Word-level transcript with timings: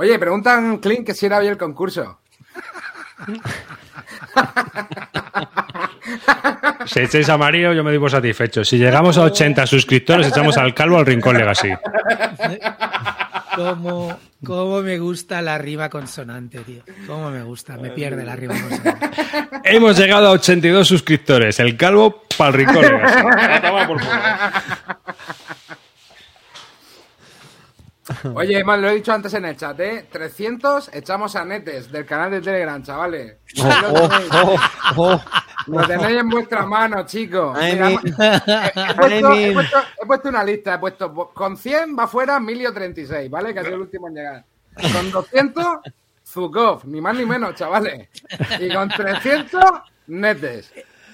Oye, 0.00 0.16
preguntan 0.16 0.78
Clint 0.78 1.04
que 1.04 1.12
si 1.12 1.26
era 1.26 1.38
hoy 1.38 1.48
el 1.48 1.58
concurso. 1.58 2.20
Si 6.86 7.00
echáis 7.00 7.28
amarillo, 7.28 7.74
yo 7.74 7.84
me 7.84 7.92
digo 7.92 8.08
satisfecho. 8.08 8.64
Si 8.64 8.78
llegamos 8.78 9.18
a 9.18 9.22
80 9.24 9.66
suscriptores, 9.66 10.28
echamos 10.28 10.56
al 10.56 10.72
calvo 10.72 10.96
al 10.96 11.04
Rincón 11.04 11.36
Legacy. 11.36 11.68
¿Cómo, 13.54 14.18
cómo 14.42 14.80
me 14.80 14.98
gusta 14.98 15.42
la 15.42 15.58
rima 15.58 15.90
consonante, 15.90 16.60
tío. 16.60 16.82
Cómo 17.06 17.30
me 17.30 17.42
gusta, 17.42 17.76
me 17.76 17.90
pierde 17.90 18.24
la 18.24 18.36
rima 18.36 18.54
consonante. 18.58 19.10
Hemos 19.64 19.98
llegado 19.98 20.28
a 20.28 20.30
82 20.30 20.88
suscriptores. 20.88 21.60
El 21.60 21.76
calvo 21.76 22.22
para 22.38 22.50
el 22.50 22.54
Rincón 22.54 22.82
Legacy. 22.82 23.18
A 23.18 23.86
por. 23.86 24.00
Oye, 28.34 28.62
más 28.64 28.78
lo 28.80 28.88
he 28.88 28.94
dicho 28.96 29.12
antes 29.12 29.32
en 29.34 29.44
el 29.44 29.56
chat, 29.56 29.78
¿eh? 29.80 30.06
300 30.10 30.90
echamos 30.94 31.36
a 31.36 31.44
Netes 31.44 31.90
del 31.92 32.04
canal 32.06 32.30
de 32.30 32.40
Telegram, 32.40 32.82
chavales. 32.82 33.36
Ahí 33.62 33.82
lo 33.82 34.08
tenéis. 34.08 34.30
Oh, 34.32 34.56
oh. 34.96 35.22
Lo 35.66 35.86
tenéis 35.86 36.20
en 36.20 36.28
vuestras 36.30 36.66
manos, 36.66 37.06
chicos. 37.06 37.58
He, 37.60 37.72
he 37.72 37.78
puesto, 38.96 39.28
Ay, 39.28 39.44
he 39.44 39.48
mi- 39.48 39.54
puesto- 39.54 39.82
he 40.02 40.06
puesto 40.06 40.28
una 40.30 40.44
lista, 40.44 40.74
he 40.74 40.78
puesto 40.78 41.12
con 41.34 41.56
100 41.56 41.96
va 41.98 42.06
fuera 42.06 42.36
Emilio 42.36 42.72
36, 42.72 43.30
¿vale? 43.30 43.52
Que 43.52 43.60
ha 43.60 43.62
sido 43.64 43.74
el 43.74 43.80
último 43.82 44.08
en 44.08 44.14
llegar. 44.14 44.44
Con 44.92 45.10
200, 45.10 45.66
Zukov, 46.26 46.84
ni 46.86 47.00
más 47.00 47.16
ni 47.16 47.24
menos, 47.26 47.54
chavales. 47.54 48.08
Y 48.60 48.72
con 48.72 48.88
300, 48.88 49.62
Netes. 50.08 50.72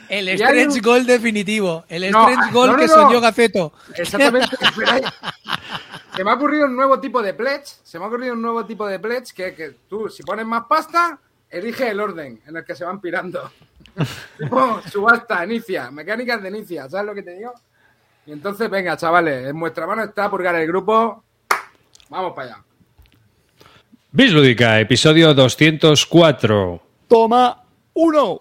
El 0.08 0.28
stretch 0.38 0.74
un- 0.74 0.80
goal 0.82 1.06
definitivo. 1.06 1.84
El 1.88 2.10
No, 2.10 2.28
stretch 2.28 2.52
goal 2.52 2.66
no, 2.66 2.72
no, 2.74 2.78
que 2.78 2.86
no. 2.88 2.92
soñó 2.94 3.20
Gaceto. 3.22 3.72
Exactamente. 3.96 4.54
Se 6.14 6.22
me 6.22 6.30
ha 6.30 6.34
ocurrido 6.34 6.66
un 6.66 6.76
nuevo 6.76 7.00
tipo 7.00 7.20
de 7.22 7.34
pledge. 7.34 7.66
Se 7.82 7.98
me 7.98 8.04
ha 8.04 8.08
ocurrido 8.08 8.34
un 8.34 8.42
nuevo 8.42 8.64
tipo 8.64 8.86
de 8.86 9.00
pledge 9.00 9.32
que, 9.34 9.54
que 9.54 9.70
tú, 9.88 10.08
si 10.08 10.22
pones 10.22 10.46
más 10.46 10.64
pasta, 10.68 11.18
elige 11.50 11.88
el 11.88 11.98
orden 12.00 12.40
en 12.46 12.56
el 12.56 12.64
que 12.64 12.76
se 12.76 12.84
van 12.84 13.00
pirando. 13.00 13.50
tipo 14.38 14.80
subasta, 14.82 15.44
inicia, 15.44 15.90
mecánicas 15.90 16.42
de 16.42 16.48
inicia, 16.48 16.88
¿sabes 16.88 17.06
lo 17.06 17.14
que 17.14 17.22
te 17.22 17.32
digo? 17.32 17.52
Y 18.26 18.32
entonces, 18.32 18.70
venga, 18.70 18.96
chavales, 18.96 19.48
en 19.48 19.58
vuestra 19.58 19.86
mano 19.86 20.04
está 20.04 20.30
purgar 20.30 20.54
el 20.54 20.66
grupo. 20.66 21.24
Vamos 22.08 22.32
para 22.34 22.48
allá. 22.48 22.64
Bislúdica, 24.12 24.80
episodio 24.80 25.34
204. 25.34 26.80
Toma 27.08 27.64
uno. 27.94 28.40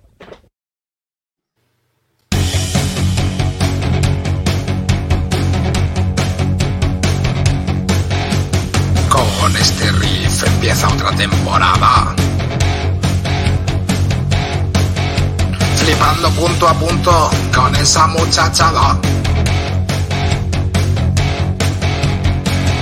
Empieza 10.61 10.87
otra 10.89 11.09
temporada. 11.13 12.13
Flipando 15.77 16.29
punto 16.29 16.67
a 16.67 16.73
punto 16.75 17.31
con 17.51 17.75
esa 17.75 18.05
muchachada. 18.05 18.99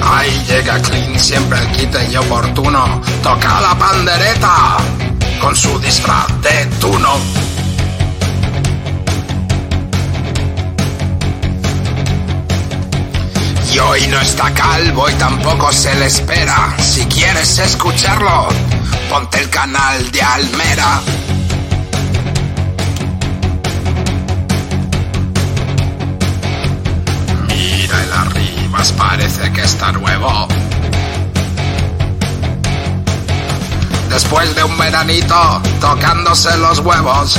Ahí 0.03 0.43
llega 0.45 0.81
Clean, 0.81 1.17
siempre 1.17 1.57
el 1.57 1.71
quite 1.71 2.05
y 2.11 2.17
oportuno. 2.17 3.01
Toca 3.23 3.61
la 3.61 3.73
pandereta 3.79 4.77
con 5.39 5.55
su 5.55 5.79
disfraz 5.79 6.27
de 6.41 6.65
tuno. 6.81 7.15
Y 13.71 13.77
hoy 13.77 14.07
no 14.07 14.19
está 14.19 14.51
calvo 14.53 15.09
y 15.09 15.13
tampoco 15.13 15.71
se 15.71 15.93
le 15.95 16.07
espera. 16.07 16.75
Si 16.79 17.05
quieres 17.05 17.59
escucharlo, 17.59 18.47
ponte 19.09 19.39
el 19.39 19.49
canal 19.49 20.11
de 20.11 20.21
Almera. 20.21 21.01
Mira 27.47 28.03
el 28.03 28.13
arribas, 28.13 28.91
parece 28.93 29.51
que 29.51 29.61
está 29.61 29.91
nuevo. 29.91 30.47
Después 34.09 34.55
de 34.55 34.63
un 34.63 34.77
veranito 34.77 35.61
tocándose 35.79 36.57
los 36.57 36.79
huevos. 36.79 37.37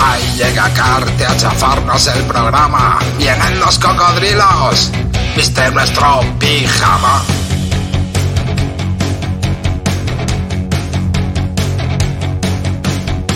Ahí 0.00 0.32
llega 0.36 0.72
Carte 0.74 1.26
a 1.26 1.36
chafarnos 1.36 2.06
el 2.06 2.22
programa. 2.24 2.98
Vienen 3.18 3.58
los 3.58 3.78
cocodrilos. 3.78 4.92
Viste 5.36 5.70
nuestro 5.72 6.20
pijama. 6.38 7.22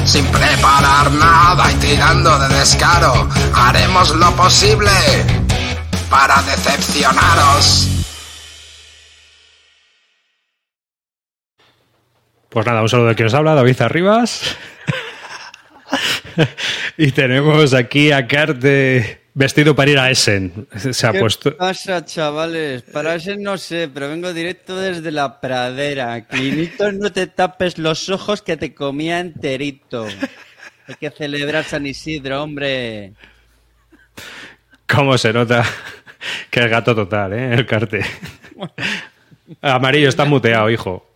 Sin 0.04 0.24
preparar 0.26 1.10
nada 1.12 1.72
y 1.72 1.74
tirando 1.76 2.38
de 2.38 2.48
descaro, 2.48 3.28
haremos 3.54 4.10
lo 4.10 4.30
posible 4.36 4.90
para 6.10 6.42
decepcionaros. 6.42 7.88
Pues 12.50 12.66
nada, 12.66 12.82
un 12.82 12.88
saludo 12.88 13.08
de 13.08 13.14
quien 13.14 13.26
nos 13.26 13.34
habla, 13.34 13.54
David 13.54 13.80
Arribas. 13.80 14.56
y 16.97 17.10
tenemos 17.12 17.75
aquí 17.75 18.12
a 18.12 18.26
Carte 18.26 19.20
vestido 19.34 19.75
para 19.75 19.91
ir 19.91 19.98
a 19.98 20.10
Essen. 20.10 20.66
Se 20.76 21.06
ha 21.06 21.12
¿Qué 21.12 21.20
puesto. 21.20 21.56
pasa, 21.56 22.04
chavales? 22.04 22.82
Para 22.82 23.15
ese 23.15 23.37
no 23.37 23.56
sé, 23.59 23.88
pero 23.93 24.09
vengo 24.09 24.32
directo 24.32 24.76
desde 24.76 25.10
la 25.10 25.41
pradera. 25.41 26.26
Clinito, 26.26 26.92
no 26.92 27.12
te 27.12 27.26
tapes 27.26 27.78
los 27.78 28.09
ojos 28.09 28.42
que 28.42 28.56
te 28.56 28.75
comía 28.75 29.21
enterito. 29.21 30.06
Hay 30.88 30.94
que 31.00 31.10
celebrar 31.10 31.65
San 31.65 31.87
Isidro, 31.87 32.42
hombre. 32.42 33.12
¿Cómo 34.87 35.16
se 35.16 35.32
nota 35.32 35.65
que 36.50 36.60
es 36.60 36.71
gato 36.71 36.94
total, 36.94 37.32
eh? 37.32 37.54
El 37.54 37.66
Carte. 37.66 38.04
Amarillo, 39.60 40.09
está 40.09 40.25
muteado, 40.25 40.71
hijo. 40.71 41.11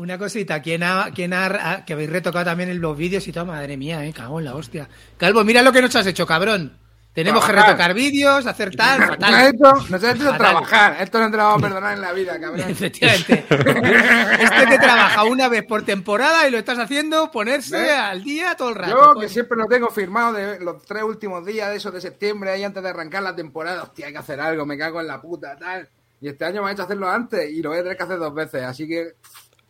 Una 0.00 0.16
cosita, 0.16 0.62
¿quién 0.62 0.82
ha, 0.82 1.10
quién 1.14 1.34
ha, 1.34 1.44
ha- 1.46 1.84
que 1.84 1.92
habéis 1.92 2.08
retocado 2.08 2.46
también 2.46 2.70
en 2.70 2.80
los 2.80 2.96
vídeos 2.96 3.28
y 3.28 3.32
todo? 3.32 3.44
Madre 3.44 3.76
mía, 3.76 4.02
eh, 4.06 4.12
cago 4.14 4.38
en 4.38 4.46
la 4.46 4.54
hostia. 4.54 4.88
Calvo, 5.18 5.44
mira 5.44 5.60
lo 5.60 5.72
que 5.72 5.82
nos 5.82 5.94
has 5.94 6.06
hecho, 6.06 6.26
cabrón. 6.26 6.78
Tenemos 7.12 7.44
que 7.44 7.52
retocar 7.52 7.92
vídeos, 7.92 8.46
hacer 8.46 8.74
tal, 8.76 8.98
Nos 9.00 9.10
has 9.10 9.16
fatal. 9.16 9.46
hecho, 9.54 9.72
nos 9.90 9.92
has 10.04 10.14
hecho 10.14 10.24
Fatal. 10.24 10.38
trabajar. 10.38 10.96
Esto 11.02 11.18
no 11.18 11.30
te 11.30 11.36
lo 11.36 11.42
vamos 11.42 11.58
a 11.62 11.66
perdonar 11.66 11.94
en 11.94 12.00
la 12.00 12.12
vida, 12.12 12.40
cabrón. 12.40 12.60
Efectivamente. 12.70 13.44
Este 13.50 14.66
que 14.68 14.78
trabaja 14.78 15.24
una 15.24 15.48
vez 15.48 15.64
por 15.64 15.82
temporada 15.84 16.48
y 16.48 16.50
lo 16.50 16.56
estás 16.58 16.78
haciendo 16.78 17.30
ponerse 17.30 17.76
¿Ves? 17.78 17.90
al 17.92 18.22
día 18.24 18.54
todo 18.56 18.70
el 18.70 18.76
rato. 18.76 18.92
Yo 18.96 19.00
coño. 19.14 19.20
que 19.20 19.28
siempre 19.28 19.58
lo 19.58 19.66
tengo 19.66 19.88
firmado 19.90 20.32
de 20.32 20.60
los 20.60 20.82
tres 20.86 21.02
últimos 21.02 21.44
días 21.44 21.68
de 21.68 21.76
esos 21.76 21.92
de 21.92 22.00
septiembre, 22.00 22.52
ahí 22.52 22.62
antes 22.64 22.82
de 22.82 22.88
arrancar 22.88 23.22
la 23.22 23.34
temporada. 23.36 23.82
Hostia, 23.82 24.06
hay 24.06 24.12
que 24.12 24.18
hacer 24.18 24.40
algo, 24.40 24.64
me 24.64 24.78
cago 24.78 25.00
en 25.00 25.08
la 25.08 25.20
puta, 25.20 25.56
tal. 25.58 25.86
Y 26.22 26.28
este 26.28 26.44
año 26.44 26.62
me 26.62 26.70
ha 26.70 26.72
hecho 26.72 26.84
hacerlo 26.84 27.10
antes 27.10 27.50
y 27.50 27.60
lo 27.60 27.70
voy 27.70 27.80
a 27.80 27.82
tener 27.82 27.96
que 27.98 28.02
hacer 28.04 28.18
dos 28.18 28.32
veces. 28.34 28.62
Así 28.62 28.86
que. 28.88 29.14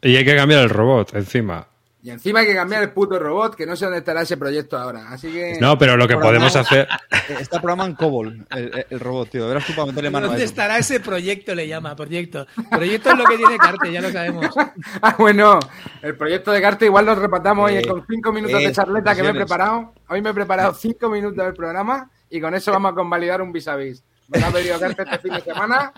Y 0.02 0.16
hay 0.16 0.24
que 0.24 0.36
cambiar 0.36 0.62
el 0.62 0.70
robot 0.70 1.14
encima. 1.14 1.66
Y 2.02 2.08
encima 2.08 2.40
hay 2.40 2.46
que 2.46 2.54
cambiar 2.54 2.82
el 2.82 2.92
puto 2.92 3.18
robot, 3.18 3.54
que 3.54 3.66
no 3.66 3.76
sé 3.76 3.84
dónde 3.84 3.98
estará 3.98 4.22
ese 4.22 4.38
proyecto 4.38 4.78
ahora. 4.78 5.10
Así 5.10 5.30
que. 5.30 5.58
No, 5.60 5.76
pero 5.76 5.98
lo 5.98 6.08
que 6.08 6.16
podemos 6.16 6.56
hacer. 6.56 6.88
Está 7.28 7.60
programa 7.60 7.84
en 7.84 7.94
COBOL, 7.94 8.46
el, 8.88 9.00
robot, 9.00 9.28
tío. 9.28 9.46
Verás 9.46 9.66
tú 9.66 9.74
para 9.74 9.86
meterle 9.86 10.08
mano 10.08 10.26
a 10.26 10.28
¿Dónde 10.30 10.44
eso. 10.44 10.50
estará 10.50 10.78
ese 10.78 11.00
proyecto? 11.00 11.54
Le 11.54 11.68
llama, 11.68 11.94
proyecto. 11.94 12.46
Proyecto 12.70 13.10
es 13.10 13.18
lo 13.18 13.24
que 13.24 13.36
tiene 13.36 13.58
Carte, 13.58 13.92
ya 13.92 14.00
lo 14.00 14.10
sabemos. 14.10 14.46
Ah, 15.02 15.14
bueno, 15.18 15.58
el 16.02 16.16
proyecto 16.16 16.52
de 16.52 16.60
Carte 16.60 16.86
igual 16.86 17.06
lo 17.06 17.14
repatamos 17.14 17.66
hoy 17.66 17.76
Eh, 17.76 17.86
con 17.86 18.04
cinco 18.08 18.32
minutos 18.32 18.58
de 18.58 18.66
eh, 18.68 18.72
charleta 18.72 19.14
que 19.14 19.22
me 19.22 19.30
he 19.30 19.34
preparado. 19.34 19.92
Hoy 20.08 20.22
me 20.22 20.30
he 20.30 20.34
preparado 20.34 20.74
cinco 20.74 21.08
minutos 21.08 21.44
del 21.44 21.54
programa 21.54 22.10
y 22.30 22.40
con 22.40 22.54
eso 22.54 22.72
vamos 22.72 22.92
a 22.92 22.94
convalidar 22.94 23.42
un 23.42 23.52
vis 23.52 23.68
a 23.68 23.76
vis. 23.76 24.02
Me 24.28 24.40
lo 24.40 24.46
ha 24.46 24.50
pedido 24.50 24.78
Carte 24.80 25.02
este 25.02 25.18
fin 25.18 25.32
de 25.34 25.40
semana. 25.42 25.92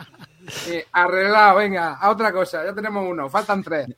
Y 0.69 0.83
arreglado, 0.93 1.57
venga, 1.59 1.95
a 1.95 2.11
otra 2.11 2.33
cosa. 2.33 2.65
Ya 2.65 2.75
tenemos 2.75 3.05
uno, 3.09 3.29
faltan 3.29 3.63
tres. 3.63 3.89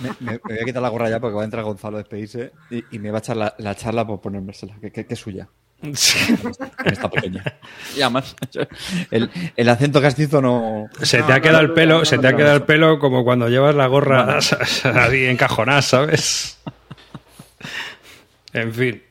Me, 0.00 0.08
me- 0.20 0.32
me 0.32 0.38
voy 0.42 0.58
a 0.60 0.64
quitar 0.64 0.80
la 0.82 0.88
gorra 0.88 1.10
ya 1.10 1.20
porque 1.20 1.34
va 1.36 1.42
a 1.42 1.44
entrar 1.44 1.62
Gonzalo 1.64 1.96
a 1.96 2.00
despedirse 2.00 2.52
y, 2.70 2.84
y 2.92 2.98
me 2.98 3.10
va 3.10 3.18
a 3.18 3.20
echar 3.20 3.36
la, 3.36 3.54
la 3.58 3.74
charla 3.74 4.06
por 4.06 4.20
ponérmela, 4.20 4.52
que, 4.80 4.90
que, 4.92 5.04
que 5.06 5.14
es 5.14 5.20
suya. 5.20 5.48
Sí. 5.94 6.34
Está 6.86 7.08
pequeña. 7.08 7.44
Y 7.96 8.00
además, 8.00 8.34
el, 9.12 9.30
el 9.54 9.68
acento 9.68 10.00
castizo 10.02 10.40
no. 10.42 10.86
Se 11.02 11.18
te 11.18 11.22
No, 11.28 11.34
ha 11.34 11.36
no, 11.36 11.42
quedado 11.42 11.60
el 11.60 11.72
pelo, 11.72 12.04
se 12.04 12.18
te 12.18 12.26
ha 12.26 12.34
quedado 12.34 12.56
el 12.56 12.62
pelo 12.64 12.98
como 12.98 13.22
cuando 13.22 13.48
llevas 13.48 13.74
la 13.76 13.86
gorra 13.86 14.38
así 14.38 15.24
encajonada, 15.26 15.82
¿sabes? 15.82 16.58
En 18.52 18.72
fin. 18.72 19.02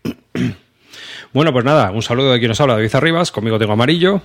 Bueno, 1.33 1.53
pues 1.53 1.63
nada, 1.63 1.91
un 1.91 2.01
saludo 2.01 2.33
de 2.33 2.39
quien 2.39 2.49
nos 2.49 2.59
habla, 2.59 2.73
David 2.75 2.95
Arribas. 2.95 3.31
Conmigo 3.31 3.59
tengo 3.59 3.73
amarillo. 3.73 4.21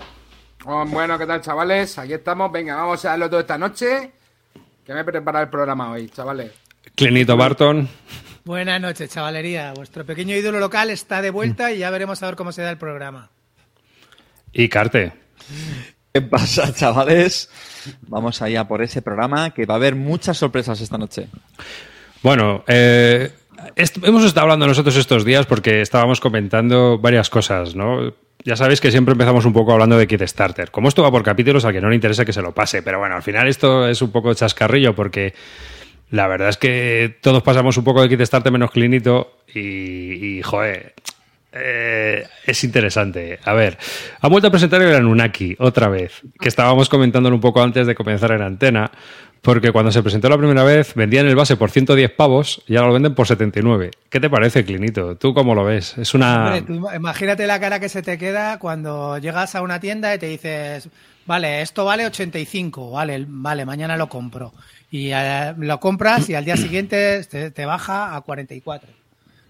Oh, 0.65 0.85
bueno, 0.87 1.19
¿qué 1.19 1.27
tal, 1.27 1.41
chavales? 1.41 1.99
Aquí 1.99 2.13
estamos. 2.13 2.51
Venga, 2.53 2.77
vamos 2.77 3.05
a 3.05 3.11
darlo 3.11 3.29
todo 3.29 3.41
esta 3.41 3.59
noche. 3.59 4.13
Que 4.85 4.95
me 4.95 5.01
he 5.01 5.05
preparado 5.05 5.45
el 5.45 5.51
programa 5.51 5.91
hoy, 5.93 6.09
chavales. 6.09 6.53
Clinito 6.95 7.37
Barton. 7.37 7.89
Buenas 8.45 8.81
noches, 8.81 9.11
chavalería. 9.11 9.73
Vuestro 9.75 10.05
pequeño 10.05 10.37
ídolo 10.37 10.59
local 10.61 10.91
está 10.91 11.23
de 11.23 11.31
vuelta 11.31 11.73
y 11.73 11.79
ya 11.79 11.91
veremos 11.91 12.23
a 12.23 12.27
ver 12.27 12.37
cómo 12.37 12.53
se 12.53 12.63
da 12.63 12.71
el 12.71 12.79
programa. 12.79 13.31
Y 14.53 14.69
Carte. 14.69 15.13
¿Qué 16.13 16.21
pasa, 16.23 16.73
chavales? 16.75 17.49
Vamos 18.03 18.43
allá 18.43 18.67
por 18.69 18.83
ese 18.83 19.01
programa 19.03 19.51
que 19.51 19.65
va 19.67 19.75
a 19.75 19.77
haber 19.79 19.95
muchas 19.95 20.37
sorpresas 20.37 20.81
esta 20.81 20.99
noche. 20.99 21.29
Bueno, 22.23 22.63
eh, 22.67 23.33
est- 23.77 23.99
hemos 24.05 24.25
estado 24.25 24.43
hablando 24.45 24.67
nosotros 24.67 24.97
estos 24.97 25.25
días 25.25 25.47
porque 25.47 25.81
estábamos 25.81 26.21
comentando 26.21 26.99
varias 26.99 27.31
cosas, 27.31 27.75
¿no? 27.75 28.13
Ya 28.45 28.57
sabéis 28.57 28.81
que 28.81 28.91
siempre 28.91 29.13
empezamos 29.13 29.45
un 29.45 29.53
poco 29.53 29.73
hablando 29.73 29.97
de 29.97 30.07
Kickstarter. 30.07 30.71
Como 30.71 30.89
esto 30.89 31.03
va 31.03 31.11
por 31.11 31.23
capítulos, 31.23 31.65
al 31.65 31.73
que 31.73 31.81
no 31.81 31.89
le 31.89 31.95
interesa 31.95 32.25
que 32.25 32.33
se 32.33 32.43
lo 32.43 32.53
pase. 32.53 32.83
Pero 32.83 32.99
bueno, 32.99 33.15
al 33.15 33.23
final 33.23 33.47
esto 33.49 33.89
es 33.89 34.03
un 34.03 34.11
poco 34.11 34.35
chascarrillo 34.35 34.95
porque 34.95 35.35
la 36.11 36.27
verdad 36.27 36.49
es 36.49 36.57
que 36.57 37.17
todos 37.21 37.43
pasamos 37.43 37.77
un 37.77 37.85
poco 37.85 38.03
de 38.03 38.09
Kickstarter 38.09 38.51
menos 38.51 38.71
Clinito 38.71 39.39
y, 39.55 40.39
y 40.39 40.43
joder, 40.43 40.95
eh, 41.53 42.27
es 42.47 42.65
interesante. 42.65 43.39
A 43.45 43.53
ver, 43.53 43.79
ha 44.21 44.29
vuelto 44.29 44.49
a 44.49 44.51
presentar 44.51 44.81
el 44.81 44.95
Anunnaki 44.95 45.55
otra 45.59 45.89
vez, 45.89 46.23
que 46.41 46.49
estábamos 46.49 46.89
comentándolo 46.89 47.37
un 47.37 47.43
poco 47.43 47.63
antes 47.63 47.87
de 47.87 47.95
comenzar 47.95 48.33
en 48.33 48.43
antena, 48.43 48.91
porque 49.43 49.73
cuando 49.73 49.91
se 49.91 50.03
presentó 50.03 50.29
la 50.29 50.39
primera 50.39 50.63
vez 50.63 50.95
vendían 50.95 51.27
el 51.27 51.35
base 51.35 51.57
por 51.57 51.71
110 51.71 52.13
pavos 52.13 52.63
y 52.69 52.77
ahora 52.77 52.89
lo 52.89 52.95
venden 52.95 53.15
por 53.15 53.27
79. 53.27 53.91
¿Qué 54.09 54.21
te 54.21 54.31
parece, 54.31 54.65
Clinito? 54.65 55.17
¿Tú 55.17 55.35
cómo 55.35 55.57
lo 55.57 55.65
ves? 55.65 55.99
Es 55.99 56.15
una... 56.15 56.63
Imagínate 56.95 57.49
la 57.49 57.59
cara 57.59 57.81
que 57.81 57.89
se 57.89 58.03
te 58.03 58.19
queda 58.19 58.61
cuando 58.61 59.19
llegas 59.19 59.57
a 59.57 59.63
una 59.63 59.81
tienda 59.81 60.15
y 60.15 60.19
te 60.19 60.27
dices, 60.27 60.89
vale, 61.27 61.61
esto 61.61 61.85
vale 61.85 62.07
85, 62.07 62.93
vale, 62.93 63.27
vale, 63.29 63.67
mañana 63.67 63.97
lo 63.97 64.09
compro. 64.09 64.53
Y 64.93 65.11
eh, 65.13 65.55
lo 65.59 65.81
compras 65.81 66.29
y 66.31 66.37
al 66.37 66.45
día 66.45 66.57
siguiente 66.57 67.25
te, 67.25 67.51
te 67.51 67.67
baja 67.67 68.15
a 68.15 68.21
44. 68.21 68.89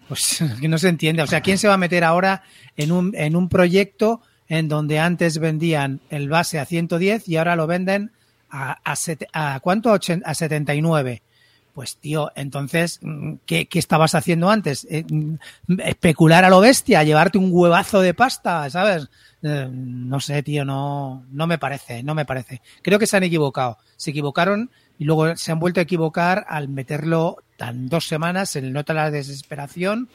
Pues 0.08 0.42
que 0.60 0.68
no 0.68 0.78
se 0.78 0.88
entiende. 0.88 1.22
O 1.22 1.26
sea, 1.26 1.42
¿quién 1.42 1.58
se 1.58 1.68
va 1.68 1.74
a 1.74 1.78
meter 1.78 2.02
ahora 2.02 2.44
en 2.78 2.92
un, 2.92 3.14
en 3.14 3.36
un 3.36 3.50
proyecto 3.50 4.22
en 4.48 4.68
donde 4.68 5.00
antes 5.00 5.38
vendían 5.38 6.00
el 6.08 6.30
base 6.30 6.58
a 6.58 6.64
110 6.64 7.28
y 7.28 7.36
ahora 7.36 7.56
lo 7.56 7.66
venden 7.66 8.10
a, 8.52 8.78
a, 8.84 8.94
sete- 8.94 9.26
a 9.32 9.58
¿cuánto? 9.60 9.90
A 9.90 9.94
ochen- 9.98 10.22
A 10.24 10.34
79. 10.34 11.22
Pues 11.74 11.96
tío, 11.96 12.30
entonces, 12.36 12.98
mm, 13.00 13.36
¿qué, 13.46 13.66
qué 13.66 13.78
estabas 13.78 14.14
haciendo 14.14 14.50
antes? 14.50 14.86
Eh, 14.90 15.04
mm, 15.10 15.36
especular 15.86 16.44
a 16.44 16.50
lo 16.50 16.60
bestia, 16.60 17.02
llevarte 17.02 17.38
un 17.38 17.48
huevazo 17.50 18.02
de 18.02 18.12
pasta, 18.12 18.68
¿sabes? 18.68 19.08
Eh, 19.42 19.68
no 19.72 20.20
sé, 20.20 20.42
tío, 20.42 20.66
no, 20.66 21.24
no 21.30 21.46
me 21.46 21.56
parece, 21.56 22.02
no 22.02 22.14
me 22.14 22.26
parece. 22.26 22.60
Creo 22.82 22.98
que 22.98 23.06
se 23.06 23.16
han 23.16 23.22
equivocado. 23.22 23.78
Se 23.96 24.10
equivocaron 24.10 24.70
y 24.98 25.04
luego 25.04 25.34
se 25.34 25.50
han 25.50 25.58
vuelto 25.60 25.80
a 25.80 25.84
equivocar 25.84 26.44
al 26.46 26.68
meterlo 26.68 27.38
tan 27.56 27.88
dos 27.88 28.06
semanas 28.06 28.54
en 28.56 28.66
el 28.66 28.72
nota 28.74 28.92
la 28.92 29.10
desesperación 29.10 30.10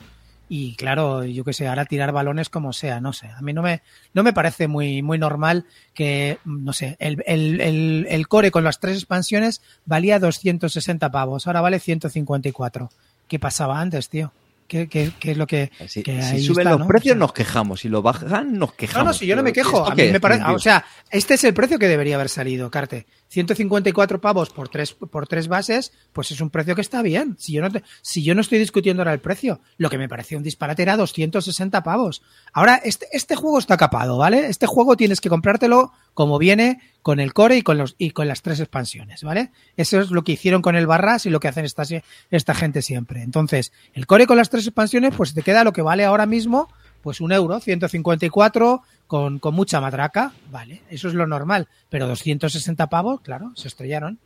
y 0.50 0.76
claro, 0.76 1.26
yo 1.26 1.44
qué 1.44 1.54
sé, 1.54 1.68
ahora 1.68 1.86
tirar 1.86 2.12
balones 2.12 2.50
como 2.50 2.72
sea, 2.72 3.02
no 3.02 3.12
sé. 3.14 3.28
A 3.28 3.42
mí 3.42 3.54
no 3.54 3.62
me, 3.62 3.82
no 4.14 4.24
me 4.24 4.34
parece 4.34 4.68
muy, 4.68 5.02
muy 5.02 5.18
normal 5.18 5.66
que, 5.94 6.40
no 6.46 6.74
sé, 6.74 6.96
el, 7.00 7.24
el, 7.26 7.60
el, 7.60 8.08
el 8.10 8.28
core 8.28 8.52
con 8.52 8.64
las 8.64 8.80
tres 8.80 8.96
expansiones 8.96 9.62
valía 9.86 10.20
260 10.20 11.12
pavos, 11.12 11.48
ahora 11.48 11.62
vale 11.62 11.80
154. 11.80 12.90
¿Qué 13.28 13.40
pasaba 13.40 13.82
antes, 13.82 14.10
tío? 14.10 14.32
¿Qué, 14.68 14.88
qué, 14.90 15.12
qué 15.20 15.32
es 15.32 15.38
lo 15.38 15.48
que, 15.48 15.72
Si, 15.88 16.04
que 16.04 16.22
si 16.22 16.36
ahí 16.36 16.44
suben 16.44 16.68
está, 16.68 16.72
los 16.72 16.80
¿no? 16.82 16.88
precios 16.88 17.14
O 17.14 17.16
sea, 17.16 17.20
nos 17.20 17.34
quejamos, 17.34 17.80
si 17.80 17.90
lo 17.90 18.02
bajan 18.02 18.58
nos 18.60 18.74
quejamos. 18.74 19.06
no, 19.06 19.12
no, 19.12 19.14
si 19.18 19.26
yo 19.26 19.36
no 19.38 19.44
me 19.44 19.54
quejo. 19.54 19.78
¿esto 19.78 19.92
A 19.92 19.96
mí 19.96 20.12
me 20.12 20.20
parece, 20.20 20.44
o 20.44 20.60
sea, 20.60 20.84
este 21.10 21.36
es 21.36 21.44
el 21.46 21.54
precio 21.54 21.80
que 21.80 21.88
debería 21.88 22.16
haber 22.16 22.28
salido, 22.30 22.70
Carte. 22.70 23.06
154 23.30 24.20
pavos 24.22 24.50
por 24.50 24.70
tres, 24.70 24.94
por 24.94 25.28
tres 25.28 25.48
bases, 25.48 25.92
pues 26.14 26.32
es 26.32 26.42
un 26.42 26.50
precio 26.50 26.76
que 26.76 26.82
está 26.82 27.02
bien. 27.02 27.36
Si 27.40 27.54
yo 27.54 27.62
no 27.62 27.72
te- 27.72 27.84
si 28.02 28.24
yo 28.24 28.36
no 28.36 28.42
estoy 28.42 28.60
discutiendo 28.60 29.02
ahora 29.02 29.14
el 29.14 29.20
precio, 29.20 29.60
lo 29.78 29.90
que 29.90 29.98
me 29.98 30.10
parecía 30.10 30.38
un 30.38 30.44
disparate 30.44 30.82
era 30.84 30.98
260 30.98 31.84
pavos. 31.84 32.22
Ahora, 32.54 32.76
este, 32.84 33.08
este 33.12 33.36
juego 33.36 33.60
está 33.60 33.78
capado, 33.78 34.18
¿vale? 34.18 34.48
Este 34.48 34.66
juego 34.66 34.96
tienes 34.98 35.22
que 35.22 35.30
comprártelo 35.30 35.92
como 36.18 36.40
viene 36.40 36.80
con 37.04 37.20
el 37.20 37.32
core 37.32 37.58
y 37.58 37.62
con 37.62 37.78
los, 37.78 37.94
y 38.00 38.10
con 38.10 38.28
las 38.28 38.42
tres 38.42 38.60
expansiones, 38.60 39.22
¿vale? 39.22 39.52
Eso 39.76 40.00
es 40.02 40.10
lo 40.10 40.24
que 40.24 40.32
hicieron 40.32 40.64
con 40.64 40.76
el 40.76 40.88
Barras 40.88 41.28
y 41.28 41.30
lo 41.30 41.40
que 41.40 41.48
hacen 41.48 41.64
esta, 41.64 41.84
esta 42.32 42.56
gente 42.56 42.82
siempre. 42.82 43.22
Entonces, 43.22 43.72
el 43.94 44.08
core 44.08 44.26
con 44.26 44.36
las 44.38 44.50
tres 44.50 44.66
expansiones, 44.66 45.14
pues 45.16 45.36
te 45.36 45.44
queda 45.44 45.64
lo 45.64 45.74
que 45.74 45.84
vale 45.84 46.06
ahora 46.06 46.26
mismo, 46.26 46.74
pues 47.04 47.22
un 47.22 47.32
euro, 47.34 47.60
154 47.60 48.82
con, 49.06 49.38
con 49.38 49.54
mucha 49.54 49.80
matraca, 49.80 50.32
vale, 50.50 50.82
eso 50.90 51.08
es 51.08 51.14
lo 51.14 51.28
normal. 51.28 51.68
Pero 51.90 52.08
260 52.08 52.88
pavos, 52.88 53.22
claro, 53.22 53.52
se 53.56 53.68
estrellaron, 53.68 54.18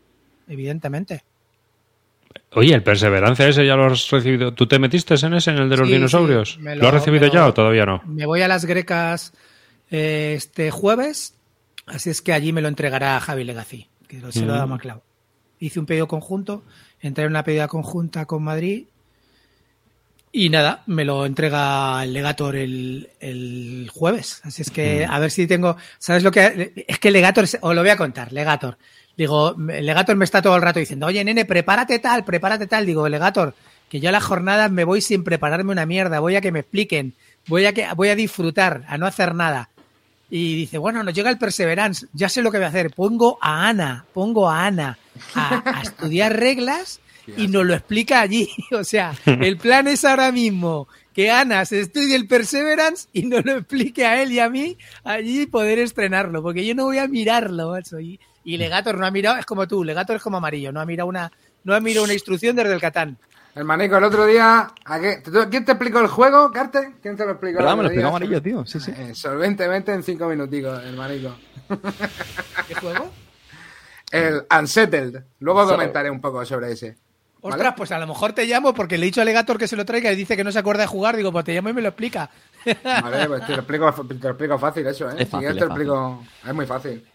evidentemente. 0.47 1.25
Oye, 2.53 2.73
el 2.73 2.83
Perseverancia 2.83 3.49
ese 3.49 3.65
ya 3.65 3.75
lo 3.75 3.87
has 3.87 4.09
recibido. 4.09 4.53
¿Tú 4.53 4.65
te 4.65 4.79
metiste 4.79 5.15
en 5.15 5.33
ese, 5.33 5.51
en 5.51 5.57
el 5.57 5.69
de 5.69 5.75
los 5.75 5.87
Sí, 5.89 5.93
dinosaurios? 5.93 6.53
sí, 6.53 6.61
lo, 6.61 6.87
has 6.87 6.93
recibido 6.93 7.27
lo- 7.27 7.33
ya 7.33 7.47
o 7.47 7.53
todavía 7.53 7.85
no? 7.85 8.01
Me 8.05 8.25
voy 8.25 8.41
a 8.43 8.47
las 8.47 8.63
grecas 8.63 9.33
eh, 9.89 10.35
este 10.37 10.71
jueves, 10.71 11.35
así 11.85 12.09
es 12.09 12.21
que 12.21 12.33
allí 12.33 12.51
me 12.53 12.61
lo 12.61 12.67
entregará 12.67 13.19
Javi 13.19 13.43
Legacy, 13.43 13.87
que 14.07 14.19
lo- 14.19 14.31
se 14.31 14.45
lo 14.45 14.53
da 14.53 14.65
Maclau. 14.65 15.01
Hice 15.59 15.79
un 15.79 15.85
pedido 15.85 16.07
conjunto, 16.07 16.63
entré 17.01 17.25
en 17.25 17.31
una 17.31 17.43
pedida 17.43 17.67
conjunta 17.67 18.25
con 18.25 18.43
Madrid 18.43 18.85
y 20.33 20.49
nada, 20.49 20.83
me 20.85 21.03
lo 21.03 21.25
entrega 21.25 22.01
el 22.03 22.13
Legator 22.13 22.55
el, 22.55 23.09
el 23.19 23.89
jueves. 23.93 24.39
Así 24.43 24.61
es 24.61 24.71
que 24.71 25.05
a 25.05 25.19
ver 25.19 25.29
si 25.29 25.45
tengo. 25.45 25.75
¿Sabes 25.99 26.23
lo 26.23 26.31
que.? 26.31 26.85
Es 26.87 26.99
que 26.99 27.09
el 27.09 27.13
Legator. 27.15 27.43
Os 27.43 27.75
lo 27.75 27.81
voy 27.81 27.89
a 27.89 27.97
contar, 27.97 28.31
Legator. 28.31 28.77
Digo, 29.17 29.53
Legator 29.57 30.15
me 30.15 30.23
está 30.23 30.41
todo 30.41 30.55
el 30.55 30.61
rato 30.61 30.79
diciendo, 30.79 31.05
oye, 31.07 31.21
nene, 31.25 31.43
prepárate 31.43 31.99
tal, 31.99 32.23
prepárate 32.23 32.65
tal. 32.65 32.85
Digo, 32.85 33.09
Legator, 33.09 33.53
que 33.89 33.99
yo 33.99 34.07
a 34.07 34.13
la 34.13 34.21
jornada 34.21 34.69
me 34.69 34.85
voy 34.85 35.01
sin 35.01 35.25
prepararme 35.25 35.73
una 35.73 35.85
mierda, 35.85 36.21
voy 36.21 36.37
a 36.37 36.41
que 36.41 36.53
me 36.53 36.59
expliquen, 36.59 37.13
voy 37.47 37.65
a, 37.65 37.73
que, 37.73 37.85
voy 37.97 38.07
a 38.07 38.15
disfrutar, 38.15 38.85
a 38.87 38.97
no 38.97 39.05
hacer 39.05 39.35
nada. 39.35 39.69
Y 40.33 40.55
dice, 40.55 40.77
bueno, 40.77 41.03
nos 41.03 41.13
llega 41.13 41.29
el 41.29 41.37
Perseverance, 41.37 42.07
ya 42.13 42.29
sé 42.29 42.41
lo 42.41 42.51
que 42.51 42.57
voy 42.57 42.65
a 42.65 42.69
hacer. 42.69 42.91
Pongo 42.91 43.37
a 43.41 43.67
Ana, 43.67 44.05
pongo 44.13 44.49
a 44.49 44.65
Ana 44.65 44.97
a, 45.35 45.79
a 45.79 45.81
estudiar 45.81 46.39
reglas 46.39 47.01
y 47.37 47.49
nos 47.49 47.65
lo 47.65 47.73
explica 47.73 48.21
allí. 48.21 48.49
O 48.71 48.83
sea, 48.83 49.13
el 49.25 49.57
plan 49.57 49.87
es 49.87 50.05
ahora 50.05 50.31
mismo 50.31 50.87
que 51.13 51.29
Ana 51.29 51.65
se 51.65 51.81
estudie 51.81 52.15
el 52.15 52.27
Perseverance 52.27 53.09
y 53.11 53.23
nos 53.23 53.43
lo 53.43 53.57
explique 53.57 54.05
a 54.05 54.21
él 54.23 54.31
y 54.31 54.39
a 54.39 54.49
mí 54.49 54.77
allí 55.03 55.45
poder 55.45 55.79
estrenarlo, 55.79 56.41
porque 56.41 56.65
yo 56.65 56.73
no 56.73 56.85
voy 56.85 56.99
a 56.99 57.07
mirarlo, 57.07 57.71
macho. 57.71 57.99
Y, 57.99 58.19
y 58.43 58.57
Legator 58.57 58.97
no 58.97 59.05
ha 59.05 59.11
mirado, 59.11 59.37
es 59.37 59.45
como 59.45 59.67
tú, 59.67 59.83
Legator 59.83 60.15
es 60.15 60.21
como 60.21 60.37
amarillo, 60.37 60.71
no 60.71 60.79
ha 60.79 60.85
mirado 60.85 61.09
una, 61.09 61.31
no 61.63 61.75
ha 61.75 61.81
mirado 61.81 62.05
una 62.05 62.13
instrucción 62.13 62.55
desde 62.55 62.73
el 62.73 62.79
Catán. 62.79 63.17
El 63.55 63.65
manico, 63.65 63.97
el 63.97 64.03
otro 64.05 64.25
día. 64.25 64.71
¿a 64.85 64.99
qué- 64.99 65.17
¿tú- 65.23 65.31
¿Quién 65.49 65.65
te 65.65 65.73
explicó 65.73 65.99
el 65.99 66.07
juego, 66.07 66.51
Carte? 66.51 66.93
¿Quién 67.01 67.17
te 67.17 67.25
lo 67.25 67.31
explicó? 67.31 67.59
El 67.59 67.65
Me 67.65 67.69
lo 67.69 67.71
otro 67.73 67.81
día? 67.83 67.87
explicó 67.89 68.07
amarillo, 68.09 68.41
tío. 68.41 68.65
Sí, 68.65 68.79
sí. 68.79 68.91
Eh, 68.95 69.13
solventemente 69.13 69.91
en 69.93 70.03
cinco 70.03 70.27
minuticos, 70.29 70.81
el 70.83 70.95
manico. 70.95 71.35
¿Qué 72.67 72.75
juego? 72.75 73.11
El 74.11 74.43
Unsettled. 74.57 75.21
Luego 75.39 75.65
So- 75.65 75.71
comentaré 75.71 76.09
un 76.09 76.21
poco 76.21 76.45
sobre 76.45 76.71
ese. 76.71 76.95
¿vale? 77.41 77.55
Ostras, 77.55 77.73
pues 77.75 77.91
a 77.91 77.99
lo 77.99 78.07
mejor 78.07 78.33
te 78.33 78.45
llamo 78.45 78.73
porque 78.73 78.97
le 78.97 79.05
he 79.05 79.07
dicho 79.07 79.21
a 79.21 79.25
Legator 79.25 79.57
que 79.57 79.67
se 79.67 79.75
lo 79.75 79.83
traiga 79.83 80.11
y 80.11 80.15
dice 80.15 80.37
que 80.37 80.43
no 80.43 80.51
se 80.51 80.59
acuerda 80.59 80.83
de 80.83 80.87
jugar. 80.87 81.17
Digo, 81.17 81.31
pues 81.31 81.43
te 81.43 81.53
llamo 81.53 81.69
y 81.69 81.73
me 81.73 81.81
lo 81.81 81.89
explica. 81.89 82.29
Vale, 82.83 83.27
pues 83.27 83.45
te 83.45 83.51
lo 83.53 83.57
explico, 83.59 83.91
te 84.07 84.13
lo 84.15 84.29
explico 84.29 84.59
fácil 84.59 84.87
eso, 84.87 85.09
¿eh? 85.09 85.15
Es 85.17 85.25
Si 85.27 85.31
fácil, 85.31 85.47
es 85.49 85.53
te 85.55 85.59
lo 85.61 85.65
explico. 85.67 86.23
Es 86.47 86.53
muy 86.53 86.65
fácil. 86.65 87.05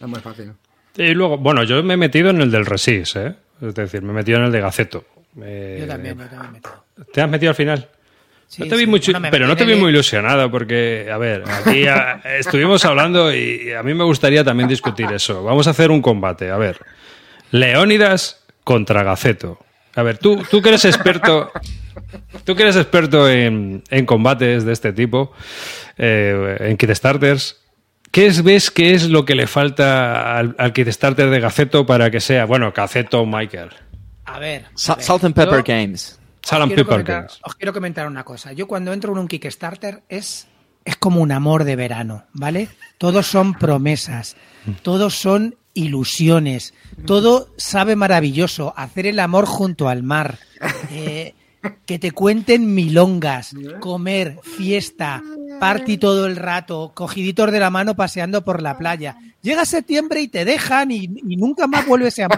Es 0.00 0.06
muy 0.08 0.20
fácil. 0.20 0.52
Y 0.96 1.14
luego, 1.14 1.38
bueno, 1.38 1.62
yo 1.62 1.82
me 1.82 1.94
he 1.94 1.96
metido 1.96 2.28
en 2.30 2.40
el 2.42 2.50
del 2.50 2.66
Resist, 2.66 3.16
¿eh? 3.16 3.36
Es 3.62 3.74
decir, 3.74 4.02
me 4.02 4.10
he 4.10 4.14
metido 4.14 4.38
en 4.38 4.44
el 4.44 4.52
de 4.52 4.60
Gaceto. 4.60 5.04
Eh, 5.42 5.78
Yo 5.80 5.86
también, 5.86 6.18
yo 6.18 6.24
también 6.26 6.42
me 6.42 6.58
meto. 6.58 6.84
¿Te 7.12 7.20
has 7.22 7.30
metido 7.30 7.50
al 7.50 7.56
final? 7.56 7.88
Sí, 8.48 8.62
no 8.64 8.68
te 8.68 8.74
vi 8.74 8.80
sí. 8.82 8.86
muy 8.86 9.00
Bueno, 9.00 9.28
pero 9.30 9.46
no 9.46 9.56
te 9.56 9.64
vi 9.64 9.72
el- 9.72 9.78
muy 9.80 9.90
ilusionado 9.92 10.50
porque, 10.50 11.08
a 11.10 11.16
ver, 11.16 11.42
aquí 11.48 11.86
a- 11.86 12.20
estuvimos 12.38 12.84
hablando 12.84 13.34
y 13.34 13.72
a 13.72 13.82
mí 13.82 13.94
me 13.94 14.04
gustaría 14.04 14.44
también 14.44 14.68
discutir 14.68 15.10
eso. 15.10 15.42
Vamos 15.42 15.66
a 15.68 15.70
hacer 15.70 15.90
un 15.90 16.02
combate. 16.02 16.50
A 16.50 16.58
ver, 16.58 16.76
Leónidas 17.50 18.44
contra 18.64 19.02
Gaceto. 19.02 19.58
A 19.94 20.02
ver, 20.02 20.18
tú, 20.18 20.42
tú 20.50 20.60
que 20.62 20.70
eres 20.70 20.84
experto, 20.84 21.50
tú 22.44 22.54
que 22.54 22.62
eres 22.62 22.76
experto 22.76 23.28
en, 23.28 23.82
en 23.90 24.06
combates 24.06 24.64
de 24.64 24.72
este 24.72 24.92
tipo, 24.92 25.32
eh, 25.98 26.56
en 26.60 26.76
Kickstarters, 26.76 27.61
¿qué 28.12 28.26
es, 28.26 28.42
ves 28.44 28.70
que 28.70 28.94
es 28.94 29.08
lo 29.08 29.24
que 29.24 29.34
le 29.34 29.46
falta 29.48 30.38
al, 30.38 30.54
al 30.58 30.72
Kickstarter 30.72 31.28
de 31.30 31.40
Gaceto 31.40 31.84
para 31.84 32.10
que 32.10 32.20
sea, 32.20 32.44
bueno, 32.44 32.72
Gaceto 32.74 33.26
Michael? 33.26 33.70
A 34.24 34.38
ver. 34.38 34.66
a 34.66 34.70
Sa- 34.76 34.94
ver. 34.94 35.04
Salt 35.04 35.24
and 35.24 35.34
Pepper 35.34 35.64
Yo- 35.64 35.74
Games. 35.74 36.18
Quiero 36.48 36.66
People 36.68 36.84
comentar, 36.84 37.16
Games. 37.18 37.38
os 37.44 37.54
quiero 37.54 37.72
comentar 37.72 38.06
una 38.06 38.24
cosa. 38.24 38.52
Yo 38.52 38.66
cuando 38.66 38.92
entro 38.92 39.12
en 39.12 39.18
un 39.18 39.28
Kickstarter 39.28 40.02
es, 40.08 40.48
es 40.84 40.96
como 40.96 41.20
un 41.20 41.30
amor 41.32 41.62
de 41.64 41.76
verano, 41.76 42.24
¿vale? 42.32 42.68
Todos 42.98 43.26
son 43.28 43.54
promesas, 43.54 44.36
todos 44.82 45.14
son 45.14 45.54
ilusiones, 45.74 46.74
todo 47.06 47.48
sabe 47.56 47.94
maravilloso. 47.96 48.74
Hacer 48.76 49.06
el 49.06 49.20
amor 49.20 49.46
junto 49.46 49.88
al 49.88 50.02
mar, 50.02 50.38
eh, 50.90 51.34
que 51.86 51.98
te 51.98 52.10
cuenten 52.12 52.74
milongas, 52.74 53.54
comer, 53.80 54.38
fiesta, 54.42 55.22
party 55.60 55.96
todo 55.98 56.26
el 56.26 56.36
rato, 56.36 56.92
cogiditos 56.94 57.52
de 57.52 57.60
la 57.60 57.70
mano 57.70 57.94
paseando 57.94 58.44
por 58.44 58.62
la 58.62 58.76
playa. 58.78 59.16
Llega 59.42 59.64
septiembre 59.64 60.20
y 60.20 60.28
te 60.28 60.44
dejan 60.44 60.90
y, 60.90 61.04
y 61.04 61.36
nunca 61.36 61.66
más 61.66 61.86
vuelves 61.86 62.18
a. 62.20 62.28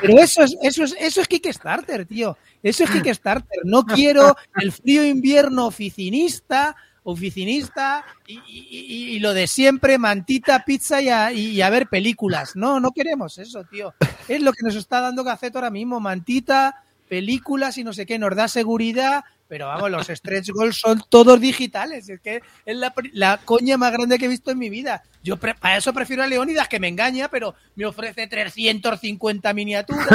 Pero 0.00 0.18
eso 0.18 0.42
es, 0.42 0.56
eso 0.62 0.84
es, 0.84 0.94
eso 0.98 1.20
es 1.20 1.28
Kickstarter, 1.28 2.06
tío. 2.06 2.36
Eso 2.62 2.84
es 2.84 2.90
Kickstarter. 2.90 3.60
No 3.64 3.84
quiero 3.84 4.34
el 4.56 4.72
frío 4.72 5.04
invierno 5.04 5.66
oficinista, 5.66 6.74
oficinista 7.04 8.04
y, 8.26 8.34
y- 8.34 8.66
y- 8.70 9.16
y 9.16 9.18
lo 9.20 9.34
de 9.34 9.46
siempre, 9.46 9.98
mantita, 9.98 10.64
pizza 10.64 11.00
y 11.02 11.08
a, 11.08 11.32
y 11.32 11.60
a 11.60 11.70
ver 11.70 11.88
películas. 11.88 12.52
No, 12.56 12.80
no 12.80 12.90
queremos 12.92 13.38
eso, 13.38 13.64
tío. 13.64 13.94
Es 14.28 14.40
lo 14.40 14.52
que 14.52 14.62
nos 14.64 14.74
está 14.74 15.00
dando 15.00 15.24
Gaceto 15.24 15.58
ahora 15.58 15.70
mismo, 15.70 16.00
mantita, 16.00 16.82
películas 17.12 17.76
y 17.76 17.84
no 17.84 17.92
sé 17.92 18.06
qué, 18.06 18.18
nos 18.18 18.34
da 18.34 18.48
seguridad, 18.48 19.22
pero 19.46 19.66
vamos, 19.66 19.90
los 19.90 20.06
stretch 20.06 20.48
goals 20.48 20.78
son 20.78 21.02
todos 21.10 21.38
digitales. 21.38 22.08
Es 22.08 22.22
que 22.22 22.40
es 22.64 22.74
la, 23.12 23.36
coña 23.44 23.76
más 23.76 23.92
grande 23.92 24.18
que 24.18 24.24
he 24.24 24.28
visto 24.28 24.50
en 24.50 24.56
mi 24.56 24.70
vida. 24.70 25.02
Yo 25.22 25.36
pre- 25.36 25.54
para 25.54 25.76
eso 25.76 25.92
prefiero 25.92 26.22
a 26.22 26.26
Leónidas, 26.26 26.68
que 26.68 26.80
me 26.80 26.88
engaña, 26.88 27.28
pero 27.28 27.54
me 27.74 27.84
ofrece 27.84 28.26
350 28.26 29.52
miniaturas, 29.52 30.08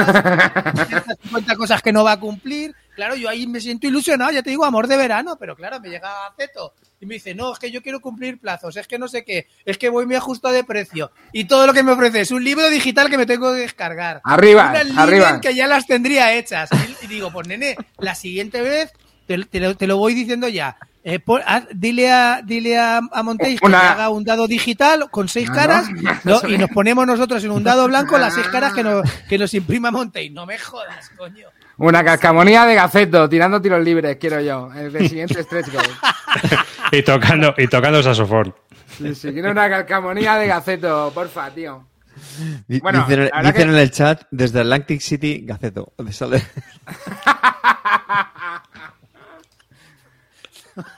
350 0.73 1.55
cosas 1.55 1.83
que 1.83 1.93
no 1.93 2.03
va 2.03 2.13
a 2.13 2.19
cumplir. 2.19 2.73
Claro, 2.95 3.15
yo 3.15 3.29
ahí 3.29 3.45
me 3.45 3.61
siento 3.61 3.85
ilusionado, 3.85 4.31
ya 4.31 4.41
te 4.41 4.49
digo, 4.49 4.65
amor 4.65 4.87
de 4.87 4.97
verano, 4.97 5.37
pero 5.39 5.55
claro, 5.55 5.79
me 5.79 5.89
llega 5.89 6.25
Aceto 6.25 6.73
y 6.99 7.05
me 7.05 7.15
dice, 7.15 7.35
no, 7.35 7.53
es 7.53 7.59
que 7.59 7.69
yo 7.71 7.81
quiero 7.83 7.99
cumplir 7.99 8.39
plazos, 8.39 8.75
es 8.77 8.87
que 8.87 8.97
no 8.97 9.07
sé 9.07 9.23
qué, 9.23 9.47
es 9.65 9.77
que 9.77 9.89
voy 9.89 10.05
muy 10.05 10.15
ajustado 10.15 10.53
de 10.53 10.63
precio. 10.63 11.11
Y 11.31 11.45
todo 11.45 11.67
lo 11.67 11.73
que 11.73 11.83
me 11.83 11.91
ofrece 11.91 12.21
es 12.21 12.31
un 12.31 12.43
libro 12.43 12.67
digital 12.69 13.09
que 13.09 13.17
me 13.17 13.25
tengo 13.25 13.53
que 13.53 13.59
descargar. 13.59 14.21
Arriba, 14.71 15.01
arriba. 15.03 15.41
que 15.41 15.53
ya 15.55 15.67
las 15.67 15.85
tendría 15.85 16.33
hechas. 16.33 16.69
Y, 17.03 17.07
digo, 17.07 17.31
pues 17.31 17.47
nene, 17.47 17.75
la 17.99 18.15
siguiente 18.15 18.61
vez 18.61 18.91
te, 19.27 19.37
te 19.45 19.59
lo, 19.59 19.75
te 19.77 19.85
lo 19.87 19.97
voy 19.97 20.13
diciendo 20.13 20.47
ya. 20.47 20.77
Eh, 21.03 21.19
pon- 21.19 21.41
haz- 21.45 21.67
dile 21.73 22.11
a, 22.11 22.41
dile 22.43 22.77
a, 22.77 22.97
a 22.97 23.23
Montéis 23.23 23.61
que 23.61 23.67
haga 23.91 24.09
un 24.09 24.25
dado 24.25 24.45
digital 24.45 25.09
con 25.09 25.29
seis 25.29 25.49
caras 25.49 25.87
¿no? 26.25 26.41
¿no? 26.41 26.49
y 26.49 26.57
nos 26.57 26.69
ponemos 26.71 27.07
nosotros 27.07 27.41
en 27.45 27.51
un 27.51 27.63
dado 27.63 27.87
blanco 27.87 28.17
las 28.17 28.33
seis 28.33 28.47
caras 28.47 28.73
que 28.73 28.83
nos, 28.83 29.09
que 29.29 29.37
nos 29.37 29.53
imprima 29.53 29.89
Montéis. 29.89 30.33
No 30.33 30.45
me 30.45 30.57
jodas, 30.57 31.09
coño. 31.17 31.47
Una 31.77 32.03
cascamonía 32.03 32.65
de 32.65 32.75
gaceto, 32.75 33.29
tirando 33.29 33.61
tiros 33.61 33.83
libres, 33.83 34.17
quiero 34.17 34.41
yo. 34.41 34.69
El 34.73 34.91
siguiente 35.07 35.43
stretch 35.43 35.71
goal. 35.71 35.85
Y 36.91 37.03
tocando, 37.03 37.53
y 37.57 37.67
tocando 37.67 38.01
saxofón. 38.01 38.55
Sí, 38.97 39.13
sí, 39.13 39.33
quiero 39.33 39.51
una 39.51 39.69
calcamonía 39.69 40.35
de 40.37 40.47
gaceto, 40.47 41.11
porfa, 41.13 41.49
tío. 41.51 41.85
Bueno, 42.81 43.05
dicen 43.07 43.29
que- 43.53 43.61
en 43.61 43.75
el 43.75 43.91
chat 43.91 44.23
desde 44.31 44.61
Atlantic 44.61 45.01
City 45.01 45.41
Gaceto. 45.45 45.91
¿Dónde 45.97 46.13
sale? 46.13 46.41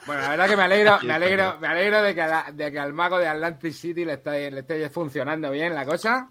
Bueno, 0.06 0.20
la 0.22 0.28
verdad 0.28 0.46
que 0.48 0.56
me 0.56 0.62
alegro, 0.64 0.98
me 1.02 1.12
alegro, 1.14 1.56
me 1.58 1.66
alegro 1.68 2.02
de 2.02 2.14
que, 2.14 2.20
la- 2.20 2.46
de 2.52 2.70
que 2.70 2.78
al 2.78 2.92
mago 2.92 3.18
de 3.18 3.26
Atlantic 3.28 3.72
City 3.72 4.04
le 4.04 4.14
esté, 4.14 4.50
le 4.50 4.60
esté 4.60 4.90
funcionando 4.90 5.50
bien 5.50 5.74
la 5.74 5.86
cosa. 5.86 6.28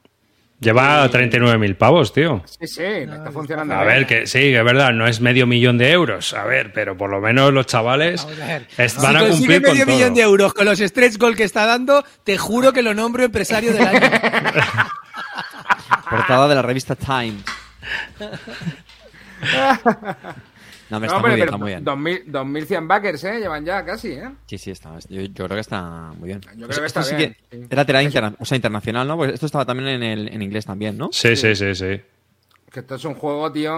Lleva 0.62 1.10
39.000 1.10 1.78
pavos, 1.78 2.12
tío. 2.12 2.44
Sí, 2.46 2.68
sí, 2.68 2.82
le 2.82 3.04
está 3.16 3.32
funcionando 3.32 3.74
A 3.76 3.84
ver, 3.86 4.06
que 4.06 4.28
sí, 4.28 4.40
que 4.40 4.58
es 4.60 4.64
verdad, 4.66 4.92
no 4.92 5.08
es 5.08 5.22
medio 5.22 5.48
millón 5.48 5.78
de 5.78 5.90
euros. 5.92 6.34
A 6.34 6.44
ver, 6.44 6.74
pero 6.74 6.98
por 6.98 7.10
lo 7.10 7.22
menos 7.22 7.54
los 7.54 7.66
chavales 7.66 8.26
a 8.26 8.46
ver. 8.46 8.68
es- 8.78 8.92
Si 8.92 9.02
van 9.02 9.16
a 9.16 9.20
consigue 9.22 9.38
cumplir 9.40 9.62
con 9.64 9.72
medio 9.72 9.86
todo. 9.86 9.96
millón 9.96 10.14
de 10.16 10.22
euros 10.22 10.54
con 10.54 10.66
los 10.66 10.80
stretch 10.80 11.18
goal 11.18 11.38
que 11.38 11.46
está 11.46 11.66
dando, 11.66 12.04
te 12.26 12.38
juro 12.38 12.74
que 12.74 12.82
lo 12.82 12.94
nombro 12.94 13.24
empresario 13.24 13.72
del 13.72 13.88
año. 13.88 14.02
Portada 16.10 16.50
de 16.50 16.56
la 16.56 16.62
revista 16.62 16.96
Time. 16.96 17.36
No, 20.90 21.00
me 21.00 21.06
No, 21.06 21.06
está 21.08 21.18
hombre, 21.18 21.32
muy 21.32 21.36
bien, 21.36 21.46
pero 21.46 21.56
está 21.56 21.58
muy 21.58 21.72
bien. 21.72 21.84
2000 21.84 22.32
2100 22.32 22.88
backers, 22.88 23.24
¿eh? 23.26 23.40
Llevan 23.40 23.64
ya 23.66 23.86
casi, 23.86 24.14
¿eh? 24.14 24.30
Sí, 24.48 24.58
sí, 24.58 24.72
está. 24.72 24.98
Yo, 25.10 25.22
yo 25.22 25.46
creo 25.46 25.50
que 25.50 25.60
está 25.60 26.12
muy 26.18 26.28
bien. 26.28 26.42
Yo 26.56 26.68
creo 26.68 26.80
que 26.80 26.86
está 26.88 27.04
sí 27.04 27.16
bien, 27.16 27.36
que. 27.50 27.68
Era 27.70 27.86
tirada 27.86 28.04
interna- 28.04 28.36
o 28.40 28.46
sea, 28.46 28.56
internacional, 28.56 29.08
¿no? 29.08 29.16
Pues 29.18 29.34
esto 29.34 29.46
estaba 29.46 29.66
también 29.66 29.90
en, 29.90 30.04
el, 30.04 30.28
en 30.30 30.42
inglés 30.42 30.66
también, 30.66 30.98
¿no? 30.98 31.10
Sí, 31.12 31.36
sí, 31.36 31.56
sí, 31.56 31.76
sí. 31.76 32.02
Que 32.72 32.82
esto 32.82 32.96
es 32.96 33.06
un 33.06 33.16
juego, 33.16 33.52
tío, 33.52 33.72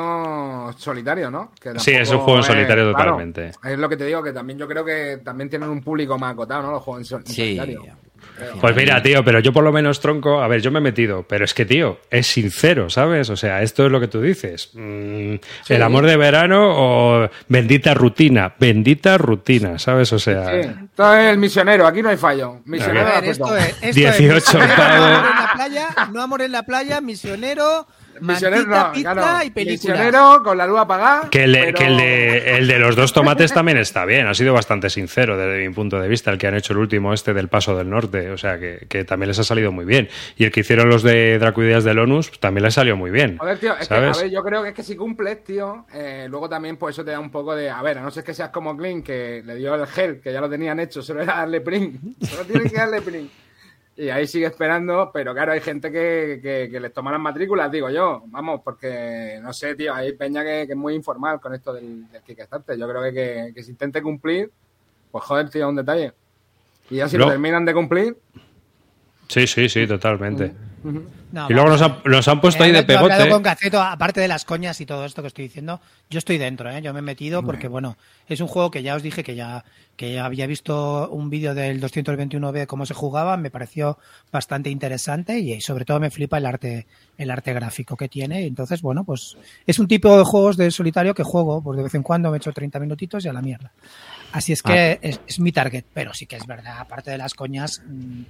solitario, 0.77 1.31
¿no? 1.31 1.51
Que 1.59 1.77
Sí, 1.79 1.91
es 1.91 2.09
un 2.11 2.19
juego 2.19 2.39
en 2.39 2.43
solitario 2.43 2.93
claro, 2.93 3.11
totalmente. 3.11 3.51
es 3.63 3.79
lo 3.79 3.87
que 3.87 3.95
te 3.97 4.05
digo, 4.05 4.21
que 4.21 4.33
también 4.33 4.59
yo 4.59 4.67
creo 4.67 4.83
que 4.83 5.21
también 5.23 5.49
tienen 5.49 5.69
un 5.69 5.81
público 5.81 6.17
más 6.17 6.33
acotado, 6.33 6.63
¿no? 6.63 6.71
Los 6.71 6.83
juegos 6.83 7.01
en, 7.01 7.05
sol- 7.05 7.23
en 7.25 7.27
Sí. 7.27 7.35
solitario. 7.57 7.85
Pues 8.59 8.75
mira, 8.75 9.01
tío, 9.03 9.23
pero 9.23 9.39
yo 9.39 9.53
por 9.53 9.63
lo 9.63 9.71
menos 9.71 9.99
tronco, 9.99 10.41
a 10.41 10.47
ver, 10.47 10.61
yo 10.61 10.71
me 10.71 10.79
he 10.79 10.81
metido, 10.81 11.23
pero 11.27 11.45
es 11.45 11.53
que, 11.53 11.65
tío, 11.65 11.99
es 12.09 12.25
sincero, 12.27 12.89
¿sabes? 12.89 13.29
O 13.29 13.35
sea, 13.37 13.61
esto 13.61 13.85
es 13.85 13.91
lo 13.91 13.99
que 13.99 14.07
tú 14.07 14.19
dices. 14.21 14.71
Mm, 14.73 15.35
El 15.69 15.81
amor 15.83 16.05
de 16.05 16.17
verano 16.17 16.59
o 16.75 17.29
bendita 17.47 17.93
rutina, 17.93 18.53
bendita 18.59 19.17
rutina, 19.17 19.77
¿sabes? 19.79 20.11
O 20.13 20.19
sea, 20.19 20.49
Sí, 20.63 20.69
esto 20.85 21.15
es 21.15 21.31
el 21.31 21.37
misionero, 21.37 21.85
aquí 21.85 22.01
no 22.01 22.09
hay 22.09 22.17
fallo. 22.17 22.61
Misionero 22.65 23.07
A 23.07 23.21
ver, 23.21 23.29
esto 23.29 23.55
es, 23.55 23.67
esto 23.81 23.95
18 23.99 24.35
es 24.37 24.43
misionero, 24.53 24.75
pavos. 24.75 24.99
no 24.99 25.01
amor 25.17 25.31
en 25.31 25.35
la 25.37 25.51
playa, 25.53 25.87
no 26.11 26.21
amor 26.21 26.41
en 26.41 26.51
la 26.51 26.63
playa, 26.63 27.01
misionero, 27.01 27.87
Misionero, 28.21 28.65
no, 28.65 28.91
pizza 28.91 29.13
claro. 29.13 29.45
y. 29.55 29.65
Misionero 29.65 30.41
con 30.43 30.57
la 30.57 30.67
luz 30.67 30.79
apagada. 30.79 31.29
Que 31.29 31.43
el, 31.43 31.53
de, 31.53 31.59
pero- 31.65 31.77
que 31.77 31.85
el, 31.87 31.97
de, 31.97 32.57
el 32.57 32.67
de 32.67 32.79
los 32.79 32.95
dos 32.95 33.13
tomates 33.13 33.51
también 33.53 33.77
está 33.77 34.05
bien, 34.05 34.27
ha 34.27 34.33
sido 34.33 34.53
bastante 34.53 34.89
sincero 34.89 35.37
desde 35.37 35.67
mi 35.67 35.73
punto 35.73 35.99
de 35.99 36.07
vista, 36.07 36.31
el 36.31 36.37
que 36.37 36.47
han 36.47 36.55
hecho 36.55 36.73
el 36.73 36.79
último 36.79 37.13
este 37.13 37.33
del 37.33 37.47
Paso 37.47 37.75
del 37.77 37.89
Norte, 37.89 38.29
o 38.31 38.37
sea, 38.37 38.59
que, 38.59 38.85
que 38.87 39.03
también 39.03 39.27
les 39.29 39.39
ha 39.39 39.43
salido 39.43 39.71
muy 39.71 39.85
bien. 39.85 40.09
Y 40.37 40.45
el 40.45 40.51
que 40.51 40.61
hicieron 40.61 40.89
los 40.89 41.03
de 41.03 41.39
Dracuideas 41.39 41.83
del 41.83 41.99
ONUS 41.99 42.29
pues, 42.29 42.39
también 42.39 42.63
les 42.63 42.73
salió 42.73 42.95
muy 42.95 43.11
bien. 43.11 43.37
Joder, 43.37 43.57
tío, 43.57 43.75
es 43.77 43.87
¿sabes? 43.87 44.17
que, 44.17 44.19
a 44.19 44.23
ver, 44.23 44.31
yo 44.31 44.43
creo 44.43 44.63
que 44.63 44.69
es 44.69 44.75
que 44.75 44.83
si 44.83 44.95
cumples, 44.95 45.43
tío, 45.43 45.85
eh, 45.93 46.27
luego 46.29 46.47
también 46.49 46.77
pues 46.77 46.95
eso 46.95 47.03
te 47.05 47.11
da 47.11 47.19
un 47.19 47.31
poco 47.31 47.55
de... 47.55 47.69
A 47.69 47.81
ver, 47.81 47.97
a 47.97 48.01
no 48.01 48.11
ser 48.11 48.23
que 48.23 48.33
seas 48.33 48.49
como 48.49 48.75
Clint, 48.77 49.05
que 49.05 49.41
le 49.45 49.55
dio 49.55 49.75
el 49.75 49.87
gel, 49.87 50.19
que 50.21 50.31
ya 50.31 50.41
lo 50.41 50.49
tenían 50.49 50.79
hecho, 50.79 51.01
solo 51.01 51.21
era 51.21 51.35
darle 51.37 51.61
print. 51.61 51.99
Solo 52.23 52.43
tienen 52.45 52.69
que 52.69 52.75
darle 52.75 53.01
print. 53.01 53.31
Y 53.97 54.09
ahí 54.09 54.25
sigue 54.25 54.45
esperando, 54.47 55.11
pero 55.13 55.33
claro, 55.33 55.51
hay 55.51 55.59
gente 55.59 55.91
que, 55.91 56.39
que, 56.41 56.69
que 56.71 56.79
les 56.79 56.93
toma 56.93 57.11
las 57.11 57.19
matrículas, 57.19 57.71
digo 57.71 57.89
yo. 57.89 58.23
Vamos, 58.27 58.61
porque, 58.63 59.37
no 59.41 59.51
sé, 59.53 59.75
tío, 59.75 59.93
hay 59.93 60.13
peña 60.13 60.43
que, 60.43 60.65
que 60.65 60.73
es 60.73 60.77
muy 60.77 60.95
informal 60.95 61.39
con 61.41 61.53
esto 61.53 61.73
del, 61.73 62.09
del 62.09 62.21
Kickstarter. 62.21 62.77
Yo 62.77 62.87
creo 62.87 63.03
que, 63.03 63.13
que, 63.13 63.51
que 63.53 63.63
si 63.63 63.71
intente 63.71 64.01
cumplir, 64.01 64.49
pues 65.11 65.23
joder, 65.25 65.49
tío, 65.49 65.67
un 65.69 65.75
detalle. 65.75 66.13
Y 66.89 66.95
ya 66.97 67.09
si 67.09 67.17
lo 67.17 67.25
Lo- 67.25 67.31
terminan 67.31 67.65
de 67.65 67.73
cumplir, 67.73 68.17
Sí, 69.27 69.47
sí, 69.47 69.69
sí, 69.69 69.87
totalmente. 69.87 70.51
No, 70.83 71.47
y 71.49 71.53
luego 71.53 71.69
nos 71.69 71.81
han, 71.81 71.97
nos 72.05 72.27
han 72.27 72.41
puesto 72.41 72.63
He 72.63 72.67
ahí 72.67 72.71
de 72.71 72.83
pegote. 72.83 73.29
con 73.29 73.43
Gaceto, 73.43 73.81
aparte 73.81 74.19
de 74.19 74.27
las 74.27 74.45
coñas 74.45 74.81
y 74.81 74.85
todo 74.85 75.05
esto 75.05 75.21
que 75.21 75.27
estoy 75.27 75.45
diciendo, 75.45 75.79
yo 76.09 76.17
estoy 76.17 76.37
dentro, 76.37 76.69
¿eh? 76.71 76.81
yo 76.81 76.93
me 76.93 76.99
he 76.99 77.03
metido 77.03 77.43
porque, 77.43 77.67
bueno, 77.67 77.97
es 78.27 78.39
un 78.41 78.47
juego 78.47 78.71
que 78.71 78.81
ya 78.81 78.95
os 78.95 79.03
dije 79.03 79.23
que 79.23 79.35
ya, 79.35 79.63
que 79.95 80.13
ya 80.13 80.25
había 80.25 80.47
visto 80.47 81.07
un 81.09 81.29
vídeo 81.29 81.53
del 81.53 81.81
221B 81.81 82.65
cómo 82.65 82.85
se 82.85 82.93
jugaba, 82.93 83.37
me 83.37 83.51
pareció 83.51 83.99
bastante 84.31 84.69
interesante 84.69 85.39
y 85.39 85.61
sobre 85.61 85.85
todo 85.85 85.99
me 85.99 86.09
flipa 86.09 86.37
el 86.37 86.45
arte, 86.45 86.87
el 87.17 87.29
arte 87.29 87.53
gráfico 87.53 87.95
que 87.95 88.09
tiene. 88.09 88.45
Entonces, 88.45 88.81
bueno, 88.81 89.03
pues 89.03 89.37
es 89.67 89.77
un 89.77 89.87
tipo 89.87 90.17
de 90.17 90.23
juegos 90.23 90.57
de 90.57 90.71
solitario 90.71 91.13
que 91.13 91.23
juego, 91.23 91.61
pues 91.61 91.77
de 91.77 91.83
vez 91.83 91.95
en 91.95 92.03
cuando 92.03 92.31
me 92.31 92.37
echo 92.37 92.51
30 92.51 92.79
minutitos 92.79 93.23
y 93.23 93.27
a 93.27 93.33
la 93.33 93.41
mierda. 93.41 93.71
Así 94.31 94.53
es 94.53 94.63
que 94.63 94.97
es, 95.01 95.19
es 95.27 95.39
mi 95.39 95.51
target, 95.51 95.85
pero 95.93 96.13
sí 96.13 96.25
que 96.25 96.37
es 96.37 96.47
verdad, 96.47 96.79
aparte 96.79 97.11
de 97.11 97.17
las 97.17 97.33
coñas, 97.33 97.81
mm, 97.85 98.21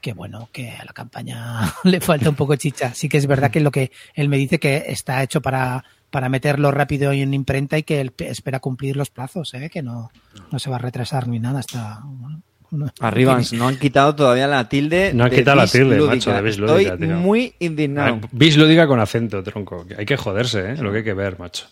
que 0.00 0.12
bueno, 0.12 0.48
que 0.52 0.70
a 0.70 0.84
la 0.84 0.92
campaña 0.92 1.74
le 1.84 2.00
falta 2.00 2.28
un 2.30 2.36
poco 2.36 2.56
chicha. 2.56 2.92
Sí 2.94 3.08
que 3.08 3.16
es 3.18 3.26
verdad 3.26 3.50
que 3.50 3.60
lo 3.60 3.70
que 3.70 3.90
él 4.14 4.28
me 4.28 4.36
dice 4.36 4.58
que 4.58 4.84
está 4.88 5.22
hecho 5.22 5.40
para, 5.42 5.84
para 6.10 6.28
meterlo 6.28 6.70
rápido 6.70 7.12
en 7.12 7.34
imprenta 7.34 7.76
y 7.78 7.82
que 7.82 8.00
él 8.00 8.12
pe- 8.12 8.30
espera 8.30 8.60
cumplir 8.60 8.96
los 8.96 9.10
plazos, 9.10 9.52
¿eh? 9.54 9.68
que 9.70 9.82
no, 9.82 10.10
no 10.52 10.58
se 10.58 10.70
va 10.70 10.76
a 10.76 10.80
retrasar 10.80 11.26
ni 11.28 11.38
nada 11.40 11.60
hasta... 11.60 12.00
bueno, 12.04 12.42
uno- 12.70 12.92
Arriba, 13.00 13.38
tiene- 13.38 13.58
no 13.58 13.68
han 13.68 13.76
quitado 13.78 14.14
todavía 14.14 14.46
la 14.46 14.68
tilde. 14.68 15.12
No 15.14 15.24
han 15.24 15.30
de 15.30 15.36
quitado 15.36 15.56
la 15.56 15.66
tilde, 15.66 15.96
lúdica. 15.96 16.14
macho, 16.14 16.32
de 16.32 16.42
bis 16.42 16.58
lúdica, 16.58 16.92
Estoy 16.94 17.06
tío. 17.08 17.16
muy 17.16 17.54
indignado. 17.60 18.20
Bis 18.32 18.56
lo 18.56 18.66
diga 18.66 18.86
con 18.86 18.98
acento, 19.00 19.42
tronco. 19.42 19.86
Hay 19.96 20.04
que 20.06 20.16
joderse, 20.16 20.72
¿eh? 20.72 20.76
Lo 20.76 20.90
que 20.92 20.98
hay 20.98 21.04
que 21.04 21.14
ver, 21.14 21.38
macho. 21.38 21.66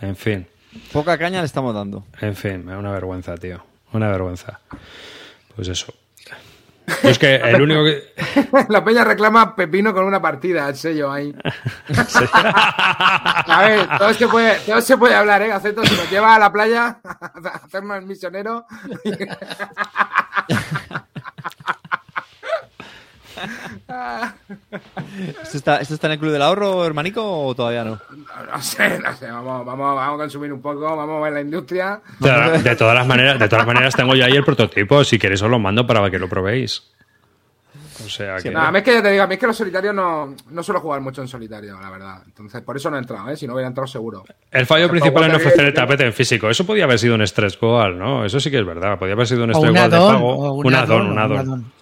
En 0.00 0.16
fin, 0.16 0.46
Poca 0.92 1.16
caña 1.18 1.40
le 1.40 1.46
estamos 1.46 1.74
dando. 1.74 2.04
en 2.20 2.36
fin, 2.36 2.68
una 2.68 2.92
vergüenza, 2.92 3.34
tío. 3.36 3.64
Una 3.92 4.08
vergüenza. 4.10 4.60
Pues 5.56 5.68
eso. 5.68 5.92
Yo 7.02 7.10
es 7.10 7.18
que 7.18 7.36
el 7.36 7.60
único 7.60 7.84
que. 7.84 8.14
La 8.68 8.84
peña 8.84 9.04
reclama 9.04 9.54
pepino 9.54 9.92
con 9.92 10.04
una 10.04 10.20
partida, 10.20 10.68
el 10.68 10.76
sello 10.76 11.12
ahí. 11.12 11.34
A 12.32 13.62
ver, 13.66 13.88
todo 13.98 14.14
se 14.14 14.28
puede, 14.28 14.58
todo 14.60 14.80
se 14.80 14.96
puede 14.96 15.14
hablar, 15.14 15.42
¿eh? 15.42 15.52
Aceto, 15.52 15.84
si 15.84 15.94
nos 15.94 16.10
lleva 16.10 16.34
a 16.34 16.38
la 16.38 16.52
playa 16.52 17.00
a 17.04 17.26
hacernos 17.64 17.98
el 17.98 18.06
misionero. 18.06 18.64
¿Esto 25.42 25.56
está, 25.56 25.76
¿Esto 25.78 25.94
está 25.94 26.06
en 26.08 26.14
el 26.14 26.18
Club 26.18 26.32
del 26.32 26.42
Ahorro, 26.42 26.84
hermanico, 26.84 27.46
o 27.46 27.54
todavía 27.54 27.84
no? 27.84 28.00
No, 28.10 28.52
no 28.52 28.62
sé, 28.62 28.98
no 28.98 29.14
sé. 29.16 29.30
Vamos, 29.30 29.64
vamos, 29.64 29.96
vamos 29.96 30.14
a 30.14 30.18
consumir 30.18 30.52
un 30.52 30.60
poco, 30.60 30.96
vamos 30.96 31.18
a 31.18 31.24
ver 31.24 31.32
la 31.32 31.40
industria. 31.40 32.00
De, 32.18 32.62
de 32.62 32.76
todas 32.76 32.94
las 32.94 33.06
maneras, 33.06 33.38
de 33.38 33.48
todas 33.48 33.66
maneras 33.66 33.94
tengo 33.94 34.14
yo 34.14 34.24
ahí 34.24 34.36
el 34.36 34.44
prototipo. 34.44 35.04
Si 35.04 35.18
queréis 35.18 35.42
os 35.42 35.50
lo 35.50 35.58
mando 35.58 35.86
para 35.86 36.10
que 36.10 36.18
lo 36.18 36.28
probéis. 36.28 36.82
O 38.04 38.08
sea 38.08 38.36
que... 38.36 38.50
No, 38.50 38.60
a 38.60 38.70
mí 38.70 38.78
es 38.78 38.84
que 38.84 38.92
ya 38.92 39.02
te 39.02 39.10
digo, 39.10 39.24
a 39.24 39.26
mí 39.26 39.34
es 39.34 39.40
que 39.40 39.46
los 39.46 39.56
solitarios 39.56 39.94
no, 39.94 40.34
no 40.50 40.62
suelo 40.62 40.80
jugar 40.80 41.00
mucho 41.00 41.20
en 41.20 41.28
solitario, 41.28 41.78
la 41.80 41.90
verdad. 41.90 42.22
Entonces, 42.26 42.62
por 42.62 42.76
eso 42.76 42.90
no 42.90 42.96
he 42.96 43.00
entrado, 43.00 43.28
¿eh? 43.28 43.36
Si 43.36 43.46
no 43.46 43.54
hubiera 43.54 43.68
entrado 43.68 43.86
seguro. 43.86 44.24
El 44.50 44.66
fallo 44.66 44.86
Porque 44.86 45.00
principal 45.00 45.24
es 45.24 45.30
no 45.30 45.36
ofrecer 45.38 45.64
el 45.66 45.74
tapete 45.74 46.06
en 46.06 46.12
físico. 46.12 46.48
Eso 46.48 46.64
podía 46.64 46.84
haber 46.84 46.98
sido 46.98 47.16
un 47.16 47.26
Stress 47.26 47.58
Goal, 47.58 47.98
¿no? 47.98 48.24
Eso 48.24 48.38
sí 48.40 48.50
que 48.50 48.58
es 48.58 48.66
verdad. 48.66 48.98
Podía 48.98 49.14
haber 49.14 49.26
sido 49.26 49.44
un 49.44 49.50
Stress 49.50 49.70
un 49.70 49.76
Goal 49.76 49.90
de 49.90 49.96
pago. 49.96 50.36
o 50.36 50.54
Un 50.54 50.74
addon, 50.74 51.06
un 51.08 51.18
addon. 51.18 51.72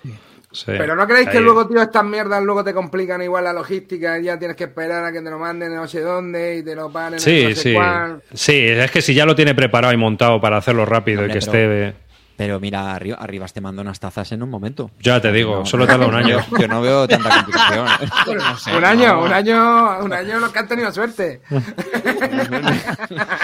Sí. 0.56 0.64
Pero 0.78 0.96
no 0.96 1.06
creéis 1.06 1.28
que 1.28 1.40
luego, 1.40 1.66
tío, 1.68 1.80
estas 1.82 2.04
mierdas 2.04 2.42
luego 2.42 2.64
te 2.64 2.72
complican 2.75 3.22
igual 3.22 3.44
la 3.44 3.52
logística, 3.52 4.18
ya 4.18 4.38
tienes 4.38 4.56
que 4.56 4.64
esperar 4.64 5.04
a 5.04 5.12
que 5.12 5.20
te 5.20 5.30
lo 5.30 5.38
manden 5.38 5.75
no 5.75 5.86
sé 5.86 6.00
dónde 6.00 6.56
y 6.58 6.62
te 6.62 6.75
lo 6.75 6.90
paguen 6.90 7.14
en 7.14 7.20
Sí, 7.20 7.42
no 7.44 7.48
sé 7.50 7.54
sí. 7.56 7.75
cuál. 7.75 8.22
Sí, 8.34 8.56
es 8.66 8.90
que 8.90 9.02
si 9.02 9.14
ya 9.14 9.25
lo 9.26 9.34
tiene 9.34 9.54
preparado 9.54 9.92
y 9.92 9.96
montado 9.96 10.40
para 10.40 10.56
hacerlo 10.56 10.84
rápido 10.86 11.20
Hombre, 11.22 11.36
y 11.36 11.40
que 11.40 11.46
pero- 11.46 11.58
esté... 11.92 12.06
Pero 12.38 12.60
mira, 12.60 12.94
arriba, 12.94 13.16
arriba 13.18 13.46
te 13.46 13.62
mando 13.62 13.80
unas 13.80 13.98
tazas 13.98 14.30
en 14.32 14.42
un 14.42 14.50
momento. 14.50 14.90
Ya 15.00 15.18
te 15.22 15.32
digo, 15.32 15.64
solo 15.64 15.86
tarda 15.86 16.06
un 16.06 16.14
año. 16.14 16.38
Yo, 16.50 16.58
yo 16.58 16.68
no 16.68 16.82
veo 16.82 17.08
tanta 17.08 17.30
complicación. 17.34 17.86
No 18.36 18.58
sé, 18.58 18.76
un 18.76 18.84
año, 18.84 19.14
no. 19.14 19.22
un 19.25 19.32
año, 19.32 19.98
un 20.04 20.12
año 20.12 20.38
los 20.38 20.50
que 20.52 20.58
han 20.58 20.68
tenido 20.68 20.92
suerte. 20.92 21.40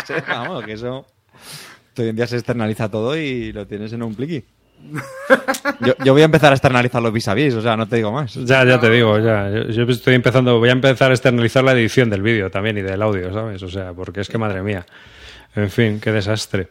Sí, 0.07 0.14
vamos, 0.28 0.64
que 0.64 0.73
eso. 0.73 1.07
Hoy 1.99 2.09
en 2.09 2.16
día 2.16 2.26
se 2.26 2.37
externaliza 2.37 2.90
todo 2.90 3.16
y 3.16 3.52
lo 3.52 3.66
tienes 3.66 3.92
en 3.92 4.02
un 4.02 4.14
pliqui. 4.14 4.45
Yo, 5.81 5.95
yo 6.05 6.12
voy 6.12 6.23
a 6.23 6.27
empezar 6.27 6.53
a 6.53 6.55
externalizar 6.55 7.01
los 7.03 7.12
vis 7.12 7.29
a 7.29 7.35
vis, 7.35 7.55
o 7.55 7.62
sea, 7.62 7.77
no 7.77 7.87
te 7.89 7.97
digo 7.97 8.12
más. 8.12 8.35
Ya, 8.35 8.65
ya 8.65 8.79
te 8.81 8.91
digo, 8.91 9.19
ya. 9.19 9.49
Yo, 9.51 9.62
yo 9.69 9.83
estoy 9.85 10.15
empezando, 10.15 10.59
voy 10.59 10.69
a 10.69 10.73
empezar 10.73 11.11
a 11.11 11.15
externalizar 11.15 11.65
la 11.65 11.73
edición 11.73 12.11
del 12.11 12.23
vídeo 12.23 12.51
también 12.51 12.79
y 12.79 12.83
del 12.83 13.01
audio, 13.03 13.33
¿sabes? 13.33 13.62
O 13.62 13.69
sea, 13.69 13.93
porque 13.93 14.21
es 14.21 14.29
que 14.29 14.39
madre 14.39 14.62
mía. 14.62 14.85
En 15.55 15.71
fin, 15.71 16.01
qué 16.01 16.12
desastre. 16.12 16.69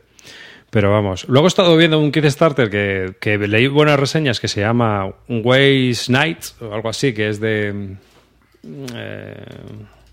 Pero 0.70 0.92
vamos. 0.92 1.26
Luego 1.28 1.48
he 1.48 1.50
estado 1.50 1.76
viendo 1.76 2.00
un 2.00 2.12
Kickstarter 2.12 2.70
que, 2.70 3.16
que 3.20 3.38
leí 3.38 3.68
buenas 3.68 4.00
reseñas 4.00 4.40
que 4.40 4.48
se 4.48 4.62
llama 4.62 5.12
Ways 5.28 6.10
Night 6.10 6.40
o 6.62 6.74
algo 6.74 6.90
así, 6.90 7.14
que 7.14 7.28
es 7.30 7.40
de. 7.42 7.74
mm, 8.64 8.86
eh, 8.96 9.46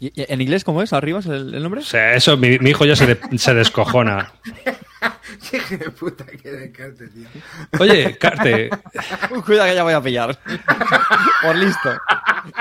¿Y- 0.01 0.13
y 0.21 0.33
¿En 0.33 0.41
inglés 0.41 0.65
cómo 0.65 0.83
es? 0.83 0.93
¿Arriba 0.93 1.21
es 1.21 1.27
el, 1.27 1.55
el 1.55 1.63
nombre? 1.63 1.81
o 1.81 1.85
sea, 1.85 2.15
eso, 2.15 2.37
mi, 2.37 2.59
mi 2.59 2.71
hijo 2.71 2.85
ya 2.85 2.97
se, 2.97 3.07
de- 3.07 3.39
se 3.39 3.55
descojona. 3.55 4.33
De 5.71 5.91
puta 5.91 6.25
que 6.25 6.51
descarte, 6.51 7.09
tío. 7.09 7.29
Oye, 7.79 8.17
Carte, 8.19 8.71
Cuidado 9.47 9.69
que 9.69 9.75
ya 9.75 9.83
voy 9.83 9.95
a 9.95 10.01
pillar. 10.01 10.39
por 11.43 11.57
listo. 11.57 11.91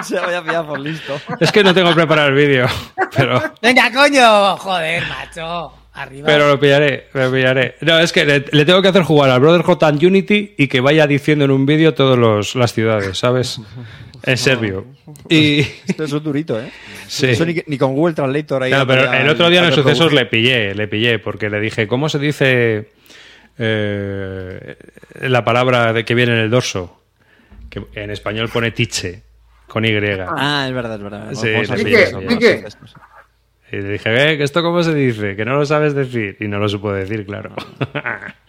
Se 0.03 0.19
voy 0.19 0.33
a 0.33 0.43
pillar 0.43 0.65
por 0.65 0.79
listo. 0.79 1.19
es 1.39 1.51
que 1.51 1.63
no 1.63 1.73
tengo 1.73 1.93
preparado 1.93 2.29
el 2.29 2.35
vídeo, 2.35 2.67
pero. 3.15 3.41
Venga, 3.61 3.91
coño, 3.91 4.57
joder, 4.57 5.03
macho. 5.07 5.73
Arriba. 5.93 6.27
Pero 6.27 6.47
lo 6.47 6.59
pillaré, 6.59 7.07
lo 7.11 7.31
pillaré. 7.31 7.75
No, 7.81 7.97
es 7.97 8.11
que 8.11 8.23
le, 8.23 8.45
le 8.51 8.65
tengo 8.65 8.83
que 8.83 8.89
hacer 8.89 9.01
jugar 9.01 9.31
al 9.31 9.39
Brotherhood 9.39 9.83
and 9.83 10.03
Unity 10.03 10.53
y 10.55 10.67
que 10.67 10.79
vaya 10.79 11.07
diciendo 11.07 11.45
en 11.45 11.49
un 11.49 11.65
vídeo 11.65 11.95
todas 11.95 12.53
las 12.53 12.73
ciudades, 12.73 13.17
¿sabes? 13.17 13.59
En 14.23 14.37
serbio. 14.37 14.85
Y. 15.29 15.59
Esto 15.87 16.03
es 16.03 16.11
un 16.11 16.23
durito, 16.23 16.59
¿eh? 16.59 16.71
Sí. 17.07 17.27
Eso 17.27 17.45
ni, 17.45 17.55
ni 17.65 17.77
con 17.77 17.93
Google 17.93 18.13
Translator 18.13 18.63
ahí. 18.63 18.71
No, 18.71 18.85
pero 18.85 19.11
el 19.11 19.29
otro 19.29 19.49
día 19.49 19.59
en 19.59 19.65
el 19.65 19.71
ya 19.71 19.75
sucesos 19.75 20.13
le 20.13 20.25
pillé, 20.25 20.75
le 20.75 20.87
pillé, 20.87 21.19
porque 21.19 21.49
le 21.49 21.59
dije, 21.59 21.87
¿cómo 21.87 22.09
se 22.09 22.19
dice 22.19 22.89
eh, 23.57 24.75
la 25.21 25.43
palabra 25.43 25.93
de 25.93 26.05
que 26.05 26.15
viene 26.15 26.33
en 26.33 26.39
el 26.39 26.49
dorso? 26.49 27.01
Que 27.69 27.83
en 27.95 28.11
español 28.11 28.49
pone 28.49 28.71
tiche, 28.71 29.23
con 29.67 29.85
Y. 29.85 29.93
Ah, 30.27 30.65
es 30.67 30.73
verdad, 30.73 30.95
es 30.95 31.03
verdad. 31.03 31.33
Sí, 31.33 31.51
Vamos 31.51 31.71
a 31.71 31.75
le 31.75 31.81
hacer 31.81 31.85
pillé, 31.85 32.03
eso, 32.03 32.21
¿y 32.21 32.25
vamos 32.25 32.35
a 32.35 32.39
qué? 32.39 32.65
Y 33.69 33.81
le 33.81 33.89
dije, 33.89 34.31
¿eh? 34.31 34.37
¿Que 34.37 34.43
esto 34.43 34.63
cómo 34.63 34.81
se 34.81 34.93
dice? 34.93 35.35
Que 35.35 35.43
no 35.43 35.55
lo 35.55 35.65
sabes 35.65 35.93
decir. 35.93 36.37
Y 36.39 36.47
no 36.47 36.57
lo 36.57 36.69
supo 36.69 36.93
decir, 36.93 37.25
claro. 37.25 37.53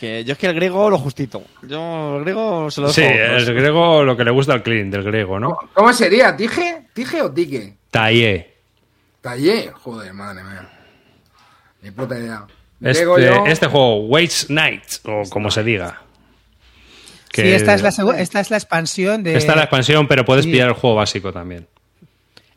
Que 0.00 0.24
yo 0.24 0.32
es 0.32 0.38
que 0.38 0.46
el 0.46 0.54
griego 0.54 0.90
lo 0.90 0.98
justito. 0.98 1.42
Yo 1.62 2.16
el 2.18 2.22
griego 2.24 2.70
se 2.70 2.80
lo 2.80 2.88
dejo. 2.88 2.94
sí, 3.00 3.02
el 3.04 3.54
griego, 3.54 4.02
lo 4.04 4.16
que 4.16 4.24
le 4.24 4.30
gusta 4.30 4.52
al 4.52 4.62
clean 4.62 4.90
del 4.90 5.02
griego, 5.04 5.38
¿no? 5.38 5.56
¿Cómo 5.74 5.92
sería? 5.92 6.36
¿Tige? 6.36 6.86
¿Tige 6.92 7.22
o 7.22 7.30
tique? 7.32 7.74
Talle. 7.90 8.54
Tallé. 9.20 9.70
Joder, 9.72 10.12
madre 10.12 10.42
mía. 10.42 10.68
Ni 11.82 11.90
puta 11.90 12.18
idea. 12.18 12.44
Este, 12.80 13.04
yo- 13.04 13.46
este 13.46 13.66
juego, 13.66 14.06
Waits 14.06 14.50
Night, 14.50 14.82
o 15.04 15.22
como 15.30 15.50
se 15.50 15.62
diga. 15.64 16.02
Que 17.32 17.42
Sí, 17.42 17.48
esta 17.52 17.74
es, 17.74 17.82
la 17.82 17.90
segu- 17.90 18.16
esta 18.16 18.40
es 18.40 18.50
la 18.50 18.56
expansión 18.56 19.22
de. 19.22 19.36
Está 19.36 19.54
la 19.54 19.62
expansión, 19.62 20.08
pero 20.08 20.24
puedes 20.24 20.44
Sí. 20.44 20.50
pillar 20.52 20.68
el 20.68 20.74
juego 20.74 20.96
básico 20.96 21.32
también. 21.32 21.66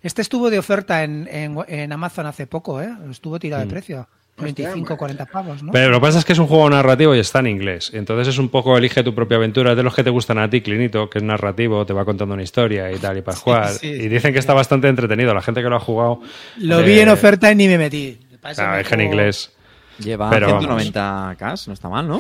Este 0.01 0.21
estuvo 0.23 0.49
de 0.49 0.57
oferta 0.57 1.03
en, 1.03 1.27
en- 1.31 1.57
en 1.67 1.91
Amazon 1.91 2.25
hace 2.25 2.47
poco, 2.47 2.81
¿eh? 2.81 2.89
Estuvo 3.11 3.37
tirado 3.39 3.59
de 3.61 3.67
Mm. 3.67 3.69
precio. 3.69 4.07
25, 4.41 4.97
40 4.97 5.25
pavos, 5.25 5.63
¿no? 5.63 5.71
Pero 5.71 5.89
lo 5.89 5.97
que 5.97 6.01
pasa 6.01 6.19
es 6.19 6.25
que 6.25 6.33
es 6.33 6.39
un 6.39 6.47
juego 6.47 6.69
narrativo 6.69 7.15
y 7.15 7.19
está 7.19 7.39
en 7.39 7.47
inglés. 7.47 7.91
Entonces 7.93 8.27
es 8.27 8.37
un 8.37 8.49
poco 8.49 8.77
elige 8.77 9.03
tu 9.03 9.13
propia 9.15 9.37
aventura. 9.37 9.71
Es 9.71 9.77
de 9.77 9.83
los 9.83 9.95
que 9.95 10.03
te 10.03 10.09
gustan 10.09 10.37
a 10.39 10.49
ti, 10.49 10.61
Clinito, 10.61 11.09
que 11.09 11.19
es 11.19 11.23
narrativo, 11.23 11.85
te 11.85 11.93
va 11.93 12.05
contando 12.05 12.33
una 12.33 12.43
historia 12.43 12.91
y 12.91 12.97
tal, 12.97 13.17
y 13.17 13.21
para 13.21 13.37
jugar. 13.37 13.69
sí, 13.69 13.87
y 13.87 14.01
sí. 14.01 14.09
dicen 14.09 14.33
que 14.33 14.39
está 14.39 14.53
bastante 14.53 14.87
entretenido. 14.87 15.33
La 15.33 15.41
gente 15.41 15.61
que 15.61 15.69
lo 15.69 15.75
ha 15.75 15.79
jugado. 15.79 16.21
Lo 16.57 16.79
eh, 16.79 16.83
vi 16.83 16.99
en 16.99 17.09
oferta 17.09 17.51
y 17.51 17.55
ni 17.55 17.67
me 17.67 17.77
metí. 17.77 18.19
Ah, 18.57 18.79
es 18.79 18.87
que 18.87 18.93
en 18.95 19.01
inglés. 19.01 19.51
Lleva 19.99 20.29
Pero 20.29 20.59
190k, 20.59 21.67
no 21.67 21.73
está 21.73 21.89
mal, 21.89 22.07
¿no? 22.07 22.17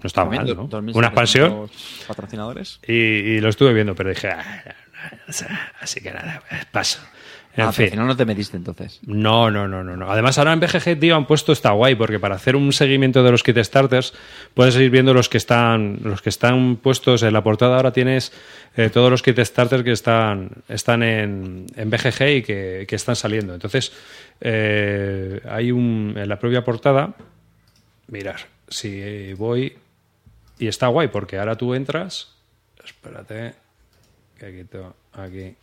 No 0.00 0.06
está 0.06 0.24
mal, 0.24 0.46
¿no? 0.46 0.68
2.700 0.68 0.94
Una 0.94 1.06
expansión. 1.08 1.70
Patrocinadores. 2.06 2.78
Y, 2.86 2.92
y 2.92 3.40
lo 3.40 3.48
estuve 3.48 3.72
viendo, 3.72 3.96
pero 3.96 4.10
dije, 4.10 4.28
"Ah, 4.30 4.62
o 5.28 5.32
así 5.80 6.00
que 6.00 6.12
nada, 6.12 6.42
paso. 6.70 7.00
En 7.58 7.64
ah, 7.64 7.72
fin. 7.72 7.90
si 7.90 7.96
no, 7.96 8.06
no 8.06 8.16
te 8.16 8.24
metiste 8.24 8.56
entonces. 8.56 9.00
No, 9.04 9.50
no, 9.50 9.66
no, 9.66 9.82
no, 9.82 9.96
no. 9.96 10.12
Además, 10.12 10.38
ahora 10.38 10.52
en 10.52 10.60
BGG, 10.60 11.00
tío, 11.00 11.16
han 11.16 11.26
puesto 11.26 11.50
está 11.50 11.72
guay, 11.72 11.96
porque 11.96 12.20
para 12.20 12.36
hacer 12.36 12.54
un 12.54 12.72
seguimiento 12.72 13.24
de 13.24 13.32
los 13.32 13.42
kit 13.42 13.58
starters, 13.58 14.14
puedes 14.54 14.76
ir 14.76 14.88
viendo 14.90 15.12
los 15.12 15.28
que 15.28 15.38
están, 15.38 15.98
los 16.04 16.22
que 16.22 16.28
están 16.28 16.76
puestos 16.76 17.24
en 17.24 17.32
la 17.32 17.42
portada. 17.42 17.74
Ahora 17.74 17.92
tienes 17.92 18.32
eh, 18.76 18.90
todos 18.90 19.10
los 19.10 19.22
kit 19.22 19.40
starters 19.40 19.82
que 19.82 19.90
están, 19.90 20.50
están 20.68 21.02
en, 21.02 21.66
en 21.74 21.90
BGG 21.90 22.28
y 22.28 22.42
que, 22.42 22.86
que 22.88 22.94
están 22.94 23.16
saliendo. 23.16 23.54
Entonces, 23.54 23.92
eh, 24.40 25.40
hay 25.50 25.72
un 25.72 26.14
en 26.16 26.28
la 26.28 26.38
propia 26.38 26.62
portada. 26.62 27.12
Mirar, 28.06 28.38
si 28.68 29.32
voy 29.32 29.76
y 30.60 30.68
está 30.68 30.86
guay, 30.86 31.08
porque 31.08 31.40
ahora 31.40 31.56
tú 31.56 31.74
entras. 31.74 32.36
Espérate, 32.84 33.54
que 34.38 34.58
quito 34.58 34.94
aquí. 35.12 35.56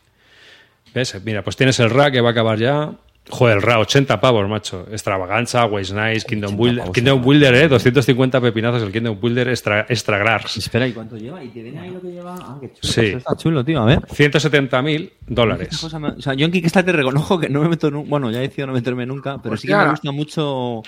¿Ves? 0.95 1.21
Mira, 1.23 1.43
pues 1.43 1.55
tienes 1.57 1.79
el 1.79 1.89
RA 1.91 2.09
que 2.09 2.21
va 2.21 2.29
a 2.29 2.31
acabar 2.31 2.57
ya. 2.57 2.91
Joder, 3.27 3.57
el 3.57 3.63
RA, 3.63 3.79
80 3.79 4.21
pavos, 4.21 4.47
macho. 4.47 4.85
Extravaganza, 4.91 5.65
Waste 5.65 5.95
Nice, 5.95 6.27
Kingdom 6.27 6.55
Builder. 6.55 6.83
pavos, 6.83 6.93
Kingdom. 6.95 7.21
Builder, 7.23 7.55
eh. 7.55 7.67
250 7.67 8.39
pepinazos 8.39 8.83
el 8.83 8.91
Kingdom 8.91 9.19
Builder 9.19 9.49
extra, 9.49 9.81
extra 9.89 10.19
Grars. 10.19 10.57
Espera, 10.57 10.87
¿y 10.87 10.93
cuánto 10.93 11.17
lleva? 11.17 11.43
¿Y 11.43 11.49
te 11.49 11.63
viene 11.63 11.79
ahí 11.79 11.89
lo 11.89 11.99
que 12.01 12.11
lleva? 12.11 12.35
Ah, 12.39 12.57
qué 12.61 12.67
chulo. 12.71 12.93
Sí. 12.93 13.05
Está 13.17 13.35
chulo, 13.35 13.65
tío, 13.65 13.81
a 13.81 13.85
ver. 13.85 13.99
170.000 14.07 15.01
Esta 15.01 15.11
dólares. 15.27 15.93
me- 15.99 16.07
o 16.09 16.21
sea, 16.21 16.33
yo 16.35 16.45
en 16.45 16.51
Kickstarter 16.51 16.95
reconozco 16.95 17.39
que 17.39 17.49
no 17.49 17.61
me 17.61 17.69
meto 17.69 17.89
nunca. 17.89 18.09
Bueno, 18.09 18.29
ya 18.29 18.37
he 18.37 18.41
decidido 18.43 18.67
no 18.67 18.73
meterme 18.73 19.05
nunca, 19.07 19.39
pero 19.41 19.57
sí 19.57 19.67
que 19.67 19.75
me 19.75 19.89
gusta 19.89 20.11
mucho, 20.11 20.83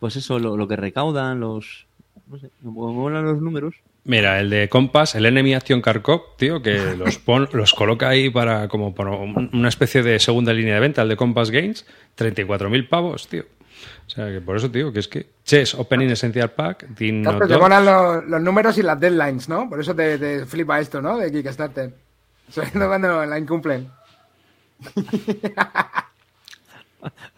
pues 0.00 0.16
eso, 0.16 0.38
lo, 0.40 0.56
lo 0.56 0.66
que 0.66 0.76
recaudan, 0.76 1.38
los. 1.40 1.86
No 2.28 2.36
sé, 2.38 2.50
me 2.62 2.70
molan 2.72 3.24
los 3.24 3.40
números. 3.40 3.76
Mira, 4.08 4.38
el 4.38 4.50
de 4.50 4.68
Compass, 4.68 5.16
el 5.16 5.26
Enemy 5.26 5.54
Action 5.54 5.82
Car 5.82 6.00
Cop, 6.00 6.36
tío, 6.38 6.62
que 6.62 6.94
los, 6.98 7.18
pon- 7.18 7.48
los 7.52 7.74
coloca 7.74 8.08
ahí 8.08 8.30
para 8.30 8.68
como 8.68 8.94
para 8.94 9.10
un- 9.10 9.50
una 9.52 9.68
especie 9.68 10.02
de 10.02 10.18
segunda 10.20 10.52
línea 10.52 10.74
de 10.74 10.80
venta, 10.80 11.02
el 11.02 11.08
de 11.08 11.16
Compass 11.16 11.50
Games, 11.50 11.84
34.000 12.16 12.88
pavos, 12.88 13.26
tío. 13.28 13.44
O 14.06 14.08
sea, 14.10 14.30
que 14.30 14.40
por 14.40 14.56
eso, 14.56 14.70
tío, 14.70 14.92
que 14.92 15.00
es 15.00 15.08
que 15.08 15.26
Chess 15.44 15.74
Opening 15.74 16.10
Essential 16.10 16.52
Pack, 16.52 16.94
Team 16.94 17.22
Claro, 17.24 17.40
Not 17.40 17.48
te 17.48 17.58
ponen 17.58 17.84
los, 17.84 18.24
los 18.26 18.40
números 18.40 18.78
y 18.78 18.82
las 18.82 18.98
deadlines, 19.00 19.48
¿no? 19.48 19.68
Por 19.68 19.80
eso 19.80 19.94
te, 19.94 20.16
te 20.18 20.46
flipa 20.46 20.78
esto, 20.78 21.02
¿no? 21.02 21.18
De 21.18 21.30
Kickstarter. 21.32 21.92
Sabiendo 22.48 22.86
cuando 22.88 23.26
la 23.26 23.38
incumplen. 23.38 23.88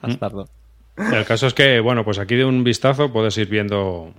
Bastardo. 0.03 0.49
El 0.97 1.25
caso 1.25 1.47
es 1.47 1.55
que, 1.55 1.81
bueno, 1.81 2.05
pues 2.05 2.19
aquí 2.19 2.35
de 2.35 2.45
un 2.45 2.65
vistazo 2.65 3.13
puedes 3.13 3.37
ir 3.39 3.49
viendo, 3.49 4.13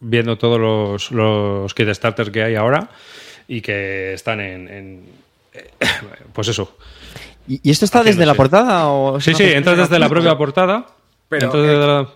viendo 0.00 0.36
todos 0.38 0.58
los, 0.58 1.10
los 1.12 1.72
kit 1.74 1.88
starters 1.92 2.30
que 2.30 2.42
hay 2.42 2.54
ahora 2.56 2.88
y 3.46 3.60
que 3.60 4.14
están 4.14 4.40
en, 4.40 4.68
en- 4.68 5.04
pues 6.32 6.48
eso. 6.48 6.76
¿Y, 7.46 7.60
y 7.62 7.70
esto 7.70 7.84
está 7.84 8.02
desde 8.02 8.24
la 8.26 8.34
portada? 8.34 8.88
O 8.88 9.20
Sí, 9.20 9.34
sí, 9.34 9.44
entras 9.44 9.76
desde 9.76 9.98
la 9.98 10.08
propia 10.08 10.36
portada. 10.36 10.86
Pero, 11.28 11.50
desde 11.52 11.76
la- 11.76 12.08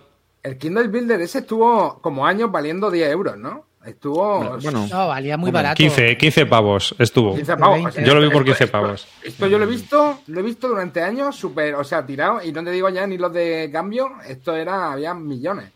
El 0.43 0.57
Kindle 0.57 0.87
Builder 0.87 1.21
ese 1.21 1.39
estuvo 1.39 1.99
como 2.01 2.25
años 2.25 2.51
valiendo 2.51 2.89
10 2.91 3.09
euros, 3.11 3.37
¿no? 3.37 3.65
Estuvo. 3.85 4.57
Bueno, 4.61 4.87
No, 4.89 5.07
valía 5.09 5.37
muy 5.37 5.51
barato. 5.51 5.75
15, 5.75 6.17
15 6.17 6.45
pavos 6.47 6.95
estuvo. 6.97 7.35
15 7.35 7.55
pavos. 7.57 7.83
20. 7.93 8.03
Yo 8.03 8.15
lo 8.15 8.21
vi 8.21 8.27
por 8.29 8.37
Esto- 8.41 8.45
15 8.45 8.63
esto- 8.63 8.71
pavos. 8.71 9.07
Esto 9.23 9.47
yo 9.47 9.57
lo 9.59 9.65
he 9.65 9.67
visto, 9.67 10.19
lo 10.27 10.39
he 10.39 10.43
visto 10.43 10.67
durante 10.67 11.03
años 11.03 11.35
súper, 11.35 11.75
o 11.75 11.83
sea, 11.83 12.03
tirado, 12.05 12.41
y 12.41 12.51
no 12.51 12.63
te 12.63 12.71
digo 12.71 12.89
ya 12.89 13.05
ni 13.05 13.17
los 13.19 13.31
de 13.31 13.69
cambio, 13.71 14.09
esto 14.27 14.55
era, 14.55 14.91
había 14.91 15.13
millones. 15.13 15.69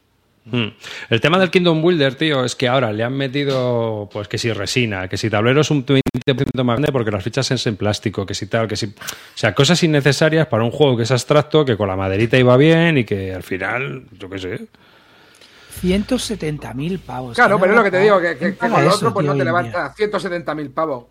Hmm. 0.45 0.69
El 1.09 1.21
tema 1.21 1.37
del 1.37 1.51
Kingdom 1.51 1.81
Builder, 1.81 2.15
tío, 2.15 2.43
es 2.43 2.55
que 2.55 2.67
ahora 2.67 2.91
le 2.91 3.03
han 3.03 3.13
metido, 3.13 4.09
pues 4.11 4.27
que 4.27 4.37
si 4.37 4.51
resina, 4.51 5.07
que 5.07 5.17
si 5.17 5.29
tablero 5.29 5.61
es 5.61 5.69
un 5.69 5.85
20% 5.85 6.63
más 6.63 6.77
grande 6.77 6.91
porque 6.91 7.11
las 7.11 7.23
fichas 7.23 7.51
es 7.51 7.67
en 7.67 7.75
plástico, 7.75 8.25
que 8.25 8.33
si 8.33 8.47
tal, 8.47 8.67
que 8.67 8.75
si... 8.75 8.87
O 8.87 8.91
sea, 9.35 9.53
cosas 9.53 9.83
innecesarias 9.83 10.47
para 10.47 10.63
un 10.63 10.71
juego 10.71 10.97
que 10.97 11.03
es 11.03 11.11
abstracto, 11.11 11.65
que 11.65 11.77
con 11.77 11.87
la 11.87 11.95
maderita 11.95 12.37
iba 12.37 12.57
bien 12.57 12.97
y 12.97 13.03
que 13.05 13.33
al 13.33 13.43
final, 13.43 14.05
yo 14.17 14.29
qué 14.29 14.39
sé. 14.39 14.67
170.000 15.81 16.99
pavos. 16.99 17.35
Claro, 17.35 17.57
¿Quién 17.57 17.61
pero 17.61 17.73
es 17.73 17.77
lo 17.77 17.83
que 17.83 17.91
te 17.91 17.99
digo, 17.99 18.19
que, 18.19 18.37
que- 18.37 18.55
con 18.57 18.73
eso, 18.83 18.95
otro 18.95 19.13
pues 19.13 19.23
tío, 19.25 19.33
no 19.33 19.37
te 19.39 19.45
levantas 19.45 19.95
170.000 19.97 20.73
pavos. 20.73 21.05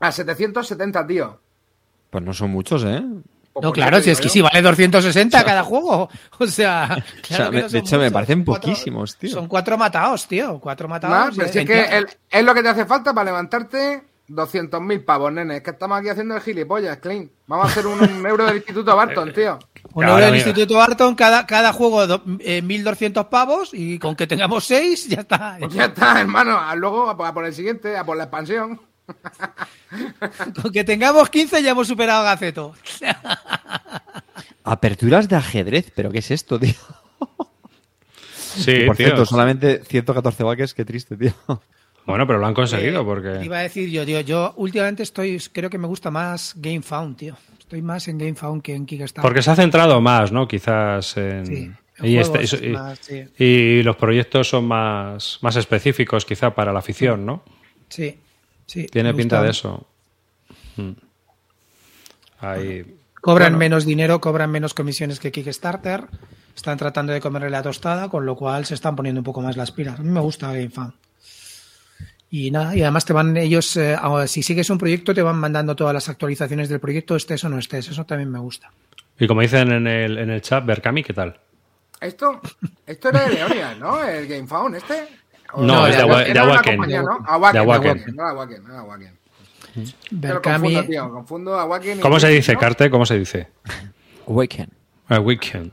A 0.00 0.12
770, 0.12 1.06
tío. 1.06 1.40
Pues 2.10 2.24
no 2.24 2.32
son 2.32 2.50
muchos, 2.50 2.84
¿eh? 2.84 3.02
No, 3.62 3.72
claro, 3.72 4.00
si 4.00 4.10
es 4.10 4.20
que 4.20 4.28
sí 4.28 4.40
vale 4.40 4.62
260 4.62 5.44
cada 5.44 5.62
juego. 5.62 6.08
O 6.38 6.46
sea, 6.46 6.88
O 6.90 6.94
sea, 6.94 7.04
claro 7.22 7.50
que 7.50 7.56
me- 7.56 7.62
no 7.62 7.68
de 7.68 7.78
hecho, 7.78 7.98
me 7.98 8.10
parecen 8.10 8.44
Cuatro- 8.44 8.70
poquísimos, 8.70 9.16
tío. 9.16 9.30
Son 9.30 9.46
cuatro 9.48 9.76
matados, 9.76 10.26
tío. 10.28 10.58
Cuatro 10.60 10.86
No, 10.88 10.94
matados. 10.94 11.34
pero 11.36 11.48
eh, 11.48 11.52
si 11.52 11.58
es 11.60 11.66
que 11.66 11.84
el- 11.96 12.06
es 12.30 12.44
lo 12.44 12.54
que 12.54 12.62
te 12.62 12.68
hace 12.68 12.84
falta 12.86 13.12
para 13.12 13.26
levantarte 13.26 14.02
200.000 14.28 15.04
pavos, 15.04 15.32
nene. 15.32 15.56
Es 15.56 15.62
que 15.62 15.70
estamos 15.70 15.98
aquí 15.98 16.08
haciendo 16.10 16.34
el 16.36 16.42
gilipollas, 16.42 16.98
Clean. 16.98 17.30
Vamos 17.46 17.66
a 17.66 17.70
hacer 17.70 17.86
un, 17.86 18.00
un 18.00 18.26
euro 18.26 18.44
del 18.46 18.56
Instituto 18.56 18.94
Barton, 18.94 19.32
tío. 19.32 19.58
Un 19.94 20.04
euro 20.04 20.16
del. 20.26 20.34
Instituto 20.36 20.74
Barton, 20.74 21.14
cada, 21.14 21.46
cada 21.46 21.72
juego 21.72 22.06
do- 22.06 22.22
eh, 22.40 22.62
1.200 22.62 23.28
pavos 23.28 23.70
y 23.72 23.98
con 23.98 24.14
que 24.16 24.26
tengamos 24.26 24.64
seis 24.64 25.08
ya 25.08 25.20
está. 25.22 25.56
Pues 25.58 25.72
ya 25.72 25.86
está, 25.86 26.20
hermano. 26.20 26.58
A 26.58 26.74
Luego 26.74 27.08
a 27.08 27.32
por 27.34 27.44
el 27.46 27.54
siguiente, 27.54 27.96
a 27.96 28.04
por 28.04 28.16
la 28.16 28.24
expansión. 28.24 28.80
Con 30.62 30.72
que 30.72 30.84
tengamos 30.84 31.28
15 31.30 31.62
ya 31.62 31.70
hemos 31.70 31.88
superado 31.88 32.20
a 32.20 32.30
Gaceto. 32.30 32.74
Aperturas 34.64 35.28
de 35.28 35.36
ajedrez, 35.36 35.90
pero 35.94 36.10
¿qué 36.10 36.18
es 36.18 36.30
esto, 36.30 36.58
tío? 36.58 36.74
Sí, 38.58 38.80
Por 38.86 38.96
tío. 38.96 39.06
cierto, 39.06 39.24
solamente 39.24 39.84
114 39.84 40.42
baques, 40.42 40.74
qué 40.74 40.84
triste, 40.84 41.16
tío. 41.16 41.32
Bueno, 42.06 42.26
pero 42.26 42.40
lo 42.40 42.46
han 42.46 42.54
conseguido 42.54 43.02
Eh, 43.02 43.04
porque... 43.04 43.44
Iba 43.44 43.58
a 43.58 43.62
decir 43.62 43.88
yo, 43.88 44.04
tío, 44.04 44.20
yo 44.20 44.52
últimamente 44.56 45.04
estoy, 45.04 45.38
creo 45.52 45.70
que 45.70 45.78
me 45.78 45.86
gusta 45.86 46.10
más 46.10 46.54
GameFound, 46.56 47.16
tío. 47.16 47.36
Estoy 47.56 47.82
más 47.82 48.08
en 48.08 48.18
GameFound 48.18 48.62
que 48.62 48.74
en 48.74 48.84
Kickstarter. 48.86 49.22
Porque 49.22 49.42
se 49.42 49.50
ha 49.52 49.54
centrado 49.54 50.00
más, 50.00 50.32
¿no? 50.32 50.48
Quizás 50.48 51.16
en... 51.18 51.46
Sí, 51.46 51.70
y, 52.02 52.16
este- 52.16 52.66
y- 52.66 52.70
más, 52.70 52.98
sí. 53.00 53.24
y 53.38 53.82
los 53.84 53.94
proyectos 53.96 54.48
son 54.48 54.64
más, 54.66 55.38
más 55.42 55.54
específicos 55.54 56.24
quizá 56.24 56.52
para 56.52 56.72
la 56.72 56.80
afición, 56.80 57.24
¿no? 57.26 57.44
Sí, 57.90 58.18
sí. 58.68 58.86
Tiene 58.86 59.12
pinta 59.12 59.38
gusta. 59.38 59.44
de 59.44 59.50
eso. 59.50 59.86
Mm. 60.76 60.92
Ahí... 62.40 62.94
Cobran 63.20 63.54
Bueno. 63.54 63.58
menos 63.58 63.84
dinero, 63.84 64.20
cobran 64.20 64.48
menos 64.52 64.74
comisiones 64.74 65.18
que 65.18 65.32
Kickstarter. 65.32 66.04
Están 66.54 66.78
tratando 66.78 67.12
de 67.12 67.20
comerle 67.20 67.50
la 67.50 67.64
tostada, 67.64 68.08
con 68.08 68.24
lo 68.24 68.36
cual 68.36 68.64
se 68.64 68.74
están 68.74 68.94
poniendo 68.94 69.20
un 69.20 69.24
poco 69.24 69.40
más 69.40 69.56
las 69.56 69.72
pilas. 69.72 69.98
A 69.98 70.02
mí 70.04 70.08
me 70.08 70.20
gusta 70.20 70.52
GameFound. 70.52 70.92
Y 72.30 72.50
nada, 72.52 72.76
y 72.76 72.82
además 72.82 73.04
te 73.04 73.12
van 73.12 73.36
ellos, 73.36 73.76
eh, 73.76 73.96
si 74.26 74.42
sigues 74.42 74.70
un 74.70 74.78
proyecto, 74.78 75.14
te 75.14 75.22
van 75.22 75.36
mandando 75.36 75.74
todas 75.74 75.94
las 75.94 76.08
actualizaciones 76.08 76.68
del 76.68 76.78
proyecto, 76.78 77.16
estés 77.16 77.42
o 77.44 77.48
no 77.48 77.58
estés. 77.58 77.88
Eso 77.88 78.04
también 78.04 78.30
me 78.30 78.38
gusta. 78.38 78.70
Y 79.18 79.26
como 79.26 79.40
dicen 79.40 79.72
en 79.72 79.86
el, 79.86 80.18
en 80.18 80.30
el 80.30 80.40
chat, 80.40 80.64
Berkami, 80.64 81.02
¿qué 81.02 81.12
tal? 81.14 81.40
Esto, 82.00 82.40
esto 82.86 83.08
era 83.08 83.28
de 83.28 83.34
Leonian, 83.34 83.80
¿no? 83.80 84.04
El 84.04 84.28
GameFound 84.28 84.76
este. 84.76 85.08
O 85.52 85.62
No, 85.62 85.86
es 85.86 85.96
de 85.96 86.02
Awa- 86.02 86.24
de 86.24 86.38
Awaken. 86.38 86.76
compañía, 86.76 87.02
¿no? 87.02 87.18
De 87.18 87.24
Awaken, 87.26 87.60
Awaken. 87.60 87.90
Awaken, 87.90 88.16
no 88.16 88.22
Awaken, 88.28 88.64
no 88.66 88.78
Awaken. 88.78 89.18
Berkami, 90.10 90.74
confundo, 90.74 90.88
tío, 90.90 91.10
confundo 91.10 91.58
Awaken 91.58 91.98
y 91.98 92.00
¿Cómo 92.00 92.18
se 92.20 92.26
Awaken, 92.26 92.36
dice, 92.40 92.52
¿no? 92.54 92.58
Carte? 92.58 92.90
¿Cómo 92.90 93.06
se 93.06 93.18
dice? 93.18 93.48
Awaken. 94.26 94.68
A 95.08 95.20
weekend. 95.20 95.72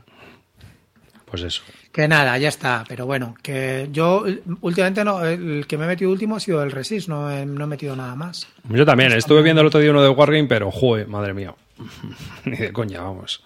Pues 1.26 1.42
eso. 1.42 1.62
que 1.92 2.06
nada, 2.06 2.38
ya 2.38 2.48
está. 2.48 2.84
Pero 2.88 3.04
bueno, 3.06 3.34
que 3.42 3.88
yo 3.90 4.24
últimamente 4.60 5.02
no, 5.04 5.24
el 5.24 5.66
que 5.66 5.76
me 5.76 5.84
he 5.84 5.88
metido 5.88 6.10
último 6.12 6.36
ha 6.36 6.40
sido 6.40 6.62
el 6.62 6.70
Resist, 6.70 7.08
no 7.08 7.30
he, 7.30 7.44
no 7.44 7.64
he 7.64 7.66
metido 7.66 7.96
nada 7.96 8.14
más. 8.14 8.46
Yo 8.68 8.86
también, 8.86 9.12
estuve 9.12 9.42
viendo 9.42 9.60
el 9.62 9.66
otro 9.66 9.80
día 9.80 9.90
uno 9.90 10.02
de 10.02 10.08
Wargame, 10.10 10.46
pero 10.46 10.70
joder, 10.70 11.08
madre 11.08 11.34
mía. 11.34 11.54
Ni 12.44 12.56
de 12.56 12.72
coña, 12.72 13.00
vamos. 13.02 13.42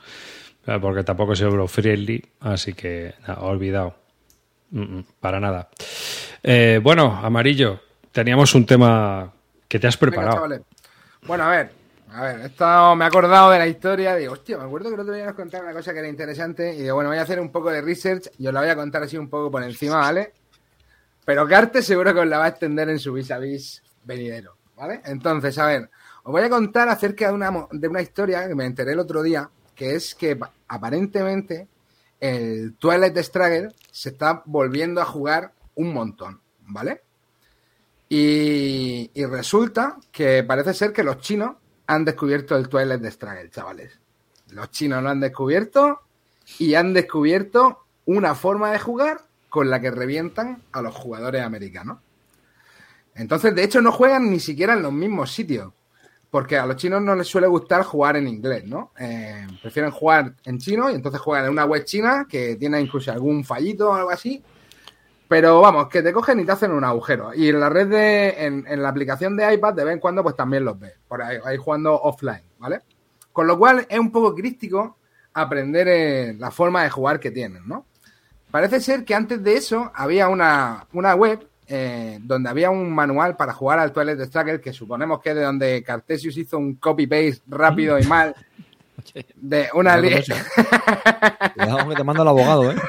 Porque 0.80 1.02
tampoco 1.04 1.32
es 1.32 1.40
euro-friendly, 1.40 2.22
así 2.40 2.74
que 2.74 3.14
nada, 3.26 3.40
olvidado. 3.40 3.96
Mm, 4.70 4.80
mm, 4.98 5.04
para 5.20 5.40
nada. 5.40 5.68
Eh, 6.42 6.80
bueno, 6.82 7.18
Amarillo, 7.22 7.80
teníamos 8.12 8.54
un 8.54 8.66
tema 8.66 9.32
que 9.68 9.78
te 9.78 9.86
has 9.86 9.96
preparado. 9.96 10.36
Bueno, 11.26 11.44
a 11.44 11.48
ver. 11.50 11.80
A 12.12 12.22
ver, 12.22 12.40
esto 12.40 12.96
me 12.96 13.04
he 13.04 13.08
acordado 13.08 13.50
de 13.50 13.58
la 13.58 13.68
historia. 13.68 14.16
Digo, 14.16 14.32
hostia, 14.32 14.58
me 14.58 14.64
acuerdo 14.64 14.88
que 14.88 14.94
el 14.96 15.00
otro 15.00 15.14
día 15.14 15.26
nos 15.26 15.34
contaron 15.34 15.66
una 15.66 15.74
cosa 15.76 15.92
que 15.92 16.00
era 16.00 16.08
interesante. 16.08 16.74
Y 16.74 16.82
digo, 16.82 16.96
bueno, 16.96 17.10
voy 17.10 17.18
a 17.18 17.22
hacer 17.22 17.38
un 17.38 17.52
poco 17.52 17.70
de 17.70 17.80
research 17.82 18.30
y 18.38 18.46
os 18.48 18.52
la 18.52 18.60
voy 18.60 18.68
a 18.68 18.74
contar 18.74 19.02
así 19.04 19.16
un 19.16 19.28
poco 19.28 19.48
por 19.50 19.62
encima, 19.62 19.96
¿vale? 19.98 20.32
Pero 21.24 21.46
Carte 21.46 21.82
seguro 21.82 22.12
que 22.12 22.20
os 22.20 22.26
la 22.26 22.38
va 22.38 22.46
a 22.46 22.48
extender 22.48 22.88
en 22.88 22.98
su 22.98 23.12
vis 23.12 23.30
a 23.30 23.38
vis 23.38 23.80
venidero, 24.02 24.56
¿vale? 24.76 25.02
Entonces, 25.04 25.56
a 25.58 25.66
ver, 25.66 25.88
os 26.24 26.32
voy 26.32 26.42
a 26.42 26.50
contar 26.50 26.88
acerca 26.88 27.28
de 27.28 27.34
una, 27.34 27.66
de 27.70 27.86
una 27.88 28.02
historia 28.02 28.48
que 28.48 28.56
me 28.56 28.64
enteré 28.66 28.92
el 28.92 28.98
otro 28.98 29.22
día, 29.22 29.48
que 29.76 29.94
es 29.94 30.16
que 30.16 30.34
pa- 30.34 30.50
aparentemente 30.66 31.68
el 32.20 32.76
Twilight 32.76 33.16
Struggle 33.18 33.74
se 33.90 34.10
está 34.10 34.42
volviendo 34.44 35.00
a 35.00 35.06
jugar 35.06 35.52
un 35.74 35.92
montón, 35.92 36.40
¿vale? 36.66 37.02
Y, 38.08 39.10
resulta 39.26 39.96
que 40.10 40.42
parece 40.42 40.74
ser 40.74 40.92
que 40.92 41.04
los 41.04 41.18
chinos 41.18 41.56
han 41.86 42.04
descubierto 42.04 42.56
el 42.56 42.68
Twilight 42.68 43.04
Struggle, 43.06 43.50
chavales. 43.50 43.98
Los 44.50 44.70
chinos 44.70 45.02
lo 45.02 45.10
han 45.10 45.20
descubierto 45.20 46.00
y 46.58 46.74
han 46.74 46.92
descubierto 46.92 47.84
una 48.06 48.34
forma 48.34 48.72
de 48.72 48.80
jugar 48.80 49.20
con 49.48 49.70
la 49.70 49.80
que 49.80 49.90
revientan 49.90 50.62
a 50.72 50.82
los 50.82 50.94
jugadores 50.94 51.42
americanos. 51.42 51.98
Entonces, 53.14 53.54
de 53.54 53.64
hecho, 53.64 53.80
no 53.80 53.92
juegan 53.92 54.30
ni 54.30 54.40
siquiera 54.40 54.72
en 54.72 54.82
los 54.82 54.92
mismos 54.92 55.32
sitios. 55.32 55.72
Porque 56.30 56.56
a 56.56 56.64
los 56.64 56.76
chinos 56.76 57.02
no 57.02 57.16
les 57.16 57.26
suele 57.26 57.48
gustar 57.48 57.82
jugar 57.82 58.16
en 58.16 58.28
inglés, 58.28 58.64
¿no? 58.64 58.92
Eh, 58.98 59.46
prefieren 59.60 59.90
jugar 59.90 60.34
en 60.44 60.58
chino 60.58 60.88
y 60.88 60.94
entonces 60.94 61.20
juegan 61.20 61.46
en 61.46 61.50
una 61.50 61.64
web 61.64 61.84
china 61.84 62.26
que 62.28 62.54
tiene 62.56 62.80
incluso 62.80 63.10
algún 63.10 63.44
fallito 63.44 63.90
o 63.90 63.94
algo 63.94 64.10
así. 64.10 64.42
Pero 65.26 65.60
vamos, 65.60 65.88
que 65.88 66.02
te 66.02 66.12
cogen 66.12 66.40
y 66.40 66.44
te 66.44 66.52
hacen 66.52 66.72
un 66.72 66.84
agujero. 66.84 67.34
Y 67.34 67.48
en 67.48 67.60
la 67.60 67.68
red 67.68 67.88
de, 67.88 68.46
en, 68.46 68.82
la 68.82 68.88
aplicación 68.88 69.36
de 69.36 69.54
iPad 69.54 69.74
de 69.74 69.84
vez 69.84 69.94
en 69.94 70.00
cuando 70.00 70.22
pues 70.22 70.36
también 70.36 70.64
los 70.64 70.78
ves. 70.78 70.94
Por 71.06 71.22
ahí, 71.22 71.38
ahí 71.44 71.56
jugando 71.56 71.94
offline, 71.94 72.42
¿vale? 72.58 72.80
Con 73.32 73.46
lo 73.46 73.58
cual 73.58 73.86
es 73.88 73.98
un 73.98 74.10
poco 74.10 74.34
crítico 74.34 74.98
aprender 75.32 75.88
eh, 75.88 76.34
la 76.38 76.50
forma 76.50 76.82
de 76.82 76.90
jugar 76.90 77.20
que 77.20 77.30
tienen, 77.30 77.66
¿no? 77.66 77.86
Parece 78.50 78.80
ser 78.80 79.04
que 79.04 79.14
antes 79.14 79.42
de 79.42 79.54
eso 79.54 79.92
había 79.94 80.28
una, 80.28 80.86
una 80.92 81.14
web 81.14 81.48
eh, 81.72 82.18
donde 82.22 82.50
había 82.50 82.68
un 82.68 82.92
manual 82.92 83.36
para 83.36 83.52
jugar 83.52 83.78
al 83.78 83.92
Twilight 83.92 84.20
Struggle 84.22 84.60
que 84.60 84.72
suponemos 84.72 85.20
que 85.20 85.30
es 85.30 85.36
de 85.36 85.42
donde 85.42 85.84
Cartesius 85.84 86.36
hizo 86.36 86.58
un 86.58 86.74
copy-paste 86.74 87.42
rápido 87.46 87.96
y 87.96 88.02
mal 88.04 88.34
de 89.36 89.68
una 89.74 89.96
eso. 89.98 90.34
Cuidado 91.54 91.88
que 91.88 91.94
te 91.94 92.04
manda 92.04 92.22
el 92.22 92.28
abogado, 92.28 92.72
¿eh? 92.72 92.76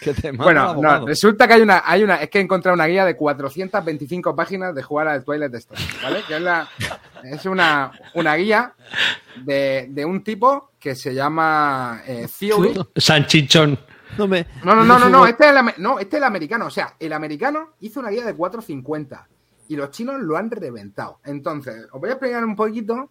Que 0.00 0.14
te 0.14 0.32
manda 0.32 0.44
el 0.44 0.44
Bueno, 0.44 0.60
abogado. 0.70 1.00
no, 1.00 1.06
resulta 1.06 1.46
que 1.46 1.54
hay 1.54 1.60
una, 1.60 1.82
hay 1.84 2.02
una, 2.02 2.16
es 2.16 2.30
que 2.30 2.38
he 2.38 2.42
encontrado 2.42 2.74
una 2.74 2.86
guía 2.86 3.04
de 3.04 3.16
425 3.16 4.34
páginas 4.34 4.74
de 4.74 4.82
jugar 4.82 5.08
al 5.08 5.22
Twilight 5.22 5.54
Struggle, 5.56 5.84
¿vale? 6.02 6.22
Que 6.26 6.36
es, 6.36 6.40
la, 6.40 6.68
es 7.22 7.44
una, 7.44 7.92
una 8.14 8.34
guía 8.36 8.72
de, 9.44 9.88
de 9.90 10.04
un 10.04 10.22
tipo 10.24 10.70
que 10.80 10.94
se 10.94 11.14
llama 11.14 12.00
eh, 12.06 12.26
Theory. 12.38 12.74
Sanchichón. 12.96 13.78
No, 14.18 14.26
me- 14.28 14.46
No, 14.64 14.74
no, 14.74 14.84
no, 14.84 14.98
no, 14.98 15.08
no, 15.08 15.22
me- 15.24 15.30
este 15.30 15.48
es, 15.48 15.54
el, 15.56 15.82
no, 15.82 15.98
este 15.98 16.16
es 16.16 16.20
el 16.20 16.24
americano. 16.24 16.66
O 16.66 16.70
sea, 16.70 16.94
el 16.98 17.12
americano 17.12 17.70
hizo 17.80 18.00
una 18.00 18.10
guía 18.10 18.24
de 18.26 18.34
450 18.34 19.26
y 19.68 19.76
los 19.76 19.90
chinos 19.90 20.20
lo 20.20 20.36
han 20.36 20.50
reventado. 20.50 21.20
Entonces, 21.24 21.86
os 21.92 22.00
voy 22.00 22.10
a 22.10 22.12
explicar 22.14 22.44
un 22.44 22.56
poquito. 22.56 23.10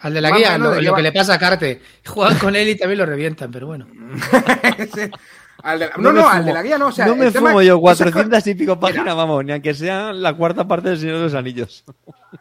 Al 0.00 0.12
de 0.12 0.20
la 0.20 0.30
Más 0.30 0.38
guía, 0.38 0.58
lo, 0.58 0.94
que 0.94 1.02
le 1.02 1.12
pasa 1.12 1.34
a 1.34 1.38
Carte. 1.38 1.80
Juegan 2.04 2.38
con 2.38 2.54
él 2.56 2.68
y 2.68 2.76
también 2.76 2.98
lo 2.98 3.06
revientan, 3.06 3.50
pero 3.50 3.68
bueno. 3.68 3.86
al 5.62 5.78
de 5.78 5.86
la- 5.86 5.96
no, 5.96 6.12
no, 6.12 6.28
al 6.28 6.44
de 6.44 6.52
la 6.52 6.62
guía 6.62 6.78
no. 6.78 6.88
O 6.88 6.92
sea, 6.92 7.06
no 7.06 7.16
me 7.16 7.30
fumo 7.30 7.62
yo 7.62 7.76
esas 7.76 8.08
co- 8.08 8.12
400 8.12 8.46
y 8.48 8.54
pico 8.54 8.78
páginas, 8.78 9.14
vamos, 9.16 9.44
ni 9.44 9.52
aunque 9.52 9.72
sea 9.72 10.12
la 10.12 10.34
cuarta 10.34 10.66
parte 10.66 10.90
del 10.90 10.98
Señor 10.98 11.16
de 11.18 11.22
los 11.22 11.34
Anillos. 11.34 11.84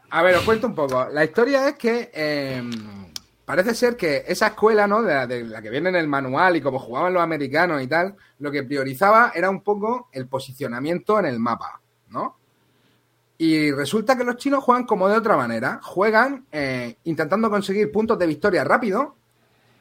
A 0.09 0.23
ver, 0.23 0.35
os 0.35 0.43
cuento 0.43 0.67
un 0.67 0.75
poco. 0.75 1.07
La 1.11 1.23
historia 1.23 1.69
es 1.69 1.75
que 1.75 2.11
eh, 2.13 2.63
parece 3.45 3.75
ser 3.75 3.95
que 3.95 4.23
esa 4.27 4.47
escuela, 4.47 4.87
¿no? 4.87 5.01
De 5.01 5.13
la, 5.13 5.27
de 5.27 5.43
la 5.43 5.61
que 5.61 5.69
viene 5.69 5.89
en 5.89 5.95
el 5.95 6.07
manual 6.07 6.55
y 6.55 6.61
como 6.61 6.79
jugaban 6.79 7.13
los 7.13 7.23
americanos 7.23 7.81
y 7.81 7.87
tal, 7.87 8.15
lo 8.39 8.51
que 8.51 8.63
priorizaba 8.63 9.31
era 9.35 9.49
un 9.49 9.61
poco 9.61 10.09
el 10.11 10.27
posicionamiento 10.27 11.19
en 11.19 11.25
el 11.25 11.39
mapa, 11.39 11.81
¿no? 12.09 12.37
Y 13.37 13.71
resulta 13.71 14.15
que 14.15 14.23
los 14.23 14.37
chinos 14.37 14.63
juegan 14.63 14.85
como 14.85 15.09
de 15.09 15.17
otra 15.17 15.35
manera. 15.35 15.79
Juegan 15.83 16.45
eh, 16.51 16.97
intentando 17.03 17.49
conseguir 17.49 17.91
puntos 17.91 18.17
de 18.17 18.27
victoria 18.27 18.63
rápido 18.63 19.15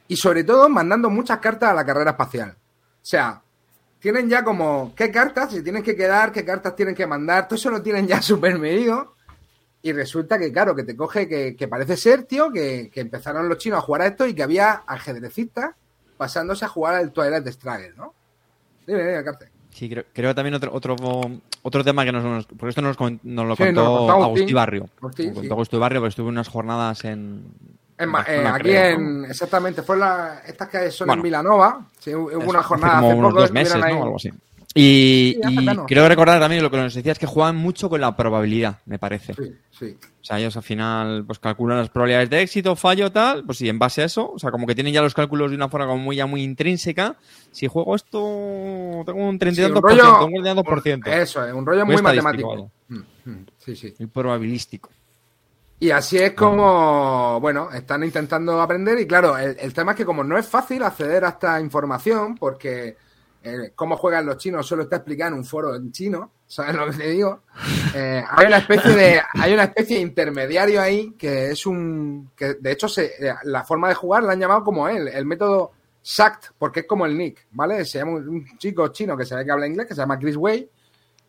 y 0.08 0.16
sobre 0.16 0.44
todo 0.44 0.68
mandando 0.68 1.10
muchas 1.10 1.38
cartas 1.38 1.70
a 1.70 1.74
la 1.74 1.84
carrera 1.84 2.10
espacial. 2.12 2.50
O 2.50 3.04
sea, 3.04 3.42
tienen 4.00 4.28
ya 4.28 4.42
como 4.42 4.92
qué 4.96 5.10
cartas 5.10 5.52
se 5.52 5.62
tienen 5.62 5.82
que 5.82 5.94
quedar, 5.94 6.32
qué 6.32 6.44
cartas 6.44 6.74
tienen 6.74 6.94
que 6.94 7.06
mandar, 7.06 7.46
todo 7.46 7.56
eso 7.56 7.70
lo 7.70 7.82
tienen 7.82 8.06
ya 8.06 8.20
súper 8.22 8.58
medido. 8.58 9.14
Y 9.82 9.92
resulta 9.92 10.38
que, 10.38 10.52
claro, 10.52 10.76
que 10.76 10.84
te 10.84 10.94
coge 10.96 11.28
que, 11.28 11.56
que 11.56 11.66
parece 11.68 11.96
ser, 11.96 12.22
tío, 12.24 12.52
que, 12.52 12.88
que 12.92 13.00
empezaron 13.00 13.48
los 13.48 13.58
chinos 13.58 13.78
a 13.78 13.82
jugar 13.82 14.02
a 14.02 14.06
esto 14.06 14.26
y 14.26 14.34
que 14.34 14.42
había 14.44 14.82
ajedrecistas 14.86 15.74
pasándose 16.16 16.64
a 16.64 16.68
jugar 16.68 16.94
al 16.94 17.10
Twilight 17.12 17.46
Struggle, 17.48 17.92
¿no? 17.96 18.14
Dime, 18.86 19.00
dime, 19.04 19.24
Carte. 19.24 19.48
Sí, 19.70 19.88
creo, 19.88 20.04
creo 20.12 20.30
que 20.30 20.34
también 20.34 20.54
otro, 20.54 20.72
otro, 20.72 20.94
otro 21.62 21.82
tema 21.82 22.04
que 22.04 22.12
nos, 22.12 22.22
nos- 22.22 22.46
porque 22.46 22.68
esto 22.68 22.82
nos, 22.82 22.96
nos 23.00 23.46
lo 23.46 23.56
Sí, 23.56 23.62
nos 23.64 23.74
contó 23.74 23.84
contó 23.84 24.10
Agustín. 24.12 24.24
Agustí 24.24 24.52
Barrio. 24.52 24.88
Agustín, 25.00 25.26
Nos 25.26 25.34
contó 25.34 25.48
sí. 25.48 25.52
Agustí 25.52 25.76
Barrio, 25.78 26.00
porque 26.00 26.08
estuve 26.10 26.28
unas 26.28 26.48
jornadas 26.48 27.04
en... 27.04 27.44
En 27.98 28.08
Ma- 28.08 28.18
Barcelona, 28.18 28.48
eh, 28.50 28.52
aquí 28.54 28.62
creo, 28.62 28.98
¿no? 29.00 29.24
en, 29.24 29.30
exactamente, 29.30 29.82
fue 29.82 29.96
la, 29.96 30.42
estas 30.46 30.68
que 30.68 30.90
son 30.90 31.06
Bueno. 31.08 31.20
en 31.20 31.24
Vilanova, 31.24 31.86
sí, 31.98 32.14
hubo 32.14 32.50
una 32.50 32.62
jornada 32.62 32.98
hace 32.98 33.14
unos 33.14 33.30
poco, 33.30 33.40
dos 33.42 33.52
meses, 33.52 33.76
¿no? 33.76 33.84
Algo 33.84 34.16
así. 34.16 34.30
Y, 34.74 35.36
y 35.46 35.56
menos. 35.56 35.84
creo 35.86 36.08
recordar 36.08 36.40
también 36.40 36.62
lo 36.62 36.70
que 36.70 36.78
nos 36.78 36.94
decías, 36.94 37.18
que 37.18 37.26
juegan 37.26 37.56
mucho 37.56 37.90
con 37.90 38.00
la 38.00 38.16
probabilidad, 38.16 38.78
me 38.86 38.98
parece. 38.98 39.34
Sí, 39.34 39.52
sí. 39.70 39.96
O 40.20 40.24
sea, 40.24 40.38
ellos 40.38 40.56
al 40.56 40.62
final 40.62 41.24
pues 41.26 41.38
calculan 41.38 41.76
las 41.78 41.90
probabilidades 41.90 42.30
de 42.30 42.40
éxito, 42.42 42.74
fallo, 42.76 43.12
tal, 43.12 43.44
pues 43.44 43.58
sí, 43.58 43.68
en 43.68 43.78
base 43.78 44.00
a 44.02 44.06
eso, 44.06 44.30
o 44.32 44.38
sea, 44.38 44.50
como 44.50 44.66
que 44.66 44.74
tienen 44.74 44.94
ya 44.94 45.02
los 45.02 45.12
cálculos 45.14 45.50
de 45.50 45.56
una 45.56 45.68
forma 45.68 45.86
como 45.86 45.98
muy, 46.02 46.16
ya 46.16 46.26
muy 46.26 46.42
intrínseca. 46.42 47.16
Si 47.50 47.66
juego 47.66 47.94
esto, 47.96 48.18
tengo 49.04 49.28
un 49.28 49.38
32%, 49.38 49.54
Sí, 49.54 49.62
un 49.62 49.74
rollo- 49.82 50.24
un 50.26 50.32
32%. 50.64 51.06
Eso 51.12 51.44
es, 51.46 51.52
un 51.52 51.66
rollo 51.66 51.84
Muy 51.84 51.96
matemático. 52.00 52.70
Mm, 52.88 52.96
mm, 53.26 53.46
Sí, 53.58 53.76
sí. 53.76 53.92
Muy 53.98 54.06
probabilístico. 54.08 54.90
Y 55.80 55.90
así 55.90 56.16
es 56.16 56.32
como, 56.34 57.40
bueno, 57.40 57.68
están 57.72 58.04
intentando 58.04 58.62
aprender 58.62 59.00
y 59.00 59.06
claro, 59.06 59.36
el, 59.36 59.56
el 59.58 59.74
tema 59.74 59.92
es 59.92 59.96
que 59.98 60.04
como 60.04 60.22
no 60.22 60.38
es 60.38 60.46
fácil 60.46 60.82
acceder 60.84 61.24
a 61.24 61.30
esta 61.30 61.60
información, 61.60 62.36
porque 62.36 62.96
eh, 63.42 63.72
cómo 63.74 63.96
juegan 63.96 64.26
los 64.26 64.36
chinos 64.36 64.66
solo 64.66 64.84
está 64.84 64.96
explicado 64.96 65.32
en 65.32 65.38
un 65.38 65.44
foro 65.44 65.74
en 65.74 65.90
chino, 65.90 66.30
¿sabes 66.46 66.74
lo 66.74 66.90
que 66.90 66.96
te 66.96 67.08
digo? 67.10 67.42
Eh, 67.94 68.24
hay 68.26 68.46
una 68.46 68.56
especie 68.56 68.90
de, 68.92 69.20
hay 69.34 69.52
una 69.52 69.64
especie 69.64 69.96
de 69.96 70.02
intermediario 70.02 70.80
ahí 70.80 71.12
que 71.18 71.50
es 71.50 71.66
un, 71.66 72.30
que 72.34 72.54
de 72.54 72.72
hecho 72.72 72.88
se, 72.88 73.04
eh, 73.04 73.34
la 73.42 73.64
forma 73.64 73.88
de 73.88 73.94
jugar 73.94 74.22
la 74.22 74.32
han 74.32 74.40
llamado 74.40 74.64
como 74.64 74.88
él, 74.88 75.08
el 75.08 75.26
método 75.26 75.72
SACT, 76.00 76.52
porque 76.56 76.80
es 76.80 76.86
como 76.86 77.04
el 77.04 77.18
nick, 77.18 77.46
¿vale? 77.50 77.84
Se 77.84 77.98
llama 77.98 78.12
un, 78.12 78.28
un 78.30 78.56
chico 78.56 78.88
chino 78.88 79.14
que 79.14 79.26
se 79.26 79.34
ve 79.34 79.44
que 79.44 79.50
habla 79.50 79.66
inglés, 79.66 79.88
que 79.88 79.94
se 79.94 80.00
llama 80.00 80.18
Chris 80.18 80.36
Way, 80.38 80.70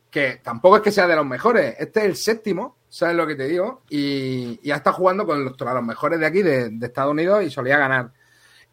que 0.10 0.40
tampoco 0.42 0.78
es 0.78 0.82
que 0.84 0.92
sea 0.92 1.06
de 1.06 1.18
los 1.18 1.26
mejores, 1.26 1.76
este 1.78 2.00
es 2.00 2.06
el 2.06 2.16
séptimo, 2.16 2.78
¿sabes 2.88 3.18
lo 3.18 3.28
que 3.28 3.36
te 3.36 3.48
digo? 3.48 3.82
Y, 3.90 4.60
y 4.64 4.72
ha 4.72 4.78
estado 4.78 4.96
jugando 4.96 5.26
con 5.26 5.44
los, 5.44 5.60
los 5.60 5.84
mejores 5.84 6.18
de 6.20 6.26
aquí, 6.26 6.44
de, 6.44 6.70
de 6.70 6.86
Estados 6.86 7.12
Unidos, 7.12 7.44
y 7.44 7.50
solía 7.50 7.78
ganar. 7.78 8.12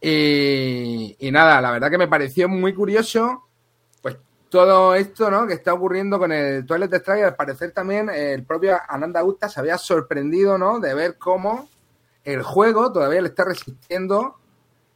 Y, 0.00 1.16
y 1.18 1.30
nada, 1.30 1.60
la 1.60 1.72
verdad 1.72 1.90
que 1.90 1.98
me 1.98 2.08
pareció 2.08 2.48
muy 2.48 2.74
curioso, 2.74 3.48
pues 4.02 4.16
todo 4.48 4.94
esto, 4.94 5.30
¿no? 5.30 5.46
Que 5.46 5.54
está 5.54 5.74
ocurriendo 5.74 6.18
con 6.18 6.32
el 6.32 6.64
Toilet 6.66 6.92
Strike, 6.94 7.24
al 7.24 7.36
parecer 7.36 7.72
también 7.72 8.08
eh, 8.10 8.32
el 8.34 8.44
propio 8.44 8.78
Ananda 8.88 9.20
Gupta 9.20 9.48
se 9.48 9.60
había 9.60 9.76
sorprendido, 9.78 10.56
¿no? 10.58 10.80
De 10.80 10.94
ver 10.94 11.18
cómo 11.18 11.68
el 12.24 12.42
juego 12.42 12.92
todavía 12.92 13.20
le 13.22 13.28
está 13.28 13.44
resistiendo 13.44 14.36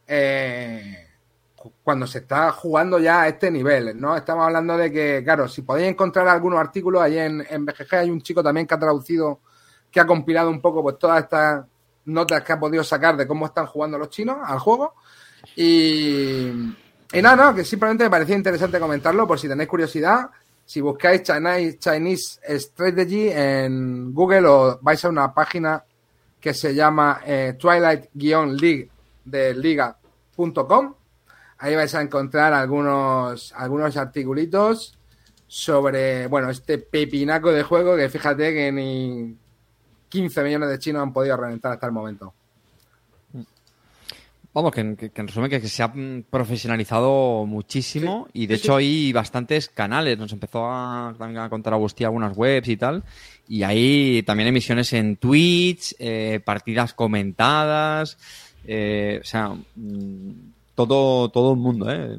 eh, 0.07 1.07
cu- 1.55 1.73
cuando 1.83 2.07
se 2.07 2.19
está 2.19 2.51
jugando 2.51 2.99
ya 2.99 3.21
a 3.23 3.27
este 3.27 3.51
nivel, 3.51 3.99
¿no? 3.99 4.15
Estamos 4.15 4.45
hablando 4.45 4.77
de 4.77 4.91
que, 4.91 5.21
claro, 5.23 5.47
si 5.47 5.61
podéis 5.63 5.89
encontrar 5.89 6.27
algunos 6.27 6.59
artículos, 6.59 7.01
ahí 7.01 7.17
en, 7.17 7.45
en 7.49 7.65
BGG 7.65 7.95
hay 7.95 8.11
un 8.11 8.21
chico 8.21 8.43
también 8.43 8.67
que 8.67 8.73
ha 8.75 8.79
traducido, 8.79 9.39
que 9.91 9.99
ha 9.99 10.05
compilado 10.07 10.49
un 10.49 10.61
poco 10.61 10.83
pues 10.83 10.97
todas 10.99 11.23
estas 11.23 11.65
notas 12.05 12.43
que 12.43 12.53
ha 12.53 12.59
podido 12.59 12.83
sacar 12.83 13.17
de 13.17 13.27
cómo 13.27 13.45
están 13.45 13.65
jugando 13.65 13.97
los 13.97 14.09
chinos 14.09 14.37
al 14.43 14.59
juego. 14.59 14.95
Y, 15.55 16.49
nada, 17.21 17.35
no, 17.35 17.55
que 17.55 17.63
simplemente 17.63 18.03
me 18.05 18.09
parecía 18.09 18.35
interesante 18.35 18.79
comentarlo 18.79 19.27
por 19.27 19.39
si 19.39 19.47
tenéis 19.47 19.69
curiosidad. 19.69 20.29
Si 20.65 20.81
buscáis 20.81 21.21
Chinese, 21.23 21.77
Chinese 21.77 22.39
Strategy 22.59 23.29
en 23.29 24.13
Google 24.13 24.47
o 24.47 24.79
vais 24.81 25.03
a 25.05 25.09
una 25.09 25.33
página 25.33 25.83
que 26.39 26.53
se 26.53 26.73
llama 26.73 27.21
eh, 27.25 27.55
Twilight-League 27.59 28.89
de 29.25 29.53
liga.com. 29.53 30.93
Ahí 31.57 31.75
vais 31.75 31.93
a 31.95 32.01
encontrar 32.01 32.53
algunos, 32.53 33.53
algunos 33.53 33.95
articulitos 33.95 34.97
sobre, 35.47 36.27
bueno, 36.27 36.49
este 36.49 36.79
pepinaco 36.79 37.51
de 37.51 37.63
juego 37.63 37.95
que 37.95 38.09
fíjate 38.09 38.53
que 38.53 38.71
ni 38.71 39.37
15 40.09 40.43
millones 40.43 40.69
de 40.69 40.79
chinos 40.79 41.01
han 41.03 41.13
podido 41.13 41.37
reventar 41.37 41.71
hasta 41.73 41.85
el 41.87 41.91
momento. 41.91 42.33
Vamos, 44.53 44.71
que, 44.71 44.95
que- 44.95 45.09
que 45.09 45.21
en 45.21 45.27
resumen 45.27 45.49
que, 45.49 45.59
que 45.59 45.67
se 45.67 45.83
ha 45.83 45.89
mm, 45.89 46.23
profesionalizado 46.29 47.45
muchísimo 47.45 48.29
y 48.31 48.47
de 48.47 48.55
sí, 48.55 48.61
hecho 48.63 48.75
hay 48.77 49.11
bastantes 49.11 49.67
canales. 49.67 50.17
Nos 50.17 50.31
empezó 50.31 50.65
a, 50.71 51.13
también 51.17 51.41
a 51.41 51.49
contar 51.49 51.73
Agustí 51.73 52.05
algunas 52.05 52.37
webs 52.37 52.69
y 52.69 52.77
tal. 52.77 53.03
Y 53.49 53.63
hay 53.63 54.23
también 54.23 54.47
emisiones 54.47 54.93
en 54.93 55.17
Twitch, 55.17 55.93
eh, 55.99 56.39
partidas 56.43 56.93
comentadas, 56.93 58.17
eh, 58.65 59.19
o 59.21 59.25
sea, 59.25 59.49
mm, 59.49 60.31
todo, 60.73 61.27
todo 61.29 61.51
el 61.51 61.59
mundo, 61.59 61.91
¿eh? 61.91 62.17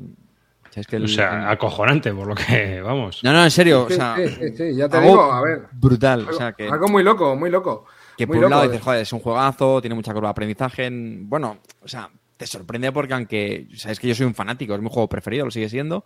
O 0.77 0.79
sea, 0.79 0.81
es 0.83 0.87
que 0.87 0.97
el- 0.97 1.05
O 1.05 1.09
sea, 1.09 1.51
acojonante, 1.51 2.12
por 2.12 2.27
lo 2.27 2.35
que 2.35 2.81
vamos. 2.85 3.23
no, 3.25 3.33
no, 3.33 3.43
en 3.45 3.51
serio, 3.51 3.87
Sí, 3.89 3.95
o 3.95 3.97
sea, 3.97 4.17
sí, 4.17 4.29
sí, 4.29 4.57
sí, 4.57 4.75
ya 4.77 4.89
te 4.89 4.99
algo 4.99 5.09
digo, 5.11 5.33
a 5.33 5.41
ver. 5.43 5.62
brutal, 5.73 6.21
o 6.21 6.29
Algo, 6.29 6.39
sea, 6.39 6.53
que, 6.53 6.69
algo 6.69 6.89
muy 6.89 7.03
loco, 7.03 7.35
muy 7.35 7.49
loco. 7.51 7.87
que 8.17 8.27
muy 8.27 8.37
por 8.37 8.45
un 8.45 8.51
lado 8.51 8.62
loco. 8.65 8.73
dices, 8.73 8.85
joder, 8.85 9.01
es 9.03 9.12
un 9.12 9.21
juegazo, 9.21 9.81
tiene 9.81 9.95
mucha 9.95 10.12
curva 10.12 10.29
de 10.29 10.33
aprendizaje. 10.33 10.85
en- 10.87 11.29
Bueno, 11.31 11.59
o 11.83 11.89
sea, 11.89 12.11
te 12.37 12.47
sorprende 12.47 12.93
porque 12.93 13.15
aunque, 13.15 13.67
sabes 13.75 13.99
que 13.99 14.09
yo 14.09 14.15
soy 14.15 14.27
un 14.27 14.35
fanático, 14.35 14.75
es 14.75 14.81
mi 14.83 14.91
juego 14.91 15.09
preferido, 15.09 15.47
lo 15.47 15.51
sigue 15.51 15.69
siendo. 15.71 16.05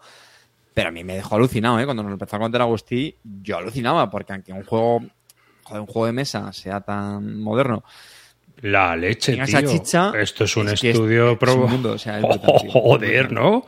Pero 0.72 0.90
a 0.90 0.92
mí 0.92 1.02
me 1.02 1.16
dejó 1.16 1.34
alucinado, 1.34 1.80
¿eh? 1.80 1.84
Cuando 1.84 2.04
nos 2.04 2.12
empezó 2.12 2.36
a 2.36 2.38
contar 2.38 2.60
Agustí, 2.62 3.16
yo 3.24 3.58
alucinaba, 3.58 4.08
porque 4.08 4.32
aunque 4.34 4.52
un 4.52 4.62
juego, 4.64 5.00
joder, 5.64 5.80
un 5.80 5.86
juego 5.88 6.06
de 6.06 6.12
mesa 6.12 6.52
sea 6.52 6.80
tan 6.80 7.40
moderno, 7.40 7.82
La 8.62 8.94
leche, 8.94 9.36
tío. 9.44 9.60
chicha. 9.68 10.12
Esto 10.20 10.44
es 10.44 10.56
un 10.56 10.68
es 10.68 10.80
que 10.80 10.90
es- 10.90 10.94
estudio 10.94 11.32
es 11.40 11.54
un 11.54 11.70
mundo, 11.70 11.92
o 11.94 11.98
sea, 11.98 12.18
es 12.18 12.22
brutal. 12.22 12.68
Joder, 12.72 13.32
¿no? 13.32 13.64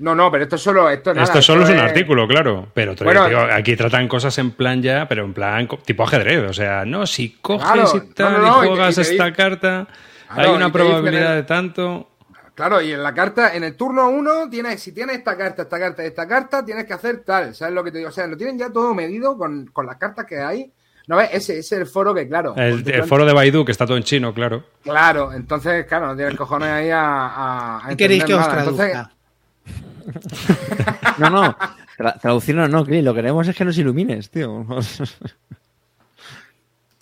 No, 0.00 0.14
no, 0.14 0.30
pero 0.30 0.44
esto 0.44 0.58
solo, 0.58 0.88
esto 0.90 1.12
nada, 1.12 1.24
Esto 1.24 1.40
solo 1.42 1.64
es 1.64 1.70
un 1.70 1.76
es- 1.76 1.82
artículo, 1.82 2.26
claro. 2.26 2.68
Pero 2.74 2.94
te 2.94 3.04
Bueno, 3.04 3.28
digo, 3.28 3.40
aquí 3.40 3.76
tratan 3.76 4.08
cosas 4.08 4.36
en 4.38 4.50
plan 4.52 4.82
ya, 4.82 5.06
pero 5.08 5.24
en 5.24 5.32
plan 5.32 5.68
tipo 5.84 6.02
ajedrez. 6.04 6.48
O 6.48 6.52
sea, 6.52 6.84
no, 6.84 7.06
si 7.06 7.30
coges 7.40 7.70
Claro, 7.70 7.92
y 7.96 8.14
tal 8.14 8.32
no, 8.32 8.38
no, 8.38 8.44
no, 8.46 8.48
y 8.48 8.50
y 8.50 8.60
te- 8.62 8.68
juegas 8.68 8.92
y 8.92 8.94
te 8.96 9.02
esta 9.02 9.24
dice- 9.26 9.36
carta, 9.36 9.86
Claro, 10.34 10.50
hay 10.50 10.56
una 10.56 10.72
probabilidad 10.72 11.30
el- 11.36 11.42
de 11.42 11.42
tanto. 11.44 12.08
Claro, 12.54 12.82
y 12.82 12.92
en 12.92 13.02
la 13.02 13.14
carta, 13.14 13.54
en 13.54 13.64
el 13.64 13.76
turno 13.76 14.08
1, 14.10 14.50
tienes, 14.50 14.80
si 14.82 14.92
tienes 14.92 15.16
esta 15.16 15.36
carta, 15.38 15.62
esta 15.62 15.78
carta, 15.78 16.04
esta 16.04 16.28
carta, 16.28 16.64
tienes 16.64 16.84
que 16.84 16.92
hacer 16.92 17.22
tal. 17.24 17.54
¿Sabes 17.54 17.74
lo 17.74 17.82
que 17.82 17.90
te 17.90 17.98
digo? 17.98 18.10
O 18.10 18.12
sea, 18.12 18.26
lo 18.26 18.36
tienen 18.36 18.58
ya 18.58 18.70
todo 18.70 18.92
medido 18.94 19.38
con, 19.38 19.66
con 19.72 19.86
las 19.86 19.96
cartas 19.96 20.26
que 20.26 20.38
hay. 20.40 20.70
¿No 21.08 21.16
ves? 21.16 21.30
Ese, 21.32 21.58
ese 21.58 21.74
es 21.76 21.80
el 21.80 21.86
foro 21.86 22.14
que, 22.14 22.28
claro. 22.28 22.54
El, 22.56 23.04
foro 23.04 23.24
de 23.24 23.32
Baidu, 23.32 23.64
que 23.64 23.72
está 23.72 23.86
todo 23.86 23.96
en 23.96 24.02
chino, 24.04 24.32
claro. 24.34 24.64
Claro, 24.84 25.32
entonces, 25.32 25.86
claro, 25.86 26.06
no 26.08 26.14
tienes 26.16 26.36
cojones 26.36 26.68
ahí 26.68 26.90
a. 26.90 27.00
a, 27.00 27.86
a 27.86 27.88
¿Qué 27.88 27.96
queréis 27.96 28.22
que 28.24 28.32
entender 28.34 28.58
os. 28.58 28.58
Entonces, 28.68 28.90
traduzca? 28.92 29.14
No, 31.18 31.30
no, 31.30 31.56
tra- 31.98 32.18
traducirlo 32.20 32.66
no, 32.68 32.84
Chris, 32.84 33.04
lo 33.04 33.12
que 33.12 33.18
queremos 33.20 33.46
es 33.46 33.54
que 33.56 33.64
nos 33.64 33.76
ilumines, 33.78 34.30
tío. 34.30 34.64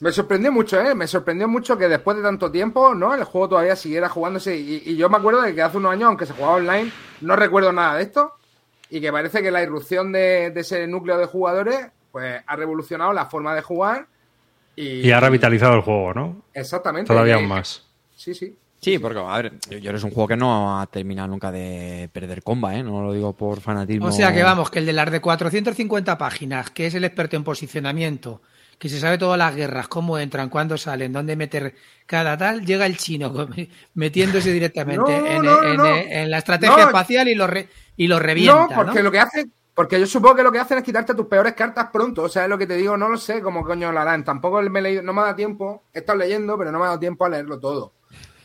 Me 0.00 0.12
sorprendió 0.12 0.50
mucho, 0.50 0.80
¿eh? 0.80 0.94
Me 0.94 1.06
sorprendió 1.06 1.46
mucho 1.46 1.76
que 1.76 1.86
después 1.86 2.16
de 2.16 2.22
tanto 2.22 2.50
tiempo, 2.50 2.94
¿no? 2.94 3.14
El 3.14 3.24
juego 3.24 3.50
todavía 3.50 3.76
siguiera 3.76 4.08
jugándose. 4.08 4.56
Y, 4.56 4.82
y 4.86 4.96
yo 4.96 5.10
me 5.10 5.18
acuerdo 5.18 5.42
de 5.42 5.54
que 5.54 5.60
hace 5.60 5.76
unos 5.76 5.92
años, 5.92 6.04
aunque 6.08 6.24
se 6.24 6.32
jugaba 6.32 6.54
online, 6.54 6.90
no 7.20 7.36
recuerdo 7.36 7.70
nada 7.70 7.96
de 7.96 8.04
esto. 8.04 8.32
Y 8.88 9.00
que 9.02 9.12
parece 9.12 9.42
que 9.42 9.50
la 9.50 9.62
irrupción 9.62 10.10
de, 10.10 10.50
de 10.52 10.60
ese 10.60 10.86
núcleo 10.86 11.18
de 11.18 11.26
jugadores, 11.26 11.88
pues 12.12 12.42
ha 12.46 12.56
revolucionado 12.56 13.12
la 13.12 13.26
forma 13.26 13.54
de 13.54 13.60
jugar. 13.60 14.06
Y, 14.74 15.06
Y 15.06 15.12
ha 15.12 15.20
revitalizado 15.20 15.74
el 15.74 15.82
juego, 15.82 16.14
¿no? 16.14 16.42
Exactamente. 16.54 17.08
Todavía 17.08 17.38
Y- 17.38 17.46
más. 17.46 17.86
Sí, 18.16 18.34
sí. 18.34 18.56
Sí, 18.80 18.98
porque, 18.98 19.18
a 19.20 19.36
ver, 19.36 19.52
yo, 19.68 19.78
yo 19.78 19.90
es 19.92 20.02
un 20.04 20.10
juego 20.10 20.28
que 20.28 20.36
no 20.36 20.80
ha 20.80 20.86
terminado 20.86 21.28
nunca 21.28 21.52
de 21.52 22.08
perder 22.12 22.42
comba, 22.42 22.74
¿eh? 22.76 22.82
No 22.82 23.02
lo 23.02 23.12
digo 23.12 23.34
por 23.34 23.60
fanatismo. 23.60 24.06
O 24.06 24.12
sea 24.12 24.32
que 24.32 24.42
vamos, 24.42 24.70
que 24.70 24.78
el 24.78 24.86
de 24.86 24.94
las 24.94 25.10
de 25.10 25.20
450 25.20 26.16
páginas, 26.16 26.70
que 26.70 26.86
es 26.86 26.94
el 26.94 27.04
experto 27.04 27.36
en 27.36 27.44
posicionamiento, 27.44 28.40
que 28.78 28.88
se 28.88 28.98
sabe 28.98 29.18
todas 29.18 29.36
las 29.36 29.54
guerras, 29.54 29.88
cómo 29.88 30.16
entran, 30.18 30.48
cuándo 30.48 30.78
salen, 30.78 31.12
dónde 31.12 31.36
meter 31.36 31.74
cada 32.06 32.38
tal, 32.38 32.64
llega 32.64 32.86
el 32.86 32.96
chino 32.96 33.46
metiéndose 33.94 34.50
directamente 34.52 35.20
No, 35.20 35.26
en, 35.26 35.42
no, 35.42 35.62
en- 35.62 35.76
no. 35.76 35.86
en 35.96 36.30
la 36.30 36.38
estrategia 36.38 36.76
No. 36.76 36.82
espacial 36.86 37.28
y 37.28 37.34
lo, 37.34 37.46
re- 37.46 37.68
y 37.98 38.06
lo 38.06 38.18
revienta. 38.18 38.68
no, 38.68 38.82
porque 38.84 38.98
¿no? 39.00 39.02
lo 39.04 39.12
que 39.12 39.18
hace. 39.20 39.46
Porque 39.74 40.00
yo 40.00 40.06
supongo 40.06 40.36
que 40.36 40.42
lo 40.42 40.52
que 40.52 40.58
hacen 40.58 40.78
es 40.78 40.84
quitarte 40.84 41.14
tus 41.14 41.26
peores 41.26 41.52
cartas 41.54 41.88
pronto. 41.92 42.22
O 42.24 42.28
sea, 42.28 42.44
es 42.44 42.48
lo 42.50 42.58
que 42.58 42.66
te 42.66 42.76
digo, 42.76 42.96
no 42.96 43.08
lo 43.08 43.16
sé 43.18 43.40
cómo 43.40 43.62
coño 43.64 43.92
lo 43.92 44.00
harán. 44.00 44.24
Tampoco 44.24 44.60
me 44.62 44.78
he 44.80 44.82
leído, 44.82 45.02
no 45.02 45.12
me 45.12 45.20
ha 45.20 45.24
dado 45.24 45.36
tiempo. 45.36 45.84
He 45.94 45.98
estado 46.00 46.18
leyendo, 46.18 46.58
pero 46.58 46.72
no 46.72 46.78
me 46.78 46.84
ha 46.84 46.88
dado 46.88 46.98
tiempo 47.00 47.24
a 47.24 47.28
leerlo 47.30 47.58
todo. 47.60 47.92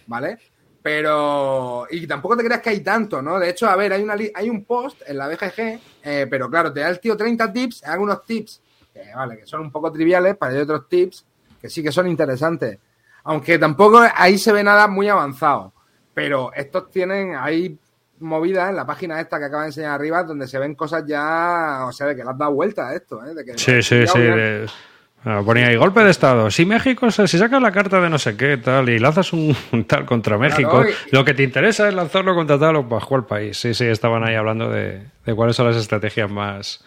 ¿Vale? 0.07 0.37
Pero. 0.81 1.87
Y 1.89 2.05
tampoco 2.05 2.37
te 2.37 2.43
creas 2.43 2.61
que 2.61 2.69
hay 2.69 2.81
tanto, 2.81 3.21
¿no? 3.21 3.39
De 3.39 3.49
hecho, 3.49 3.67
a 3.67 3.75
ver, 3.75 3.93
hay, 3.93 4.03
una 4.03 4.15
hay 4.35 4.49
un 4.49 4.65
post 4.65 5.01
en 5.07 5.17
la 5.17 5.27
BGG, 5.27 5.79
eh, 6.03 6.27
pero 6.29 6.49
claro, 6.49 6.71
te 6.71 6.81
da 6.81 6.89
el 6.89 6.99
tío 6.99 7.17
30 7.17 7.51
tips, 7.51 7.83
algunos 7.85 8.23
tips 8.23 8.61
que, 8.93 9.13
vale, 9.15 9.39
que 9.39 9.45
son 9.45 9.61
un 9.61 9.71
poco 9.71 9.91
triviales, 9.91 10.37
pero 10.39 10.51
hay 10.51 10.59
otros 10.59 10.87
tips 10.87 11.25
que 11.59 11.69
sí 11.69 11.81
que 11.81 11.91
son 11.91 12.07
interesantes. 12.07 12.77
Aunque 13.23 13.57
tampoco 13.57 13.99
ahí 14.15 14.37
se 14.37 14.53
ve 14.53 14.63
nada 14.63 14.87
muy 14.87 15.09
avanzado. 15.09 15.73
Pero 16.13 16.53
estos 16.53 16.91
tienen, 16.91 17.35
hay 17.35 17.77
movidas 18.19 18.69
en 18.69 18.75
la 18.75 18.85
página 18.85 19.19
esta 19.19 19.39
que 19.39 19.45
acaba 19.45 19.63
de 19.63 19.69
enseñar 19.69 19.91
arriba 19.91 20.23
donde 20.23 20.47
se 20.47 20.59
ven 20.59 20.75
cosas 20.75 21.03
ya, 21.05 21.85
o 21.87 21.91
sea, 21.91 22.07
de 22.07 22.15
que 22.15 22.23
le 22.23 22.29
has 22.29 22.37
dado 22.37 22.53
vuelta 22.53 22.89
a 22.89 22.95
esto, 22.95 23.25
¿eh? 23.25 23.33
De 23.33 23.43
que 23.43 23.57
Sí, 23.57 23.81
sí, 23.81 24.07
sí. 24.07 24.19
Ponía 25.43 25.67
ahí 25.67 25.75
golpe 25.75 26.03
de 26.03 26.11
estado. 26.11 26.51
Si 26.51 26.65
México, 26.65 27.09
se- 27.09 27.27
si 27.27 27.37
sacas 27.39 27.59
la 27.61 27.71
carta 27.71 27.99
de 27.99 28.09
no 28.11 28.19
sé 28.19 28.37
qué, 28.37 28.57
tal, 28.57 28.87
y 28.89 28.99
lanzas 28.99 29.33
un, 29.33 29.55
un 29.71 29.85
tal 29.85 30.05
contra 30.05 30.37
México, 30.37 30.83
y- 30.83 31.15
lo 31.15 31.25
que 31.25 31.33
te 31.33 31.41
interesa 31.43 31.87
es 31.87 31.93
lanzarlo 31.95 32.35
contra 32.35 32.59
tal 32.59 32.75
o 32.75 32.83
bajo 32.83 33.15
el 33.15 33.23
país. 33.23 33.57
Sí, 33.57 33.73
sí, 33.73 33.85
estaban 33.85 34.23
ahí 34.23 34.35
hablando 34.35 34.69
de, 34.69 35.01
de 35.25 35.33
cuáles 35.35 35.55
son 35.55 35.65
las 35.67 35.75
estrategias 35.77 36.29
más, 36.29 36.83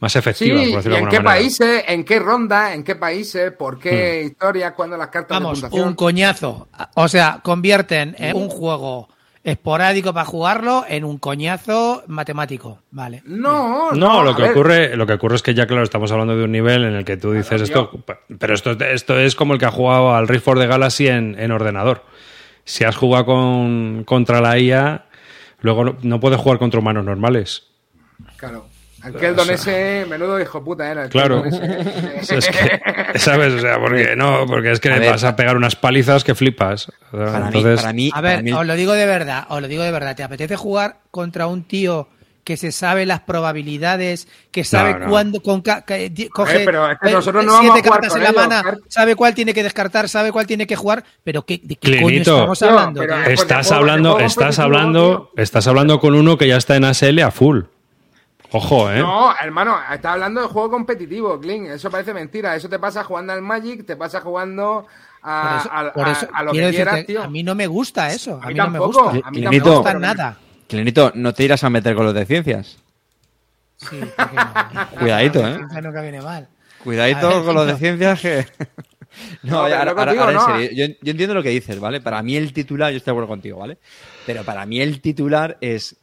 más 0.00 0.12
Sí, 0.12 0.18
efectivas, 0.18 0.60
por 0.62 0.68
y 0.68 0.76
decirlo 0.76 0.82
de 0.82 0.98
en 0.98 1.04
alguna 1.04 1.10
qué 1.10 1.22
manera. 1.24 1.40
países, 1.42 1.84
en 1.86 2.04
qué 2.04 2.18
ronda, 2.18 2.74
en 2.74 2.82
qué 2.84 2.96
países, 2.96 3.52
por 3.52 3.78
qué 3.78 4.22
historia, 4.24 4.72
cuándo 4.74 4.96
las 4.96 5.08
cartas 5.08 5.38
Vamos, 5.38 5.58
de 5.58 5.62
puntuación. 5.68 5.88
un 5.88 5.94
coñazo. 5.94 6.68
O 6.94 7.06
sea, 7.08 7.38
convierten 7.44 8.16
eh, 8.18 8.32
un 8.34 8.48
juego 8.48 9.08
esporádico 9.44 10.12
para 10.12 10.26
jugarlo 10.26 10.84
en 10.88 11.04
un 11.04 11.18
coñazo 11.18 12.02
matemático. 12.06 12.82
Vale. 12.90 13.22
No, 13.24 13.92
No, 13.92 14.22
lo 14.22 14.30
a 14.30 14.36
que 14.36 14.42
ver, 14.42 14.50
ocurre, 14.52 14.96
lo 14.96 15.06
que 15.06 15.14
ocurre 15.14 15.36
es 15.36 15.42
que 15.42 15.54
ya 15.54 15.66
claro, 15.66 15.82
estamos 15.82 16.10
hablando 16.12 16.36
de 16.36 16.44
un 16.44 16.52
nivel 16.52 16.84
en 16.84 16.94
el 16.94 17.04
que 17.04 17.16
tú 17.16 17.32
dices 17.32 17.62
Claro, 17.70 17.90
esto, 17.92 18.16
pero 18.38 18.54
esto, 18.54 18.72
esto 18.72 19.18
es 19.18 19.34
como 19.34 19.54
el 19.54 19.58
que 19.58 19.66
ha 19.66 19.70
jugado 19.70 20.14
al 20.14 20.28
Rift 20.28 20.44
for 20.44 20.58
the 20.58 20.66
Galaxy 20.66 21.08
en, 21.08 21.38
en 21.38 21.50
ordenador. 21.50 22.04
Si 22.64 22.84
has 22.84 22.96
jugado 22.96 23.26
con, 23.26 24.04
contra 24.04 24.40
la 24.40 24.58
IA, 24.58 25.06
luego 25.60 25.84
no, 25.84 25.96
no 26.02 26.20
puedes 26.20 26.38
jugar 26.38 26.58
contra 26.58 26.80
humanos 26.80 27.04
normales. 27.04 27.68
Claro. 28.36 28.66
Aquel 29.02 29.36
don 29.36 29.48
ese, 29.50 30.04
menudo 30.08 30.40
hijo 30.40 30.62
puta 30.64 30.90
era. 30.90 31.04
el 31.04 31.08
Claro. 31.10 31.42
Keldon 31.42 31.62
ese. 32.18 32.36
Es 32.38 32.48
que, 32.48 33.18
¿sabes? 33.18 33.54
O 33.54 33.60
sea, 33.60 33.78
porque 33.80 34.16
no, 34.16 34.44
porque 34.46 34.72
es 34.72 34.80
que 34.80 34.88
A 34.90 34.94
le 34.94 35.00
ver. 35.00 35.10
vas 35.12 35.24
a 35.24 35.36
pegar 35.36 35.56
unas 35.56 35.76
palizas 35.76 36.24
que 36.24 36.34
flipas. 36.34 36.90
Para, 37.12 37.46
Entonces, 37.46 37.76
mí, 37.76 37.80
para 37.82 37.92
mí, 37.92 38.08
A 38.12 38.14
para 38.16 38.28
ver, 38.36 38.42
mí- 38.42 38.52
os 38.52 38.66
lo 38.66 38.74
digo 38.74 38.92
de 38.94 39.06
verdad, 39.06 39.46
os 39.48 39.60
lo 39.62 39.68
digo 39.68 39.82
de 39.84 39.92
verdad. 39.92 40.16
¿Te 40.16 40.22
apetece 40.24 40.56
jugar 40.56 40.98
contra 41.10 41.46
un 41.46 41.62
tío 41.62 42.08
que 42.42 42.56
se 42.56 42.72
sabe 42.72 43.04
las 43.04 43.20
probabilidades, 43.20 44.26
que 44.50 44.64
sabe 44.64 44.94
No, 44.94 44.98
no. 45.00 45.08
cuándo 45.10 45.42
con 45.42 45.60
ca- 45.60 45.84
coge 46.32 46.60
pero 46.64 46.90
es 46.90 46.98
que 46.98 47.10
nosotros 47.10 47.44
no 47.44 47.52
vamos 47.52 47.70
a 47.70 47.74
siete 47.74 47.88
cartas 47.90 48.16
en 48.16 48.22
la 48.24 48.32
mano, 48.32 48.62
sabe 48.88 49.14
cuál 49.16 49.34
tiene 49.34 49.52
que 49.52 49.62
descartar, 49.62 50.08
sabe 50.08 50.32
cuál 50.32 50.46
tiene 50.46 50.66
que 50.66 50.74
jugar, 50.74 51.04
pero 51.22 51.42
¿qué, 51.44 51.60
¿de 51.62 51.76
qué 51.76 52.00
coño 52.00 52.16
estamos 52.22 52.62
hablando? 52.62 53.02
de 53.02 53.34
estás 53.34 53.70
hablando, 53.70 54.18
estás 54.18 54.58
hablando, 54.58 55.30
estás 55.36 55.66
hablando 55.66 56.00
con 56.00 56.14
uno 56.14 56.38
que 56.38 56.48
ya 56.48 56.56
está 56.56 56.76
en 56.76 56.84
ASL 56.84 57.20
a 57.22 57.30
full. 57.30 57.64
Ojo, 58.52 58.90
eh. 58.90 58.98
No, 59.00 59.34
hermano, 59.40 59.76
está 59.92 60.14
hablando 60.14 60.40
de 60.40 60.46
juego 60.48 60.70
competitivo, 60.70 61.38
Clint. 61.38 61.68
Eso 61.68 61.90
parece 61.90 62.14
mentira. 62.14 62.56
Eso 62.56 62.68
te 62.68 62.78
pasa 62.78 63.04
jugando 63.04 63.32
al 63.32 63.42
Magic, 63.42 63.84
te 63.84 63.94
pasa 63.96 64.20
jugando 64.20 64.86
a, 65.22 65.58
eso- 65.60 65.70
a- 65.72 65.80
a- 66.08 66.12
eso 66.12 66.28
a 66.32 66.42
lo 66.44 66.52
que 66.52 66.58
quieras, 66.70 66.94
decirte, 66.94 67.04
tío. 67.12 67.22
a 67.22 67.28
mí 67.28 67.42
no 67.42 67.54
me 67.54 67.66
gusta 67.66 68.10
eso, 68.12 68.40
a, 68.42 68.44
A 68.44 68.48
mí, 68.48 68.54
mí 68.54 68.58
no 68.58 68.70
me 68.70 68.78
tampoco, 68.78 69.10
gusta. 69.10 69.28
a 69.28 69.30
mí 69.30 69.40
no 69.42 69.50
me 69.50 69.56
tampoco. 69.60 69.76
gusta 69.82 69.98
nada. 69.98 70.38
Clenito, 70.66 71.12
no 71.14 71.32
te 71.34 71.44
irás 71.44 71.62
a 71.64 71.70
meter 71.70 71.94
con 71.94 72.04
los 72.06 72.14
de 72.14 72.24
ciencias. 72.26 72.78
Sí, 73.76 74.00
no. 74.00 74.98
Cuidadito, 74.98 75.46
¿eh? 75.46 75.54
ciencia 75.56 75.80
nunca 75.80 76.02
viene 76.02 76.20
mal. 76.22 76.48
Cuidadito 76.82 77.28
ver, 77.28 77.44
con 77.44 77.54
los 77.54 77.66
de 77.66 77.76
ciencias 77.76 78.20
que... 78.20 78.46
No, 79.42 79.60
ahora, 79.60 79.84
lo 79.84 79.94
que 79.94 80.00
ahora- 80.00 80.12
digo, 80.12 80.24
ahora 80.24 80.38
en 80.56 80.60
serio, 80.68 80.86
yo, 80.88 80.94
yo 81.02 81.10
entiendo 81.10 81.34
lo 81.34 81.42
que 81.42 81.48
dices, 81.48 81.80
¿vale? 81.80 82.00
Para 82.00 82.22
mí 82.22 82.36
el 82.36 82.52
titular, 82.52 82.92
yo 82.92 82.98
estoy 82.98 83.10
de 83.10 83.14
acuerdo 83.14 83.28
contigo, 83.28 83.58
¿vale? 83.58 83.78
Pero 84.26 84.44
para 84.44 84.64
mí 84.66 84.80
el 84.80 85.00
titular 85.00 85.56
es... 85.60 85.96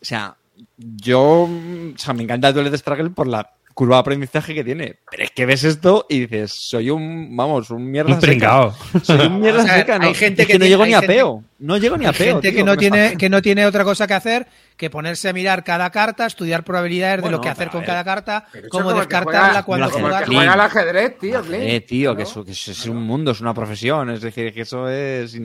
O 0.00 0.04
sea, 0.04 0.36
yo... 0.76 1.42
O 1.44 1.98
sea, 1.98 2.14
me 2.14 2.22
encanta 2.22 2.48
el 2.48 2.54
Toilet 2.54 2.76
Struggle 2.76 3.10
por 3.10 3.26
la 3.26 3.50
curva 3.74 3.96
de 3.96 4.00
aprendizaje 4.00 4.54
que 4.54 4.62
tiene. 4.64 4.96
Pero 5.10 5.24
es 5.24 5.30
que 5.32 5.46
ves 5.46 5.64
esto 5.64 6.06
y 6.08 6.20
dices, 6.20 6.52
soy 6.52 6.90
un... 6.90 7.36
Vamos, 7.36 7.70
un 7.70 7.90
mierda 7.90 8.14
Un 8.14 8.20
seca. 8.20 8.72
Soy 9.02 9.26
un 9.26 9.40
mierda 9.40 9.62
O 9.62 9.66
sea, 9.66 9.78
seca, 9.78 9.98
¿no? 9.98 10.06
hay 10.06 10.14
gente 10.14 10.42
Es 10.42 10.48
que 10.48 10.54
no 10.54 10.58
tiene- 10.60 10.68
llego 10.70 10.86
ni 10.86 10.94
a 10.94 11.00
gente- 11.00 11.14
peo. 11.14 11.42
No 11.64 11.78
llego 11.78 11.96
ni 11.96 12.04
a 12.04 12.10
Hay 12.10 12.14
peo, 12.14 12.34
gente 12.34 12.50
tío, 12.50 12.58
que 12.58 12.64
no 12.64 12.76
tiene 12.76 13.04
pasa. 13.06 13.16
que 13.16 13.28
no 13.30 13.42
tiene 13.42 13.66
otra 13.66 13.84
cosa 13.84 14.06
que 14.06 14.14
hacer 14.14 14.46
que 14.76 14.90
ponerse 14.90 15.28
a 15.28 15.32
mirar 15.32 15.62
cada 15.62 15.88
carta, 15.90 16.26
estudiar 16.26 16.64
probabilidades 16.64 17.18
de 17.18 17.22
Bueno, 17.22 17.36
lo 17.36 17.42
que 17.42 17.48
hacer 17.48 17.70
con 17.70 17.84
cada 17.84 18.02
carta, 18.04 18.46
cómo 18.70 18.88
que 18.92 18.98
descartarla, 18.98 19.62
juega- 19.62 19.64
cuándo 19.88 19.88
que. 20.18 20.24
Clint. 20.24 20.34
juega 20.40 20.52
al 20.52 20.60
ajedrez, 20.60 21.18
tío. 21.18 21.42
Eh, 21.52 21.80
tío, 21.80 22.10
que 22.10 22.16
Claro. 22.24 22.30
eso, 22.30 22.44
que 22.44 22.50
eso 22.52 22.72
es 22.72 22.86
un 22.86 23.02
mundo, 23.02 23.30
es 23.30 23.40
una 23.40 23.54
profesión, 23.54 24.10
es 24.10 24.20
decir, 24.20 24.52
que 24.52 24.62
eso 24.62 24.88
es 24.88 25.36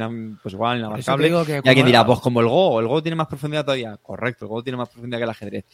pues 0.41 0.53
igual 0.53 0.79
inabarcable. 0.79 1.27
digo 1.27 1.45
que 1.45 1.61
y 1.63 1.69
alguien 1.69 1.85
dirá, 1.85 2.05
pues 2.05 2.19
como 2.19 2.41
el 2.41 2.47
Go, 2.47 2.79
el 2.79 2.87
Go 2.87 3.01
tiene 3.03 3.15
más 3.15 3.27
profundidad 3.27 3.63
todavía. 3.63 3.95
Correcto, 4.01 4.45
el 4.45 4.49
Go 4.49 4.63
tiene 4.63 4.77
más 4.77 4.89
profundidad 4.89 5.19
que 5.19 5.23
el 5.25 5.29
ajedrez. 5.29 5.65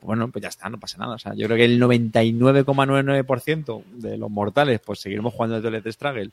Bueno, 0.00 0.30
pues 0.30 0.42
ya 0.42 0.48
está, 0.48 0.68
no 0.70 0.80
pasa 0.80 0.96
nada. 0.98 1.14
O 1.14 1.18
sea, 1.18 1.34
yo 1.34 1.46
creo 1.46 1.56
que 1.58 1.64
el 1.66 1.78
99,99% 1.78 3.84
de 3.94 4.16
los 4.18 4.30
mortales, 4.30 4.80
pues 4.84 5.00
seguiremos 5.00 5.32
jugando 5.34 5.56
el 5.56 5.62
Toilet 5.62 5.86
Struggle. 5.92 6.30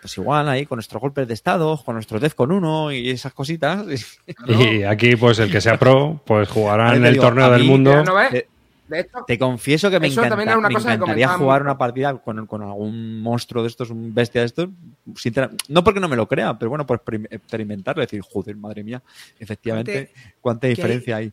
Pues 0.00 0.16
igual 0.18 0.48
ahí 0.48 0.66
con 0.66 0.76
nuestros 0.76 1.00
golpes 1.00 1.26
de 1.28 1.34
estado, 1.34 1.82
con 1.84 1.94
nuestro 1.94 2.20
Def 2.20 2.34
con 2.34 2.52
uno 2.52 2.92
y 2.92 3.10
esas 3.10 3.32
cositas. 3.32 3.84
Y 4.46 4.82
aquí, 4.84 5.16
pues 5.16 5.38
el 5.38 5.50
que 5.50 5.60
sea 5.60 5.78
pro, 5.78 6.20
pues 6.24 6.48
jugará 6.48 6.94
en 6.94 7.04
el 7.04 7.12
digo, 7.14 7.24
torneo 7.24 7.50
del 7.50 7.62
mí- 7.62 7.68
mundo. 7.68 8.04
No 8.04 8.14
Te, 8.30 8.48
de 8.88 9.00
hecho, 9.00 9.24
te 9.26 9.36
confieso 9.36 9.90
que 9.90 9.98
me, 9.98 10.06
encanta- 10.06 10.40
era 10.40 10.56
una 10.56 10.68
me 10.68 10.74
cosa 10.74 10.94
encantaría 10.94 11.28
jugar 11.30 11.60
una 11.62 11.76
partida 11.76 12.14
con, 12.18 12.46
con 12.46 12.62
algún 12.62 13.20
monstruo 13.20 13.62
de 13.64 13.68
estos, 13.68 13.90
un 13.90 14.14
bestia 14.14 14.42
de 14.42 14.46
estos. 14.46 14.68
no 15.68 15.82
porque 15.82 15.98
no 15.98 16.08
me 16.08 16.14
lo 16.14 16.28
crea, 16.28 16.56
pero 16.56 16.68
bueno, 16.68 16.86
por 16.86 17.02
experim- 17.04 17.26
experimentarlo, 17.28 18.00
decir, 18.00 18.20
joder, 18.22 18.54
madre 18.56 18.84
mía, 18.84 19.02
efectivamente, 19.40 20.12
cuánta 20.40 20.68
diferencia 20.68 21.16
hay. 21.16 21.32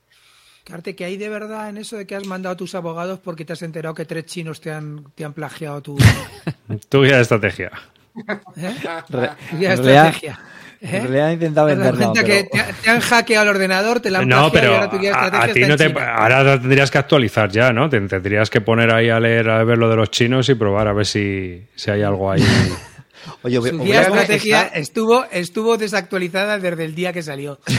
Carte, 0.63 0.95
que 0.95 1.03
hay 1.03 1.17
de 1.17 1.27
verdad 1.27 1.67
en 1.69 1.77
eso 1.77 1.97
de 1.97 2.07
que 2.07 2.15
has 2.15 2.25
mandado 2.25 2.53
a 2.53 2.57
tus 2.57 2.73
abogados 2.73 3.19
porque 3.19 3.43
te 3.43 3.51
has 3.53 3.61
enterado 3.61 3.93
que 3.93 4.05
tres 4.05 4.25
chinos 4.25 4.61
te 4.61 4.71
han, 4.71 5.03
te 5.13 5.25
han 5.25 5.33
plagiado 5.33 5.81
tu, 5.81 5.97
Tu 6.89 7.03
guía 7.03 7.17
de 7.17 7.21
estrategia. 7.21 7.69
¿Eh? 8.15 8.23
Re- 9.09 9.29
en 9.51 9.59
realidad- 9.59 9.73
estrategia. 10.07 10.39
¿eh? 10.81 10.87
En 10.97 11.01
realidad 11.03 11.29
he 11.29 11.33
intentado 11.33 11.67
cuenta 11.67 12.23
que 12.25 12.47
pero- 12.51 12.65
te, 12.67 12.73
te 12.83 12.89
han 12.89 12.99
hackeado 12.99 13.43
el 13.43 13.49
ordenador, 13.55 13.99
te 14.01 14.09
la 14.11 14.19
han 14.19 14.27
No, 14.27 14.51
plagiado 14.51 14.57
y 14.57 14.59
pero 14.59 14.75
ahora 14.75 14.89
tu 14.89 14.95
a, 14.97 14.99
a 14.99 15.25
estrategia 15.25 15.53
ti 15.53 15.69
no 15.69 15.77
te. 15.77 15.99
Ahora 16.01 16.43
la 16.43 16.59
tendrías 16.59 16.91
que 16.91 16.97
actualizar 16.97 17.49
ya, 17.49 17.71
¿no? 17.71 17.89
Te 17.89 18.01
tendrías 18.01 18.49
que 18.49 18.59
poner 18.61 18.93
ahí 18.93 19.09
a 19.09 19.19
leer, 19.19 19.49
a 19.49 19.63
ver 19.63 19.77
lo 19.77 19.89
de 19.89 19.95
los 19.95 20.11
chinos 20.11 20.49
y 20.49 20.55
probar 20.55 20.89
a 20.89 20.93
ver 20.93 21.05
si, 21.05 21.65
si 21.75 21.89
hay 21.89 22.01
algo 22.03 22.29
ahí. 22.31 22.43
Oye, 23.43 23.55
Su 23.61 23.79
guía 23.79 24.01
estrategia 24.01 24.63
está- 24.63 24.77
estuvo, 24.79 25.23
estuvo 25.31 25.77
desactualizada 25.77 26.59
desde 26.59 26.83
el 26.83 26.93
día 26.95 27.13
que 27.13 27.23
salió. 27.23 27.59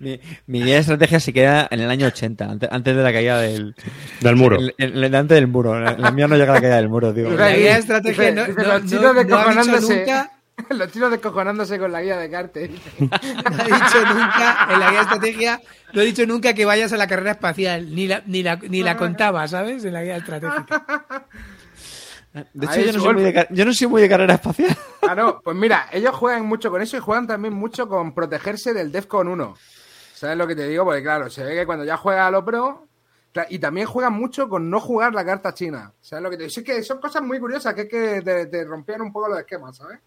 mi, 0.00 0.20
mi 0.46 0.62
guía 0.64 0.74
de 0.74 0.80
estrategia 0.80 1.20
se 1.20 1.32
queda 1.32 1.68
en 1.70 1.80
el 1.80 1.88
año 1.90 2.06
80, 2.08 2.44
antes, 2.44 2.68
antes 2.72 2.96
de 2.96 3.02
la 3.02 3.12
caída 3.12 3.40
del... 3.40 3.74
Del 4.20 4.34
muro. 4.36 4.56
el- 4.58 4.74
el- 4.78 5.04
el- 5.04 5.14
antes 5.14 5.36
del 5.36 5.46
muro. 5.46 5.78
La, 5.78 5.92
la 5.96 6.10
mía 6.10 6.26
no 6.26 6.36
llega 6.36 6.50
a 6.52 6.54
la 6.56 6.60
caída 6.60 6.76
del 6.76 6.88
muro, 6.88 7.14
tío. 7.14 7.30
La 7.30 7.52
guía 7.52 7.74
de 7.74 7.78
estrategia 7.80 8.32
no, 8.32 8.48
no- 8.48 8.54
los 8.54 8.82
no- 8.84 8.88
chinos 8.90 9.14
descojonándose. 9.14 9.98
nunca, 10.00 10.32
Los 10.70 10.92
chinos 10.92 11.10
descojonándose 11.10 11.78
con 11.78 11.90
la 11.92 12.02
guía 12.02 12.18
de 12.18 12.30
Carter. 12.30 12.70
no 12.98 13.08
ha 13.12 13.64
dicho 13.64 14.04
nunca 14.08 14.68
en 14.70 14.80
la 14.80 14.90
guía 14.90 14.98
de 14.98 15.04
estrategia, 15.04 15.60
no 15.94 16.00
ha 16.00 16.04
dicho 16.04 16.26
nunca 16.26 16.52
que 16.54 16.64
vayas 16.66 16.92
a 16.92 16.96
la 16.98 17.06
carrera 17.06 17.30
espacial, 17.30 17.94
ni 17.94 18.06
la, 18.06 18.22
ni 18.26 18.42
la, 18.42 18.56
ni 18.56 18.82
la 18.82 18.96
contaba, 18.96 19.46
¿sabes? 19.48 19.84
En 19.84 19.92
la 19.94 20.02
guía 20.02 20.16
estratégica. 20.16 21.26
De 22.54 22.66
hecho, 22.66 22.80
yo 22.80 22.92
no, 22.92 23.00
soy 23.00 23.12
muy 23.14 23.22
de, 23.24 23.32
golpe. 23.32 23.48
ca- 23.48 23.48
yo 23.54 23.64
no 23.64 23.72
soy 23.74 23.86
muy 23.88 24.02
de 24.02 24.08
carrera 24.08 24.34
espacial. 24.34 24.76
Claro, 25.00 25.40
pues 25.42 25.56
mira, 25.56 25.88
ellos 25.90 26.14
juegan 26.14 26.46
mucho 26.46 26.70
con 26.70 26.80
eso 26.80 26.96
y 26.96 27.00
juegan 27.00 27.26
también 27.26 27.52
mucho 27.54 27.88
con 27.88 28.14
protegerse 28.14 28.72
del 28.72 28.92
Defcon 28.92 29.26
1. 29.26 29.56
¿Sabes 30.20 30.36
lo 30.36 30.46
que 30.46 30.54
te 30.54 30.68
digo? 30.68 30.84
Porque 30.84 31.02
claro, 31.02 31.30
se 31.30 31.42
ve 31.42 31.54
que 31.54 31.64
cuando 31.64 31.82
ya 31.82 31.96
juega 31.96 32.26
a 32.26 32.30
lo 32.30 32.44
pro. 32.44 32.86
Y 33.48 33.58
también 33.58 33.86
juegan 33.86 34.12
mucho 34.12 34.50
con 34.50 34.68
no 34.68 34.78
jugar 34.78 35.14
la 35.14 35.24
carta 35.24 35.54
china. 35.54 35.94
¿Sabes 35.98 36.22
lo 36.22 36.28
que 36.28 36.36
te 36.36 36.42
digo? 36.42 36.52
Sí 36.52 36.62
que 36.62 36.82
son 36.82 37.00
cosas 37.00 37.22
muy 37.22 37.38
curiosas 37.40 37.72
que 37.72 37.80
es 37.82 37.88
que 37.88 38.20
te, 38.20 38.44
te 38.46 38.64
rompían 38.66 39.00
un 39.00 39.10
poco 39.14 39.28
los 39.30 39.38
esquemas, 39.38 39.78
¿sabes? 39.78 39.98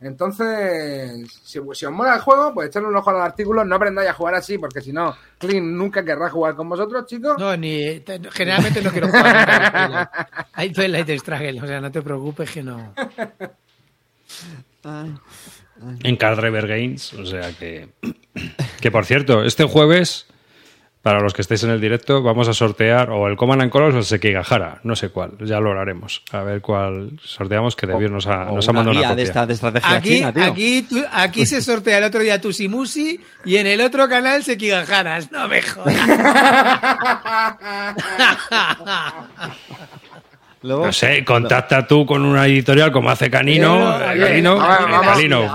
Entonces, 0.00 1.30
si, 1.44 1.60
si 1.74 1.84
os 1.84 1.92
mola 1.92 2.14
el 2.14 2.20
juego, 2.22 2.54
pues 2.54 2.68
echarle 2.68 2.88
un 2.88 2.96
ojo 2.96 3.10
a 3.10 3.12
los 3.12 3.22
artículos. 3.22 3.66
No 3.66 3.76
aprendáis 3.76 4.08
a 4.08 4.14
jugar 4.14 4.34
así, 4.36 4.56
porque 4.56 4.80
si 4.80 4.94
no, 4.94 5.14
Clint 5.36 5.66
nunca 5.66 6.02
querrá 6.02 6.30
jugar 6.30 6.54
con 6.54 6.70
vosotros, 6.70 7.04
chicos. 7.04 7.36
No, 7.38 7.54
ni, 7.54 8.00
te- 8.00 8.18
generalmente 8.30 8.80
no 8.80 8.90
quiero 8.92 9.08
jugar. 9.08 10.10
Hay 10.54 10.72
Twilight 10.72 11.10
Struggle, 11.20 11.60
o 11.60 11.66
sea, 11.66 11.82
no 11.82 11.92
te 11.92 12.00
preocupes 12.00 12.50
que 12.50 12.62
no. 12.62 12.94
En 16.02 16.16
Card 16.16 16.40
Driver 16.40 16.66
Games. 16.66 17.12
O 17.14 17.26
sea 17.26 17.50
que. 17.58 17.88
Que 18.80 18.90
por 18.90 19.04
cierto, 19.04 19.42
este 19.44 19.64
jueves, 19.64 20.26
para 21.02 21.20
los 21.20 21.32
que 21.34 21.42
estéis 21.42 21.64
en 21.64 21.70
el 21.70 21.80
directo, 21.80 22.22
vamos 22.22 22.48
a 22.48 22.54
sortear 22.54 23.10
o 23.10 23.26
el 23.26 23.36
Command 23.36 23.62
and 23.62 23.70
Colors 23.72 23.94
o 23.94 23.98
el 23.98 24.04
Sekigahara. 24.04 24.80
No 24.84 24.94
sé 24.96 25.08
cuál, 25.08 25.32
ya 25.40 25.58
lo 25.60 25.78
haremos. 25.78 26.22
A 26.30 26.42
ver 26.42 26.60
cuál 26.60 27.18
sorteamos, 27.22 27.74
que 27.76 27.86
Debir 27.86 28.10
nos 28.10 28.26
ha, 28.26 28.50
O 28.50 28.56
nos 28.56 28.68
ha 28.68 28.72
una 28.72 28.80
mandado 28.84 28.98
una 28.98 29.08
de 29.08 29.12
copia. 29.14 29.24
esta 29.24 29.46
de 29.46 29.54
estrategia 29.54 29.96
Aquí, 29.96 30.08
china, 30.18 30.32
tío. 30.32 30.44
aquí, 30.44 30.82
tú- 30.82 31.04
aquí 31.12 31.46
se 31.46 31.62
sortea 31.62 31.98
el 31.98 32.04
otro 32.04 32.20
día 32.20 32.40
Tusimusi 32.40 33.20
y 33.44 33.56
en 33.56 33.66
el 33.66 33.80
otro 33.80 34.08
canal 34.08 34.44
se 34.44 34.56
Kigajaras. 34.58 35.30
No 35.32 35.48
me 35.48 35.62
jodas. 35.62 35.96
Luego- 40.62 40.86
No 40.86 40.92
sé, 40.92 41.24
contacta 41.24 41.86
tú 41.86 42.04
con 42.04 42.22
una 42.24 42.46
editorial 42.46 42.92
como 42.92 43.10
hace 43.10 43.30
Canino. 43.30 43.98
Canino, 43.98 44.56
vamos, 44.56 45.06
a 45.06 45.10
decirle, 45.14 45.46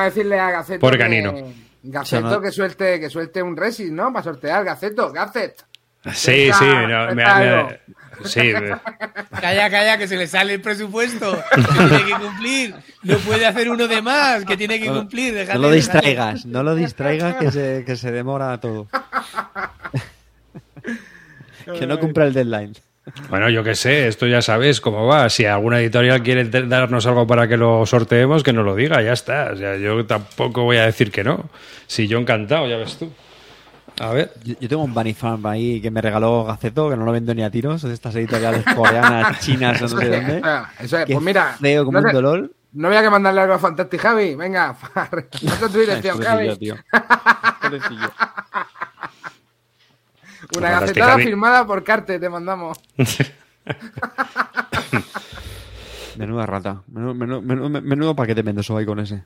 a 0.00 0.04
decirle 0.04 0.40
a 0.40 0.50
Gaceto 0.50 0.90
que- 0.90 0.98
Canino. 0.98 1.34
Gaceto 1.80 2.26
O 2.26 2.30
sea, 2.30 2.38
no- 2.38 2.42
que 2.42 2.50
suelte 2.50 2.98
que 2.98 3.08
suelte 3.08 3.40
un 3.42 3.56
Resis, 3.56 3.90
¿no? 3.92 4.12
Para 4.12 4.24
sortear 4.24 4.64
Gaceto, 4.64 5.12
Gacet. 5.12 5.64
Sí, 6.12 6.48
Está- 6.48 6.58
sí, 6.58 6.64
no, 6.66 7.06
me- 7.06 7.14
me- 7.14 7.78
sí, 8.24 8.52
Calla, 9.40 9.70
calla, 9.70 9.96
que 9.98 10.08
se 10.08 10.16
le 10.16 10.26
sale 10.26 10.54
el 10.54 10.60
presupuesto. 10.60 11.40
Que 11.54 11.62
tiene 11.62 12.04
que 12.04 12.12
cumplir. 12.14 12.74
No 13.04 13.16
puede 13.18 13.46
hacer 13.46 13.70
uno 13.70 13.86
de 13.86 14.02
más, 14.02 14.44
que 14.44 14.56
tiene 14.56 14.80
que 14.80 14.88
cumplir. 14.88 15.34
No 15.34 15.38
déjale, 15.40 15.60
lo 15.60 15.70
distraigas, 15.70 16.44
no 16.46 16.62
lo 16.64 16.74
distraigas 16.74 17.36
que 17.36 17.52
se, 17.52 17.84
que 17.86 17.94
se 17.96 18.10
demora 18.10 18.58
todo. 18.58 18.88
que 21.78 21.86
no 21.86 22.00
cumpla 22.00 22.24
el 22.26 22.34
deadline. 22.34 22.74
Bueno, 23.30 23.48
yo 23.50 23.62
qué 23.64 23.74
sé, 23.74 24.08
esto 24.08 24.26
ya 24.26 24.42
sabes 24.42 24.80
cómo 24.80 25.06
va. 25.06 25.28
Si 25.28 25.44
alguna 25.44 25.80
editorial 25.80 26.22
quiere 26.22 26.44
darnos 26.44 27.06
algo 27.06 27.26
para 27.26 27.46
que 27.48 27.56
lo 27.56 27.84
sorteemos, 27.86 28.42
que 28.42 28.52
nos 28.52 28.64
lo 28.64 28.74
diga, 28.74 29.02
ya 29.02 29.12
está. 29.12 29.50
O 29.52 29.56
sea, 29.56 29.76
yo 29.76 30.04
tampoco 30.06 30.64
voy 30.64 30.76
a 30.78 30.84
decir 30.86 31.10
que 31.10 31.24
no. 31.24 31.48
Si 31.86 32.06
yo 32.08 32.18
encantado, 32.18 32.68
ya 32.68 32.76
ves 32.76 32.96
tú. 32.98 33.12
A 34.00 34.12
ver. 34.12 34.32
Yo, 34.44 34.54
yo 34.60 34.68
tengo 34.68 34.84
un 34.84 34.94
Bunny 34.94 35.12
Farm 35.14 35.44
ahí 35.46 35.80
que 35.80 35.90
me 35.90 36.00
regaló 36.00 36.44
Gaceto, 36.44 36.88
que 36.88 36.96
no 36.96 37.04
lo 37.04 37.10
vendo 37.12 37.34
ni 37.34 37.42
a 37.42 37.50
tiros, 37.50 37.82
de 37.82 37.92
estas 37.92 38.14
editoriales 38.14 38.64
coreanas, 38.76 39.40
chinas, 39.44 39.80
o 39.82 39.88
no 39.88 40.00
sé 40.00 40.08
dónde. 40.08 40.42
Eso 40.80 40.98
es, 40.98 41.06
pues 41.06 41.20
mira. 41.20 41.56
feo 41.60 41.84
como 41.84 42.00
no, 42.00 42.04
un 42.04 42.10
sé- 42.10 42.14
dolor. 42.14 42.50
no 42.74 42.88
había 42.88 43.02
que 43.02 43.10
mandarle 43.10 43.40
algo 43.40 43.54
a 43.54 43.58
Fantastic 43.58 44.00
Javi. 44.00 44.34
Venga, 44.36 44.76
tu 45.60 45.68
dirección, 45.80 46.20
Javi. 46.22 46.48
Una 50.56 50.68
Fantastic 50.70 50.96
gacetada 50.98 51.16
firmada 51.18 51.66
por 51.66 51.84
Carte, 51.84 52.18
te 52.18 52.28
mandamos. 52.28 52.78
Menuda 56.16 56.46
rata. 56.46 56.82
Menudo, 56.88 57.14
menudo, 57.14 57.68
menudo, 57.80 58.16
paquete 58.16 58.42
mendoso 58.42 58.76
hay 58.76 58.86
con 58.86 58.98
ese. 58.98 59.22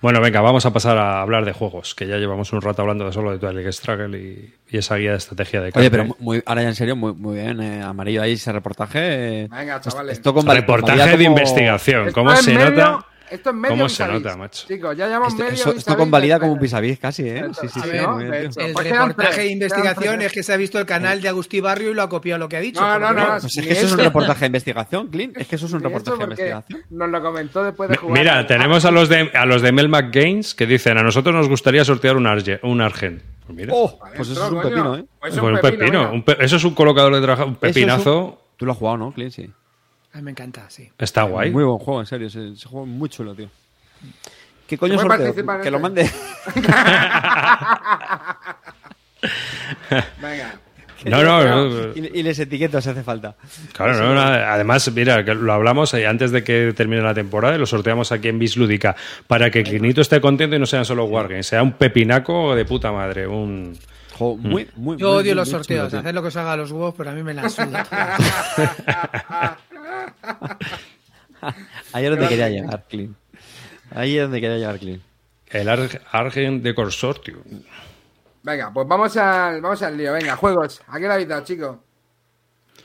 Bueno, 0.00 0.20
venga, 0.20 0.40
vamos 0.40 0.66
a 0.66 0.72
pasar 0.72 0.98
a 0.98 1.20
hablar 1.22 1.44
de 1.44 1.52
juegos, 1.52 1.94
que 1.94 2.06
ya 2.08 2.16
llevamos 2.16 2.52
un 2.52 2.60
rato 2.60 2.82
hablando 2.82 3.04
de 3.06 3.12
solo 3.12 3.30
de 3.30 3.38
Twilight 3.38 3.72
Struggle 3.72 4.18
y, 4.18 4.52
y 4.68 4.78
esa 4.78 4.96
guía 4.96 5.12
de 5.12 5.16
estrategia 5.18 5.60
de 5.60 5.70
Oye, 5.76 5.90
pero 5.92 6.06
muy, 6.18 6.42
ahora 6.44 6.62
ya 6.62 6.68
en 6.68 6.74
serio, 6.74 6.96
muy, 6.96 7.12
muy 7.14 7.36
bien, 7.36 7.60
eh, 7.60 7.82
Amarillo, 7.82 8.20
ahí 8.22 8.32
ese 8.32 8.50
reportaje. 8.52 9.42
eh, 9.44 9.48
Venga, 9.48 9.80
chavales. 9.80 10.14
Esto 10.18 10.34
con 10.34 10.44
Reportaje 10.46 11.16
de 11.16 11.24
como- 11.24 11.38
investigación. 11.38 12.10
¿Cómo 12.12 12.34
se 12.36 12.52
medio- 12.54 12.70
nota? 12.70 13.06
Esto 13.32 13.50
es 13.50 13.56
medio 13.56 13.76
¿Cómo 13.76 13.88
se 13.88 14.06
nota, 14.06 14.36
macho? 14.36 14.66
Chicos, 14.68 14.96
ya 14.96 15.06
llevamos 15.06 15.28
Esto, 15.32 15.42
medio 15.44 15.54
eso- 15.54 15.68
esto 15.70 15.76
vis-a-vis 15.78 15.96
convalida 15.98 16.34
del 16.34 16.40
como 16.40 16.52
un 16.52 16.58
vis 16.60 16.98
casi, 16.98 17.28
¿eh? 17.28 17.44
Sí, 17.60 17.68
sí, 17.68 17.80
sí. 17.80 17.88
ver. 17.90 18.34
El 18.34 18.50
Pues 18.72 18.88
reportaje 18.90 19.14
tres, 19.32 19.36
de 19.36 19.46
investigación 19.52 20.14
tres. 20.16 20.26
es 20.26 20.32
que 20.32 20.42
se 20.42 20.52
ha 20.52 20.56
visto 20.56 20.78
el 20.78 20.86
canal 20.86 21.20
de 21.22 21.28
Agustí 21.28 21.60
Barrio 21.60 21.90
y 21.90 21.94
lo 21.94 22.02
ha 22.02 22.08
copiado 22.08 22.38
lo 22.38 22.48
que 22.48 22.56
ha 22.56 22.60
dicho. 22.60 22.80
No, 22.80 22.98
no, 22.98 23.12
no. 23.12 23.26
Pues 23.40 23.56
es 23.56 23.66
que 23.66 23.72
eso 23.72 23.86
es 23.86 23.92
un 23.92 23.98
reportaje 23.98 24.40
de 24.40 24.46
investigación, 24.46 25.08
Clint. 25.08 25.36
Es 25.38 25.46
que 25.48 25.56
eso 25.56 25.66
es 25.66 25.72
un 25.72 25.80
reportaje 25.82 26.18
de 26.18 26.24
investigación. 26.24 26.82
Nos 26.90 27.08
lo 27.08 27.22
comentó 27.22 27.64
después 27.64 27.88
de 27.90 27.96
jugar. 27.96 28.18
Mira, 28.18 28.46
tenemos 28.46 28.84
a 28.84 28.90
los 28.90 29.08
de 29.08 29.30
a 29.34 29.46
los 29.46 29.62
de 29.62 29.72
Melmac 29.72 30.14
Games 30.14 30.54
que 30.54 30.66
dicen 30.66 30.98
a 30.98 31.02
nosotros 31.02 31.34
nos 31.34 31.48
gustaría 31.48 31.84
sortear 31.84 32.16
un, 32.16 32.26
arge, 32.26 32.60
un 32.62 32.80
Argent. 32.80 33.22
Pues 33.46 33.56
mira, 33.56 33.72
Oh, 33.74 33.98
pues 34.14 34.28
eso 34.28 34.44
es 34.46 34.52
un 34.52 34.62
pepino, 34.62 34.96
¿eh? 34.96 35.04
Pues 35.20 35.34
es 35.34 35.40
Pues 35.40 35.54
un 35.54 35.60
pepino, 35.60 36.24
eso 36.38 36.56
es 36.56 36.64
un 36.64 36.74
colocador 36.74 37.14
de 37.14 37.20
trabajo, 37.22 37.46
un- 37.48 37.56
pepinazo. 37.56 38.38
Tú 38.56 38.66
lo 38.66 38.72
has 38.72 38.78
jugado, 38.78 38.98
¿no, 38.98 39.12
Clint? 39.12 39.32
Sí. 39.32 39.50
A 40.12 40.18
mí 40.18 40.22
me 40.22 40.30
encanta, 40.32 40.68
sí. 40.68 40.90
Está 40.98 41.22
guay. 41.22 41.50
Muy 41.50 41.64
buen 41.64 41.78
juego, 41.78 42.00
en 42.00 42.06
serio. 42.06 42.26
Ese, 42.26 42.50
ese 42.52 42.68
juego 42.68 42.86
es 42.86 42.92
muy 42.92 43.08
chulo, 43.08 43.34
tío. 43.34 43.48
¿Qué 44.66 44.76
coño 44.78 44.98
sorteo? 44.98 45.34
Que 45.62 45.70
lo 45.70 45.80
mande. 45.80 46.10
Venga. 50.20 50.54
No, 51.04 51.22
no, 51.22 51.42
no. 51.44 51.92
Y, 51.94 52.20
y 52.20 52.22
les 52.22 52.38
etiqueto 52.38 52.80
si 52.80 52.90
hace 52.90 53.02
falta. 53.02 53.34
Claro, 53.72 53.94
no, 53.94 54.14
no, 54.14 54.20
además, 54.20 54.90
mira, 54.92 55.24
que 55.24 55.34
lo 55.34 55.52
hablamos 55.52 55.92
eh, 55.94 56.06
antes 56.06 56.30
de 56.30 56.44
que 56.44 56.72
termine 56.76 57.02
la 57.02 57.14
temporada 57.14 57.56
y 57.56 57.58
lo 57.58 57.66
sorteamos 57.66 58.12
aquí 58.12 58.28
en 58.28 58.38
Bis 58.38 58.56
Lúdica 58.56 58.94
para 59.26 59.50
que 59.50 59.62
Clinito 59.64 60.00
esté 60.00 60.20
contento 60.20 60.54
y 60.54 60.58
no 60.58 60.66
sean 60.66 60.84
solo 60.84 61.04
Wargames, 61.06 61.46
sea 61.46 61.62
un 61.62 61.72
pepinaco 61.72 62.54
de 62.54 62.64
puta 62.64 62.92
madre, 62.92 63.26
un... 63.26 63.76
Juego 64.12 64.36
muy, 64.36 64.68
muy, 64.76 64.96
Yo 64.98 65.08
muy, 65.08 65.16
odio 65.16 65.30
muy, 65.32 65.36
los 65.36 65.48
muy 65.48 65.58
sorteos, 65.58 65.92
hacer 65.94 66.14
lo 66.14 66.22
que 66.22 66.28
os 66.28 66.36
haga 66.36 66.52
a 66.52 66.56
los 66.56 66.70
huevos, 66.70 66.94
pero 66.96 67.10
a 67.10 67.14
mí 67.14 67.22
me 67.22 67.34
la 67.34 67.48
suda. 67.48 67.86
Ahí 71.92 72.04
es 72.04 72.10
donde 72.10 72.28
quería 72.28 72.48
llegar, 72.48 72.84
Clint. 72.88 73.16
Ahí 73.94 74.16
es 74.16 74.22
donde 74.22 74.40
quería 74.40 74.56
llegar, 74.58 74.78
Clint. 74.78 75.02
El 75.48 75.68
Arg- 75.68 76.00
Argent 76.12 76.62
de 76.62 76.74
Consortium. 76.74 77.42
Venga, 78.42 78.70
pues 78.72 78.88
vamos 78.88 79.16
al, 79.16 79.60
vamos 79.60 79.82
al 79.82 79.96
lío. 79.96 80.12
Venga, 80.12 80.36
juegos. 80.36 80.80
Aquí 80.88 81.04
la 81.04 81.16
vida, 81.16 81.42
chicos. 81.44 81.76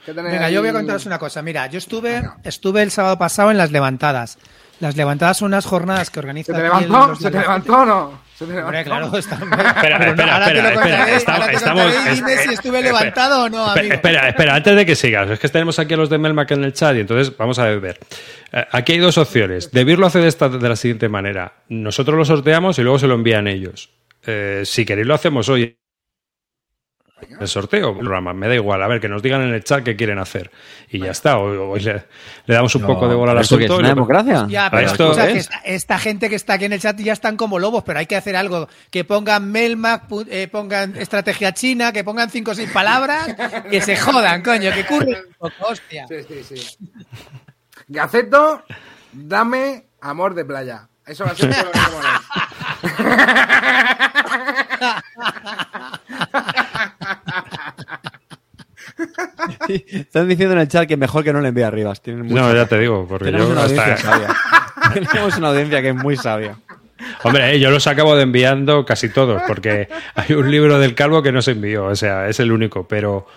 ¿Qué 0.05 0.13
Venga, 0.13 0.49
yo 0.49 0.61
voy 0.61 0.69
a 0.69 0.73
contaros 0.73 1.05
una 1.05 1.19
cosa. 1.19 1.41
Mira, 1.41 1.67
yo 1.67 1.77
estuve, 1.77 2.23
estuve 2.43 2.81
el 2.81 2.91
sábado 2.91 3.17
pasado 3.17 3.51
en 3.51 3.57
las 3.57 3.71
levantadas. 3.71 4.37
Las 4.79 4.95
levantadas 4.95 5.37
son 5.37 5.47
unas 5.47 5.65
jornadas 5.65 6.09
que 6.09 6.15
¿Se 6.15 6.19
organiza 6.19 6.53
te 6.53 6.65
aquí 6.65 6.83
el- 6.83 6.91
levantó? 6.91 7.15
¿Se 7.15 7.31
te 7.31 7.39
levantó 7.39 7.73
o 7.81 7.85
no? 7.85 8.26
Espera, 8.39 8.67
Pero 9.81 9.97
espera, 9.97 10.45
espera, 10.45 11.15
espera, 11.15 11.51
estamos- 11.51 11.93
es- 12.07 12.15
dime 12.15 12.37
si 12.37 12.53
estuve 12.53 12.77
espera, 12.79 12.81
levantado 12.99 13.43
o 13.45 13.49
no, 13.49 13.65
amigo. 13.65 13.93
espera, 13.95 14.29
espera, 14.29 14.55
antes 14.55 14.75
de 14.75 14.85
que 14.85 14.95
sigas, 14.95 15.29
es 15.31 15.39
que 15.39 15.47
tenemos 15.49 15.79
aquí 15.79 15.93
a 15.95 15.97
los 15.97 16.09
de 16.09 16.17
Melmac 16.17 16.51
en 16.51 16.63
el 16.63 16.73
chat 16.73 16.95
y 16.95 16.99
entonces 16.99 17.35
vamos 17.35 17.57
a 17.59 17.65
ver. 17.65 17.97
Eh, 18.51 18.65
Aquí 18.71 18.93
hay 18.93 18.99
dos 18.99 19.17
opciones. 19.17 19.71
Debir 19.71 19.97
lo 19.99 20.05
hace 20.07 20.19
de, 20.19 20.27
esta, 20.27 20.49
de 20.49 20.69
la 20.69 20.75
siguiente 20.75 21.09
manera. 21.09 21.53
Nosotros 21.69 22.17
lo 22.17 22.25
sorteamos 22.25 22.77
y 22.79 22.83
luego 22.83 22.99
se 22.99 23.07
lo 23.07 23.15
envían 23.15 23.47
ellos. 23.47 23.89
Eh, 24.25 24.61
si 24.65 24.85
queréis 24.85 25.07
lo 25.07 25.15
hacemos 25.15 25.49
hoy. 25.49 25.77
El 27.39 27.47
sorteo, 27.47 27.97
programa, 27.97 28.31
me 28.33 28.47
da 28.47 28.53
igual. 28.53 28.83
A 28.83 28.87
ver, 28.87 29.01
que 29.01 29.09
nos 29.09 29.23
digan 29.23 29.41
en 29.41 29.53
el 29.53 29.63
chat 29.63 29.83
qué 29.83 29.95
quieren 29.95 30.19
hacer. 30.19 30.51
Y 30.89 30.99
ya 30.99 31.11
está. 31.11 31.39
Hoy, 31.39 31.57
hoy 31.57 31.79
le, 31.79 32.05
le 32.45 32.55
damos 32.55 32.75
un 32.75 32.83
poco 32.83 33.07
de 33.07 33.15
bola 33.15 33.31
al 33.31 33.39
¿Esto 33.39 33.57
qué 33.57 33.65
es 33.65 33.71
asunto. 33.71 33.79
una 33.79 33.89
democracia? 33.89 34.45
Ya, 34.47 34.69
pero 34.69 34.85
Esto 34.85 35.11
escucha, 35.11 35.27
que 35.27 35.37
esta, 35.39 35.57
esta 35.65 35.99
gente 35.99 36.29
que 36.29 36.35
está 36.35 36.53
aquí 36.53 36.65
en 36.65 36.73
el 36.73 36.79
chat 36.79 36.97
ya 36.99 37.13
están 37.13 37.35
como 37.35 37.57
lobos, 37.57 37.83
pero 37.83 37.99
hay 37.99 38.05
que 38.05 38.15
hacer 38.15 38.35
algo. 38.35 38.69
Que 38.91 39.03
pongan 39.03 39.51
Melmac, 39.51 40.03
eh, 40.29 40.47
pongan 40.47 40.95
estrategia 40.95 41.53
china, 41.53 41.91
que 41.91 42.03
pongan 42.03 42.29
cinco 42.29 42.51
o 42.51 42.55
seis 42.55 42.69
palabras, 42.71 43.35
que 43.69 43.81
se 43.81 43.97
jodan, 43.97 44.43
coño, 44.43 44.71
que 44.71 44.85
curren 44.85 45.23
un 45.27 45.49
poco, 45.49 45.71
hostia. 45.71 46.05
Sí, 46.07 46.17
sí, 46.27 46.43
sí. 46.43 46.77
Gaceto, 47.87 48.63
dame 49.11 49.87
amor 50.01 50.35
de 50.35 50.45
playa. 50.45 50.87
Eso 51.05 51.23
va 51.23 51.31
a 51.31 51.35
ser 51.35 51.55
todo 51.55 51.65
lo 51.65 51.71
que 51.71 51.77
Están 59.67 60.27
diciendo 60.27 60.53
en 60.55 60.61
el 60.61 60.67
chat 60.67 60.87
que 60.87 60.97
mejor 60.97 61.23
que 61.23 61.33
no 61.33 61.41
le 61.41 61.49
envíe 61.49 61.63
arriba. 61.63 61.93
No, 62.05 62.53
ya 62.53 62.65
te 62.65 62.77
digo, 62.79 63.05
porque 63.07 63.25
Tenemos 63.25 63.47
yo 63.47 63.53
una 63.53 63.63
audiencia 63.63 63.93
hasta- 63.93 64.11
sabia. 64.11 65.07
Tenemos 65.11 65.37
una 65.37 65.47
audiencia 65.49 65.81
que 65.81 65.89
es 65.89 65.95
muy 65.95 66.15
sabia. 66.17 66.57
Hombre, 67.23 67.51
eh, 67.53 67.59
yo 67.59 67.69
los 67.69 67.85
acabo 67.87 68.15
de 68.15 68.23
enviando 68.23 68.83
casi 68.85 69.09
todos, 69.09 69.41
porque 69.47 69.87
hay 70.15 70.33
un 70.35 70.49
libro 70.49 70.79
del 70.79 70.95
calvo 70.95 71.21
que 71.21 71.31
no 71.31 71.41
se 71.41 71.51
envió, 71.51 71.85
o 71.85 71.95
sea, 71.95 72.27
es 72.27 72.39
el 72.39 72.51
único, 72.51 72.87
pero, 72.87 73.27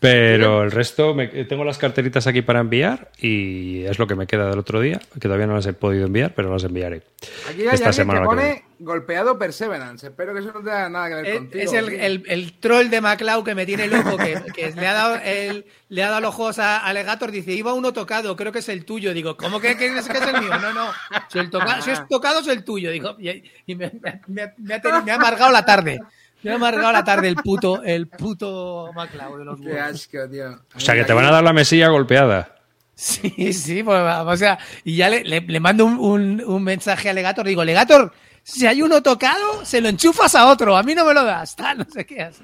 pero 0.00 0.62
el 0.64 0.70
resto, 0.70 1.14
me- 1.14 1.28
tengo 1.28 1.62
las 1.64 1.76
carteritas 1.78 2.26
aquí 2.26 2.40
para 2.42 2.60
enviar 2.60 3.10
y 3.18 3.84
es 3.84 3.98
lo 3.98 4.06
que 4.06 4.14
me 4.14 4.26
queda 4.26 4.48
del 4.48 4.58
otro 4.58 4.80
día, 4.80 4.98
que 5.14 5.20
todavía 5.20 5.46
no 5.46 5.54
las 5.54 5.66
he 5.66 5.74
podido 5.74 6.06
enviar, 6.06 6.32
pero 6.34 6.50
las 6.50 6.64
enviaré. 6.64 7.02
Aquí 7.50 7.62
hay 7.66 7.74
Esta 7.74 7.92
semana 7.92 8.20
que 8.20 8.26
pone 8.26 8.64
golpeado 8.78 9.38
Perseverance. 9.38 10.06
Espero 10.06 10.32
que 10.32 10.40
eso 10.40 10.52
no 10.54 10.60
tenga 10.60 10.88
nada 10.88 11.08
que 11.10 11.14
ver 11.16 11.26
Es, 11.26 11.36
contigo. 11.38 11.64
es 11.64 11.72
el, 11.74 11.88
el- 12.00 12.24
el 12.28 12.52
troll 12.54 12.88
de 12.88 13.00
MacLeod 13.02 13.44
que 13.44 13.54
me 13.54 13.66
tiene 13.66 13.88
loco, 13.88 14.16
que, 14.16 14.40
que 14.54 14.70
le, 14.72 14.86
ha 14.86 14.94
dado 14.94 15.16
el, 15.22 15.66
le 15.90 16.02
ha 16.02 16.08
dado 16.08 16.22
los 16.22 16.34
juegos 16.34 16.58
a 16.58 16.78
Alegator. 16.78 17.30
Dice, 17.30 17.52
iba 17.52 17.74
uno 17.74 17.92
tocado, 17.92 18.34
creo 18.36 18.52
que 18.52 18.60
es 18.60 18.68
el 18.70 18.86
tuyo. 18.86 19.12
Digo, 19.12 19.36
¿cómo 19.36 19.60
que, 19.60 19.76
que 19.76 19.86
es, 19.86 20.08
que 20.08 20.16
es 20.16 20.24
el 20.26 20.40
mío? 20.40 20.50
No, 20.62 20.72
no. 20.72 20.90
Si, 21.28 21.38
el 21.38 21.50
toca- 21.50 21.82
si 21.82 21.90
es 21.90 22.00
tocado, 22.08 22.40
es 22.40 22.48
el 22.48 22.64
tuyo. 22.64 22.90
Digo, 22.90 23.16
y, 23.18 23.42
y 23.66 23.74
me, 23.74 23.92
me- 24.00 24.20
me- 24.28 24.52
me 24.56 24.74
ha 24.74 25.02
me 25.02 25.12
ha 25.12 25.16
amargado 25.16 25.52
la 25.52 25.64
tarde. 25.66 26.00
Me 26.42 26.52
ha 26.52 26.54
amargado 26.54 26.92
la 26.92 27.04
tarde 27.04 27.28
el 27.28 27.36
puto, 27.36 27.82
el 27.82 28.08
puto 28.08 28.90
MacLeod 28.94 29.38
de 29.38 29.44
los 29.44 29.60
Qué 29.60 29.66
huevos. 29.68 29.90
asco, 29.94 30.18
tío. 30.30 30.60
O 30.74 30.80
sea, 30.80 30.94
que 30.94 31.04
te 31.04 31.12
van 31.12 31.24
a 31.26 31.30
dar 31.30 31.42
la 31.44 31.52
mesilla 31.52 31.88
golpeada. 31.88 32.56
Sí, 32.94 33.52
sí, 33.52 33.82
pues, 33.82 33.98
o 33.98 34.36
sea, 34.36 34.58
y 34.84 34.96
ya 34.96 35.08
le, 35.08 35.24
le- 35.24 35.40
le 35.40 35.60
mando 35.60 35.84
un, 35.86 35.98
un- 35.98 36.42
un 36.44 36.62
mensaje 36.62 37.08
a 37.08 37.12
Legator, 37.14 37.46
digo, 37.46 37.64
Legator, 37.64 38.12
si 38.42 38.66
hay 38.66 38.82
uno 38.82 39.02
tocado, 39.02 39.64
se 39.64 39.80
lo 39.80 39.88
enchufas 39.88 40.34
a 40.34 40.46
otro, 40.48 40.76
a 40.76 40.82
mí 40.82 40.94
no 40.94 41.04
me 41.06 41.14
lo 41.14 41.24
das, 41.24 41.56
tal, 41.56 41.78
no 41.78 41.84
sé 41.90 42.04
qué. 42.04 42.22
así. 42.22 42.42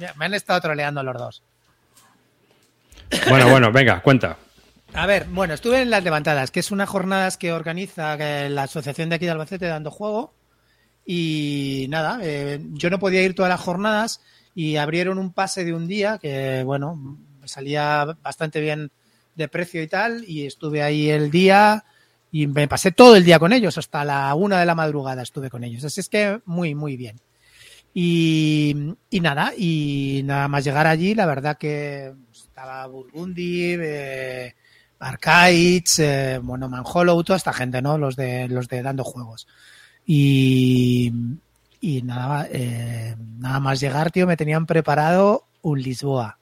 Ya, 0.00 0.14
me 0.16 0.24
han 0.24 0.34
estado 0.34 0.60
troleando 0.60 1.02
los 1.02 1.14
dos. 1.16 1.42
Bueno, 3.28 3.48
bueno, 3.50 3.70
venga, 3.72 4.00
cuenta. 4.00 4.36
A 4.94 5.06
ver, 5.06 5.26
bueno, 5.30 5.54
estuve 5.54 5.82
en 5.82 5.90
las 5.90 6.02
levantadas, 6.04 6.50
que 6.50 6.60
es 6.60 6.70
unas 6.70 6.88
jornadas 6.88 7.36
que 7.36 7.52
organiza 7.52 8.14
eh, 8.18 8.48
la 8.50 8.64
asociación 8.64 9.08
de 9.08 9.16
aquí 9.16 9.24
de 9.26 9.32
Albacete 9.32 9.66
dando 9.66 9.90
juego. 9.90 10.34
Y 11.04 11.86
nada, 11.88 12.18
eh, 12.22 12.60
yo 12.72 12.90
no 12.90 12.98
podía 12.98 13.22
ir 13.22 13.34
todas 13.34 13.50
las 13.50 13.60
jornadas 13.60 14.20
y 14.54 14.76
abrieron 14.76 15.18
un 15.18 15.32
pase 15.32 15.64
de 15.64 15.74
un 15.74 15.86
día 15.86 16.18
que, 16.18 16.62
bueno, 16.64 17.18
salía 17.44 18.16
bastante 18.22 18.60
bien 18.60 18.90
de 19.34 19.48
precio 19.48 19.82
y 19.82 19.88
tal. 19.88 20.24
Y 20.26 20.46
estuve 20.46 20.82
ahí 20.82 21.10
el 21.10 21.30
día 21.30 21.84
y 22.30 22.46
me 22.46 22.68
pasé 22.68 22.92
todo 22.92 23.16
el 23.16 23.24
día 23.24 23.38
con 23.38 23.52
ellos, 23.52 23.76
hasta 23.78 24.04
la 24.04 24.34
una 24.34 24.60
de 24.60 24.66
la 24.66 24.74
madrugada 24.74 25.22
estuve 25.22 25.50
con 25.50 25.64
ellos. 25.64 25.84
Así 25.84 26.00
es 26.00 26.08
que 26.08 26.40
muy, 26.46 26.74
muy 26.74 26.96
bien. 26.96 27.20
Y, 27.94 28.94
y 29.10 29.20
nada, 29.20 29.52
y 29.56 30.22
nada 30.24 30.48
más 30.48 30.64
llegar 30.64 30.86
allí, 30.86 31.14
la 31.14 31.26
verdad 31.26 31.58
que 31.58 32.12
estaba 32.32 32.86
Burgundy, 32.86 33.74
eh, 33.80 34.54
eh, 35.98 36.40
bueno, 36.42 36.68
Manhollow, 36.68 37.22
toda 37.22 37.36
esta 37.36 37.52
gente, 37.52 37.82
¿no? 37.82 37.98
Los 37.98 38.16
de, 38.16 38.48
los 38.48 38.68
de 38.68 38.82
dando 38.82 39.04
juegos. 39.04 39.46
Y, 40.06 41.12
y 41.80 42.02
nada, 42.02 42.48
eh, 42.50 43.16
nada 43.38 43.60
más 43.60 43.80
llegar, 43.80 44.10
tío, 44.10 44.26
me 44.26 44.36
tenían 44.36 44.66
preparado 44.66 45.44
un 45.62 45.80
Lisboa. 45.80 46.38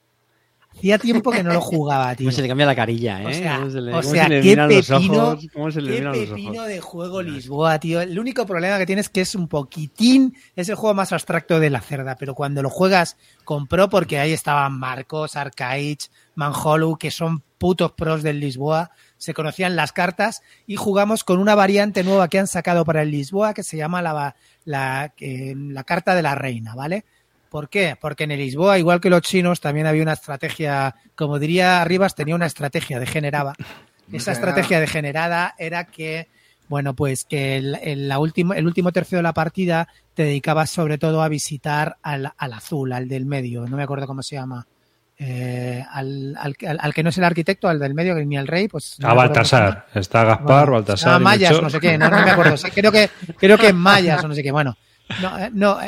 Hacía 0.73 0.99
tiempo 0.99 1.31
que 1.33 1.43
no 1.43 1.53
lo 1.53 1.61
jugaba, 1.61 2.15
tío. 2.17 2.27
Cómo 2.27 2.37
se 2.37 2.43
le 2.43 2.49
cambia 2.49 2.65
la 2.65 2.77
carilla, 2.77 3.23
¿eh? 3.23 3.27
O 3.27 3.33
sea, 3.35 3.59
Cómo 3.59 3.71
se 3.71 3.81
le, 3.81 3.91
o 3.91 4.01
cómo 4.01 4.03
sea, 4.15 4.23
se 4.25 4.29
le 4.31 4.41
qué 4.41 4.57
los 4.57 4.87
pepino, 4.89 5.23
ojos, 5.29 5.47
cómo 5.53 5.71
se 5.71 5.81
le 5.83 5.95
qué 5.97 6.01
los 6.01 6.17
pepino 6.17 6.53
ojos. 6.53 6.69
de 6.69 6.81
juego 6.81 7.23
Lisboa, 7.23 7.79
tío. 7.81 8.01
El 8.01 8.19
único 8.19 8.47
problema 8.47 8.79
que 8.79 8.87
tienes 8.87 9.07
es 9.07 9.11
que 9.11 9.21
es 9.21 9.35
un 9.35 9.49
poquitín, 9.49 10.35
es 10.57 10.69
el 10.69 10.77
juego 10.77 10.95
más 10.95 11.13
abstracto 11.13 11.59
de 11.61 11.71
la 11.71 11.81
cerda, 11.81 12.17
pero 12.17 12.35
cuando 12.35 12.63
lo 12.63 12.71
juegas 12.71 13.17
con 13.45 13.67
pro, 13.67 13.91
porque 13.91 14.19
ahí 14.21 14.33
estaban 14.33 14.79
Marcos, 14.79 15.37
Arcaich, 15.37 16.09
Manholu, 16.35 16.97
que 16.97 17.11
son 17.11 17.43
putos 17.59 17.93
pros 17.93 18.23
del 18.23 18.41
Lisboa, 18.41 18.91
se 19.21 19.35
conocían 19.35 19.77
las 19.77 19.93
cartas 19.93 20.43
y 20.67 20.77
jugamos 20.77 21.25
con 21.25 21.41
una 21.41 21.55
variante 21.55 22.03
nueva 22.03 22.29
que 22.29 22.39
han 22.39 22.47
sacado 22.47 22.87
para 22.87 23.03
el 23.03 23.11
Lisboa 23.11 23.53
que 23.53 23.63
se 23.63 23.77
llama 23.77 24.01
la, 24.01 24.35
la, 24.65 25.13
eh, 25.21 25.55
la 25.55 25.85
carta 25.85 26.15
de 26.15 26.23
la 26.23 26.35
reina, 26.35 26.75
¿vale? 26.75 27.05
¿Por 27.51 27.69
qué? 27.69 27.99
Porque 28.01 28.25
en 28.25 28.31
el 28.31 28.39
Lisboa, 28.39 28.79
igual 28.79 28.99
que 28.99 29.11
los 29.11 29.21
chinos, 29.21 29.61
también 29.61 29.87
había 29.87 30.03
una 30.03 30.15
estrategia, 30.15 30.95
como 31.15 31.39
diría 31.39 31.83
Arribas, 31.83 32.15
tenía 32.15 32.35
una 32.35 32.47
estrategia 32.47 32.99
degenerada. 32.99 33.53
Esa 34.11 34.33
estrategia 34.33 34.81
degenerada 34.81 35.55
era 35.59 35.85
que, 35.85 36.29
bueno, 36.69 36.95
pues 36.95 37.25
que 37.25 37.59
el, 37.59 37.75
el, 37.83 38.09
la 38.09 38.19
último, 38.21 38.55
el 38.55 38.67
último 38.67 38.91
tercio 38.91 39.19
de 39.19 39.23
la 39.23 39.35
partida 39.35 39.87
te 40.15 40.25
dedicabas 40.25 40.71
sobre 40.71 40.97
todo 40.97 41.23
a 41.23 41.29
visitar 41.29 41.99
al, 42.03 42.33
al 42.39 42.53
azul, 42.55 42.95
al 42.95 43.07
del 43.07 43.27
medio, 43.27 43.67
no 43.67 43.77
me 43.77 43.83
acuerdo 43.83 44.07
cómo 44.07 44.23
se 44.23 44.37
llama. 44.37 44.67
Eh, 45.23 45.85
al, 45.91 46.35
al, 46.39 46.57
al, 46.81 46.95
que 46.95 47.03
no 47.03 47.11
es 47.11 47.19
el 47.19 47.25
arquitecto, 47.25 47.69
al 47.69 47.79
del 47.79 47.93
medio, 47.93 48.15
ni 48.15 48.39
el 48.39 48.47
rey, 48.47 48.69
pues... 48.69 48.97
No 49.01 49.11
a 49.11 49.13
Baltasar. 49.13 49.87
Está 49.95 50.25
Gaspar, 50.25 50.65
bueno, 50.65 50.73
Baltasar. 50.73 51.13
A 51.13 51.19
Mayas, 51.19 51.61
no 51.61 51.69
sé 51.69 51.79
qué, 51.79 51.99
no, 51.99 52.09
no 52.09 52.25
me 52.25 52.31
acuerdo. 52.31 52.57
Sí, 52.57 52.71
creo 52.71 52.91
que 52.91 53.11
creo 53.37 53.59
que 53.59 53.71
Mayas 53.75 54.25
o 54.25 54.29
no 54.29 54.35
sé 54.35 54.43
qué. 54.43 54.51
Bueno, 54.51 54.79
no, 55.21 55.39
eh, 55.39 55.51
no, 55.53 55.79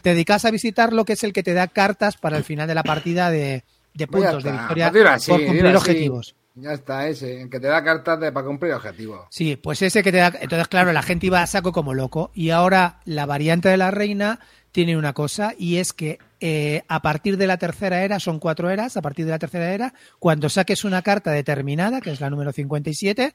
te 0.00 0.10
dedicas 0.14 0.46
a 0.46 0.50
visitar 0.50 0.94
lo 0.94 1.04
que 1.04 1.12
es 1.12 1.24
el 1.24 1.34
que 1.34 1.42
te 1.42 1.52
da 1.52 1.66
cartas 1.66 2.16
para 2.16 2.38
el 2.38 2.44
final 2.44 2.66
de 2.66 2.74
la 2.74 2.82
partida 2.82 3.30
de, 3.30 3.64
de 3.92 4.06
puntos 4.06 4.42
de 4.42 4.52
victoria 4.52 4.88
así, 5.12 5.30
por 5.30 5.44
cumplir 5.44 5.76
objetivos. 5.76 6.34
Ya 6.54 6.72
está 6.72 7.06
ese, 7.06 7.42
el 7.42 7.50
que 7.50 7.60
te 7.60 7.66
da 7.66 7.84
cartas 7.84 8.18
de, 8.18 8.32
para 8.32 8.46
cumplir 8.46 8.72
objetivos. 8.72 9.26
Sí, 9.28 9.56
pues 9.56 9.82
ese 9.82 10.02
que 10.02 10.10
te 10.10 10.18
da. 10.18 10.32
Entonces, 10.40 10.68
claro, 10.68 10.90
la 10.94 11.02
gente 11.02 11.26
iba 11.26 11.42
a 11.42 11.46
saco 11.46 11.72
como 11.72 11.92
loco. 11.92 12.30
Y 12.34 12.48
ahora 12.48 13.00
la 13.04 13.26
variante 13.26 13.68
de 13.68 13.76
la 13.76 13.90
reina 13.90 14.40
tiene 14.72 14.96
una 14.96 15.12
cosa, 15.12 15.52
y 15.58 15.76
es 15.76 15.92
que 15.92 16.18
eh, 16.40 16.82
a 16.88 17.02
partir 17.02 17.36
de 17.36 17.46
la 17.46 17.58
tercera 17.58 18.02
era, 18.02 18.18
son 18.18 18.38
cuatro 18.38 18.70
eras, 18.70 18.96
a 18.96 19.02
partir 19.02 19.26
de 19.26 19.32
la 19.32 19.38
tercera 19.38 19.74
era, 19.74 19.92
cuando 20.18 20.48
saques 20.48 20.84
una 20.84 21.02
carta 21.02 21.32
determinada, 21.32 22.00
que 22.00 22.10
es 22.10 22.20
la 22.20 22.30
número 22.30 22.50
57, 22.52 23.34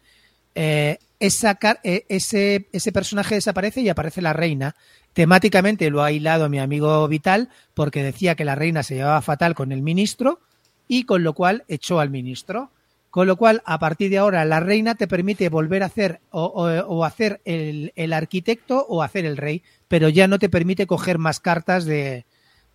eh, 0.56 0.98
esa, 1.20 1.60
eh, 1.84 2.06
ese, 2.10 2.68
ese 2.72 2.92
personaje 2.92 3.36
desaparece 3.36 3.82
y 3.82 3.90
aparece 3.90 4.22
la 4.24 4.34
reina. 4.34 4.76
Temáticamente 5.14 5.90
lo 5.92 6.04
ha 6.04 6.12
hilado 6.12 6.50
mi 6.50 6.60
amigo 6.60 7.08
Vital 7.08 7.50
porque 7.76 8.04
decía 8.04 8.36
que 8.36 8.46
la 8.46 8.56
reina 8.56 8.82
se 8.82 8.96
llevaba 8.96 9.22
fatal 9.22 9.54
con 9.54 9.72
el 9.72 9.84
ministro 9.84 10.40
y 10.88 11.04
con 11.04 11.24
lo 11.24 11.34
cual 11.34 11.64
echó 11.68 12.00
al 12.00 12.10
ministro. 12.10 12.72
Con 13.12 13.28
lo 13.28 13.38
cual, 13.38 13.62
a 13.66 13.80
partir 13.80 14.10
de 14.10 14.18
ahora, 14.18 14.44
la 14.44 14.60
reina 14.60 14.96
te 14.96 15.08
permite 15.08 15.48
volver 15.48 15.84
a 15.84 15.86
hacer 15.86 16.20
o, 16.32 16.44
o, 16.44 17.06
hacer 17.06 17.40
el, 17.46 17.94
el, 17.96 18.12
arquitecto 18.12 18.86
o 18.90 19.04
hacer 19.04 19.24
el 19.24 19.38
rey, 19.38 19.64
pero 19.88 20.10
ya 20.10 20.28
no 20.28 20.38
te 20.38 20.50
permite 20.50 20.86
coger 20.86 21.18
más 21.18 21.40
cartas 21.40 21.86
de, 21.86 22.26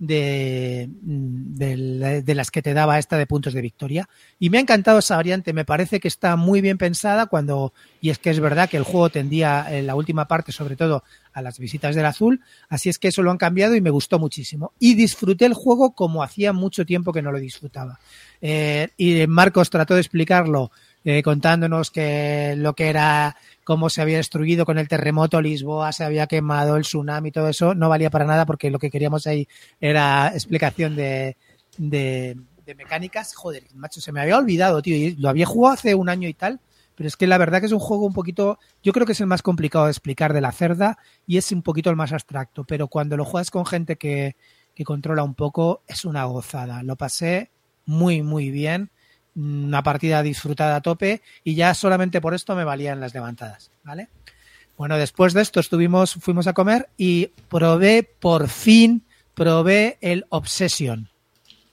de, 0.01 0.88
de, 1.03 2.34
las 2.34 2.51
que 2.51 2.62
te 2.62 2.72
daba 2.72 2.98
esta 2.98 3.18
de 3.18 3.26
puntos 3.26 3.53
de 3.53 3.61
victoria. 3.61 4.09
Y 4.38 4.48
me 4.48 4.57
ha 4.57 4.62
encantado 4.62 4.98
esa 4.98 5.16
variante, 5.16 5.53
me 5.53 5.66
parece 5.66 6.01
que 6.01 6.09
está 6.09 6.36
muy 6.36 6.62
bien 6.62 6.78
pensada 6.78 7.26
cuando, 7.26 7.74
y 8.01 8.09
es 8.09 8.18
que 8.18 8.30
es 8.30 8.40
verdad 8.40 8.68
que 8.70 8.78
el 8.78 8.82
juego 8.82 9.11
tendía 9.11 9.66
en 9.70 9.86
la 9.86 9.94
última 9.94 10.26
parte 10.26 10.53
sobre 10.53 10.74
todo 10.74 11.05
a 11.34 11.42
las 11.42 11.59
visitas 11.59 11.94
del 11.94 12.07
azul, 12.07 12.40
así 12.70 12.88
es 12.88 12.98
que 12.98 13.09
eso 13.09 13.22
lo 13.22 13.30
han 13.30 13.36
cambiado 13.36 13.76
y 13.76 13.82
me 13.82 13.90
gustó 13.90 14.18
muchísimo. 14.18 14.72
Y 14.78 14.94
disfruté 14.94 15.44
el 15.44 15.55
juego 15.55 15.94
como 15.94 16.22
hacía 16.22 16.55
mucho 16.55 16.86
tiempo 16.86 17.12
que 17.12 17.22
no 17.22 17.30
lo 17.30 17.38
disfrutaba. 17.38 18.01
Eh, 18.40 18.88
y 18.96 19.26
Marcos 19.26 19.68
trató 19.68 19.94
de 19.94 20.01
explicarlo 20.01 20.72
eh, 21.05 21.22
contándonos 21.22 21.90
que 21.90 22.55
lo 22.57 22.74
que 22.74 22.88
era 22.88 23.36
cómo 23.70 23.88
se 23.88 24.02
había 24.02 24.16
destruido 24.16 24.66
con 24.66 24.78
el 24.78 24.88
terremoto, 24.88 25.40
Lisboa 25.40 25.92
se 25.92 26.02
había 26.02 26.26
quemado, 26.26 26.74
el 26.74 26.82
tsunami, 26.82 27.30
todo 27.30 27.48
eso, 27.48 27.72
no 27.72 27.88
valía 27.88 28.10
para 28.10 28.24
nada 28.24 28.44
porque 28.44 28.68
lo 28.68 28.80
que 28.80 28.90
queríamos 28.90 29.28
ahí 29.28 29.46
era 29.80 30.32
explicación 30.34 30.96
de, 30.96 31.36
de, 31.78 32.36
de 32.66 32.74
mecánicas. 32.74 33.32
Joder, 33.36 33.62
macho, 33.76 34.00
se 34.00 34.10
me 34.10 34.20
había 34.20 34.38
olvidado, 34.38 34.82
tío, 34.82 34.96
y 34.96 35.14
lo 35.14 35.28
había 35.28 35.46
jugado 35.46 35.74
hace 35.74 35.94
un 35.94 36.08
año 36.08 36.26
y 36.26 36.34
tal, 36.34 36.58
pero 36.96 37.06
es 37.06 37.16
que 37.16 37.28
la 37.28 37.38
verdad 37.38 37.60
que 37.60 37.66
es 37.66 37.72
un 37.72 37.78
juego 37.78 38.06
un 38.06 38.12
poquito, 38.12 38.58
yo 38.82 38.92
creo 38.92 39.06
que 39.06 39.12
es 39.12 39.20
el 39.20 39.28
más 39.28 39.40
complicado 39.40 39.84
de 39.84 39.92
explicar 39.92 40.32
de 40.32 40.40
la 40.40 40.50
cerda 40.50 40.98
y 41.24 41.36
es 41.36 41.52
un 41.52 41.62
poquito 41.62 41.90
el 41.90 41.96
más 41.96 42.12
abstracto, 42.12 42.64
pero 42.64 42.88
cuando 42.88 43.16
lo 43.16 43.24
juegas 43.24 43.52
con 43.52 43.66
gente 43.66 43.94
que, 43.94 44.34
que 44.74 44.82
controla 44.82 45.22
un 45.22 45.36
poco, 45.36 45.84
es 45.86 46.04
una 46.04 46.24
gozada. 46.24 46.82
Lo 46.82 46.96
pasé 46.96 47.52
muy, 47.86 48.22
muy 48.22 48.50
bien 48.50 48.90
una 49.37 49.83
partida 49.83 50.22
disfrutada 50.22 50.76
a 50.76 50.81
tope 50.81 51.22
y 51.45 51.55
ya 51.55 51.74
solamente 51.74 52.20
por 52.20 52.35
esto 52.35 52.55
me 52.55 52.64
valían 52.64 53.01
las 53.01 53.14
levantadas, 53.14 53.70
¿vale? 53.85 54.09
Bueno, 54.76 54.97
después 54.97 55.35
de 55.35 55.43
esto 55.43 55.61
estuvimos, 55.61 56.14
fuimos 56.14 56.47
a 56.47 56.53
comer 56.53 56.89
y 56.97 57.26
probé, 57.49 58.03
por 58.03 58.49
fin, 58.49 59.05
probé 59.35 59.99
el 60.01 60.24
Obsession. 60.31 61.09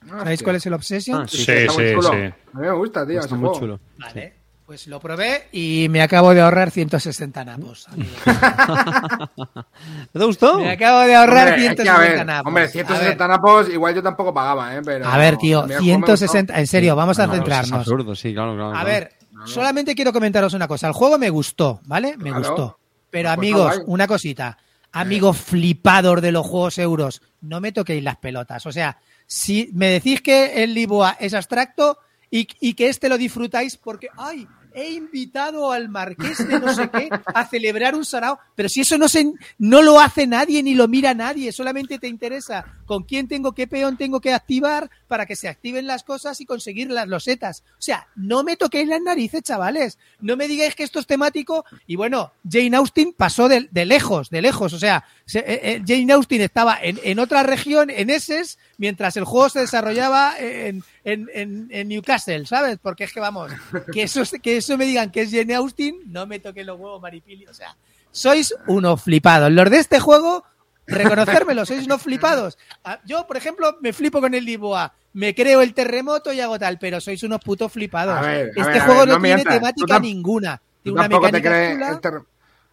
Ah, 0.03 0.19
¿Sabéis 0.19 0.43
cuál 0.43 0.57
es 0.57 0.65
el 0.65 0.73
Obsession? 0.73 1.21
Ah, 1.21 1.27
sí, 1.27 1.37
sí, 1.37 1.45
sí, 1.45 1.95
sí, 2.01 2.07
A 2.07 2.13
mí 2.13 2.31
me 2.53 2.71
gusta, 2.71 3.05
tío. 3.05 3.19
Está 3.19 3.35
muy 3.35 3.57
chulo. 3.57 3.79
Vale. 3.97 4.36
Pues 4.67 4.85
lo 4.87 4.99
probé 4.99 5.47
y 5.53 5.87
me 5.89 6.01
acabo 6.01 6.33
de 6.33 6.41
ahorrar 6.41 6.71
160 6.71 7.45
napos. 7.45 7.87
¿Te 10.11 10.19
gustó? 10.25 10.59
Me 10.59 10.71
acabo 10.71 10.99
de 11.07 11.15
ahorrar 11.15 11.47
hombre, 11.53 11.61
160 11.61 11.99
ver, 11.99 12.25
napos. 12.25 12.47
Hombre, 12.49 12.67
160 12.67 13.27
napos 13.29 13.69
igual 13.69 13.95
yo 13.95 14.03
tampoco 14.03 14.33
pagaba, 14.33 14.75
¿eh? 14.75 14.81
Pero, 14.83 15.07
a 15.07 15.17
ver, 15.17 15.37
tío, 15.37 15.65
160, 15.65 16.59
en 16.59 16.67
serio, 16.67 16.97
vamos 16.97 17.17
a 17.17 17.27
No, 17.27 17.33
centrarnos. 17.35 17.69
Es 17.69 17.73
absurdo, 17.87 18.13
sí, 18.13 18.33
claro, 18.33 18.55
claro. 18.55 18.71
A 18.71 18.73
claro. 18.73 18.85
ver, 18.87 19.13
solamente 19.45 19.95
quiero 19.95 20.11
comentaros 20.11 20.53
una 20.53 20.67
cosa. 20.67 20.87
El 20.87 20.93
juego 20.93 21.17
me 21.17 21.29
gustó, 21.29 21.79
¿vale? 21.85 22.17
Me 22.17 22.31
Claro. 22.31 22.39
gustó. 22.39 22.79
Pero 23.09 23.29
Pues 23.29 23.37
amigos, 23.37 23.81
una 23.85 24.05
cosita. 24.05 24.57
Amigos 24.91 25.37
flipados 25.37 26.21
de 26.21 26.33
los 26.33 26.45
juegos 26.45 26.77
euros, 26.77 27.21
no 27.39 27.61
me 27.61 27.71
toquéis 27.71 28.03
las 28.03 28.17
pelotas. 28.17 28.65
O 28.65 28.73
sea, 28.73 28.97
si 29.25 29.69
me 29.73 29.87
decís 29.91 30.21
que 30.21 30.61
el 30.61 30.73
Lisboa 30.73 31.15
es 31.21 31.33
abstracto 31.33 31.99
y, 32.29 32.45
y 32.59 32.73
que 32.73 32.89
este 32.89 33.07
lo 33.07 33.17
disfrutáis 33.17 33.77
porque, 33.77 34.09
ay, 34.17 34.45
he 34.73 34.91
invitado 34.91 35.71
al 35.71 35.89
marqués 35.89 36.47
de 36.47 36.59
no 36.59 36.73
sé 36.73 36.89
qué 36.89 37.09
a 37.33 37.45
celebrar 37.47 37.95
un 37.95 38.05
sarao, 38.05 38.39
pero 38.55 38.69
si 38.69 38.81
eso 38.81 38.97
no 38.97 39.07
se, 39.07 39.31
no 39.57 39.81
lo 39.81 39.99
hace 39.99 40.27
nadie 40.27 40.61
ni 40.63 40.75
lo 40.75 40.87
mira 40.87 41.13
nadie, 41.13 41.51
solamente 41.51 41.99
te 41.99 42.07
interesa 42.07 42.65
con 42.85 43.03
quién 43.03 43.27
tengo, 43.27 43.51
qué 43.53 43.67
peón 43.67 43.97
tengo 43.97 44.21
que 44.21 44.33
activar 44.33 44.89
para 45.07 45.25
que 45.25 45.35
se 45.35 45.47
activen 45.49 45.87
las 45.87 46.03
cosas 46.03 46.39
y 46.41 46.45
conseguir 46.45 46.89
las 46.89 47.07
losetas. 47.07 47.63
O 47.73 47.81
sea, 47.81 48.07
no 48.15 48.43
me 48.43 48.55
toquéis 48.55 48.87
las 48.87 49.01
narices, 49.01 49.41
chavales. 49.43 49.97
No 50.21 50.37
me 50.37 50.47
digáis 50.47 50.75
que 50.75 50.83
esto 50.83 50.99
es 50.99 51.07
temático. 51.07 51.65
Y 51.85 51.95
bueno, 51.97 52.31
Jane 52.49 52.77
Austen 52.77 53.13
pasó 53.13 53.49
de, 53.49 53.67
lejos, 53.85 54.29
de 54.29 54.41
lejos. 54.41 54.73
O 54.73 54.79
sea, 54.79 55.03
se- 55.25 55.39
eh, 55.39 55.59
eh, 55.63 55.83
Jane 55.85 56.13
Austen 56.13 56.41
estaba 56.41 56.77
en, 56.81 56.99
en 57.03 57.19
otra 57.19 57.43
región, 57.43 57.89
en 57.89 58.09
Essex, 58.09 58.57
mientras 58.77 59.17
el 59.17 59.23
juego 59.23 59.49
se 59.49 59.59
desarrollaba 59.61 60.33
en, 60.39 60.83
en, 61.03 61.27
en- 61.33 61.67
en 61.71 61.87
Newcastle, 61.87 62.45
¿sabes? 62.45 62.77
Porque 62.81 63.03
es 63.05 63.13
que 63.13 63.19
vamos, 63.19 63.51
que 63.91 64.03
eso, 64.03 64.21
es- 64.21 64.35
que 64.41 64.57
eso 64.57 64.77
me 64.77 64.85
digan 64.85 65.11
que 65.11 65.21
es 65.21 65.31
Jane 65.31 65.55
Austen, 65.55 65.95
no 66.07 66.25
me 66.27 66.39
toquen 66.39 66.65
los 66.67 66.79
huevos, 66.79 67.01
Maripili. 67.01 67.45
O 67.47 67.53
sea, 67.53 67.75
sois 68.11 68.53
unos 68.67 69.01
flipados. 69.01 69.51
Los 69.51 69.69
de 69.69 69.79
este 69.79 69.99
juego, 69.99 70.43
reconocérmelo, 70.85 71.65
sois 71.65 71.85
unos 71.85 72.01
flipados. 72.01 72.57
Ah, 72.83 72.99
Yo, 73.05 73.25
por 73.27 73.37
ejemplo, 73.37 73.77
me 73.81 73.93
flipo 73.93 74.21
con 74.21 74.33
el 74.33 74.45
Lisboa. 74.45 74.93
Me 75.13 75.33
creo 75.33 75.61
el 75.61 75.73
terremoto 75.73 76.31
y 76.31 76.39
hago 76.41 76.59
tal, 76.59 76.77
pero 76.77 77.01
sois 77.01 77.21
unos 77.23 77.39
putos 77.41 77.71
flipados. 77.71 78.21
Ver, 78.21 78.49
este 78.55 78.61
ver, 78.63 78.81
juego 78.81 78.99
ver, 79.01 79.07
no, 79.09 79.15
no 79.15 79.21
tiene 79.23 79.43
temática 79.55 79.99
ninguna. 79.99 80.61
Tiene 80.83 80.99
una 80.99 81.09
te 81.09 81.15
mecánica 81.15 81.49
crees 81.49 81.73
chula. 81.73 81.89
el 81.89 81.99
ter- 81.99 82.21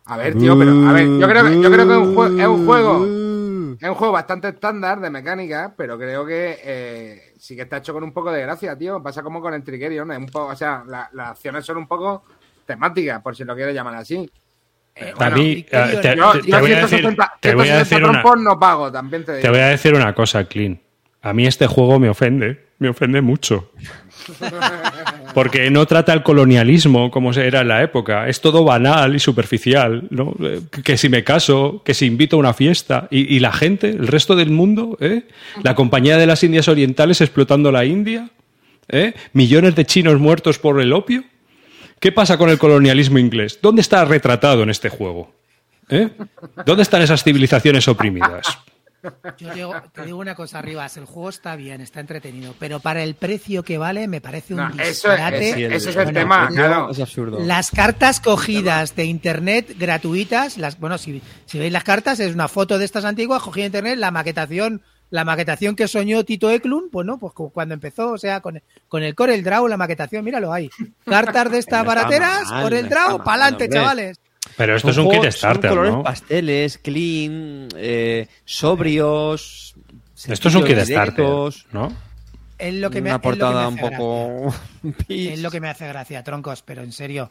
A 0.05 0.16
ver, 0.18 0.38
tío, 0.38 0.59
pero 0.59 0.70
a 0.86 0.92
ver, 0.92 1.07
yo 1.18 1.26
creo 1.26 1.44
que, 1.44 1.61
yo 1.62 1.70
creo 1.72 1.86
que 1.86 1.92
es 1.92 1.98
un, 1.98 2.14
jue- 2.14 2.40
es 2.40 2.46
un 2.46 2.66
juego 2.66 3.07
es 3.85 3.91
un 3.91 3.97
juego 3.97 4.14
bastante 4.14 4.49
estándar 4.49 4.99
de 5.01 5.11
mecánica, 5.11 5.74
pero 5.76 5.99
creo 5.99 6.24
que 6.24 6.59
eh, 6.64 7.22
sí 7.39 7.55
que 7.55 7.62
está 7.62 7.76
hecho 7.76 7.93
con 7.93 8.03
un 8.03 8.12
poco 8.12 8.32
de 8.32 8.41
gracia, 8.43 8.76
tío. 8.78 9.03
Pasa 9.03 9.22
como 9.22 9.41
con 9.43 9.53
el 9.53 9.62
Trickerion, 9.62 10.11
es 10.12 10.18
un 10.18 10.26
poco, 10.26 10.47
o 10.47 10.57
sea, 10.57 10.82
la- 10.87 11.11
las 11.12 11.30
acciones 11.32 11.64
son 11.66 11.76
un 11.76 11.87
poco 11.87 12.24
temáticas, 12.64 13.20
por 13.22 13.37
si 13.37 13.45
lo 13.45 13.55
quieres 13.55 13.74
llamar 13.74 13.97
así. 13.97 14.30
A 14.97 15.14
bueno, 15.16 15.37
mí, 15.37 15.66
eh, 15.70 15.99
te, 16.01 16.16
yo, 16.16 16.32
te- 16.32 16.39
te 16.41 16.51
yo 16.51 16.61
voy 16.61 16.72
a 16.72 16.76
decir, 16.80 16.99
160 17.01 17.32
te 17.41 17.55
voy 17.55 17.68
a 17.68 17.72
160 17.72 17.78
decir 17.78 18.05
una, 18.05 18.22
trompos 18.22 18.41
no 18.43 18.59
pago, 18.59 18.91
también 18.93 19.24
te 19.24 19.32
digo. 19.32 19.43
te 19.43 19.51
voy 19.51 19.59
a 19.59 19.66
decir 19.68 19.95
una 19.95 20.14
cosa, 20.14 20.45
Clean. 20.45 20.80
A 21.20 21.32
mí 21.35 21.47
este 21.47 21.66
juego 21.66 21.99
me 21.99 22.09
ofende, 22.09 22.63
me 22.78 22.88
ofende 22.88 23.20
mucho. 23.20 23.70
Porque 25.34 25.70
no 25.70 25.86
trata 25.86 26.12
el 26.12 26.22
colonialismo 26.22 27.10
como 27.10 27.32
era 27.32 27.60
en 27.60 27.68
la 27.68 27.82
época. 27.82 28.28
Es 28.28 28.40
todo 28.40 28.64
banal 28.64 29.14
y 29.14 29.18
superficial. 29.18 30.04
¿no? 30.10 30.34
Eh, 30.40 30.60
Que 30.82 30.96
si 30.96 31.08
me 31.08 31.24
caso, 31.24 31.82
que 31.84 31.94
si 31.94 32.06
invito 32.06 32.36
a 32.36 32.38
una 32.38 32.54
fiesta. 32.54 33.08
Y, 33.10 33.34
y 33.34 33.40
la 33.40 33.52
gente, 33.52 33.90
el 33.90 34.06
resto 34.06 34.36
del 34.36 34.50
mundo, 34.50 34.96
¿eh? 35.00 35.22
la 35.62 35.74
compañía 35.74 36.16
de 36.16 36.26
las 36.26 36.42
Indias 36.42 36.68
Orientales 36.68 37.20
explotando 37.20 37.70
la 37.72 37.84
India, 37.84 38.30
¿eh? 38.88 39.14
millones 39.32 39.74
de 39.74 39.84
chinos 39.84 40.18
muertos 40.18 40.58
por 40.58 40.80
el 40.80 40.92
opio. 40.92 41.24
¿Qué 42.00 42.12
pasa 42.12 42.36
con 42.36 42.50
el 42.50 42.58
colonialismo 42.58 43.18
inglés? 43.18 43.58
¿Dónde 43.62 43.80
está 43.80 44.04
retratado 44.04 44.62
en 44.62 44.70
este 44.70 44.88
juego? 44.88 45.32
¿Eh? 45.88 46.10
¿Dónde 46.64 46.82
están 46.82 47.02
esas 47.02 47.22
civilizaciones 47.24 47.88
oprimidas? 47.88 48.58
Yo 49.38 49.52
digo- 49.55 49.74
te 49.92 50.05
digo 50.05 50.18
una 50.18 50.34
cosa, 50.34 50.62
Rivas, 50.62 50.96
el 50.96 51.05
juego 51.05 51.28
está 51.28 51.57
bien, 51.57 51.80
está 51.80 52.00
entretenido, 52.00 52.55
pero 52.59 52.80
para 52.80 53.02
el 53.02 53.14
precio 53.14 53.62
que 53.62 53.78
vale 53.78 54.09
me 54.09 54.20
parece 54.20 54.55
un 54.55 54.61
No, 54.61 54.68
eso 54.70 54.80
es- 54.82 54.88
disparate. 55.02 55.50
ese- 55.50 55.64
el- 55.64 55.72
es 55.72 55.86
el 55.86 55.94
Bueno, 55.94 56.12
tema, 56.12 56.48
claro. 56.48 56.90
Es 56.90 57.00
absurdo. 57.00 57.38
Las 57.40 57.70
cartas 57.70 58.20
cogidas 58.20 58.96
de 58.96 59.05
internet 59.05 59.74
gratuitas, 59.78 60.59
las, 60.59 60.78
bueno, 60.78 60.98
si, 60.98 61.22
si 61.46 61.59
veis 61.59 61.72
las 61.72 61.84
cartas, 61.84 62.20
es 62.20 62.34
una 62.34 62.48
foto 62.48 62.78
de 62.78 62.84
estas 62.84 63.05
antiguas, 63.05 63.42
cogida 63.42 63.62
de 63.62 63.66
internet, 63.66 63.98
la 63.98 64.11
maquetación, 64.11 64.82
la 65.11 65.24
maquetación 65.24 65.76
que 65.76 65.86
soñó 65.86 66.24
Tito 66.24 66.50
Eklund, 66.50 66.90
pues 66.90 67.07
no, 67.07 67.18
pues 67.18 67.32
cuando 67.52 67.74
empezó, 67.74 68.11
o 68.12 68.18
sea, 68.18 68.40
con, 68.40 68.61
con 68.88 69.02
el 69.02 69.14
Corel 69.14 69.44
Draw, 69.44 69.68
la 69.68 69.76
maquetación, 69.76 70.24
míralo 70.24 70.52
ahí. 70.52 70.70
Cartas 71.05 71.50
de 71.52 71.59
estas 71.59 71.84
barateras, 71.86 72.50
Corel 72.50 72.88
Draw, 72.88 73.22
pa'lante, 73.22 73.64
hombre. 73.64 73.78
chavales. 73.78 74.20
Pero 74.57 74.76
esto 74.76 74.90
es 74.90 74.94
Son 74.96 75.05
un 75.05 75.11
juegos- 75.11 75.26
kit 75.26 75.36
starter, 75.36 75.70
son 75.70 75.76
colores 75.78 75.94
¿no? 75.94 76.02
pasteles, 76.02 76.78
clean, 76.78 77.68
eh, 77.76 78.28
sobrios. 78.44 79.74
Esto 80.26 80.48
es 80.48 80.55
un 80.55 80.64
kit 80.64 80.78
starter, 80.78 81.24
¿no? 81.72 81.92
Es 82.59 82.74
lo 82.74 82.88
que 82.90 83.02
me, 83.02 83.11
Una 83.11 83.16
es 83.16 83.22
lo 83.22 83.22
que 83.22 83.28
me 83.28 83.36
portada 83.36 83.66
hace 83.66 83.68
un 83.68 83.90
poco... 83.90 84.55
Es 85.09 85.40
lo 85.40 85.50
que 85.50 85.61
me 85.61 85.68
hace 85.68 85.88
gracia, 85.88 86.22
troncos, 86.22 86.62
pero 86.62 86.82
en 86.82 86.92
serio. 86.92 87.30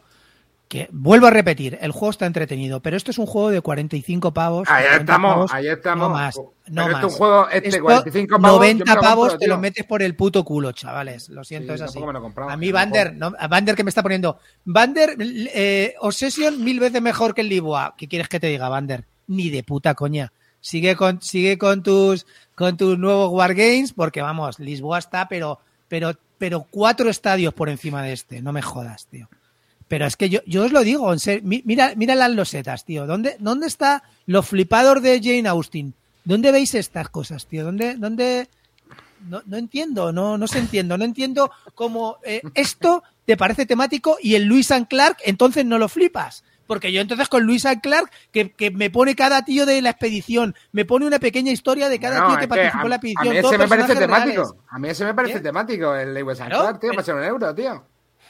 Que 0.68 0.88
vuelvo 0.90 1.26
a 1.26 1.30
repetir, 1.30 1.78
el 1.80 1.92
juego 1.92 2.10
está 2.10 2.26
entretenido, 2.26 2.80
pero 2.80 2.96
esto 2.96 3.10
es 3.10 3.18
un 3.18 3.26
juego 3.26 3.50
de 3.50 3.60
45 3.60 4.32
pavos. 4.32 4.68
Ahí 4.70 4.84
50 4.84 5.00
estamos, 5.00 5.34
pavos, 5.34 5.52
ahí 5.52 5.68
estamos. 5.68 6.08
No 6.08 6.14
más, 6.14 6.36
no 6.68 6.82
este 6.82 6.92
más. 6.92 7.04
es 7.04 7.04
un 7.04 7.18
juego, 7.18 7.48
este, 7.50 7.68
Esto, 7.68 7.82
45 7.82 8.40
pavos, 8.40 8.50
yo 8.50 8.56
90 8.56 8.84
me 8.84 8.94
lo 8.94 9.00
pavos 9.00 9.28
compro, 9.28 9.38
te 9.38 9.46
lo 9.46 9.58
metes 9.58 9.84
por 9.84 10.02
el 10.02 10.16
puto 10.16 10.44
culo, 10.44 10.72
chavales. 10.72 11.28
Lo 11.28 11.44
siento, 11.44 11.76
Sí, 11.76 11.82
es 11.82 11.90
así. 11.90 12.00
a 12.48 12.56
mí, 12.56 12.72
Bander, 12.72 13.14
no, 13.14 13.34
a 13.38 13.46
Bander 13.46 13.76
que 13.76 13.84
me 13.84 13.90
está 13.90 14.02
poniendo. 14.02 14.38
Bander, 14.64 15.16
eh, 15.20 15.94
Obsession 16.00 16.64
mil 16.64 16.80
veces 16.80 17.02
mejor 17.02 17.34
que 17.34 17.42
el 17.42 17.50
Lisboa. 17.50 17.94
¿Qué 17.96 18.08
quieres 18.08 18.28
que 18.28 18.40
te 18.40 18.46
diga, 18.46 18.68
Bander? 18.68 19.04
Ni 19.26 19.50
de 19.50 19.62
puta 19.62 19.94
coña. 19.94 20.32
Sigue 20.60 20.96
con, 20.96 21.20
sigue 21.20 21.58
con 21.58 21.82
tus, 21.82 22.26
con 22.54 22.78
tus 22.78 22.98
nuevos 22.98 23.30
Wargames, 23.30 23.92
porque 23.92 24.22
vamos, 24.22 24.58
Lisboa 24.58 24.98
está, 24.98 25.28
pero, 25.28 25.60
pero, 25.88 26.14
pero 26.38 26.66
cuatro 26.70 27.10
estadios 27.10 27.52
por 27.52 27.68
encima 27.68 28.02
de 28.02 28.14
este. 28.14 28.40
No 28.40 28.50
me 28.50 28.62
jodas, 28.62 29.06
tío. 29.06 29.28
Pero 29.88 30.06
es 30.06 30.16
que 30.16 30.28
yo, 30.30 30.40
yo 30.46 30.64
os 30.64 30.72
lo 30.72 30.80
digo, 30.82 31.12
en 31.12 31.18
serio, 31.20 31.42
mi- 31.44 31.62
mira, 31.64 31.92
mira 31.96 32.14
las 32.14 32.30
losetas, 32.32 32.84
tío. 32.84 33.06
¿Dónde, 33.06 33.36
¿Dónde 33.38 33.66
está 33.66 34.02
los 34.26 34.46
flipados 34.48 35.02
de 35.02 35.20
Jane 35.22 35.48
Austen? 35.48 35.94
¿Dónde 36.24 36.52
veis 36.52 36.74
estas 36.74 37.08
cosas, 37.10 37.46
tío? 37.46 37.64
¿Dónde, 37.64 37.96
dónde, 37.96 38.48
no, 39.28 39.42
no 39.46 39.56
entiendo, 39.58 40.10
no, 40.12 40.38
no 40.38 40.46
se 40.48 40.58
entiendo, 40.58 40.96
no 40.96 41.04
entiendo 41.04 41.50
cómo 41.74 42.16
eh, 42.24 42.40
esto 42.54 43.02
te 43.26 43.36
parece 43.36 43.66
temático 43.66 44.16
y 44.22 44.34
el 44.34 44.44
Luis 44.44 44.70
and 44.70 44.88
Clark 44.88 45.18
entonces 45.24 45.64
no 45.66 45.78
lo 45.78 45.88
flipas. 45.88 46.44
Porque 46.66 46.90
yo 46.92 47.02
entonces 47.02 47.28
con 47.28 47.42
Luis 47.44 47.66
and 47.66 47.82
Clark, 47.82 48.10
que, 48.32 48.52
que 48.52 48.70
me 48.70 48.88
pone 48.88 49.14
cada 49.14 49.44
tío 49.44 49.66
de 49.66 49.82
la 49.82 49.90
expedición, 49.90 50.54
me 50.72 50.86
pone 50.86 51.06
una 51.06 51.18
pequeña 51.18 51.52
historia 51.52 51.90
de 51.90 51.98
cada 52.00 52.20
No, 52.20 52.28
tío 52.28 52.38
que 52.38 52.48
participó 52.48 52.84
en 52.84 52.88
la 52.90 52.96
expedición. 52.96 53.26
a 53.28 53.30
mí 53.30 53.36
ese 53.38 53.58
me 53.58 53.68
parece 53.68 53.96
temático. 53.96 54.42
reales. 54.42 54.54
A 54.70 54.78
mí 54.78 54.88
ese 54.88 55.04
me 55.04 55.14
parece 55.14 55.40
temático, 55.40 55.94
el 55.94 56.14
Lewis 56.14 56.40
and 56.40 56.50
Clark, 56.62 56.80
tío, 56.80 56.90
para 56.90 57.02
ser 57.02 57.14
un 57.16 57.24
euro, 57.24 57.54
tío. 57.54 57.84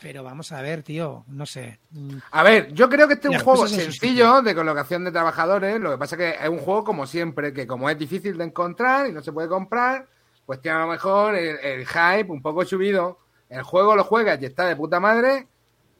Pero 0.04 0.22
vamos 0.22 0.52
a 0.52 0.60
ver, 0.60 0.82
tío, 0.82 1.24
no 1.28 1.46
sé. 1.46 1.78
Mm, 1.92 2.16
A 2.30 2.42
ver, 2.42 2.70
yo 2.74 2.90
creo 2.90 3.08
que 3.08 3.14
este 3.14 3.28
es 3.28 3.38
un 3.38 3.40
juego 3.42 3.66
su 3.66 3.74
sencillo 3.74 4.42
de 4.42 4.54
colocación 4.54 5.02
de 5.02 5.10
trabajadores. 5.10 5.80
Lo 5.80 5.92
que 5.92 5.96
pasa 5.96 6.14
es 6.14 6.18
que 6.18 6.44
es 6.44 6.50
un 6.50 6.58
juego 6.58 6.84
como 6.84 7.06
siempre, 7.06 7.54
que 7.54 7.66
como 7.66 7.88
es 7.88 7.98
difícil 7.98 8.36
de 8.36 8.44
encontrar 8.44 9.06
y 9.08 9.12
no 9.12 9.22
se 9.22 9.32
puede 9.32 9.48
comprar, 9.48 10.06
pues 10.44 10.60
tiene 10.60 10.76
a 10.76 10.80
lo 10.82 10.88
mejor 10.88 11.34
el, 11.36 11.56
el 11.58 11.86
hype 11.86 12.30
un 12.30 12.42
poco 12.42 12.66
subido. 12.66 13.18
El 13.48 13.62
juego 13.62 13.96
lo 13.96 14.04
juegas 14.04 14.38
y 14.42 14.44
está 14.44 14.66
de 14.66 14.76
puta 14.76 15.00
madre, 15.00 15.46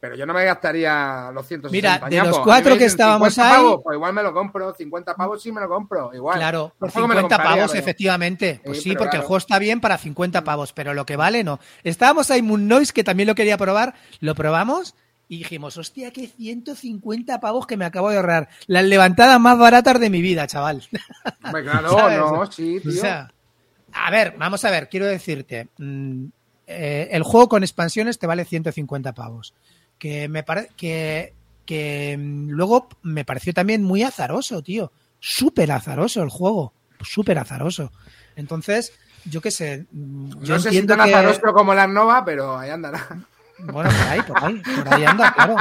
pero 0.05 0.16
yo 0.16 0.26
no 0.26 0.34
me 0.34 0.44
gastaría 0.44 1.30
los 1.32 1.46
160 1.48 1.70
Mira, 1.70 2.11
de 2.11 2.28
los 2.28 2.38
cuatro 2.40 2.76
que 2.76 2.84
estábamos 2.84 3.32
50 3.32 3.50
ahí- 3.57 3.57
pavos, 3.64 3.80
pues 3.82 3.94
igual 3.96 4.12
me 4.12 4.22
lo 4.22 4.34
compro. 4.34 4.74
50 4.74 5.14
pavos 5.14 5.42
sí 5.42 5.50
me 5.50 5.62
lo 5.62 5.68
compro, 5.70 6.11
igual. 6.12 6.36
Claro, 6.36 6.74
por 6.78 6.90
Tampoco 6.90 7.09
me 7.09 7.14
lo 7.14 7.20
50 7.22 7.36
compraría, 7.36 7.57
pavos, 7.62 7.72
pero- 7.72 7.82
efectivamente. 7.82 8.61
Pues 8.62 8.82
Sí, 8.82 8.94
porque 8.94 9.16
el 9.16 9.22
juego 9.22 9.38
está 9.38 9.59
bien 9.59 9.80
para 9.80 9.96
50 9.96 10.44
pavos, 10.44 10.74
pero 10.74 10.92
lo 10.92 11.07
que 11.07 11.16
vale 11.16 11.42
no. 11.42 11.59
Estábamos 11.84 12.30
ahí 12.30 12.42
Moon 12.42 12.68
Noise, 12.68 12.92
que 12.92 13.02
también 13.02 13.26
lo 13.26 13.34
quería 13.34 13.57
probar, 13.57 13.94
lo 14.20 14.34
probamos 14.34 14.94
y 15.26 15.38
dijimos, 15.38 15.78
hostia, 15.78 16.11
qué 16.11 16.26
150 16.26 17.40
pavos 17.40 17.66
que 17.66 17.78
me 17.78 17.86
acabo 17.86 18.11
de 18.11 18.16
ahorrar. 18.16 18.50
Las 18.66 18.84
levantadas 18.84 19.40
más 19.40 19.57
baratas 19.59 19.98
de 20.00 20.11
mi 20.11 20.20
vida, 20.20 20.46
chaval. 20.46 20.82
Hombre, 21.42 21.62
claro, 21.62 21.90
no, 22.44 22.52
sí, 22.52 22.78
tío. 22.82 22.90
O 22.90 22.94
sea, 22.94 23.32
a 23.94 24.11
ver, 24.11 24.34
vamos 24.36 24.62
a 24.66 24.70
ver, 24.70 24.90
quiero 24.90 25.07
decirte, 25.07 25.68
mm, 25.78 26.24
eh, 26.66 27.09
el 27.12 27.22
juego 27.22 27.48
con 27.48 27.62
expansiones 27.62 28.18
te 28.18 28.26
vale 28.26 28.44
150 28.44 29.12
pavos. 29.12 29.55
Que 30.05 30.28
me 30.28 30.42
parece 30.42 30.68
que, 30.76 31.32
que 31.64 32.14
mm, 32.18 32.50
luego 32.50 32.88
me 33.02 33.24
pareció 33.24 33.55
también 33.55 33.82
muy 33.82 34.02
azaroso, 34.02 34.62
tío. 34.62 34.92
Súper 35.18 35.72
azaroso 35.72 36.22
el 36.22 36.28
juego. 36.28 36.74
Súper 37.00 37.38
azaroso. 37.38 37.90
Entonces, 38.36 38.92
yo 39.24 39.40
qué 39.40 39.50
sé. 39.50 39.86
mm, 39.92 40.42
Yo 40.42 40.57
no 40.57 40.61
sé 40.61 40.72
si 40.72 40.86
tan 40.86 40.98
que. 41.07 41.14
azaroso 41.14 41.40
como 41.55 41.72
la 41.72 41.86
Nova, 41.86 42.22
pero 42.22 42.59
ahí 42.59 42.68
andará. 42.68 43.00
Bueno, 43.61 43.88
por 43.88 44.09
ahí, 44.09 44.20
por 44.22 44.44
ahí, 44.44 44.62
por 44.76 44.92
ahí 44.92 45.05
anda, 45.05 45.32
claro. 45.32 45.57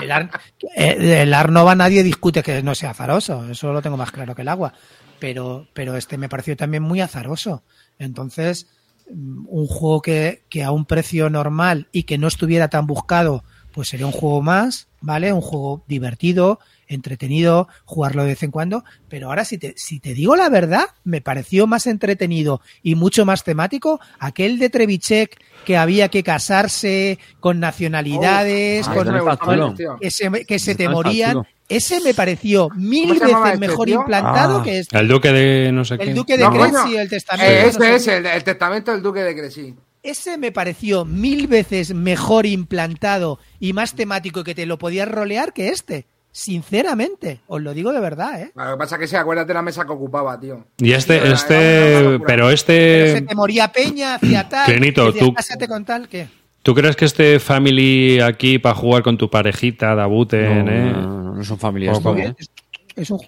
El, 0.00 0.12
Ar- 0.12 0.30
eh, 0.76 1.22
el 1.22 1.34
Arnova 1.34 1.74
nadie 1.74 2.04
discute 2.04 2.44
que 2.44 2.62
no 2.62 2.76
sea 2.76 2.90
azaroso, 2.90 3.50
eso 3.50 3.72
lo 3.72 3.82
tengo 3.82 3.96
más 3.96 4.12
claro 4.12 4.36
que 4.36 4.42
el 4.42 4.48
agua. 4.48 4.72
Pero, 5.18 5.66
pero 5.72 5.96
este 5.96 6.16
me 6.16 6.28
pareció 6.28 6.56
también 6.56 6.84
muy 6.84 7.00
azaroso. 7.00 7.64
Entonces, 7.98 8.68
mm, 9.10 9.46
un 9.48 9.66
juego 9.66 10.00
que, 10.00 10.44
que 10.48 10.62
a 10.62 10.70
un 10.70 10.84
precio 10.84 11.28
normal 11.28 11.88
y 11.90 12.04
que 12.04 12.18
no 12.18 12.28
estuviera 12.28 12.68
tan 12.68 12.86
buscado, 12.86 13.42
pues 13.72 13.88
sería 13.88 14.06
un 14.06 14.12
juego 14.12 14.42
más, 14.42 14.88
¿vale? 15.00 15.32
Un 15.32 15.40
juego 15.40 15.82
divertido, 15.86 16.58
entretenido, 16.88 17.68
jugarlo 17.84 18.22
de 18.24 18.30
vez 18.30 18.42
en 18.42 18.50
cuando. 18.50 18.84
Pero 19.08 19.28
ahora, 19.28 19.44
si 19.44 19.58
te, 19.58 19.74
si 19.76 20.00
te 20.00 20.12
digo 20.14 20.34
la 20.36 20.48
verdad, 20.48 20.84
me 21.04 21.20
pareció 21.20 21.66
más 21.66 21.86
entretenido 21.86 22.60
y 22.82 22.94
mucho 22.96 23.24
más 23.24 23.44
temático 23.44 24.00
aquel 24.18 24.58
de 24.58 24.70
Trevichek 24.70 25.40
que 25.64 25.76
había 25.76 26.08
que 26.08 26.22
casarse 26.22 27.18
con 27.38 27.60
nacionalidades, 27.60 28.88
Ah, 28.88 28.94
con 28.94 29.74
tío. 29.76 29.96
que 30.00 30.10
se, 30.10 30.30
que 30.46 30.58
se 30.58 30.74
te 30.74 30.88
morían. 30.88 31.42
Ese 31.68 32.00
me 32.00 32.14
pareció 32.14 32.68
mil 32.74 33.10
¿Cómo 33.10 33.20
se 33.20 33.26
llamaba 33.26 33.44
veces 33.44 33.54
este, 33.60 33.68
mejor 33.68 33.86
tío? 33.86 34.00
implantado 34.00 34.58
Ah, 34.58 34.62
que 34.64 34.78
este. 34.80 34.98
El 34.98 35.06
duque 35.06 35.32
de 35.32 35.70
no 35.70 35.84
sé 35.84 35.98
qué. 35.98 36.02
El 36.04 36.14
Duque 36.14 36.36
de 36.36 36.42
No, 36.42 36.50
Crecy, 36.50 36.96
el 36.96 37.08
testamento. 37.08 37.52
Eh, 37.52 37.62
no 37.62 37.68
ese 37.68 37.78
sé 37.78 37.94
es 37.94 38.26
el 38.26 38.42
testamento 38.44 38.90
del 38.90 39.02
duque 39.02 39.20
de 39.20 39.36
Crecy. 39.36 39.76
Ese 40.02 40.38
me 40.38 40.50
pareció 40.52 41.04
mil 41.04 41.46
veces 41.46 41.92
mejor 41.94 42.46
implantado 42.46 43.38
y 43.58 43.72
más 43.72 43.94
temático 43.94 44.44
que 44.44 44.54
te 44.54 44.64
lo 44.66 44.78
podías 44.78 45.08
rolear 45.08 45.52
que 45.52 45.68
este. 45.68 46.06
Sinceramente, 46.32 47.40
os 47.48 47.60
lo 47.60 47.74
digo 47.74 47.92
de 47.92 48.00
verdad, 48.00 48.40
¿eh? 48.40 48.52
Lo 48.54 48.70
que 48.72 48.76
pasa 48.78 48.94
es 48.94 49.00
que 49.00 49.06
sí, 49.08 49.16
acuérdate 49.16 49.48
de 49.48 49.54
la 49.54 49.62
mesa 49.62 49.84
que 49.84 49.92
ocupaba, 49.92 50.38
tío. 50.38 50.64
Y 50.78 50.92
este, 50.92 51.16
este, 51.32 52.02
locura. 52.02 52.26
pero 52.26 52.26
Pero 52.26 52.48
se 52.48 52.54
este, 52.54 53.22
te 53.22 53.34
moría 53.34 53.72
Peña, 53.72 54.14
hacía 54.14 54.48
tal. 54.48 54.66
Clenito, 54.72 55.12
tú- 55.12 55.34
"Cásate 55.34 55.66
con 55.68 55.84
tal, 55.84 56.08
¿qué? 56.08 56.28
¿tú 56.62 56.74
crees 56.74 56.94
que 56.94 57.04
este 57.06 57.40
family 57.40 58.20
aquí 58.20 58.58
para 58.58 58.74
jugar 58.74 59.02
con 59.02 59.16
tu 59.18 59.28
parejita, 59.30 59.94
Dabuten, 59.94 60.64
No, 60.66 60.70
eh? 60.72 60.92
no, 60.92 61.22
no, 61.22 61.34
no 61.36 61.44
son 61.44 61.58
familias. 61.58 61.98
¿cómo? 62.00 62.16
Es, 62.18 62.50
es 62.96 63.10
un. 63.10 63.18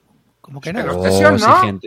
¿Cómo 0.40 0.60
que 0.60 0.72
Pero 0.72 0.92
no? 0.92 0.98
Obsession, 1.00 1.36
¿no? 1.38 1.80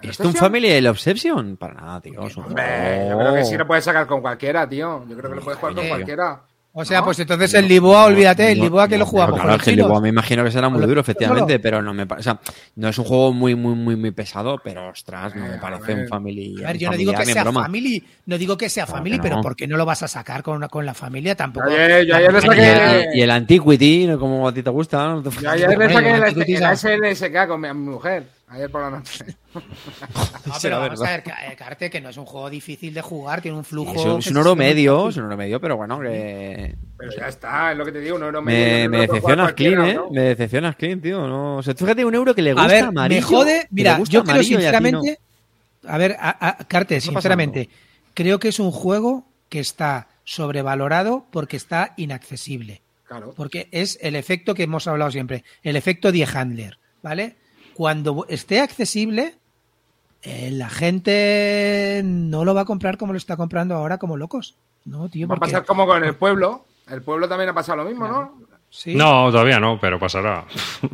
Exigente. 0.00 0.22
¿Es 0.22 0.34
un 0.34 0.34
family 0.34 0.68
el 0.70 0.86
Obsession? 0.86 1.56
Para 1.56 1.74
nada, 1.74 2.00
tío. 2.00 2.20
Hombre, 2.20 3.06
yo 3.08 3.18
creo 3.18 3.34
que 3.34 3.44
sí 3.44 3.56
lo 3.56 3.66
puedes 3.66 3.84
sacar 3.84 4.06
con 4.06 4.20
cualquiera, 4.20 4.68
tío. 4.68 5.04
Yo 5.08 5.16
creo 5.16 5.30
que 5.30 5.36
lo 5.36 5.42
puedes 5.42 5.58
jugar 5.60 5.74
con 5.74 5.88
cualquiera. 5.88 6.40
O 6.70 6.84
sea, 6.84 6.98
¿no? 6.98 7.06
pues 7.06 7.18
entonces 7.18 7.52
el 7.54 7.66
Lisboa, 7.66 8.04
olvídate, 8.04 8.52
el 8.52 8.58
No, 8.58 8.64
Lisboa 8.64 8.86
que 8.86 8.94
no, 8.96 9.00
lo 9.00 9.06
jugamos 9.06 9.40
claro, 9.40 9.58
el. 9.66 9.74
Lisboa 9.76 10.00
me 10.00 10.10
imagino 10.10 10.44
que 10.44 10.50
será 10.52 10.68
muy 10.68 10.80
duro, 10.86 11.00
efectivamente, 11.00 11.58
pero 11.58 11.82
no 11.82 11.92
me 11.92 12.06
pa- 12.06 12.16
o 12.16 12.22
sea, 12.22 12.38
no 12.76 12.88
es 12.90 12.98
un 12.98 13.04
juego 13.04 13.32
muy, 13.32 13.56
muy, 13.56 13.74
muy, 13.74 13.96
muy 13.96 14.10
pesado, 14.12 14.60
pero 14.62 14.90
ostras, 14.90 15.34
no 15.34 15.46
me 15.46 15.54
Eh, 15.56 15.58
parece 15.60 15.94
un 15.94 16.06
family. 16.06 16.62
A 16.62 16.68
ver, 16.68 16.78
yo 16.78 16.90
no 16.90 16.96
digo 16.96 17.12
que 17.14 17.24
sea 17.26 17.42
broma. 17.42 17.62
family, 17.62 18.04
no 18.26 18.38
digo 18.38 18.56
que 18.56 18.68
sea 18.68 18.84
Claro 18.84 18.98
family, 18.98 19.18
pero. 19.20 19.40
¿por 19.40 19.56
qué 19.56 19.66
no 19.66 19.76
lo 19.76 19.86
vas 19.86 20.04
a 20.04 20.08
sacar 20.08 20.42
con, 20.44 20.60
con 20.68 20.86
la 20.86 20.94
familia? 20.94 21.34
Tampoco. 21.34 21.66
Ayer- 21.68 22.06
yo 22.06 22.14
ayer 22.14 22.32
le 22.32 22.38
Y 22.38 22.42
saqué- 22.42 23.08
el, 23.12 23.18
y 23.18 23.22
el 23.22 23.30
Antiquity, 23.30 24.06
¿no? 24.06 24.18
como 24.20 24.46
a 24.46 24.52
ti 24.54 24.62
te 24.62 24.70
gusta, 24.70 24.98
¿no? 25.08 25.22
Yo 25.28 25.50
ayer 25.50 25.76
le 25.76 25.92
saqué 25.92 26.10
el. 26.12 26.76
SLSK 26.76 27.48
con 27.48 27.60
mi 27.60 27.72
mujer. 27.72 28.37
Ayer 28.50 28.70
por 28.70 28.80
la 28.82 28.90
noche. 28.90 29.24
No, 30.46 30.54
Sí, 30.54 30.60
pero 30.62 30.80
vamos 30.80 31.02
a 31.02 31.10
ver, 31.10 31.22
eh, 31.26 31.56
Carte, 31.56 31.90
que 31.90 32.00
no 32.00 32.08
es 32.08 32.16
un 32.16 32.24
juego 32.24 32.48
difícil 32.48 32.94
de 32.94 33.02
jugar, 33.02 33.42
tiene 33.42 33.56
un 33.58 33.64
flujo. 33.64 33.94
Es 33.94 34.04
un, 34.04 34.18
es 34.20 34.26
un 34.28 34.36
oro 34.38 34.56
medio, 34.56 35.08
es 35.10 35.16
un 35.18 35.24
oro 35.24 35.36
medio, 35.36 35.60
pero 35.60 35.76
bueno, 35.76 36.00
que. 36.00 36.74
Pero 36.96 37.12
ya 37.16 37.28
está, 37.28 37.72
es 37.72 37.78
lo 37.78 37.84
que 37.84 37.92
te 37.92 38.00
digo, 38.00 38.16
un 38.16 38.22
euro 38.22 38.40
medio. 38.40 38.88
Me, 38.88 38.88
me 38.88 39.06
decepcionas, 39.06 39.52
Clean, 39.52 39.84
¿eh? 39.88 39.98
Me 40.10 40.20
decepcionas, 40.22 40.76
Clean, 40.76 41.00
tío. 41.00 41.26
No, 41.26 41.56
o 41.58 41.62
sea, 41.62 41.74
tú 41.74 41.84
fíjate 41.84 42.04
un 42.04 42.14
euro 42.14 42.34
que 42.34 42.42
le 42.42 42.52
gusta 42.54 42.64
A 42.64 42.68
ver, 42.72 42.84
amarillo. 42.84 43.20
me 43.20 43.22
jode. 43.22 43.66
Mira, 43.70 43.98
yo 44.08 44.24
creo 44.24 44.36
y 44.36 44.38
a 44.38 44.42
no. 44.42 44.42
sinceramente. 44.44 45.18
A, 45.86 45.98
ver, 45.98 46.16
a, 46.18 46.48
a- 46.48 46.64
Carte, 46.66 47.00
sinceramente, 47.00 47.68
creo 48.14 48.38
que 48.38 48.48
es 48.48 48.58
un 48.58 48.70
juego 48.70 49.26
que 49.48 49.60
está 49.60 50.08
sobrevalorado 50.24 51.26
porque 51.30 51.56
está 51.56 51.94
inaccesible. 51.96 52.80
Claro. 53.06 53.32
Porque 53.36 53.68
es 53.72 53.98
el 54.02 54.16
efecto 54.16 54.54
que 54.54 54.64
hemos 54.64 54.86
hablado 54.86 55.10
siempre, 55.10 55.44
el 55.62 55.76
efecto 55.76 56.12
Die 56.12 56.26
Handler, 56.26 56.78
¿vale? 57.02 57.36
Cuando 57.78 58.26
esté 58.28 58.58
accesible, 58.60 59.36
eh, 60.22 60.50
la 60.50 60.68
gente 60.68 62.00
no 62.04 62.44
lo 62.44 62.52
va 62.52 62.62
a 62.62 62.64
comprar 62.64 62.98
como 62.98 63.12
lo 63.12 63.16
está 63.18 63.36
comprando 63.36 63.76
ahora 63.76 63.98
como 63.98 64.16
locos. 64.16 64.56
No, 64.84 65.08
tío, 65.08 65.28
Va 65.28 65.36
a 65.36 65.38
pasar 65.38 65.64
como 65.64 65.86
con 65.86 66.02
el 66.02 66.16
pueblo. 66.16 66.64
El 66.88 67.02
pueblo 67.02 67.28
también 67.28 67.50
ha 67.50 67.54
pasado 67.54 67.84
lo 67.84 67.88
mismo, 67.88 68.08
¿no? 68.08 68.36
sí. 68.68 68.96
No, 68.96 69.30
todavía 69.30 69.60
no, 69.60 69.78
pero 69.80 69.96
pasará. 69.96 70.44
es 70.82 70.82
lo 70.82 70.88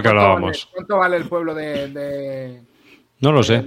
que 0.00 0.02
¿Cuánto 0.02 0.08
hablábamos. 0.10 0.50
vale- 0.52 0.72
¿Cuánto 0.72 0.98
vale 0.98 1.16
el 1.16 1.28
pueblo 1.28 1.52
de, 1.52 1.88
de, 1.88 2.62
No 3.18 3.32
lo 3.32 3.42
sé. 3.42 3.64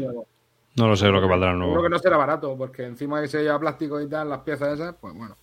No 0.77 0.87
lo 0.87 0.95
sé 0.95 1.07
lo 1.09 1.19
que 1.19 1.27
valdrá 1.27 1.51
el 1.51 1.59
nuevo. 1.59 1.83
que 1.83 1.89
no 1.89 1.99
será 1.99 2.15
barato, 2.15 2.55
porque 2.57 2.85
encima 2.85 3.21
que 3.21 3.27
se 3.27 3.43
lleva 3.43 3.59
plástico 3.59 3.99
y 3.99 4.07
tal, 4.07 4.29
las 4.29 4.39
piezas 4.39 4.75
esas, 4.75 4.95
pues 5.01 5.13
bueno. 5.13 5.35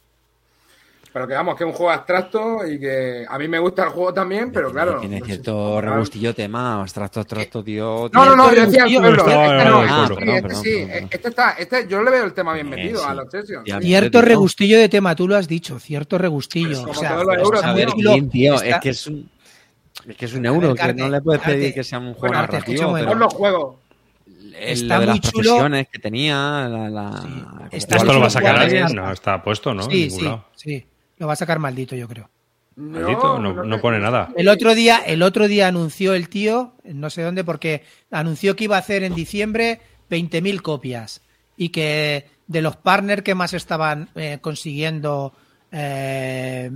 Pero 1.11 1.27
que 1.27 1.35
vamos, 1.35 1.57
que 1.57 1.65
es 1.65 1.69
un 1.69 1.73
juego 1.75 1.91
abstracto 1.91 2.67
y 2.67 2.79
que 2.79 3.25
a 3.29 3.39
mí 3.39 3.49
me 3.49 3.59
gusta 3.59 3.85
el 3.85 3.89
juego 3.89 4.13
también, 4.13 4.53
pero 4.53 4.71
claro. 4.71 5.01
Tiene 5.01 5.21
cierto 5.23 5.81
regustillo 5.81 6.35
tema, 6.35 6.81
abstracto, 6.81 7.21
abstracto, 7.21 7.65
tío. 7.65 8.11
No, 8.13 8.25
no, 8.27 8.37
no, 8.37 8.55
yo 8.55 8.67
decía 8.67 8.85
el 8.85 8.95
pueblo. 9.01 9.23
Este 9.27 9.35
no, 9.65 9.85
no, 9.87 10.07
no, 10.09 10.35
este 10.37 10.49
no, 10.49 10.55
sí, 10.63 10.71
este. 10.79 11.09
Este 11.17 11.29
está, 11.29 11.51
este, 11.53 11.87
yo 11.89 12.03
le 12.03 12.11
veo 12.11 12.25
el 12.25 12.35
tema 12.35 12.53
bien 12.53 12.67
Eh, 12.67 12.71
metido 12.77 13.01
sí. 13.01 13.07
a 13.09 13.15
la 13.15 13.25
sí. 13.31 13.55
Cierto 13.81 14.11
tío. 14.11 14.23
regustillo 14.23 14.79
de 14.79 14.89
tema, 14.91 15.17
tú 15.17 15.27
lo 15.27 15.37
has 15.37 15.49
dicho, 15.49 15.79
cierto 15.79 16.19
regustillo. 16.19 16.79
Como 16.81 16.91
o 16.93 16.95
sea, 16.95 17.19
A 17.19 17.73
ver, 17.73 17.89
tío, 18.31 18.55
Está- 18.55 18.69
es 18.69 18.77
que 18.81 18.89
es 18.91 19.07
un. 19.07 19.31
Es 20.07 20.17
que 20.17 20.25
es 20.27 20.35
un 20.35 20.47
euro, 20.47 20.75
que 20.75 20.95
no 20.95 21.09
le 21.09 21.21
puedes 21.21 21.41
pedir 21.43 21.61
Carte, 21.65 21.75
que 21.75 21.85
sea 21.85 21.99
un 21.99 22.15
juego 22.15 22.35
narrativo. 22.35 22.93
pero 22.95 23.15
los 23.15 23.33
juegos. 23.35 23.77
el- 24.27 24.55
está 24.57 24.95
lo 24.97 25.01
de 25.01 25.07
las 25.07 25.15
muy 25.17 25.21
chulo. 25.21 25.43
profesiones 25.43 25.89
que 25.91 25.99
tenía, 25.99 26.35
la. 26.69 26.89
la 26.91 27.23
Sí, 27.23 27.77
está 27.77 27.97
¿Esto 27.97 28.13
lo 28.13 28.21
va 28.21 28.27
a 28.27 28.31
sacar 28.31 28.57
alguien? 28.57 28.95
No, 28.95 29.11
está 29.11 29.43
puesto, 29.43 29.75
¿no? 29.75 29.83
Sí, 29.85 30.11
sí. 30.55 30.87
Lo 31.19 31.27
va 31.27 31.35
a 31.35 31.37
sacar 31.37 31.59
maldito, 31.59 31.95
yo 31.97 32.09
creo. 32.09 32.31
Maldito, 32.77 33.39
no, 33.39 33.65
no 33.65 33.81
pone 33.81 33.99
nada. 33.99 34.31
El 34.37 34.49
otro 34.49 34.75
día, 34.75 34.99
el 34.99 35.23
otro 35.23 35.49
día 35.49 35.67
anunció 35.67 36.15
el 36.15 36.29
tío, 36.29 36.75
no 36.85 37.11
sé 37.11 37.23
dónde, 37.23 37.43
porque 37.43 37.83
anunció 38.11 38.55
que 38.55 38.65
iba 38.65 38.77
a 38.77 38.81
hacer 38.81 39.03
en 39.03 39.15
diciembre 39.15 39.81
20.000 40.11 40.63
copias 40.63 41.21
y 41.57 41.71
que 41.71 42.27
de 42.47 42.63
los 42.63 42.77
partners 42.77 43.23
que 43.23 43.35
más 43.35 43.53
estaban 43.53 44.09
eh, 44.15 44.39
consiguiendo 44.41 45.35
eh, 45.71 46.71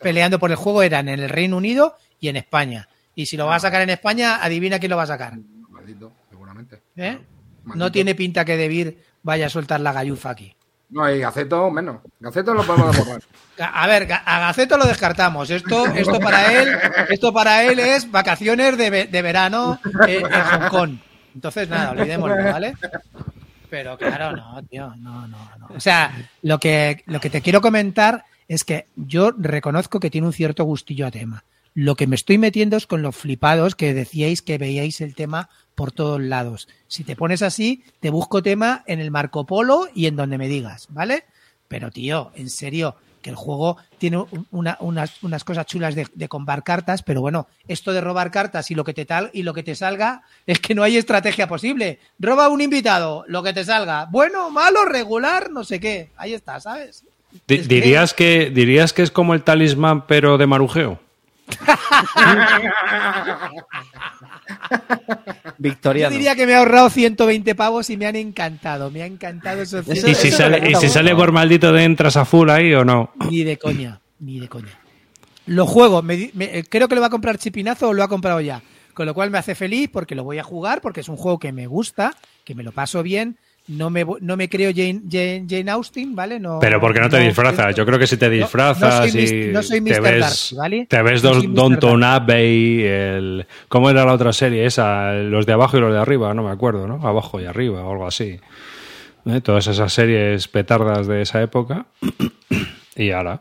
peleando 0.00 0.38
por 0.38 0.50
el 0.50 0.56
juego 0.56 0.82
eran 0.82 1.08
en 1.08 1.20
el 1.20 1.28
Reino 1.28 1.56
Unido 1.56 1.96
y 2.20 2.28
en 2.28 2.36
España. 2.36 2.88
Y 3.14 3.26
si 3.26 3.36
lo 3.36 3.46
va 3.46 3.56
a 3.56 3.60
sacar 3.60 3.82
en 3.82 3.90
España, 3.90 4.42
adivina 4.42 4.78
quién 4.78 4.90
lo 4.90 4.96
va 4.96 5.04
a 5.04 5.08
sacar. 5.08 5.38
Maldito, 5.70 6.12
seguramente. 6.28 6.82
¿eh? 6.96 7.18
No 7.74 7.90
tiene 7.90 8.14
pinta 8.14 8.44
que 8.44 8.56
Debir 8.56 8.98
vaya 9.22 9.46
a 9.46 9.50
soltar 9.50 9.80
la 9.80 9.92
gallufa 9.92 10.30
aquí. 10.30 10.54
No, 10.88 11.10
y 11.10 11.18
Gaceto 11.20 11.70
menos. 11.70 12.00
Gaceto 12.20 12.54
lo 12.54 12.64
podemos 12.64 12.96
borrar. 13.04 13.22
A 13.58 13.86
ver, 13.86 14.12
a 14.12 14.40
Gaceto 14.40 14.76
lo 14.76 14.86
descartamos. 14.86 15.50
Esto, 15.50 15.86
esto 15.86 16.20
para 16.20 16.52
él, 16.52 16.78
esto 17.08 17.32
para 17.32 17.64
él 17.64 17.78
es 17.78 18.10
vacaciones 18.10 18.76
de, 18.76 19.06
de 19.06 19.22
verano 19.22 19.80
en, 20.06 20.26
en 20.26 20.42
Hong 20.42 20.68
Kong. 20.68 20.98
Entonces, 21.34 21.68
nada, 21.68 21.90
olvidémoslo, 21.90 22.36
¿vale? 22.36 22.74
Pero 23.68 23.98
claro, 23.98 24.34
no, 24.34 24.62
tío, 24.64 24.94
no, 24.96 25.26
no, 25.26 25.50
no. 25.58 25.68
O 25.74 25.80
sea, 25.80 26.30
lo 26.42 26.58
que, 26.58 27.02
lo 27.06 27.20
que 27.20 27.30
te 27.30 27.42
quiero 27.42 27.60
comentar 27.60 28.24
es 28.48 28.64
que 28.64 28.86
yo 28.96 29.32
reconozco 29.36 30.00
que 30.00 30.10
tiene 30.10 30.26
un 30.26 30.32
cierto 30.32 30.64
gustillo 30.64 31.06
a 31.06 31.10
tema. 31.10 31.44
Lo 31.74 31.94
que 31.94 32.06
me 32.06 32.16
estoy 32.16 32.38
metiendo 32.38 32.76
es 32.76 32.86
con 32.86 33.02
los 33.02 33.14
flipados 33.14 33.74
que 33.74 33.92
decíais 33.92 34.40
que 34.40 34.56
veíais 34.56 35.00
el 35.00 35.14
tema 35.14 35.50
por 35.76 35.92
todos 35.92 36.20
lados. 36.20 36.66
Si 36.88 37.04
te 37.04 37.14
pones 37.14 37.42
así, 37.42 37.84
te 38.00 38.10
busco 38.10 38.42
tema 38.42 38.82
en 38.88 38.98
el 38.98 39.12
Marco 39.12 39.46
Polo 39.46 39.88
y 39.94 40.06
en 40.06 40.16
donde 40.16 40.38
me 40.38 40.48
digas, 40.48 40.88
¿vale? 40.90 41.22
Pero 41.68 41.90
tío, 41.92 42.32
en 42.34 42.50
serio, 42.50 42.96
que 43.22 43.30
el 43.30 43.36
juego 43.36 43.76
tiene 43.98 44.18
un- 44.18 44.46
una- 44.52 44.76
unas, 44.80 45.22
unas 45.22 45.42
cosas 45.44 45.66
chulas 45.66 45.94
de, 45.96 46.06
de 46.14 46.28
comprar 46.28 46.62
cartas, 46.62 47.02
pero 47.02 47.20
bueno, 47.20 47.48
esto 47.66 47.92
de 47.92 48.00
robar 48.00 48.30
cartas 48.30 48.70
y 48.70 48.74
lo 48.76 48.84
que 48.84 48.94
te 48.94 49.04
tal 49.04 49.30
y 49.32 49.42
lo 49.42 49.52
que 49.52 49.62
te 49.64 49.74
salga 49.74 50.22
es 50.46 50.60
que 50.60 50.74
no 50.74 50.82
hay 50.82 50.96
estrategia 50.96 51.46
posible. 51.48 51.98
Roba 52.18 52.48
un 52.48 52.60
invitado, 52.60 53.24
lo 53.28 53.42
que 53.42 53.52
te 53.52 53.64
salga, 53.64 54.06
bueno, 54.06 54.50
malo, 54.50 54.84
regular, 54.84 55.50
no 55.50 55.62
sé 55.64 55.78
qué. 55.80 56.10
Ahí 56.16 56.34
está, 56.34 56.58
¿sabes? 56.60 57.04
Di- 57.48 57.56
Es 57.56 57.62
que- 57.62 57.74
¿Dirías 57.74 58.14
que, 58.14 58.50
¿Dirías 58.50 58.92
que 58.92 59.02
es 59.02 59.10
como 59.10 59.34
el 59.34 59.42
talismán, 59.42 60.06
pero 60.06 60.38
de 60.38 60.46
marujeo? 60.46 61.00
Yo 65.46 65.52
Victoriano. 65.58 66.10
diría 66.12 66.34
que 66.34 66.46
me 66.46 66.52
he 66.52 66.56
ahorrado 66.56 66.90
120 66.90 67.54
pavos 67.54 67.88
y 67.90 67.96
me 67.96 68.06
han 68.06 68.16
encantado. 68.16 68.90
Me 68.90 69.02
ha 69.02 69.06
encantado 69.06 69.62
esos 69.62 69.86
¿Y 69.88 69.96
si, 69.96 70.10
eso 70.10 70.36
sale, 70.36 70.70
y 70.70 70.74
si 70.74 70.88
sale 70.88 71.14
por 71.14 71.32
maldito 71.32 71.72
de 71.72 71.84
entras 71.84 72.16
a 72.16 72.24
full 72.24 72.50
ahí 72.50 72.72
o 72.74 72.84
no? 72.84 73.10
Ni 73.30 73.44
de 73.44 73.56
coña, 73.58 74.00
ni 74.20 74.38
de 74.40 74.48
coña. 74.48 74.78
Lo 75.46 75.66
juego, 75.66 76.02
me- 76.02 76.30
eh, 76.38 76.64
creo 76.68 76.88
que 76.88 76.94
lo 76.94 77.00
va 77.00 77.06
a 77.06 77.10
comprar 77.10 77.38
Chipinazo 77.38 77.88
o 77.88 77.92
lo 77.92 78.02
ha 78.02 78.08
comprado 78.08 78.40
ya. 78.40 78.62
Con 78.94 79.06
lo 79.06 79.14
cual 79.14 79.30
me 79.30 79.38
hace 79.38 79.54
feliz 79.54 79.90
porque 79.92 80.14
lo 80.14 80.24
voy 80.24 80.38
a 80.38 80.42
jugar, 80.42 80.80
porque 80.80 81.00
es 81.00 81.08
un 81.08 81.16
juego 81.16 81.38
que 81.38 81.52
me 81.52 81.66
gusta, 81.66 82.14
que 82.44 82.54
me 82.54 82.62
lo 82.62 82.72
paso 82.72 83.02
bien. 83.02 83.38
No 83.68 83.90
me, 83.90 84.06
no 84.20 84.36
me 84.36 84.48
creo 84.48 84.70
Jane, 84.70 85.02
Jane, 85.10 85.44
Jane 85.48 85.70
Austen, 85.72 86.14
¿vale? 86.14 86.38
No, 86.38 86.58
Pero 86.60 86.80
porque 86.80 87.00
no 87.00 87.08
te 87.08 87.18
disfrazas. 87.18 87.74
Yo 87.74 87.84
creo 87.84 87.98
que 87.98 88.06
si 88.06 88.16
te 88.16 88.26
no 88.28 88.32
disfrazas 88.32 89.10
soy 89.10 89.20
y 89.20 89.52
no 89.52 89.62
soy 89.62 89.80
te 89.80 89.90
Mr. 89.90 90.02
ves, 90.02 90.20
Darcy, 90.20 90.54
¿vale? 90.54 90.86
te 90.86 91.02
ves 91.02 91.22
dos. 91.22 91.52
Downton. 91.52 92.04
Abbey, 92.04 92.84
el... 92.84 93.46
¿cómo 93.68 93.90
era 93.90 94.04
la 94.04 94.12
otra 94.12 94.32
serie 94.32 94.66
esa? 94.66 95.14
Los 95.14 95.46
de 95.46 95.52
abajo 95.52 95.78
y 95.78 95.80
los 95.80 95.92
de 95.92 95.98
arriba, 95.98 96.32
no 96.34 96.44
me 96.44 96.50
acuerdo, 96.50 96.86
¿no? 96.86 97.06
Abajo 97.06 97.40
y 97.40 97.44
arriba 97.44 97.82
o 97.82 97.90
algo 97.90 98.06
así. 98.06 98.38
¿Eh? 99.26 99.40
Todas 99.40 99.66
esas 99.66 99.92
series 99.92 100.46
petardas 100.46 101.08
de 101.08 101.22
esa 101.22 101.42
época. 101.42 101.86
y 102.96 103.10
ahora. 103.10 103.40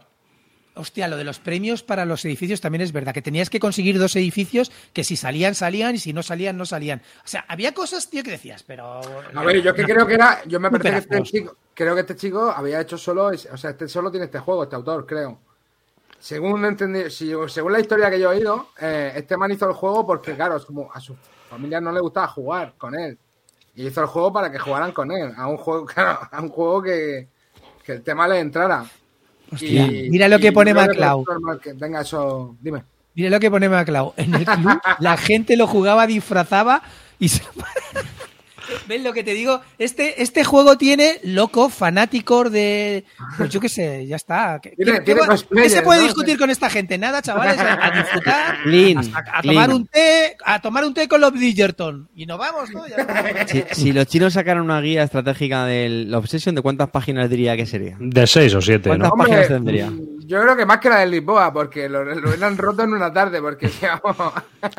Hostia, 0.76 1.08
lo 1.08 1.16
de 1.18 1.24
los 1.24 1.40
premios 1.40 1.84
para 1.84 2.06
los 2.06 2.24
edificios 2.26 2.60
también 2.62 2.82
es 2.82 2.92
verdad, 2.92 3.14
que 3.14 3.22
tenías 3.22 3.50
que 3.50 3.60
conseguir 3.60 3.98
dos 3.98 4.16
edificios 4.16 4.72
que 4.94 5.04
si 5.04 5.16
salían, 5.16 5.56
salían 5.56 5.96
y 5.96 6.00
si 6.00 6.12
no 6.12 6.22
salían, 6.22 6.58
no 6.58 6.66
salían. 6.66 7.02
O 7.24 7.28
sea, 7.28 7.46
había 7.48 7.74
cosas, 7.74 8.10
tío, 8.10 8.24
que 8.24 8.32
decías, 8.32 8.64
pero... 8.64 9.00
A 9.34 9.44
ver, 9.44 9.62
yo 9.62 9.74
que 9.74 9.84
creo 9.86 10.06
que 10.06 10.16
era. 10.16 10.44
Yo 10.46 10.60
me 10.60 10.70
parece 10.70 10.92
que 10.92 10.98
este 10.98 11.24
chico. 11.24 11.56
Creo 11.74 11.96
que 11.96 12.02
este 12.02 12.16
chico 12.16 12.52
había 12.52 12.82
hecho 12.82 12.98
solo. 12.98 13.26
O 13.28 13.58
sea, 13.58 13.70
este 13.72 13.88
solo 13.88 14.12
tiene 14.12 14.26
este 14.26 14.40
juego, 14.40 14.64
este 14.64 14.76
autor, 14.76 15.06
creo. 15.06 15.40
Según 16.20 16.66
entendí, 16.66 17.10
si- 17.10 17.34
según 17.48 17.72
la 17.74 17.80
historia 17.80 18.10
que 18.10 18.20
yo 18.20 18.32
he 18.32 18.38
oído, 18.38 18.70
eh, 18.80 19.14
este 19.16 19.38
man 19.38 19.52
hizo 19.52 19.68
el 19.68 19.74
juego 19.74 20.06
porque, 20.06 20.34
claro, 20.36 20.58
su- 20.60 20.88
a 20.94 21.00
su 21.00 21.16
familia 21.50 21.80
no 21.80 21.92
le 21.92 22.00
gustaba 22.00 22.28
jugar 22.28 22.74
con 22.78 22.96
él. 22.96 23.18
Y 23.76 23.88
hizo 23.88 24.02
el 24.02 24.08
juego 24.08 24.34
para 24.34 24.52
que 24.52 24.58
jugaran 24.60 24.92
con 24.92 25.12
él. 25.12 25.32
A 25.38 25.48
un 25.48 25.58
juego, 25.58 25.86
claro, 25.86 26.20
a 26.32 26.42
un 26.42 26.50
juego 26.50 26.82
que, 26.82 27.28
que 27.86 27.92
el 27.94 28.02
tema 28.02 28.28
le 28.28 28.40
entrara. 28.40 28.86
Hostia, 29.52 29.88
mira 29.88 30.28
lo 30.28 30.40
que 30.40 30.52
pone 30.52 30.74
MacLeod. 30.74 31.26
Venga, 31.78 32.02
eso. 32.02 32.56
Dime. 32.62 32.84
Mira 33.16 33.30
lo 33.30 33.40
que 33.40 33.50
pone 33.50 33.70
Maclau. 33.70 34.14
En 34.18 34.36
el 34.36 34.46
club 34.46 34.80
la 35.00 35.18
gente 35.18 35.56
lo 35.56 35.68
jugaba, 35.68 36.06
disfrazaba 36.06 36.84
y 37.18 37.30
se... 37.30 37.42
¿Ves 38.88 39.04
lo 39.04 39.14
que 39.14 39.24
te 39.24 39.34
digo? 39.34 39.62
Este, 39.78 40.22
este 40.22 40.44
juego 40.44 40.78
tiene 40.78 41.20
loco, 41.24 41.70
fanáticos 41.70 42.52
de. 42.52 43.06
Pues 43.38 43.50
yo 43.50 43.60
qué 43.60 43.70
sé, 43.70 44.06
ya 44.08 44.16
está. 44.16 44.60
¿Qué, 44.62 44.72
Tiene- 44.72 44.94
qué- 44.94 45.02
tiene 45.02 45.20
qué 45.22 45.26
va- 45.28 45.32
cosplayers, 45.34 45.72
qué 45.74 45.80
se 45.80 45.84
puede 45.84 46.00
¿no? 46.02 46.06
discutir 46.06 46.38
con 46.38 46.50
esta 46.50 46.70
gente? 46.70 46.98
Nada, 46.98 47.22
chavales, 47.22 47.58
a, 47.60 47.86
a 47.86 47.92
disfrutar, 47.92 48.58
Clean, 48.64 48.98
a, 49.34 49.42
tomar 49.42 49.70
un 49.72 49.88
té, 49.88 50.36
a 50.46 50.62
tomar 50.62 50.84
un 50.86 50.94
té 50.94 51.08
con 51.08 51.22
los 51.22 51.32
Bridgerton. 51.32 52.10
Y 52.16 52.26
nos 52.26 52.38
vamos, 52.38 52.70
¿no? 52.72 52.88
Ya. 52.88 52.96
Si, 53.48 53.64
si 53.72 53.94
los 53.94 54.08
chinos 54.08 54.34
sacaran 54.34 54.64
una 54.64 54.80
guía 54.82 55.04
estratégica 55.04 55.66
del 55.66 56.14
Obsession, 56.14 56.56
¿de 56.56 56.62
cuántas 56.62 56.90
páginas 56.90 57.30
diría 57.30 57.56
que 57.56 57.66
sería? 57.66 57.96
De 58.00 58.26
seis 58.28 58.54
o 58.56 58.62
siete, 58.62 58.90
¿Cuántas 58.90 59.10
¿no? 59.12 59.16
páginas 59.18 59.48
tendría? 59.48 59.92
Yo 60.28 60.42
creo 60.42 60.56
que 60.56 60.66
más 60.66 60.80
que 60.80 60.90
la 60.90 61.00
de 61.00 61.06
Lisboa, 61.08 61.54
porque 61.54 61.88
lo, 61.88 62.04
lo 62.04 62.30
hubieran 62.30 62.58
roto 62.58 62.82
en 62.84 62.94
una 62.94 63.14
tarde, 63.14 63.40
porque 63.42 63.68
digamos, 63.82 64.16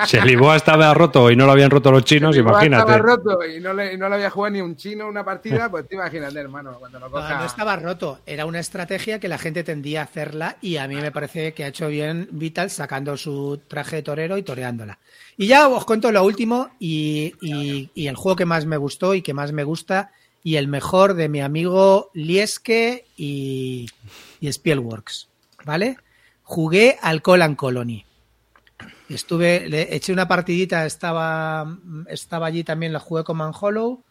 Si 0.07 0.17
el 0.17 0.25
Lisboa 0.27 0.57
estaba 0.57 0.93
roto 0.93 1.31
y 1.31 1.37
no 1.37 1.47
lo 1.47 1.53
habían 1.53 1.71
roto 1.71 1.93
los 1.93 2.05
chinos, 2.05 2.35
Lisboa 2.35 2.53
imagínate. 2.65 2.91
estaba 2.93 2.99
roto 3.17 3.39
y 3.45 3.61
no 3.61 3.73
le, 3.77 3.97
no 3.97 4.09
le 4.09 4.17
había 4.17 4.31
jugado 4.31 4.53
ni 4.55 4.61
un 4.61 4.77
chino 4.77 5.07
una 5.09 5.25
partida, 5.25 5.69
pues 5.71 5.87
te 5.89 5.95
imagínate, 5.95 6.39
hermano, 6.41 6.77
cuando 6.81 6.99
lo 6.99 7.07
No, 7.07 7.45
estaba 7.45 7.77
roto, 7.77 8.21
era 8.27 8.47
una 8.47 8.59
estrategia 8.61 9.21
que 9.21 9.29
la 9.29 9.39
gente 9.39 9.63
tendía 9.65 10.01
a 10.01 10.05
hacerla 10.05 10.57
y 10.61 10.77
a 10.77 10.89
mí 10.89 10.97
me 10.97 11.13
parece 11.13 11.55
que 11.55 11.65
ha 11.65 11.69
hecho 11.69 11.89
bien 11.89 12.29
Vital 12.33 12.71
sacando 12.71 13.17
su 13.17 13.61
traje 13.69 13.97
de 13.97 14.03
torero 14.03 14.37
y 14.39 14.43
toreándola. 14.43 14.99
Y 15.37 15.47
ya 15.47 15.69
os 15.69 15.85
cuento 15.85 16.11
lo 16.13 16.25
último 16.25 16.71
y, 16.81 17.35
y- 17.41 17.91
y 17.95 18.07
el 18.09 18.17
juego 18.17 18.37
que 18.37 18.45
más 18.47 18.67
me 18.67 18.77
gustó 18.77 19.15
y 19.15 19.23
que 19.23 19.35
más 19.35 19.53
me 19.53 19.65
gusta 19.65 20.11
y 20.43 20.57
el 20.57 20.69
mejor 20.69 21.15
de 21.15 21.29
mi 21.29 21.41
amigo 21.41 22.11
Lieske 22.15 23.07
y, 23.17 23.89
y 24.41 24.49
Spielworks, 24.49 25.29
¿vale? 25.65 25.99
Jugué 26.43 26.99
al 27.03 27.23
Colan 27.23 27.57
Colony. 27.57 28.06
Estuve, 29.09 29.69
le 29.69 29.95
eché 29.95 30.13
una 30.13 30.27
partidita, 30.27 30.85
estaba, 30.85 31.79
estaba 32.09 32.47
allí 32.47 32.65
también, 32.65 32.93
la 32.93 32.99
jugué 32.99 33.23
con 33.23 33.37
Manhollow 33.37 34.03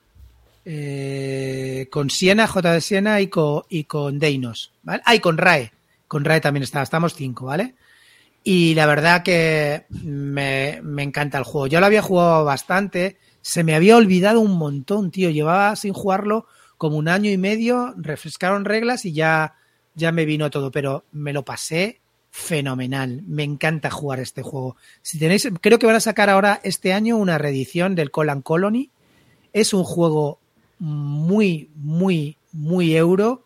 eh, 0.65 1.87
con 1.91 2.09
Siena, 2.09 2.47
J 2.47 2.73
de 2.73 2.81
Siena 2.81 3.21
y 3.21 3.27
con, 3.27 3.63
y 3.69 3.83
con 3.83 4.17
Deinos, 4.17 4.71
¿vale? 4.81 5.01
Ah, 5.05 5.13
y 5.13 5.19
con 5.19 5.37
Rae. 5.37 5.71
Con 6.07 6.25
Rae 6.25 6.41
también 6.41 6.63
está, 6.63 6.81
estamos 6.81 7.13
cinco, 7.13 7.45
¿vale? 7.45 7.75
Y 8.43 8.73
la 8.73 8.87
verdad 8.87 9.23
que 9.23 9.85
me, 9.89 10.79
me 10.83 11.03
encanta 11.03 11.37
el 11.37 11.43
juego. 11.43 11.67
Yo 11.67 11.79
lo 11.79 11.85
había 11.85 12.01
jugado 12.01 12.45
bastante, 12.45 13.17
se 13.41 13.63
me 13.63 13.75
había 13.75 13.95
olvidado 13.95 14.39
un 14.39 14.57
montón, 14.57 15.11
tío. 15.11 15.29
Llevaba 15.29 15.75
sin 15.75 15.93
jugarlo 15.93 16.47
como 16.77 16.97
un 16.97 17.07
año 17.07 17.29
y 17.29 17.37
medio, 17.37 17.93
refrescaron 17.97 18.65
reglas 18.65 19.05
y 19.05 19.13
ya, 19.13 19.55
ya 19.93 20.11
me 20.11 20.25
vino 20.25 20.49
todo, 20.49 20.71
pero 20.71 21.05
me 21.11 21.31
lo 21.31 21.45
pasé 21.45 22.01
fenomenal. 22.35 23.23
Me 23.25 23.43
encanta 23.43 23.89
jugar 23.89 24.19
este 24.19 24.41
juego. 24.41 24.75
Si 25.01 25.17
tenéis, 25.17 25.47
creo 25.61 25.79
que 25.79 25.85
van 25.85 25.95
a 25.95 26.01
sacar 26.01 26.29
ahora 26.29 26.59
este 26.63 26.91
año 26.91 27.15
una 27.15 27.37
reedición 27.37 27.95
del 27.95 28.11
Colan 28.11 28.41
Colony. 28.41 28.89
Es 29.53 29.73
un 29.73 29.85
juego 29.85 30.39
muy, 30.77 31.69
muy, 31.75 32.37
muy 32.51 32.93
euro. 32.93 33.45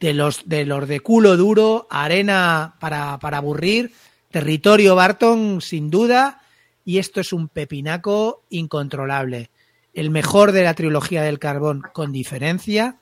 De 0.00 0.14
los, 0.14 0.48
de 0.48 0.64
los 0.64 0.88
de 0.88 1.00
culo 1.00 1.36
duro, 1.36 1.86
arena 1.90 2.74
para, 2.80 3.18
para 3.18 3.36
aburrir, 3.36 3.92
territorio 4.30 4.94
Barton 4.94 5.60
sin 5.60 5.90
duda, 5.90 6.40
y 6.86 6.96
esto 6.98 7.20
es 7.20 7.34
un 7.34 7.48
pepinaco 7.48 8.42
incontrolable. 8.48 9.50
el 9.92 10.08
mejor 10.08 10.52
de 10.52 10.64
la 10.64 10.72
trilogía 10.72 11.22
del 11.22 11.38
carbón 11.38 11.82
con 11.92 12.12
diferencia 12.12 12.96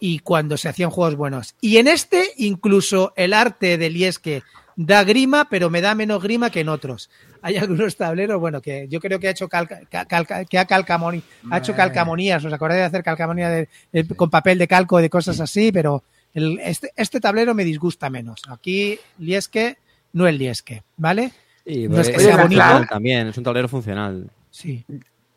y 0.00 0.20
cuando 0.20 0.56
se 0.56 0.68
hacían 0.68 0.90
juegos 0.90 1.16
buenos. 1.16 1.54
Y 1.60 1.78
en 1.78 1.88
este 1.88 2.32
incluso 2.36 3.12
el 3.16 3.32
arte 3.32 3.78
de 3.78 3.90
Lieske 3.90 4.42
da 4.76 5.04
grima, 5.04 5.48
pero 5.48 5.70
me 5.70 5.80
da 5.80 5.94
menos 5.94 6.22
grima 6.22 6.50
que 6.50 6.60
en 6.60 6.68
otros. 6.68 7.08
Hay 7.42 7.56
algunos 7.56 7.96
tableros, 7.96 8.38
bueno, 8.40 8.60
que 8.60 8.88
yo 8.88 9.00
creo 9.00 9.18
que 9.18 9.28
ha 9.28 9.30
hecho 9.30 9.48
calca, 9.48 9.80
calca, 10.06 10.44
que 10.44 10.58
ha, 10.58 10.66
calcamoni, 10.66 11.22
ha 11.50 11.58
hecho 11.58 11.74
calcamonías, 11.74 12.44
¿os 12.44 12.52
acordáis 12.52 12.80
de 12.80 12.86
hacer 12.86 13.02
calcamonía 13.02 13.48
de, 13.48 13.68
de, 13.92 14.06
con 14.08 14.28
papel 14.30 14.58
de 14.58 14.68
calco, 14.68 14.98
de 14.98 15.08
cosas 15.08 15.40
así? 15.40 15.72
Pero 15.72 16.02
el, 16.34 16.58
este, 16.58 16.90
este 16.96 17.20
tablero 17.20 17.54
me 17.54 17.64
disgusta 17.64 18.10
menos. 18.10 18.42
Aquí 18.48 18.98
Lieske 19.18 19.78
no 20.12 20.26
el 20.26 20.38
Lieske, 20.38 20.82
¿vale? 20.96 21.32
Y, 21.64 21.88
No 21.88 22.00
es 22.00 22.10
que 22.10 22.20
sea 22.20 22.36
bonito. 22.36 22.62
también, 22.88 23.28
es 23.28 23.38
un 23.38 23.44
tablero 23.44 23.68
funcional. 23.68 24.30
Sí. 24.50 24.84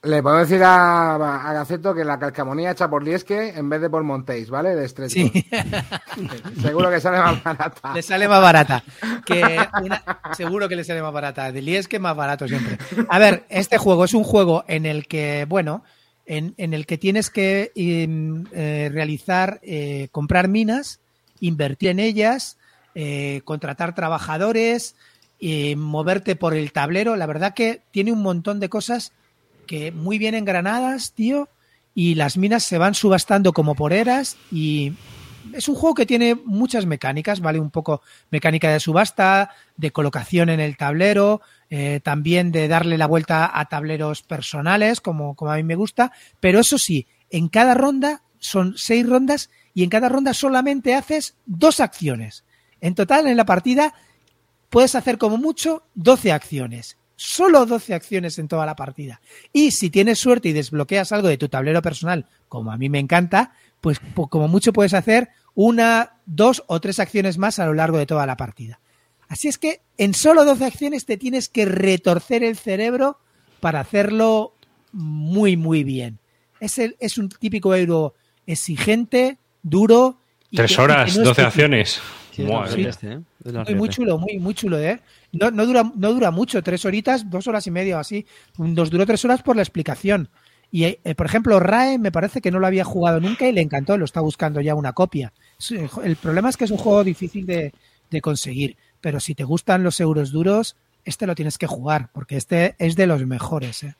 Le 0.03 0.23
puedo 0.23 0.37
decir 0.37 0.63
a, 0.63 1.15
a 1.15 1.53
Gaceto 1.53 1.93
que 1.93 2.05
la 2.05 2.17
calcamonía 2.17 2.71
hecha 2.71 2.89
por 2.89 3.03
Liesque 3.03 3.49
en 3.49 3.67
vez 3.67 3.81
de 3.81 3.89
por 3.89 4.01
Montéis, 4.03 4.49
¿vale? 4.49 4.73
De 4.73 4.85
estrecho. 4.85 5.13
Sí. 5.13 5.31
Seguro 6.61 6.89
que 6.89 7.01
sale 7.01 7.17
más 7.19 7.43
barata. 7.43 7.93
Le 7.93 8.01
sale 8.01 8.27
más 8.29 8.41
barata. 8.41 8.83
Que 9.25 9.59
una- 9.83 10.01
seguro 10.37 10.69
que 10.69 10.77
le 10.77 10.85
sale 10.85 11.01
más 11.01 11.11
barata. 11.11 11.51
De 11.51 11.61
Lieske 11.61 11.99
más 11.99 12.15
barato 12.15 12.47
siempre. 12.47 12.77
A 13.09 13.19
ver, 13.19 13.43
este 13.49 13.77
juego 13.77 14.05
es 14.05 14.13
un 14.13 14.23
juego 14.23 14.63
en 14.69 14.85
el 14.85 15.05
que, 15.05 15.45
bueno, 15.49 15.83
en, 16.25 16.53
en 16.57 16.73
el 16.73 16.85
que 16.85 16.97
tienes 16.97 17.29
que 17.29 17.73
em, 17.75 18.45
eh, 18.53 18.89
realizar, 18.93 19.59
eh, 19.63 20.07
comprar 20.13 20.47
minas, 20.47 21.01
invertir 21.41 21.89
en 21.89 21.99
ellas, 21.99 22.57
eh, 22.95 23.41
contratar 23.43 23.95
trabajadores, 23.95 24.95
eh, 25.41 25.75
moverte 25.75 26.37
por 26.37 26.53
el 26.53 26.71
tablero. 26.71 27.17
La 27.17 27.25
verdad 27.25 27.53
que 27.53 27.81
tiene 27.91 28.13
un 28.13 28.21
montón 28.21 28.61
de 28.61 28.69
cosas 28.69 29.11
que 29.69 29.91
muy 29.91 30.17
bien 30.17 30.33
engranadas, 30.33 31.13
tío, 31.13 31.47
y 31.93 32.15
las 32.15 32.37
minas 32.37 32.63
se 32.63 32.79
van 32.79 32.95
subastando 32.95 33.53
como 33.53 33.75
por 33.75 33.93
eras 33.93 34.35
y 34.51 34.93
es 35.53 35.69
un 35.69 35.75
juego 35.75 35.93
que 35.93 36.07
tiene 36.07 36.33
muchas 36.33 36.87
mecánicas, 36.87 37.39
¿vale? 37.39 37.59
Un 37.59 37.69
poco 37.69 38.01
mecánica 38.31 38.71
de 38.71 38.79
subasta, 38.79 39.51
de 39.77 39.91
colocación 39.91 40.49
en 40.49 40.59
el 40.59 40.75
tablero, 40.75 41.41
eh, 41.69 41.99
también 42.03 42.51
de 42.51 42.67
darle 42.67 42.97
la 42.97 43.05
vuelta 43.05 43.51
a 43.53 43.65
tableros 43.65 44.23
personales, 44.23 45.01
como, 45.01 45.35
como 45.35 45.51
a 45.51 45.57
mí 45.57 45.63
me 45.63 45.75
gusta, 45.75 46.13
pero 46.39 46.61
eso 46.61 46.79
sí, 46.79 47.05
en 47.29 47.47
cada 47.47 47.75
ronda 47.75 48.23
son 48.39 48.73
seis 48.75 49.07
rondas 49.07 49.51
y 49.75 49.83
en 49.83 49.91
cada 49.91 50.09
ronda 50.09 50.33
solamente 50.33 50.95
haces 50.95 51.35
dos 51.45 51.79
acciones. 51.79 52.43
En 52.81 52.95
total, 52.95 53.27
en 53.27 53.37
la 53.37 53.45
partida, 53.45 53.93
puedes 54.71 54.95
hacer 54.95 55.19
como 55.19 55.37
mucho 55.37 55.83
12 55.93 56.31
acciones. 56.31 56.97
Solo 57.21 57.65
12 57.65 57.93
acciones 57.93 58.39
en 58.39 58.47
toda 58.47 58.65
la 58.65 58.77
partida. 58.77 59.19
Y 59.51 59.71
si 59.71 59.89
tienes 59.89 60.19
suerte 60.19 60.47
y 60.47 60.53
desbloqueas 60.53 61.11
algo 61.11 61.27
de 61.27 61.37
tu 61.37 61.49
tablero 61.49 61.81
personal, 61.81 62.25
como 62.47 62.71
a 62.71 62.77
mí 62.77 62.87
me 62.87 62.99
encanta, 62.99 63.51
pues 63.81 63.99
po- 63.99 64.29
como 64.29 64.47
mucho 64.47 64.71
puedes 64.71 64.93
hacer 64.93 65.27
una, 65.53 66.13
dos 66.25 66.63
o 66.67 66.79
tres 66.79 66.97
acciones 66.99 67.37
más 67.37 67.59
a 67.59 67.65
lo 67.65 67.73
largo 67.73 67.97
de 67.97 68.05
toda 68.05 68.25
la 68.25 68.37
partida. 68.37 68.79
Así 69.27 69.49
es 69.49 69.57
que 69.57 69.81
en 69.97 70.13
solo 70.13 70.45
12 70.45 70.63
acciones 70.63 71.05
te 71.05 71.17
tienes 71.17 71.49
que 71.49 71.65
retorcer 71.65 72.41
el 72.43 72.55
cerebro 72.55 73.19
para 73.59 73.81
hacerlo 73.81 74.53
muy, 74.93 75.57
muy 75.57 75.83
bien. 75.83 76.19
Es, 76.61 76.79
el, 76.79 76.95
es 77.01 77.17
un 77.17 77.27
típico 77.27 77.75
euro 77.75 78.15
exigente, 78.47 79.37
duro. 79.61 80.19
y 80.49 80.55
Tres 80.57 80.71
que- 80.71 80.75
que 80.77 80.81
horas, 80.81 81.15
no 81.17 81.21
es 81.23 81.27
12 81.27 81.41
difícil. 81.41 81.45
acciones. 81.45 82.01
Sí, 82.31 82.45
este, 82.85 83.11
¿eh? 83.13 83.19
Muy, 83.65 83.75
muy 83.75 83.89
chulo, 83.89 84.17
muy, 84.17 84.39
muy 84.39 84.53
chulo, 84.53 84.79
¿eh? 84.79 85.01
No, 85.31 85.51
no, 85.51 85.65
dura, 85.65 85.91
no 85.95 86.13
dura 86.13 86.31
mucho, 86.31 86.61
tres 86.63 86.85
horitas, 86.85 87.29
dos 87.29 87.47
horas 87.47 87.65
y 87.67 87.71
media 87.71 87.97
o 87.97 87.99
así. 87.99 88.25
Nos 88.57 88.89
duró 88.89 89.05
tres 89.05 89.23
horas 89.25 89.43
por 89.43 89.55
la 89.55 89.61
explicación. 89.61 90.29
Y, 90.71 90.83
eh, 90.85 90.99
por 91.15 91.25
ejemplo, 91.25 91.59
Rae 91.59 91.97
me 91.97 92.11
parece 92.11 92.41
que 92.41 92.51
no 92.51 92.59
lo 92.59 92.67
había 92.67 92.83
jugado 92.83 93.19
nunca 93.19 93.47
y 93.47 93.51
le 93.51 93.61
encantó, 93.61 93.97
lo 93.97 94.05
está 94.05 94.21
buscando 94.21 94.61
ya 94.61 94.75
una 94.75 94.93
copia. 94.93 95.33
Es- 95.59 95.71
El 96.03 96.15
problema 96.15 96.49
es 96.49 96.57
que 96.57 96.65
es 96.65 96.71
un 96.71 96.77
juego 96.77 97.03
difícil 97.03 97.45
de, 97.45 97.73
de 98.09 98.21
conseguir, 98.21 98.77
pero 99.01 99.19
si 99.19 99.33
te 99.35 99.43
gustan 99.43 99.83
los 99.83 99.99
euros 99.99 100.31
duros, 100.31 100.75
este 101.05 101.25
lo 101.25 101.33
tienes 101.35 101.57
que 101.57 101.65
jugar, 101.67 102.09
porque 102.13 102.37
este 102.37 102.75
es 102.77 102.95
de 102.95 103.07
los 103.07 103.25
mejores, 103.25 103.83
¿eh? 103.83 103.95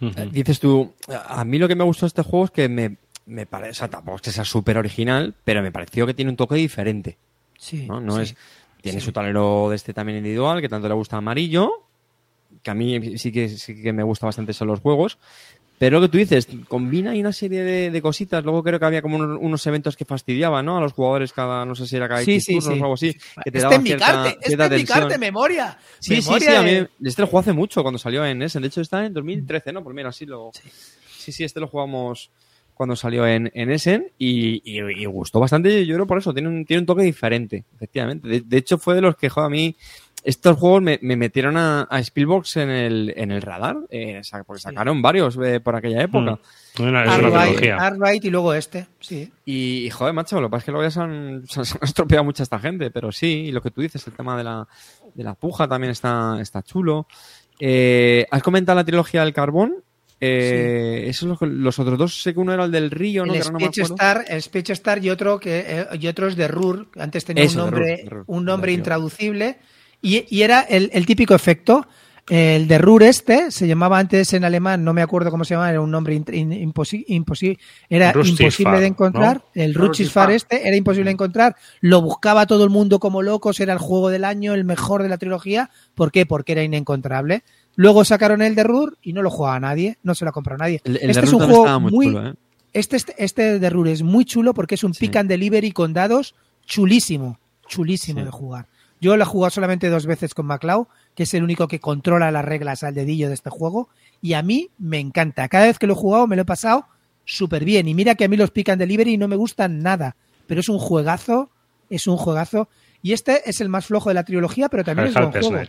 Eh, 0.00 0.28
Dices 0.32 0.60
tú, 0.60 0.94
a 1.08 1.44
mí 1.44 1.58
lo 1.58 1.66
que 1.68 1.74
me 1.74 1.84
gustó 1.84 2.06
de 2.06 2.08
este 2.08 2.22
juego 2.22 2.44
es 2.46 2.50
que 2.52 2.68
me, 2.68 2.96
me 3.26 3.46
parece, 3.46 3.70
o 3.72 3.74
sea, 3.74 3.88
tampoco 3.88 4.16
es 4.16 4.22
que 4.22 4.30
sea 4.32 4.44
súper 4.44 4.78
original, 4.78 5.34
pero 5.44 5.60
me 5.62 5.72
pareció 5.72 6.06
que 6.06 6.14
tiene 6.14 6.30
un 6.30 6.36
toque 6.36 6.54
diferente. 6.54 7.18
Sí, 7.58 7.86
¿no? 7.86 8.00
No 8.00 8.16
sí. 8.16 8.22
es, 8.22 8.36
tiene 8.80 9.00
sí. 9.00 9.06
su 9.06 9.12
tablero 9.12 9.68
de 9.70 9.76
este 9.76 9.92
también 9.94 10.18
individual, 10.18 10.60
que 10.60 10.68
tanto 10.68 10.88
le 10.88 10.94
gusta 10.94 11.16
amarillo, 11.16 11.70
que 12.62 12.70
a 12.70 12.74
mí 12.74 13.18
sí 13.18 13.30
que, 13.32 13.48
sí 13.48 13.80
que 13.82 13.92
me 13.92 14.02
gusta 14.02 14.26
bastante 14.26 14.52
son 14.52 14.68
los 14.68 14.80
juegos. 14.80 15.18
Pero 15.78 16.00
lo 16.00 16.06
que 16.06 16.10
tú 16.10 16.18
dices, 16.18 16.48
combina 16.66 17.12
ahí 17.12 17.20
una 17.20 17.32
serie 17.32 17.62
de, 17.62 17.90
de 17.92 18.02
cositas. 18.02 18.42
Luego 18.42 18.64
creo 18.64 18.80
que 18.80 18.84
había 18.84 19.00
como 19.00 19.14
unos, 19.14 19.38
unos 19.40 19.64
eventos 19.68 19.96
que 19.96 20.04
fastidiaban, 20.04 20.66
¿no? 20.66 20.76
A 20.76 20.80
los 20.80 20.92
jugadores 20.92 21.32
cada, 21.32 21.64
no 21.64 21.76
sé 21.76 21.86
si 21.86 21.94
era 21.94 22.08
cada 22.08 22.20
Sí, 22.24 22.32
X 22.32 22.44
sí, 22.46 22.54
turnos 22.54 22.74
sí. 22.74 22.80
o 22.80 22.82
algo 22.82 22.94
así. 22.94 23.12
Que 23.44 23.50
te 23.52 23.58
Este 23.58 23.60
daba 23.60 23.74
en 23.76 23.82
mi 23.84 23.88
cierta, 23.90 24.06
carte, 24.06 24.28
este 24.30 24.46
cierta 24.48 24.68
tensión. 24.70 24.98
carte, 24.98 25.18
memoria. 25.18 25.78
Sí, 26.00 26.16
sí, 26.16 26.22
sí, 26.22 26.28
Memoria 26.30 26.58
a 26.58 26.62
mí 26.64 26.70
de- 26.70 26.88
este 27.04 27.22
lo 27.22 27.28
jugó 27.28 27.38
hace 27.38 27.52
mucho 27.52 27.82
cuando 27.82 27.96
salió 27.98 28.26
en 28.26 28.42
Essen. 28.42 28.60
De 28.62 28.66
hecho, 28.68 28.80
está 28.80 29.06
en 29.06 29.12
2013, 29.14 29.72
¿no? 29.72 29.84
Pues 29.84 29.94
mira, 29.94 30.10
sí 30.10 30.26
lo. 30.26 30.50
Sí, 31.16 31.30
sí, 31.30 31.44
este 31.44 31.60
lo 31.60 31.68
jugamos 31.68 32.30
cuando 32.78 32.96
salió 32.96 33.26
en, 33.26 33.50
en 33.52 33.70
Essen 33.70 34.10
y, 34.16 34.62
y- 34.64 34.80
y 35.02 35.04
gustó 35.04 35.38
bastante. 35.40 35.84
Yo 35.84 35.96
creo 35.96 36.06
por 36.06 36.16
eso, 36.16 36.32
tiene 36.32 36.48
un, 36.48 36.64
tiene 36.64 36.80
un 36.80 36.86
toque 36.86 37.02
diferente, 37.02 37.64
efectivamente. 37.74 38.26
De, 38.26 38.40
de 38.40 38.56
hecho, 38.56 38.78
fue 38.78 38.94
de 38.94 39.02
los 39.02 39.16
que, 39.16 39.28
joder, 39.28 39.46
a 39.46 39.50
mí. 39.50 39.76
Estos 40.24 40.56
juegos 40.58 40.82
me, 40.82 40.98
me 41.00 41.14
metieron 41.14 41.56
a, 41.56 41.82
a 41.82 42.00
Spielbox 42.02 42.56
en 42.56 42.70
el, 42.70 43.14
en 43.16 43.30
el 43.30 43.40
radar, 43.40 43.76
eh, 43.88 44.20
porque 44.46 44.60
sacaron 44.60 45.00
varios 45.00 45.38
eh, 45.42 45.60
por 45.60 45.76
aquella 45.76 46.02
época. 46.02 46.32
Mm. 46.32 46.38
Es 46.74 46.80
una. 46.80 47.02
Arkwright 47.78 48.24
y 48.24 48.30
luego 48.30 48.52
este, 48.52 48.88
sí. 48.98 49.30
Y, 49.44 49.86
y, 49.86 49.90
joder, 49.90 50.12
macho, 50.14 50.40
lo 50.40 50.48
que 50.48 50.50
pasa 50.50 50.58
es 50.58 50.64
que 50.64 50.72
luego 50.72 50.84
ya 50.86 50.90
se 50.90 51.00
han, 51.00 51.44
se 51.46 51.60
han- 51.60 51.64
se 51.66 51.78
han 51.78 51.84
estropeado 51.84 52.24
mucha 52.24 52.42
esta 52.42 52.58
gente, 52.58 52.90
pero 52.90 53.12
sí, 53.12 53.44
y 53.46 53.52
lo 53.52 53.62
que 53.62 53.70
tú 53.70 53.80
dices, 53.80 54.04
el 54.08 54.12
tema 54.12 54.36
de 54.36 54.42
la, 54.44 54.66
de 55.14 55.22
la 55.22 55.34
puja 55.34 55.68
también 55.68 55.92
está, 55.92 56.36
está 56.40 56.62
chulo. 56.62 57.06
Eh, 57.60 58.26
¿Has 58.30 58.42
comentado 58.42 58.76
la 58.76 58.84
trilogía 58.84 59.22
del 59.24 59.32
carbón? 59.32 59.76
Eh, 60.20 61.04
Esos 61.08 61.28
los, 61.28 61.40
los 61.42 61.78
otros 61.78 61.98
dos, 61.98 62.22
sé 62.22 62.34
que 62.34 62.40
uno 62.40 62.52
era 62.52 62.64
el 62.64 62.72
del 62.72 62.90
río, 62.90 63.24
¿no? 63.24 63.32
el 63.34 63.40
ahora 63.40 63.52
no 63.52 63.58
me 63.58 63.64
Speech. 63.66 63.90
Star, 63.90 64.24
el 64.28 64.42
Speech 64.42 64.70
Star 64.70 65.04
y 65.04 65.10
otro 65.10 65.38
que 65.38 65.64
eh, 65.66 65.86
y 66.00 66.06
otro 66.08 66.26
es 66.26 66.36
de 66.36 66.48
Rur, 66.48 66.88
antes 66.98 67.24
tenía 67.24 67.44
Eso, 67.44 67.64
un 67.64 67.70
de 67.70 67.70
nombre, 67.70 67.96
de 67.96 68.22
un 68.26 68.44
nombre 68.44 68.72
intraducible 68.72 69.58
y, 70.02 70.24
y 70.28 70.42
era 70.42 70.60
el, 70.62 70.90
el 70.92 71.06
típico 71.06 71.34
efecto. 71.34 71.86
El 72.30 72.68
de 72.68 72.76
Rur 72.76 73.04
este 73.04 73.50
se 73.50 73.66
llamaba 73.66 73.98
antes 73.98 74.34
en 74.34 74.44
alemán, 74.44 74.84
no 74.84 74.92
me 74.92 75.00
acuerdo 75.00 75.30
cómo 75.30 75.44
se 75.46 75.54
llamaba, 75.54 75.70
era 75.70 75.80
un 75.80 75.90
nombre 75.90 76.14
in- 76.14 76.24
in- 76.30 76.72
imposi- 76.74 77.06
imposi- 77.08 77.56
era 77.88 78.12
imposible 78.42 78.80
de 78.80 78.86
encontrar. 78.86 79.36
¿no? 79.54 79.62
El 79.62 79.72
Ruchisfar 79.74 80.30
este 80.32 80.68
era 80.68 80.76
imposible 80.76 81.06
de 81.08 81.12
encontrar. 81.12 81.56
Lo 81.80 82.02
buscaba 82.02 82.44
todo 82.46 82.64
el 82.64 82.70
mundo 82.70 82.98
como 82.98 83.22
locos, 83.22 83.60
era 83.60 83.72
el 83.72 83.78
juego 83.78 84.10
del 84.10 84.24
año, 84.24 84.52
el 84.52 84.64
mejor 84.66 85.02
de 85.02 85.08
la 85.08 85.16
trilogía. 85.16 85.70
¿Por 85.94 86.12
qué? 86.12 86.26
Porque 86.26 86.52
era 86.52 86.62
inencontrable. 86.62 87.44
Luego 87.78 88.04
sacaron 88.04 88.42
el 88.42 88.56
de 88.56 88.64
Rur 88.64 88.98
y 89.02 89.12
no 89.12 89.22
lo 89.22 89.30
jugaba 89.30 89.60
nadie, 89.60 89.98
no 90.02 90.16
se 90.16 90.24
lo 90.24 90.32
compró 90.32 90.56
nadie. 90.56 90.80
El, 90.82 90.96
el 90.96 91.10
este 91.10 91.20
de 91.20 91.26
es 91.28 91.32
un 91.32 91.38
juego 91.46 91.80
muy, 91.80 91.92
muy, 91.92 92.06
chulo, 92.06 92.28
¿eh? 92.30 92.34
este, 92.72 92.96
este, 92.96 93.14
este 93.18 93.58
de 93.60 93.70
Rure 93.70 93.92
es 93.92 94.02
muy 94.02 94.24
chulo 94.24 94.52
porque 94.52 94.74
es 94.74 94.82
un 94.82 94.94
Sí. 94.94 95.06
pick 95.06 95.14
and 95.14 95.28
delivery 95.28 95.70
con 95.70 95.92
dados 95.92 96.34
chulísimo, 96.66 97.38
chulísimo 97.68 98.18
Sí. 98.20 98.24
de 98.24 98.30
jugar. 98.32 98.66
Yo 99.00 99.16
lo 99.16 99.22
he 99.22 99.26
jugado 99.26 99.50
solamente 99.50 99.90
dos 99.90 100.06
veces 100.06 100.34
con 100.34 100.46
MacLeod, 100.46 100.86
que 101.14 101.22
es 101.22 101.32
el 101.34 101.44
único 101.44 101.68
que 101.68 101.78
controla 101.78 102.32
las 102.32 102.44
reglas 102.44 102.82
al 102.82 102.94
dedillo 102.94 103.28
de 103.28 103.34
este 103.34 103.48
juego, 103.48 103.88
y 104.20 104.32
a 104.32 104.42
mí 104.42 104.70
me 104.78 104.98
encanta. 104.98 105.48
Cada 105.48 105.66
vez 105.66 105.78
que 105.78 105.86
lo 105.86 105.92
he 105.92 105.96
jugado 105.96 106.26
me 106.26 106.34
lo 106.34 106.42
he 106.42 106.44
pasado 106.44 106.86
súper 107.24 107.64
bien. 107.64 107.86
Y 107.86 107.94
mira 107.94 108.16
que 108.16 108.24
a 108.24 108.28
mí 108.28 108.36
los 108.36 108.50
pick 108.50 108.70
and 108.70 108.80
delivery 108.80 109.16
no 109.18 109.28
me 109.28 109.36
gustan 109.36 109.78
nada, 109.84 110.16
pero 110.48 110.60
es 110.60 110.68
un 110.68 110.80
juegazo, 110.80 111.48
es 111.90 112.08
un 112.08 112.16
juegazo. 112.16 112.68
Y 113.02 113.12
este 113.12 113.48
es 113.48 113.60
el 113.60 113.68
más 113.68 113.86
flojo 113.86 114.08
de 114.10 114.14
la 114.14 114.24
trilogía, 114.24 114.68
pero 114.68 114.82
también 114.82 115.08
es 115.08 115.14
buen 115.14 115.30
juego. 115.30 115.62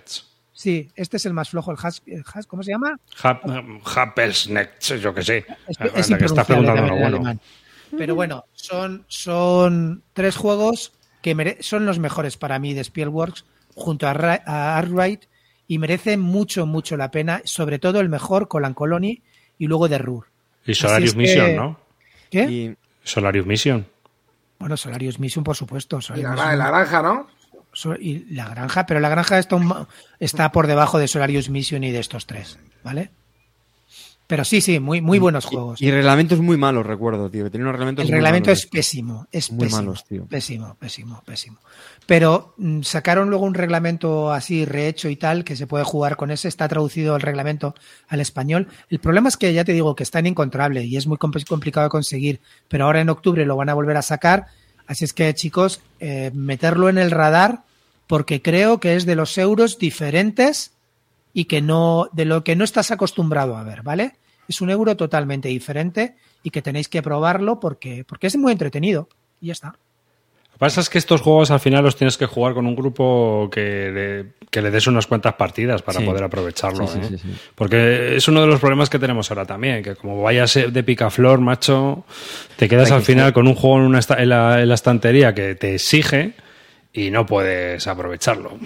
Sí, 0.60 0.90
este 0.94 1.16
es 1.16 1.26
el 1.26 1.32
más 1.34 1.50
flojo, 1.52 1.72
el 1.72 1.78
Has, 1.82 2.02
el 2.06 2.22
Has- 2.34 2.46
¿cómo 2.46 2.64
se 2.64 2.72
llama? 2.72 3.00
Hap- 3.24 3.82
Halpesnetz, 3.96 4.90
yo 5.00 5.14
que 5.14 5.24
sé. 5.24 5.46
Es, 5.96 6.08
que 6.10 6.26
está 6.26 6.44
preguntando 6.44 6.84
en 6.94 7.00
bueno. 7.00 7.40
Pero 7.98 8.14
bueno, 8.14 8.44
son, 8.52 9.06
son 9.08 10.04
tres 10.12 10.36
juegos 10.36 10.92
que 11.22 11.34
mere- 11.34 11.64
son 11.64 11.86
los 11.86 11.98
mejores 12.00 12.36
para 12.36 12.60
mí 12.60 12.74
de 12.74 12.84
Spielworks 12.84 13.46
junto 13.74 14.06
a, 14.06 14.14
Ra- 14.14 14.44
a 14.46 14.78
Arkwright 14.78 15.28
y 15.66 15.78
merecen 15.78 16.20
mucho, 16.20 16.66
mucho 16.66 16.98
la 16.98 17.10
pena, 17.10 17.42
sobre 17.46 17.80
todo 17.80 18.02
el 18.02 18.10
mejor 18.10 18.50
Colan 18.50 18.74
Colony 18.74 19.22
y 19.58 19.68
luego 19.68 19.88
de 19.88 19.98
Ruhr. 19.98 20.26
Y 20.66 20.74
Solarius 20.76 21.12
es 21.12 21.16
que- 21.16 21.22
Mission, 21.22 21.56
¿no? 21.56 21.80
¿Qué? 22.30 22.44
Y 22.44 22.76
Solarius 23.02 23.46
Mission. 23.46 23.88
Bueno, 24.60 24.76
Solarius 24.76 25.20
Mission, 25.20 25.42
por 25.46 25.56
supuesto. 25.56 26.00
Y 26.00 26.02
Solarius 26.02 26.36
la, 26.36 26.36
la 26.36 26.52
Mission- 26.66 26.68
granja, 26.68 27.02
¿no? 27.02 27.28
Y 28.00 28.26
la 28.34 28.48
granja, 28.50 28.86
pero 28.86 29.00
la 29.00 29.10
granja 29.10 29.40
está, 29.40 29.56
un- 29.56 29.88
está 30.20 30.52
por 30.52 30.68
debajo 30.68 30.98
de 31.00 31.08
Solarius 31.08 31.50
Mission 31.50 31.84
y 31.84 31.92
de 31.92 32.00
estos 32.00 32.26
tres, 32.26 32.58
¿vale? 32.84 33.12
Pero 34.28 34.46
sí, 34.46 34.62
sí, 34.62 34.80
muy, 34.80 35.02
muy 35.02 35.18
buenos 35.18 35.46
juegos. 35.46 35.82
Y, 35.82 35.88
y 35.88 35.92
reglamentos 35.92 36.40
muy 36.40 36.56
malos, 36.56 36.86
recuerdo, 36.86 37.32
tío. 37.32 37.46
Que 37.46 37.50
tiene 37.50 37.64
unos 37.64 37.74
reglamentos 37.74 38.04
El 38.06 38.10
muy 38.12 38.18
reglamento 38.18 38.50
malos. 38.52 38.60
es 38.64 38.68
pésimo, 38.70 39.28
es 39.32 39.52
Muy 39.52 39.62
pésimo, 39.62 39.82
malos, 39.82 40.06
tío. 40.06 40.26
pésimo, 40.28 40.76
pésimo, 40.80 41.24
pésimo. 41.26 41.58
Pero 42.06 42.54
mm, 42.58 42.84
sacaron 42.84 43.32
luego 43.32 43.46
un 43.46 43.56
reglamento 43.56 44.32
así 44.32 44.66
rehecho 44.66 45.10
y 45.10 45.16
tal 45.16 45.44
que 45.44 45.56
se 45.56 45.66
puede 45.66 45.84
jugar 45.84 46.16
con 46.16 46.30
ese. 46.30 46.48
Está 46.48 46.68
traducido 46.68 47.16
el 47.16 47.24
reglamento 47.24 47.74
al 48.08 48.22
español. 48.22 48.68
El 48.92 49.00
problema 49.00 49.30
es 49.30 49.38
que 49.38 49.52
ya 49.52 49.66
te 49.66 49.74
digo 49.74 49.96
que 49.96 50.04
está 50.04 50.20
inencontrable 50.20 50.84
y 50.84 50.96
es 50.96 51.08
muy 51.08 51.18
compl- 51.18 51.48
complicado 51.48 51.86
de 51.86 51.90
conseguir. 51.90 52.40
Pero 52.68 52.86
ahora 52.86 53.02
en 53.02 53.10
octubre 53.10 53.44
lo 53.48 53.56
van 53.56 53.70
a 53.70 53.74
volver 53.74 53.98
a 53.98 54.04
sacar. 54.04 54.46
Así 54.86 55.06
es 55.06 55.14
que 55.14 55.34
chicos, 55.34 55.82
eh, 56.00 56.30
meterlo 56.36 56.88
en 56.90 57.00
el 57.00 57.10
radar 57.10 57.64
porque 58.10 58.42
creo 58.42 58.80
que 58.80 58.96
es 58.96 59.06
de 59.06 59.14
los 59.16 59.38
euros 59.38 59.78
diferentes 59.78 60.72
y 61.32 61.46
que 61.46 61.62
no 61.62 62.10
de 62.12 62.26
lo 62.26 62.44
que 62.44 62.56
no 62.56 62.64
estás 62.64 62.90
acostumbrado 62.90 63.56
a 63.56 63.64
ver, 63.64 63.84
¿vale? 63.84 64.16
Es 64.48 64.62
un 64.62 64.72
euro 64.72 64.98
totalmente 64.98 65.48
diferente 65.48 66.16
y 66.42 66.50
que 66.50 66.64
tenéis 66.64 66.90
que 66.90 67.04
probarlo 67.04 67.60
porque, 67.60 68.04
porque 68.04 68.26
es 68.26 68.36
muy 68.36 68.52
entretenido. 68.52 69.08
Y 69.40 69.48
ya 69.48 69.54
está. 69.54 69.68
Lo 69.68 70.54
que 70.54 70.58
pasa 70.58 70.82
es 70.82 70.90
que 70.90 70.98
estos 70.98 71.22
juegos 71.22 71.52
al 71.52 71.60
final 71.60 71.84
los 71.84 71.96
tienes 71.96 72.18
que 72.18 72.26
jugar 72.26 72.56
con 72.56 72.66
un 72.66 72.76
grupo 72.76 73.48
que 73.52 73.92
le, 73.94 74.48
que 74.50 74.64
le 74.64 74.72
des 74.72 74.88
unas 74.88 75.06
cuantas 75.06 75.36
partidas 75.36 75.84
para 75.84 76.00
Sí. 76.00 76.06
poder 76.06 76.24
aprovecharlo. 76.24 76.88
Sí, 76.88 76.94
sí, 77.00 77.14
¿eh? 77.14 77.18
sí, 77.20 77.28
sí. 77.30 77.36
Porque 77.54 78.16
es 78.16 78.28
uno 78.28 78.42
de 78.42 78.48
los 78.48 78.60
problemas 78.60 78.90
que 78.90 78.98
tenemos 78.98 79.30
ahora 79.30 79.46
también, 79.46 79.84
que 79.84 79.96
como 79.96 80.20
vayas 80.24 80.56
de 80.56 80.84
picaflor, 80.84 81.42
macho, 81.42 82.06
te 82.58 82.68
quedas 82.68 82.88
Hay 82.90 82.96
al 82.96 83.00
que 83.02 83.06
final 83.06 83.34
con 83.34 83.48
un 83.48 83.54
juego 83.54 83.78
en, 83.78 83.84
una 83.84 84.00
esta- 84.00 84.20
en 84.20 84.30
la, 84.30 84.60
en 84.64 84.68
la 84.68 84.74
estantería 84.76 85.36
que 85.36 85.54
te 85.54 85.76
exige 85.76 86.34
y 87.06 87.12
no 87.12 87.26
puedes 87.26 87.86
aprovecharlo. 87.88 88.58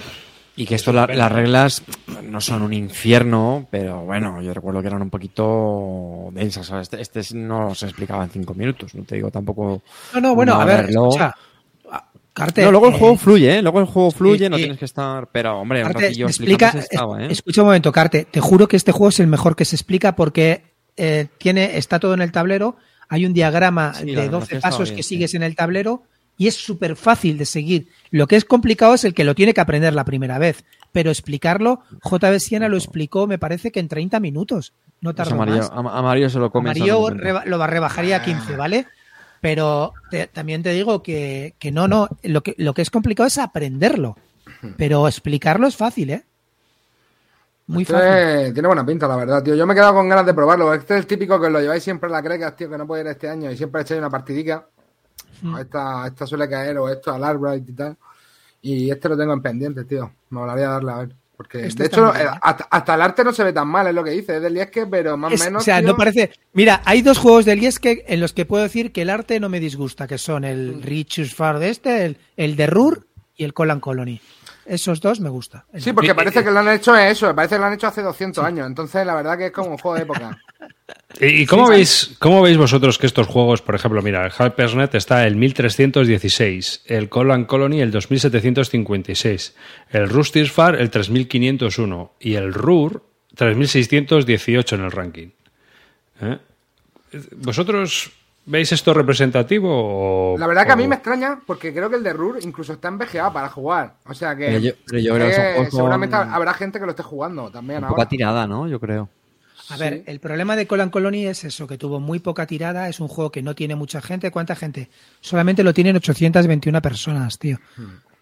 Y 0.56 0.66
que 0.68 0.76
esto, 0.76 0.94
la- 0.94 1.08
las 1.08 1.32
reglas 1.32 1.82
no 2.24 2.40
son 2.40 2.62
un 2.62 2.74
infierno, 2.74 3.68
pero 3.72 4.02
bueno, 4.02 4.40
yo 4.42 4.54
recuerdo 4.54 4.82
que 4.82 4.88
eran 4.88 5.02
un 5.02 5.10
poquito 5.10 6.30
densas. 6.32 6.68
¿sabes? 6.68 6.90
Este, 6.94 7.22
este 7.22 7.36
no 7.36 7.74
se 7.74 7.86
explicaba 7.88 8.24
en 8.24 8.30
cinco 8.30 8.54
minutos, 8.54 8.94
no 8.94 9.04
te 9.04 9.16
digo 9.16 9.32
tampoco. 9.32 9.82
No, 10.14 10.22
no, 10.22 10.36
bueno, 10.36 10.54
a 10.60 10.66
ver, 10.66 10.92
luego- 10.92 11.10
escucha. 11.10 11.36
No, 12.58 12.72
luego 12.72 12.88
el 12.88 12.96
eh, 12.96 12.98
juego 12.98 13.16
fluye, 13.16 13.58
¿eh? 13.58 13.62
Luego 13.62 13.80
el 13.80 13.86
juego 13.86 14.10
fluye, 14.10 14.50
no 14.50 14.58
tienes 14.58 14.80
que 14.80 14.86
estar. 14.86 15.28
Pero, 15.32 15.60
hombre, 15.60 15.82
un 15.82 15.88
Carte, 15.92 16.06
ratillo 16.06 16.26
me 16.26 16.32
explica, 16.32 16.70
estaba, 16.70 17.24
¿eh? 17.24 17.28
escucha 17.30 17.62
un 17.62 17.68
momento, 17.68 17.92
Carte, 17.92 18.26
te 18.26 18.40
juro 18.40 18.68
que 18.68 18.76
este 18.76 18.92
juego 18.92 19.10
es 19.10 19.20
el 19.20 19.28
mejor 19.28 19.56
que 19.56 19.66
se 19.66 19.76
explica 19.76 20.16
porque 20.16 20.64
eh, 20.98 21.28
tiene, 21.38 21.78
está 21.78 22.00
todo 22.00 22.16
en 22.16 22.22
el 22.24 22.32
tablero, 22.32 22.76
hay 23.08 23.28
un 23.28 23.34
diagrama 23.34 23.94
Sí, 23.94 24.06
de 24.06 24.14
12 24.16 24.22
animación 24.26 24.58
estaba 24.58 24.72
pasos 24.72 24.90
bien, 24.90 24.96
que 24.98 25.04
sí. 25.04 25.10
sigues 25.10 25.36
en 25.36 25.44
el 25.44 25.56
tablero 25.56 26.04
y 26.38 26.48
es 26.48 26.56
súper 26.56 26.96
fácil 26.96 27.38
de 27.38 27.46
seguir. 27.46 27.88
Lo 28.12 28.28
que 28.28 28.36
es 28.36 28.46
complicado 28.46 28.94
es 28.96 29.04
el 29.04 29.14
que 29.14 29.24
lo 29.24 29.36
tiene 29.36 29.54
que 29.54 29.62
aprender 29.62 29.94
la 29.94 30.04
primera 30.06 30.38
vez, 30.40 30.64
pero 30.92 31.10
explicarlo, 31.12 31.82
JB 32.04 32.40
Siena 32.40 32.68
lo 32.70 32.78
explicó, 32.78 33.28
me 33.28 33.38
parece 33.38 33.72
que 33.72 33.80
en 33.80 33.88
30 33.88 34.20
minutos, 34.20 34.74
no 35.02 35.12
Pues 35.14 35.16
tardó 35.28 35.36
amarillo, 35.36 35.58
más. 35.60 35.72
am- 35.72 35.88
amarillo 35.88 36.30
se 36.30 36.40
lo 36.40 36.50
come. 36.52 36.70
Amarillo 36.72 37.10
reba- 37.10 37.44
lo 37.46 37.66
rebajaría 37.68 38.18
a 38.18 38.24
15, 38.24 38.56
¿vale? 38.56 38.88
Pero 39.42 39.94
te- 40.10 40.28
también 40.28 40.64
te 40.64 40.72
digo 40.72 41.04
que, 41.04 41.54
que 41.60 41.72
no, 41.72 41.88
no, 41.88 42.08
lo 42.24 42.42
que, 42.42 42.56
lo 42.58 42.74
que 42.74 42.82
es 42.82 42.90
complicado 42.90 43.28
es 43.28 43.38
aprenderlo, 43.38 44.18
pero 44.78 45.08
explicarlo 45.08 45.68
es 45.68 45.76
fácil, 45.76 46.12
¿eh? 46.12 46.24
Muy 47.68 47.84
Este 47.84 47.94
fácil. 47.94 48.54
tiene 48.54 48.68
buena 48.68 48.86
pinta, 48.86 49.08
la 49.08 49.16
verdad, 49.16 49.42
tío. 49.44 49.56
Yo 49.56 49.66
me 49.66 49.74
he 49.74 49.76
quedado 49.76 49.94
con 49.94 50.10
ganas 50.10 50.26
de 50.26 50.34
probarlo. 50.34 50.74
Este 50.74 50.96
es 50.96 51.00
el 51.02 51.08
típico 51.08 51.40
que 51.40 51.48
os 51.48 51.52
lo 51.52 51.62
lleváis 51.62 51.82
siempre 51.84 52.08
en 52.08 52.12
la 52.14 52.22
creca, 52.22 52.56
tío, 52.56 52.70
que 52.70 52.78
no 52.78 52.86
puede 52.86 53.04
ir 53.04 53.08
este 53.08 53.30
año 53.30 53.50
y 53.52 53.56
siempre 53.58 53.82
echáis 53.82 54.00
una 54.00 54.10
partidica. 54.10 54.66
Mm. 55.44 55.58
Esta, 55.58 56.08
esta 56.08 56.26
suele 56.26 56.50
caer 56.50 56.78
o 56.78 56.90
esto 56.90 57.14
al 57.14 57.24
Albright 57.24 57.70
y 57.70 57.74
tal. 57.74 57.98
Y 58.62 58.90
este 58.90 59.10
lo 59.10 59.18
tengo 59.18 59.34
en 59.34 59.42
pendiente, 59.42 59.84
tío. 59.84 60.12
Me 60.30 60.40
molaría 60.40 60.70
darle 60.70 60.92
a 60.92 60.98
ver. 60.98 61.16
Porque, 61.36 61.66
Este 61.66 61.84
de 61.84 61.88
hecho, 61.88 62.16
eh, 62.16 62.24
¿eh? 62.24 62.28
hasta, 62.42 62.68
hasta 62.70 62.96
el 62.96 63.02
arte 63.02 63.24
no 63.24 63.34
se 63.34 63.44
ve 63.44 63.52
tan 63.52 63.68
mal, 63.68 63.88
es 63.88 63.94
lo 63.94 64.04
que 64.04 64.12
dice. 64.12 64.38
Es 64.38 64.42
del 64.42 64.70
pero 64.90 65.18
más 65.18 65.34
o 65.34 65.44
menos. 65.44 65.64
o 65.64 65.66
sea, 65.66 65.80
tío, 65.80 65.88
no 65.90 65.98
parece. 65.98 66.32
Mira, 66.54 66.82
hay 66.86 67.02
dos 67.02 67.18
juegos 67.18 67.44
del 67.44 67.60
Yesque 67.60 68.06
en 68.08 68.20
los 68.20 68.34
que 68.34 68.46
puedo 68.46 68.64
decir 68.64 68.92
que 68.94 69.02
el 69.02 69.10
arte 69.10 69.40
no 69.40 69.50
me 69.50 69.60
disgusta, 69.60 70.08
que 70.08 70.18
son 70.18 70.46
el 70.46 70.82
Richus 70.82 71.34
Far 71.34 71.60
de 71.60 71.70
este, 71.70 72.06
el, 72.06 72.18
el 72.38 72.56
de 72.56 72.68
Rur 72.68 73.08
y 73.36 73.44
el 73.44 73.54
Colan 73.54 73.80
Colony. 73.80 74.22
Esos 74.66 75.02
dos 75.02 75.20
me 75.20 75.30
gusta. 75.30 75.66
Sí, 75.76 75.92
porque 75.92 76.16
parece 76.16 76.44
que 76.44 76.52
lo 76.52 76.60
han 76.60 76.70
hecho 76.70 76.96
eso. 76.96 77.36
Parece 77.36 77.56
que 77.56 77.60
lo 77.60 77.66
han 77.66 77.74
hecho 77.74 77.88
hace 77.88 78.02
200 78.02 78.44
años. 78.46 78.68
Entonces, 78.68 79.06
la 79.06 79.16
verdad 79.16 79.38
que 79.38 79.48
es 79.48 79.52
como 79.52 79.72
un 79.72 79.78
juego 79.78 79.98
de 79.98 80.04
época. 80.04 80.38
¿Y 81.22 81.46
cómo, 81.46 81.68
veis, 81.70 82.16
cómo 82.20 82.42
veis 82.42 82.58
vosotros 82.58 82.98
que 82.98 83.06
estos 83.06 83.28
juegos, 83.28 83.62
por 83.62 83.76
ejemplo, 83.76 84.02
mira, 84.02 84.26
el 84.26 84.32
Hypersnet 84.32 84.96
está 84.96 85.26
el 85.28 85.36
1316, 85.36 86.84
el 86.88 87.08
Colon 87.10 87.46
Colony 87.46 87.82
el 87.82 87.92
2756, 87.92 89.56
el 89.92 90.10
Rusty's 90.10 90.52
Far 90.52 90.76
el 90.76 90.90
3501 90.90 92.14
y 92.20 92.36
el 92.36 92.54
RUR 92.54 93.04
3618 93.36 94.76
en 94.76 94.82
el 94.82 94.92
ranking? 94.92 95.28
¿Eh? 96.22 96.38
¿Vosotros 97.38 98.12
veis 98.46 98.72
esto 98.72 98.94
representativo 98.94 99.70
o...? 99.72 100.38
La 100.38 100.48
verdad 100.48 100.66
que 100.66 100.72
a 100.72 100.76
mí 100.76 100.88
me 100.88 100.96
extraña 100.96 101.40
porque 101.46 101.72
creo 101.74 101.90
que 101.90 101.96
el 101.98 102.04
de 102.04 102.14
Rur 102.14 102.40
incluso 102.42 102.74
está 102.74 102.88
envejado 102.88 103.32
para 103.32 103.50
jugar. 103.50 103.96
O 104.06 104.14
sea 104.16 104.36
que. 104.36 104.48
Pero 104.48 104.60
yo- 104.60 104.72
pero 104.88 105.00
yo 105.00 105.14
creo 105.16 105.28
que 105.28 105.34
son 105.36 105.44
juegos 105.44 105.70
con- 105.70 105.78
seguramente 105.78 106.16
habrá 106.16 106.54
gente 106.56 106.80
que 106.80 106.86
lo 106.86 106.92
esté 106.92 107.04
jugando 107.04 107.52
también 107.52 107.84
Un 107.84 107.90
poco 107.90 108.08
tirada, 108.08 108.48
¿no? 108.48 108.68
Yo 108.68 108.80
creo. 108.80 109.10
A 109.70 109.78
ver, 109.78 110.04
el 110.08 110.20
problema 110.20 110.56
de 110.56 110.68
Colan 110.68 110.90
Colony 110.90 111.26
es 111.26 111.44
eso, 111.44 111.68
que 111.68 111.78
tuvo 111.78 112.00
muy 112.00 112.20
poca 112.20 112.46
tirada, 112.46 112.90
es 112.90 113.00
un 113.00 113.08
juego 113.08 113.32
que 113.32 113.42
no 113.42 113.56
tiene 113.56 113.76
mucha 113.76 114.02
gente. 114.02 114.30
¿Cuánta 114.30 114.56
gente? 114.56 114.90
Solamente 115.22 115.64
lo 115.64 115.74
tienen 115.74 115.96
821 115.96 116.82
personas, 116.82 117.40
tío. 117.40 117.60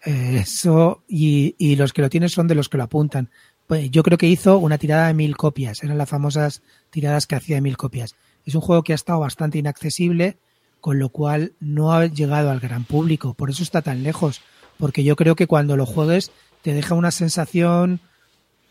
Eh, 0.04 0.38
eso, 0.40 1.02
y, 1.08 1.54
y 1.58 1.76
los 1.76 1.92
que 1.92 2.02
lo 2.02 2.10
tienen 2.10 2.28
son 2.28 2.46
de 2.46 2.54
los 2.54 2.68
que 2.68 2.78
lo 2.78 2.84
apuntan. 2.84 3.30
Pues 3.66 3.90
yo 3.90 4.02
creo 4.02 4.18
que 4.18 4.26
hizo 4.26 4.58
una 4.58 4.78
tirada 4.78 5.08
de 5.08 5.14
mil 5.14 5.36
copias, 5.36 5.82
eran 5.82 5.98
las 5.98 6.08
famosas 6.08 6.62
tiradas 6.90 7.26
que 7.26 7.36
hacía 7.36 7.56
de 7.56 7.62
mil 7.62 7.76
copias. 7.76 8.14
Es 8.44 8.54
un 8.54 8.60
juego 8.60 8.82
que 8.82 8.92
ha 8.92 8.96
estado 8.96 9.20
bastante 9.20 9.58
inaccesible, 9.58 10.38
con 10.80 10.98
lo 10.98 11.08
cual 11.10 11.52
no 11.60 11.92
ha 11.92 12.06
llegado 12.06 12.50
al 12.50 12.60
gran 12.60 12.84
público, 12.84 13.34
por 13.34 13.50
eso 13.50 13.62
está 13.62 13.82
tan 13.82 14.02
lejos, 14.02 14.40
porque 14.78 15.04
yo 15.04 15.16
creo 15.16 15.36
que 15.36 15.46
cuando 15.46 15.76
lo 15.76 15.86
juegues 15.86 16.32
te 16.62 16.74
deja 16.74 16.94
una 16.94 17.10
sensación 17.10 18.00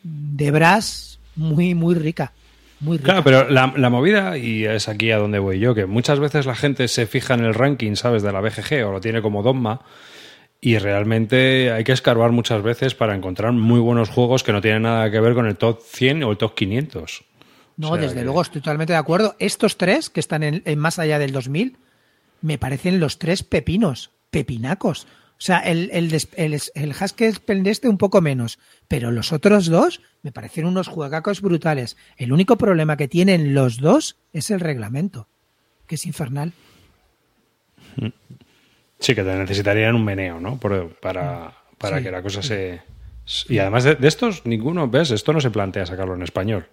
de 0.03 0.51
brass 0.51 1.19
muy, 1.36 1.74
muy 1.74 1.95
rica. 1.95 2.34
Muy 2.82 2.97
rica. 2.97 3.05
Claro, 3.05 3.23
pero 3.23 3.49
la, 3.49 3.73
la 3.77 3.89
movida, 3.89 4.38
y 4.38 4.65
es 4.65 4.89
aquí 4.89 5.11
a 5.11 5.17
donde 5.17 5.39
voy 5.39 5.59
yo, 5.59 5.73
que 5.73 5.86
muchas 5.86 6.19
veces 6.19 6.45
la 6.45 6.55
gente 6.55 6.88
se 6.88 7.05
fija 7.05 7.34
en 7.36 7.45
el 7.45 7.53
ranking, 7.53 7.95
¿sabes?, 7.95 8.23
de 8.23 8.32
la 8.32 8.41
BGG 8.41 8.84
o 8.86 8.91
lo 8.91 8.99
tiene 9.01 9.21
como 9.21 9.43
dogma, 9.43 9.82
y 10.59 10.77
realmente 10.77 11.71
hay 11.71 11.84
que 11.84 11.91
escarbar 11.91 12.32
muchas 12.32 12.61
veces 12.63 12.93
para 12.95 13.15
encontrar 13.15 13.51
muy 13.53 13.79
buenos 13.79 14.09
juegos 14.09 14.43
que 14.43 14.51
no 14.51 14.61
tienen 14.61 14.84
nada 14.84 15.09
que 15.09 15.19
ver 15.19 15.34
con 15.34 15.47
el 15.47 15.57
top 15.57 15.79
100 15.84 16.23
o 16.23 16.32
el 16.32 16.38
top 16.38 16.53
500. 16.55 17.23
No, 17.77 17.91
O 17.91 17.93
sea 17.93 18.01
desde 18.03 18.15
que- 18.17 18.23
luego, 18.23 18.41
estoy 18.41 18.61
totalmente 18.61 18.93
de 18.93 18.99
acuerdo. 18.99 19.36
Estos 19.39 19.77
tres, 19.77 20.09
que 20.09 20.19
están 20.19 20.43
en, 20.43 20.61
en 20.65 20.77
más 20.79 20.99
allá 20.99 21.17
del 21.19 21.32
2000, 21.32 21.77
me 22.41 22.57
parecen 22.57 22.99
los 22.99 23.17
tres 23.19 23.43
pepinos, 23.43 24.11
pepinacos. 24.29 25.05
O 25.05 25.43
sea, 25.43 25.59
el, 25.59 25.89
el, 25.93 26.13
el, 26.36 26.61
el 26.75 26.91
Haskell 26.99 27.36
un 27.86 27.97
poco 27.97 28.21
menos, 28.21 28.59
pero 28.91 29.09
los 29.09 29.31
otros 29.31 29.67
dos 29.67 30.01
me 30.21 30.33
parecen 30.33 30.65
unos 30.65 30.89
juegacos 30.89 31.39
brutales. 31.41 31.95
El 32.17 32.33
único 32.33 32.57
problema 32.57 32.97
que 32.97 33.07
tienen 33.07 33.53
los 33.53 33.77
dos 33.79 34.17
es 34.33 34.51
el 34.51 34.59
reglamento, 34.59 35.29
que 35.87 35.95
es 35.95 36.05
infernal. 36.05 36.51
Sí, 38.99 39.15
que 39.15 39.23
te 39.23 39.33
necesitarían 39.35 39.95
un 39.95 40.03
meneo, 40.03 40.39
¿no? 40.41 40.57
Por- 40.57 40.93
para 40.99 41.53
para 41.77 41.97
Sí, 41.97 42.03
que 42.03 42.11
la 42.11 42.21
cosa 42.21 42.43
se... 42.43 42.81
Y 43.47 43.57
además 43.59 43.85
de, 43.85 43.95
de 43.95 44.07
estos, 44.09 44.45
ninguno, 44.45 44.89
¿ves? 44.89 45.09
Esto 45.11 45.31
no 45.33 45.39
se 45.39 45.49
plantea 45.51 45.85
sacarlo 45.85 46.13
en 46.15 46.21
español. 46.21 46.67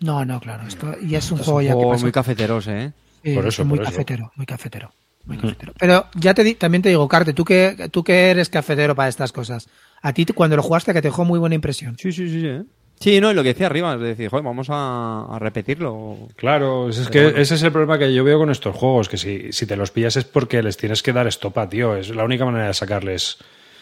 No, 0.00 0.24
no, 0.24 0.40
claro, 0.40 0.66
esto 0.66 0.96
y 1.00 1.14
es 1.14 1.30
un 1.30 1.38
Es 1.38 1.44
juego 1.44 1.60
un 1.60 1.64
ya 1.66 1.76
que 1.78 1.84
pasó. 1.86 2.02
muy 2.02 2.12
cafeteros, 2.12 2.66
¿eh? 2.66 2.92
Sí, 3.22 3.34
Por 3.34 3.44
es 3.46 3.54
eso, 3.54 3.64
muy 3.66 3.76
por 3.78 3.84
eso. 3.86 3.92
cafetero, 3.92 4.32
muy 4.36 4.46
cafetero, 4.46 4.92
muy 5.26 5.36
cafetero. 5.36 5.74
Pero 5.78 6.06
ya 6.14 6.32
te 6.34 6.42
di- 6.44 6.54
también 6.56 6.80
te 6.82 6.88
digo, 6.88 7.06
Carte, 7.06 7.34
tú 7.34 7.44
que 7.44 7.88
tú 7.92 8.02
que 8.02 8.30
eres 8.30 8.48
cafetero 8.48 8.96
para 8.96 9.08
estas 9.10 9.30
cosas, 9.32 9.68
a 10.02 10.12
ti 10.12 10.26
cuando 10.26 10.56
lo 10.56 10.62
jugaste 10.62 10.92
que 10.92 11.00
te 11.00 11.08
dejó 11.08 11.24
muy 11.24 11.38
buena 11.38 11.54
impresión. 11.54 11.96
Sí, 11.98 12.12
sí, 12.12 12.28
sí, 12.28 12.40
sí. 12.40 12.46
¿eh? 12.46 12.62
Sí, 13.00 13.20
no, 13.20 13.32
y 13.32 13.34
lo 13.34 13.42
que 13.42 13.48
decía 13.48 13.66
arriba, 13.66 13.94
es 13.94 14.00
decir, 14.00 14.28
joder, 14.28 14.44
vamos 14.44 14.68
a, 14.70 15.24
a 15.24 15.38
repetirlo. 15.38 16.18
Claro, 16.36 16.88
es, 16.88 16.98
es 16.98 17.08
que 17.08 17.22
bueno. 17.24 17.38
ese 17.38 17.56
es 17.56 17.62
el 17.64 17.72
problema 17.72 17.98
que 17.98 18.14
yo 18.14 18.22
veo 18.22 18.38
con 18.38 18.50
estos 18.50 18.76
juegos, 18.76 19.08
que 19.08 19.16
si, 19.16 19.52
si 19.52 19.66
te 19.66 19.76
los 19.76 19.90
pillas 19.90 20.16
es 20.16 20.24
porque 20.24 20.62
les 20.62 20.76
tienes 20.76 21.02
que 21.02 21.12
dar 21.12 21.26
estopa, 21.26 21.68
tío. 21.68 21.96
Es 21.96 22.10
la 22.14 22.24
única 22.24 22.44
manera 22.44 22.68
de 22.68 22.74
sacarles, 22.74 23.38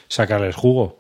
sacarles 0.09 0.57
jugo. 0.57 0.99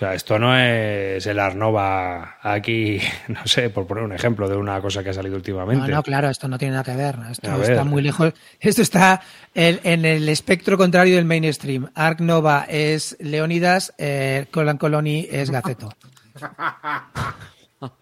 O 0.00 0.02
sea, 0.02 0.14
esto 0.14 0.38
no 0.38 0.56
es 0.56 1.26
el 1.26 1.38
Arnova 1.38 2.38
aquí, 2.40 2.98
no 3.28 3.46
sé, 3.46 3.68
por 3.68 3.86
poner 3.86 4.02
un 4.02 4.14
ejemplo 4.14 4.48
de 4.48 4.56
una 4.56 4.80
cosa 4.80 5.04
que 5.04 5.10
ha 5.10 5.12
salido 5.12 5.34
No, 5.34 5.36
últimamente. 5.40 5.92
no, 5.92 6.02
claro, 6.02 6.30
esto 6.30 6.48
no 6.48 6.56
tiene 6.56 6.72
nada 6.72 6.84
que 6.84 6.96
ver. 6.96 7.16
Esto 7.30 7.50
A 7.50 7.58
ver. 7.58 7.72
está 7.72 7.84
muy 7.84 8.00
lejos. 8.00 8.32
Esto 8.60 8.80
está 8.80 9.20
en, 9.54 9.78
en 9.84 10.06
el 10.06 10.26
espectro 10.30 10.78
contrario 10.78 11.16
del 11.16 11.26
mainstream. 11.26 11.90
Ark 11.94 12.20
Nova 12.22 12.64
es 12.66 13.14
Leonidas, 13.20 13.92
eh, 13.98 14.46
Colan 14.50 14.78
Colony 14.78 15.26
es 15.30 15.50
Gaceto. 15.50 15.90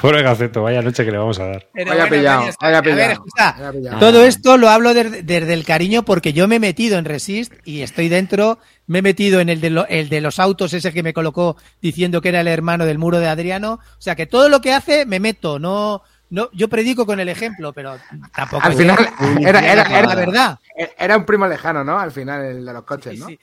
Pobre 0.00 0.22
Gaceto, 0.22 0.62
vaya 0.62 0.82
noche 0.82 1.04
que 1.04 1.10
le 1.12 1.18
vamos 1.18 1.38
a 1.38 1.46
dar. 1.46 1.66
Pero 1.72 1.90
Vaya 1.90 2.08
pillado, 2.08 2.44
vaya 2.60 2.78
a 2.78 2.80
ver, 2.80 2.92
pillado, 2.94 3.12
escucha, 3.12 3.52
vaya 3.58 3.72
pillado. 3.72 3.98
todo 4.00 4.24
esto 4.24 4.56
lo 4.56 4.68
hablo 4.68 4.94
desde, 4.94 5.22
desde 5.22 5.54
el 5.54 5.64
cariño 5.64 6.04
porque 6.04 6.32
yo 6.32 6.48
me 6.48 6.56
he 6.56 6.60
metido 6.60 6.98
en 6.98 7.04
Resist 7.04 7.52
y 7.64 7.82
estoy 7.82 8.08
dentro, 8.08 8.58
me 8.88 8.98
he 8.98 9.02
metido 9.02 9.40
en 9.40 9.48
el 9.48 9.60
de, 9.60 9.70
lo- 9.70 9.86
el 9.86 10.08
de 10.08 10.20
los 10.20 10.40
autos, 10.40 10.72
ese 10.72 10.92
que 10.92 11.04
me 11.04 11.12
colocó 11.14 11.56
diciendo 11.80 12.20
que 12.20 12.30
era 12.30 12.40
el 12.40 12.48
hermano 12.48 12.84
del 12.84 12.98
muro 12.98 13.20
de 13.20 13.28
Adriano. 13.28 13.74
O 13.74 14.00
sea 14.02 14.16
que 14.16 14.26
todo 14.26 14.48
lo 14.48 14.60
que 14.60 14.72
hace 14.72 15.06
me 15.06 15.20
meto, 15.20 15.58
no, 15.60 16.02
no, 16.30 16.48
yo 16.52 16.68
predico 16.68 17.06
con 17.06 17.20
el 17.20 17.28
ejemplo, 17.28 17.72
pero 17.72 17.96
tampoco. 18.34 18.66
Al 18.66 18.74
final 18.74 18.98
a- 18.98 19.40
era, 19.40 19.60
era, 19.60 19.88
la 19.88 19.98
era- 20.00 20.14
verdad. 20.16 20.58
era 20.98 21.16
un 21.16 21.24
primo 21.24 21.46
lejano, 21.46 21.84
¿no? 21.84 21.98
Al 21.98 22.10
final, 22.10 22.44
el 22.44 22.64
de 22.66 22.72
los 22.72 22.82
coches, 22.84 23.18
¿no? 23.18 23.26
Sí, 23.28 23.38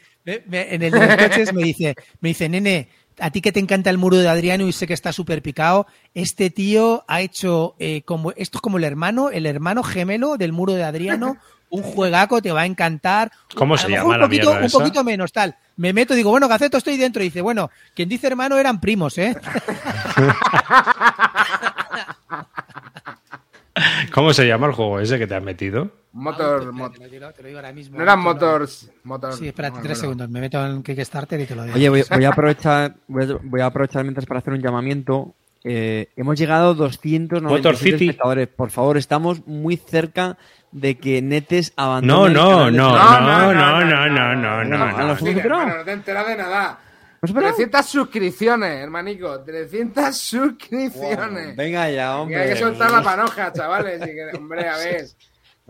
me- 0.48 0.74
en 0.76 0.82
el 0.84 0.92
de 0.92 1.00
los 1.08 1.16
coches 1.16 1.54
me 1.54 1.64
dice, 1.64 1.96
me 2.20 2.30
dice, 2.30 2.50
nene, 2.50 2.90
a 3.18 3.30
ti 3.32 3.40
que 3.40 3.54
te 3.54 3.62
encanta 3.62 3.90
el 3.90 3.98
muro 3.98 4.18
de 4.18 4.28
Adriano 4.28 4.68
y 4.68 4.74
sé 4.74 4.88
que 4.88 4.94
está 4.94 5.14
súper 5.14 5.42
picado, 5.42 5.88
este 6.14 6.50
tío 6.50 7.06
ha 7.08 7.22
hecho 7.22 7.76
eh, 7.80 8.02
como 8.02 8.32
esto 8.32 8.58
es 8.58 8.62
como 8.62 8.78
el 8.78 8.84
hermano, 8.84 9.30
el 9.30 9.46
hermano 9.46 9.84
gemelo 9.84 10.36
del 10.36 10.52
muro 10.52 10.74
de 10.74 10.84
Adriano, 10.84 11.38
un 11.76 11.84
juegaco, 11.84 12.42
te 12.42 12.52
va 12.52 12.62
a 12.62 12.66
encantar. 12.66 13.32
¿Cómo 13.56 13.76
A 13.76 13.78
se 13.78 13.90
llama 13.90 14.06
un 14.16 14.20
la 14.20 14.26
poquito, 14.26 14.46
mierda 14.48 14.60
un 14.60 14.66
esa? 14.66 14.78
poquito 14.80 15.04
menos, 15.04 15.32
tal. 15.32 15.56
Me 15.78 15.92
meto, 15.94 16.14
digo, 16.16 16.32
bueno, 16.32 16.48
Gaceto, 16.48 16.78
estoy 16.78 16.98
dentro. 16.98 17.22
Y 17.22 17.26
dice, 17.26 17.42
bueno, 17.42 17.70
quien 17.94 18.08
dice 18.10 18.28
hermano 18.28 18.58
eran 18.58 18.80
primos, 18.80 19.18
¿eh? 19.18 19.36
¿Cómo 24.14 24.32
se 24.34 24.48
llama 24.48 24.68
el 24.68 24.74
juego 24.74 25.00
ese 25.02 25.18
que 25.20 25.28
te 25.28 25.36
has 25.36 25.44
metido? 25.44 25.92
Motor, 26.14 26.72
mo- 26.72 26.90
Te 26.92 27.00
lo 27.00 27.10
digo- 27.10 27.34
te 27.34 27.42
lo 27.42 27.48
digo 27.50 27.60
ahora 27.60 27.74
mismo. 27.74 27.98
no 27.98 28.04
eran 28.04 28.20
Motor- 28.20 28.60
motors, 28.62 28.90
motor. 29.04 29.34
Sí, 29.34 29.48
espérate, 29.50 29.76
no, 29.78 29.84
tres 29.84 29.98
bueno. 29.98 30.02
segundos. 30.02 30.30
Me 30.30 30.40
meto 30.40 30.66
en 30.66 30.82
Kickstarter 30.82 31.42
y 31.42 31.46
te 31.46 31.56
lo 31.56 31.64
digo. 31.64 31.76
Oye, 31.76 31.90
voy, 31.90 32.04
voy 32.10 32.24
a 32.24 32.30
aprovechar 32.30 32.96
voy 33.08 33.24
a, 33.26 33.38
voy 33.44 33.60
a 33.62 33.66
aprovechar 33.66 34.04
mientras 34.04 34.26
para 34.26 34.40
hacer 34.40 34.54
un 34.54 34.62
llamamiento. 34.62 35.36
Eh, 35.68 36.10
hemos 36.16 36.38
llegado 36.38 36.70
a 36.72 36.74
297 36.76 37.42
Motor 37.58 37.76
City. 37.76 38.06
espectadores. 38.10 38.48
Por 38.50 38.70
favor, 38.70 38.98
estamos 38.98 39.46
muy 39.48 39.78
cerca 39.78 40.38
de 40.72 40.96
que 40.98 41.22
Netes 41.24 41.74
No, 41.76 41.84
abandone. 41.84 42.34
no, 42.36 42.70
no, 42.70 42.72
no, 42.72 43.52
no, 43.52 43.54
no, 43.54 44.10
no, 44.10 44.36
no, 44.36 44.64
no, 44.64 44.64
no. 44.64 45.78
no 45.78 45.84
te 45.84 45.92
enteras 45.92 46.28
de 46.28 46.36
nada. 46.38 46.80
¿Hemos 47.22 47.30
superado? 47.30 47.56
300 47.56 47.86
suscripciones, 47.86 48.84
hermanico. 48.84 49.42
300 49.44 50.16
suscripciones. 50.16 51.56
Venga 51.56 51.90
ya, 51.90 52.18
hombre. 52.20 52.38
hay 52.42 52.50
que 52.50 52.56
soltar 52.58 52.92
la 52.92 53.02
panoja, 53.02 53.52
chavales. 53.52 54.02
y 54.08 54.38
hombre, 54.38 54.68
a 54.68 54.78
ver. 54.78 55.06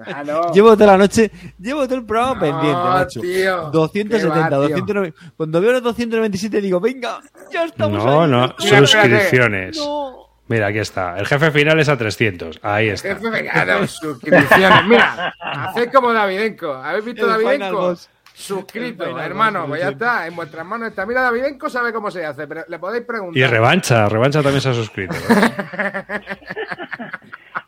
Claro. 0.04 0.52
Llevo 0.54 0.74
toda 0.76 0.88
la 0.94 0.98
noche, 0.98 1.32
llevo 1.58 1.86
todo 1.86 1.96
el 2.00 2.06
programa 2.06 2.34
No, 2.36 2.40
pendiente, 2.42 2.82
macho. 2.84 3.22
tío. 3.22 3.70
270, 3.72 4.18
Qué 4.18 4.26
va, 4.28 4.48
tío. 4.50 4.60
290. 4.76 5.20
Cuando 5.38 5.62
veo 5.62 5.72
los 5.72 5.84
297 5.84 6.62
digo, 6.62 6.80
venga, 6.82 7.22
ya 7.52 7.64
estamos 7.64 8.04
No, 8.04 8.24
ahí, 8.24 8.30
no, 8.30 8.56
suscripciones. 8.58 9.78
No. 9.78 10.26
Mira, 10.48 10.68
aquí 10.68 10.80
está. 10.80 11.18
El 11.18 11.26
jefe 11.26 11.50
final 11.52 11.80
es 11.80 11.90
a 11.90 11.98
300. 11.98 12.60
Ahí 12.62 12.90
está. 12.90 13.16
Jefe, 13.16 13.30
venga, 13.30 13.66
no, 13.66 13.88
suscripciones. 13.88 14.86
Mira, 14.86 15.34
haced 15.40 15.90
como 15.92 16.12
Davidenko. 16.14 16.74
¿Habéis 16.74 17.06
visto 17.06 17.26
El 17.26 17.38
Final 17.40 17.60
Davidenko? 17.60 17.96
Suscrito, 18.38 19.04
El 19.06 19.10
Final 19.12 19.26
hermano. 19.26 19.66
Pues 19.66 19.80
ya 19.82 19.90
está. 19.90 20.28
En 20.28 20.36
vuestras 20.36 20.66
manos 20.66 20.90
está. 20.90 21.06
Mira, 21.06 21.22
Davidenko 21.22 21.70
sabe 21.70 21.94
cómo 21.94 22.12
se 22.12 22.26
hace, 22.26 22.46
pero 22.48 22.64
le 22.68 22.78
podéis 22.80 23.06
preguntar. 23.06 23.38
Y 23.42 23.46
revancha, 23.48 24.08
revancha 24.10 24.44
también 24.44 24.62
se 24.62 24.70
ha 24.70 24.74
suscrito. 24.74 25.16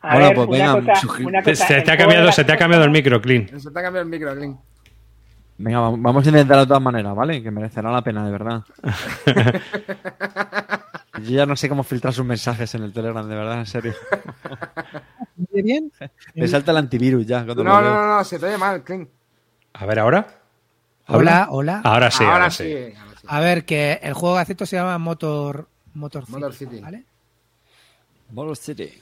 A 0.08 0.14
Bueno, 0.14 0.26
ver, 0.28 0.34
pues 0.36 0.48
una 0.60 0.74
venga, 0.74 0.92
cosa- 0.94 1.06
suscri- 1.06 1.26
una 1.26 1.42
Te- 1.42 1.50
cosa, 1.50 1.66
se 1.66 1.82
te 1.82 1.90
ha 1.92 1.96
cambiado, 1.96 2.26
de 2.26 2.32
se 2.32 2.44
te 2.44 2.52
ha 2.52 2.56
cambiado 2.56 2.84
el 2.84 2.90
micro, 2.90 3.20
Clean. 3.20 3.46
Se 3.60 3.70
te 3.70 3.78
ha 3.78 3.82
cambiado 3.82 4.00
el 4.02 4.08
micro, 4.08 4.34
Clint. 4.34 4.58
Venga, 5.60 5.80
vamos 5.80 6.24
a 6.24 6.28
intentarlo 6.28 6.62
de 6.62 6.68
todas 6.68 6.82
maneras, 6.82 7.14
¿vale? 7.16 7.42
Que 7.42 7.50
merecerá 7.50 7.90
la 7.90 8.00
pena, 8.02 8.24
de 8.24 8.30
verdad. 8.30 8.62
Yo 11.22 11.30
ya 11.30 11.46
no 11.46 11.56
sé 11.56 11.68
cómo 11.68 11.82
filtrar 11.82 12.12
sus 12.14 12.24
mensajes 12.24 12.72
en 12.76 12.84
el 12.84 12.92
Telegram, 12.92 13.28
de 13.28 13.34
verdad, 13.34 13.58
en 13.58 13.66
serio. 13.66 13.92
¿Muy 15.52 15.62
bien? 15.62 15.90
Me 16.34 16.46
salta 16.46 16.70
el 16.70 16.76
antivirus 16.76 17.26
ya. 17.26 17.42
No, 17.42 17.54
lo 17.54 17.64
no, 17.64 17.80
no, 17.82 18.16
no, 18.18 18.24
se 18.24 18.38
te 18.38 18.46
oye 18.46 18.56
mal, 18.56 18.82
Clint. 18.84 19.08
A 19.74 19.84
ver, 19.86 19.98
¿ahora? 19.98 20.26
Hola, 21.08 21.48
hola. 21.50 21.80
Ahora 21.84 22.10
sí, 22.10 22.22
ahora, 22.22 22.34
ahora 22.36 22.50
sí. 22.50 22.64
sí. 22.64 22.94
ahora 22.96 23.16
sí. 23.20 23.26
A 23.28 23.40
ver, 23.40 23.64
que 23.64 23.98
el 24.02 24.12
juego 24.14 24.36
Gaceto 24.36 24.64
se 24.64 24.76
llama 24.76 24.96
Motor, 24.98 25.68
Motor 25.94 26.24
City. 26.26 26.32
Motor 26.38 26.54
City. 26.54 26.80
¿vale? 26.80 27.04
Motor 28.30 28.56
City. 28.56 28.92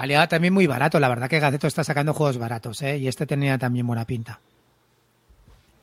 Valía 0.00 0.26
también 0.26 0.54
muy 0.54 0.66
barato. 0.66 0.98
La 0.98 1.10
verdad 1.10 1.28
que 1.28 1.38
Gaceto 1.40 1.66
está 1.66 1.84
sacando 1.84 2.14
juegos 2.14 2.38
baratos, 2.38 2.80
¿eh? 2.80 2.96
Y 2.96 3.06
este 3.06 3.26
tenía 3.26 3.58
también 3.58 3.86
buena 3.86 4.06
pinta. 4.06 4.40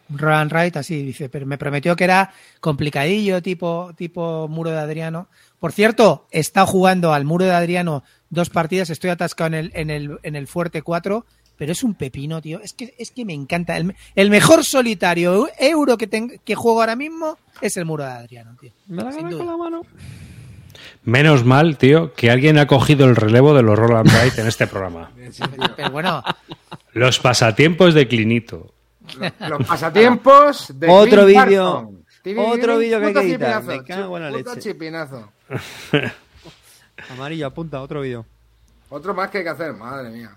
Un 0.09 0.17
Roll 0.17 0.33
and 0.33 0.51
Ride 0.51 0.79
así, 0.79 1.03
dice, 1.03 1.29
pero 1.29 1.45
me 1.45 1.57
prometió 1.59 1.95
que 1.95 2.05
era 2.05 2.31
complicadillo, 2.59 3.43
tipo, 3.43 3.91
tipo 3.95 4.47
muro 4.47 4.71
de 4.71 4.79
Adriano. 4.79 5.27
Por 5.59 5.71
cierto, 5.71 6.25
estado 6.31 6.65
jugando 6.65 7.13
al 7.13 7.25
muro 7.25 7.45
de 7.45 7.51
Adriano 7.51 8.03
dos 8.31 8.49
partidas, 8.49 8.89
estoy 8.89 9.11
atascado 9.11 9.49
en 9.49 9.53
el, 9.53 9.71
en 9.75 9.89
el, 9.91 10.17
en 10.23 10.35
el 10.35 10.47
Fuerte 10.47 10.81
4, 10.81 11.23
pero 11.57 11.71
es 11.71 11.83
un 11.83 11.93
pepino, 11.93 12.41
tío. 12.41 12.59
Es 12.61 12.73
que, 12.73 12.95
es 12.97 13.11
que 13.11 13.23
me 13.23 13.33
encanta. 13.33 13.77
El, 13.77 13.95
el 14.15 14.29
mejor 14.31 14.63
solitario 14.63 15.47
euro 15.59 15.95
que, 15.97 16.07
ten- 16.07 16.39
que 16.43 16.55
juego 16.55 16.79
ahora 16.79 16.95
mismo 16.95 17.37
es 17.61 17.77
el 17.77 17.85
muro 17.85 18.03
de 18.03 18.11
Adriano, 18.11 18.55
tío. 18.59 18.71
Me 18.87 19.03
la 19.03 19.11
con 19.11 19.45
la 19.45 19.57
mano. 19.57 19.81
Menos 21.03 21.45
mal, 21.45 21.77
tío, 21.77 22.13
que 22.13 22.29
alguien 22.31 22.57
ha 22.59 22.67
cogido 22.67 23.05
el 23.05 23.15
relevo 23.15 23.53
de 23.55 23.63
los 23.63 23.77
Roland 23.77 24.11
Bright 24.11 24.37
en 24.39 24.47
este 24.47 24.67
programa. 24.67 25.11
Pero 25.75 25.91
bueno, 25.91 26.23
Los 26.93 27.19
pasatiempos 27.19 27.93
de 27.93 28.07
Clinito. 28.07 28.73
Los 29.39 29.65
pasatiempos 29.65 30.73
de 30.79 30.87
Otro 30.89 31.25
vídeo. 31.25 31.91
Otro 32.37 32.77
vídeo 32.77 32.99
que 32.99 33.05
hay 33.07 33.13
que 33.13 33.19
editar. 33.21 33.61
chipinazo, 33.61 33.67
Me 33.67 33.83
cago 33.85 34.17
en 34.17 34.23
la 34.23 34.31
puto 34.37 34.55
leche. 34.55 34.69
chipinazo. 34.73 35.31
Amarillo, 37.11 37.47
apunta, 37.47 37.81
otro 37.81 38.01
vídeo. 38.01 38.25
Otro 38.89 39.13
más 39.13 39.29
que 39.29 39.39
hay 39.39 39.43
que 39.45 39.49
hacer, 39.49 39.73
madre 39.73 40.09
mía. 40.09 40.31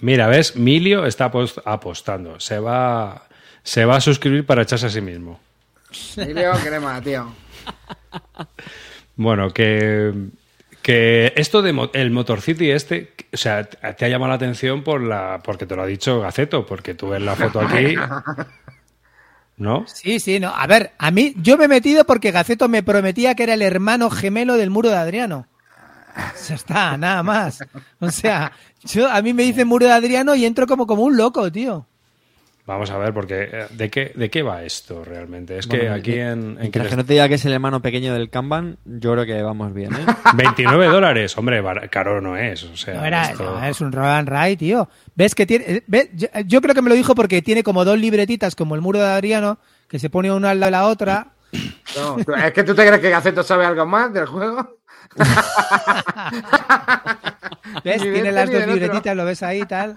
Mira, 0.00 0.28
¿ves? 0.28 0.54
Milio 0.54 1.06
está 1.06 1.30
apos- 1.30 1.60
apostando. 1.64 2.38
Se 2.38 2.60
va, 2.60 3.24
se 3.64 3.84
va 3.84 3.96
a 3.96 4.00
suscribir 4.00 4.46
para 4.46 4.62
echarse 4.62 4.86
a 4.86 4.90
sí 4.90 5.00
mismo. 5.00 5.40
Emilio 6.16 6.52
crema, 6.62 7.00
tío. 7.00 7.32
Bueno, 9.18 9.50
que, 9.52 10.14
que 10.80 11.32
esto 11.36 11.60
de 11.60 11.74
mo- 11.74 11.90
el 11.92 12.10
Motor 12.10 12.40
City 12.40 12.70
este, 12.70 13.12
o 13.32 13.36
sea, 13.36 13.64
te 13.64 13.92
te 13.92 14.04
ha 14.06 14.08
llamado 14.08 14.30
la 14.30 14.36
atención 14.36 14.82
por 14.82 15.02
la, 15.02 15.40
porque 15.44 15.66
te 15.66 15.76
lo 15.76 15.82
ha 15.82 15.86
dicho 15.86 16.20
Gaceto, 16.20 16.64
porque 16.64 16.94
tú 16.94 17.10
ves 17.10 17.20
la 17.20 17.34
foto 17.36 17.60
aquí, 17.60 17.94
¿no? 19.56 19.84
Sí, 19.88 20.20
sí, 20.20 20.38
no. 20.40 20.48
A 20.54 20.66
ver, 20.66 20.92
a 20.98 21.10
mí, 21.10 21.34
yo 21.38 21.56
me 21.58 21.64
he 21.64 21.68
metido 21.68 22.04
porque 22.04 22.30
Gaceto 22.30 22.68
me 22.68 22.82
prometía 22.82 23.34
que 23.34 23.42
era 23.42 23.54
el 23.54 23.62
hermano 23.62 24.08
gemelo 24.10 24.56
del 24.56 24.70
muro 24.70 24.88
de 24.90 24.96
Adriano. 24.96 25.46
Ya 26.48 26.54
está, 26.54 26.96
nada 26.96 27.22
más. 27.22 27.60
O 28.00 28.10
sea, 28.10 28.52
yo, 28.84 29.08
a 29.10 29.20
mí 29.22 29.32
me 29.34 29.42
dicen 29.44 29.68
muro 29.68 29.86
de 29.86 29.92
Adriano 29.92 30.34
y 30.34 30.44
entro 30.46 30.66
como, 30.66 30.86
como 30.86 31.02
un 31.02 31.16
loco, 31.16 31.50
tío. 31.52 31.86
Vamos 32.68 32.90
a 32.90 32.98
ver, 32.98 33.14
porque 33.14 33.48
eh, 33.50 33.66
¿de 33.70 33.88
qué, 33.90 34.12
de 34.14 34.28
qué 34.28 34.42
va 34.42 34.62
esto 34.62 35.02
realmente? 35.02 35.56
Es 35.56 35.66
que 35.66 35.78
Bueno, 35.78 35.94
aquí 35.94 36.12
eh, 36.12 36.30
en, 36.32 36.38
en 36.38 36.58
Mientras 36.60 36.88
que 36.88 36.96
no 36.96 37.04
te 37.06 37.14
diga 37.14 37.26
que 37.26 37.36
es 37.36 37.44
el 37.46 37.54
hermano 37.54 37.80
pequeño 37.80 38.12
del 38.12 38.28
Kanban, 38.28 38.76
yo 38.84 39.12
creo 39.14 39.24
que 39.24 39.42
vamos 39.42 39.72
bien, 39.72 39.94
¿eh? 39.94 40.04
29 40.36 40.86
dólares, 40.88 41.36
hombre, 41.38 41.62
caro 41.90 42.20
no 42.20 42.36
es. 42.36 42.62
O 42.64 42.76
sea, 42.76 42.92
No, 43.00 43.04
era, 43.06 43.30
esto- 43.30 43.58
no, 43.58 43.64
es 43.66 43.80
un 43.80 43.90
roll 43.90 44.04
and 44.04 44.28
ride, 44.28 44.58
tío. 44.58 44.86
¿Ves 45.14 45.34
que 45.34 45.46
tiene? 45.46 45.64
eh, 45.66 45.82
ve- 45.86 46.10
Yo, 46.14 46.28
yo 46.46 46.60
creo 46.60 46.74
que 46.74 46.82
me 46.82 46.90
lo 46.90 46.94
dijo 46.94 47.14
porque 47.14 47.40
tiene 47.40 47.62
como 47.62 47.86
dos 47.86 47.98
libretitas 47.98 48.54
como 48.54 48.74
el 48.74 48.82
muro 48.82 48.98
de 48.98 49.06
Adriano, 49.06 49.58
que 49.88 49.98
se 49.98 50.10
pone 50.10 50.30
una 50.30 50.50
al 50.50 50.60
lado 50.60 50.70
de 50.70 50.78
la 50.78 50.86
otra. 50.88 51.26
No, 51.96 52.18
¿Es 52.36 52.52
que 52.52 52.64
tú 52.64 52.74
te 52.74 52.86
crees 52.86 53.00
que 53.00 53.08
Gaceto 53.08 53.42
sabe 53.42 53.64
algo 53.64 53.86
más 53.86 54.12
del 54.12 54.26
juego? 54.26 54.77
¿Ves? 57.84 58.02
Tiene 58.02 58.18
este 58.18 58.32
las 58.32 58.50
dos 58.50 58.66
libretitas, 58.66 59.16
lo 59.16 59.24
ves 59.24 59.42
ahí 59.42 59.62
y 59.62 59.66
tal. 59.66 59.94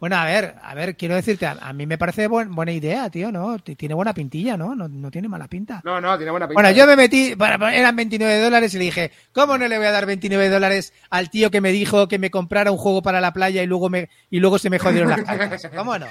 Bueno, 0.00 0.16
a 0.16 0.24
ver, 0.24 0.56
a 0.62 0.74
ver, 0.74 0.96
quiero 0.96 1.14
decirte, 1.14 1.46
a, 1.46 1.52
a 1.60 1.72
mí 1.72 1.86
me 1.86 1.96
parece 1.96 2.26
buen- 2.26 2.52
buena 2.54 2.72
idea, 2.72 3.08
tío, 3.08 3.30
¿no? 3.30 3.56
Tiene 3.60 3.94
buena 3.94 4.12
pintilla, 4.12 4.56
¿no? 4.56 4.74
No, 4.74 4.88
no 4.88 5.10
tiene 5.12 5.28
mala 5.28 5.46
pinta. 5.46 5.80
No, 5.84 6.00
no, 6.00 6.16
tiene 6.16 6.32
buena 6.32 6.48
pinta. 6.48 6.60
Bueno, 6.60 6.76
yo 6.76 6.86
me 6.88 6.96
metí, 6.96 7.36
para- 7.36 7.72
eran 7.74 7.94
29 7.94 8.40
dólares 8.40 8.74
y 8.74 8.78
le 8.78 8.84
dije, 8.84 9.12
¿cómo 9.32 9.56
no 9.58 9.68
le 9.68 9.76
voy 9.78 9.86
a 9.86 9.92
dar 9.92 10.06
29 10.06 10.48
dólares 10.48 10.92
al 11.10 11.30
tío 11.30 11.50
que 11.52 11.60
me 11.60 11.70
dijo 11.70 12.08
que 12.08 12.18
me 12.18 12.30
comprara 12.32 12.72
un 12.72 12.78
juego 12.78 13.00
para 13.02 13.20
la 13.20 13.32
playa 13.32 13.62
y 13.62 13.66
luego 13.66 13.88
me 13.90 14.08
y 14.30 14.40
luego 14.40 14.58
se 14.58 14.70
me 14.70 14.78
jodieron 14.80 15.10
las 15.10 15.22
cartas? 15.22 15.68
¿Cómo 15.76 15.96
no? 15.98 16.06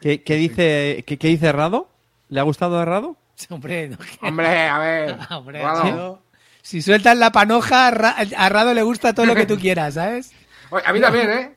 ¿Qué, 0.00 0.22
qué 0.22 0.34
dice, 0.36 1.04
qué, 1.06 1.18
qué 1.18 1.28
dice 1.28 1.52
Rado? 1.52 1.88
¿Le 2.28 2.40
ha 2.40 2.44
gustado 2.44 2.78
a 2.78 2.84
Rado? 2.84 3.16
Hombre, 3.50 3.88
no, 3.88 3.96
que- 3.98 4.18
Hombre, 4.26 4.68
a 4.68 4.78
ver. 4.78 5.16
hombre, 5.30 5.60
Guado. 5.60 5.82
tío. 5.82 6.22
Si 6.62 6.82
sueltas 6.82 7.16
la 7.16 7.30
panoja, 7.32 7.86
a 7.86 7.90
Ra- 7.90 8.16
a 8.36 8.48
Rado 8.48 8.74
le 8.74 8.82
gusta 8.82 9.14
todo 9.14 9.26
lo 9.26 9.34
que 9.34 9.46
tú 9.46 9.58
quieras, 9.58 9.94
¿sabes? 9.94 10.32
Oye, 10.70 10.82
a 10.86 10.92
mí 10.92 11.00
también, 11.00 11.30
¿eh? 11.30 11.56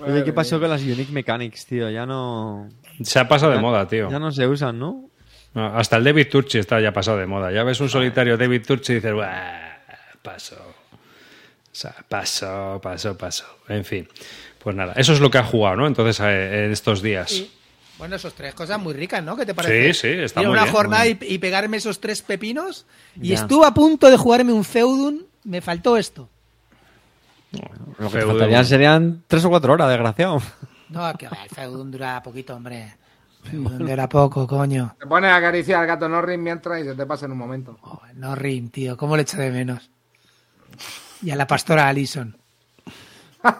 Oye, 0.00 0.24
¿qué 0.24 0.32
pasó 0.32 0.60
con 0.60 0.68
las 0.68 0.82
Unique 0.82 1.12
Mechanics, 1.12 1.66
tío? 1.66 1.90
Ya 1.90 2.04
no... 2.06 2.68
Se 3.02 3.18
ha 3.18 3.26
pasado 3.28 3.52
de 3.52 3.58
moda, 3.58 3.86
tío. 3.88 4.10
Ya 4.10 4.18
no 4.18 4.30
se 4.30 4.46
usan, 4.46 4.78
¿no? 4.78 5.08
No, 5.54 5.66
hasta 5.76 5.96
el 5.96 6.04
David 6.04 6.28
Turchi 6.30 6.58
está 6.58 6.80
ya 6.80 6.92
pasado 6.92 7.16
de 7.18 7.26
moda. 7.26 7.50
Ya 7.50 7.64
ves 7.64 7.80
un 7.80 7.88
solitario 7.88 8.36
David 8.36 8.62
Turchi 8.66 8.92
y 8.92 8.96
dices, 8.96 9.12
"Buah, 9.14 9.78
paso. 11.76 11.94
sea, 11.94 12.04
paso, 12.08 12.80
paso, 12.82 13.16
paso. 13.18 13.44
En 13.68 13.84
fin. 13.84 14.08
Pues 14.58 14.74
nada, 14.74 14.94
eso 14.96 15.12
es 15.12 15.20
lo 15.20 15.30
que 15.30 15.38
ha 15.38 15.44
jugado, 15.44 15.76
¿no? 15.76 15.86
Entonces, 15.86 16.18
eh, 16.20 16.64
en 16.66 16.72
estos 16.72 17.00
días. 17.02 17.44
Bueno, 17.98 18.16
esos 18.16 18.34
tres 18.34 18.52
cosas 18.54 18.78
muy 18.80 18.92
ricas, 18.94 19.22
¿no? 19.22 19.36
¿Qué 19.36 19.46
te 19.46 19.54
parece? 19.54 19.94
Sí, 19.94 20.00
sí, 20.00 20.20
está 20.22 20.40
Ir 20.42 20.48
muy 20.48 20.54
una 20.54 20.64
bien, 20.64 20.74
jornada 20.74 21.04
muy 21.04 21.18
y, 21.20 21.34
y 21.34 21.38
pegarme 21.38 21.76
esos 21.78 22.00
tres 22.00 22.20
pepinos. 22.22 22.84
Y 23.14 23.28
Ya. 23.28 23.36
estuve 23.36 23.66
a 23.66 23.70
punto 23.72 24.10
de 24.10 24.16
jugarme 24.16 24.52
un 24.52 24.64
Feudum. 24.64 25.20
Me 25.44 25.60
faltó 25.60 25.96
esto. 25.96 26.28
Lo 27.98 28.10
que 28.10 28.20
faltarían 28.20 28.64
serían 28.66 29.22
tres 29.26 29.44
o 29.44 29.48
cuatro 29.48 29.72
horas, 29.72 29.88
desgraciado. 29.88 30.42
No, 30.90 31.12
que 31.14 31.26
el 31.26 31.32
Feudum 31.54 31.90
dura 31.90 32.22
poquito, 32.22 32.54
hombre. 32.56 32.96
Feudum 33.44 33.78
dura 33.78 34.08
poco, 34.08 34.46
coño. 34.46 34.96
Te 34.98 35.06
pones 35.06 35.30
a 35.30 35.36
acariciar 35.36 35.80
al 35.80 35.86
gato 35.86 36.08
Norris 36.08 36.38
mientras 36.38 36.80
y 36.80 36.84
se 36.84 36.94
te 36.94 37.06
pasa 37.06 37.26
en 37.26 37.32
un 37.32 37.38
momento. 37.38 37.78
Oh, 37.82 38.00
no 38.14 38.34
rim, 38.34 38.68
tío. 38.68 38.96
¿Cómo 38.96 39.16
le 39.16 39.22
echo 39.22 39.38
de 39.38 39.50
menos? 39.50 39.88
Y 41.22 41.30
a 41.30 41.36
la 41.36 41.46
pastora 41.46 41.88
Alison. 41.88 42.36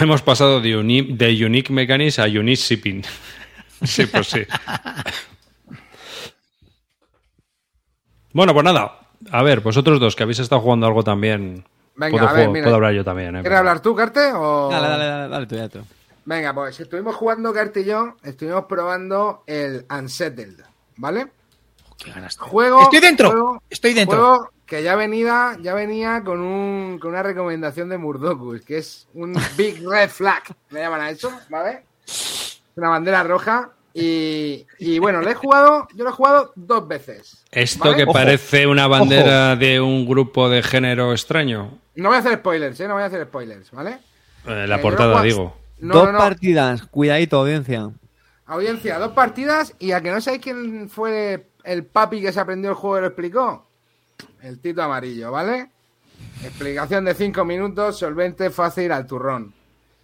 Hemos 0.00 0.22
pasado 0.22 0.60
de, 0.60 0.76
uni- 0.76 1.16
de 1.16 1.44
Unique 1.44 1.72
Mechanics 1.72 2.18
a 2.18 2.24
Unique 2.24 2.56
Shipping. 2.56 3.02
sí, 3.84 4.06
pues 4.06 4.26
sí. 4.28 4.42
bueno, 8.32 8.52
pues 8.52 8.64
nada. 8.64 8.98
A 9.30 9.42
ver, 9.42 9.60
vosotros 9.60 9.98
dos 10.00 10.14
que 10.16 10.24
habéis 10.24 10.40
estado 10.40 10.60
jugando 10.60 10.86
algo 10.86 11.02
también. 11.02 11.64
Venga, 11.94 12.10
puedo, 12.10 12.28
a 12.28 12.32
ver, 12.32 12.40
juego- 12.40 12.52
mira. 12.52 12.64
puedo 12.64 12.76
hablar 12.76 12.92
yo 12.94 13.04
también. 13.04 13.36
¿eh? 13.36 13.40
¿Quieres 13.40 13.58
hablar 13.58 13.80
tú, 13.80 13.94
Carte? 13.94 14.32
O... 14.34 14.68
Dale, 14.70 14.88
dale, 14.88 15.04
dale, 15.06 15.28
dale 15.28 15.46
tú, 15.46 15.54
ya 15.56 15.68
tú. 15.68 15.78
Venga, 16.24 16.52
pues 16.52 16.78
estuvimos 16.80 17.14
jugando 17.14 17.52
Carte 17.54 17.80
y 17.82 17.84
yo, 17.84 18.16
estuvimos 18.24 18.64
probando 18.64 19.44
el 19.46 19.86
Unsettled, 19.88 20.60
¿vale? 20.96 21.28
Qué 21.98 22.10
ganas. 22.10 22.36
Juego. 22.38 22.82
Estoy 22.82 23.00
dentro. 23.00 23.30
juego- 23.30 23.62
Estoy 23.70 23.94
dentro. 23.94 24.16
Juego 24.18 24.50
que 24.66 24.82
ya 24.82 24.96
venía, 24.96 25.56
ya 25.62 25.74
venía 25.74 26.22
con, 26.24 26.40
un, 26.40 26.98
con 26.98 27.10
una 27.12 27.22
recomendación 27.22 27.88
de 27.88 27.98
Murdokus, 27.98 28.62
que 28.62 28.78
es 28.78 29.06
un 29.14 29.32
Big 29.56 29.80
Red 29.88 30.10
Flag, 30.10 30.42
le 30.70 30.80
llaman 30.80 31.00
a 31.00 31.10
eso, 31.10 31.30
¿vale? 31.48 31.84
Una 32.74 32.88
bandera 32.90 33.22
roja. 33.22 33.70
Y, 33.94 34.66
y 34.78 34.98
bueno, 34.98 35.22
lo 35.22 35.30
he 35.30 35.34
jugado, 35.34 35.88
yo 35.94 36.04
lo 36.04 36.10
he 36.10 36.12
jugado 36.12 36.52
dos 36.54 36.86
veces. 36.86 37.42
Esto 37.50 37.84
¿vale? 37.84 37.96
que 37.96 38.02
Ojo. 38.02 38.12
parece 38.12 38.66
una 38.66 38.86
bandera 38.88 39.56
de 39.56 39.80
un 39.80 40.04
grupo 40.06 40.50
de 40.50 40.62
género 40.62 41.12
extraño. 41.12 41.78
No 41.94 42.08
voy 42.10 42.16
a 42.16 42.20
hacer 42.20 42.34
spoilers, 42.38 42.78
¿eh? 42.80 42.88
No 42.88 42.94
voy 42.94 43.04
a 43.04 43.06
hacer 43.06 43.24
spoilers, 43.24 43.70
¿vale? 43.70 43.98
Eh, 44.46 44.66
la 44.68 44.76
Eh, 44.76 44.82
portada, 44.82 45.08
jugado- 45.12 45.24
digo. 45.24 45.56
No, 45.78 45.94
Dos 45.94 46.06
no, 46.06 46.12
no. 46.12 46.18
partidas, 46.18 46.82
cuidadito, 46.88 47.38
audiencia. 47.38 47.88
Audiencia, 48.46 48.98
dos 48.98 49.12
partidas 49.12 49.74
y 49.78 49.92
a 49.92 50.00
que 50.02 50.10
no 50.10 50.20
sabéis 50.20 50.42
quién 50.42 50.88
fue 50.90 51.46
el 51.66 51.84
papi 51.84 52.22
que 52.22 52.32
se 52.32 52.40
aprendió 52.40 52.70
el 52.70 52.76
juego 52.76 53.00
lo 53.00 53.06
explicó. 53.08 53.66
El 54.40 54.60
Tito 54.60 54.82
Amarillo, 54.82 55.32
¿vale? 55.32 55.70
Explicación 56.42 57.04
de 57.04 57.14
cinco 57.14 57.44
minutos, 57.44 57.98
solvente, 57.98 58.50
fácil, 58.50 58.92
al 58.92 59.06
turrón. 59.06 59.52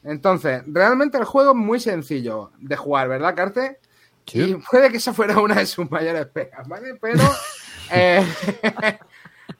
Entonces, 0.02 0.62
realmente 0.66 1.16
el 1.16 1.24
juego 1.24 1.52
es 1.52 1.56
muy 1.56 1.78
sencillo 1.78 2.50
de 2.58 2.76
jugar, 2.76 3.08
¿verdad, 3.08 3.34
Carte? 3.36 3.78
Y 4.32 4.54
puede 4.54 4.90
que 4.90 4.96
esa 4.96 5.14
fuera 5.14 5.38
una 5.38 5.56
de 5.56 5.66
sus 5.66 5.90
mayores 5.90 6.26
pegas, 6.26 6.66
¿vale? 6.66 6.96
Pero 7.00 7.22
eh, 7.92 8.26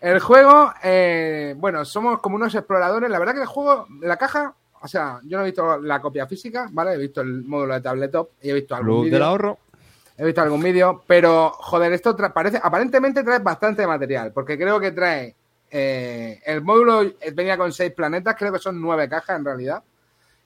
el 0.00 0.18
juego, 0.18 0.72
eh, 0.82 1.54
bueno, 1.56 1.84
somos 1.84 2.20
como 2.20 2.36
unos 2.36 2.54
exploradores. 2.54 3.08
La 3.10 3.20
verdad 3.20 3.34
que 3.34 3.42
el 3.42 3.46
juego, 3.46 3.86
la 4.00 4.16
caja, 4.16 4.54
o 4.80 4.88
sea, 4.88 5.20
yo 5.22 5.36
no 5.36 5.44
he 5.44 5.46
visto 5.46 5.78
la 5.78 6.00
copia 6.00 6.26
física, 6.26 6.68
¿vale? 6.72 6.94
He 6.94 6.98
visto 6.98 7.20
el 7.20 7.44
módulo 7.44 7.74
de 7.74 7.80
tabletop 7.80 8.30
y 8.42 8.50
he 8.50 8.54
visto 8.54 8.74
algún 8.74 9.02
Club 9.02 9.10
del 9.12 9.22
ahorro. 9.22 9.58
He 10.22 10.26
visto 10.26 10.40
algún 10.40 10.62
vídeo, 10.62 11.02
pero 11.04 11.50
joder, 11.50 11.92
esto 11.92 12.16
tra- 12.16 12.32
parece, 12.32 12.60
aparentemente 12.62 13.24
trae 13.24 13.40
bastante 13.40 13.84
material, 13.84 14.30
porque 14.32 14.56
creo 14.56 14.78
que 14.78 14.92
trae 14.92 15.34
eh, 15.68 16.40
el 16.46 16.62
módulo 16.62 17.02
venía 17.34 17.56
con 17.56 17.72
seis 17.72 17.92
planetas, 17.92 18.36
creo 18.38 18.52
que 18.52 18.60
son 18.60 18.80
nueve 18.80 19.08
cajas 19.08 19.36
en 19.36 19.44
realidad, 19.44 19.82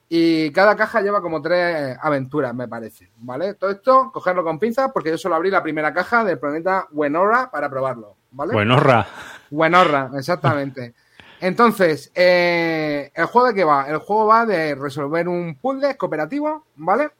y 0.09 0.49
cada 0.51 0.75
caja 0.75 1.01
lleva 1.01 1.21
como 1.21 1.43
tres 1.43 1.95
aventuras, 2.01 2.55
me 2.55 2.67
parece, 2.67 3.11
¿vale? 3.17 3.53
Todo 3.53 3.69
esto, 3.69 4.09
cogerlo 4.11 4.43
con 4.43 4.57
pinzas, 4.57 4.89
porque 4.91 5.11
yo 5.11 5.17
solo 5.19 5.35
abrí 5.35 5.51
la 5.51 5.61
primera 5.61 5.93
caja 5.93 6.23
del 6.23 6.39
planeta 6.39 6.87
Wenora 6.91 7.51
para 7.51 7.69
probarlo, 7.69 8.15
¿vale? 8.31 8.53
Bueno, 8.53 8.79
Ra. 8.79 9.05
Buenorra, 9.51 10.09
exactamente. 10.17 10.95
Entonces, 11.39 12.11
eh, 12.15 13.11
¿el 13.13 13.25
juego 13.27 13.49
de 13.49 13.53
qué 13.53 13.63
va? 13.63 13.85
El 13.87 13.99
juego 13.99 14.25
va 14.25 14.43
de 14.43 14.73
resolver 14.73 15.27
un 15.27 15.55
puzzle 15.61 15.95
cooperativo, 15.97 16.65
¿vale? 16.77 17.11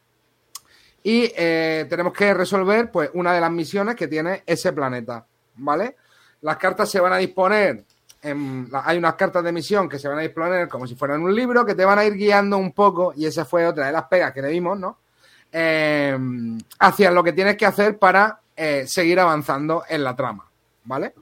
Y 1.03 1.31
eh, 1.35 1.85
tenemos 1.89 2.11
que 2.13 2.33
resolver 2.33 2.91
pues 2.91 3.09
una 3.13 3.33
de 3.33 3.41
las 3.41 3.51
misiones 3.51 3.95
que 3.95 4.07
tiene 4.07 4.43
ese 4.45 4.73
planeta, 4.73 5.25
¿vale? 5.55 5.95
Las 6.41 6.57
cartas 6.57 6.89
se 6.89 6.99
van 6.99 7.13
a 7.13 7.17
disponer, 7.17 7.83
en- 8.21 8.69
hay 8.83 8.97
unas 8.97 9.15
cartas 9.15 9.43
de 9.43 9.51
misión 9.51 9.87
que 9.87 9.99
se 9.99 10.07
van 10.07 10.17
a 10.19 10.21
disponer 10.21 10.67
como 10.67 10.85
si 10.85 10.95
fueran 10.95 11.21
un 11.21 11.33
libro, 11.33 11.65
que 11.65 11.75
te 11.75 11.85
van 11.85 11.99
a 11.99 12.05
ir 12.05 12.13
guiando 12.13 12.57
un 12.57 12.73
poco, 12.73 13.13
y 13.15 13.25
esa 13.25 13.45
fue 13.45 13.65
otra 13.65 13.85
de 13.87 13.91
las 13.93 14.03
pegas 14.03 14.33
que 14.33 14.41
le 14.41 14.49
dimos, 14.49 14.77
¿no? 14.77 14.97
Eh, 15.51 16.17
hacia 16.79 17.09
lo 17.11 17.23
que 17.23 17.31
tienes 17.33 17.55
que 17.55 17.65
hacer 17.65 17.97
para 17.97 18.41
eh, 18.55 18.83
seguir 18.85 19.19
avanzando 19.19 19.83
en 19.87 20.03
la 20.03 20.15
trama, 20.15 20.45
¿vale? 20.83 21.13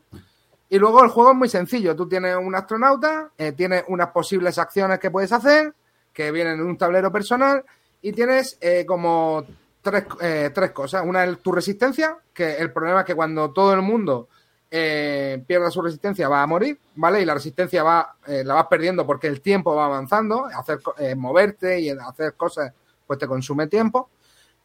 Y 0.67 0.79
luego 0.79 1.03
el 1.03 1.09
juego 1.11 1.31
es 1.31 1.37
muy 1.37 1.47
sencillo. 1.49 1.95
Tú 1.95 2.09
tienes 2.09 2.35
un 2.35 2.55
astronauta, 2.55 3.29
eh, 3.37 3.51
tienes 3.51 3.83
unas 3.87 4.07
posibles 4.07 4.57
acciones 4.57 4.97
que 4.99 5.11
puedes 5.11 5.31
hacer, 5.31 5.73
que 6.11 6.31
vienen 6.31 6.55
en 6.55 6.65
un 6.65 6.77
tablero 6.77 7.11
personal, 7.11 7.63
y 8.01 8.11
tienes 8.13 8.57
como 8.87 9.45
tres, 9.85 10.05
eh, 10.19 10.49
tres 10.53 10.71
cosas. 10.71 11.03
Una 11.05 11.23
es 11.23 11.39
tu 11.39 11.51
resistencia, 11.51 12.17
que 12.33 12.55
el 12.55 12.71
problema 12.71 13.01
es 13.01 13.05
que 13.05 13.13
cuando 13.13 13.51
todo 13.51 13.71
el 13.73 13.83
mundo 13.83 14.27
eh, 14.71 15.43
pierda 15.45 15.69
su 15.69 15.81
resistencia 15.81 16.27
va 16.27 16.41
a 16.41 16.47
morir, 16.47 16.79
¿vale? 16.95 17.21
Y 17.21 17.25
la 17.25 17.35
resistencia 17.35 17.83
va, 17.83 18.15
eh, 18.25 18.43
la 18.43 18.55
vas 18.55 18.65
perdiendo 18.67 19.05
porque 19.05 19.27
el 19.27 19.41
tiempo 19.41 19.75
va 19.75 19.85
avanzando, 19.85 20.45
hacer, 20.45 20.79
moverte 21.15 21.79
y 21.79 21.89
hacer 21.91 22.33
cosas, 22.33 22.73
pues 23.05 23.19
te 23.19 23.27
consume 23.27 23.67
tiempo. 23.67 24.09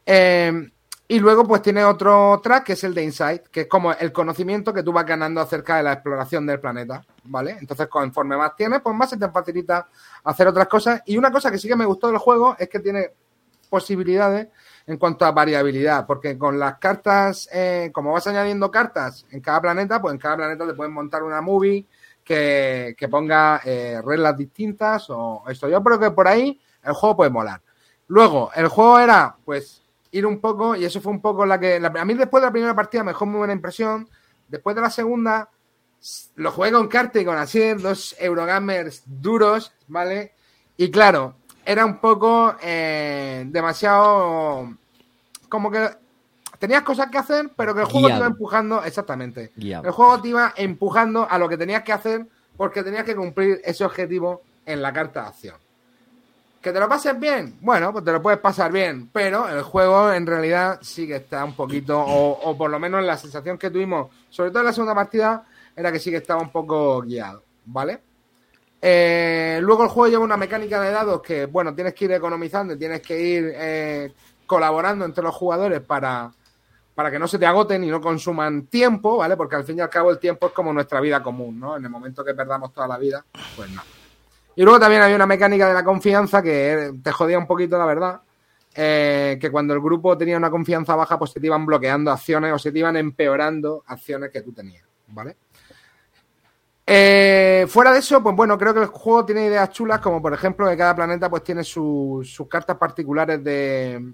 Y 0.06 1.18
luego, 1.18 1.44
pues 1.44 1.60
tiene 1.60 1.84
otro 1.84 2.40
track 2.42 2.64
que 2.64 2.72
es 2.74 2.84
el 2.84 2.94
de 2.94 3.02
Insight, 3.02 3.48
que 3.48 3.62
es 3.62 3.66
como 3.66 3.92
el 3.92 4.12
conocimiento 4.12 4.72
que 4.72 4.84
tú 4.84 4.92
vas 4.92 5.04
ganando 5.04 5.40
acerca 5.40 5.76
de 5.76 5.82
la 5.82 5.94
exploración 5.94 6.46
del 6.46 6.60
planeta, 6.60 7.04
¿vale? 7.24 7.56
Entonces, 7.60 7.88
conforme 7.88 8.36
más 8.36 8.54
tienes, 8.54 8.80
pues 8.80 8.94
más 8.94 9.10
se 9.10 9.16
te 9.16 9.28
facilita 9.28 9.88
hacer 10.24 10.46
otras 10.46 10.68
cosas. 10.68 11.02
Y 11.06 11.18
una 11.18 11.32
cosa 11.32 11.50
que 11.50 11.58
sí 11.58 11.66
que 11.66 11.74
me 11.74 11.84
gustó 11.84 12.06
del 12.06 12.18
juego 12.18 12.56
es 12.58 12.68
que 12.68 12.78
tiene 12.78 13.10
posibilidades 13.68 14.48
en 14.90 14.96
cuanto 14.98 15.24
a 15.24 15.30
variabilidad, 15.30 16.04
porque 16.04 16.36
con 16.36 16.58
las 16.58 16.78
cartas, 16.78 17.48
eh, 17.52 17.90
como 17.92 18.12
vas 18.12 18.26
añadiendo 18.26 18.70
cartas 18.72 19.24
en 19.30 19.40
cada 19.40 19.60
planeta, 19.60 20.00
pues 20.02 20.12
en 20.14 20.18
cada 20.18 20.36
planeta 20.36 20.66
te 20.66 20.74
pueden 20.74 20.92
montar 20.92 21.22
una 21.22 21.40
movie 21.40 21.86
que, 22.24 22.96
que 22.98 23.08
ponga 23.08 23.60
eh, 23.64 24.00
reglas 24.04 24.36
distintas 24.36 25.06
o 25.10 25.44
esto. 25.48 25.68
Yo 25.68 25.80
creo 25.84 26.00
que 26.00 26.10
por 26.10 26.26
ahí 26.26 26.60
el 26.82 26.92
juego 26.92 27.16
puede 27.18 27.30
molar. 27.30 27.60
Luego, 28.08 28.50
el 28.54 28.66
juego 28.66 28.98
era, 28.98 29.36
pues, 29.44 29.82
ir 30.10 30.26
un 30.26 30.40
poco, 30.40 30.74
y 30.74 30.84
eso 30.84 31.00
fue 31.00 31.12
un 31.12 31.20
poco 31.20 31.46
la 31.46 31.60
que. 31.60 31.78
la- 31.78 31.92
a 31.96 32.04
mí, 32.04 32.14
después 32.14 32.40
de 32.42 32.48
la 32.48 32.52
primera 32.52 32.74
partida, 32.74 33.04
me 33.04 33.12
dejó 33.12 33.26
muy 33.26 33.38
buena 33.38 33.52
impresión. 33.52 34.08
Después 34.48 34.74
de 34.74 34.82
la 34.82 34.90
segunda, 34.90 35.48
lo 36.34 36.50
jugué 36.50 36.72
con 36.72 36.88
Carte 36.88 37.20
y 37.20 37.24
con 37.24 37.36
Asier, 37.36 37.80
dos 37.80 38.16
Eurogamers 38.18 39.02
duros, 39.06 39.72
¿vale? 39.86 40.32
Y 40.76 40.90
claro, 40.90 41.34
era 41.64 41.84
un 41.84 41.98
poco 42.00 42.56
eh, 42.62 43.44
demasiado. 43.46 44.68
Como 45.50 45.70
que 45.70 45.86
tenías 46.58 46.82
cosas 46.82 47.10
que 47.10 47.18
hacer, 47.18 47.50
pero 47.54 47.74
que 47.74 47.82
el 47.82 47.86
juego 47.86 48.08
te 48.08 48.16
iba 48.16 48.26
empujando. 48.26 48.82
Exactamente. 48.82 49.52
Guiado. 49.54 49.84
El 49.84 49.92
juego 49.92 50.22
te 50.22 50.28
iba 50.28 50.54
empujando 50.56 51.26
a 51.28 51.38
lo 51.38 51.46
que 51.46 51.58
tenías 51.58 51.82
que 51.82 51.92
hacer 51.92 52.26
porque 52.56 52.82
tenías 52.82 53.04
que 53.04 53.14
cumplir 53.14 53.60
ese 53.62 53.84
objetivo 53.84 54.40
en 54.64 54.80
la 54.80 54.92
carta 54.92 55.22
de 55.22 55.28
acción. 55.28 55.56
¿Que 56.62 56.72
te 56.72 56.80
lo 56.80 56.88
pases 56.88 57.18
bien? 57.18 57.56
Bueno, 57.60 57.92
pues 57.92 58.04
te 58.04 58.12
lo 58.12 58.20
puedes 58.20 58.38
pasar 58.38 58.70
bien, 58.70 59.08
pero 59.10 59.48
el 59.48 59.62
juego 59.62 60.12
en 60.12 60.26
realidad 60.26 60.78
sí 60.82 61.06
que 61.06 61.16
está 61.16 61.42
un 61.42 61.54
poquito, 61.54 61.98
o, 61.98 62.50
o 62.50 62.56
por 62.56 62.70
lo 62.70 62.78
menos 62.78 63.02
la 63.02 63.16
sensación 63.16 63.56
que 63.56 63.70
tuvimos, 63.70 64.08
sobre 64.28 64.50
todo 64.50 64.60
en 64.60 64.66
la 64.66 64.72
segunda 64.74 64.94
partida, 64.94 65.42
era 65.74 65.90
que 65.90 65.98
sí 65.98 66.10
que 66.10 66.18
estaba 66.18 66.42
un 66.42 66.50
poco 66.50 67.00
guiado, 67.00 67.42
¿vale? 67.64 68.00
Eh, 68.82 69.58
luego 69.62 69.84
el 69.84 69.90
juego 69.90 70.08
lleva 70.08 70.24
una 70.24 70.36
mecánica 70.36 70.80
de 70.80 70.90
dados 70.90 71.20
que, 71.20 71.46
bueno, 71.46 71.74
tienes 71.74 71.94
que 71.94 72.06
ir 72.06 72.12
economizando 72.12 72.74
y 72.74 72.78
tienes 72.78 73.00
que 73.02 73.20
ir 73.20 73.52
eh, 73.54 74.12
colaborando 74.50 75.04
entre 75.04 75.22
los 75.22 75.32
jugadores 75.32 75.80
para, 75.80 76.28
para 76.96 77.08
que 77.08 77.20
no 77.20 77.28
se 77.28 77.38
te 77.38 77.46
agoten 77.46 77.84
y 77.84 77.86
no 77.86 78.00
consuman 78.00 78.66
tiempo, 78.66 79.18
¿vale? 79.18 79.36
Porque 79.36 79.54
al 79.54 79.62
fin 79.62 79.78
y 79.78 79.80
al 79.80 79.88
cabo 79.88 80.10
el 80.10 80.18
tiempo 80.18 80.48
es 80.48 80.52
como 80.52 80.72
nuestra 80.72 81.00
vida 81.00 81.22
común, 81.22 81.60
¿no? 81.60 81.76
En 81.76 81.84
el 81.84 81.90
momento 81.90 82.24
que 82.24 82.34
perdamos 82.34 82.72
toda 82.72 82.88
la 82.88 82.98
vida, 82.98 83.24
pues 83.54 83.70
no. 83.70 83.80
Y 84.56 84.64
luego 84.64 84.80
también 84.80 85.02
había 85.02 85.14
una 85.14 85.26
mecánica 85.28 85.68
de 85.68 85.74
la 85.74 85.84
confianza 85.84 86.42
que 86.42 86.92
te 87.00 87.12
jodía 87.12 87.38
un 87.38 87.46
poquito, 87.46 87.78
la 87.78 87.84
verdad. 87.86 88.20
eh, 88.74 89.38
que 89.40 89.50
cuando 89.52 89.72
el 89.72 89.80
grupo 89.80 90.16
tenía 90.18 90.36
una 90.36 90.50
confianza 90.50 90.96
baja, 90.96 91.16
pues 91.16 91.30
se 91.30 91.38
te 91.40 91.46
iban 91.46 91.64
bloqueando 91.64 92.10
acciones 92.10 92.52
o 92.52 92.58
se 92.58 92.72
te 92.72 92.80
iban 92.80 92.96
empeorando 92.96 93.84
acciones 93.86 94.30
que 94.32 94.42
tú 94.42 94.52
tenías, 94.52 94.84
¿vale? 95.08 95.36
Eh, 96.86 97.66
fuera 97.68 97.92
de 97.92 98.00
eso, 98.00 98.20
pues 98.22 98.34
bueno, 98.34 98.58
creo 98.58 98.74
que 98.74 98.80
el 98.80 98.86
juego 98.86 99.24
tiene 99.24 99.46
ideas 99.46 99.70
chulas, 99.70 100.00
como 100.00 100.20
por 100.20 100.32
ejemplo 100.34 100.68
que 100.68 100.76
cada 100.76 100.94
planeta 100.96 101.30
pues 101.30 101.44
tiene 101.44 101.62
su- 101.62 102.20
sus 102.24 102.48
cartas 102.48 102.76
particulares 102.76 103.42
de, 103.44 104.12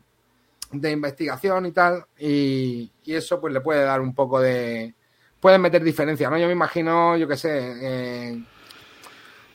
de 0.73 0.91
investigación 0.91 1.67
y 1.67 1.73
tal, 1.73 2.05
y, 2.19 2.91
y 3.05 3.15
eso 3.15 3.41
pues 3.41 3.53
le 3.53 3.61
puede 3.61 3.85
dar 3.85 4.01
un 4.01 4.15
poco 4.15 4.41
de 4.41 4.95
pueden 5.41 5.61
meter 5.61 5.83
diferencia, 5.83 6.29
¿no? 6.29 6.39
Yo 6.39 6.47
me 6.47 6.53
imagino, 6.53 7.17
yo 7.17 7.29
qué 7.29 7.37
sé, 7.37 7.51
eh, 7.81 8.45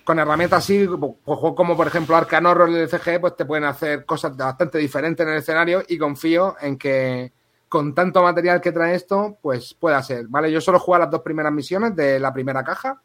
con 0.03 0.19
herramientas 0.19 0.63
así, 0.63 0.87
como 0.87 1.75
por 1.75 1.87
ejemplo 1.87 2.15
Arcan 2.15 2.45
Horror 2.45 2.69
y 2.69 2.75
el 2.75 2.89
CG, 2.89 3.19
pues 3.19 3.35
te 3.35 3.45
pueden 3.45 3.65
hacer 3.65 4.05
cosas 4.05 4.35
bastante 4.37 4.77
diferentes 4.77 5.25
en 5.25 5.33
el 5.33 5.39
escenario 5.39 5.83
y 5.87 5.97
confío 5.97 6.55
en 6.61 6.77
que 6.77 7.33
con 7.67 7.95
tanto 7.95 8.21
material 8.21 8.59
que 8.61 8.71
trae 8.71 8.95
esto, 8.95 9.37
pues 9.41 9.73
pueda 9.73 10.01
ser, 10.03 10.27
¿vale? 10.27 10.51
Yo 10.51 10.61
solo 10.61 10.79
jugué 10.79 10.99
las 10.99 11.11
dos 11.11 11.21
primeras 11.21 11.53
misiones 11.53 11.95
de 11.95 12.19
la 12.19 12.33
primera 12.33 12.63
caja 12.63 13.01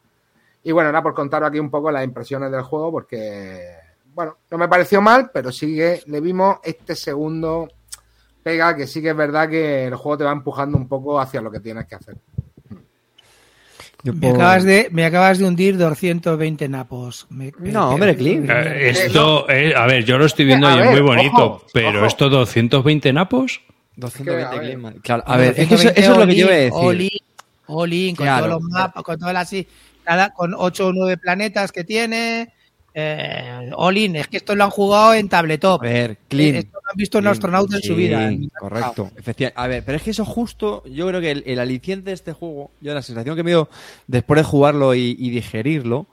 y 0.63 0.71
bueno, 0.71 0.89
era 0.89 1.01
por 1.01 1.13
contaros 1.13 1.49
aquí 1.49 1.59
un 1.59 1.69
poco 1.69 1.91
las 1.91 2.03
impresiones 2.03 2.51
del 2.51 2.63
juego 2.63 2.91
porque, 2.91 3.77
bueno, 4.13 4.37
no 4.49 4.57
me 4.57 4.67
pareció 4.67 5.01
mal, 5.01 5.29
pero 5.33 5.51
sí 5.51 5.75
que 5.75 6.03
le 6.05 6.19
vimos 6.19 6.57
este 6.63 6.95
segundo 6.95 7.67
pega 8.47 8.75
que 8.77 8.87
sí 8.87 9.01
que 9.01 9.09
es 9.09 9.15
verdad 9.17 9.49
que 9.49 9.87
el 9.87 9.95
juego 9.95 10.17
te 10.19 10.23
va 10.23 10.31
empujando 10.31 10.77
un 10.77 10.87
poco 10.87 11.19
hacia 11.19 11.41
lo 11.41 11.51
que 11.51 11.59
tienes 11.59 11.85
que 11.85 11.95
hacer. 11.95 12.15
Yo 14.03 14.13
Me 14.13 14.21
puedo- 14.21 14.35
acabas, 14.35 14.63
de, 14.63 14.87
me 14.91 15.03
acabas 15.05 15.37
de 15.39 15.45
hundir 15.45 15.77
220 15.77 16.69
napos. 16.69 17.25
Me- 17.29 17.51
me- 17.57 17.71
No, 17.71 17.89
hombre, 17.89 18.15
Clint. 18.15 18.49
Eh, 18.49 18.89
Esto, 18.91 19.49
eh, 19.49 19.73
a 19.75 19.85
ver, 19.85 20.05
yo 20.05 20.17
lo 20.17 20.25
estoy 20.25 20.45
viendo 20.45 20.69
y 20.73 20.79
es 20.79 20.91
muy 20.91 21.01
bonito, 21.01 21.45
ojo, 21.45 21.65
pero 21.73 21.89
ojo. 21.99 22.05
esto 22.05 22.29
220 22.29 23.11
napos. 23.11 23.61
220 23.97 24.45
a 24.45 24.49
ver. 24.51 24.59
Clintman. 24.69 24.93
Claro, 25.01 25.23
a 25.25 25.35
ver, 25.37 25.55
es 25.57 25.67
que 25.67 25.75
eso, 25.75 25.89
eso 25.89 26.11
es 26.13 26.17
lo 26.17 26.25
que 26.27 26.35
yo 26.35 26.45
iba 26.45 26.53
a 26.53 26.57
decir. 26.57 26.73
All 26.73 27.01
in, 27.01 27.09
all 27.65 27.93
in, 27.93 28.15
con 28.15 28.25
Claro. 28.27 28.45
todos 28.45 28.61
los 28.61 28.71
mapas, 28.71 29.03
con 29.03 29.19
todas 29.19 29.33
las 29.33 29.51
cada, 30.05 30.29
con 30.33 30.53
8 30.55 30.87
o 30.87 30.93
9 30.93 31.17
planetas 31.17 31.71
que 31.73 31.83
tiene. 31.83 32.53
Eh, 32.99 33.69
all 33.75 33.95
in, 33.95 34.15
es 34.15 34.27
que 34.27 34.37
esto 34.37 34.55
lo 34.55 34.63
han 34.63 34.71
jugado 34.71 35.13
en 35.13 35.29
tabletop. 35.29 35.83
A 35.83 35.85
ver, 35.85 36.17
Clint. 36.27 36.57
Esto 36.57 36.79
lo 36.83 36.89
han 36.89 36.97
visto 36.97 37.17
un 37.19 37.25
Clint, 37.25 37.31
astronauta 37.31 37.75
en 37.75 37.81
su 37.83 37.95
vida. 37.95 38.31
Correcto. 38.59 39.11
Efectivamente. 39.15 39.61
A 39.61 39.67
ver, 39.67 39.83
pero 39.85 39.97
es 39.97 40.01
que 40.01 40.09
eso 40.09 40.25
justo, 40.25 40.83
yo 40.85 41.07
creo 41.07 41.21
que 41.21 41.29
el, 41.29 41.43
el 41.45 41.59
aliciente 41.59 42.09
de 42.09 42.15
este 42.15 42.33
juego, 42.33 42.71
yo 42.81 42.95
la 42.95 43.03
sensación 43.03 43.35
que 43.35 43.43
me 43.43 43.51
dio 43.51 43.69
después 44.07 44.39
de 44.39 44.43
jugarlo 44.43 44.95
y, 44.95 45.15
y 45.19 45.29
digerirlo, 45.29 46.07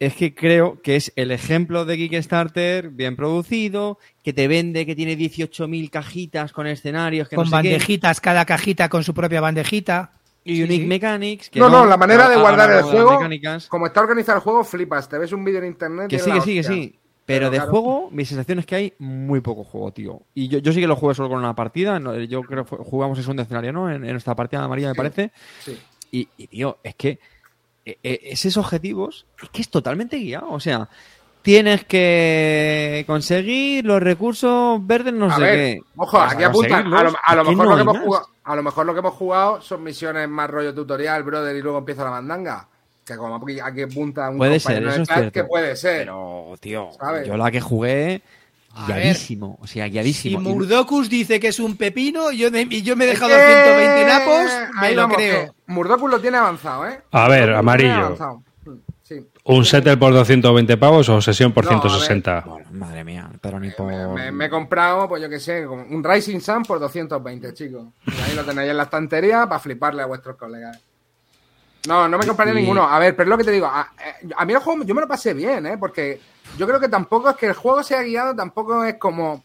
es 0.00 0.14
que 0.14 0.34
creo 0.34 0.82
que 0.82 0.96
es 0.96 1.12
el 1.14 1.30
ejemplo 1.30 1.84
de 1.84 1.96
Kickstarter 1.96 2.90
bien 2.90 3.14
producido, 3.14 4.00
que 4.24 4.32
te 4.32 4.48
vende 4.48 4.86
que 4.86 4.96
tiene 4.96 5.16
18.000 5.16 5.88
cajitas 5.88 6.52
con 6.52 6.66
escenarios, 6.66 7.28
que 7.28 7.36
Con 7.36 7.48
no 7.48 7.56
sé 7.56 7.62
qué, 7.62 7.68
bandejitas, 7.70 8.20
cada 8.20 8.44
cajita 8.44 8.88
con 8.88 9.04
su 9.04 9.14
propia 9.14 9.40
bandejita. 9.40 10.17
Y 10.50 10.62
Unique. 10.62 10.86
Mechanics. 10.86 11.50
que 11.50 11.60
No, 11.60 11.68
no, 11.68 11.84
la 11.84 11.96
manera 11.96 12.28
de 12.28 12.36
guardar 12.36 12.70
el 12.72 12.82
juego, 12.82 13.18
como 13.68 13.86
está 13.86 14.00
organizado 14.00 14.36
el 14.38 14.42
juego, 14.42 14.64
flipas. 14.64 15.08
Te 15.08 15.18
ves 15.18 15.32
un 15.32 15.44
vídeo 15.44 15.58
en 15.60 15.66
internet. 15.66 16.08
Que 16.08 16.18
sí, 16.18 16.30
que 16.30 16.40
sí, 16.40 16.54
que 16.54 16.62
sí. 16.62 16.98
Pero, 17.26 17.40
Pero 17.40 17.50
de 17.50 17.56
claro. 17.58 17.70
juego, 17.70 18.08
mi 18.10 18.24
sensación 18.24 18.58
es 18.60 18.64
que 18.66 18.74
hay 18.74 18.94
muy 18.98 19.40
poco 19.42 19.62
juego, 19.62 19.92
tío. 19.92 20.22
Y 20.34 20.48
yo, 20.48 20.60
yo 20.60 20.72
sí 20.72 20.80
que 20.80 20.86
lo 20.86 20.96
jugué 20.96 21.14
solo 21.14 21.28
con 21.28 21.38
una 21.38 21.54
partida. 21.54 21.98
no, 22.00 22.16
Yo 22.20 22.40
creo 22.42 22.64
que 22.64 22.76
jugamos 22.76 23.18
eso 23.18 23.32
en 23.32 23.40
escenario, 23.40 23.70
¿no? 23.72 23.90
En, 23.90 24.02
en 24.04 24.12
nuestra 24.12 24.34
partida 24.34 24.64
amarilla, 24.64 24.88
me 24.88 24.94
Sí. 24.94 24.96
parece. 24.96 25.32
Sí. 25.62 25.78
Y, 26.10 26.28
y, 26.38 26.46
tío, 26.46 26.78
es 26.82 26.94
que 26.94 27.18
eh, 27.84 27.98
eh, 28.02 28.20
esos 28.22 28.56
objetivos 28.56 29.26
es 29.42 29.50
que 29.50 29.60
es 29.60 29.68
totalmente 29.68 30.16
guiado. 30.16 30.50
O 30.50 30.60
sea, 30.60 30.88
tienes 31.48 31.84
que 31.86 33.04
conseguir 33.06 33.82
los 33.86 34.02
recursos 34.02 34.86
verdes, 34.86 35.14
no 35.14 35.30
a 35.30 35.36
sé 35.36 35.40
ver, 35.40 35.54
qué. 35.56 35.80
ojo, 35.96 36.20
aquí 36.20 36.42
apuntan. 36.44 36.92
A 36.92 37.02
lo, 37.04 37.12
a 37.24 37.34
mejor 37.44 37.56
no 37.66 37.70
lo 37.70 37.76
que 37.76 37.80
hemos 37.82 37.98
jugado, 38.00 38.26
a 38.44 38.56
lo 38.56 38.62
mejor 38.62 38.84
lo 38.86 38.92
que 38.92 38.98
hemos 39.00 39.14
jugado 39.14 39.62
son 39.62 39.82
misiones 39.82 40.28
más 40.28 40.50
rollo 40.50 40.74
tutorial, 40.74 41.22
brother, 41.22 41.56
y 41.56 41.62
luego 41.62 41.78
empieza 41.78 42.04
la 42.04 42.10
mandanga. 42.10 42.68
Que 43.02 43.16
como 43.16 43.36
aquí, 43.36 43.58
apunta 43.80 44.28
un 44.28 44.36
Puede 44.36 44.60
ser, 44.60 44.74
compañero 44.74 44.90
eso 44.90 44.96
de 44.98 45.02
es 45.04 45.08
cierto. 45.08 45.32
que 45.32 45.44
puede 45.44 45.74
ser. 45.76 45.98
Pero, 46.00 46.54
tío, 46.60 46.90
¿Sabes? 47.00 47.26
yo 47.26 47.36
la 47.38 47.50
que 47.50 47.62
jugué, 47.62 48.20
A 48.74 48.86
ver. 48.86 48.96
guiadísimo. 49.00 49.58
O 49.62 49.66
sea, 49.66 49.86
Si 49.86 49.90
guiadísimo. 49.92 50.40
Y- 50.40 50.42
Murdocus 50.42 51.08
dice 51.08 51.40
que 51.40 51.48
es 51.48 51.58
un 51.60 51.78
pepino 51.78 52.30
yo 52.30 52.50
de- 52.50 52.66
y 52.68 52.82
yo 52.82 52.94
me 52.94 53.06
he 53.06 53.08
dejado 53.08 53.30
que- 53.30 53.42
120 53.42 54.04
napos, 54.04 54.52
me 54.82 54.86
ahí 54.86 54.94
lo 54.94 55.00
vamos, 55.02 55.16
creo. 55.16 55.54
Murdocus 55.66 56.10
lo 56.10 56.20
tiene 56.20 56.36
avanzado, 56.36 56.86
¿eh? 56.86 57.00
A 57.10 57.26
ver, 57.28 57.46
Murdocus 57.48 57.58
amarillo. 57.58 58.18
¿Un 59.48 59.64
settle 59.64 59.96
por 59.96 60.12
220 60.12 60.76
pavos 60.76 61.08
o 61.08 61.20
sesión 61.22 61.52
por 61.52 61.64
No, 61.64 61.70
a 61.70 61.74
ver. 61.74 61.80
160? 61.82 62.40
Bueno, 62.46 62.66
madre 62.72 63.02
mía, 63.04 63.30
pero 63.40 63.58
ni 63.58 63.70
por... 63.70 63.86
Me, 63.86 64.06
me- 64.06 64.32
me 64.32 64.44
he 64.46 64.50
comprado, 64.50 65.08
pues 65.08 65.22
yo 65.22 65.28
qué 65.28 65.40
sé, 65.40 65.66
un 65.66 66.04
Rising 66.04 66.40
Sun 66.40 66.62
por 66.64 66.78
220, 66.78 67.54
chicos. 67.54 67.86
Y 68.06 68.20
ahí 68.20 68.34
lo 68.36 68.44
tenéis 68.44 68.70
en 68.70 68.76
la 68.76 68.82
estantería 68.84 69.46
para 69.48 69.58
fliparle 69.58 70.02
a 70.02 70.06
vuestros 70.06 70.36
colegas. 70.36 70.78
No, 71.86 72.06
no 72.08 72.18
me 72.18 72.26
compraría 72.26 72.52
Y- 72.52 72.56
ninguno. 72.58 72.82
A 72.86 72.98
ver, 72.98 73.16
pero 73.16 73.24
es 73.24 73.30
lo 73.30 73.38
que 73.38 73.44
te 73.44 73.50
digo. 73.52 73.66
A, 73.66 73.90
eh, 73.98 74.28
a 74.36 74.44
mí 74.44 74.52
el 74.52 74.58
juego 74.58 74.84
yo 74.84 74.94
me 74.94 75.00
lo 75.00 75.08
pasé 75.08 75.32
bien, 75.32 75.64
¿eh? 75.64 75.78
Porque 75.78 76.20
yo 76.58 76.66
creo 76.66 76.78
que 76.78 76.88
tampoco 76.88 77.30
es 77.30 77.36
que 77.36 77.46
el 77.46 77.54
juego 77.54 77.82
sea 77.82 78.02
guiado, 78.02 78.34
tampoco 78.36 78.84
es 78.84 78.96
como. 78.98 79.42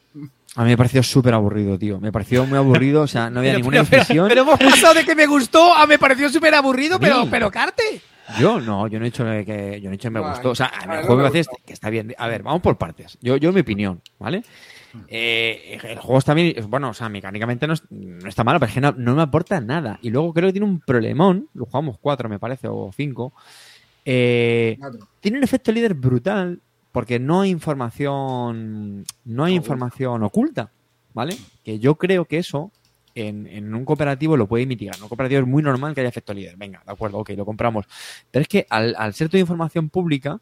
A 0.56 0.64
mí 0.64 0.70
me 0.70 0.78
pareció 0.78 1.02
súper 1.02 1.34
aburrido, 1.34 1.78
tío. 1.80 2.00
Me 2.00 2.12
pareció 2.12 2.46
muy 2.46 2.58
aburrido, 2.58 3.02
o 3.02 3.08
sea, 3.08 3.30
no 3.30 3.40
había 3.40 3.52
Pero, 3.54 3.60
ninguna 3.60 3.84
pero, 3.84 4.28
pero- 4.28 4.42
hemos 4.42 4.60
pasado 4.60 4.94
de 4.94 5.04
que 5.06 5.16
me 5.16 5.26
gustó 5.26 5.74
a 5.74 5.86
me 5.88 5.98
pareció 5.98 6.30
súper 6.30 6.54
aburrido, 6.54 7.00
pero, 7.00 7.26
pero 7.30 7.50
Carte. 7.52 8.02
Yo 8.40 8.62
no, 8.62 8.88
yo 8.88 9.00
no 9.00 9.06
he 9.06 9.10
dicho 9.10 9.26
que 9.46 9.80
yo 9.82 9.90
no 9.90 9.90
he 9.90 9.98
dicho 9.98 10.08
que 10.08 10.12
me 10.12 10.20
Vale. 10.22 10.34
gustó. 10.34 10.52
O 10.52 10.56
sea, 10.56 10.68
a 10.68 10.88
mí 10.88 10.94
el 10.96 11.02
juego 11.06 11.24
me 11.24 11.30
parece 11.30 11.50
que 11.66 11.74
está 11.74 11.90
bien. 11.90 12.14
A 12.18 12.28
ver, 12.28 12.42
vamos 12.44 12.62
por 12.62 12.78
partes. 12.78 13.18
Yo, 13.22 13.36
yo 13.38 13.52
mi 13.52 13.62
opinión, 13.62 14.02
¿vale? 14.20 14.44
Eh, 15.08 15.80
el 15.84 15.98
juego 15.98 16.20
está 16.20 16.34
bien, 16.36 16.54
bueno, 16.70 16.90
o 16.90 16.94
sea, 16.94 17.10
mecánicamente 17.10 17.66
no, 17.68 17.74
es- 17.74 17.84
no 17.90 18.30
está 18.30 18.44
malo, 18.44 18.60
pero 18.60 18.70
es 18.70 18.76
que 18.76 18.82
no, 18.82 18.94
no 18.96 19.16
me 19.16 19.24
aporta 19.24 19.60
nada. 19.60 19.98
Y 20.04 20.10
luego 20.12 20.34
creo 20.34 20.48
que 20.50 20.54
tiene 20.54 20.68
un 20.68 20.80
problemón, 20.80 21.50
lo 21.56 21.66
jugamos 21.66 21.98
cuatro, 22.00 22.30
me 22.30 22.40
parece, 22.40 22.68
o 22.70 22.92
cinco. 22.96 23.34
Eh, 24.06 24.78
tiene 25.20 25.38
un 25.40 25.44
efecto 25.44 25.72
líder 25.72 25.94
brutal 25.94 26.60
porque 26.94 27.20
no 27.20 27.42
hay 27.42 27.50
información, 27.50 29.04
no 29.26 29.44
hay 29.44 29.56
información 29.56 30.24
oculta, 30.24 30.72
¿vale? 31.14 31.36
Que 31.64 31.80
yo 31.80 31.96
creo 31.96 32.26
que 32.26 32.38
eso 32.38 32.72
en, 33.16 33.48
en 33.48 33.74
un 33.76 33.84
cooperativo 33.84 34.38
lo 34.38 34.48
puede 34.48 34.66
mitigar. 34.66 34.96
En 34.96 35.04
un 35.04 35.10
cooperativo 35.10 35.42
es 35.42 35.48
muy 35.48 35.62
normal 35.62 35.94
que 35.94 36.02
haya 36.02 36.10
efecto 36.10 36.34
líder. 36.34 36.56
Venga, 36.56 36.82
de 36.86 36.92
acuerdo, 36.92 37.18
ok, 37.20 37.32
lo 37.32 37.46
compramos. 37.46 37.86
Pero 38.32 38.42
es 38.44 38.48
que 38.48 38.66
al, 38.70 38.96
al 38.98 39.14
ser 39.14 39.28
toda 39.30 39.42
información 39.42 39.90
pública, 39.90 40.40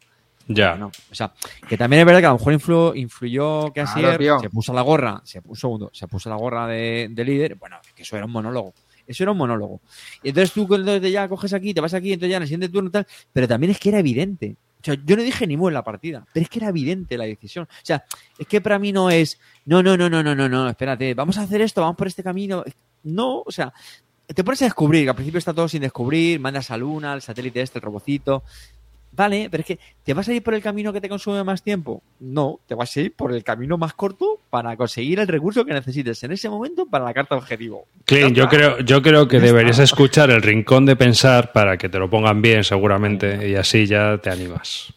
Ya. 0.48 0.76
no, 0.76 0.88
o 1.10 1.14
sea, 1.14 1.32
que 1.68 1.76
también 1.76 2.00
es 2.00 2.06
verdad 2.06 2.20
que 2.20 2.26
a 2.26 2.30
lo 2.32 2.38
mejor 2.38 2.52
influ- 2.54 2.96
influyó 2.96 3.72
que 3.72 3.80
así 3.80 4.00
Claro, 4.00 4.40
se 4.40 4.50
puso 4.50 4.72
la 4.72 4.82
gorra, 4.82 5.20
se 5.24 5.40
puso, 5.40 5.68
un 5.68 5.78
segundo, 5.78 5.90
se 5.94 6.06
puso 6.08 6.28
la 6.30 6.36
gorra 6.36 6.66
de, 6.66 7.08
de 7.10 7.24
líder, 7.24 7.54
bueno, 7.56 7.76
es 7.86 7.92
que 7.94 8.02
eso 8.02 8.16
era 8.16 8.26
un 8.26 8.32
monólogo. 8.32 8.74
Eso 9.06 9.24
era 9.24 9.32
un 9.32 9.38
monólogo. 9.38 9.80
Y 10.22 10.28
entonces 10.28 10.52
tú 10.52 10.62
entonces 10.74 11.10
ya 11.12 11.28
coges 11.28 11.52
aquí, 11.52 11.74
te 11.74 11.80
vas 11.80 11.92
aquí, 11.94 12.12
entonces 12.12 12.30
ya 12.30 12.36
en 12.36 12.42
el 12.42 12.48
siguiente 12.48 12.68
turno 12.68 12.88
y 12.88 12.92
tal, 12.92 13.06
pero 13.32 13.48
también 13.48 13.70
es 13.72 13.78
que 13.78 13.88
era 13.88 13.98
evidente. 13.98 14.56
O 14.82 14.84
sea, 14.84 14.96
yo 15.04 15.16
no 15.16 15.22
dije 15.22 15.46
ni 15.46 15.56
mu 15.56 15.68
en 15.68 15.74
la 15.74 15.84
partida, 15.84 16.26
pero 16.32 16.42
es 16.42 16.50
que 16.50 16.58
era 16.58 16.68
evidente 16.68 17.16
la 17.16 17.24
decisión. 17.24 17.68
O 17.70 17.84
sea, 17.84 18.04
es 18.36 18.46
que 18.46 18.60
para 18.60 18.80
mí 18.80 18.92
no 18.92 19.10
es, 19.10 19.38
no, 19.64 19.82
no, 19.82 19.96
no, 19.96 20.10
no, 20.10 20.22
no, 20.22 20.34
no, 20.34 20.48
no, 20.48 20.68
espérate, 20.68 21.14
vamos 21.14 21.38
a 21.38 21.42
hacer 21.42 21.60
esto, 21.60 21.80
vamos 21.80 21.96
por 21.96 22.08
este 22.08 22.22
camino. 22.22 22.64
No, 23.04 23.42
o 23.42 23.52
sea, 23.52 23.72
te 24.26 24.42
pones 24.42 24.62
a 24.62 24.66
descubrir, 24.66 25.04
que 25.04 25.10
al 25.10 25.14
principio 25.14 25.38
está 25.38 25.54
todo 25.54 25.68
sin 25.68 25.82
descubrir, 25.82 26.40
mandas 26.40 26.70
a 26.70 26.76
Luna, 26.76 27.12
al 27.12 27.22
satélite 27.22 27.60
este, 27.60 27.78
el 27.78 27.82
robocito. 27.82 28.42
Vale, 29.14 29.48
pero 29.50 29.60
es 29.60 29.66
que 29.66 29.78
¿te 30.02 30.14
vas 30.14 30.28
a 30.28 30.32
ir 30.32 30.42
por 30.42 30.54
el 30.54 30.62
camino 30.62 30.92
que 30.92 31.00
te 31.00 31.08
consume 31.08 31.44
más 31.44 31.62
tiempo? 31.62 32.02
No, 32.20 32.60
te 32.66 32.74
vas 32.74 32.96
a 32.96 33.00
ir 33.00 33.12
por 33.12 33.32
el 33.32 33.44
camino 33.44 33.76
más 33.76 33.92
corto 33.92 34.38
para 34.48 34.76
conseguir 34.76 35.20
el 35.20 35.28
recurso 35.28 35.64
que 35.64 35.74
necesites 35.74 36.22
en 36.24 36.32
ese 36.32 36.48
momento 36.48 36.86
para 36.86 37.04
la 37.04 37.12
carta 37.12 37.36
objetivo. 37.36 37.86
Clint, 38.06 38.34
yo 38.34 38.48
creo, 38.48 38.80
yo 38.80 39.02
creo 39.02 39.28
que 39.28 39.40
deberías 39.40 39.78
escuchar 39.78 40.30
el 40.30 40.42
rincón 40.42 40.86
de 40.86 40.96
pensar 40.96 41.52
para 41.52 41.76
que 41.76 41.88
te 41.88 41.98
lo 41.98 42.08
pongan 42.08 42.40
bien, 42.40 42.64
seguramente, 42.64 43.48
y 43.48 43.54
así 43.54 43.86
ya 43.86 44.18
te 44.18 44.30
animas. 44.30 44.92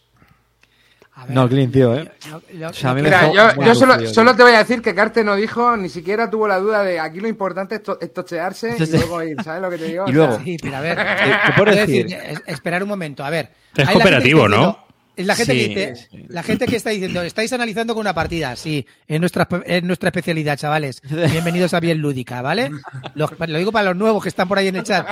A 1.25 1.27
ver, 1.27 1.35
No, 1.35 1.49
Clint, 1.49 1.73
tío, 1.73 1.95
¿eh? 1.95 2.11
yo- 2.29 2.41
yo- 2.57 2.69
O 2.69 2.73
sea, 2.73 2.91
a 2.91 2.93
mí 2.93 2.99
yo 3.01 3.03
me 3.03 3.09
Mira, 3.09 3.21
dejó 3.21 3.33
yo, 3.33 3.55
muy 3.55 3.65
yo 3.65 3.75
solo, 4.13 4.35
te 4.35 4.43
voy 4.43 4.51
a 4.53 4.59
decir 4.59 4.81
que 4.81 4.93
Carte 4.93 5.23
no 5.23 5.35
dijo, 5.35 5.75
ni 5.77 5.89
siquiera 5.89 6.29
tuvo 6.29 6.47
la 6.47 6.59
duda 6.59 6.83
de 6.83 6.99
aquí 6.99 7.19
lo 7.19 7.27
importante 7.27 7.75
es, 7.75 7.83
to- 7.83 7.97
es 7.99 8.13
tochearse 8.13 8.75
y 8.79 8.91
luego 8.91 9.23
ir, 9.23 9.41
¿sabes 9.43 9.61
lo 9.61 9.69
que 9.69 9.77
te 9.77 9.85
digo? 9.85 10.05
Y 10.07 10.11
O 10.11 10.13
luego- 10.13 10.35
sea, 10.35 10.43
Sí, 10.45 10.57
pero 10.61 10.77
a 10.77 10.81
ver. 10.81 10.95
Te- 10.97 11.03
te 11.03 11.53
puedo 11.57 11.71
quiero 11.71 11.87
decir- 11.87 12.03
decir, 12.07 12.19
es- 12.29 12.41
esperar 12.47 12.83
un 12.83 12.89
momento, 12.89 13.23
a 13.25 13.29
ver. 13.29 13.49
Es 13.75 13.89
cooperativo, 13.89 14.47
¿no? 14.47 14.55
diciendo- 14.57 14.79
Es 15.17 15.25
la 15.25 15.35
gente, 15.37 15.53
Sí, 15.53 15.59
que 15.59 15.67
dice, 15.91 16.07
sí. 16.11 16.25
la 16.27 16.43
gente 16.43 16.65
que 16.67 16.75
está 16.75 16.89
diciendo, 16.89 17.21
estáis 17.21 17.53
analizando 17.53 17.93
con 17.93 18.01
una 18.01 18.13
partida, 18.13 18.53
sí, 18.57 18.85
es 19.07 19.17
nuestra, 19.17 19.47
es 19.65 19.81
nuestra 19.81 20.09
especialidad, 20.09 20.57
chavales. 20.57 21.01
Bienvenidos 21.31 21.73
a 21.73 21.79
Bien 21.79 21.99
Lúdica, 21.99 22.41
¿vale? 22.41 22.69
Lo, 23.13 23.29
lo 23.47 23.57
digo 23.57 23.71
para 23.71 23.85
los 23.85 23.95
nuevos 23.95 24.21
que 24.21 24.27
están 24.27 24.49
por 24.49 24.57
ahí 24.57 24.67
en 24.67 24.75
el 24.75 24.83
chat. 24.83 25.07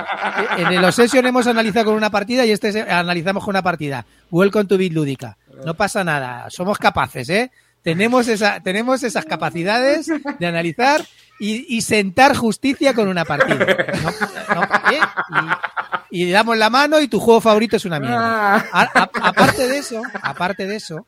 En 0.58 0.68
el 0.74 0.84
Obsession 0.84 1.26
hemos 1.26 1.48
analizado 1.48 1.86
con 1.86 1.94
una 1.96 2.10
partida 2.10 2.46
y 2.46 2.52
este 2.52 2.68
es- 2.68 2.76
analizamos 2.76 3.46
con 3.46 3.52
una 3.54 3.62
partida. 3.64 4.06
Welcome 4.30 4.66
to 4.66 4.78
Bien 4.78 4.94
Lúdica. 4.94 5.38
No 5.66 5.74
pasa 5.76 6.04
nada, 6.04 6.50
somos 6.50 6.78
capaces, 6.78 7.30
¿eh? 7.30 7.52
Tenemos, 7.82 8.28
esa, 8.30 8.62
tenemos 8.62 9.04
esas 9.04 9.26
capacidades 9.26 10.08
de 10.40 10.46
analizar 10.48 11.06
y, 11.40 11.76
y 11.76 11.82
sentar 11.82 12.34
justicia 12.36 12.94
con 12.94 13.10
una 13.10 13.26
partida. 13.26 13.66
¿no? 14.02 14.56
¿no? 14.56 14.64
¿Eh? 14.64 15.00
Y, 16.12 16.24
y 16.24 16.32
damos 16.32 16.58
la 16.58 16.70
mano 16.70 17.02
y 17.02 17.10
tu 17.10 17.20
juego 17.20 17.42
favorito 17.42 17.76
es 17.76 17.84
una 17.86 18.00
mierda. 18.00 18.56
Ah. 18.56 18.66
A- 18.72 19.00
a- 19.02 19.10
aparte 19.30 19.68
de 19.68 19.78
eso, 19.80 20.02
aparte 20.22 20.66
de 20.66 20.76
eso, 20.78 21.06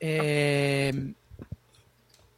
eh, 0.00 1.12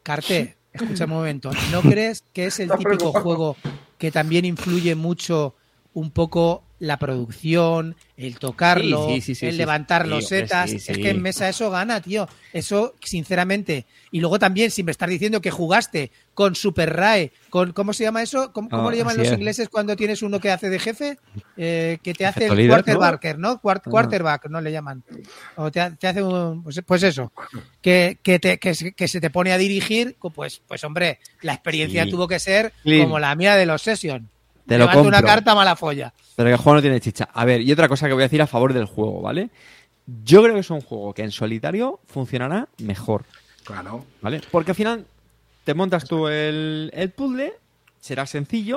Carté, 0.02 0.56
escucha 0.72 1.04
un 1.04 1.10
momento, 1.10 1.50
¿no 1.70 1.80
crees 1.82 2.24
que 2.32 2.46
es 2.46 2.60
el 2.60 2.70
típico 2.70 3.12
juego 3.12 3.56
que 3.98 4.10
también 4.10 4.44
influye 4.44 4.94
mucho 4.94 5.54
un 5.94 6.10
poco 6.10 6.64
la 6.80 6.98
producción, 6.98 7.96
el 8.16 8.38
tocarlo, 8.38 9.06
Sí, 9.08 9.14
sí, 9.14 9.20
sí, 9.20 9.34
sí, 9.36 9.46
el 9.46 9.52
sí, 9.52 9.58
levantar 9.58 10.02
sí, 10.02 10.08
los 10.10 10.26
setas. 10.26 10.68
sí, 10.70 10.76
Es 10.76 10.98
que 10.98 11.08
en 11.10 11.22
mesa 11.22 11.48
eso 11.48 11.70
gana, 11.70 12.00
tío. 12.02 12.28
Eso, 12.52 12.94
sinceramente. 13.02 13.86
Y 14.10 14.20
luego 14.20 14.38
también, 14.38 14.70
si 14.70 14.82
me 14.82 14.90
estás 14.90 15.08
diciendo 15.08 15.40
que 15.40 15.50
jugaste 15.50 16.10
con 16.34 16.54
Super 16.56 16.94
RAE, 16.94 17.32
con, 17.48 17.72
¿cómo 17.72 17.92
se 17.94 18.04
llama 18.04 18.22
eso? 18.22 18.52
¿Cómo, 18.52 18.68
cómo 18.68 18.88
Ah, 18.88 18.90
le 18.90 18.98
llaman 18.98 19.16
los 19.16 19.28
es. 19.28 19.32
ingleses 19.32 19.68
cuando 19.70 19.96
tienes 19.96 20.20
uno 20.22 20.40
que 20.40 20.50
hace 20.50 20.68
de 20.68 20.78
jefe? 20.78 21.16
Eh, 21.56 21.98
que 22.02 22.12
te 22.12 22.26
hace 22.26 22.46
el 22.48 22.68
quarterbacker, 22.68 23.38
¿no? 23.38 23.60
Ah. 23.64 23.80
quarterback, 23.82 24.46
no 24.50 24.60
le 24.60 24.72
llaman. 24.72 25.02
O 25.56 25.70
te, 25.70 25.80
ha- 25.80 25.94
te 25.94 26.08
hace 26.08 26.22
un. 26.22 26.62
Pues, 26.64 26.82
pues 26.84 27.02
eso. 27.04 27.32
Que, 27.80 28.18
que, 28.22 28.38
te- 28.40 28.58
que, 28.58 28.74
se- 28.74 28.92
que 28.92 29.08
se 29.08 29.20
te 29.20 29.30
pone 29.30 29.52
a 29.52 29.58
dirigir, 29.58 30.16
pues, 30.34 30.60
pues 30.66 30.84
hombre, 30.84 31.20
la 31.40 31.54
experiencia 31.54 32.04
Sí. 32.04 32.10
tuvo 32.10 32.28
que 32.28 32.40
ser 32.40 32.72
como 32.84 33.18
la 33.18 33.34
mía 33.36 33.54
de 33.56 33.64
los 33.64 33.80
Session. 33.80 34.28
Te 34.66 34.74
lo 34.78 34.86
Levanta 34.86 35.00
una 35.02 35.16
compro. 35.18 35.26
carta 35.26 35.54
mala 35.54 35.76
folla. 35.76 36.12
Pero 36.36 36.48
que 36.48 36.52
el 36.52 36.58
juego 36.58 36.74
no 36.76 36.80
tiene 36.82 37.00
chicha. 37.00 37.28
A 37.32 37.44
ver, 37.44 37.60
y 37.60 37.70
otra 37.72 37.88
cosa 37.88 38.06
que 38.06 38.14
voy 38.14 38.22
a 38.22 38.26
decir 38.26 38.40
a 38.42 38.46
favor 38.46 38.72
del 38.72 38.86
juego, 38.86 39.20
¿vale? 39.20 39.50
Yo 40.24 40.42
creo 40.42 40.54
que 40.54 40.60
es 40.60 40.70
un 40.70 40.80
juego 40.80 41.12
que 41.14 41.22
en 41.22 41.30
solitario 41.30 42.00
funcionará 42.06 42.68
mejor, 42.78 43.24
Claro. 43.64 44.04
¿vale? 44.20 44.40
Porque 44.50 44.72
al 44.72 44.74
final 44.74 45.06
te 45.64 45.74
montas 45.74 46.04
tú 46.04 46.28
el, 46.28 46.90
el 46.94 47.10
puzzle, 47.10 47.54
será 48.00 48.26
sencillo. 48.26 48.76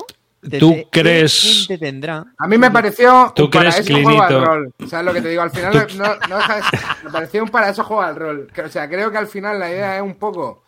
¿Tú 0.59 0.75
crees- 0.91 1.65
te 1.67 1.77
tendrá. 1.77 2.23
A 2.37 2.47
mí 2.47 2.57
me 2.57 2.69
pareció 2.71 3.33
¿Tú 3.35 3.45
un 3.45 3.49
para 3.49 3.71
crees, 3.71 3.89
eso 3.89 4.01
juego 4.01 4.21
al 4.21 4.45
rol. 4.45 4.73
¿Sabes 4.87 5.05
lo 5.05 5.13
que 5.13 5.21
te 5.21 5.29
digo? 5.29 5.41
Al 5.41 5.49
final 5.51 5.73
no, 5.97 6.05
no 6.29 6.41
ser- 6.47 6.63
me 7.03 7.09
pareció 7.11 7.43
un 7.43 7.49
para 7.49 7.69
eso 7.69 7.83
juego 7.83 8.03
al 8.03 8.15
rol. 8.15 8.47
O 8.65 8.69
sea, 8.69 8.87
creo 8.87 9.11
que 9.11 9.17
al 9.17 9.27
final 9.27 9.59
la 9.59 9.69
idea 9.69 9.97
es 9.97 10.01
un 10.03 10.15
poco 10.15 10.63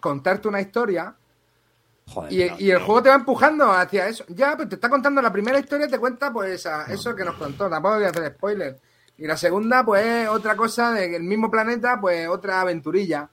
contarte 0.00 0.48
una 0.48 0.60
historia 0.60 1.14
Joder, 2.12 2.32
y, 2.32 2.64
y 2.66 2.70
el 2.70 2.78
juego 2.80 3.02
te 3.02 3.08
va 3.08 3.14
empujando 3.16 3.70
hacia 3.72 4.08
eso. 4.08 4.24
Ya, 4.28 4.56
pues 4.56 4.68
te 4.68 4.74
está 4.74 4.88
contando 4.88 5.22
la 5.22 5.32
primera 5.32 5.58
historia, 5.58 5.88
te 5.88 5.98
cuenta 5.98 6.32
pues 6.32 6.66
eso 6.88 7.14
que 7.16 7.24
nos 7.24 7.36
contó. 7.36 7.68
Tampoco 7.70 7.96
voy 7.96 8.04
a 8.04 8.08
hacer 8.10 8.34
spoiler. 8.34 8.76
Y 9.18 9.26
la 9.26 9.36
segunda, 9.36 9.84
pues 9.84 10.28
otra 10.28 10.56
cosa 10.56 10.92
del 10.92 11.22
mismo 11.22 11.50
planeta, 11.50 11.98
pues 12.00 12.26
otra 12.28 12.60
aventurilla. 12.60 13.28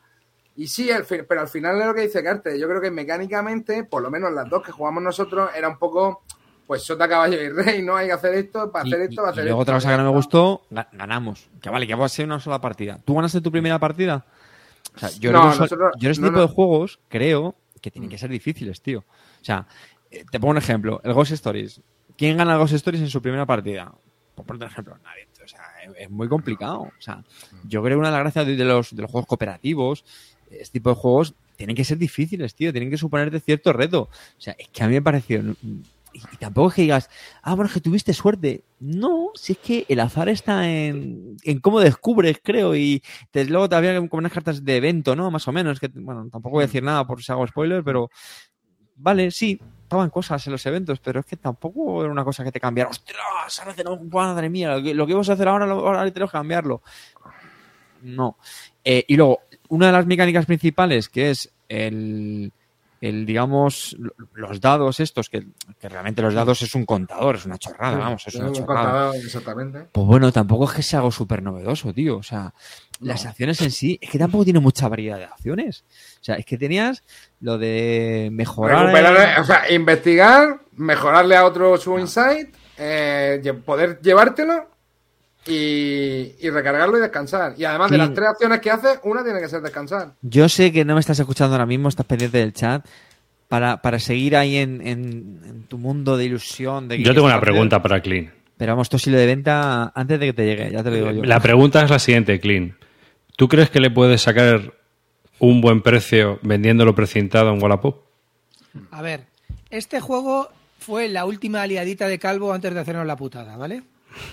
Y 0.56 0.68
sí, 0.68 0.90
pero 1.28 1.42
al 1.42 1.48
final 1.48 1.80
es 1.80 1.88
lo 1.88 1.94
que 1.94 2.02
dice 2.02 2.22
Carte. 2.24 2.60
Yo 2.60 2.68
creo 2.68 2.82
que 2.82 2.92
mecánicamente, 2.92 3.86
por 3.86 4.02
lo 4.02 4.10
menos 4.12 4.32
las 4.34 4.50
dos 4.50 4.62
que 4.62 4.72
jugamos 4.74 5.02
nosotros, 5.02 5.50
era 5.56 5.70
un 5.70 5.78
poco, 5.78 6.24
pues 6.68 6.84
sota, 6.84 7.08
caballo 7.08 7.42
y 7.42 7.50
rey, 7.50 7.82
¿no? 7.82 7.96
Hay 7.96 8.08
que 8.08 8.14
hacer 8.14 8.34
esto, 8.36 8.70
para 8.72 8.86
Y- 8.86 8.92
hacer 8.94 9.02
esto, 9.04 9.14
y- 9.14 9.16
para 9.18 9.30
y 9.30 9.32
hacer 9.32 9.44
luego 9.46 9.62
esto. 9.62 9.72
otra 9.72 9.76
cosa 9.76 9.92
que 9.92 9.98
no 9.98 10.04
me 10.04 10.10
gustó, 10.18 10.62
ga- 10.70 10.88
ganamos. 10.92 11.50
Que 11.62 11.70
vale, 11.70 11.88
que 11.88 11.96
va 11.96 12.06
a 12.06 12.10
ser 12.10 12.26
una 12.26 12.40
sola 12.42 12.60
partida. 12.60 13.00
¿Tú 13.06 13.16
ganaste 13.16 13.40
tu 13.42 13.52
primera 13.52 13.80
partida? 13.80 14.26
O 14.96 15.00
sea, 15.00 15.10
yo, 15.18 15.32
No, 15.32 15.40
creo 15.40 15.52
que 15.52 15.56
son- 15.58 15.64
nosotros- 15.64 15.94
yo 15.98 16.08
en 16.08 16.12
este 16.12 16.22
no, 16.24 16.28
tipo 16.28 16.40
no. 16.42 16.48
de 16.48 16.54
juegos 16.54 17.00
creo 17.08 17.56
que 17.80 17.92
tienen 17.92 18.10
que 18.10 18.18
ser 18.18 18.30
difíciles, 18.30 18.82
tío. 18.82 19.00
O 19.00 19.44
sea, 19.44 19.68
eh, 20.12 20.26
te 20.30 20.40
pongo 20.40 20.52
un 20.52 20.58
ejemplo. 20.58 21.02
El 21.04 21.14
Ghost 21.14 21.32
Stories. 21.32 21.82
¿Quién 22.18 22.38
gana 22.38 22.54
el 22.54 22.60
Ghost 22.60 22.74
Stories 22.74 23.02
en 23.02 23.10
su 23.10 23.22
primera 23.22 23.46
partida? 23.46 23.94
Por 24.36 24.46
ponerte 24.46 24.66
un 24.66 24.72
ejemplo, 24.72 24.98
nadie. 25.04 25.28
O 25.44 25.48
sea, 25.48 25.62
es, 25.98 26.10
muy 26.10 26.28
complicado. 26.28 26.82
O 26.82 27.02
sea, 27.02 27.24
yo 27.64 27.82
creo 27.82 27.96
que 27.96 28.00
una 28.00 28.10
de 28.10 28.14
las 28.14 28.22
gracias 28.22 28.46
de, 28.46 28.56
de 28.56 28.66
los, 28.66 28.96
de 28.96 29.02
los 29.02 29.10
juegos 29.10 29.28
cooperativos, 29.28 30.06
este 30.52 30.80
tipo 30.80 30.90
de 30.90 30.96
juegos, 30.96 31.34
tienen 31.56 31.76
que 31.76 31.84
ser 31.84 31.98
difíciles, 31.98 32.56
tío. 32.56 32.72
Tienen 32.72 32.90
que 32.90 32.98
suponerte 32.98 33.40
cierto 33.40 33.74
reto. 33.74 34.04
O 34.04 34.42
sea, 34.42 34.56
es 34.58 34.68
que 34.70 34.84
a 34.84 34.88
mí 34.88 34.94
me 34.94 35.02
pareció... 35.02 35.42
Y, 36.14 36.20
y 36.20 36.38
tampoco 36.38 36.70
es 36.70 36.76
que 36.76 36.82
digas, 36.84 37.10
ah, 37.44 37.54
bueno, 37.56 37.68
es 37.68 37.74
que 37.74 37.82
tuviste 37.82 38.14
suerte. 38.14 38.64
No, 38.80 39.30
si 39.36 39.54
es 39.54 39.60
que 39.60 39.86
el 39.90 40.00
azar 40.00 40.30
está 40.30 40.70
en, 40.70 41.38
en 41.44 41.60
cómo 41.60 41.80
descubres, 41.80 42.40
creo, 42.44 42.76
y 42.76 43.04
te, 43.32 43.46
luego 43.46 43.70
todavía 43.70 43.96
como 44.08 44.20
unas 44.20 44.32
cartas 44.32 44.64
de 44.66 44.78
evento, 44.78 45.16
¿no? 45.16 45.30
Más 45.32 45.48
o 45.48 45.52
menos, 45.52 45.80
que, 45.80 45.88
bueno, 45.94 46.28
tampoco 46.32 46.56
voy 46.56 46.64
a 46.64 46.68
decir 46.68 46.84
nada 46.84 47.06
por 47.06 47.22
si 47.22 47.32
hago 47.32 47.46
spoiler, 47.48 47.84
pero 47.84 48.10
vale, 48.96 49.32
sí, 49.32 49.60
estaban 49.84 50.10
cosas 50.10 50.46
en 50.48 50.52
los 50.54 50.66
eventos, 50.66 51.00
pero 51.00 51.20
es 51.20 51.26
que 51.26 51.38
tampoco 51.38 52.04
era 52.04 52.12
una 52.12 52.24
cosa 52.24 52.44
que 52.44 52.52
te 52.52 52.60
cambiara. 52.60 52.90
¡Ostras! 52.90 53.60
Ahora 53.60 53.74
tenemos, 53.74 54.02
madre 54.04 54.50
mía, 54.50 54.76
lo 54.78 54.84
que, 54.84 54.94
lo 54.94 55.06
que 55.08 55.14
vamos 55.14 55.30
a 55.30 55.34
hacer 55.34 55.48
ahora, 55.48 55.66
lo- 55.66 55.86
ahora 55.88 56.10
tenemos 56.12 56.32
que 56.32 56.38
cambiarlo. 56.38 56.82
No. 58.02 58.38
Eh, 58.84 59.04
y 59.08 59.16
luego, 59.18 59.42
una 59.70 59.88
de 59.88 59.92
las 59.94 60.06
mecánicas 60.06 60.46
principales, 60.46 61.10
que 61.10 61.32
es 61.32 61.54
el, 61.68 62.52
el 63.02 63.26
digamos, 63.26 63.96
lo- 64.00 64.14
los 64.34 64.60
dados 64.60 65.00
estos, 65.00 65.30
que, 65.30 65.46
que 65.80 65.90
realmente 65.90 66.22
los 66.22 66.34
dados 66.34 66.62
es 66.62 66.76
un 66.76 66.86
contador, 66.86 67.36
es 67.36 67.46
una 67.46 67.58
chorrada, 67.58 67.98
vamos, 67.98 68.28
es 68.28 68.36
una 68.36 68.48
Un 68.48 68.54
chorrada. 68.54 68.84
contador, 68.92 69.16
exactamente. 69.16 69.80
Pues 69.92 70.06
bueno, 70.08 70.32
tampoco 70.32 70.66
es 70.66 70.72
que 70.72 70.84
sea 70.84 71.00
algo 71.00 71.12
súper 71.12 71.42
novedoso, 71.42 71.94
tío. 71.94 72.18
O 72.18 72.24
sea, 72.24 72.54
las 73.00 73.26
acciones 73.26 73.62
en 73.62 73.72
sí, 73.72 73.98
es 74.02 74.10
que 74.10 74.20
tampoco 74.20 74.44
tiene 74.44 74.60
mucha 74.60 74.88
variedad 74.90 75.18
de 75.18 75.26
acciones. 75.26 75.86
O 76.20 76.24
sea, 76.24 76.36
es 76.36 76.46
que 76.46 76.58
tenías 76.58 77.04
lo 77.40 77.58
de 77.58 78.30
mejorar. 78.32 79.40
O 79.40 79.44
sea, 79.46 79.72
investigar, 79.72 80.60
mejorarle 80.76 81.36
a 81.36 81.46
otro 81.46 81.78
su 81.78 81.98
insight, 81.98 82.54
eh, 82.78 83.42
poder 83.66 84.00
llevártelo 84.02 84.70
y, 85.50 86.36
y 86.40 86.50
recargarlo 86.50 86.98
y 86.98 87.02
descansar. 87.02 87.54
Y 87.58 87.66
además 87.66 87.90
de 87.92 87.98
Sí. 87.98 88.00
las 88.00 88.14
tres 88.14 88.28
acciones 88.30 88.60
que 88.60 88.72
hace, 88.72 88.88
una 89.04 89.24
tiene 89.24 89.40
que 89.42 89.50
ser 89.50 89.62
descansar. 89.62 90.14
Yo 90.22 90.48
sé 90.50 90.72
que 90.72 90.86
no 90.86 90.94
me 90.94 91.00
estás 91.00 91.20
escuchando 91.20 91.56
ahora 91.56 91.66
mismo, 91.66 91.90
estás 91.90 92.06
pendiente 92.06 92.38
del 92.38 92.54
chat. 92.54 92.86
Para, 93.48 93.82
para 93.82 93.98
seguir 93.98 94.36
ahí 94.38 94.58
en, 94.58 94.80
en- 94.86 95.42
en 95.44 95.64
tu 95.64 95.80
mundo 95.80 96.18
de 96.18 96.26
ilusión. 96.26 96.88
De 96.88 97.02
Yo 97.02 97.16
tengo 97.16 97.26
una 97.26 97.42
pregunta 97.42 97.82
para 97.82 98.00
Clean. 98.00 98.32
Pero 98.58 98.74
vamos, 98.74 98.86
esto 98.86 99.00
sí 99.00 99.10
lo 99.10 99.18
de 99.18 99.26
venta 99.26 99.92
antes 99.96 100.20
de 100.20 100.28
que 100.28 100.34
te 100.34 100.46
llegue, 100.46 100.70
ya 100.72 100.84
te 100.84 100.92
lo 100.92 100.96
digo 100.98 101.12
yo. 101.12 101.24
La 101.24 101.40
pregunta 101.40 101.82
es 101.84 101.90
la 101.90 101.98
siguiente, 101.98 102.40
Clean. 102.40 102.78
¿Tú 103.38 103.48
crees 103.48 103.72
que 103.72 103.80
le 103.80 103.90
puedes 103.90 104.22
sacar 104.22 104.74
un 105.40 105.62
buen 105.62 105.82
precio 105.82 106.38
vendiéndolo 106.44 106.94
precintado 106.94 107.52
en 107.52 107.64
Wallapop? 107.64 108.04
A 108.92 109.02
ver, 109.02 109.22
este 109.72 110.00
juego 110.00 110.50
fue 110.78 111.08
la 111.08 111.26
última 111.26 111.66
liadita 111.66 112.08
de 112.08 112.20
Calvo 112.20 112.54
antes 112.54 112.72
de 112.72 112.80
hacernos 112.82 113.08
la 113.08 113.16
putada, 113.16 113.58
¿vale? 113.58 113.82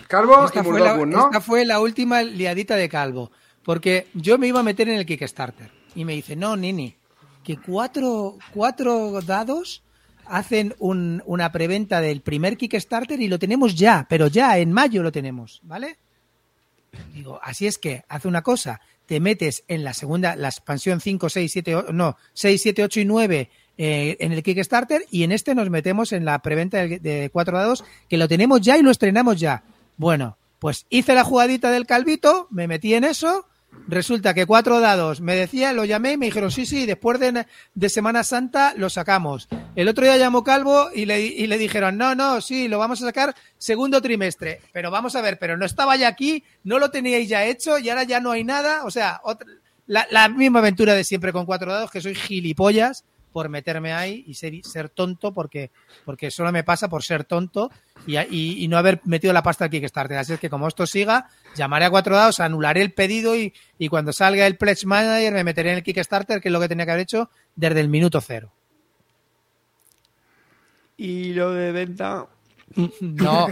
Calvo 0.08 0.42
y 0.42 0.46
Esta 0.46 0.64
fue, 0.64 0.80
la, 0.80 0.94
Murdochus, 0.94 1.14
¿no? 1.14 1.24
esta 1.26 1.40
fue 1.40 1.64
la 1.64 1.80
última 1.80 2.22
liadita 2.22 2.76
de 2.76 2.88
Calvo. 2.88 3.30
Porque 3.62 4.06
yo 4.14 4.38
me 4.38 4.46
iba 4.46 4.60
a 4.60 4.62
meter 4.62 4.88
en 4.88 4.98
el 4.98 5.06
Kickstarter. 5.06 5.70
Y 5.94 6.04
me 6.04 6.12
dice, 6.14 6.36
no, 6.36 6.56
Nini, 6.56 6.96
que 7.42 7.56
cuatro, 7.58 8.36
cuatro 8.52 9.20
dados 9.22 9.82
hacen 10.26 10.74
un- 10.78 11.22
una 11.26 11.50
preventa 11.52 12.00
del 12.00 12.20
primer 12.20 12.56
Kickstarter 12.56 13.20
y 13.20 13.28
lo 13.28 13.38
tenemos 13.38 13.74
ya, 13.76 14.06
pero 14.08 14.26
ya, 14.28 14.58
en 14.58 14.72
mayo 14.72 15.02
lo 15.02 15.12
tenemos, 15.12 15.60
¿vale? 15.64 15.98
Digo, 17.12 17.38
así 17.42 17.66
es 17.66 17.78
que, 17.78 18.04
hace 18.08 18.26
una 18.28 18.42
cosa, 18.42 18.80
te 19.06 19.20
metes 19.20 19.64
en 19.68 19.84
la 19.84 19.94
segunda, 19.94 20.34
la 20.36 20.48
expansión 20.48 21.00
5, 21.00 21.28
6, 21.28 21.52
7, 21.52 21.76
8, 21.76 21.92
no, 21.92 22.16
6, 22.32 22.60
7, 22.62 22.82
8 22.84 23.00
y 23.00 23.04
9 23.04 23.50
eh, 23.78 24.16
en 24.20 24.32
el 24.32 24.42
Kickstarter 24.42 25.04
y 25.10 25.22
en 25.24 25.32
este 25.32 25.54
nos 25.54 25.70
metemos 25.70 26.12
en 26.12 26.24
la 26.24 26.38
preventa 26.40 26.78
de, 26.86 27.30
cuatro 27.32 27.58
dados 27.58 27.84
que 28.08 28.16
lo 28.16 28.28
tenemos 28.28 28.60
ya 28.60 28.76
y 28.78 28.82
lo 28.82 28.90
estrenamos 28.90 29.38
ya. 29.38 29.62
Bueno, 29.96 30.36
pues 30.58 30.86
hice 30.90 31.14
la 31.14 31.24
jugadita 31.24 31.70
del 31.70 31.86
calvito, 31.86 32.48
me 32.50 32.66
metí 32.66 32.94
en 32.94 33.04
eso, 33.04 33.46
resulta 33.88 34.32
que 34.34 34.46
cuatro 34.46 34.80
dados, 34.80 35.20
me 35.20 35.34
decía, 35.36 35.72
lo 35.72 35.84
llamé 35.84 36.12
y 36.12 36.16
me 36.16 36.26
dijeron, 36.26 36.50
sí, 36.50 36.64
sí, 36.64 36.86
después 36.86 37.20
de, 37.20 37.46
de 37.74 37.88
Semana 37.90 38.24
Santa 38.24 38.72
lo 38.76 38.88
sacamos. 38.88 39.48
El 39.74 39.88
otro 39.88 40.04
día 40.04 40.16
llamó 40.16 40.42
Calvo 40.42 40.88
y 40.94 41.04
le, 41.04 41.20
y 41.20 41.46
le 41.46 41.58
dijeron, 41.58 41.98
no, 41.98 42.14
no, 42.14 42.40
sí, 42.40 42.68
lo 42.68 42.78
vamos 42.78 43.02
a 43.02 43.06
sacar 43.06 43.34
segundo 43.58 44.00
trimestre. 44.00 44.60
Pero 44.72 44.90
vamos 44.90 45.14
a 45.16 45.20
ver, 45.20 45.38
pero 45.38 45.58
no 45.58 45.66
estaba 45.66 45.96
ya 45.96 46.08
aquí, 46.08 46.42
no 46.64 46.78
lo 46.78 46.90
teníais 46.90 47.28
ya 47.28 47.44
hecho 47.44 47.78
y 47.78 47.90
ahora 47.90 48.04
ya 48.04 48.18
no 48.20 48.30
hay 48.30 48.44
nada. 48.44 48.84
O 48.84 48.90
sea, 48.90 49.20
otra- 49.22 49.46
la, 49.86 50.06
la 50.10 50.28
misma 50.30 50.60
aventura 50.60 50.94
de 50.94 51.04
siempre 51.04 51.32
con 51.32 51.44
cuatro 51.44 51.70
dados, 51.72 51.90
que 51.90 52.00
soy 52.00 52.14
gilipollas 52.14 53.04
por 53.36 53.50
meterme 53.50 53.92
ahí 53.92 54.24
y 54.26 54.32
ser, 54.32 54.54
ser 54.64 54.88
tonto 54.88 55.34
porque, 55.34 55.70
porque 56.06 56.30
solo 56.30 56.52
me 56.52 56.64
pasa 56.64 56.88
por 56.88 57.02
ser 57.02 57.24
tonto 57.24 57.70
y, 58.06 58.66
no 58.66 58.78
haber 58.78 59.02
metido 59.04 59.34
la 59.34 59.42
pasta 59.42 59.64
al 59.64 59.70
Kickstarter. 59.70 60.16
Así 60.16 60.32
es 60.32 60.40
que 60.40 60.48
como 60.48 60.66
esto 60.66 60.86
siga, 60.86 61.28
llamaré 61.54 61.84
a 61.84 61.90
cuatro 61.90 62.16
dados, 62.16 62.40
anularé 62.40 62.80
el 62.80 62.94
pedido 62.94 63.34
y 63.36 63.52
cuando 63.90 64.14
salga 64.14 64.46
el 64.46 64.56
Pledge 64.56 64.86
Manager 64.86 65.34
me 65.34 65.44
meteré 65.44 65.72
en 65.72 65.76
el 65.76 65.82
Kickstarter, 65.82 66.40
que 66.40 66.48
es 66.48 66.52
lo 66.52 66.60
que 66.60 66.68
tenía 66.68 66.86
que 66.86 66.92
haber 66.92 67.02
hecho 67.02 67.28
desde 67.54 67.80
el 67.80 67.90
minuto 67.90 68.22
cero. 68.22 68.50
Y 70.96 71.34
lo 71.34 71.52
de 71.52 71.72
venta. 71.72 72.28
No, 73.00 73.46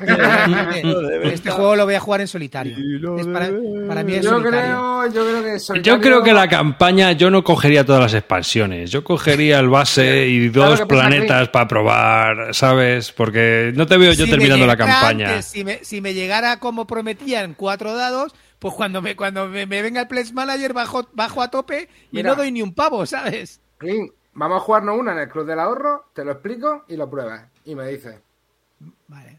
este 1.25 1.51
juego 1.51 1.77
lo 1.77 1.85
voy 1.85 1.95
a 1.95 2.01
jugar 2.01 2.21
en 2.21 2.29
solitario. 2.29 2.77
Es 3.19 3.27
para, 3.27 3.49
para 3.89 4.03
mí 4.03 4.15
es 4.15 4.25
Yo 4.25 4.31
solitario. 4.31 4.61
creo, 4.61 5.07
yo 5.07 5.25
creo 5.31 5.43
que 5.43 5.53
Yo 5.53 5.59
solitario- 5.59 6.01
creo 6.01 6.23
que 6.23 6.33
la 6.33 6.49
campaña 6.49 7.13
yo 7.13 7.31
no 7.31 7.43
cogería 7.45 7.87
todas 7.87 8.03
las 8.03 8.15
expansiones. 8.15 8.91
Yo 8.91 9.03
cogería 9.05 9.61
el 9.61 9.69
base 9.69 10.27
y 10.27 10.49
dos 10.49 10.83
planetas 10.83 11.49
para 11.49 11.69
probar, 11.69 12.55
¿sabes? 12.55 13.13
Porque 13.13 13.73
no 13.75 13.87
te 13.87 13.97
veo 13.97 14.13
yo 14.13 14.25
Si 14.25 14.31
terminando 14.31 14.67
la 14.67 14.77
campaña. 14.77 15.29
antes, 15.31 15.47
si, 15.47 15.65
me, 15.65 15.83
si 15.85 16.01
me 16.01 16.13
llegara 16.13 16.59
como 16.59 16.87
prometían 16.87 17.55
cuatro 17.55 17.95
dados, 17.95 18.35
pues 18.59 18.75
cuando 18.75 19.01
me, 19.01 19.17
cuando 19.17 19.47
me, 19.49 19.65
me 19.67 19.81
venga 19.81 20.03
el 20.03 20.09
Pledge 20.09 20.33
Manager 20.33 20.73
bajo, 20.75 21.09
bajo 21.13 21.41
a 21.41 21.51
tope 21.51 21.89
y 22.11 22.17
Mira. 22.17 22.31
no 22.31 22.37
doy 22.37 22.51
ni 22.53 22.63
un 22.63 22.75
pavo, 22.75 23.07
¿sabes? 23.07 23.61
Clint, 23.79 24.11
vamos 24.35 24.57
a 24.59 24.61
jugarnos 24.61 24.99
una 24.99 25.13
en 25.13 25.19
el 25.19 25.29
Club 25.29 25.47
del 25.47 25.61
Ahorro, 25.61 26.07
te 26.15 26.25
lo 26.25 26.33
explico 26.33 26.85
y 26.89 26.97
lo 26.97 27.09
pruebas. 27.09 27.43
Y 27.65 27.75
me 27.75 27.87
dices. 27.89 28.17
Vale. 29.09 29.39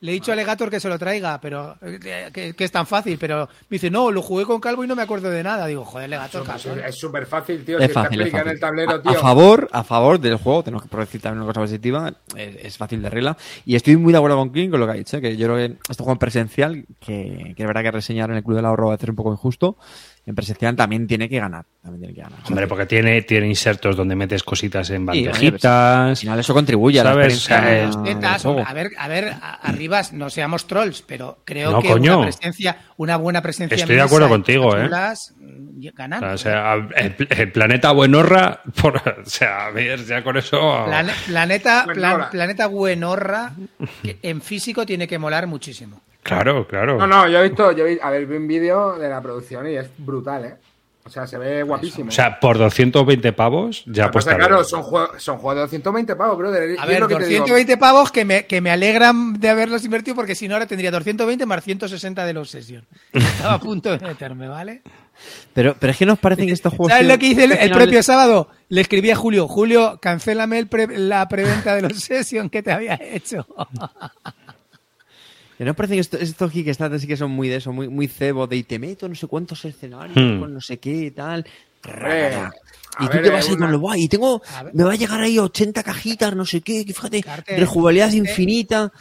Le 0.00 0.12
he 0.12 0.14
dicho 0.14 0.30
a 0.30 0.36
Legator 0.36 0.70
que 0.70 0.78
se 0.78 0.88
lo 0.88 0.96
traiga, 0.96 1.40
pero 1.40 1.76
eh, 1.82 2.30
que, 2.32 2.54
que 2.54 2.64
es 2.64 2.70
tan 2.70 2.86
fácil, 2.86 3.18
pero 3.18 3.48
me 3.68 3.74
dice, 3.74 3.90
no, 3.90 4.12
lo 4.12 4.22
jugué 4.22 4.44
con 4.44 4.60
Calvo 4.60 4.84
y 4.84 4.86
no 4.86 4.94
me 4.94 5.02
acuerdo 5.02 5.28
de 5.28 5.42
nada. 5.42 5.66
Digo, 5.66 5.84
joder, 5.84 6.08
Legator, 6.08 6.44
cabrón. 6.46 6.78
Es 6.86 6.94
súper 6.94 7.26
fácil, 7.26 7.64
tío. 7.64 7.80
Es 7.80 7.88
si 7.88 7.92
fácil, 7.94 8.20
es 8.20 8.30
fácil. 8.30 8.48
el 8.52 8.60
tablero, 8.60 8.92
A- 8.92 8.94
a, 8.94 9.02
tío. 9.02 9.14
favor, 9.20 9.68
a 9.72 9.82
favor 9.82 10.20
del 10.20 10.36
juego, 10.36 10.62
tenemos 10.62 10.86
que 10.86 10.96
decir 10.98 11.20
también 11.20 11.42
una 11.42 11.48
cosa 11.52 11.62
positiva, 11.62 12.12
es, 12.36 12.56
es 12.64 12.76
fácil 12.78 13.02
de 13.02 13.10
regla. 13.10 13.36
Y 13.66 13.74
estoy 13.74 13.96
muy 13.96 14.12
de 14.12 14.18
acuerdo 14.18 14.36
con 14.36 14.52
King 14.52 14.70
con 14.70 14.78
lo 14.78 14.86
que 14.86 14.92
ha 14.92 14.94
dicho, 14.94 15.16
¿eh? 15.16 15.20
que 15.20 15.36
yo 15.36 15.48
creo 15.48 15.56
que 15.56 15.76
este 15.90 15.96
juego 16.04 16.12
en 16.12 16.18
presencial, 16.18 16.86
que, 17.00 17.54
que 17.56 17.62
es 17.64 17.66
verdad 17.66 17.82
que 17.82 17.90
reseñar 17.90 18.30
en 18.30 18.36
el 18.36 18.44
Club 18.44 18.54
del 18.54 18.66
Ahorro 18.66 18.88
va 18.90 18.94
a 18.94 18.98
ser 18.98 19.10
un 19.10 19.16
poco 19.16 19.32
injusto, 19.32 19.76
en 20.28 20.34
presencial 20.34 20.76
también 20.76 21.06
tiene 21.06 21.28
que 21.28 21.38
ganar. 21.40 21.64
También 21.82 22.00
tiene 22.00 22.14
que 22.14 22.20
ganar. 22.20 22.38
Hombre, 22.46 22.66
porque 22.66 22.84
tiene, 22.86 23.22
tiene 23.22 23.48
insertos 23.48 23.96
donde 23.96 24.14
metes 24.14 24.42
cositas 24.42 24.90
en 24.90 25.06
Sí, 25.06 25.10
oye, 25.10 25.22
pues, 25.22 25.36
Al 25.36 25.42
bandejitas. 25.42 26.20
final 26.20 26.38
eso 26.40 26.52
contribuye 26.54 27.00
a 27.00 27.04
la 27.04 27.10
experiencia 27.12 27.56
O 27.56 28.38
sea, 28.38 28.64
a 28.68 28.74
ver, 28.74 28.90
a 28.98 29.08
ver, 29.08 29.28
a- 29.40 29.54
arriba 29.62 30.02
no 30.12 30.28
seamos 30.28 30.66
trolls, 30.66 31.02
pero 31.02 31.38
creo 31.44 31.70
No, 31.72 31.80
que 31.80 31.88
coño. 31.88 32.18
una 32.18 32.26
presencia, 32.28 32.76
una 32.98 33.16
buena 33.16 33.40
presencia. 33.40 33.76
Estoy 33.76 33.96
de 33.96 34.02
acuerdo 34.02 34.28
contigo, 34.28 34.76
¿eh? 34.76 34.88
mm, 34.88 35.80
ganan. 35.94 36.24
O 36.24 36.36
sea, 36.38 36.74
el, 36.74 37.14
el 37.30 37.52
planeta 37.52 37.92
Buenorra, 37.92 38.60
por, 38.82 38.96
o 38.96 39.02
sea, 39.24 39.66
a 39.66 39.70
ver, 39.70 40.04
ya 40.04 40.22
con 40.22 40.36
eso. 40.36 40.84
Plane- 40.86 41.12
planeta, 41.26 41.84
Buenorra. 41.86 42.16
plan- 42.18 42.30
planeta 42.30 42.66
Buenorra, 42.66 43.52
que 44.02 44.18
en 44.22 44.42
físico 44.42 44.84
tiene 44.84 45.08
que 45.08 45.18
molar 45.18 45.46
muchísimo. 45.46 46.02
Claro, 46.22 46.66
claro. 46.66 46.98
No, 46.98 47.06
no, 47.06 47.28
yo 47.28 47.38
he 47.38 47.48
visto, 47.48 47.72
yo 47.72 47.86
he, 47.86 47.98
a 48.02 48.10
ver, 48.10 48.26
vi 48.26 48.36
un 48.36 48.46
vídeo 48.48 48.98
de 48.98 49.08
la 49.08 49.20
producción 49.22 49.66
y 49.68 49.76
es 49.76 49.88
brutal, 49.98 50.44
¿eh? 50.44 50.56
O 51.08 51.10
sea, 51.10 51.26
se 51.26 51.38
ve 51.38 51.62
guapísimo. 51.62 52.10
O 52.10 52.12
sea, 52.12 52.38
por 52.38 52.58
220 52.58 53.32
pavos 53.32 53.82
ya 53.86 54.06
que 54.06 54.10
pues 54.12 54.26
que, 54.26 54.36
claro, 54.36 54.62
son, 54.62 54.82
juegos, 54.82 55.22
son 55.22 55.38
juegos 55.38 55.54
de 55.54 55.60
220 55.62 56.16
pavos, 56.16 56.36
brother. 56.36 56.76
A 56.78 56.84
ver, 56.84 57.00
lo 57.00 57.08
que 57.08 57.14
te 57.14 57.24
digo. 57.24 57.44
220 57.44 57.78
pavos 57.78 58.12
que 58.12 58.26
me, 58.26 58.44
que 58.44 58.60
me 58.60 58.70
alegran 58.70 59.40
de 59.40 59.48
haberlos 59.48 59.82
invertido 59.86 60.14
porque 60.14 60.34
si 60.34 60.48
no 60.48 60.54
ahora 60.54 60.66
tendría 60.66 60.90
220 60.90 61.46
más 61.46 61.64
160 61.64 62.26
de 62.26 62.34
la 62.34 62.40
obsesión. 62.40 62.84
Estaba 63.14 63.54
a 63.54 63.58
punto 63.58 63.96
de 63.96 64.06
meterme, 64.06 64.48
¿vale? 64.48 64.82
Pero, 65.54 65.76
pero 65.80 65.92
es 65.92 65.96
que 65.96 66.04
nos 66.04 66.18
parecen 66.18 66.50
estos 66.50 66.74
juegos. 66.74 66.92
¿Sabes 66.92 67.08
lo 67.08 67.18
que 67.18 67.26
hice 67.28 67.44
el, 67.44 67.70
propio 67.70 68.02
sábado? 68.02 68.50
Le 68.68 68.82
escribí 68.82 69.10
a 69.10 69.16
Julio, 69.16 69.48
Julio, 69.48 69.98
cancélame 70.02 70.58
el 70.58 70.66
pre- 70.68 70.98
la 70.98 71.26
preventa 71.26 71.74
de 71.74 71.80
la 71.82 71.88
obsesión 71.88 72.50
que 72.50 72.62
te 72.62 72.70
había 72.70 73.00
hecho. 73.00 73.46
Que 75.58 75.64
no 75.64 75.74
parecen 75.74 75.98
estos, 75.98 76.20
estos 76.22 76.52
Kickstarter 76.52 76.98
sí 77.00 77.06
que 77.08 77.16
son 77.16 77.32
muy 77.32 77.48
de 77.48 77.56
eso, 77.56 77.72
muy, 77.72 77.88
muy 77.88 78.06
cebo, 78.06 78.46
de 78.46 78.56
y 78.56 78.62
te 78.62 78.78
meto 78.78 79.08
no 79.08 79.14
sé 79.16 79.26
cuántos 79.26 79.64
escenarios, 79.64 80.16
Hmm. 80.16 80.38
con 80.40 80.54
no 80.54 80.60
sé 80.60 80.78
qué 80.78 81.06
y 81.06 81.10
tal. 81.10 81.44
A 81.84 82.50
y 83.00 83.06
tú 83.06 83.12
ver, 83.14 83.22
te 83.22 83.30
vas 83.30 83.46
eh, 83.46 83.50
ahí 83.50 83.56
con 83.56 83.70
lo 83.72 83.78
guay. 83.80 84.02
Y 84.04 84.08
tengo, 84.08 84.40
A 84.56 84.64
me 84.72 84.84
va 84.84 84.92
a 84.92 84.96
llegar 84.96 85.20
ahí 85.20 85.38
80 85.38 85.82
cajitas, 85.82 86.34
no 86.34 86.44
sé 86.46 86.60
qué, 86.60 86.84
que 86.84 86.94
fíjate, 86.94 87.22
Carter, 87.22 87.58
de 87.60 87.66
jugabilidad 87.66 88.08
este- 88.08 88.18
infinita. 88.18 88.92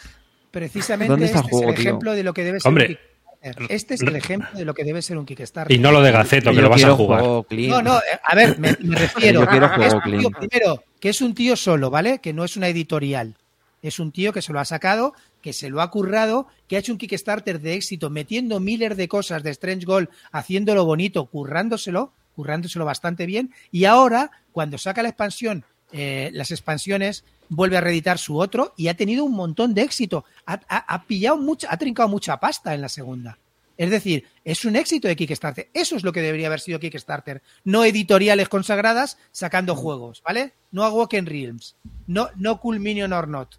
Precisamente 0.51 1.11
¿Dónde 1.11 1.25
está 1.27 1.39
este 1.39 1.47
el 1.49 1.51
juego, 1.51 1.69
es 1.69 1.75
el 1.77 1.81
tío? 1.83 1.89
ejemplo 1.91 2.11
de 2.15 2.23
lo 2.23 2.33
que 2.33 2.43
debe 2.43 2.59
ser 2.59 2.69
Hombre. 2.69 2.99
un. 3.43 3.67
Este 3.69 3.93
es 3.93 4.01
el 4.01 4.15
ejemplo 4.15 4.49
de 4.57 4.65
lo 4.65 4.73
que 4.73 4.83
debe 4.83 5.01
ser 5.01 5.17
un 5.17 5.25
Kickstarter. 5.25 5.73
Y 5.75 5.79
no 5.79 5.91
lo 5.91 6.01
de 6.01 6.11
Gaceto, 6.11 6.49
que 6.49 6.55
Yo 6.57 6.61
lo 6.63 6.69
vas 6.69 6.83
a 6.83 6.93
jugar. 6.95 7.19
juego 7.21 7.43
clean. 7.43 7.69
No, 7.69 7.81
no, 7.81 7.97
eh, 7.99 8.19
a 8.23 8.35
ver, 8.35 8.57
me, 8.59 8.75
me 8.81 8.95
refiero. 8.99 9.41
Yo 9.41 9.47
quiero 9.47 9.69
juego 9.69 9.83
es 9.83 9.93
un 9.93 10.01
tío, 10.19 10.29
primero, 10.31 10.83
que 10.99 11.09
es 11.09 11.21
un 11.21 11.33
tío 11.35 11.55
solo, 11.55 11.89
¿vale? 11.89 12.19
Que 12.19 12.33
no 12.33 12.43
es 12.43 12.57
una 12.57 12.67
editorial. 12.67 13.35
Es 13.81 13.99
un 13.99 14.11
tío 14.11 14.33
que 14.33 14.41
se 14.41 14.51
lo 14.51 14.59
ha 14.59 14.65
sacado, 14.65 15.13
que 15.47 15.53
se 15.53 15.69
lo 15.69 15.81
ha 15.81 15.89
currado, 15.89 16.47
que 16.67 16.75
ha 16.75 16.79
hecho 16.79 16.91
un 16.91 16.97
Kickstarter 16.97 17.61
de 17.61 17.75
éxito, 17.75 18.09
metiendo 18.09 18.59
miles 18.59 18.97
de 18.97 19.07
cosas 19.07 19.43
de 19.43 19.51
Strange 19.51 19.85
Gold, 19.85 20.09
haciéndolo 20.33 20.83
bonito, 20.83 21.25
currándoselo, 21.27 22.11
currándoselo 22.35 22.83
bastante 22.83 23.25
bien. 23.25 23.53
Y 23.71 23.85
ahora, 23.85 24.29
cuando 24.51 24.77
saca 24.77 25.01
la 25.01 25.07
expansión, 25.07 25.63
eh, 25.93 26.31
las 26.33 26.51
expansiones, 26.51 27.23
vuelve 27.47 27.77
a 27.77 27.81
reeditar 27.81 28.17
su 28.17 28.37
otro 28.37 28.73
y 28.75 28.89
ha 28.89 28.97
tenido 28.97 29.23
un 29.23 29.35
montón 29.35 29.73
de 29.73 29.83
éxito. 29.83 30.25
Ha, 30.45 30.59
ha- 30.67 30.93
ha 30.95 31.03
pillado 31.05 31.37
mucha, 31.37 31.71
ha 31.71 31.77
trincado 31.77 32.09
mucha 32.09 32.35
pasta 32.41 32.73
en 32.73 32.81
la 32.81 32.89
segunda. 32.89 33.37
Es 33.77 33.89
decir, 33.89 34.25
es 34.43 34.65
un 34.65 34.75
éxito 34.75 35.07
de 35.07 35.15
Kickstarter. 35.15 35.69
Eso 35.73 35.95
es 35.95 36.03
lo 36.03 36.11
que 36.11 36.21
debería 36.21 36.47
haber 36.47 36.59
sido 36.59 36.81
Kickstarter. 36.81 37.41
No 37.63 37.85
editoriales 37.85 38.49
consagradas 38.49 39.17
sacando 39.31 39.75
juegos, 39.77 40.21
¿vale? 40.25 40.51
No 40.73 40.83
a 40.83 40.89
Walking 40.91 41.23
Realms. 41.23 41.77
No, 42.05 42.27
no 42.35 42.59
Cool 42.59 42.81
Minion 42.81 43.13
or 43.13 43.29
Not. 43.29 43.55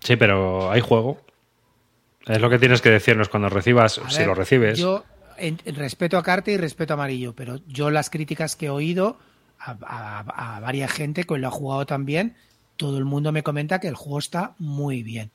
Sí, 0.00 0.16
pero 0.16 0.70
hay 0.70 0.80
juego. 0.80 1.18
Es 2.26 2.40
lo 2.40 2.50
que 2.50 2.58
tienes 2.58 2.80
que 2.82 2.90
decirnos 2.90 3.28
cuando 3.28 3.48
recibas, 3.48 3.98
A 3.98 4.10
si 4.10 4.18
ver, 4.18 4.26
lo 4.26 4.34
recibes. 4.34 4.78
Yo 4.78 5.04
en- 5.38 5.60
en 5.64 5.74
respeto 5.74 6.18
a 6.18 6.22
Carte 6.22 6.52
y 6.52 6.56
respeto 6.56 6.92
a 6.92 6.94
Amarillo, 6.94 7.34
pero 7.34 7.60
yo 7.66 7.90
las 7.90 8.10
críticas 8.10 8.56
que 8.56 8.66
he 8.66 8.70
oído 8.70 9.18
a, 9.58 9.76
a- 9.82 10.56
a 10.56 10.60
varias 10.60 10.90
gente 10.92 11.24
que 11.24 11.38
lo 11.38 11.48
ha 11.48 11.50
jugado 11.50 11.86
también, 11.86 12.36
todo 12.76 12.98
el 12.98 13.04
mundo 13.04 13.32
me 13.32 13.42
comenta 13.42 13.78
que 13.80 13.88
el 13.88 13.94
juego 13.94 14.18
está 14.18 14.54
muy 14.58 15.02
bien. 15.02 15.30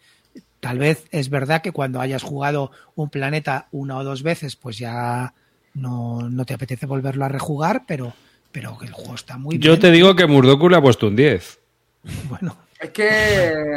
Tal 0.59 0.79
vez 0.79 1.05
es 1.11 1.29
verdad 1.29 1.61
que 1.61 1.71
cuando 1.71 2.01
hayas 2.01 2.23
jugado 2.23 2.71
un 2.95 3.09
planeta 3.09 3.67
una 3.71 3.97
o 3.97 4.03
dos 4.03 4.23
veces, 4.23 4.55
pues 4.55 4.77
ya 4.77 5.33
no, 5.73 6.27
no 6.29 6.45
te 6.45 6.53
apetece 6.55 6.85
volverlo 6.87 7.25
a 7.25 7.29
rejugar, 7.29 7.83
pero, 7.87 8.13
pero 8.51 8.77
que 8.77 8.85
el 8.87 8.93
juego 8.93 9.15
está 9.15 9.37
muy 9.37 9.57
Yo 9.59 9.71
bien. 9.73 9.79
te 9.81 9.91
digo 9.91 10.15
que 10.15 10.25
Murdoku 10.25 10.69
le 10.69 10.77
ha 10.77 10.81
puesto 10.81 11.07
un 11.07 11.15
10. 11.15 11.59
Bueno, 12.29 12.55
Es 12.85 12.91
que, 12.91 13.07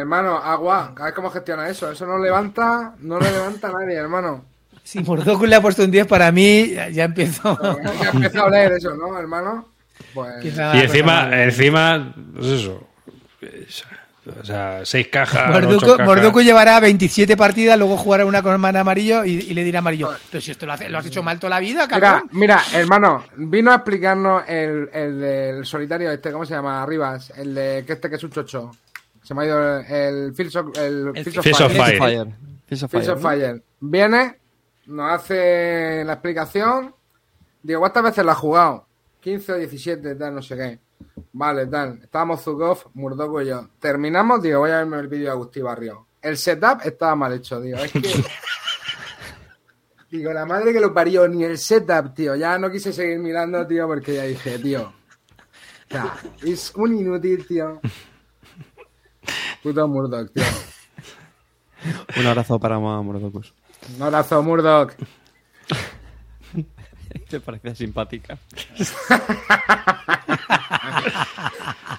hermano, 0.00 0.36
agua, 0.36 0.92
a 0.98 1.04
ver 1.04 1.14
cómo 1.14 1.30
gestiona 1.30 1.68
eso. 1.68 1.90
Eso 1.90 2.04
no 2.06 2.18
levanta, 2.18 2.94
no 3.00 3.18
lo 3.18 3.30
levanta 3.30 3.70
nadie, 3.72 3.94
hermano. 3.96 4.44
si 4.84 5.00
Mordoku 5.00 5.46
le 5.46 5.56
ha 5.56 5.62
puesto 5.62 5.82
un 5.84 5.90
10 5.90 6.06
para 6.06 6.30
mí, 6.32 6.70
ya, 6.70 6.88
ya 6.90 7.04
empiezo. 7.04 7.58
Ya 8.02 8.10
empieza 8.10 8.40
a 8.40 8.44
oler 8.44 8.72
eso, 8.72 8.94
¿no, 8.94 9.18
hermano? 9.18 9.68
Pues. 10.14 10.44
Y 10.44 10.48
encima, 10.48 11.24
cosa 11.24 11.26
no- 11.28 11.36
encima, 11.42 12.14
pues 12.34 12.46
eso. 12.46 12.88
Es- 13.40 13.84
O 14.40 14.44
sea, 14.44 14.80
seis 14.84 15.08
cajas. 15.08 15.50
Morduco, 15.50 15.76
ocho 15.86 15.96
cajas. 15.96 16.06
Morduco 16.06 16.42
llevará 16.42 16.78
27 16.80 17.34
partidas, 17.34 17.78
luego 17.78 17.96
jugará 17.96 18.26
una 18.26 18.42
con 18.42 18.60
man 18.60 18.76
amarillo 18.76 19.24
y, 19.24 19.30
y 19.36 19.54
le 19.54 19.64
dirá 19.64 19.78
amarillo. 19.78 20.10
Pero 20.30 20.40
si 20.42 20.50
esto 20.50 20.66
lo, 20.66 20.74
hace- 20.74 20.90
lo 20.90 20.98
has 20.98 21.06
hecho 21.06 21.22
mal 21.22 21.38
toda 21.38 21.48
la 21.50 21.60
vida, 21.60 21.86
Mira, 21.86 21.98
cabrón. 22.00 22.28
mira, 22.32 22.60
hermano, 22.74 23.24
vino 23.36 23.72
a 23.72 23.76
explicarnos 23.76 24.42
el, 24.46 24.90
el 24.92 25.18
del 25.20 25.64
solitario 25.64 26.10
este, 26.10 26.30
¿cómo 26.30 26.44
se 26.44 26.52
llama? 26.54 26.82
Arribas, 26.82 27.32
el 27.38 27.54
de 27.54 27.84
que 27.86 27.94
este 27.94 28.10
que 28.10 28.16
es 28.16 28.22
un 28.24 28.30
chocho. 28.30 28.70
Se 29.28 29.34
me 29.34 29.42
ha 29.42 29.44
ido 29.44 29.78
el, 29.80 29.92
el 29.92 30.34
Fields 30.34 30.56
of, 30.56 30.78
el 30.78 31.08
El 31.08 31.22
Fields 31.22 31.36
of 31.36 31.44
Fields 31.44 31.60
of 31.60 31.76
Fire. 31.76 31.98
Fire. 31.98 32.34
Fields 32.64 32.82
of 32.82 32.90
Fields 32.90 33.08
Fire. 33.08 33.18
Fire. 33.18 33.62
Viene, 33.78 34.38
nos 34.86 35.12
hace 35.12 36.02
la 36.02 36.14
explicación. 36.14 36.94
Digo, 37.62 37.80
¿cuántas 37.80 38.04
veces 38.04 38.24
la 38.24 38.32
has 38.32 38.38
jugado? 38.38 38.86
15 39.20 39.52
o 39.52 39.56
17, 39.56 40.14
tal, 40.14 40.34
no 40.34 40.40
sé 40.40 40.56
qué. 40.56 40.78
Vale, 41.34 41.66
tal. 41.66 42.00
Estábamos 42.02 42.42
Zugov, 42.42 42.84
Murdoco 42.94 43.42
y 43.42 43.48
yo. 43.48 43.68
Terminamos, 43.78 44.40
digo, 44.40 44.60
voy 44.60 44.70
a 44.70 44.78
verme 44.78 44.98
el 44.98 45.08
vídeo 45.08 45.26
de 45.26 45.32
Agustín 45.32 45.64
Barrio. 45.64 46.06
El 46.22 46.38
setup 46.38 46.86
estaba 46.86 47.14
mal 47.14 47.34
hecho, 47.34 47.60
digo. 47.60 47.76
Es 47.76 47.92
que. 47.92 48.00
digo, 50.10 50.32
la 50.32 50.46
madre 50.46 50.72
que 50.72 50.80
lo 50.80 50.94
parió, 50.94 51.28
ni 51.28 51.44
el 51.44 51.58
setup, 51.58 52.14
tío. 52.14 52.34
Ya 52.34 52.58
no 52.58 52.70
quise 52.70 52.94
seguir 52.94 53.18
mirando, 53.18 53.66
tío, 53.66 53.86
porque 53.86 54.14
ya 54.14 54.22
dije, 54.22 54.58
tío. 54.58 54.84
O 54.84 55.90
sea, 55.90 56.16
es 56.42 56.72
un 56.76 56.96
inútil, 56.96 57.46
tío. 57.46 57.78
Puto 59.62 59.88
Murdoch, 59.88 60.30
tío. 60.32 60.44
Un 62.20 62.26
abrazo 62.26 62.58
para 62.58 62.78
Mordocus. 62.78 63.52
Un 63.96 64.02
abrazo, 64.02 64.42
Murdoch. 64.42 64.92
Te 67.28 67.40
parece 67.40 67.74
simpática. 67.74 68.38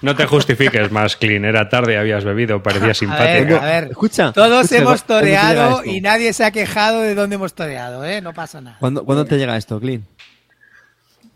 No 0.02 0.16
te 0.16 0.26
justifiques 0.26 0.90
más, 0.90 1.16
Clean. 1.16 1.44
Era 1.44 1.68
tarde, 1.68 1.98
habías 1.98 2.24
bebido, 2.24 2.62
parecía 2.62 2.84
A 2.84 2.86
ver, 2.88 2.96
simpática. 2.96 3.62
a 3.62 3.66
ver. 3.66 3.84
Escucha, 3.90 4.32
Todos 4.32 4.64
escucha, 4.64 4.80
hemos 4.80 5.02
¿cuándo 5.02 5.20
te 5.24 5.30
llega 5.30 5.42
toreado 5.42 5.84
y 5.84 6.00
nadie 6.00 6.32
se 6.32 6.44
ha 6.44 6.50
quejado 6.50 7.00
de 7.00 7.14
dónde 7.14 7.36
hemos 7.36 7.52
toreado, 7.54 8.02
¿eh? 8.04 8.22
No 8.22 8.32
pasa 8.32 8.60
nada. 8.62 8.78
¿Cuándo, 8.80 9.04
cuándo 9.04 9.26
te 9.26 9.36
llega 9.36 9.56
esto, 9.58 9.78
Clean? 9.78 10.06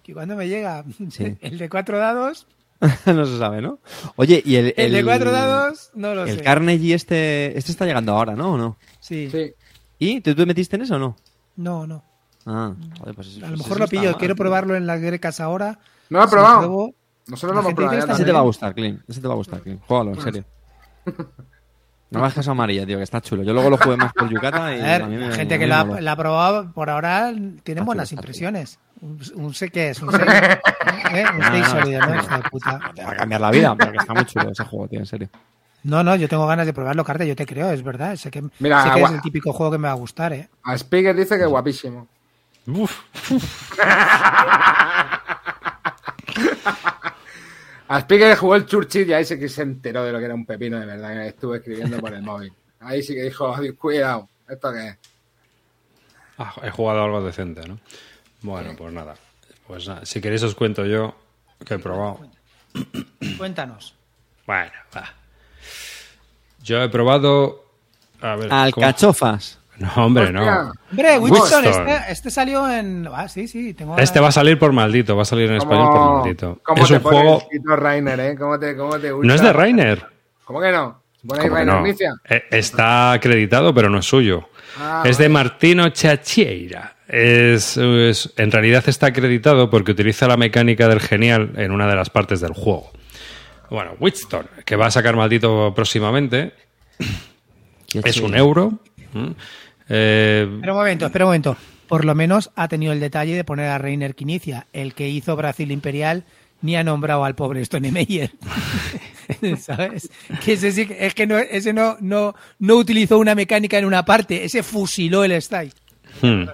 ¿Y 0.07 0.13
cuándo 0.15 0.35
me 0.37 0.49
llega? 0.49 0.83
Sí. 1.11 1.37
El 1.43 1.59
de 1.59 1.69
cuatro 1.69 1.99
dados. 1.99 2.47
no 3.07 3.27
se 3.27 3.39
sabe, 3.39 3.63
¿no? 3.63 3.79
Oye, 4.17 4.43
y 4.45 4.57
el. 4.57 4.75
El, 4.77 4.93
de 4.93 5.05
cuatro 5.05 5.31
dados, 5.31 5.91
no 5.95 6.15
lo 6.15 6.25
El 6.25 6.39
sé. 6.39 6.43
Carnegie 6.43 6.95
este. 6.95 7.57
Este 7.57 7.73
está 7.73 7.87
llegando 7.87 8.13
ahora, 8.13 8.35
¿no? 8.35 8.53
¿O 8.53 8.59
no? 8.59 8.77
Sí. 9.01 9.29
Sí. 9.31 9.53
¿Y? 9.99 10.21
¿Tú, 10.21 10.35
tú 10.35 10.47
metiste 10.47 10.77
en 10.77 10.83
eso 10.83 10.97
o 10.97 10.99
no? 10.99 11.17
No, 11.57 11.87
no. 11.87 12.05
Ah, 12.47 12.75
joder, 12.99 13.15
pues 13.15 13.39
A 13.43 13.49
lo 13.51 13.57
mejor 13.57 13.81
lo 13.81 13.87
pillo. 13.89 14.11
mal. 14.11 14.17
Quiero 14.19 14.37
probarlo 14.37 14.77
en 14.77 14.87
las 14.87 15.01
grecas 15.01 15.41
ahora. 15.41 15.79
¿No 16.11 16.19
lo 16.19 16.25
Si 16.27 16.31
probado? 16.33 16.91
Nosotros 17.27 17.55
lo 17.55 17.61
hemos 17.63 17.75
probado. 17.75 18.13
Ese 18.13 18.25
te 18.25 18.33
va 18.33 18.41
a 18.41 18.43
gustar, 18.43 18.75
Clean. 18.75 19.03
Ese 19.09 19.21
te 19.21 19.29
va 19.29 19.35
a 19.35 19.37
gustar. 19.37 19.63
Juégalo, 19.87 20.13
en 20.13 20.21
serio. 20.21 20.45
No 22.15 22.21
me 22.21 22.27
hagas 22.27 22.35
caso 22.35 22.51
a 22.51 22.53
amarilla, 22.53 22.87
tío, 22.87 22.97
que 22.99 23.03
está 23.05 23.21
chulo. 23.21 23.43
Yo 23.43 23.53
luego 23.53 23.71
lo 23.71 23.77
jugué 23.77 23.97
más 23.97 24.13
por 24.13 24.29
Yucata 24.29 24.75
y 24.77 24.81
A 24.81 24.85
ver, 24.85 25.03
a 25.03 25.07
mí 25.07 25.17
me- 25.17 25.33
gente 25.33 25.55
me 25.55 25.59
que 25.61 25.67
la, 25.67 25.85
la 25.85 26.13
ha 26.13 26.17
probado 26.17 26.73
por 26.73 26.89
ahora 26.91 27.31
tiene 27.63 27.81
Está 27.81 27.85
buenas 27.85 28.13
impresiones. 28.13 28.79
Un, 29.01 29.21
un 29.35 29.53
sé 29.55 29.71
qué 29.71 29.91
es, 29.91 30.01
un 30.01 30.11
6 30.13 30.23
¿eh? 30.23 30.59
Un 31.33 31.39
No, 31.41 31.51
no, 31.59 31.67
sólido, 31.67 32.01
¿no? 32.01 32.13
de 32.13 32.43
puta. 32.51 32.81
Te 32.95 33.05
va 33.05 33.11
a 33.11 33.17
cambiar 33.17 33.41
la 33.41 33.51
vida, 33.51 33.75
pero 33.77 33.93
que 33.93 33.99
está 33.99 34.15
muy 34.15 34.25
chulo 34.25 34.51
ese 34.51 34.65
juego, 34.65 34.89
tío, 34.89 35.01
en 35.01 35.07
serio. 35.07 35.29
No, 35.83 36.03
no, 36.03 36.17
yo 36.17 36.29
tengo 36.29 36.47
ganas 36.47 36.65
de 36.65 36.73
probarlo, 36.73 37.05
Carte, 37.05 37.27
yo 37.29 37.37
te 37.37 37.45
creo, 37.45 37.71
es 37.71 37.83
verdad. 37.83 38.17
Sé 38.17 38.31
que, 38.31 38.43
Mira, 38.59 38.83
sé 38.83 38.91
que 38.95 39.03
es 39.03 39.11
el 39.11 39.21
típico 39.21 39.53
juego 39.53 39.73
que 39.73 39.79
me 39.79 39.89
va 39.89 39.93
a 39.93 39.97
gustar, 39.97 40.33
¿eh? 40.33 40.49
A 40.63 40.79
Spiegel 40.79 41.17
dice 41.17 41.37
que 41.37 41.43
es 41.43 41.49
guapísimo. 41.49 42.09
Uf, 42.67 42.99
A 47.95 48.37
jugó 48.37 48.57
el 48.57 48.67
Churchill 48.67 49.09
y 49.09 49.13
ahí 49.13 49.25
sí 49.25 49.39
que 49.39 49.49
se 49.49 49.63
enteró 49.63 50.03
de 50.03 50.11
lo 50.11 50.19
que 50.19 50.25
era 50.25 50.35
un 50.35 50.45
pepino 50.45 50.81
de 50.81 50.87
verdad 50.87 51.15
que 51.15 51.29
estuve 51.29 51.59
escribiendo 51.59 52.01
por 52.01 52.13
el 52.13 52.23
móvil. 52.23 52.53
Ahí 52.81 53.03
sí 53.05 53.15
que 53.15 53.23
dijo, 53.23 53.55
cuidado, 53.79 54.29
¿esto 54.49 54.73
qué 54.73 54.89
es? 54.89 54.99
Ah, 56.37 56.53
he 56.65 56.71
jugado 56.71 57.05
algo 57.05 57.25
decente, 57.25 57.67
¿no? 57.69 57.79
Bueno, 58.43 58.75
pues 58.77 58.93
nada. 58.93 59.15
Pues 59.67 59.87
nada, 59.87 60.05
si 60.05 60.21
queréis 60.21 60.43
os 60.43 60.57
cuento 60.57 60.85
yo 60.85 61.15
que 61.65 61.75
he 61.75 61.79
probado. 61.79 62.29
Cuéntanos. 63.39 63.95
Bueno, 64.45 64.73
va. 64.95 65.15
Yo 66.65 66.83
he 66.83 66.89
probado. 66.89 67.65
A 68.21 68.35
ver, 68.35 68.73
¿cómo? 68.73 68.87
No, 69.79 69.91
hombre, 69.97 70.31
no. 70.33 70.73
Hombre, 70.91 71.19
Winston, 71.19 71.65
Winston. 71.65 71.89
este, 71.89 72.13
este 72.13 72.31
salió 72.31 72.71
en. 72.71 73.09
Ah, 73.13 73.29
sí, 73.29 73.49
sí. 73.49 73.75
Tengo 73.75 73.97
Este 73.99 74.21
va 74.21 74.29
a 74.29 74.33
salir 74.33 74.59
por 74.59 74.73
maldito, 74.73 75.17
va 75.17 75.23
a 75.23 75.25
salir 75.27 75.51
en 75.51 75.57
español 75.57 75.89
por 75.91 76.15
maldito. 76.19 76.61
¿Cómo 76.63 76.83
Es 76.83 76.89
te 76.89 76.95
un 76.95 77.01
pone 77.03 77.17
juego. 77.19 77.43
Rainer, 77.77 78.21
eh? 78.21 78.37
¿Cómo 78.39 78.59
te, 78.59 78.77
cómo 78.77 78.99
te 79.01 79.11
gusta? 79.11 79.27
No 79.27 79.35
es 79.35 79.41
de 79.43 79.53
Rainer. 79.53 80.07
¿Cómo 80.45 80.61
que 80.61 80.71
no? 80.71 81.03
¿Se 81.21 81.27
pone 81.27 81.41
ahí 81.43 81.49
¿Cómo 81.49 81.59
que 81.59 81.65
Rainer 81.73 81.99
no? 81.99 82.17
Eh, 82.29 82.45
Está 82.53 83.13
acreditado, 83.13 83.75
pero 83.75 83.91
no 83.91 83.99
es 83.99 84.07
suyo. 84.07 84.49
Ah, 84.79 85.03
es 85.05 85.19
de. 85.19 85.29
Martino 85.29 85.89
Chacheira. 85.89 86.95
Es, 87.09 87.77
es- 87.77 88.33
en 88.37 88.51
realidad 88.53 88.85
está 88.87 89.07
acreditado 89.09 89.69
porque 89.71 89.91
utiliza 89.93 90.27
la 90.29 90.37
mecánica 90.37 90.89
del 90.89 91.01
genial 91.01 91.51
en 91.57 91.73
una 91.73 91.87
de 91.89 91.97
las 91.97 92.11
partes 92.11 92.41
del 92.41 92.53
juego. 92.53 92.91
Bueno, 93.71 93.93
Wheatstone, 93.99 94.47
que 94.65 94.77
va 94.77 94.87
a 94.87 94.91
sacar 94.91 95.17
maldito 95.17 95.73
próximamente, 95.75 96.53
es 97.93 98.19
un 98.21 98.37
euro. 98.37 98.79
¿Mm? 99.13 99.31
Eh, 99.89 100.49
Espera 100.55 100.73
un 100.73 100.79
momento, 100.79 101.07
espera 101.07 101.25
un 101.25 101.29
momento. 101.31 101.57
Por 101.89 102.05
lo 102.05 102.15
menos 102.15 102.51
ha 102.57 102.69
tenido 102.69 102.93
el 102.93 103.01
detalle 103.01 103.35
de 103.37 103.45
poner 103.45 103.67
a 103.69 103.79
Reiner 103.79 104.15
Quinicia, 104.15 104.67
el 104.73 104.95
que 104.95 105.09
hizo 105.09 105.37
Brasil 105.37 105.71
Imperial, 105.71 106.25
ni 106.63 106.77
ha 106.77 106.85
nombrado 106.85 107.25
al 107.25 107.35
pobre 107.35 107.61
Stone 107.61 107.91
Meyer. 107.93 108.31
¿Sabes? 109.61 110.11
Que 110.45 110.55
ese 110.55 110.73
sí 110.73 110.87
que- 110.87 111.07
es 111.07 111.15
que 111.15 111.27
no, 111.27 111.39
ese 111.39 111.73
no, 111.73 111.97
no, 112.01 112.35
no 112.59 112.77
utilizó 112.77 113.19
una 113.19 113.35
mecánica 113.35 113.79
en 113.79 113.85
una 113.85 114.05
parte, 114.05 114.45
ese 114.45 114.63
fusiló 114.63 115.25
el 115.25 115.41
style. 115.43 115.73
Hmm. 116.23 116.45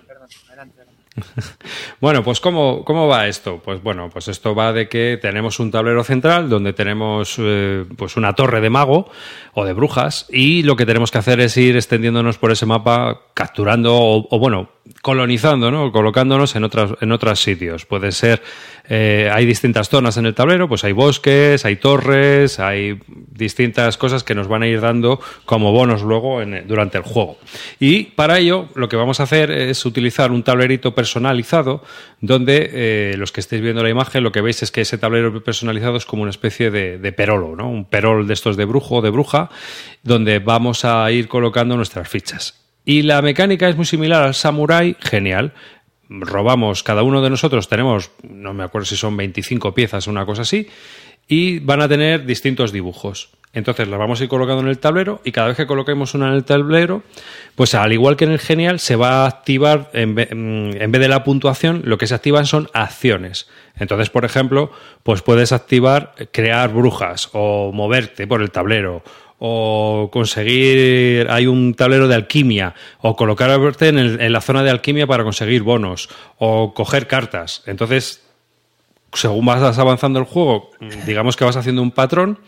Bueno, 2.00 2.22
pues 2.24 2.40
¿cómo, 2.40 2.84
¿cómo 2.84 3.08
va 3.08 3.26
esto? 3.26 3.60
Pues 3.62 3.82
bueno, 3.82 4.08
pues 4.10 4.28
esto 4.28 4.54
va 4.54 4.72
de 4.72 4.88
que 4.88 5.18
tenemos 5.20 5.60
un 5.60 5.70
tablero 5.70 6.02
central 6.02 6.48
donde 6.48 6.72
tenemos 6.72 7.36
eh, 7.38 7.84
pues 7.96 8.16
una 8.16 8.34
torre 8.34 8.60
de 8.60 8.70
mago 8.70 9.10
o 9.52 9.64
de 9.64 9.72
brujas 9.72 10.26
y 10.30 10.62
lo 10.62 10.76
que 10.76 10.86
tenemos 10.86 11.10
que 11.10 11.18
hacer 11.18 11.40
es 11.40 11.56
ir 11.56 11.76
extendiéndonos 11.76 12.38
por 12.38 12.52
ese 12.52 12.66
mapa 12.66 13.20
capturando 13.34 13.94
o, 13.96 14.26
o, 14.30 14.38
bueno, 14.38 14.70
colonizando, 15.02 15.70
¿no? 15.70 15.92
Colocándonos 15.92 16.56
en 16.56 16.64
otras 16.64 16.92
en 17.00 17.12
otros 17.12 17.40
sitios. 17.40 17.86
Puede 17.86 18.12
ser 18.12 18.42
eh, 18.88 19.30
hay 19.32 19.46
distintas 19.46 19.88
zonas 19.88 20.16
en 20.16 20.26
el 20.26 20.34
tablero, 20.34 20.68
pues 20.68 20.82
hay 20.84 20.92
bosques, 20.92 21.64
hay 21.64 21.76
torres, 21.76 22.58
hay 22.58 22.98
distintas 23.06 23.96
cosas 23.96 24.24
que 24.24 24.34
nos 24.34 24.48
van 24.48 24.62
a 24.62 24.66
ir 24.66 24.80
dando 24.80 25.20
como 25.44 25.70
bonos 25.72 26.02
luego 26.02 26.42
en- 26.42 26.66
durante 26.66 26.98
el 26.98 27.04
juego. 27.04 27.38
Y 27.78 28.04
para 28.04 28.38
ello 28.38 28.68
lo 28.74 28.88
que 28.88 28.96
vamos 28.96 29.20
a 29.20 29.24
hacer 29.24 29.50
es 29.50 29.84
utilizar 29.86 30.32
un 30.32 30.42
tablerito 30.42 30.94
personalizado 30.94 31.82
donde 32.20 32.70
eh, 32.72 33.14
los 33.16 33.32
que 33.32 33.40
estéis 33.40 33.62
viendo 33.62 33.82
la 33.82 33.90
imagen 33.90 34.22
lo 34.24 34.32
que 34.32 34.40
veis 34.40 34.62
es 34.62 34.70
que 34.70 34.80
ese 34.82 34.98
tablero 34.98 35.42
personalizado 35.42 35.96
es 35.96 36.04
como 36.04 36.22
una 36.22 36.30
especie 36.30 36.70
de, 36.70 36.98
de 36.98 37.12
perolo, 37.12 37.54
¿no? 37.56 37.70
Un 37.70 37.84
perol 37.84 38.26
de 38.26 38.34
estos 38.34 38.56
de 38.56 38.64
brujo 38.64 38.96
o 38.96 39.02
de 39.02 39.10
bruja 39.10 39.50
donde 40.02 40.38
vamos 40.40 40.84
a 40.84 41.10
ir 41.12 41.28
colocando 41.28 41.76
nuestras 41.76 42.08
fichas. 42.08 42.59
Y 42.84 43.02
la 43.02 43.22
mecánica 43.22 43.68
es 43.68 43.76
muy 43.76 43.84
similar 43.84 44.22
al 44.22 44.34
Samurai, 44.34 44.96
genial. 45.00 45.52
Robamos, 46.08 46.82
cada 46.82 47.02
uno 47.02 47.22
de 47.22 47.30
nosotros 47.30 47.68
tenemos, 47.68 48.10
no 48.22 48.52
me 48.52 48.64
acuerdo 48.64 48.86
si 48.86 48.96
son 48.96 49.16
25 49.16 49.74
piezas 49.74 50.08
o 50.08 50.10
una 50.10 50.26
cosa 50.26 50.42
así, 50.42 50.68
y 51.28 51.60
van 51.60 51.80
a 51.80 51.88
tener 51.88 52.26
distintos 52.26 52.72
dibujos. 52.72 53.30
Entonces 53.52 53.88
las 53.88 53.98
vamos 53.98 54.20
a 54.20 54.24
ir 54.24 54.28
colocando 54.28 54.62
en 54.62 54.68
el 54.68 54.78
tablero 54.78 55.20
y 55.24 55.32
cada 55.32 55.48
vez 55.48 55.56
que 55.56 55.66
coloquemos 55.66 56.14
una 56.14 56.28
en 56.28 56.34
el 56.34 56.44
tablero, 56.44 57.02
pues 57.56 57.74
al 57.74 57.92
igual 57.92 58.16
que 58.16 58.24
en 58.24 58.30
el 58.32 58.38
genial, 58.38 58.78
se 58.78 58.94
va 58.94 59.24
a 59.24 59.26
activar, 59.26 59.90
en 59.92 60.14
vez, 60.14 60.28
mm, 60.30 60.80
en 60.80 60.92
vez 60.92 61.00
de 61.00 61.08
la 61.08 61.24
puntuación, 61.24 61.82
lo 61.84 61.98
que 61.98 62.06
se 62.06 62.14
activan 62.14 62.46
son 62.46 62.68
acciones. 62.74 63.48
Entonces, 63.76 64.08
por 64.08 64.24
ejemplo, 64.24 64.70
pues 65.02 65.22
puedes 65.22 65.50
activar 65.52 66.14
crear 66.32 66.72
brujas 66.72 67.28
o 67.32 67.72
moverte 67.72 68.26
por 68.28 68.40
el 68.40 68.52
tablero 68.52 69.02
o 69.42 70.10
conseguir, 70.12 71.26
hay 71.30 71.46
un 71.46 71.74
tablero 71.74 72.06
de 72.08 72.14
alquimia, 72.14 72.74
o 73.00 73.16
colocarte 73.16 73.88
en, 73.88 73.98
el- 73.98 74.20
en 74.20 74.32
la 74.32 74.40
zona 74.42 74.62
de 74.62 74.70
alquimia 74.70 75.06
para 75.06 75.24
conseguir 75.24 75.62
bonos, 75.62 76.08
o 76.38 76.72
coger 76.74 77.06
cartas. 77.06 77.62
Entonces, 77.66 78.22
según 79.14 79.44
vas 79.46 79.78
avanzando 79.78 80.18
el 80.18 80.24
juego, 80.26 80.70
digamos 81.06 81.36
que 81.36 81.44
vas 81.44 81.56
haciendo 81.56 81.82
un 81.82 81.90
patrón 81.90 82.38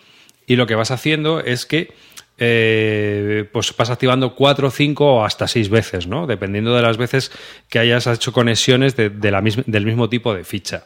y 0.47 0.57
lo 0.57 0.67
que 0.67 0.75
vas 0.75 0.91
haciendo 0.91 1.41
es 1.41 1.67
que 1.67 1.93
eh, 2.39 3.49
pues 3.53 3.75
vas 3.77 3.91
activando 3.91 4.35
cuatro, 4.35 4.71
cinco 4.71 5.15
o 5.17 5.25
hasta 5.25 5.47
seis 5.49 5.69
veces, 5.69 6.07
¿no? 6.07 6.27
Dependiendo 6.27 6.75
de 6.75 6.83
las 6.83 6.97
veces 6.97 7.31
que 7.69 7.79
hayas 7.79 8.07
hecho 8.07 8.33
conexiones 8.33 8.97
de, 8.97 9.11
la 9.31 9.41
del 9.67 9.87
mismo 9.87 10.09
tipo 10.09 10.35
de 10.35 10.45
ficha. 10.45 10.85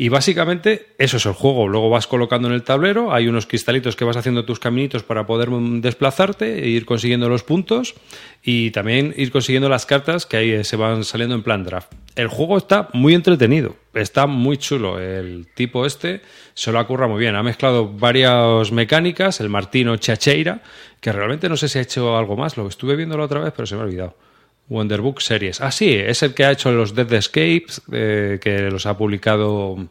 Y 0.00 0.10
básicamente 0.10 0.94
eso 0.96 1.16
es 1.16 1.26
el 1.26 1.32
juego. 1.32 1.66
Luego 1.66 1.90
vas 1.90 2.06
colocando 2.06 2.46
en 2.46 2.54
el 2.54 2.62
tablero, 2.62 3.12
hay 3.12 3.26
unos 3.26 3.46
cristalitos 3.46 3.96
que 3.96 4.04
vas 4.04 4.16
haciendo 4.16 4.44
tus 4.44 4.60
caminitos 4.60 5.02
para 5.02 5.26
poder 5.26 5.50
mm, 5.50 5.80
desplazarte 5.80 6.62
e 6.62 6.68
ir 6.68 6.86
consiguiendo 6.86 7.28
los 7.28 7.42
puntos 7.42 7.96
y 8.40 8.70
también 8.70 9.12
ir 9.16 9.32
consiguiendo 9.32 9.68
las 9.68 9.86
cartas 9.86 10.24
que 10.24 10.36
ahí 10.36 10.50
eh, 10.52 10.62
se 10.62 10.76
van 10.76 11.02
saliendo 11.02 11.34
en 11.34 11.42
plan 11.42 11.64
draft. 11.64 11.92
El 12.14 12.28
juego 12.28 12.58
está 12.58 12.90
muy 12.92 13.12
entretenido, 13.12 13.74
está 13.92 14.28
muy 14.28 14.56
chulo. 14.58 15.00
El 15.00 15.48
tipo 15.52 15.84
este 15.84 16.20
se 16.54 16.70
lo 16.70 16.80
ocurra 16.80 17.08
muy 17.08 17.18
bien. 17.18 17.34
Ha 17.34 17.42
mezclado 17.42 17.88
varias 17.88 18.70
mecánicas, 18.70 19.40
el 19.40 19.48
Martino 19.48 19.96
Chacheira, 19.96 20.62
que 21.00 21.10
realmente 21.10 21.48
no 21.48 21.56
sé 21.56 21.68
si 21.68 21.80
ha 21.80 21.82
hecho 21.82 22.16
algo 22.16 22.36
más. 22.36 22.56
Lo 22.56 22.68
estuve 22.68 22.94
viendo 22.94 23.18
la 23.18 23.24
otra 23.24 23.40
vez, 23.40 23.52
pero 23.52 23.66
se 23.66 23.74
me 23.74 23.80
ha 23.80 23.84
olvidado. 23.86 24.27
Wonderbook 24.68 25.20
Series. 25.20 25.60
Ah, 25.60 25.70
sí, 25.70 25.92
es 25.92 26.22
el 26.22 26.34
que 26.34 26.44
ha 26.44 26.52
hecho 26.52 26.70
los 26.70 26.94
Dead 26.94 27.12
Escapes, 27.12 27.82
eh, 27.92 28.38
que 28.40 28.70
los 28.70 28.86
ha 28.86 28.96
publicado 28.96 29.88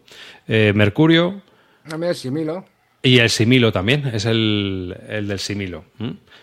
eh, 0.48 0.72
Mercurio. 0.76 1.42
A 1.92 1.98
mí 1.98 2.08
es 2.08 2.20
Similo. 2.20 2.66
Y 3.02 3.20
el 3.20 3.30
Similo 3.30 3.72
también, 3.72 4.08
es 4.08 4.26
el, 4.26 4.96
el 5.08 5.28
del 5.28 5.40
Similo. 5.40 5.86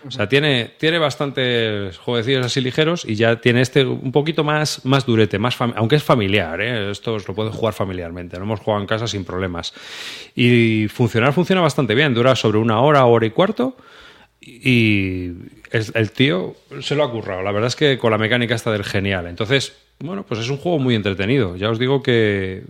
O 0.07 0.11
sea, 0.11 0.29
tiene, 0.29 0.71
tiene 0.79 0.99
bastantes 0.99 1.97
jueguecillos 1.97 2.45
así 2.45 2.61
ligeros 2.61 3.05
y 3.05 3.15
ya 3.15 3.41
tiene 3.41 3.61
este 3.61 3.85
un 3.85 4.11
poquito 4.11 4.43
más, 4.43 4.85
más 4.85 5.05
durete, 5.05 5.37
más 5.37 5.59
aunque 5.59 5.97
es 5.97 6.03
familiar, 6.03 6.61
¿eh? 6.61 6.91
esto 6.91 7.15
os 7.15 7.27
lo 7.27 7.35
pueden 7.35 7.51
jugar 7.51 7.73
familiarmente, 7.73 8.37
lo 8.37 8.43
hemos 8.43 8.61
jugado 8.61 8.81
en 8.81 8.87
casa 8.87 9.05
sin 9.05 9.25
problemas. 9.25 9.73
Y 10.33 10.87
funcionar 10.87 11.33
funciona 11.33 11.61
bastante 11.61 11.93
bien, 11.93 12.13
dura 12.13 12.35
sobre 12.35 12.57
una 12.57 12.79
hora, 12.79 13.05
hora 13.05 13.25
y 13.25 13.31
cuarto. 13.31 13.75
Y 14.47 15.31
el, 15.71 15.85
el 15.93 16.11
tío 16.11 16.55
se 16.81 16.95
lo 16.95 17.03
ha 17.03 17.11
currado. 17.11 17.41
La 17.41 17.51
verdad 17.51 17.67
es 17.67 17.75
que 17.75 17.97
con 17.97 18.11
la 18.11 18.17
mecánica 18.17 18.53
está 18.53 18.71
del 18.71 18.83
genial. 18.83 19.25
Entonces, 19.25 19.73
bueno, 19.99 20.25
pues 20.27 20.41
es 20.41 20.49
un 20.49 20.57
juego 20.57 20.77
muy 20.77 20.93
entretenido. 20.93 21.55
Ya 21.55 21.69
os 21.69 21.79
digo 21.79 22.03
que, 22.03 22.63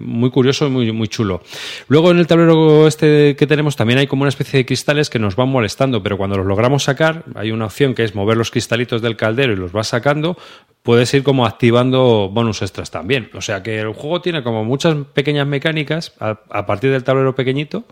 muy 0.00 0.30
curioso 0.30 0.66
y 0.66 0.70
muy, 0.70 0.92
muy 0.92 1.08
chulo. 1.08 1.42
Luego 1.88 2.10
en 2.10 2.18
el 2.18 2.26
tablero 2.26 2.86
este 2.86 3.34
que 3.36 3.46
tenemos 3.46 3.76
también 3.76 3.98
hay 3.98 4.06
como 4.06 4.22
una 4.22 4.28
especie 4.28 4.58
de 4.58 4.66
cristales 4.66 5.10
que 5.10 5.18
nos 5.18 5.36
van 5.36 5.48
molestando, 5.48 6.02
pero 6.02 6.16
cuando 6.16 6.36
los 6.36 6.46
logramos 6.46 6.84
sacar, 6.84 7.24
hay 7.34 7.50
una 7.50 7.66
opción 7.66 7.94
que 7.94 8.04
es 8.04 8.14
mover 8.14 8.36
los 8.36 8.50
cristalitos 8.50 9.00
del 9.02 9.16
caldero 9.16 9.52
y 9.52 9.56
los 9.56 9.72
vas 9.72 9.88
sacando, 9.88 10.36
puedes 10.82 11.12
ir 11.14 11.22
como 11.22 11.46
activando 11.46 12.28
bonus 12.32 12.62
extras 12.62 12.90
también. 12.90 13.30
O 13.34 13.40
sea 13.40 13.62
que 13.62 13.80
el 13.80 13.92
juego 13.92 14.20
tiene 14.20 14.42
como 14.42 14.64
muchas 14.64 14.96
pequeñas 15.14 15.46
mecánicas 15.46 16.12
a 16.18 16.66
partir 16.66 16.90
del 16.90 17.04
tablero 17.04 17.34
pequeñito 17.34 17.84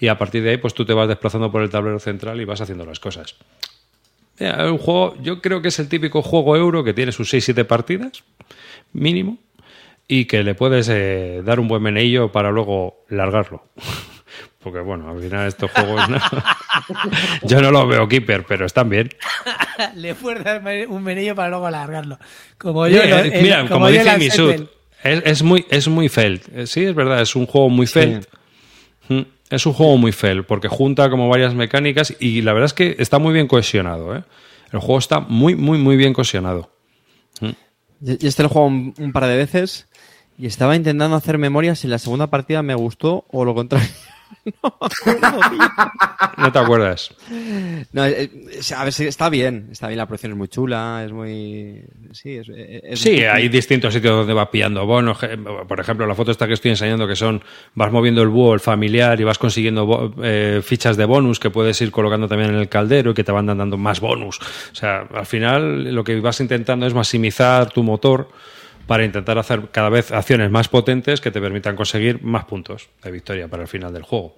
y 0.00 0.08
a 0.08 0.18
partir 0.18 0.42
de 0.42 0.50
ahí 0.50 0.56
pues 0.56 0.74
tú 0.74 0.84
te 0.84 0.92
vas 0.94 1.06
desplazando 1.08 1.52
por 1.52 1.62
el 1.62 1.70
tablero 1.70 1.98
central 2.00 2.40
y 2.40 2.44
vas 2.44 2.60
haciendo 2.60 2.84
las 2.84 2.98
cosas. 3.00 3.36
Mira, 4.38 4.64
es 4.64 4.70
un 4.70 4.78
juego, 4.78 5.14
yo 5.22 5.40
creo 5.42 5.60
que 5.62 5.68
es 5.68 5.78
el 5.78 5.88
típico 5.88 6.22
juego 6.22 6.56
euro 6.56 6.82
que 6.82 6.94
tiene 6.94 7.12
sus 7.12 7.32
6-7 7.32 7.64
partidas, 7.66 8.24
mínimo, 8.92 9.36
y 10.08 10.24
que 10.24 10.42
le 10.42 10.54
puedes 10.54 10.88
eh, 10.90 11.42
dar 11.44 11.60
un 11.60 11.68
buen 11.68 11.82
meneillo 11.82 12.32
para 12.32 12.50
luego 12.50 13.04
largarlo. 13.10 13.64
Porque 14.62 14.80
bueno, 14.80 15.10
al 15.10 15.18
final 15.20 15.46
estos 15.48 15.70
juegos 15.70 16.06
no- 16.08 16.18
yo 17.44 17.60
no 17.62 17.70
los 17.70 17.88
veo 17.88 18.06
keeper, 18.08 18.44
pero 18.46 18.66
están 18.66 18.88
bien. 18.90 19.08
Le 19.94 20.14
puedes 20.14 20.44
dar 20.44 20.62
un 20.88 21.02
menillo 21.02 21.34
para 21.34 21.48
luego 21.48 21.66
alargarlo. 21.66 22.18
Como 22.58 22.86
yo, 22.86 23.02
Mira, 23.02 23.20
el- 23.20 23.42
mira, 23.42 23.66
como, 23.68 23.88
yo 23.88 23.98
dice 23.98 24.10
Ansettel. 24.10 24.68
es, 25.02 25.22
es 25.24 25.42
muy, 25.42 25.64
es 25.70 25.88
muy 25.88 26.08
felt. 26.10 26.46
Eh, 26.54 26.66
Sí, 26.66 26.84
es 26.84 26.94
verdad, 26.94 27.22
es 27.22 27.34
un 27.36 27.46
juego 27.46 27.70
muy 27.70 27.86
felt. 27.86 28.26
Mm, 29.08 29.20
Es 29.50 29.66
un 29.66 29.72
juego 29.72 29.96
muy 29.96 30.12
felt, 30.12 30.46
porque 30.46 30.68
junta 30.68 31.10
como 31.10 31.28
varias 31.28 31.54
mecánicas 31.54 32.14
y 32.20 32.42
la 32.42 32.52
verdad 32.52 32.66
es 32.66 32.72
que 32.72 32.96
está 32.98 33.18
muy 33.18 33.32
bien 33.32 33.48
cohesionado. 33.48 34.16
¿eh? 34.16 34.22
El 34.72 34.78
juego 34.78 34.98
está 34.98 35.20
muy, 35.20 35.56
muy, 35.56 35.78
muy 35.78 35.96
bien 35.96 36.12
cohesionado. 36.12 36.70
Yo 37.40 38.14
yo 38.16 38.28
este 38.28 38.42
lo 38.42 38.48
he 38.48 38.52
jugado 38.52 38.68
un, 38.68 38.94
un 38.98 39.12
par 39.12 39.26
de 39.26 39.36
veces 39.36 39.88
y 40.38 40.46
estaba 40.46 40.74
intentando 40.74 41.16
hacer 41.16 41.36
memoria 41.36 41.74
si 41.74 41.86
la 41.86 41.98
segunda 41.98 42.28
partida 42.28 42.62
me 42.62 42.74
gustó 42.74 43.26
o 43.28 43.44
lo 43.44 43.54
contrario. 43.54 43.90
No 46.38 46.52
te 46.52 46.58
acuerdas. 46.58 47.14
No, 47.92 48.04
eh, 48.06 48.30
eh, 48.52 48.60
a 48.76 48.84
ver, 48.84 48.94
está 49.00 49.28
bien, 49.28 49.68
está 49.72 49.86
bien, 49.88 49.98
la 49.98 50.06
producción 50.06 50.32
es 50.32 50.38
muy 50.38 50.48
chula, 50.48 51.02
es 51.04 51.12
muy... 51.12 51.82
Sí, 52.12 52.36
es, 52.36 52.48
es- 52.48 53.00
Sí, 53.00 53.22
hay 53.24 53.48
distintos 53.48 53.92
sitios 53.94 54.14
donde 54.16 54.32
vas 54.34 54.48
pillando 54.48 54.86
bonos. 54.86 55.18
Por 55.68 55.80
ejemplo, 55.80 56.06
la 56.06 56.14
foto 56.14 56.30
esta 56.30 56.46
que 56.46 56.54
estoy 56.54 56.70
enseñando 56.72 57.06
que 57.06 57.16
son, 57.16 57.42
vas 57.74 57.92
moviendo 57.92 58.22
el 58.22 58.28
búho, 58.28 58.54
el 58.54 58.60
familiar 58.60 59.20
y 59.20 59.24
vas 59.24 59.38
consiguiendo 59.38 60.14
eh, 60.22 60.60
fichas 60.64 60.96
de 60.96 61.04
bonus 61.04 61.38
que 61.40 61.50
puedes 61.50 61.80
ir 61.80 61.90
colocando 61.90 62.28
también 62.28 62.50
en 62.50 62.56
el 62.56 62.68
caldero 62.68 63.10
y 63.10 63.14
que 63.14 63.24
te 63.24 63.32
van 63.32 63.46
dando 63.46 63.76
más 63.76 64.00
bonus. 64.00 64.38
O 64.72 64.74
sea, 64.74 65.06
al 65.14 65.26
final 65.26 65.94
lo 65.94 66.04
que 66.04 66.20
vas 66.20 66.40
intentando 66.40 66.86
es 66.86 66.94
maximizar 66.94 67.70
tu 67.70 67.82
motor 67.82 68.28
para 68.90 69.04
intentar 69.04 69.38
hacer 69.38 69.68
cada 69.70 69.88
vez 69.88 70.10
acciones 70.10 70.50
más 70.50 70.66
potentes 70.66 71.20
que 71.20 71.30
te 71.30 71.40
permitan 71.40 71.76
conseguir 71.76 72.24
más 72.24 72.44
puntos 72.46 72.88
de 73.04 73.12
victoria 73.12 73.46
para 73.46 73.62
el 73.62 73.68
final 73.68 73.92
del 73.92 74.02
juego. 74.02 74.34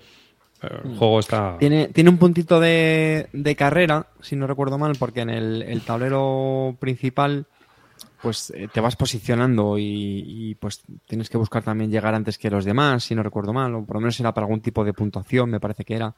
El 0.61 0.95
juego 0.99 1.21
está... 1.21 1.57
Tiene, 1.59 1.89
tiene 1.89 2.11
un 2.11 2.19
puntito 2.19 2.61
de, 2.61 3.29
de 3.33 3.57
carrera, 3.57 4.09
si 4.21 4.37
no 4.37 4.47
recuerdo 4.47 4.77
mal, 4.77 4.93
porque 4.99 5.23
en 5.23 5.31
el, 5.31 5.63
el 5.63 5.81
tablero 5.81 6.77
principal 6.79 7.47
pues 8.21 8.53
eh, 8.55 8.69
te 8.71 8.83
vas 8.83 8.95
posicionando 8.95 9.79
y, 9.79 10.23
y, 10.27 10.55
pues 10.57 10.83
tienes 11.07 11.31
que 11.31 11.39
buscar 11.39 11.63
también 11.63 11.91
llegar 11.91 12.15
antes 12.15 12.37
que 12.37 12.51
los 12.51 12.67
demás, 12.67 13.05
si 13.05 13.15
no 13.15 13.23
recuerdo 13.23 13.55
mal, 13.55 13.75
o 13.75 13.87
por 13.87 13.97
lo 13.97 14.01
menos 14.01 14.21
era 14.21 14.35
para 14.35 14.45
algún 14.45 14.61
tipo 14.61 14.85
de 14.85 14.93
puntuación, 14.93 15.49
me 15.49 15.61
parece 15.61 15.83
que 15.83 15.95
era. 15.95 16.15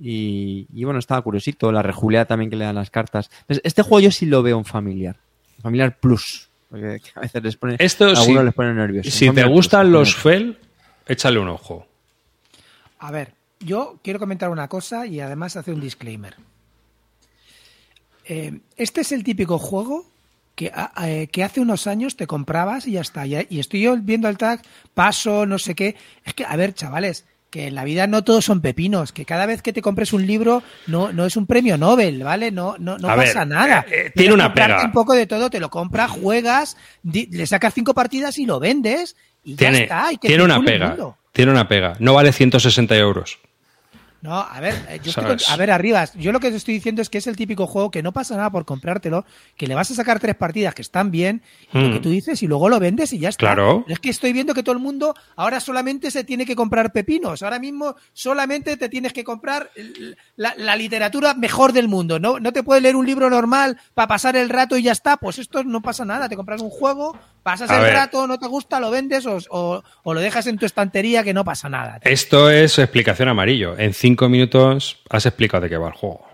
Y, 0.00 0.66
y 0.74 0.82
bueno, 0.82 0.98
estaba 0.98 1.22
curiosito, 1.22 1.70
la 1.70 1.82
rejuleada 1.82 2.24
también 2.24 2.50
que 2.50 2.56
le 2.56 2.64
dan 2.64 2.74
las 2.74 2.90
cartas. 2.90 3.30
Pues 3.46 3.60
este 3.62 3.82
juego 3.82 4.00
yo 4.00 4.10
sí 4.10 4.26
lo 4.26 4.42
veo 4.42 4.58
en 4.58 4.64
familiar, 4.64 5.20
familiar 5.62 6.00
plus, 6.00 6.50
porque 6.72 7.00
a 7.14 7.20
veces 7.20 7.42
les 7.42 7.56
pone, 7.56 7.76
Esto 7.78 8.06
a 8.06 8.08
algunos 8.08 8.26
sí. 8.40 8.44
les 8.46 8.54
pone 8.54 8.74
nerviosos. 8.74 9.12
Si 9.14 9.26
te 9.30 9.42
Plus, 9.42 9.52
gustan 9.52 9.92
los 9.92 10.16
familiar. 10.16 10.56
FEL, 10.56 10.58
échale 11.06 11.38
un 11.38 11.48
ojo. 11.48 11.86
A 12.98 13.10
ver, 13.12 13.34
yo 13.60 14.00
quiero 14.02 14.18
comentar 14.18 14.48
una 14.50 14.66
cosa 14.68 15.06
y 15.06 15.20
además 15.20 15.54
hacer 15.56 15.74
un 15.74 15.80
disclaimer. 15.80 16.34
Eh, 18.24 18.60
este 18.76 19.00
es 19.02 19.12
el 19.12 19.24
típico 19.24 19.58
juego 19.58 20.06
que, 20.54 20.70
a- 20.74 20.92
eh, 21.08 21.26
que 21.28 21.42
hace 21.44 21.60
unos 21.60 21.86
años 21.86 22.16
te 22.16 22.26
comprabas 22.26 22.86
y 22.86 22.92
ya 22.92 23.00
está. 23.00 23.26
Y, 23.26 23.46
y 23.50 23.58
estoy 23.60 23.82
yo 23.82 23.96
viendo 23.96 24.28
el 24.28 24.38
tag, 24.38 24.62
paso, 24.94 25.44
no 25.46 25.58
sé 25.58 25.74
qué. 25.74 25.96
Es 26.24 26.34
que, 26.34 26.44
a 26.44 26.56
ver, 26.56 26.74
chavales, 26.74 27.24
que 27.52 27.66
en 27.68 27.74
la 27.76 27.84
vida 27.84 28.06
no 28.08 28.24
todos 28.24 28.44
son 28.46 28.60
pepinos, 28.62 29.12
que 29.12 29.24
cada 29.26 29.44
vez 29.46 29.60
que 29.62 29.72
te 29.74 29.82
compres 29.82 30.12
un 30.14 30.26
libro 30.26 30.62
no, 30.88 31.12
no 31.12 31.26
es 31.26 31.36
un 31.36 31.46
premio 31.46 31.76
Nobel, 31.76 32.24
¿vale? 32.24 32.50
No, 32.50 32.76
no, 32.78 32.96
no 32.98 33.08
A 33.10 33.14
pasa 33.14 33.40
ver, 33.40 33.48
nada. 33.48 33.86
eh, 33.88 34.06
eh, 34.06 34.12
tiene 34.16 34.32
una 34.34 34.52
pega. 34.54 34.82
un 34.84 34.90
poco 34.90 35.12
de 35.12 35.26
todo, 35.26 35.50
te 35.50 35.60
lo 35.60 35.68
compras, 35.70 36.10
juegas, 36.10 36.76
di- 37.02 37.26
le 37.30 37.46
sacas 37.46 37.74
cinco 37.74 37.92
partidas 37.94 38.38
y 38.38 38.46
lo 38.46 38.58
vendes 38.58 39.14
y 39.44 39.52
ya 39.52 39.56
Tiene, 39.58 39.82
está. 39.82 40.10
y 40.12 40.16
tiene 40.16 40.42
una 40.42 40.60
pega. 40.62 40.96
Tiene 41.32 41.52
una 41.52 41.68
pega. 41.68 41.94
No 41.98 42.14
vale 42.14 42.32
160 42.32 42.96
euros. 42.96 43.38
No, 44.22 44.38
a 44.38 44.60
ver, 44.60 44.74
eh, 44.88 45.00
yo 45.02 45.12
a 45.48 45.56
ver, 45.56 45.72
Arribas, 45.72 46.14
yo 46.14 46.30
lo 46.30 46.38
que 46.38 46.50
te 46.50 46.56
estoy 46.56 46.74
diciendo 46.74 47.02
es 47.02 47.10
que 47.10 47.18
es 47.18 47.26
el 47.26 47.34
típico 47.34 47.66
juego 47.66 47.90
que 47.90 48.04
no 48.04 48.12
pasa 48.12 48.36
nada 48.36 48.50
por 48.50 48.64
comprártelo, 48.64 49.24
que 49.56 49.66
le 49.66 49.74
vas 49.74 49.90
a 49.90 49.94
sacar 49.96 50.20
tres 50.20 50.36
partidas 50.36 50.74
que 50.74 50.82
están 50.82 51.10
bien, 51.10 51.42
y 51.72 51.80
lo 51.80 51.92
que 51.92 51.98
tú 51.98 52.08
dices, 52.08 52.40
y 52.40 52.46
luego 52.46 52.68
lo 52.68 52.78
vendes 52.78 53.12
y 53.12 53.18
ya 53.18 53.30
está. 53.30 53.40
Claro. 53.40 53.82
Pero 53.84 53.94
es 53.94 53.98
que 53.98 54.10
estoy 54.10 54.32
viendo 54.32 54.54
que 54.54 54.62
todo 54.62 54.74
el 54.74 54.78
mundo 54.78 55.16
ahora 55.34 55.58
solamente 55.58 56.12
se 56.12 56.22
tiene 56.22 56.46
que 56.46 56.54
comprar 56.54 56.92
pepinos. 56.92 57.42
Ahora 57.42 57.58
mismo 57.58 57.96
solamente 58.12 58.76
te 58.76 58.88
tienes 58.88 59.12
que 59.12 59.24
comprar 59.24 59.70
la, 60.36 60.54
la 60.56 60.76
literatura 60.76 61.34
mejor 61.34 61.72
del 61.72 61.88
mundo. 61.88 62.20
No, 62.20 62.38
no 62.38 62.52
te 62.52 62.62
puedes 62.62 62.82
leer 62.82 62.94
un 62.94 63.06
libro 63.06 63.28
normal 63.28 63.76
para 63.92 64.06
pasar 64.06 64.36
el 64.36 64.48
rato 64.48 64.76
y 64.76 64.84
ya 64.84 64.92
está. 64.92 65.16
Pues 65.16 65.40
esto 65.40 65.64
no 65.64 65.82
pasa 65.82 66.04
nada. 66.04 66.28
Te 66.28 66.36
compras 66.36 66.62
un 66.62 66.70
juego, 66.70 67.18
pasas 67.42 67.70
A 67.70 67.76
el 67.78 67.82
ver. 67.82 67.94
rato, 67.94 68.26
no 68.26 68.38
te 68.38 68.46
gusta, 68.46 68.78
lo 68.80 68.90
vendes 68.90 69.26
o, 69.26 69.38
o- 69.50 69.82
o 70.04 70.14
lo 70.14 70.20
dejas 70.20 70.46
en 70.46 70.58
tu 70.58 70.66
estantería 70.66 71.22
que 71.24 71.34
no 71.34 71.44
pasa 71.44 71.68
nada. 71.68 71.98
Esto 72.02 72.50
es 72.50 72.78
explicación 72.78 73.28
amarillo. 73.28 73.76
En 73.78 73.94
cinco 73.94 74.28
minutos 74.28 75.02
has 75.10 75.26
explicado 75.26 75.62
de 75.62 75.68
qué 75.70 75.76
va 75.76 75.88
el 75.88 75.94
juego. 75.94 76.26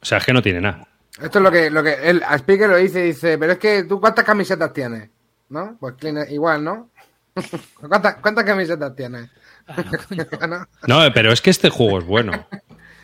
O 0.00 0.04
sea, 0.04 0.18
es 0.18 0.24
que 0.24 0.32
no 0.32 0.42
tiene 0.42 0.60
nada. 0.60 0.88
Esto 1.22 1.38
es 1.38 1.42
lo 1.44 1.50
que, 1.50 1.70
lo 1.70 1.82
que 1.82 1.94
el 1.94 2.22
a 2.24 2.34
Speaker 2.38 2.68
lo 2.70 2.76
dice, 2.76 3.02
dice, 3.02 3.38
pero 3.38 3.52
es 3.52 3.58
que 3.58 3.84
tú 3.84 4.00
cuántas 4.00 4.24
camisetas 4.24 4.72
tienes, 4.72 5.10
¿no? 5.50 5.76
Pues 5.78 5.94
Clean- 5.96 6.26
igual, 6.30 6.64
¿no? 6.64 6.90
¿Cuántas, 7.88 8.16
cuántas 8.16 8.44
camisetas 8.44 8.94
tienes? 8.96 9.30
¿No? 10.48 10.66
No, 10.86 11.12
pero 11.14 11.32
es 11.32 11.40
que 11.40 11.50
este 11.50 11.70
juego 11.70 11.98
es 11.98 12.04
bueno. 12.04 12.46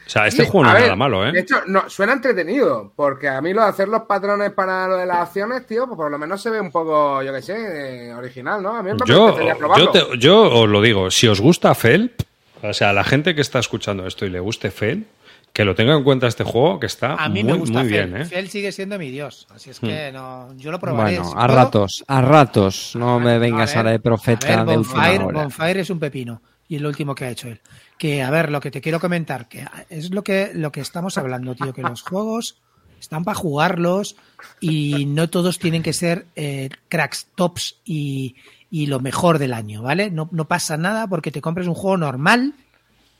O 0.08 0.10
sea, 0.10 0.26
este 0.26 0.44
Sí, 0.44 0.50
juego 0.50 0.64
no 0.70 0.74
es 0.76 0.82
nada 0.84 0.96
malo, 0.96 1.22
De 1.22 1.38
¿eh? 1.38 1.42
hecho, 1.42 1.56
no, 1.66 1.88
suena 1.90 2.14
entretenido, 2.14 2.92
porque 2.96 3.28
a 3.28 3.42
mí 3.42 3.52
lo 3.52 3.60
de 3.62 3.68
hacer 3.68 3.88
los 3.88 4.02
patrones 4.04 4.52
para 4.52 4.88
lo 4.88 4.96
de 4.96 5.04
las 5.04 5.18
acciones, 5.18 5.66
tío, 5.66 5.86
pues 5.86 5.96
por 5.98 6.10
lo 6.10 6.18
menos 6.18 6.40
se 6.40 6.48
ve 6.48 6.60
un 6.60 6.70
poco, 6.72 7.22
yo 7.22 7.30
qué 7.32 7.42
sé, 7.42 8.08
eh, 8.08 8.14
original, 8.14 8.62
¿no? 8.62 8.74
A 8.74 8.82
mí 8.82 8.90
me 8.92 8.98
Yo, 9.04 9.36
yo, 9.76 9.90
te- 9.90 10.18
yo 10.18 10.50
os 10.62 10.68
lo 10.68 10.80
digo, 10.80 11.10
si 11.10 11.28
os 11.28 11.40
gusta 11.42 11.74
Felp, 11.74 12.22
o 12.62 12.72
sea, 12.72 12.92
la 12.94 13.04
gente 13.04 13.34
que 13.34 13.42
está 13.42 13.58
escuchando 13.58 14.06
esto 14.06 14.24
y 14.24 14.30
le 14.30 14.40
guste 14.40 14.70
Felp, 14.70 15.06
que 15.52 15.64
lo 15.64 15.74
tenga 15.74 15.94
en 15.94 16.04
cuenta 16.04 16.26
este 16.26 16.44
juego, 16.44 16.80
que 16.80 16.86
está 16.86 17.14
A 17.14 17.28
mí 17.28 17.42
muy, 17.44 17.52
me 17.52 17.58
gusta 17.58 17.80
muy 17.80 17.88
Fel. 17.90 18.06
bien, 18.08 18.22
¿eh? 18.22 18.24
Fel 18.24 18.48
sigue 18.48 18.72
siendo 18.72 18.98
mi 18.98 19.10
dios. 19.10 19.46
Así 19.54 19.70
es 19.70 19.80
que 19.80 20.10
no, 20.12 20.54
yo 20.56 20.70
lo 20.70 20.78
probaré. 20.78 21.18
Bueno, 21.18 21.34
a 21.36 21.46
ratos, 21.48 22.04
a 22.06 22.20
ratos. 22.22 22.92
No 22.94 23.18
me 23.20 23.38
vengas 23.38 23.74
A 23.74 23.78
ahora 23.78 23.90
ver, 23.90 23.98
de 24.00 24.02
profeta 24.02 24.60
a 24.60 24.64
ver, 24.64 24.78
de. 25.18 25.32
Bonfire 25.32 25.80
es 25.80 25.90
un 25.90 25.98
pepino. 25.98 26.40
Y 26.68 26.76
es 26.76 26.82
lo 26.82 26.88
último 26.88 27.14
que 27.14 27.24
ha 27.24 27.30
hecho 27.30 27.48
él. 27.48 27.60
Que, 27.98 28.22
a 28.22 28.30
ver, 28.30 28.50
lo 28.50 28.60
que 28.60 28.70
te 28.70 28.80
quiero 28.80 29.00
comentar, 29.00 29.48
que 29.48 29.66
es 29.88 30.10
lo 30.12 30.22
que, 30.22 30.52
lo 30.54 30.70
que 30.70 30.80
estamos 30.80 31.16
hablando, 31.16 31.54
tío, 31.54 31.72
que 31.72 31.82
los 31.82 32.02
juegos 32.02 32.60
están 33.00 33.24
para 33.24 33.38
jugarlos 33.38 34.16
y 34.60 35.06
no 35.06 35.30
todos 35.30 35.58
tienen 35.58 35.82
que 35.82 35.92
ser 35.92 36.26
eh, 36.36 36.68
cracks, 36.88 37.28
tops 37.34 37.76
y, 37.84 38.36
y 38.70 38.86
lo 38.86 39.00
mejor 39.00 39.38
del 39.38 39.54
año, 39.54 39.82
¿vale? 39.82 40.10
No, 40.10 40.28
no 40.32 40.46
pasa 40.46 40.76
nada 40.76 41.06
porque 41.06 41.30
te 41.30 41.40
compres 41.40 41.68
un 41.68 41.74
juego 41.74 41.96
normal, 41.96 42.54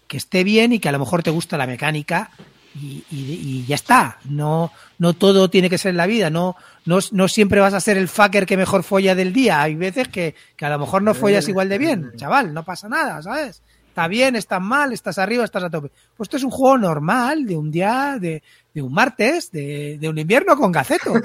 que 0.07 0.17
esté 0.17 0.45
bien 0.45 0.73
y 0.73 0.79
que 0.79 0.89
a 0.89 0.93
lo 0.93 0.99
mejor 0.99 1.23
te 1.23 1.31
gusta 1.31 1.57
la 1.57 1.67
mecánica 1.67 2.31
y, 2.75 3.05
y- 3.11 3.39
y 3.43 3.65
ya 3.67 3.75
está. 3.75 4.19
No, 4.25 4.73
no 4.99 5.13
todo 5.15 5.49
tiene 5.51 5.69
que 5.71 5.79
ser 5.79 5.91
en 5.91 5.97
la 5.97 6.07
vida. 6.07 6.31
No, 6.31 6.57
no, 6.85 6.99
no 7.13 7.29
siempre 7.29 7.61
vas 7.61 7.75
a 7.75 7.81
ser 7.81 7.97
el 7.97 8.09
fucker 8.09 8.47
que 8.47 8.57
mejor 8.57 8.83
folla 8.83 9.15
del 9.15 9.33
día. 9.33 9.63
Hay 9.63 9.75
veces 9.75 10.09
que, 10.09 10.35
que 10.57 10.65
a 10.67 10.71
lo 10.71 10.79
mejor 10.79 11.03
no 11.03 11.15
follas 11.15 11.49
igual 11.49 11.69
de 11.69 11.79
bien. 11.79 12.13
Chaval, 12.17 12.53
no 12.55 12.65
pasa 12.65 12.89
nada, 12.89 13.23
¿sabes? 13.23 13.63
Está 13.89 14.07
bien, 14.07 14.37
estás 14.37 14.61
mal, 14.63 14.93
estás 14.93 15.19
arriba, 15.19 15.45
estás 15.45 15.65
a 15.65 15.71
tope. 15.71 15.91
Pues 16.17 16.27
esto 16.29 16.37
es 16.37 16.45
un 16.45 16.51
juego 16.51 16.79
normal 16.79 17.47
de 17.47 17.57
un 17.57 17.71
día, 17.71 18.17
de, 18.21 18.43
de 18.73 18.83
un 18.83 18.93
martes, 18.93 19.51
de, 19.51 19.99
de 19.99 20.09
un 20.09 20.19
invierno 20.19 20.57
con 20.57 20.71
gaceto. 20.71 21.15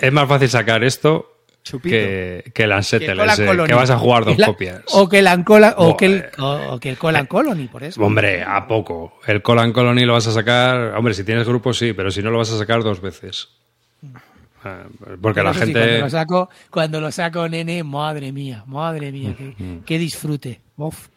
Es 0.00 0.12
más 0.12 0.28
fácil 0.28 0.48
sacar 0.48 0.82
esto 0.84 1.41
que, 1.82 2.50
que 2.54 2.62
el 2.64 2.72
ese, 2.72 3.04
Colony. 3.46 3.66
que 3.68 3.74
vas 3.74 3.90
a 3.90 3.98
jugar 3.98 4.24
dos 4.24 4.34
Que 4.34 4.40
la- 4.40 4.46
copias. 4.46 4.82
O 4.92 5.08
que 5.08 5.18
el 5.20 5.26
Ancola, 5.26 5.74
o 5.78 5.96
que 5.96 6.06
el, 6.06 6.14
eh. 6.18 6.30
o, 6.38 6.74
o 6.74 6.80
que 6.80 6.90
el 6.90 6.98
Colan 6.98 7.26
Colony, 7.26 7.68
por 7.68 7.84
eso. 7.84 8.02
Hombre, 8.02 8.42
a 8.42 8.66
poco. 8.66 9.18
El 9.26 9.42
Colan 9.42 9.72
Colony 9.72 10.04
lo 10.04 10.14
vas 10.14 10.26
a 10.26 10.32
sacar. 10.32 10.94
Hombre, 10.96 11.14
si 11.14 11.24
tienes 11.24 11.46
grupo, 11.46 11.72
sí, 11.72 11.92
pero 11.92 12.10
si 12.10 12.22
no 12.22 12.30
lo 12.30 12.38
vas 12.38 12.50
a 12.52 12.58
sacar 12.58 12.82
dos 12.82 13.00
veces. 13.00 13.48
Ah, 14.64 14.84
Porque 15.20 15.40
Pero 15.40 15.44
la 15.44 15.54
sí, 15.54 15.60
gente. 15.60 15.72
cuando 15.80 15.98
lo 16.04 16.10
saco, 16.10 16.50
cuando 16.70 17.00
lo 17.00 17.10
saco, 17.12 17.48
nene, 17.48 17.82
madre 17.82 18.30
mía, 18.30 18.62
madre 18.66 19.10
mía, 19.10 19.34
qué, 19.36 19.54
qué 19.84 19.98
disfrute. 19.98 20.60
Uf. 20.76 21.08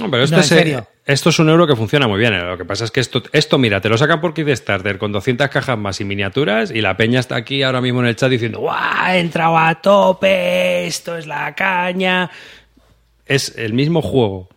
No, 0.00 0.10
pero 0.10 0.24
esto, 0.24 0.36
No, 0.36 0.42
es, 0.42 0.52
eh, 0.52 0.82
esto 1.06 1.30
es 1.30 1.38
un 1.38 1.48
euro 1.48 1.66
que 1.66 1.76
funciona 1.76 2.06
muy 2.08 2.18
bien. 2.18 2.34
eh. 2.34 2.42
Lo 2.42 2.56
que 2.58 2.64
pasa 2.64 2.84
es 2.84 2.90
que 2.90 3.00
esto, 3.00 3.22
esto 3.32 3.58
mira, 3.58 3.80
te 3.80 3.88
lo 3.88 3.96
sacan 3.98 4.20
por 4.20 4.34
Kickstarter 4.34 4.98
con 4.98 5.12
200 5.12 5.48
cajas 5.48 5.78
más 5.78 6.00
y 6.00 6.04
miniaturas 6.04 6.70
y 6.70 6.80
la 6.80 6.96
peña 6.96 7.20
está 7.20 7.36
aquí 7.36 7.62
ahora 7.62 7.80
mismo 7.80 8.00
en 8.00 8.06
el 8.06 8.16
chat 8.16 8.30
diciendo 8.30 8.60
¡Guau! 8.60 9.10
He 9.10 9.18
entrado 9.20 9.56
a 9.56 9.74
tope, 9.80 10.86
esto 10.86 11.16
es 11.16 11.26
la 11.26 11.54
caña. 11.54 12.30
Es 13.26 13.56
el 13.58 13.72
mismo 13.74 14.02
juego, 14.02 14.48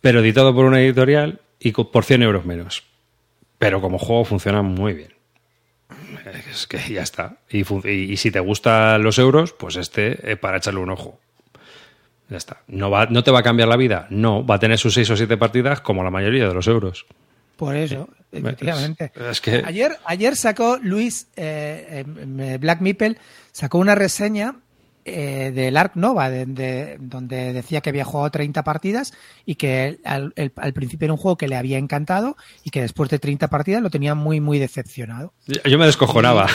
pero 0.00 0.20
editado 0.20 0.54
por 0.54 0.64
una 0.64 0.80
editorial 0.80 1.40
y 1.60 1.72
por 1.72 2.04
100 2.04 2.22
euros 2.22 2.44
menos. 2.44 2.84
Pero 3.58 3.80
como 3.80 3.98
juego 3.98 4.24
funciona 4.24 4.62
muy 4.62 4.94
bien. 4.94 5.12
Es 6.50 6.66
que 6.66 6.78
ya 6.92 7.02
está. 7.02 7.38
Y- 7.50 7.64
y 7.88 8.16
si 8.18 8.30
te 8.30 8.40
gustan 8.40 9.02
los 9.02 9.18
euros, 9.18 9.52
pues 9.52 9.76
este 9.76 10.32
es 10.32 10.38
para 10.38 10.58
echarle 10.58 10.80
un 10.80 10.90
ojo. 10.90 11.18
Ya 12.28 12.36
está. 12.36 12.62
¿No, 12.68 12.90
va, 12.90 13.06
¿No 13.06 13.22
te 13.24 13.30
va 13.30 13.38
a 13.40 13.42
cambiar 13.42 13.68
la 13.68 13.76
vida? 13.76 14.06
No, 14.10 14.44
va 14.44 14.56
a 14.56 14.58
tener 14.58 14.78
sus 14.78 14.94
seis 14.94 15.08
o 15.10 15.16
siete 15.16 15.36
partidas 15.36 15.80
como 15.80 16.04
la 16.04 16.10
mayoría 16.10 16.46
de 16.48 16.54
los 16.54 16.66
euros. 16.68 17.06
Por 17.56 17.74
eso, 17.74 18.08
efectivamente. 18.30 19.12
es- 19.14 19.22
es 19.26 19.40
que- 19.40 19.62
Ayer, 19.64 19.96
ayer 20.04 20.36
sacó 20.36 20.78
Luis 20.80 21.26
eh, 21.36 22.04
eh, 22.06 22.58
Black 22.60 22.80
Meeple, 22.80 23.16
sacó 23.52 23.78
una 23.78 23.94
reseña 23.94 24.56
eh, 25.10 25.52
del 25.54 25.78
Arc 25.78 25.96
Nova, 25.96 26.28
de- 26.28 26.44
de- 26.44 26.96
donde 27.00 27.54
decía 27.54 27.80
que 27.80 27.88
había 27.88 28.04
jugado 28.04 28.30
30 28.30 28.62
partidas 28.62 29.14
y 29.46 29.54
que 29.54 29.98
al, 30.04 30.34
el- 30.36 30.52
al 30.56 30.74
principio 30.74 31.06
era 31.06 31.14
un 31.14 31.18
juego 31.18 31.38
que 31.38 31.48
le 31.48 31.56
había 31.56 31.78
encantado 31.78 32.36
y 32.62 32.68
que 32.68 32.82
después 32.82 33.08
de 33.08 33.18
30 33.18 33.48
partidas 33.48 33.80
lo 33.82 33.88
tenía 33.88 34.14
muy, 34.14 34.40
muy 34.40 34.58
decepcionado. 34.58 35.32
Yo 35.46 35.62
yo 35.64 35.78
me 35.78 35.86
descojonaba. 35.86 36.46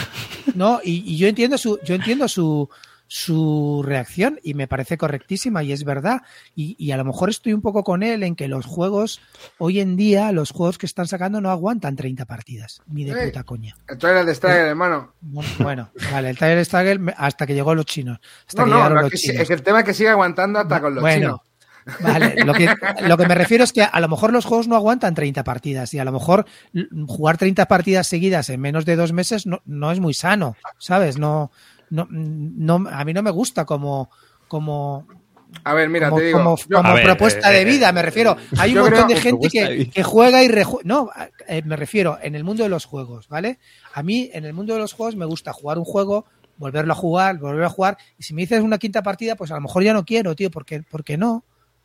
No, 0.53 0.79
y, 0.83 1.03
y 1.11 1.17
yo 1.17 1.27
entiendo 1.27 1.57
su, 1.57 1.79
yo 1.83 1.95
entiendo 1.95 2.27
su, 2.27 2.69
su 3.15 3.83
reacción 3.85 4.39
y 4.41 4.55
me 4.55 4.67
parece 4.67 4.97
correctísima 4.97 5.61
y 5.61 5.71
es 5.71 5.83
verdad. 5.83 6.23
Y, 6.55 6.75
y 6.83 6.93
a 6.93 6.97
lo 6.97 7.05
mejor 7.05 7.29
estoy 7.29 7.53
un 7.53 7.61
poco 7.61 7.83
con 7.83 8.01
él 8.01 8.23
en 8.23 8.35
que 8.35 8.47
los 8.47 8.65
juegos, 8.65 9.21
hoy 9.59 9.81
en 9.81 9.95
día, 9.95 10.31
los 10.31 10.49
juegos 10.49 10.79
que 10.79 10.87
están 10.87 11.05
sacando 11.07 11.39
no 11.39 11.51
aguantan 11.51 11.95
30 11.95 12.25
partidas, 12.25 12.81
ni 12.87 13.03
de 13.03 13.13
puta 13.27 13.43
coña. 13.43 13.75
El 13.87 13.99
trailer 13.99 14.25
de 14.25 14.33
Strider, 14.33 14.65
hermano. 14.65 15.13
Bueno, 15.21 15.91
vale, 16.11 16.31
el 16.31 16.37
Tiger 16.39 16.65
Struggle 16.65 16.97
me- 16.97 17.13
hasta 17.15 17.45
que 17.45 17.53
llegó 17.53 17.75
los 17.75 17.85
chinos. 17.85 18.17
Hasta 18.47 18.65
No, 18.65 18.81
que 18.83 18.89
no, 18.89 18.89
los 19.01 19.05
es 19.05 19.11
que, 19.11 19.17
chinos. 19.19 19.41
es 19.43 19.47
que 19.47 19.53
el 19.53 19.61
tema 19.61 19.79
es 19.81 19.85
que 19.85 19.93
sigue 19.93 20.09
aguantando 20.09 20.57
hasta 20.57 20.81
con 20.81 20.95
los 20.95 21.03
bueno, 21.03 21.19
chinos. 21.85 21.99
Vale, 22.01 22.43
lo 22.45 22.53
que, 22.53 22.67
lo 23.07 23.15
que 23.17 23.27
me 23.27 23.35
refiero 23.35 23.63
es 23.63 23.73
que 23.73 23.83
a 23.83 23.99
lo 23.99 24.07
mejor 24.09 24.33
los 24.33 24.45
juegos 24.45 24.67
no 24.67 24.75
aguantan 24.75 25.13
30 25.13 25.43
partidas 25.43 25.93
y 25.93 25.99
a 25.99 26.05
lo 26.05 26.13
mejor 26.13 26.47
jugar 27.07 27.37
30 27.37 27.67
partidas 27.67 28.07
seguidas 28.07 28.49
en 28.49 28.59
menos 28.59 28.85
de 28.85 28.95
dos 28.95 29.11
meses 29.13 29.45
no, 29.45 29.61
no 29.65 29.91
es 29.91 29.99
muy 29.99 30.13
sano, 30.15 30.55
¿sabes? 30.79 31.19
No, 31.19 31.51
no, 31.93 32.07
no, 32.09 32.89
a 32.89 33.05
mí 33.05 33.13
no 33.13 33.21
me 33.21 33.31
gusta 33.31 33.65
como, 33.65 34.09
como, 34.47 35.07
A 35.63 35.73
ver, 35.73 35.89
mira, 35.89 36.09
como, 36.09 36.19
te 36.19 36.25
digo. 36.27 36.39
como- 36.39 36.57
yo- 36.57 36.77
como 36.77 36.89
A 36.89 36.93
ver, 36.95 37.03
propuesta 37.03 37.51
eh, 37.51 37.55
de 37.57 37.61
eh, 37.61 37.65
vida, 37.65 37.91
me 37.91 38.01
refiero. 38.01 38.35
Hay 38.57 38.71
un 38.75 38.81
montón 38.81 39.05
creo- 39.05 39.15
de 39.15 39.21
gente 39.21 39.89
que, 39.93 40.03
juega 40.03 40.43
y 40.43 40.47
rejuega. 40.47 40.83
No, 40.85 41.09
eh, 41.47 41.61
me 41.65 41.75
refiero 41.75 42.17
en 42.21 42.35
el 42.35 42.43
mundo 42.43 42.63
de 42.63 42.69
los 42.69 42.85
juegos, 42.85 43.27
¿vale? 43.29 43.59
A 43.93 44.01
mí, 44.03 44.29
en 44.33 44.45
el 44.45 44.53
mundo 44.53 44.73
de 44.73 44.79
los 44.79 44.93
juegos, 44.93 45.15
me 45.15 45.25
gusta 45.25 45.53
jugar 45.53 45.77
un 45.77 45.85
juego, 45.85 46.25
volverlo 46.57 46.93
a 46.93 46.95
jugar, 46.95 47.37
volverlo 47.37 47.65
a 47.65 47.69
jugar. 47.69 47.97
Y 48.17 48.23
si 48.23 48.33
me 48.33 48.41
dices 48.41 48.61
una 48.61 48.77
quinta 48.79 49.03
partida, 49.03 49.35
pues 49.35 49.51
a 49.51 49.55
lo 49.55 49.61
mejor 49.61 49.83
ya 49.83 49.93
no 49.93 50.03
quiero, 50.05 50.35
tío, 50.35 50.49
porque, 50.51 50.81
porque 50.83 51.17
no. 51.17 51.43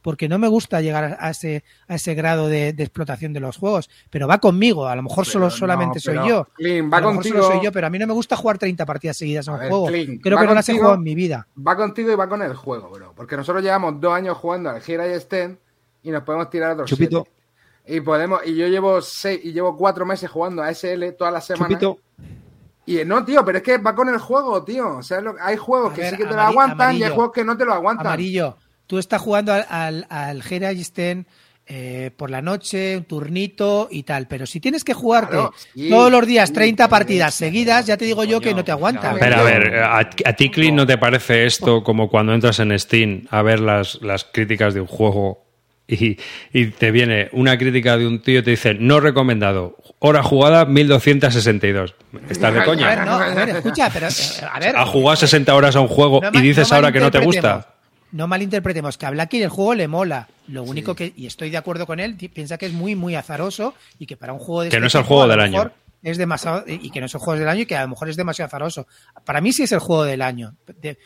Porque 0.08 0.26
no 0.26 0.38
me 0.38 0.48
gusta 0.48 0.80
llegar 0.80 1.04
a- 1.04 1.16
a 1.20 1.30
ese, 1.32 1.64
a 1.86 1.96
ese 1.96 2.14
grado 2.14 2.48
de, 2.48 2.72
de 2.72 2.82
explotación 2.82 3.34
de 3.34 3.40
los 3.40 3.58
juegos. 3.58 3.90
Pero 4.08 4.26
va 4.26 4.38
conmigo, 4.38 4.86
a 4.88 4.96
lo 4.96 5.02
mejor 5.02 5.24
Pero 5.24 5.32
solo 5.32 5.44
no, 5.44 5.50
solamente 5.50 6.00
soy 6.00 6.14
yo. 6.26 6.46
Clint, 6.54 6.86
A 6.86 6.96
va 6.96 7.00
lo 7.02 7.08
mejor 7.08 7.14
contigo. 7.24 7.42
solo 7.42 7.54
soy 7.56 7.64
yo, 7.66 7.70
pero 7.72 7.88
a 7.88 7.90
mí 7.90 7.98
no 7.98 8.06
me 8.06 8.14
gusta 8.14 8.34
jugar 8.36 8.56
30 8.56 8.86
partidas 8.86 9.18
seguidas 9.18 9.46
a 9.48 9.50
A 9.50 9.54
un 9.54 9.60
ver, 9.60 9.68
juego. 9.68 9.86
Clint, 9.88 10.22
Creo 10.22 10.38
que 10.38 10.46
no 10.46 10.54
las 10.54 10.66
he 10.70 10.72
jugado 10.78 10.94
en 10.94 11.02
mi 11.02 11.14
vida. 11.14 11.46
Va 11.58 11.76
contigo 11.76 12.10
y 12.10 12.14
va 12.14 12.26
con 12.26 12.40
el 12.40 12.54
juego, 12.56 12.88
bro. 12.88 13.12
Porque 13.14 13.36
nosotros 13.36 13.62
llevamos 13.62 14.00
dos 14.00 14.14
años 14.14 14.38
jugando 14.38 14.70
al 14.70 14.80
Gira 14.80 15.06
y 15.06 15.20
Sten 15.20 15.58
y 16.02 16.10
nos 16.10 16.22
podemos 16.22 16.48
tirar 16.48 16.72
otros 16.72 16.88
Chupito. 16.88 17.26
siete. 17.84 17.96
Y 17.98 18.00
podemos, 18.00 18.40
y 18.46 18.54
yo 18.56 18.66
llevo 18.66 19.02
seis, 19.02 19.40
y 19.44 19.52
llevo 19.52 19.76
cuatro 19.76 20.06
meses 20.06 20.30
jugando 20.30 20.62
a 20.62 20.70
SL 20.72 21.12
todas 21.18 21.34
las 21.34 21.44
semanas. 21.44 21.78
Chupito, 21.80 21.98
Y 22.86 23.04
no, 23.04 23.22
tío, 23.26 23.44
pero 23.44 23.58
es 23.58 23.64
que 23.64 23.76
va 23.76 23.94
con 23.94 24.08
el 24.08 24.16
juego, 24.18 24.64
tío. 24.64 24.96
O 24.96 25.02
sea, 25.02 25.20
lo- 25.20 25.34
hay 25.38 25.58
juegos 25.58 25.92
A 25.92 25.94
que 25.94 26.00
ver, 26.00 26.10
sí 26.12 26.16
que 26.16 26.24
te 26.24 26.34
lo 26.34 26.40
aguantan 26.40 26.96
y 26.96 27.02
hay 27.02 27.10
juegos 27.10 27.32
que 27.32 27.44
no 27.44 27.54
te 27.56 27.66
lo 27.66 27.74
aguantan. 27.74 28.06
Amarillo, 28.06 28.56
tú 28.88 28.98
estás 28.98 29.22
jugando 29.22 29.52
al, 29.52 29.64
al, 29.68 30.06
al 30.10 30.42
eh, 31.70 32.10
por 32.16 32.30
la 32.30 32.40
noche, 32.40 32.96
un 32.96 33.04
turnito 33.04 33.88
y 33.90 34.02
tal, 34.02 34.26
pero 34.26 34.46
si 34.46 34.58
tienes 34.58 34.84
que 34.84 34.94
jugarte 34.94 35.32
Claro, 35.32 35.52
sí, 35.74 35.90
todos 35.90 36.10
los 36.10 36.26
días 36.26 36.48
sí, 36.48 36.54
30 36.54 36.84
sí, 36.84 36.90
partidas 36.90 37.34
sí, 37.34 37.44
seguidas, 37.44 37.86
ya 37.86 37.98
te 37.98 38.06
digo 38.06 38.24
yo 38.24 38.40
que 38.40 38.54
no 38.54 38.64
te 38.64 38.72
aguanta. 38.72 39.14
Pero 39.20 39.36
a 39.36 39.42
ver, 39.42 39.76
¿a, 39.76 39.98
a 39.98 40.32
ti, 40.32 40.50
Clint, 40.50 40.74
no 40.74 40.86
te 40.86 40.96
parece 40.96 41.44
esto 41.44 41.84
como 41.84 42.08
cuando 42.08 42.32
entras 42.32 42.58
en 42.60 42.76
Steam 42.78 43.26
a 43.30 43.42
ver 43.42 43.60
las, 43.60 44.00
las 44.00 44.24
críticas 44.24 44.72
de 44.72 44.80
un 44.80 44.86
juego 44.86 45.44
y, 45.86 46.16
y 46.54 46.66
te 46.68 46.90
viene 46.90 47.28
una 47.32 47.58
crítica 47.58 47.98
de 47.98 48.06
un 48.06 48.22
tío 48.22 48.38
y 48.40 48.42
te 48.42 48.52
dice 48.52 48.72
no 48.72 49.00
recomendado, 49.00 49.76
hora 49.98 50.22
jugada 50.22 50.64
1262? 50.64 51.94
¿Estás 52.30 52.54
de 52.54 52.60
A 52.60 52.64
coña? 52.64 52.88
ver, 52.88 53.04
no, 53.04 53.12
a 53.18 53.34
ver, 53.34 53.48
escucha, 53.50 53.90
pero 53.92 54.06
eh, 54.08 54.10
a 54.50 54.58
ver. 54.58 54.74
¿Has 54.74 54.88
jugado 54.88 55.16
60 55.16 55.54
horas 55.54 55.76
a 55.76 55.80
un 55.80 55.88
juego 55.88 56.22
No 56.22 56.30
y 56.32 56.40
dices 56.40 56.70
no 56.70 56.76
ahora 56.76 56.92
que 56.92 57.00
no 57.00 57.10
te 57.10 57.18
gusta? 57.18 57.74
No 58.12 58.26
malinterpretemos, 58.26 58.96
que 58.96 59.06
a 59.06 59.10
Blacky 59.10 59.42
el 59.42 59.50
juego 59.50 59.74
le 59.74 59.86
mola. 59.88 60.28
Lo 60.46 60.62
único 60.62 60.94
que, 60.94 61.12
y 61.14 61.26
estoy 61.26 61.50
de 61.50 61.56
acuerdo 61.58 61.86
con 61.86 62.00
él, 62.00 62.16
piensa 62.16 62.56
que 62.56 62.66
es 62.66 62.72
muy, 62.72 62.94
muy 62.94 63.14
azaroso 63.14 63.74
y 63.98 64.06
que 64.06 64.16
para 64.16 64.32
un 64.32 64.38
juego 64.38 64.62
de 64.62 64.68
Que 64.70 64.76
este 64.76 64.80
no 64.80 64.86
es 64.86 64.94
el 64.94 65.02
juego 65.02 65.28
del 65.28 65.40
año. 65.40 65.52
mejor 65.52 65.72
Es 66.02 66.16
demasiado, 66.16 66.64
y 66.66 66.90
que 66.90 67.00
no 67.00 67.06
es 67.06 67.14
el 67.14 67.20
juego 67.20 67.38
del 67.38 67.48
año 67.48 67.62
y 67.62 67.66
que 67.66 67.76
a 67.76 67.82
lo 67.82 67.88
mejor 67.88 68.08
es 68.08 68.16
demasiado 68.16 68.46
azaroso. 68.46 68.86
Para 69.24 69.40
mí 69.40 69.52
sí 69.52 69.64
es 69.64 69.72
el 69.72 69.80
juego 69.80 70.04
del 70.04 70.22
año, 70.22 70.54
de- 70.80 70.96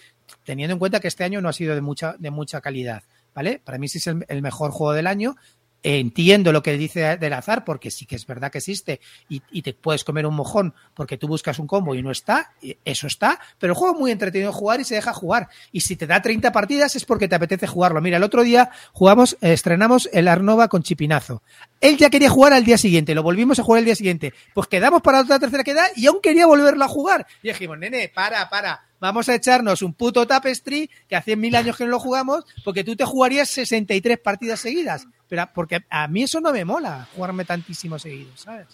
teniendo 0.44 0.74
en 0.74 0.78
cuenta 0.78 1.00
que 1.00 1.08
este 1.08 1.24
año 1.24 1.40
no 1.40 1.48
ha 1.48 1.52
sido 1.52 1.74
de 1.74 1.80
mucha, 1.80 2.14
de 2.18 2.30
mucha 2.30 2.60
calidad. 2.60 3.02
¿Vale? 3.34 3.60
Para 3.64 3.78
mí 3.78 3.88
sí 3.88 3.96
es 3.98 4.06
el, 4.08 4.24
el 4.28 4.42
mejor 4.42 4.70
juego 4.70 4.92
del 4.92 5.06
año. 5.06 5.36
Entiendo 5.84 6.52
lo 6.52 6.62
que 6.62 6.76
dice 6.76 7.16
del 7.16 7.32
azar, 7.32 7.64
porque 7.64 7.90
sí 7.90 8.06
que 8.06 8.14
es 8.14 8.24
verdad 8.24 8.52
que 8.52 8.58
existe 8.58 9.00
y, 9.28 9.40
te 9.62 9.74
puedes 9.74 10.04
comer 10.04 10.26
un 10.26 10.34
mojón 10.34 10.74
porque 10.94 11.16
tú 11.16 11.26
buscas 11.26 11.58
un 11.58 11.66
combo 11.66 11.94
y 11.94 12.02
no 12.02 12.10
está, 12.10 12.52
eso 12.84 13.06
está, 13.06 13.40
pero 13.58 13.72
el 13.72 13.76
juego 13.76 13.94
es 13.94 14.00
muy 14.00 14.10
entretenido 14.10 14.52
jugar 14.52 14.80
y 14.80 14.84
se 14.84 14.94
deja 14.94 15.12
jugar. 15.12 15.48
Y 15.72 15.80
si 15.80 15.96
te 15.96 16.06
da 16.06 16.22
30 16.22 16.52
partidas 16.52 16.94
es 16.94 17.04
porque 17.04 17.28
te 17.28 17.34
apetece 17.34 17.66
jugarlo. 17.66 18.00
Mira, 18.00 18.16
el 18.16 18.22
otro 18.22 18.42
día 18.42 18.70
jugamos, 18.92 19.36
estrenamos 19.40 20.08
el 20.12 20.28
Arnova 20.28 20.68
con 20.68 20.82
Chipinazo. 20.82 21.42
Él 21.80 21.96
ya 21.96 22.10
quería 22.10 22.30
jugar 22.30 22.52
al 22.52 22.64
día 22.64 22.78
siguiente, 22.78 23.14
lo 23.14 23.24
volvimos 23.24 23.58
a 23.58 23.64
jugar 23.64 23.80
el 23.80 23.86
día 23.86 23.96
siguiente. 23.96 24.32
Pues 24.54 24.68
quedamos 24.68 25.02
para 25.02 25.20
otra 25.20 25.40
tercera 25.40 25.64
queda 25.64 25.86
y 25.96 26.06
aún 26.06 26.20
quería 26.22 26.46
volverlo 26.46 26.84
a 26.84 26.88
jugar. 26.88 27.26
Y 27.42 27.48
dijimos, 27.48 27.78
nene, 27.78 28.08
para, 28.08 28.48
para, 28.48 28.82
vamos 29.02 29.28
a 29.28 29.34
echarnos 29.34 29.82
un 29.82 29.94
puto 29.94 30.26
tapestry 30.26 30.88
que 31.08 31.16
hace 31.16 31.34
mil 31.36 31.54
años 31.56 31.76
que 31.76 31.84
no 31.84 31.90
lo 31.90 31.98
jugamos, 31.98 32.44
porque 32.64 32.84
tú 32.84 32.94
te 32.96 33.04
jugarías 33.04 33.48
63 33.50 34.18
partidas 34.18 34.60
seguidas. 34.60 35.06
Pero 35.28 35.48
porque 35.54 35.80
a 35.90 36.06
mí 36.08 36.22
eso 36.22 36.40
no 36.40 36.52
me 36.52 36.64
mola, 36.64 37.08
jugarme 37.16 37.44
tantísimo 37.44 37.98
seguidos, 37.98 38.40
¿sabes? 38.40 38.66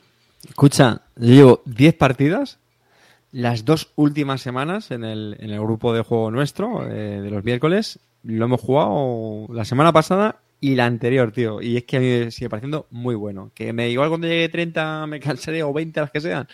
Escucha, 0.46 1.00
yo 1.16 1.26
llevo 1.34 1.62
10 1.64 1.94
partidas. 1.94 2.58
Las 3.32 3.64
dos 3.64 3.90
últimas 3.96 4.40
semanas 4.40 4.90
en 4.90 5.04
el, 5.04 5.36
en 5.40 5.50
el 5.50 5.60
grupo 5.60 5.92
de 5.94 6.02
juego 6.02 6.30
nuestro, 6.30 6.86
eh, 6.86 7.20
de 7.20 7.30
los 7.30 7.42
miércoles, 7.44 7.98
lo 8.22 8.44
hemos 8.44 8.60
jugado 8.60 9.46
la 9.52 9.64
semana 9.64 9.92
pasada 9.92 10.40
y 10.60 10.74
la 10.74 10.86
anterior, 10.86 11.30
tío. 11.32 11.60
Y 11.62 11.76
es 11.76 11.84
que 11.84 11.96
a 11.98 12.00
mí 12.00 12.06
me 12.06 12.30
sigue 12.30 12.48
pareciendo 12.50 12.86
muy 12.90 13.14
bueno. 13.14 13.50
Que 13.54 13.72
me 13.72 13.88
igual 13.90 14.08
cuando 14.08 14.26
llegue 14.26 14.48
30 14.48 15.06
me 15.06 15.20
cansaré 15.20 15.62
o 15.62 15.72
20 15.72 16.00
las 16.00 16.10
que 16.10 16.20
sean. 16.20 16.48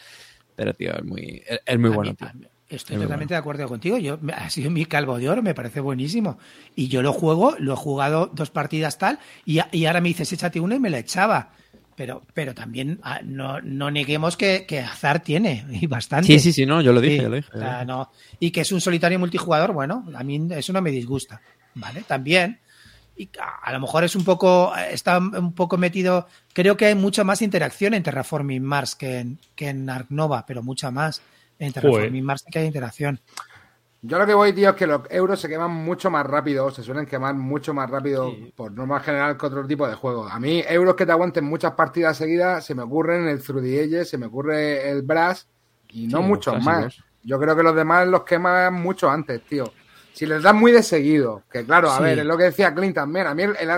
Pero, 0.57 0.75
tío, 0.75 0.93
es 0.97 1.05
muy, 1.05 1.43
es, 1.47 1.61
es 1.65 1.79
muy 1.79 1.91
A 1.91 1.95
bueno, 1.95 2.11
mí- 2.11 2.17
tío. 2.17 2.49
Estoy 2.69 2.97
Es 2.97 3.03
totalmente 3.03 3.35
de 3.35 3.39
acuerdo 3.39 3.69
contigo. 3.69 3.99
Yo, 3.99 4.19
ha 4.35 4.49
sido 4.49 4.71
mi 4.71 4.87
calvo 4.87 5.19
de 5.19 5.29
oro, 5.29 5.43
me 5.43 5.55
parece 5.55 5.81
buenísimo. 5.81 6.39
Y 6.75 6.89
yo 6.89 7.03
lo 7.03 7.13
juego, 7.13 7.55
lo 7.59 7.75
he 7.75 7.77
jugado 7.77 8.31
dos 8.33 8.51
partidas 8.51 8.97
tal, 8.97 9.19
y, 9.45 9.59
ahora 9.59 10.01
me 10.01 10.09
dices, 10.09 10.33
échate 10.33 10.61
una 10.61 10.77
y 10.77 10.81
me 10.81 10.91
la 10.91 10.99
echaba. 10.99 11.51
Pero, 11.97 12.23
pero 12.33 12.55
también 12.55 12.99
ah, 13.05 13.21
no, 13.23 13.61
no 13.61 13.89
neguemos 13.89 14.37
que, 14.37 14.65
que 14.67 14.81
azar 14.81 15.21
tiene, 15.21 15.65
y 15.71 15.87
bastante. 15.87 16.27
Sí, 16.27 16.41
sí, 16.41 16.53
sí, 16.53 16.67
no, 16.67 16.81
yo 16.81 16.93
lo 16.93 17.01
dije, 17.01 17.17
Sí, 17.17 17.23
yo 17.23 17.29
lo 17.29 17.37
dije. 17.37 17.51
o 17.55 17.59
sea, 17.59 17.85
no. 17.85 18.11
Y 18.41 18.51
que 18.51 18.63
es 18.63 18.73
un 18.73 18.81
solitario 18.81 19.19
multijugador, 19.19 19.73
bueno, 19.73 20.07
a 20.15 20.25
mí 20.25 20.49
eso 20.51 20.73
no 20.73 20.81
me 20.81 20.91
disgusta. 20.91 21.41
¿Vale? 21.75 22.03
También. 22.07 22.61
Y 23.17 23.29
a, 23.39 23.69
a 23.69 23.73
lo 23.73 23.81
mejor 23.81 24.05
es 24.05 24.17
un 24.17 24.25
poco, 24.25 24.73
está 24.91 25.19
un 25.19 25.53
poco 25.53 25.77
metido, 25.77 26.27
creo 26.53 26.77
que 26.77 26.87
hay 26.87 26.95
mucha 26.97 27.23
más 27.23 27.43
interacción 27.43 27.95
en 27.95 28.03
Terraforming 28.03 28.63
Mars 28.63 28.97
que 28.97 29.19
en, 29.19 29.39
que 29.55 29.69
en 29.69 29.89
Ark 29.89 30.07
Nova, 30.09 30.47
pero 30.47 30.63
mucha 30.63 30.91
más. 30.91 31.23
En 31.59 31.73
Terraforming 31.73 32.25
Mars 32.25 32.43
sí 32.45 32.51
que 32.51 32.59
hay 32.61 32.67
interacción. 32.67 33.21
Yo 34.07 34.19
lo 34.19 34.27
que 34.27 34.35
voy, 34.35 34.53
tío, 34.53 34.69
es 34.69 34.77
que 34.77 34.87
los 34.87 35.01
euros 35.09 35.41
se 35.41 35.49
queman 35.49 35.71
mucho 35.71 36.11
más 36.11 36.27
rápido, 36.27 36.71
se 36.71 36.83
suelen 36.83 37.07
quemar 37.07 37.35
mucho 37.35 37.73
más 37.73 37.89
rápido 37.89 38.35
por 38.55 38.71
norma 38.71 39.01
general 39.01 39.39
que 39.39 39.47
otro 39.47 39.67
tipo 39.67 39.89
de 39.89 39.95
juegos. 39.95 40.31
A 40.31 40.39
mí, 40.39 40.63
euros 40.69 40.95
que 40.95 41.07
te 41.07 41.13
aguanten 41.13 41.45
muchas 41.45 41.73
partidas 41.73 42.19
seguidas, 42.19 42.67
se 42.67 42.75
me 42.75 42.83
ocurren 42.83 43.27
el 43.29 43.43
Through 43.43 43.63
the 43.63 43.83
Ages, 43.83 44.11
se 44.11 44.19
me 44.19 44.27
ocurre 44.27 44.91
el 44.91 45.01
Brass 45.03 45.49
y 45.89 46.07
no 46.07 46.19
Sí, 46.19 46.25
muchos 46.25 46.63
más. 46.63 46.99
Yo 47.23 47.41
creo 47.41 47.57
que 47.57 47.63
los 47.63 47.75
demás 47.75 48.07
los 48.07 48.25
queman 48.25 48.75
mucho 48.75 49.09
antes, 49.09 49.41
tío. 49.47 49.73
Si 50.13 50.27
les 50.27 50.43
das 50.43 50.55
muy 50.55 50.71
de 50.71 50.83
seguido, 50.83 51.45
que 51.51 51.65
claro, 51.65 51.91
a 51.91 51.97
Sí. 51.97 52.03
ver, 52.03 52.19
es 52.19 52.27
lo 52.27 52.37
que 52.37 52.45
decía 52.45 52.75
Clint 52.75 52.95
también. 52.95 53.27
A 53.27 53.35
mí 53.35 53.45
el, 53.45 53.57
el 53.57 53.69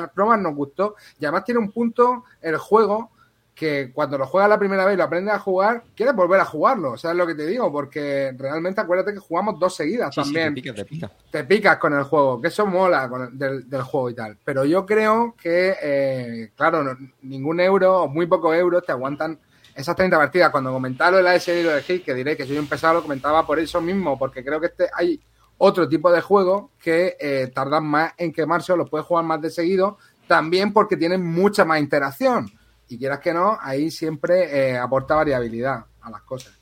nos 0.42 0.54
gustó 0.56 0.96
y 1.20 1.24
además 1.24 1.44
tiene 1.44 1.60
un 1.60 1.70
punto 1.70 2.24
el 2.42 2.56
juego 2.58 3.12
que 3.56 3.90
cuando 3.90 4.18
lo 4.18 4.26
juegas 4.26 4.50
la 4.50 4.58
primera 4.58 4.84
vez 4.84 4.94
y 4.94 4.96
lo 4.98 5.04
aprendes 5.04 5.32
a 5.34 5.38
jugar, 5.38 5.82
quieres 5.96 6.14
volver 6.14 6.38
a 6.38 6.44
jugarlo. 6.44 6.98
¿Sabes 6.98 7.16
lo 7.16 7.26
que 7.26 7.34
te 7.34 7.46
digo? 7.46 7.72
Porque 7.72 8.32
realmente 8.38 8.82
acuérdate 8.82 9.14
que 9.14 9.18
jugamos 9.18 9.58
dos 9.58 9.74
seguidas 9.74 10.14
Sí, 10.14 10.20
sí, 10.22 10.32
también 10.34 10.54
te 10.54 10.60
pica, 10.60 10.74
te 10.74 10.84
pica. 10.84 11.10
te 11.30 11.44
picas 11.44 11.78
con 11.78 11.94
el 11.94 12.02
juego, 12.04 12.38
que 12.40 12.48
eso 12.48 12.66
mola 12.66 13.08
con 13.08 13.22
el- 13.22 13.38
del, 13.38 13.68
del 13.70 13.80
juego 13.82 14.10
y 14.10 14.14
tal. 14.14 14.36
Pero 14.44 14.66
yo 14.66 14.84
creo 14.84 15.34
que, 15.42 15.74
eh, 15.82 16.50
claro, 16.54 16.84
no- 16.84 16.96
ningún 17.22 17.58
euro 17.60 18.02
o 18.02 18.08
muy 18.08 18.26
pocos 18.26 18.54
euros 18.54 18.84
te 18.84 18.92
aguantan 18.92 19.38
esas 19.74 19.96
30 19.96 20.18
partidas. 20.18 20.50
Cuando 20.50 20.70
comentaba 20.72 21.12
lo 21.12 21.16
de 21.16 21.22
la 21.22 21.34
SL 21.34 21.60
y 21.60 21.62
lo 21.64 21.70
de 21.70 21.82
Hit, 21.82 22.04
que 22.04 22.12
diré 22.14 22.36
que 22.36 22.46
soy 22.46 22.58
un 22.58 22.66
pesado, 22.68 22.94
lo 22.94 23.02
comentaba 23.02 23.46
por 23.46 23.58
eso 23.58 23.80
mismo, 23.80 24.18
porque 24.18 24.44
creo 24.44 24.60
que 24.60 24.66
este 24.66 24.88
hay 24.94 25.18
otro 25.58 25.88
tipo 25.88 26.12
de 26.12 26.20
juego 26.20 26.72
que 26.78 27.16
eh, 27.18 27.50
tardan 27.54 27.86
más 27.86 28.12
en 28.18 28.34
quemarse 28.34 28.74
o 28.74 28.76
los 28.76 28.90
puedes 28.90 29.06
jugar 29.06 29.24
más 29.24 29.40
de 29.40 29.48
seguido, 29.48 29.96
también 30.26 30.74
porque 30.74 30.98
tienen 30.98 31.24
mucha 31.24 31.64
más 31.64 31.80
interacción. 31.80 32.50
Y 32.88 32.98
quieras 32.98 33.18
que 33.20 33.32
no, 33.34 33.58
ahí 33.60 33.90
siempre 33.90 34.70
eh, 34.70 34.76
aporta 34.78 35.14
variabilidad 35.16 35.86
a 36.00 36.10
las 36.10 36.22
cosas. 36.22 36.52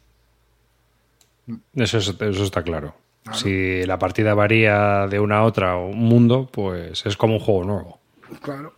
Eso, 1.75 1.99
es- 1.99 2.09
eso 2.21 2.45
está 2.45 2.63
claro. 2.63 2.95
Claro. 3.23 3.39
Si 3.39 3.85
la 3.85 3.99
partida 3.99 4.35
varía 4.35 5.07
de 5.07 5.19
una 5.19 5.39
a 5.39 5.45
otra 5.45 5.77
o 5.77 5.89
un 5.89 5.99
mundo, 5.99 6.49
pues 6.53 7.05
es 7.07 7.17
como 7.17 7.35
un 7.35 7.41
juego 7.41 7.65
nuevo. 7.65 8.01
Claro. 8.43 8.75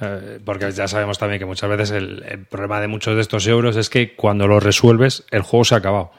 Eh, 0.00 0.40
porque 0.44 0.70
ya 0.72 0.88
sabemos 0.88 1.18
también 1.18 1.38
que 1.38 1.46
muchas 1.46 1.68
veces 1.70 1.90
el, 1.92 2.22
el 2.28 2.44
problema 2.46 2.80
de 2.80 2.88
muchos 2.88 3.14
de 3.14 3.22
estos 3.22 3.46
euros 3.46 3.76
es 3.76 3.88
que 3.90 4.14
cuando 4.14 4.46
los 4.46 4.62
resuelves, 4.62 5.24
el 5.30 5.42
juego 5.42 5.64
se 5.64 5.74
ha 5.74 5.78
acabado. 5.78 6.10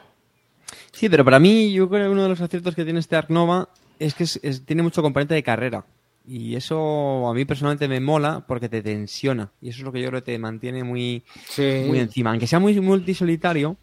Sí, 0.92 1.08
pero 1.08 1.24
para 1.24 1.38
mí, 1.38 1.72
yo 1.72 1.88
creo 1.88 2.04
que 2.06 2.10
uno 2.10 2.24
de 2.24 2.28
los 2.30 2.40
aciertos 2.40 2.74
que 2.74 2.84
tiene 2.84 2.98
este 3.00 3.14
Ark 3.16 3.30
Nova 3.30 3.68
es 4.00 4.14
que 4.14 4.24
es- 4.24 4.40
es- 4.42 4.64
tiene 4.64 4.82
mucho 4.82 5.02
componente 5.02 5.34
de 5.34 5.42
carrera. 5.44 5.84
Y 6.28 6.56
eso 6.56 7.26
a 7.28 7.32
mí 7.32 7.44
personalmente 7.46 7.88
me 7.88 8.00
mola 8.00 8.44
porque 8.46 8.68
te 8.68 8.82
tensiona. 8.82 9.50
Y 9.62 9.70
eso 9.70 9.78
es 9.78 9.84
lo 9.84 9.92
que 9.92 10.02
yo 10.02 10.08
creo 10.08 10.20
que 10.20 10.32
te 10.32 10.38
mantiene 10.38 10.84
muy, 10.84 11.22
Sí. 11.48 11.84
muy 11.86 11.98
encima. 12.00 12.30
Aunque 12.30 12.46
sea 12.46 12.58
muy 12.58 12.78
multisolitario, 12.80 13.78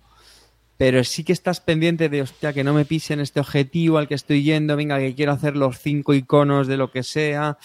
pero 0.78 1.04
sí 1.06 1.24
que 1.24 1.32
estás 1.34 1.62
pendiente 1.62 2.10
de, 2.10 2.22
hostia, 2.22 2.52
que 2.54 2.64
no 2.64 2.74
me 2.74 2.86
pisen 2.86 3.20
este 3.22 3.40
objetivo 3.40 3.98
al 3.98 4.08
que 4.08 4.14
estoy 4.14 4.44
yendo, 4.44 4.76
venga, 4.76 5.00
que 5.00 5.16
quiero 5.16 5.32
hacer 5.32 5.56
los 5.56 5.80
cinco 5.80 6.14
iconos 6.14 6.68
de 6.68 6.78
lo 6.78 6.92
que 6.92 7.02
sea. 7.02 7.58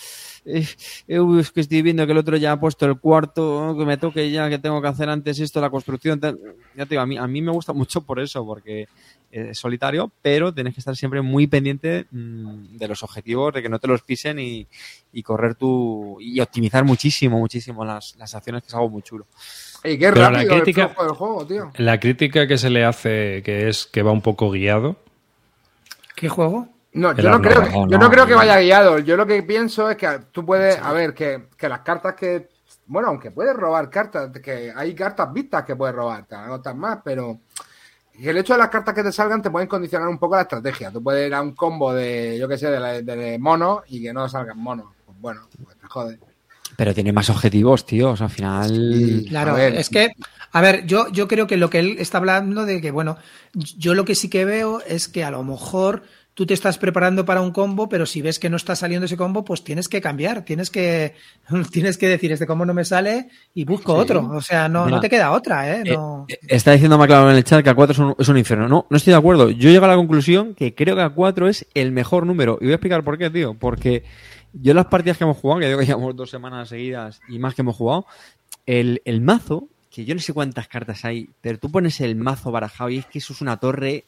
Eh, 0.47 0.65
eh, 1.09 1.19
es 1.41 1.51
que 1.51 1.61
estoy 1.61 1.83
viendo 1.83 2.07
que 2.07 2.13
el 2.13 2.19
otro 2.19 2.37
ya 2.39 2.53
ha 2.53 2.61
puesto 2.61 2.87
el 2.87 2.99
cuarto, 3.01 3.75
que 3.79 3.85
me 3.85 3.97
toque 3.99 4.31
ya, 4.31 4.49
que 4.49 4.59
tengo 4.59 4.81
que 4.81 4.89
hacer 4.89 5.09
antes 5.11 5.41
esto, 5.41 5.61
la 5.61 5.69
construcción. 5.71 6.21
tal. 6.21 6.39
Ya 6.77 6.87
te 6.87 6.91
digo, 6.91 7.03
a 7.03 7.07
mí, 7.07 7.19
a 7.19 7.27
mí 7.27 7.43
me 7.43 7.51
gusta 7.53 7.73
mucho 7.75 8.01
por 8.01 8.19
eso, 8.21 8.47
porque 8.47 8.87
es 9.31 9.59
solitario, 9.59 10.11
pero 10.23 10.53
tienes 10.53 10.75
que 10.75 10.81
estar 10.81 10.97
siempre 10.97 11.23
muy 11.23 11.47
pendiente 11.47 12.07
mm, 12.11 12.77
de 12.77 12.89
los 12.89 13.03
objetivos, 13.03 13.55
de 13.55 13.63
que 13.63 13.69
no 13.69 13.79
te 13.79 13.87
los 13.89 14.03
pisen 14.03 14.39
y, 14.39 14.67
y 15.13 15.23
correr 15.23 15.55
tu. 15.55 16.17
y 16.21 16.41
optimizar 16.41 16.85
muchísimo, 16.85 17.39
muchísimo 17.39 17.85
las, 17.85 18.17
las 18.17 18.35
acciones, 18.35 18.63
que 18.63 18.69
es 18.69 18.75
algo 18.75 18.89
muy 18.91 19.03
chulo. 19.03 19.27
Y 19.85 19.99
qué 19.99 20.11
Pero 20.11 20.23
la 20.23 20.31
rápido 20.31 20.55
el 20.55 20.63
crítica- 20.63 20.89
flujo 20.89 21.05
del 21.05 21.13
juego, 21.15 21.47
tío. 21.47 21.71
La 21.77 22.01
crítica 22.01 22.47
que 22.47 22.59
se 22.59 22.71
le 22.71 22.85
hace, 22.85 23.43
que 23.45 23.69
es 23.69 23.87
que 23.87 24.03
va 24.03 24.11
un 24.13 24.21
poco 24.23 24.51
guiado. 24.51 24.97
¿Qué 26.15 26.29
juego? 26.29 26.69
No, 26.93 27.13
El 27.13 27.19
yo 27.19 27.31
no, 27.31 27.41
creo, 27.41 27.63
yo 27.89 27.99
no, 27.99 28.11
creo 28.11 28.27
que 28.27 28.35
vaya 28.35 28.59
guiado. 28.61 28.99
Yo 28.99 29.17
lo 29.17 29.25
que 29.27 29.43
pienso 29.45 29.89
es 29.89 29.97
que 29.97 30.09
tú 30.33 30.45
puedes, 30.45 30.77
a 30.79 30.93
ver, 30.93 31.15
que, 31.15 31.45
que 31.57 31.69
las 31.69 31.81
cartas 31.81 32.15
que, 32.15 32.49
bueno, 32.87 33.09
aunque 33.09 33.31
puedes 33.31 33.55
robar 33.55 33.89
cartas, 33.89 34.31
que 34.43 34.73
hay 34.75 34.93
cartas 34.95 35.33
vistas 35.33 35.65
que 35.65 35.77
puedes 35.77 35.95
robar, 35.95 36.27
te 36.27 36.35
dan 36.35 36.51
otras 36.51 36.75
más, 36.75 36.99
pero 37.05 37.39
que 38.23 38.31
el 38.31 38.39
hecho 38.39 38.55
de 38.55 38.59
las 38.59 38.69
cartas 38.69 38.95
que 38.95 39.03
te 39.03 39.13
salgan 39.13 39.43
te 39.43 39.51
pueden 39.51 39.69
condicionar 39.69 40.09
un 40.09 40.19
poco 40.19 40.37
la 40.37 40.43
estrategia. 40.43 40.91
Tú 40.91 41.03
puedes 41.03 41.27
ir 41.27 41.35
a 41.35 41.43
un 41.43 41.55
combo 41.55 41.93
de, 41.93 42.37
yo 42.39 42.49
qué 42.49 42.59
sé, 42.59 42.71
de, 42.71 43.03
de 43.03 43.39
monos 43.39 43.83
y 43.89 44.03
que 44.03 44.13
no 44.13 44.29
salgan 44.29 44.59
monos. 44.59 44.87
Pues 45.07 45.19
bueno, 45.21 45.43
pues 45.65 45.77
te 45.79 45.87
jode. 45.87 46.19
Pero 46.77 46.95
tiene 46.95 47.13
más 47.13 47.29
objetivos, 47.31 47.85
tío. 47.85 48.11
O 48.11 48.17
sea, 48.17 48.27
al 48.27 48.33
final. 48.33 48.69
Sí. 48.69 49.27
Claro, 49.29 49.57
es 49.59 49.91
que, 49.91 50.13
a 50.53 50.61
ver, 50.61 50.87
yo, 50.87 51.09
yo 51.09 51.29
creo 51.29 51.47
que 51.47 51.57
lo 51.57 51.69
que 51.71 51.79
él 51.79 51.97
está 51.99 52.19
hablando 52.19 52.65
de 52.65 52.81
que, 52.81 52.91
bueno, 52.91 53.19
yo 53.55 53.95
lo 53.95 54.05
que 54.05 54.15
sí 54.15 54.31
que 54.31 54.45
veo 54.45 54.81
es 54.87 55.09
que 55.09 55.25
a 55.25 55.31
lo 55.31 55.43
mejor 55.43 56.05
tú 56.41 56.47
te 56.47 56.55
estás 56.55 56.79
preparando 56.79 57.27
para 57.27 57.43
un 57.43 57.51
combo, 57.51 57.87
pero 57.87 58.07
si 58.07 58.23
ves 58.23 58.39
que 58.39 58.49
no 58.49 58.57
está 58.57 58.75
saliendo 58.75 59.05
ese 59.05 59.19
combo, 59.19 59.45
pues 59.45 59.63
tienes 59.63 59.91
que 59.91 60.01
cambiar, 60.01 60.43
tienes 60.43 60.71
que, 60.71 61.13
tienes 61.71 61.99
que 61.99 62.09
decir, 62.09 62.33
este 62.33 62.47
combo 62.47 62.65
no 62.65 62.73
me 62.73 62.87
sale 62.87 63.29
y 63.53 63.67
busco 63.67 63.93
otro. 63.93 64.27
O 64.33 64.41
sea, 64.41 64.67
no, 64.67 64.87
Mira, 64.87 64.97
no 64.97 65.01
te 65.03 65.11
queda 65.11 65.33
otra, 65.33 65.71
¿eh? 65.71 65.83
Eh, 65.85 65.93
No. 65.95 66.25
eh, 66.31 66.39
está 66.49 66.73
diciendo 66.73 66.97
McLaren 66.97 67.33
en 67.33 67.37
el 67.37 67.45
chat 67.45 67.63
que 67.63 67.69
a 67.69 67.75
4 67.75 67.93
es 67.93 67.99
un, 67.99 68.15
es 68.19 68.27
un 68.27 68.39
infierno. 68.39 68.69
No, 68.69 68.87
no 68.89 68.97
estoy 68.97 69.11
de 69.11 69.19
acuerdo. 69.19 69.51
Yo 69.51 69.69
llego 69.69 69.85
a 69.85 69.89
la 69.89 69.97
conclusión 69.97 70.55
que 70.55 70.75
creo 70.75 70.97
que 70.97 71.03
a 71.03 71.11
4 71.11 71.47
es 71.47 71.67
el 71.75 71.93
mejor 71.93 72.25
número. 72.25 72.57
Y 72.59 72.65
voy 72.65 72.73
a 72.73 72.77
explicar 72.77 73.05
por 73.05 73.19
qué, 73.19 73.29
tío. 73.29 73.53
Porque 73.53 74.05
yo 74.55 74.71
en 74.73 74.77
las 74.77 74.87
partidas 74.87 75.19
que 75.19 75.25
hemos 75.25 75.37
jugado, 75.37 75.61
que 75.61 75.67
digo 75.67 75.79
que 75.79 75.85
llevamos 75.85 76.17
dos 76.17 76.31
semanas 76.31 76.71
seguidas 76.71 77.21
y 77.29 77.39
más 77.39 77.55
que 77.55 77.61
hemos 77.61 77.77
jugado, 77.77 78.07
el, 78.65 79.03
el 79.05 79.21
mazo, 79.21 79.69
que 79.91 80.07
yo 80.07 80.15
no 80.15 80.23
sé 80.23 80.33
cuántas 80.33 80.69
cartas 80.69 81.05
hay, 81.05 81.29
pero 81.43 81.59
tú 81.59 81.71
pones 81.71 82.01
el 82.01 82.17
mazo 82.17 82.51
barajado 82.51 82.89
y 82.89 82.97
es 82.97 83.05
que 83.05 83.19
eso 83.19 83.35
es 83.35 83.43
una 83.43 83.59
torre. 83.59 84.05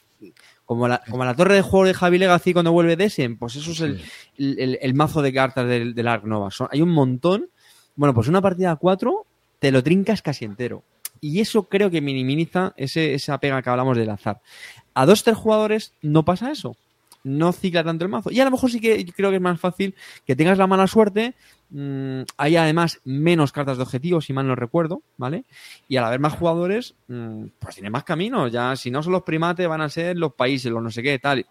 Como 0.64 0.88
la, 0.88 1.02
como 1.10 1.24
la 1.24 1.34
torre 1.34 1.54
de 1.56 1.62
juego 1.62 1.86
de 1.86 1.94
Javi 1.94 2.18
Legacy 2.18 2.52
cuando 2.52 2.72
vuelve 2.72 2.96
Desen, 2.96 3.36
pues 3.36 3.56
eso 3.56 3.72
es 3.72 3.80
el, 3.80 4.00
el, 4.38 4.58
el- 4.58 4.78
el 4.80 4.94
mazo 4.94 5.20
de 5.20 5.32
cartas 5.32 5.66
del, 5.68 5.94
del 5.94 6.08
Ark 6.08 6.24
Nova. 6.24 6.50
Son- 6.50 6.68
hay 6.70 6.80
un 6.82 6.90
montón. 6.90 7.48
Bueno, 7.96 8.14
pues 8.14 8.28
una 8.28 8.40
partida 8.40 8.70
a 8.70 8.76
4 8.76 9.26
te 9.58 9.70
lo 9.70 9.82
trincas 9.82 10.22
casi 10.22 10.44
entero. 10.44 10.82
Y 11.20 11.40
eso 11.40 11.64
creo 11.64 11.90
que 11.90 12.00
minimiza 12.00 12.72
ese, 12.76 13.14
esa 13.14 13.38
pega 13.38 13.60
que 13.62 13.70
hablamos 13.70 13.96
del 13.96 14.10
azar. 14.10 14.40
A 14.94 15.04
dos, 15.06 15.22
tres 15.24 15.36
jugadores 15.36 15.92
no 16.02 16.24
pasa 16.24 16.50
eso. 16.50 16.76
No 17.24 17.52
cicla 17.52 17.84
tanto 17.84 18.04
el 18.04 18.10
mazo. 18.10 18.30
Y 18.32 18.40
a 18.40 18.44
lo 18.44 18.50
mejor 18.50 18.70
sí 18.70 18.80
que 18.80 19.04
creo 19.06 19.30
que 19.30 19.36
es 19.36 19.42
más 19.42 19.60
fácil 19.60 19.94
que 20.26 20.34
tengas 20.34 20.58
la 20.58 20.66
mala 20.66 20.86
suerte. 20.88 21.34
Mm, 21.72 22.22
hay 22.36 22.56
además 22.56 23.00
menos 23.04 23.52
cartas 23.52 23.76
de 23.76 23.82
objetivos, 23.82 24.26
si 24.26 24.32
mal 24.32 24.46
no 24.46 24.54
recuerdo, 24.54 25.02
¿vale? 25.16 25.44
Y 25.88 25.96
al 25.96 26.04
haber 26.04 26.20
más 26.20 26.34
jugadores, 26.34 26.94
mm, 27.08 27.46
pues 27.58 27.74
tiene 27.74 27.90
más 27.90 28.04
caminos. 28.04 28.52
Ya, 28.52 28.76
si 28.76 28.90
no 28.90 29.02
son 29.02 29.12
los 29.12 29.22
primates, 29.22 29.66
van 29.66 29.80
a 29.80 29.88
ser 29.88 30.16
los 30.16 30.34
países, 30.34 30.70
los 30.70 30.82
no 30.82 30.90
sé 30.90 31.02
qué, 31.02 31.18
tal. 31.18 31.46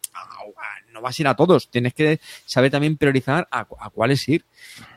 No 0.93 1.01
vas 1.01 1.17
a 1.17 1.21
ir 1.21 1.27
a 1.27 1.35
todos. 1.35 1.69
Tienes 1.69 1.93
que 1.93 2.19
saber 2.45 2.71
también 2.71 2.97
priorizar 2.97 3.47
a, 3.51 3.61
a 3.61 3.89
cuáles 3.89 4.27
ir. 4.29 4.45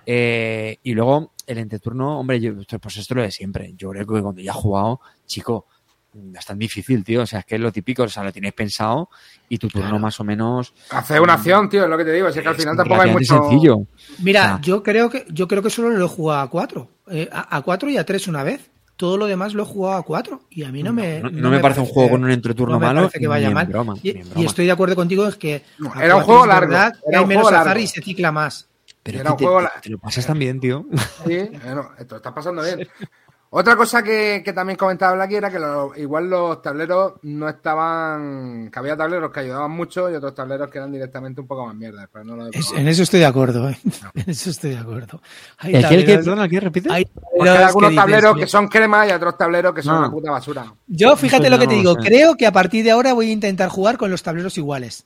Eh, 0.07 0.79
y 0.83 0.93
luego, 0.93 1.33
el 1.47 1.59
entreturno, 1.59 2.19
hombre, 2.19 2.41
yo, 2.41 2.55
pues 2.55 2.97
esto 2.97 3.15
es 3.15 3.17
lo 3.17 3.23
de 3.23 3.31
siempre. 3.31 3.73
Yo 3.77 3.91
creo 3.91 4.07
que 4.07 4.23
cuando 4.23 4.41
ya 4.41 4.51
he 4.51 4.55
jugado, 4.55 5.01
chico, 5.27 5.67
no 6.15 6.39
es 6.39 6.45
tan 6.47 6.59
difícil, 6.59 7.03
tío. 7.05 7.23
O 7.23 7.27
sea, 7.27 7.41
es 7.41 7.45
que 7.45 7.55
es 7.57 7.61
lo 7.61 7.73
típico, 7.73 8.05
o 8.05 8.09
sea, 8.09 8.23
lo 8.25 8.33
tienes 8.33 8.53
pensado 8.53 9.09
y 9.49 9.59
tu 9.59 9.69
turno 9.69 9.99
más 9.99 10.19
o 10.21 10.25
menos. 10.25 10.73
Hacer 10.91 11.21
una 11.21 11.35
acción, 11.35 11.69
tío, 11.69 11.85
es 11.85 11.91
lo 11.91 11.97
que 11.99 12.05
te 12.05 12.13
digo. 12.13 12.29
Es 12.29 12.35
que 12.39 12.47
al 12.49 12.55
final 12.55 12.77
tampoco 12.77 13.01
hay 13.03 13.11
mucho. 13.13 13.43
sencillo. 13.43 13.79
Mira, 14.21 14.43
o 14.43 14.47
sea- 14.47 14.61
yo 14.63 14.83
creo 14.83 15.11
que, 15.11 15.27
yo 15.31 15.47
creo 15.49 15.63
que 15.63 15.71
solo 15.71 15.91
lo 15.91 16.05
he 16.05 16.09
jugado 16.09 16.41
a 16.43 16.51
cuatro. 16.51 16.91
Eh, 17.11 17.29
a, 17.33 17.57
a 17.57 17.63
cuatro 17.63 17.91
y 17.91 17.97
a 17.99 18.05
tres 18.07 18.29
una 18.29 18.43
vez. 18.43 18.71
Todo 18.97 19.17
lo 19.17 19.27
demás 19.27 19.55
lo 19.55 19.65
he 19.65 19.67
jugado 19.67 19.97
a 19.99 20.03
cuatro. 20.05 20.43
Y 20.51 20.63
a 20.63 20.71
mí 20.71 20.83
no 20.85 20.93
me. 20.93 21.19
No, 21.21 21.29
no 21.29 21.51
me 21.51 21.59
parece 21.59 21.81
un 21.81 21.87
juego 21.87 22.11
con 22.11 22.23
un 22.25 22.31
entreturno 22.31 22.75
no 22.75 22.79
me 22.81 22.87
malo. 22.87 23.01
parece 23.01 23.19
que 23.19 23.27
vaya 23.27 23.51
mal. 23.51 23.67
broma, 23.67 23.95
y, 24.03 24.45
estoy 24.45 24.67
de 24.67 24.71
acuerdo 24.73 24.95
contigo, 24.95 25.27
es 25.27 25.35
que. 25.35 25.63
No, 25.79 25.93
a 25.93 26.05
era 26.05 26.15
un 26.15 26.23
juego 26.23 26.47
largo, 26.47 26.71
verdad 26.71 26.93
era 27.09 27.19
hay 27.19 27.23
un 27.25 27.29
menos 27.29 27.43
juego 27.43 27.57
azar 27.57 27.67
largo. 27.67 27.83
y 27.83 27.87
se 27.89 28.01
cicla 28.03 28.31
más. 28.31 28.69
Pero 29.03 29.19
Era 29.19 29.29
es 29.29 29.31
un 29.33 29.37
que 29.37 29.43
te, 29.43 29.47
juego 29.47 29.59
te- 29.59 29.65
la- 29.75 29.81
te 29.83 29.89
lo 29.91 29.99
pasas 29.99 30.27
también, 30.27 30.61
tío. 30.61 30.87
Sí, 31.27 31.39
bueno, 31.65 31.91
esto 31.99 32.17
está 32.17 32.33
pasando 32.33 32.63
bien. 32.63 32.89
Otra 33.57 33.77
cosa 33.77 34.03
que, 34.03 34.43
que 34.45 34.53
también 34.53 34.77
comentaba 34.77 35.15
Blacky 35.15 35.37
era 35.37 35.49
que 35.49 35.61
lo- 35.61 35.95
igual 35.97 36.29
los 36.29 36.61
tableros 36.61 37.13
no 37.23 37.49
estaban. 37.49 38.69
que 38.73 38.79
había 38.81 38.97
tableros 38.97 39.31
que 39.31 39.39
ayudaban 39.41 39.71
mucho 39.71 40.11
y 40.11 40.15
otros 40.17 40.35
tableros 40.35 40.69
que 40.69 40.79
eran 40.79 40.91
directamente 40.91 41.41
un 41.41 41.47
poco 41.47 41.65
más 41.67 41.77
mierda. 41.77 42.09
Pero 42.13 42.25
no 42.25 42.35
lo 42.35 42.47
he 42.47 42.51
Es- 42.51 42.73
en 42.73 42.89
eso 42.89 43.05
estoy 43.05 43.21
de 43.21 43.27
acuerdo, 43.27 43.69
¿eh? 43.71 43.79
En 44.15 44.25
eso 44.31 44.51
estoy 44.51 44.71
de 44.71 44.79
acuerdo. 44.79 45.21
Hay 45.59 45.73
tableros- 45.81 46.05
Perdona, 46.05 46.45
¿el 46.45 46.51
qué? 46.51 46.59
¿Repite? 46.61 46.93
hay 46.93 47.05
Porque 47.05 47.23
hay 47.31 47.45
tableros 47.47 47.69
algunos 47.69 47.91
que 47.91 47.97
tableros 47.97 48.35
"Mira, 48.35 48.45
que 48.47 48.51
son 48.51 48.67
crema 48.69 49.07
y 49.07 49.11
otros 49.13 49.39
tableros 49.39 49.73
que 49.75 49.83
son 49.83 49.95
Ah. 49.95 49.99
una 50.01 50.11
puta 50.11 50.31
basura. 50.33 50.75
Yo, 50.89 51.17
fíjate 51.17 51.49
lo 51.49 51.59
que 51.61 51.69
te 51.69 51.75
digo, 51.75 51.95
creo 51.95 52.35
que 52.35 52.47
a 52.49 52.53
partir 52.53 52.83
de 52.85 52.91
ahora 52.91 53.13
voy 53.13 53.31
a 53.31 53.33
intentar 53.33 53.69
jugar 53.69 53.97
con 53.99 54.11
los 54.11 54.21
tableros 54.25 54.59
iguales. 54.59 55.05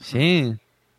Sí. 0.00 0.52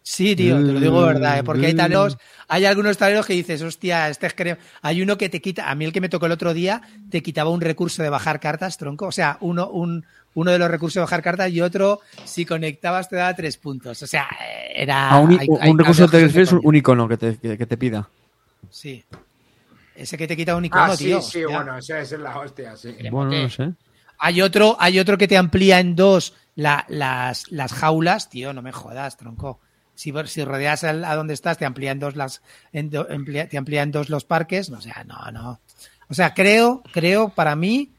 Sí, 0.07 0.35
tío, 0.35 0.57
te 0.63 0.71
lo 0.71 0.79
digo 0.79 1.01
de 1.01 1.13
verdad, 1.13 1.39
¿eh? 1.39 1.43
porque 1.43 1.65
hay 1.65 1.73
tableros, 1.73 2.15
hay 2.47 2.65
algunos 2.65 2.95
tableros 2.95 3.25
que 3.25 3.33
dices, 3.33 3.63
hostia, 3.63 4.07
este 4.07 4.27
es 4.27 4.35
creo. 4.35 4.55
Hay 4.83 5.01
uno 5.01 5.17
que 5.17 5.29
te 5.29 5.41
quita, 5.41 5.67
a 5.67 5.73
mí 5.73 5.83
el 5.83 5.91
que 5.91 5.99
me 5.99 6.09
tocó 6.09 6.27
el 6.27 6.31
otro 6.31 6.53
día, 6.53 6.79
te 7.09 7.23
quitaba 7.23 7.49
un 7.49 7.59
recurso 7.59 8.03
de 8.03 8.09
bajar 8.09 8.39
cartas, 8.39 8.77
tronco. 8.77 9.07
O 9.07 9.11
sea, 9.11 9.39
uno, 9.41 9.67
un, 9.67 10.05
uno 10.35 10.51
de 10.51 10.59
los 10.59 10.69
recursos 10.69 10.93
de 10.93 11.01
bajar 11.01 11.23
cartas 11.23 11.49
y 11.51 11.59
otro, 11.59 12.01
si 12.23 12.45
conectabas, 12.45 13.09
te 13.09 13.15
daba 13.15 13.33
tres 13.33 13.57
puntos. 13.57 13.99
O 14.03 14.05
sea, 14.05 14.27
era. 14.75 15.09
Ah, 15.09 15.17
un, 15.17 15.39
hay- 15.39 15.47
un 15.49 15.57
hay 15.59 15.71
recurso 15.75 16.07
son 16.07 16.11
de 16.11 16.41
es 16.43 16.51
un, 16.51 16.61
un 16.63 16.75
icono 16.75 17.07
que 17.07 17.17
te, 17.17 17.37
que, 17.37 17.57
que 17.57 17.65
te 17.65 17.75
pida. 17.75 18.07
Sí. 18.69 19.03
Ese 19.95 20.19
que 20.19 20.27
te 20.27 20.37
quita 20.37 20.55
un 20.55 20.65
icono, 20.65 20.83
Ah, 20.83 20.95
sí, 20.95 21.05
tío. 21.05 21.21
sí, 21.23 21.43
hostia. 21.43 21.57
bueno, 21.57 21.77
esa 21.79 21.99
esa 21.99 22.15
es 22.15 22.21
la 22.21 22.37
hostia, 22.37 22.77
sí. 22.77 22.95
Bueno, 23.09 23.31
no 23.31 23.49
sé. 23.49 23.71
Hay 24.19 24.39
otro, 24.43 24.77
hay 24.79 24.99
otro 24.99 25.17
que 25.17 25.27
te 25.27 25.35
amplía 25.35 25.79
en 25.79 25.95
dos 25.95 26.35
la- 26.53 26.85
las, 26.89 27.51
las 27.51 27.73
jaulas, 27.73 28.29
tío, 28.29 28.53
no 28.53 28.61
me 28.61 28.71
jodas, 28.71 29.17
tronco. 29.17 29.61
Si, 29.95 30.13
si 30.25 30.43
rodeas 30.45 30.83
al- 30.83 31.05
a 31.05 31.15
donde 31.15 31.33
estás, 31.33 31.57
te 31.57 31.65
amplían 31.65 31.99
dos 31.99 32.15
las, 32.15 32.41
en 32.73 32.89
do- 32.89 33.07
amplia- 33.09 33.47
te 33.49 33.57
amplían 33.57 33.91
dos 33.91 34.09
los 34.09 34.25
parques, 34.25 34.69
o 34.69 34.81
sea, 34.81 35.03
no, 35.05 35.31
no. 35.31 35.59
O 36.09 36.13
sea, 36.13 36.33
creo, 36.33 36.83
creo, 36.93 37.29
para 37.29 37.55
mí, 37.55 37.91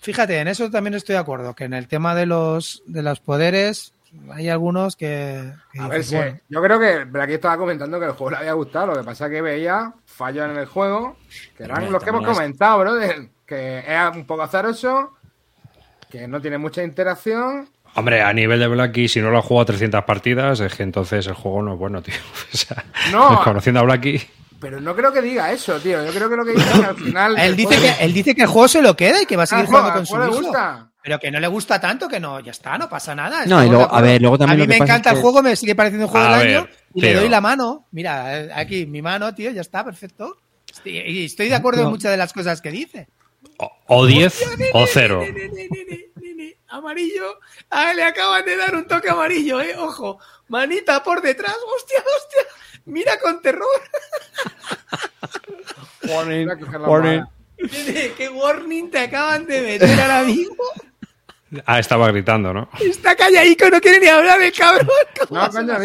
fíjate, 0.00 0.38
en 0.38 0.48
eso 0.48 0.70
también 0.70 0.94
estoy 0.94 1.14
de 1.14 1.20
acuerdo, 1.20 1.54
que 1.54 1.64
en 1.64 1.74
el 1.74 1.88
tema 1.88 2.14
de 2.14 2.26
los, 2.26 2.82
de 2.86 3.02
los 3.02 3.20
poderes, 3.20 3.92
hay 4.32 4.48
algunos 4.48 4.96
que, 4.96 5.52
que 5.72 5.80
A 5.80 5.88
ver, 5.88 6.04
sí. 6.04 6.16
bueno, 6.16 6.38
Yo 6.48 6.62
creo 6.62 6.78
que 6.80 7.04
Blacky 7.04 7.34
estaba 7.34 7.56
comentando 7.58 7.98
que 8.00 8.06
el 8.06 8.12
juego 8.12 8.30
le 8.30 8.36
había 8.38 8.52
gustado. 8.54 8.86
Lo 8.88 8.94
que 8.96 9.02
pasa 9.04 9.26
es 9.26 9.30
que 9.32 9.42
veía 9.42 9.92
fallos 10.06 10.48
en 10.50 10.56
el 10.56 10.66
juego, 10.66 11.16
que 11.56 11.64
eran 11.64 11.90
los 11.92 12.02
que 12.02 12.10
hemos 12.10 12.22
es- 12.22 12.28
comentado, 12.36 12.78
bro. 12.80 12.94
Que 13.46 13.78
es 13.86 14.16
un 14.16 14.26
poco 14.26 14.42
azaroso, 14.42 15.14
que 16.10 16.26
no 16.26 16.40
tiene 16.40 16.58
mucha 16.58 16.82
interacción. 16.82 17.68
Hombre, 17.96 18.22
a 18.22 18.32
nivel 18.32 18.60
de 18.60 18.68
Blacky, 18.68 19.08
si 19.08 19.20
no 19.20 19.30
lo 19.30 19.38
ha 19.38 19.42
jugado 19.42 19.66
300 19.66 20.04
partidas, 20.04 20.60
es 20.60 20.74
que 20.74 20.82
entonces 20.82 21.26
el 21.26 21.34
juego 21.34 21.62
no 21.62 21.72
es 21.74 21.78
bueno, 21.78 22.02
tío. 22.02 22.14
O 22.52 22.56
sea, 22.56 22.84
No. 23.10 23.40
conociendo 23.42 23.80
a 23.80 23.84
Blacky. 23.84 24.20
Pero 24.60 24.80
no 24.80 24.94
creo 24.96 25.12
que 25.12 25.20
diga 25.20 25.52
eso, 25.52 25.78
tío. 25.80 26.02
Yo 26.04 26.12
creo 26.12 26.30
que 26.30 26.36
lo 26.36 26.44
que 26.44 26.52
dice 26.52 26.64
es 26.70 26.78
que 26.80 26.84
al 26.86 26.96
final. 26.96 27.32
él 27.38 27.44
el 27.50 27.56
dice 27.56 27.76
juego- 27.76 27.96
que, 27.98 28.04
él 28.04 28.12
dice 28.14 28.34
que 28.34 28.42
el 28.42 28.48
juego 28.48 28.68
se 28.68 28.80
lo 28.82 28.96
queda 28.96 29.20
y 29.22 29.26
que 29.26 29.36
va 29.36 29.42
a 29.42 29.44
Ah, 29.44 29.46
seguir 29.46 29.66
jugando 29.66 29.92
con 29.92 30.06
su 30.06 30.16
le 30.18 30.24
hijo. 30.26 30.36
gusta. 30.42 30.88
Pero 31.02 31.18
que 31.20 31.30
no 31.30 31.38
le 31.40 31.46
gusta 31.46 31.80
tanto, 31.80 32.08
que 32.08 32.18
no, 32.18 32.40
ya 32.40 32.50
está, 32.50 32.76
no 32.78 32.88
pasa 32.88 33.14
nada. 33.14 33.44
No, 33.46 33.62
y 33.64 33.68
luego- 33.68 33.94
a 33.94 34.00
ver, 34.00 34.20
luego 34.20 34.38
también 34.38 34.52
A 34.52 34.56
mí 34.56 34.66
lo 34.66 34.66
que 34.66 34.74
me 34.74 34.78
pasa 34.80 34.92
encanta 34.94 35.10
es 35.10 35.12
el 35.12 35.18
que- 35.18 35.22
juego, 35.22 35.42
me 35.42 35.56
sigue 35.56 35.74
pareciendo 35.74 36.06
un 36.06 36.10
juego 36.10 36.26
A 36.26 36.38
del 36.38 36.46
ver, 36.48 36.56
año 36.58 36.68
y 36.94 37.00
le 37.02 37.14
doy 37.14 37.28
la 37.28 37.40
mano. 37.40 37.86
Mira, 37.92 38.40
eh, 38.40 38.50
aquí 38.54 38.86
mi 38.86 39.02
mano, 39.02 39.34
tío, 39.34 39.50
ya 39.50 39.60
está, 39.60 39.84
perfecto. 39.84 40.36
Estoy, 40.72 40.98
y 40.98 41.24
estoy 41.26 41.48
de 41.48 41.54
acuerdo 41.54 41.82
en 41.82 41.88
muchas 41.90 42.10
de 42.10 42.16
las 42.16 42.32
cosas 42.32 42.60
que 42.60 42.70
dice. 42.70 43.08
O, 43.58 43.70
o 43.88 44.06
10 44.06 44.42
o 44.72 44.86
0. 44.86 45.22
Amarillo. 46.68 47.38
Ah, 47.70 47.92
le 47.94 48.02
acaban 48.02 48.44
de 48.44 48.56
dar 48.56 48.74
un 48.74 48.86
toque 48.86 49.10
amarillo, 49.10 49.60
eh. 49.60 49.76
Ojo. 49.76 50.18
Manita 50.48 51.02
por 51.02 51.22
detrás. 51.22 51.56
Hostia, 51.76 51.98
hostia. 51.98 52.42
Mira 52.86 53.18
con 53.18 53.40
terror. 53.42 53.66
Warning, 56.08 56.48
warning. 56.86 57.24
¿Qué 58.16 58.28
warning 58.32 58.90
te 58.90 58.98
acaban 59.00 59.46
de 59.46 59.60
meter 59.60 60.00
ahora 60.00 60.22
mismo? 60.22 60.62
Ah, 61.64 61.78
estaba 61.78 62.10
gritando, 62.10 62.52
¿no? 62.52 62.68
Está 62.80 63.16
calladico, 63.16 63.70
no 63.70 63.80
quiere 63.80 64.00
ni 64.00 64.08
hablar 64.08 64.42
el 64.42 64.52
cabrón. 64.52 64.88
¿Cómo 65.28 65.40
No, 65.40 65.50
coño, 65.50 65.78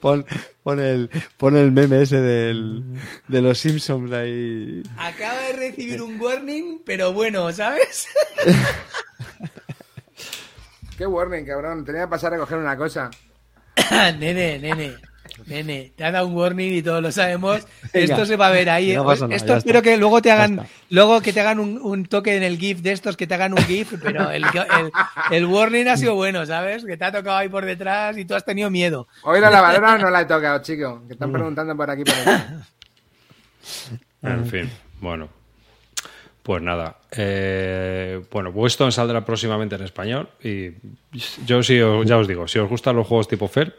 Pon, 0.00 0.24
Pone 0.64 0.90
el, 0.90 1.10
pone 1.36 1.60
el 1.60 1.72
meme 1.72 2.00
ese 2.00 2.22
del, 2.22 2.82
de 3.28 3.42
los 3.42 3.58
Simpsons 3.58 4.10
ahí. 4.12 4.82
Acaba 4.96 5.38
de 5.40 5.52
recibir 5.52 6.00
un 6.00 6.18
warning, 6.18 6.80
pero 6.86 7.12
bueno, 7.12 7.52
¿sabes? 7.52 8.08
Qué 10.96 11.06
warning, 11.06 11.44
cabrón. 11.44 11.84
Tenía 11.84 12.02
que 12.02 12.08
pasar 12.08 12.32
a 12.32 12.38
coger 12.38 12.56
una 12.56 12.78
cosa. 12.78 13.10
nene, 14.18 14.58
nene. 14.58 14.94
Nene, 15.46 15.92
te 15.96 16.04
ha 16.04 16.10
dado 16.12 16.26
un 16.28 16.34
warning 16.36 16.72
y 16.74 16.82
todos 16.82 17.02
lo 17.02 17.10
sabemos. 17.12 17.66
Venga. 17.92 18.14
Esto 18.14 18.26
se 18.26 18.36
va 18.36 18.48
a 18.48 18.50
ver 18.50 18.70
ahí. 18.70 18.94
No 18.94 19.04
pasa 19.04 19.24
nada, 19.26 19.36
Esto 19.36 19.56
espero 19.56 19.78
está. 19.80 19.90
que 19.90 19.96
luego 19.96 20.22
te 20.22 20.30
hagan, 20.30 20.66
luego 20.90 21.20
que 21.20 21.32
te 21.32 21.40
hagan 21.40 21.58
un, 21.60 21.78
un 21.82 22.06
toque 22.06 22.36
en 22.36 22.42
el 22.42 22.58
GIF 22.58 22.80
de 22.80 22.92
estos, 22.92 23.16
que 23.16 23.26
te 23.26 23.34
hagan 23.34 23.52
un 23.52 23.58
GIF, 23.64 23.94
pero 24.02 24.30
el, 24.30 24.44
el, 24.44 24.90
el 25.30 25.44
warning 25.46 25.88
ha 25.88 25.96
sido 25.96 26.14
bueno, 26.14 26.46
¿sabes? 26.46 26.84
Que 26.84 26.96
te 26.96 27.04
ha 27.04 27.12
tocado 27.12 27.36
ahí 27.36 27.48
por 27.48 27.64
detrás 27.64 28.16
y 28.16 28.24
tú 28.24 28.34
has 28.34 28.44
tenido 28.44 28.70
miedo. 28.70 29.06
Hoy 29.24 29.40
la 29.40 29.50
lavadora 29.50 29.98
no 29.98 30.10
la 30.10 30.20
he 30.22 30.26
tocado, 30.26 30.62
chicos. 30.62 31.00
Que 31.06 31.14
están 31.14 31.32
preguntando 31.32 31.76
por 31.76 31.90
aquí 31.90 32.04
por 32.04 32.14
allá. 32.14 32.58
En 34.22 34.46
fin, 34.46 34.70
bueno. 35.00 35.28
Pues 36.42 36.62
nada. 36.62 36.98
Eh, 37.10 38.22
bueno, 38.30 38.50
Weston 38.50 38.92
saldrá 38.92 39.24
próximamente 39.24 39.74
en 39.76 39.82
español. 39.82 40.28
Y 40.42 40.70
yo 41.46 41.62
sí, 41.62 41.80
os- 41.80 42.06
ya 42.06 42.18
os 42.18 42.28
digo, 42.28 42.46
si 42.46 42.58
os 42.58 42.68
gustan 42.68 42.96
los 42.96 43.06
juegos 43.06 43.28
tipo 43.28 43.48
Fer, 43.48 43.74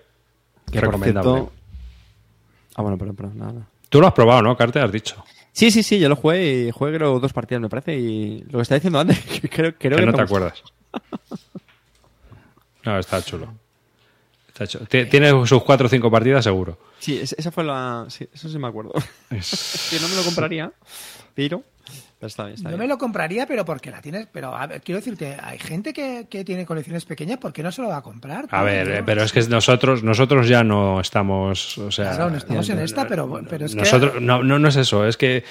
Que 0.72 0.80
por 0.80 0.88
recomendable. 0.88 1.46
Ah, 2.76 2.82
bueno, 2.82 2.98
perdón, 2.98 3.16
perdón, 3.16 3.38
nada. 3.38 3.52
nada. 3.54 3.68
Tú 3.90 4.02
lo 4.02 4.08
has 4.08 4.14
probado, 4.14 4.42
¿no, 4.42 4.58
Carte? 4.58 4.80
Has 4.80 4.92
dicho. 4.92 5.24
Sí, 5.54 5.72
sí, 5.72 5.84
sí, 5.84 6.00
yo 6.00 6.10
lo 6.10 6.16
jugué 6.18 6.68
y 6.68 6.72
jugué 6.72 6.94
creo 6.96 7.20
dos 7.20 7.32
partidas, 7.32 7.62
me 7.62 7.70
parece, 7.70 7.96
y 7.98 8.40
lo 8.50 8.58
que 8.58 8.62
está 8.64 8.76
diciendo 8.76 9.00
antes, 9.00 9.20
que 9.42 9.48
creo, 9.50 9.74
creo 9.78 9.98
que 9.98 10.06
no 10.06 10.14
te 10.14 10.22
acuerdas. 10.22 10.62
No, 12.84 13.00
está 13.00 13.22
chulo. 13.22 13.52
Está 14.48 14.68
chulo. 14.68 14.86
Ti- 14.86 15.06
Tiene 15.06 15.32
sus 15.48 15.64
cuatro 15.64 15.88
o 15.88 15.90
cinco 15.90 16.12
partidas 16.12 16.44
seguro. 16.44 16.78
Sí, 17.00 17.18
es- 17.18 17.34
esa 17.38 17.52
fue 17.52 17.64
la... 17.64 18.06
Sí, 18.10 18.28
eso 18.32 18.48
sí 18.48 18.58
me 18.60 18.68
acuerdo. 18.68 18.92
que 18.92 20.00
no 20.02 20.08
me 20.08 20.16
lo 20.16 20.24
compraría, 20.24 20.72
pero... 21.34 21.64
está 22.28 22.44
bien, 22.46 22.56
está 22.56 22.70
Yo 22.70 22.78
bien. 22.78 22.88
me 22.88 22.88
lo 22.88 22.98
compraría, 22.98 23.46
pero 23.48 23.66
porque 23.66 23.92
la 23.92 24.02
tienes. 24.02 24.28
Pero 24.32 24.56
a 24.56 24.68
ver, 24.68 24.82
quiero 24.82 25.00
decirte, 25.00 25.38
hay 25.42 25.58
gente 25.60 25.94
que, 25.94 26.28
que 26.30 26.44
tiene 26.46 26.66
colecciones 26.66 27.06
pequeñas, 27.06 27.38
¿por 27.40 27.54
qué 27.54 27.64
no 27.64 27.72
se 27.72 27.82
lo 27.82 27.88
va 27.90 27.98
a 27.98 28.02
comprar? 28.02 28.48
A 28.52 28.64
ver, 28.64 28.90
eh, 28.90 29.04
pero 29.06 29.24
es 29.24 29.32
que 29.32 29.42
nosotros 29.44 30.04
nosotros 30.04 30.48
ya 30.48 30.64
no 30.64 31.00
estamos, 31.02 31.78
o 31.78 31.92
sea, 31.92 32.12
Claro, 32.16 32.30
no 32.32 32.38
estamos 32.38 32.68
ya- 32.68 32.74
en 32.74 32.80
esta, 32.80 33.08
pero, 33.08 33.42
pero 33.50 33.66
es 33.66 33.74
que. 33.74 33.82
nosotros 33.82 34.22
no, 34.22 34.44
no 34.44 34.60
no 34.60 34.68
es 34.68 34.76
eso, 34.76 35.06
es 35.06 35.18
que 35.18 35.44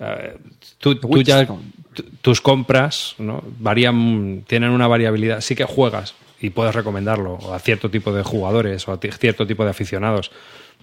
eh, 0.00 0.36
tú, 0.78 0.96
tú 0.96 1.22
ya 1.22 1.38
Witchstone. 1.40 1.60
t- 1.94 2.04
tus 2.22 2.40
compras, 2.40 3.14
¿no? 3.18 3.42
varían, 3.58 4.44
tienen 4.46 4.70
una 4.70 4.86
variabilidad, 4.88 5.40
sí 5.40 5.54
que 5.54 5.64
juegas 5.64 6.14
y 6.40 6.50
puedes 6.50 6.74
recomendarlo 6.74 7.54
a 7.54 7.58
cierto 7.60 7.88
tipo 7.90 8.12
de 8.12 8.22
jugadores 8.24 8.88
o 8.88 8.92
a 8.92 8.98
cierto 8.98 9.46
tipo 9.46 9.64
de 9.64 9.70
aficionados. 9.70 10.32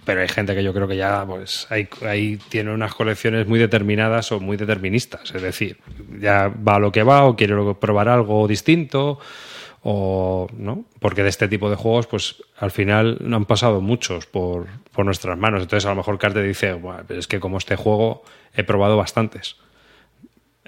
Pero 0.04 0.22
hay 0.22 0.28
gente 0.28 0.54
que 0.54 0.62
yo 0.62 0.72
creo 0.72 0.88
que 0.88 0.96
ya 0.96 1.24
pues 1.26 1.66
ahí, 1.70 2.38
tiene 2.48 2.72
unas 2.72 2.94
colecciones 2.94 3.46
muy 3.46 3.58
determinadas 3.58 4.32
o 4.32 4.40
muy 4.40 4.56
deterministas. 4.56 5.34
Es 5.34 5.42
decir, 5.42 5.78
ya 6.18 6.48
va 6.48 6.76
a 6.76 6.78
lo 6.78 6.90
que 6.90 7.02
va 7.02 7.24
o 7.24 7.36
quiere 7.36 7.54
probar 7.74 8.08
algo 8.08 8.46
distinto 8.48 9.18
o 9.82 10.46
no 10.56 10.84
porque 10.98 11.22
de 11.22 11.30
este 11.30 11.48
tipo 11.48 11.70
de 11.70 11.76
juegos 11.76 12.06
pues 12.06 12.42
al 12.58 12.70
final 12.70 13.16
no 13.20 13.36
han 13.36 13.46
pasado 13.46 13.80
muchos 13.80 14.26
por, 14.26 14.66
por 14.92 15.06
nuestras 15.06 15.38
manos 15.38 15.62
entonces 15.62 15.86
a 15.86 15.90
lo 15.90 15.96
mejor 15.96 16.18
Carte 16.18 16.42
dice 16.42 16.74
"Buah, 16.74 17.04
pero 17.06 17.18
es 17.18 17.26
que 17.26 17.40
como 17.40 17.56
este 17.56 17.76
juego 17.76 18.22
he 18.54 18.62
probado 18.62 18.98
bastantes 18.98 19.56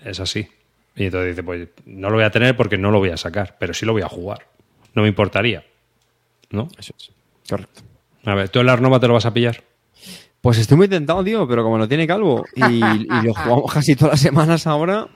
es 0.02 0.18
así 0.18 0.48
y 0.96 1.04
entonces 1.04 1.36
dice 1.36 1.42
pues 1.42 1.68
no 1.84 2.08
lo 2.08 2.16
voy 2.16 2.24
a 2.24 2.30
tener 2.30 2.56
porque 2.56 2.78
no 2.78 2.90
lo 2.90 3.00
voy 3.00 3.10
a 3.10 3.18
sacar 3.18 3.56
pero 3.60 3.74
sí 3.74 3.84
lo 3.84 3.92
voy 3.92 4.00
a 4.00 4.08
jugar 4.08 4.46
no 4.94 5.02
me 5.02 5.08
importaría 5.08 5.62
¿no? 6.52 6.68
Eso 6.78 6.94
es, 6.96 7.10
correcto. 7.48 7.82
A 8.24 8.34
ver 8.34 8.48
¿tú 8.48 8.60
el 8.60 8.68
Arnova 8.68 9.00
te 9.00 9.08
lo 9.08 9.14
vas 9.14 9.26
a 9.26 9.32
pillar? 9.34 9.62
Pues 10.40 10.58
estoy 10.58 10.76
muy 10.76 10.88
tentado, 10.88 11.22
tío, 11.22 11.46
pero 11.46 11.62
como 11.62 11.78
lo 11.78 11.86
tiene 11.86 12.06
Calvo 12.06 12.44
y, 12.54 12.62
y 12.84 13.06
lo 13.22 13.32
jugamos 13.34 13.72
casi 13.72 13.94
todas 13.94 14.14
las 14.14 14.20
semanas 14.20 14.66
ahora, 14.66 15.06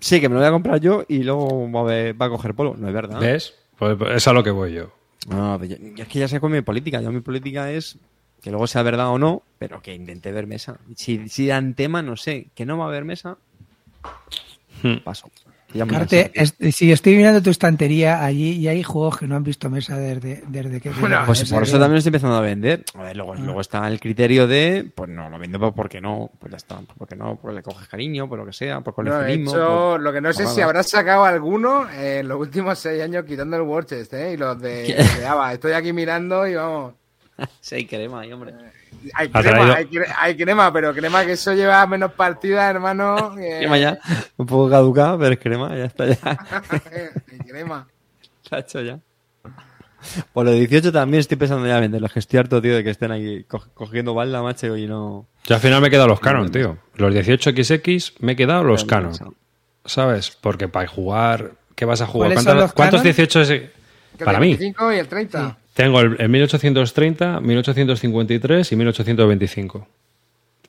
sí 0.00 0.20
que 0.20 0.28
me 0.28 0.34
lo 0.34 0.40
voy 0.40 0.48
a 0.48 0.52
comprar 0.52 0.80
yo 0.80 1.04
y 1.08 1.22
luego 1.22 1.70
va 1.70 1.80
a, 1.80 1.84
ver- 1.84 2.20
va 2.20 2.26
a 2.26 2.30
coger 2.30 2.54
polo. 2.54 2.74
No 2.76 2.88
es 2.88 2.94
verdad. 2.94 3.20
¿ves? 3.20 3.54
Pues 3.78 3.96
es 4.14 4.26
a 4.26 4.32
lo 4.32 4.42
que 4.42 4.50
voy 4.50 4.72
yo 4.72 4.90
No, 5.28 5.62
yo- 5.64 5.76
es 5.96 6.08
que 6.08 6.18
ya 6.18 6.26
sé 6.28 6.40
con 6.40 6.50
mi 6.52 6.60
política. 6.62 7.00
Yo 7.00 7.12
mi 7.12 7.20
política 7.20 7.70
es 7.70 7.98
que 8.42 8.50
luego 8.50 8.66
sea 8.66 8.82
verdad 8.82 9.08
o 9.10 9.18
no, 9.18 9.42
pero 9.58 9.80
que 9.82 9.94
intente 9.94 10.32
ver 10.32 10.46
mesa. 10.46 10.78
Si, 10.96 11.28
si 11.28 11.46
dan 11.46 11.74
tema, 11.74 12.02
no 12.02 12.16
sé, 12.16 12.48
que 12.54 12.64
no 12.66 12.78
va 12.78 12.84
a 12.84 12.88
haber 12.88 13.04
mesa, 13.04 13.36
Hmm. 14.82 14.96
paso. 15.04 15.30
Es- 16.32 16.54
si 16.74 16.90
estoy 16.92 17.16
mirando 17.16 17.42
tu 17.42 17.50
estantería 17.50 18.24
allí 18.24 18.52
y 18.52 18.68
hay 18.68 18.82
juegos 18.82 19.18
que 19.18 19.26
no 19.26 19.36
han 19.36 19.42
visto 19.44 19.68
mesa 19.68 19.98
desde, 19.98 20.42
desde 20.48 20.80
que. 20.80 20.90
Bueno, 20.90 21.20
Pues 21.26 21.40
desde 21.40 21.54
por 21.54 21.64
eso 21.64 21.72
también 21.72 21.92
lo 21.92 21.98
estoy 21.98 22.08
empezando 22.10 22.36
a 22.36 22.40
vender. 22.40 22.84
A 22.94 23.02
ver, 23.02 23.16
luego, 23.16 23.34
luego 23.34 23.60
está 23.60 23.86
el 23.88 24.00
criterio 24.00 24.46
de, 24.46 24.90
pues 24.94 25.10
no, 25.10 25.28
lo 25.28 25.38
vendo 25.38 25.74
porque 25.74 26.00
no, 26.00 26.30
pues 26.38 26.50
ya 26.52 26.56
está, 26.56 26.80
porque 26.96 27.14
no, 27.16 27.36
pues 27.36 27.54
le 27.54 27.62
coges 27.62 27.88
cariño, 27.88 28.28
por 28.28 28.38
lo 28.38 28.46
que 28.46 28.52
sea, 28.52 28.80
por 28.80 28.92
No, 28.92 29.10
coleccionismo. 29.12 29.52
por- 29.52 30.00
lo 30.00 30.12
que 30.12 30.20
no 30.20 30.32
sé 30.32 30.46
si 30.46 30.60
habrás 30.62 30.88
sacado 30.88 31.24
alguno 31.24 31.90
en 31.90 32.26
los 32.28 32.38
últimos 32.40 32.78
seis 32.78 33.02
años 33.02 33.24
quitando 33.24 33.56
el 33.56 33.62
Warchest, 33.62 34.14
¿eh? 34.14 34.32
Y 34.32 34.36
los 34.36 34.58
de, 34.60 34.84
de 35.20 35.26
Ava. 35.26 35.52
Estoy 35.52 35.72
aquí 35.72 35.92
mirando 35.92 36.46
y 36.46 36.54
vamos. 36.54 36.94
Sí, 37.60 37.84
crema 37.86 38.20
ahí, 38.20 38.32
hombre. 38.32 38.54
Hay 39.14 39.30
Ha 39.32 39.42
crema, 39.42 39.74
hay, 39.74 39.84
cre- 39.86 40.14
hay 40.18 40.36
crema, 40.36 40.72
pero 40.72 40.92
crema 40.94 41.24
que 41.24 41.32
eso 41.32 41.52
lleva 41.54 41.86
menos 41.86 42.12
partidas, 42.12 42.68
hermano. 42.70 43.34
que- 43.36 43.58
Crema 43.58 43.78
ya, 43.78 43.98
un 44.36 44.46
poco 44.46 44.68
caducada, 44.70 45.16
pero 45.18 45.32
es 45.32 45.38
crema, 45.38 45.76
ya 45.76 45.84
está 45.84 46.06
ya. 46.06 46.16
Crema. 47.48 47.86
Está 48.44 48.58
hecho 48.60 48.80
ya. 48.80 48.98
Por 50.32 50.44
los 50.44 50.54
18 50.54 50.92
también 50.92 51.20
estoy 51.20 51.36
pensando 51.36 51.66
ya 51.66 51.80
venderlos, 51.80 52.12
que 52.12 52.20
estoy 52.20 52.38
harto, 52.38 52.62
tío, 52.62 52.76
de 52.76 52.84
que 52.84 52.90
estén 52.90 53.10
aquí 53.10 53.42
co- 53.44 53.64
cogiendo 53.74 54.14
balda, 54.14 54.40
macho, 54.40 54.76
y 54.76 54.86
no... 54.86 55.26
yo 55.44 55.54
al 55.56 55.60
final 55.60 55.80
me 55.80 55.88
he 55.88 55.90
quedado 55.90 56.06
los 56.08 56.20
Canon 56.20 56.48
tío 56.50 56.78
los 56.94 57.12
18XX 57.12 58.12
me 58.20 58.32
he 58.32 58.36
quedado 58.36 58.62
los 58.62 58.84
Canon 58.84 59.12
¿sabes? 59.84 60.30
porque 60.40 60.68
para 60.68 60.86
jugar 60.86 61.52
¿qué 61.74 61.84
vas 61.84 62.00
a 62.02 62.06
jugar? 62.06 62.28
¿Cuáles 62.28 62.44
son 62.44 62.52
¿Cuántos, 62.56 62.72
cuántos 62.72 63.00
Canon? 63.00 63.14
18 63.16 63.40
es? 63.40 63.62
Para 64.18 64.38
el 64.38 64.40
mí 64.42 64.48
25 64.50 64.92
y 64.92 64.96
el 64.98 65.08
30. 65.08 65.56
Tengo 65.76 66.00
el, 66.00 66.16
el 66.18 66.28
1830, 66.30 67.40
1853 67.40 68.72
y 68.72 68.76
1825. 68.76 69.86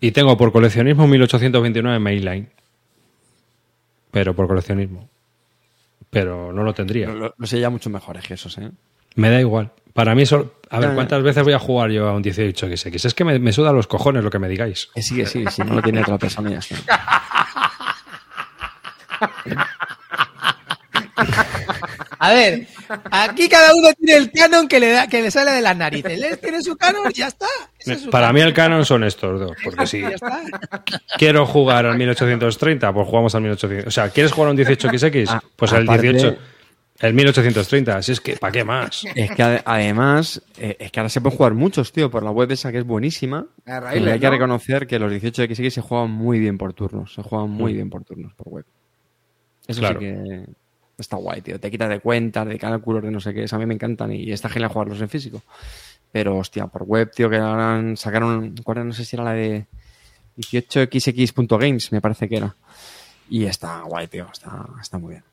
Y 0.01 0.11
tengo 0.11 0.35
por 0.38 0.51
coleccionismo 0.51 1.07
1829 1.07 1.97
Mainline. 1.99 2.49
Pero 4.11 4.35
por 4.35 4.47
coleccionismo. 4.47 5.07
Pero 6.09 6.51
no 6.51 6.61
lo 6.63 6.73
tendría. 6.73 7.07
Lo, 7.07 7.34
lo 7.38 7.47
sé 7.47 7.57
ya 7.59 7.69
mucho 7.69 7.89
mejores 7.89 8.25
que 8.27 8.34
esos, 8.34 8.57
¿eh? 8.57 8.69
Me 9.15 9.29
da 9.29 9.39
igual. 9.39 9.71
Para 9.93 10.13
mí, 10.13 10.25
sol- 10.25 10.51
a 10.69 10.79
ver, 10.79 10.89
ya. 10.89 10.95
¿cuántas 10.95 11.23
veces 11.23 11.41
voy 11.41 11.53
a 11.53 11.59
jugar 11.59 11.89
yo 11.89 12.07
a 12.09 12.13
un 12.13 12.21
18XX? 12.23 13.05
Es 13.05 13.13
que 13.13 13.23
me, 13.23 13.39
me 13.39 13.53
suda 13.53 13.71
los 13.71 13.88
cojones 13.88 14.25
lo 14.25 14.29
que 14.29 14.39
me 14.39 14.49
digáis. 14.49 14.89
Sí, 14.97 15.15
que 15.15 15.25
sí, 15.25 15.45
si 15.49 15.61
no 15.63 15.75
lo 15.75 15.81
tiene 15.81 16.01
otra 16.01 16.17
persona 16.17 16.51
ya 16.51 16.59
está. 16.59 16.75
A 22.19 22.34
ver, 22.34 22.67
aquí 23.11 23.49
cada 23.49 23.73
uno 23.76 23.89
tiene 23.97 24.15
el 24.18 24.31
canon 24.31 24.68
que 24.68 24.80
le, 24.80 24.91
da, 24.91 25.07
que 25.07 25.22
le 25.22 25.31
sale 25.31 25.51
de 25.51 25.61
las 25.61 25.76
narices. 25.77 26.22
Él 26.22 26.38
tiene 26.39 26.61
su 26.61 26.76
canon 26.77 27.09
y 27.09 27.14
ya 27.14 27.27
está. 27.27 27.47
Es 27.80 28.07
Para 28.07 28.31
mí 28.34 28.41
el 28.41 28.53
canon 28.53 28.85
son 28.85 29.03
estos 29.03 29.39
dos. 29.39 29.51
Porque 29.64 29.88
si 29.88 30.01
Ya 30.01 30.09
está. 30.09 30.41
quiero 31.18 31.45
jugar 31.45 31.85
al 31.85 31.97
1830, 31.97 32.93
pues 32.93 33.07
jugamos 33.07 33.34
al 33.35 33.41
1830. 33.41 33.88
O 33.88 33.91
sea, 33.91 34.09
¿quieres 34.09 34.31
jugar 34.31 34.49
a 34.49 34.51
un 34.51 34.57
18XX? 34.57 35.26
Ah, 35.30 35.43
Pues 35.55 35.72
el 35.73 35.84
aparte- 35.84 36.11
18... 36.14 36.38
El 36.99 37.14
1830. 37.14 37.95
Así 37.97 38.11
es 38.11 38.19
que, 38.19 38.38
¿para 38.38 38.51
qué 38.51 38.64
más? 38.64 39.03
Es 39.14 39.30
que 39.30 39.43
ade- 39.43 39.61
además, 39.64 40.41
eh, 40.57 40.77
es 40.80 40.91
que 40.91 40.99
ahora 40.99 41.09
se 41.09 41.22
pueden 41.22 41.38
jugar 41.38 41.53
muchos, 41.53 41.91
tío, 41.91 42.09
por 42.09 42.23
la 42.23 42.31
web 42.31 42.51
esa 42.51 42.72
que 42.72 42.80
es 42.80 42.84
buenísima. 42.85 43.45
Y 43.68 43.69
hay 43.72 44.19
que 44.19 44.26
¿no? 44.26 44.31
reconocer 44.31 44.88
que 44.88 44.97
los 44.97 45.11
18XX 45.14 45.69
se 45.69 45.81
juegan 45.81 46.09
muy 46.09 46.39
bien 46.39 46.57
por 46.57 46.73
turnos. 46.73 47.14
Se 47.14 47.22
juegan 47.22 47.51
muy 47.51 47.73
bien 47.73 47.91
por 47.91 48.03
turnos 48.03 48.34
por 48.34 48.47
web. 48.47 48.65
Eso 49.68 49.80
Claro. 49.80 49.99
sí 49.99 50.05
que 50.07 50.45
está 50.98 51.15
guay, 51.18 51.41
tío. 51.41 51.60
Te 51.60 51.69
quitas 51.72 51.90
de 51.90 51.99
cuentas, 51.99 52.48
de 52.48 52.57
cálculos, 52.57 53.03
de 53.03 53.11
no 53.11 53.19
sé 53.19 53.34
qué. 53.34 53.45
A 53.52 53.57
mí 53.57 53.65
me 53.65 53.74
encantan 53.76 54.11
y 54.11 54.32
está 54.32 54.49
genial 54.49 54.72
jugarlos 54.72 54.99
en 55.02 55.10
físico. 55.10 55.41
Pero, 56.11 56.38
hostia, 56.38 56.68
por 56.68 56.84
web, 56.84 57.11
tío, 57.11 57.30
que 57.30 57.38
ahora 57.38 57.76
han- 57.76 57.98
sacaron, 57.98 58.56
no 58.65 58.94
sé 58.94 59.06
si 59.06 59.15
era 59.15 59.24
la 59.26 59.34
de 59.34 59.65
18xx.games, 60.38 61.91
me 61.91 62.02
parece 62.02 62.28
que 62.30 62.38
era. 62.38 62.56
Y 63.30 63.45
está 63.45 63.82
guay, 63.82 64.07
tío. 64.07 64.28
Está, 64.32 64.65
está 64.82 64.98
muy 64.98 65.11
bien. 65.11 65.24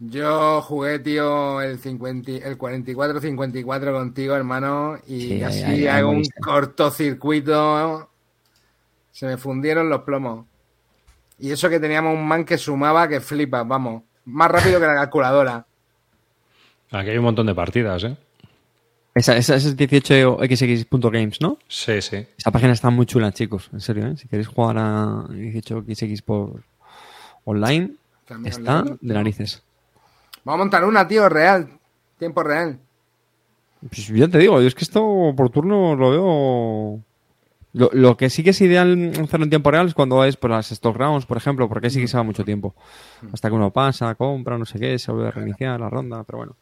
Yo 0.00 0.60
jugué, 0.62 0.98
tío, 0.98 1.60
el, 1.62 1.78
50, 1.78 2.32
el 2.32 2.58
44-54 2.58 3.92
contigo, 3.92 4.34
hermano, 4.34 4.98
y 5.06 5.20
Sí, 5.20 5.42
así 5.42 5.62
ahí- 5.62 5.72
ahí 5.72 5.86
hago 5.86 6.10
un 6.10 6.24
cortocircuito. 6.42 8.10
Se 9.12 9.26
me 9.26 9.36
fundieron 9.36 9.88
los 9.88 10.02
plomos. 10.02 10.46
Y 11.38 11.52
eso 11.52 11.68
que 11.70 11.78
teníamos 11.80 12.14
un 12.14 12.26
man 12.26 12.44
que 12.44 12.58
sumaba 12.58 13.06
que 13.08 13.20
flipa, 13.20 13.62
vamos. 13.62 14.02
Más 14.26 14.50
rápido 14.50 14.80
que 14.80 14.86
la 14.86 14.94
calculadora. 14.94 15.66
Aquí 16.90 17.10
hay 17.10 17.18
un 17.18 17.24
montón 17.24 17.46
de 17.46 17.54
partidas, 17.54 18.04
¿eh? 18.04 18.16
Esa, 19.14 19.36
esa, 19.36 19.54
esa 19.56 19.68
es 19.68 19.76
18xx.games, 19.76 21.40
¿no? 21.40 21.58
Sí, 21.68 22.02
sí. 22.02 22.26
Esa 22.36 22.50
página 22.50 22.72
está 22.72 22.90
muy 22.90 23.06
chula, 23.06 23.30
chicos. 23.32 23.70
En 23.72 23.80
serio, 23.80 24.06
¿eh? 24.08 24.16
Si 24.16 24.26
queréis 24.26 24.48
jugar 24.48 24.76
a 24.78 25.24
18xx 25.28 26.22
por 26.22 26.62
online, 27.44 27.92
También 28.26 28.52
está 28.52 28.80
online. 28.80 28.98
de 29.00 29.14
narices. 29.14 29.62
Vamos 30.44 30.60
a 30.60 30.64
montar 30.64 30.84
una, 30.84 31.06
tío, 31.06 31.28
real. 31.28 31.68
Tiempo 32.18 32.42
real. 32.42 32.78
Pues 33.88 34.08
ya 34.08 34.28
te 34.28 34.38
digo, 34.38 34.60
yo 34.60 34.66
es 34.66 34.74
que 34.74 34.84
esto 34.84 35.32
por 35.36 35.50
turno 35.50 35.94
lo 35.94 36.10
veo. 36.10 37.00
Lo, 37.74 37.90
lo 37.92 38.16
que 38.16 38.30
sí 38.30 38.44
que 38.44 38.50
es 38.50 38.60
ideal 38.60 39.12
hacerlo 39.20 39.44
en 39.44 39.50
tiempo 39.50 39.70
real 39.70 39.88
es 39.88 39.94
cuando 39.94 40.24
es 40.24 40.36
por 40.36 40.50
las 40.50 40.70
stock 40.70 40.96
rounds, 40.96 41.26
por 41.26 41.36
ejemplo, 41.36 41.68
porque 41.68 41.90
sí 41.90 42.00
que 42.00 42.06
se 42.06 42.16
va 42.16 42.22
mucho 42.22 42.44
tiempo. 42.44 42.74
Hasta 43.32 43.48
que 43.48 43.54
uno 43.54 43.72
pasa, 43.72 44.14
compra, 44.14 44.56
no 44.56 44.64
sé 44.64 44.78
qué, 44.78 44.96
se 44.98 45.10
vuelve 45.10 45.28
a 45.28 45.30
reiniciar 45.32 45.80
la 45.80 45.90
ronda, 45.90 46.22
pero 46.22 46.38
bueno. 46.38 46.56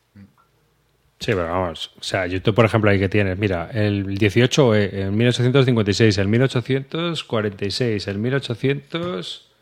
Sí, 1.22 1.32
pero 1.32 1.44
vamos. 1.44 1.92
O 2.00 2.02
sea, 2.02 2.26
YouTube, 2.26 2.54
por 2.54 2.64
ejemplo, 2.64 2.90
ahí 2.90 2.98
que 2.98 3.10
tienes. 3.10 3.38
Mira, 3.38 3.70
el 3.72 4.16
18, 4.16 4.74
eh, 4.74 5.02
el 5.02 5.12
1856, 5.12 6.18
el 6.18 6.28
1846, 6.28 8.08
el 8.08 8.18
1800. 8.18 9.52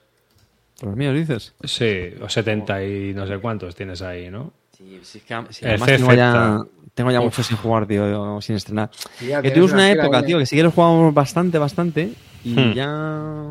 Los 0.82 0.96
míos 0.96 1.14
dices. 1.14 1.54
Sí, 1.64 2.14
o 2.22 2.28
70 2.28 2.84
y 2.84 3.12
no 3.12 3.26
sé 3.26 3.38
cuántos 3.38 3.74
tienes 3.74 4.00
ahí, 4.00 4.30
¿no? 4.30 4.54
Sí, 4.80 4.98
sí, 5.02 5.18
es 5.18 5.24
que 5.24 5.52
sí, 5.52 5.64
además 5.66 5.88
tengo 5.88 6.14
ya, 6.14 6.62
tengo 6.94 7.10
ya 7.10 7.20
mucho 7.20 7.42
sin 7.42 7.58
jugar, 7.58 7.86
tío, 7.86 8.40
sin 8.40 8.56
estrenar. 8.56 8.88
Sí, 9.18 9.26
ya 9.26 9.42
que 9.42 9.50
tuvimos 9.50 9.72
una 9.72 9.90
época, 9.90 10.24
tío, 10.24 10.38
que 10.38 10.46
sí 10.46 10.56
que 10.56 10.62
lo 10.62 10.70
jugábamos 10.70 11.12
bastante, 11.12 11.58
bastante, 11.58 12.12
y 12.44 12.54
Hmm. 12.54 12.72
ya 12.72 13.50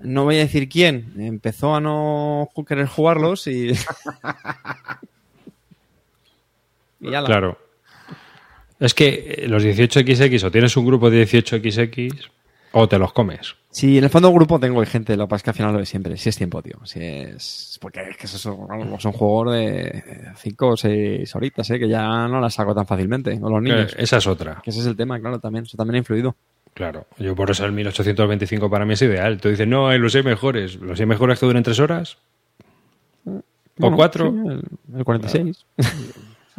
no 0.00 0.24
voy 0.24 0.36
a 0.36 0.40
decir 0.40 0.68
quién, 0.68 1.14
empezó 1.18 1.76
a 1.76 1.80
no 1.80 2.48
querer 2.66 2.88
jugarlos 2.88 3.46
y... 3.46 3.70
y 7.00 7.14
ala. 7.14 7.26
Claro. 7.26 7.58
Es 8.80 8.92
que 8.94 9.36
eh, 9.38 9.46
los 9.46 9.62
18XX 9.62 10.42
o 10.42 10.50
tienes 10.50 10.76
un 10.76 10.84
grupo 10.84 11.10
de 11.10 11.28
18XX 11.28 12.28
o 12.72 12.88
te 12.88 12.98
los 12.98 13.12
comes. 13.12 13.56
Sí, 13.72 13.98
en 13.98 14.04
el 14.04 14.10
fondo 14.10 14.28
del 14.28 14.36
grupo 14.36 14.58
tengo 14.58 14.84
gente, 14.84 15.16
lo 15.16 15.26
que 15.26 15.30
pasa 15.30 15.36
es 15.38 15.42
que 15.44 15.50
al 15.50 15.56
final 15.56 15.72
lo 15.74 15.78
de 15.78 15.86
siempre, 15.86 16.16
si 16.16 16.28
es 16.28 16.36
tiempo, 16.36 16.60
tío. 16.60 16.74
Si 16.84 16.98
es... 17.00 17.78
Porque 17.80 18.00
es 18.10 18.16
que 18.16 18.26
eso 18.26 18.36
son, 18.36 19.00
son 19.00 19.12
juegos 19.12 19.54
de 19.54 20.32
5 20.36 20.66
o 20.68 20.76
6 20.76 21.34
horitas, 21.36 21.70
¿eh? 21.70 21.78
que 21.78 21.88
ya 21.88 22.26
no 22.26 22.40
las 22.40 22.54
saco 22.54 22.74
tan 22.74 22.86
fácilmente, 22.86 23.38
o 23.40 23.48
los 23.48 23.62
niños. 23.62 23.92
Eh, 23.92 24.02
esa 24.02 24.16
es 24.16 24.26
otra. 24.26 24.60
Que 24.64 24.70
ese 24.70 24.80
es 24.80 24.86
el 24.86 24.96
tema, 24.96 25.20
claro, 25.20 25.38
también. 25.38 25.64
Eso 25.66 25.76
también 25.76 25.94
ha 25.94 25.98
influido. 25.98 26.34
Claro. 26.74 27.06
Yo 27.18 27.34
por 27.36 27.50
eso 27.50 27.64
el 27.64 27.72
1825 27.72 28.68
para 28.68 28.84
mí 28.84 28.94
es 28.94 29.02
ideal. 29.02 29.40
Tú 29.40 29.48
dices, 29.50 29.68
no, 29.68 29.86
hay 29.88 29.98
los 30.00 30.12
6 30.12 30.24
mejores. 30.24 30.74
¿Los 30.76 30.98
6 30.98 31.08
mejores 31.08 31.38
que 31.38 31.46
duren 31.46 31.62
3 31.62 31.78
horas? 31.78 32.18
¿O 33.24 33.40
Bueno, 33.76 33.96
4? 33.96 34.30
sí, 34.30 34.48
el, 34.48 34.98
el 34.98 35.04
46. 35.04 35.66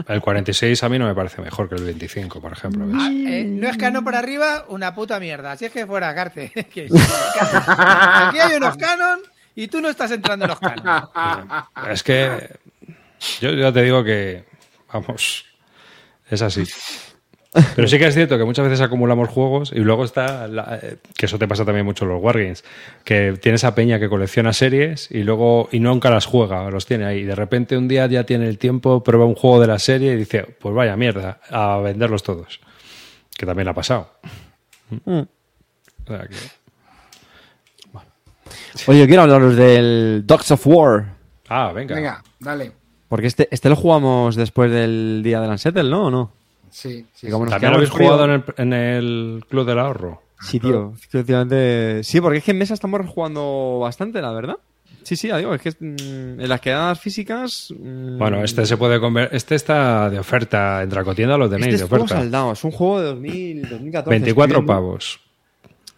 El 0.07 0.21
46 0.21 0.83
a 0.83 0.89
mí 0.89 0.99
no 0.99 1.07
me 1.07 1.15
parece 1.15 1.41
mejor 1.41 1.69
que 1.69 1.75
el 1.75 1.83
25, 1.83 2.41
por 2.41 2.53
ejemplo. 2.53 2.87
¿ves? 2.87 2.95
Ah, 2.99 3.09
eh, 3.11 3.43
no 3.45 3.69
es 3.69 3.77
canon 3.77 4.03
por 4.03 4.15
arriba, 4.15 4.65
una 4.69 4.93
puta 4.95 5.19
mierda. 5.19 5.55
Si 5.57 5.65
es 5.65 5.71
que 5.71 5.85
fuera 5.85 6.13
cárcel. 6.13 6.51
Aquí 6.55 8.39
hay 8.39 8.55
unos 8.57 8.77
canon 8.77 9.19
y 9.55 9.67
tú 9.67 9.81
no 9.81 9.89
estás 9.89 10.11
entrando 10.11 10.45
en 10.45 10.49
los 10.49 10.59
canon. 10.59 11.09
Es 11.89 12.03
que 12.03 12.49
yo 13.39 13.51
ya 13.51 13.71
te 13.71 13.83
digo 13.83 14.03
que, 14.03 14.45
vamos, 14.91 15.45
es 16.29 16.41
así. 16.41 16.63
Pero 17.75 17.87
sí 17.87 17.97
que 17.99 18.07
es 18.07 18.13
cierto 18.13 18.37
que 18.37 18.45
muchas 18.45 18.63
veces 18.65 18.79
acumulamos 18.79 19.27
juegos 19.27 19.73
y 19.75 19.79
luego 19.79 20.05
está, 20.05 20.47
la- 20.47 20.79
eh, 20.81 20.97
que 21.17 21.25
eso 21.25 21.37
te 21.37 21.47
pasa 21.49 21.65
también 21.65 21.85
mucho 21.85 22.05
en 22.05 22.11
los 22.11 22.21
Wargames, 22.23 22.63
que 23.03 23.33
tienes 23.41 23.63
a 23.65 23.75
Peña 23.75 23.99
que 23.99 24.07
colecciona 24.07 24.53
series 24.53 25.11
y 25.11 25.23
luego 25.23 25.67
y 25.71 25.81
nunca 25.81 26.09
las 26.09 26.25
juega, 26.25 26.69
los 26.69 26.85
tiene 26.85 27.03
ahí. 27.05 27.19
Y 27.19 27.23
de 27.23 27.35
repente 27.35 27.75
un 27.75 27.89
día 27.89 28.05
ya 28.07 28.23
tiene 28.23 28.47
el 28.47 28.57
tiempo, 28.57 29.03
prueba 29.03 29.25
un 29.25 29.35
juego 29.35 29.59
de 29.59 29.67
la 29.67 29.79
serie 29.79 30.13
y 30.13 30.15
dice, 30.15 30.43
pues 30.59 30.73
vaya 30.73 30.95
mierda, 30.95 31.41
a 31.49 31.77
venderlos 31.79 32.23
todos. 32.23 32.61
Que 33.37 33.45
también 33.45 33.67
ha 33.67 33.73
pasado. 33.73 34.11
Mm. 35.05 35.19
O 35.19 35.27
sea 36.07 36.27
que- 36.27 36.35
Oye, 38.87 39.05
quiero 39.07 39.23
hablaros 39.23 39.55
del 39.55 40.23
Dogs 40.25 40.51
of 40.51 40.65
War. 40.67 41.05
Ah, 41.49 41.71
venga. 41.73 41.95
Venga, 41.95 42.23
dale. 42.39 42.71
Porque 43.09 43.27
este, 43.27 43.47
este 43.51 43.69
lo 43.69 43.75
jugamos 43.75 44.35
después 44.35 44.71
del 44.71 45.21
día 45.23 45.41
del 45.41 45.49
Unsettle, 45.51 45.89
¿no? 45.89 46.05
¿O 46.07 46.11
no? 46.11 46.31
Sí, 46.71 47.05
sí. 47.13 47.27
Y 47.27 47.29
como 47.29 47.45
nos 47.45 47.51
¿También 47.51 47.71
lo 47.71 47.77
habéis 47.77 47.91
frío- 47.91 48.07
jugado 48.07 48.25
en 48.25 48.31
el, 48.31 48.43
en 48.57 48.73
el 48.73 49.45
Club 49.49 49.65
del 49.67 49.79
Ahorro? 49.79 50.21
Sí, 50.39 50.59
tío. 50.59 50.93
Últimamente... 51.13 52.03
Sí, 52.03 52.19
porque 52.19 52.39
es 52.39 52.43
que 52.43 52.51
en 52.51 52.57
mesa 52.57 52.73
estamos 52.73 53.05
jugando 53.07 53.77
bastante, 53.79 54.21
la 54.21 54.31
verdad. 54.31 54.55
Sí, 55.03 55.15
sí, 55.15 55.31
digo, 55.31 55.53
es 55.53 55.61
que 55.61 55.71
mm, 55.71 56.39
en 56.41 56.49
las 56.49 56.61
quedadas 56.61 56.99
físicas... 56.99 57.73
mm, 57.77 58.17
Bueno, 58.17 58.43
este 58.43 58.65
se 58.65 58.77
puede 58.77 58.99
convertir. 58.99 59.35
Este 59.35 59.55
está 59.55 60.09
de 60.09 60.17
oferta. 60.19 60.81
En 60.81 60.89
Dracotienda 60.89 61.37
lo 61.37 61.47
tenéis 61.49 61.75
este 61.75 61.77
de 61.79 61.85
es 61.85 61.91
oferta. 61.91 62.07
saldado, 62.19 62.53
es 62.53 62.63
un 62.63 62.71
juego 62.71 62.99
de 63.01 63.05
2000, 63.07 63.61
2014. 63.69 64.09
24 64.09 64.23
estoy 64.51 64.57
viendo. 64.57 64.65
pavos. 64.73 65.19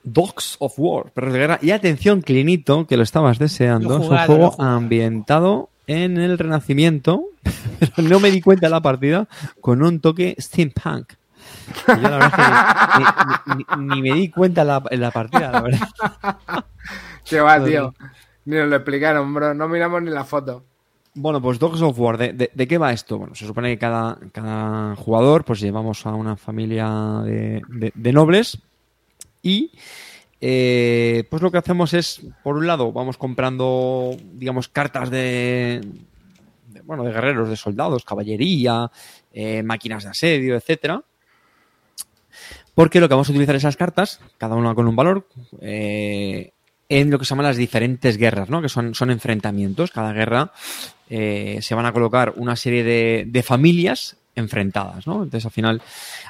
Dogs 0.05 0.57
of 0.59 0.73
War, 0.77 1.11
perros 1.13 1.31
de 1.33 1.39
guerra. 1.39 1.59
Y 1.61 1.71
atención, 1.71 2.21
Clinito, 2.21 2.85
que 2.87 2.97
lo 2.97 3.03
estabas 3.03 3.39
deseando. 3.39 4.01
Es 4.01 4.09
un 4.09 4.17
juego 4.17 4.61
ambientado 4.61 5.69
en 5.87 6.17
el 6.17 6.37
Renacimiento, 6.37 7.25
pero 7.79 8.07
no 8.09 8.19
me 8.19 8.31
di 8.31 8.41
cuenta 8.41 8.67
en 8.67 8.71
la 8.71 8.81
partida, 8.81 9.27
con 9.61 9.83
un 9.83 9.99
toque 9.99 10.35
steampunk. 10.39 11.13
Yo 11.87 11.95
la 11.97 12.09
verdad 12.17 12.29
es 12.29 12.95
que 12.95 13.53
ni, 13.55 13.55
ni- 13.55 13.65
ni- 13.87 13.95
ni 13.95 14.09
me 14.11 14.15
di 14.17 14.29
cuenta 14.29 14.61
en 14.61 14.67
la, 14.67 14.83
en 14.89 15.01
la 15.01 15.11
partida, 15.11 15.51
la 15.51 15.61
verdad. 15.61 15.87
Qué 17.25 17.39
va, 17.39 17.63
tío. 17.63 17.93
Ni 18.45 18.57
nos 18.57 18.67
lo 18.69 18.75
explicaron, 18.75 19.33
bro. 19.33 19.53
No 19.53 19.67
miramos 19.69 20.01
ni 20.03 20.09
la 20.11 20.23
foto. 20.25 20.63
Bueno, 21.15 21.41
pues 21.41 21.59
Dogs 21.59 21.81
of 21.81 21.97
War, 21.99 22.17
¿de, 22.17 22.33
de, 22.33 22.49
de 22.53 22.67
qué 22.67 22.77
va 22.79 22.91
esto? 22.91 23.19
Bueno, 23.19 23.35
se 23.35 23.45
supone 23.45 23.69
que 23.69 23.77
cada, 23.77 24.17
cada 24.31 24.95
jugador, 24.95 25.45
pues 25.45 25.59
llevamos 25.59 26.05
a 26.07 26.09
una 26.15 26.35
familia 26.35 26.89
de, 27.23 27.61
de- 27.69 27.91
de 27.93 28.13
nobles 28.13 28.57
y 29.43 29.71
eh, 30.45 31.23
pues 31.29 31.41
lo 31.41 31.51
que 31.51 31.57
hacemos 31.57 31.93
es, 31.93 32.21
por 32.43 32.57
un 32.57 32.67
lado, 32.67 32.91
vamos 32.91 33.17
comprando, 33.17 34.11
digamos, 34.33 34.67
cartas 34.67 35.09
de, 35.09 35.79
bueno, 36.83 37.05
de 37.05 37.13
guerreros, 37.13 37.47
de 37.47 37.55
soldados, 37.55 38.03
caballería, 38.03 38.91
eh, 39.31 39.63
máquinas 39.63 40.03
de 40.03 40.09
asedio, 40.09 40.57
etcétera. 40.57 41.01
Porque 42.75 42.99
lo 42.99 43.07
que 43.07 43.13
vamos 43.13 43.29
a 43.29 43.31
utilizar 43.31 43.55
esas 43.55 43.77
cartas, 43.77 44.19
cada 44.37 44.55
una 44.55 44.75
con 44.75 44.85
un 44.85 44.97
valor, 44.97 45.29
eh, 45.61 46.51
en 46.89 47.09
lo 47.09 47.19
que 47.19 47.23
se 47.23 47.29
llaman 47.29 47.45
las 47.45 47.55
diferentes 47.55 48.17
guerras, 48.17 48.49
¿no? 48.49 48.61
Que 48.61 48.67
son, 48.67 48.93
son 48.95 49.11
enfrentamientos. 49.11 49.91
Cada 49.91 50.11
guerra 50.11 50.51
se 51.07 51.73
van 51.73 51.85
a 51.85 51.93
colocar 51.93 52.33
una 52.35 52.57
serie 52.57 52.83
de, 52.83 53.23
de 53.27 53.43
familias 53.43 54.17
enfrentadas, 54.35 55.07
¿no? 55.07 55.23
Entonces, 55.23 55.45
al 55.45 55.51
final, 55.51 55.81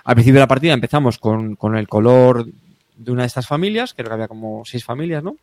al 0.04 0.16
principio 0.16 0.36
de 0.36 0.42
la 0.42 0.48
partida 0.48 0.74
empezamos 0.74 1.18
con, 1.18 1.56
con 1.56 1.76
el 1.76 1.88
color 1.88 2.46
de 2.98 3.12
una 3.12 3.24
de 3.24 3.28
estas 3.28 3.48
familias, 3.48 3.94
creo 3.94 4.08
que 4.08 4.14
había 4.14 4.28
como 4.28 4.64
seis 4.66 4.84
familias, 4.84 5.24
¿no? 5.24 5.36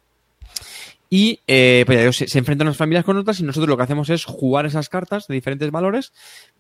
Y 1.13 1.41
eh, 1.49 1.83
pues 1.87 2.19
ya 2.21 2.27
se, 2.29 2.39
enfrentan 2.39 2.69
las 2.69 2.77
familias 2.77 3.05
con 3.05 3.17
otras 3.17 3.41
y 3.41 3.43
nosotros 3.43 3.69
lo 3.69 3.77
que 3.77 3.83
hacemos 3.83 4.09
es 4.11 4.25
jugar 4.25 4.65
esas 4.67 4.89
cartas 4.89 5.27
de 5.27 5.35
diferentes 5.35 5.69
valores, 5.73 6.13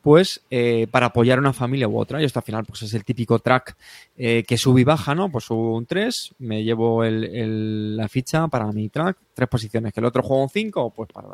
pues 0.02 0.40
eh, 0.50 0.88
para 0.90 1.06
apoyar 1.06 1.38
a 1.38 1.40
una 1.40 1.52
familia 1.52 1.86
u 1.86 1.96
otra. 1.96 2.20
Y 2.20 2.24
esto 2.24 2.40
al 2.40 2.44
final 2.44 2.64
pues 2.64 2.82
es 2.82 2.92
el 2.94 3.04
típico 3.04 3.38
track 3.38 3.76
eh, 4.16 4.42
que 4.46 4.58
sube 4.58 4.80
y 4.80 4.84
baja, 4.84 5.14
¿no? 5.14 5.30
Pues 5.30 5.44
subo 5.44 5.76
un 5.76 5.86
3, 5.86 6.34
me 6.40 6.64
llevo 6.64 7.04
el- 7.04 7.96
la 7.96 8.08
ficha 8.08 8.48
para 8.48 8.72
mi 8.72 8.88
track, 8.88 9.16
tres 9.34 9.48
posiciones. 9.48 9.92
Que 9.92 10.00
el 10.00 10.06
otro 10.06 10.24
juego 10.24 10.42
un 10.42 10.50
5, 10.50 10.92
pues 10.96 11.08
para... 11.12 11.28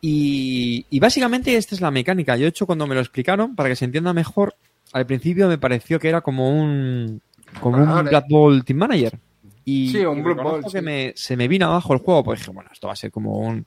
Y, 0.00 0.84
y 0.90 0.98
básicamente 0.98 1.54
esta 1.56 1.76
es 1.76 1.80
la 1.80 1.92
mecánica. 1.92 2.36
Yo, 2.36 2.42
de 2.42 2.48
hecho, 2.48 2.66
cuando 2.66 2.88
me 2.88 2.96
lo 2.96 3.00
explicaron, 3.00 3.54
para 3.54 3.68
que 3.68 3.76
se 3.76 3.84
entienda 3.84 4.12
mejor, 4.12 4.56
al 4.92 5.06
principio 5.06 5.46
me 5.46 5.58
pareció 5.58 6.00
que 6.00 6.08
era 6.08 6.22
como 6.22 6.50
un 6.50 7.22
como 7.60 7.78
un. 7.82 8.04
Blood 8.04 8.24
Bowl 8.28 8.64
Team 8.64 8.78
Manager. 8.78 9.18
Y, 9.64 9.90
Sí, 9.90 10.04
un 10.04 10.18
y 10.18 10.24
que 10.72 10.78
sí. 10.78 10.80
me, 10.84 11.12
se 11.14 11.36
me 11.36 11.46
vino 11.46 11.66
abajo 11.66 11.92
el 11.92 12.00
juego, 12.00 12.24
pues 12.24 12.40
dije, 12.40 12.50
bueno, 12.50 12.70
esto 12.72 12.88
va 12.88 12.94
a 12.94 12.96
ser 12.96 13.10
como 13.12 13.38
un 13.38 13.66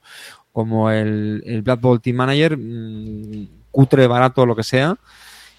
como 0.52 0.90
el, 0.90 1.41
el 1.45 1.62
Blood 1.62 1.80
Bowl 1.80 2.02
Team 2.02 2.16
Manager, 2.18 2.57
mm, 2.57 3.48
cutre, 3.72 4.07
barato, 4.07 4.45
lo 4.45 4.56
que 4.56 4.64
sea, 4.64 4.95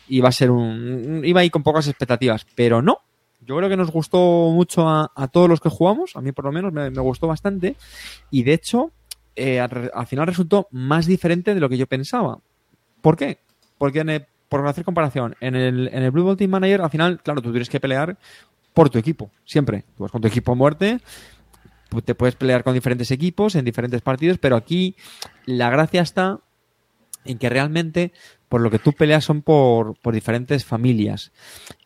y 0.09 0.21
va 0.21 0.29
a 0.31 0.33
ser 0.33 0.51
un... 0.51 1.23
iba 1.25 1.41
ahí 1.41 1.51
con 1.51 1.63
pocas 1.63 1.87
expectativas, 1.89 2.47
pero 2.55 2.81
no. 2.83 2.99
Yo 3.47 3.57
creo 3.57 3.69
que 3.69 3.77
nos 3.77 3.91
gustó 3.91 4.51
mucho 4.53 4.89
a, 4.89 5.13
a 5.15 5.29
todos 5.29 5.49
los 5.49 5.61
que 5.61 5.69
jugamos, 5.69 6.17
a 6.17 6.21
mí 6.21 6.33
por 6.33 6.47
lo 6.47 6.53
menos 6.53 6.73
me, 6.73 6.91
me 6.91 7.01
gustó 7.01 7.27
bastante, 7.29 7.77
y 8.31 8.43
de 8.43 8.55
hecho, 8.55 8.91
eh, 9.37 9.61
al, 9.61 9.91
al 9.95 10.07
final 10.07 10.27
resultó 10.27 10.67
más 10.71 11.07
diferente 11.07 11.55
de 11.55 11.61
lo 11.61 11.69
que 11.69 11.77
yo 11.79 11.87
pensaba. 11.87 12.39
¿Por 13.03 13.17
qué? 13.17 13.39
Porque 13.79 14.01
en 14.01 14.09
el- 14.11 14.27
por 14.49 14.67
hacer 14.67 14.85
comparación, 14.85 15.35
en 15.41 15.55
el, 15.57 15.89
en 15.93 16.03
el 16.03 16.11
Blue 16.11 16.25
Ball 16.25 16.37
Team 16.37 16.51
Manager, 16.51 16.83
al 16.83 16.91
final, 16.91 17.21
claro, 17.23 17.43
tú 17.43 17.51
tienes 17.51 17.69
que 17.69 17.81
pelear 17.81 18.17
por 18.75 18.91
tu 18.91 18.99
equipo, 18.99 19.31
siempre. 19.45 19.85
Tú 19.97 20.03
vas 20.05 20.13
con 20.13 20.21
tu 20.21 20.29
equipo 20.29 20.53
a 20.53 20.55
muerte, 20.55 21.01
pu- 21.91 22.05
te 22.05 22.15
puedes 22.15 22.37
pelear 22.37 22.63
con 22.63 22.75
diferentes 22.75 23.11
equipos 23.11 23.55
en 23.55 23.65
diferentes 23.65 24.03
partidos, 24.03 24.39
pero 24.39 24.57
aquí 24.57 24.95
la 25.47 25.71
gracia 25.71 26.03
está 26.03 26.41
en 27.25 27.39
que 27.39 27.49
realmente 27.49 28.13
por 28.49 28.61
lo 28.61 28.71
que 28.71 28.79
tú 28.79 28.93
peleas 28.93 29.25
son 29.25 29.43
por, 29.43 29.97
por 29.99 30.15
diferentes 30.15 30.65
familias. 30.65 31.33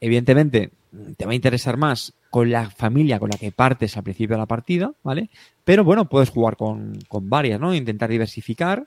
Evidentemente, 0.00 0.72
te 1.16 1.24
va 1.24 1.32
a 1.32 1.34
interesar 1.34 1.78
más 1.78 2.12
con 2.28 2.50
la 2.50 2.68
familia 2.68 3.18
con 3.18 3.30
la 3.30 3.38
que 3.38 3.50
partes 3.50 3.96
al 3.96 4.02
principio 4.02 4.36
de 4.36 4.40
la 4.40 4.46
partida, 4.46 4.92
¿vale? 5.02 5.30
Pero 5.64 5.84
bueno, 5.84 6.08
puedes 6.08 6.28
jugar 6.28 6.56
con, 6.56 6.98
con 7.08 7.30
varias, 7.30 7.58
¿no? 7.58 7.74
Intentar 7.74 8.10
diversificar. 8.10 8.86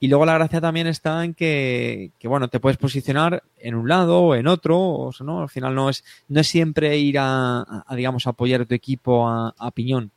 Y 0.00 0.08
luego 0.08 0.26
la 0.26 0.34
gracia 0.34 0.60
también 0.60 0.86
está 0.86 1.24
en 1.24 1.34
que, 1.34 2.10
que, 2.18 2.28
bueno, 2.28 2.48
te 2.48 2.60
puedes 2.60 2.76
posicionar 2.76 3.42
en 3.58 3.74
un 3.74 3.88
lado 3.88 4.20
o 4.20 4.34
en 4.34 4.46
otro, 4.46 4.78
o 4.78 5.10
¿no? 5.20 5.42
Al 5.42 5.48
final 5.48 5.74
no 5.74 5.88
es, 5.88 6.04
no 6.28 6.40
es 6.40 6.48
siempre 6.48 6.98
ir 6.98 7.18
a, 7.18 7.84
a, 7.86 7.94
digamos, 7.96 8.26
apoyar 8.26 8.62
a 8.62 8.64
tu 8.64 8.74
equipo 8.74 9.28
a, 9.28 9.54
a 9.56 9.70
piñón. 9.70 10.10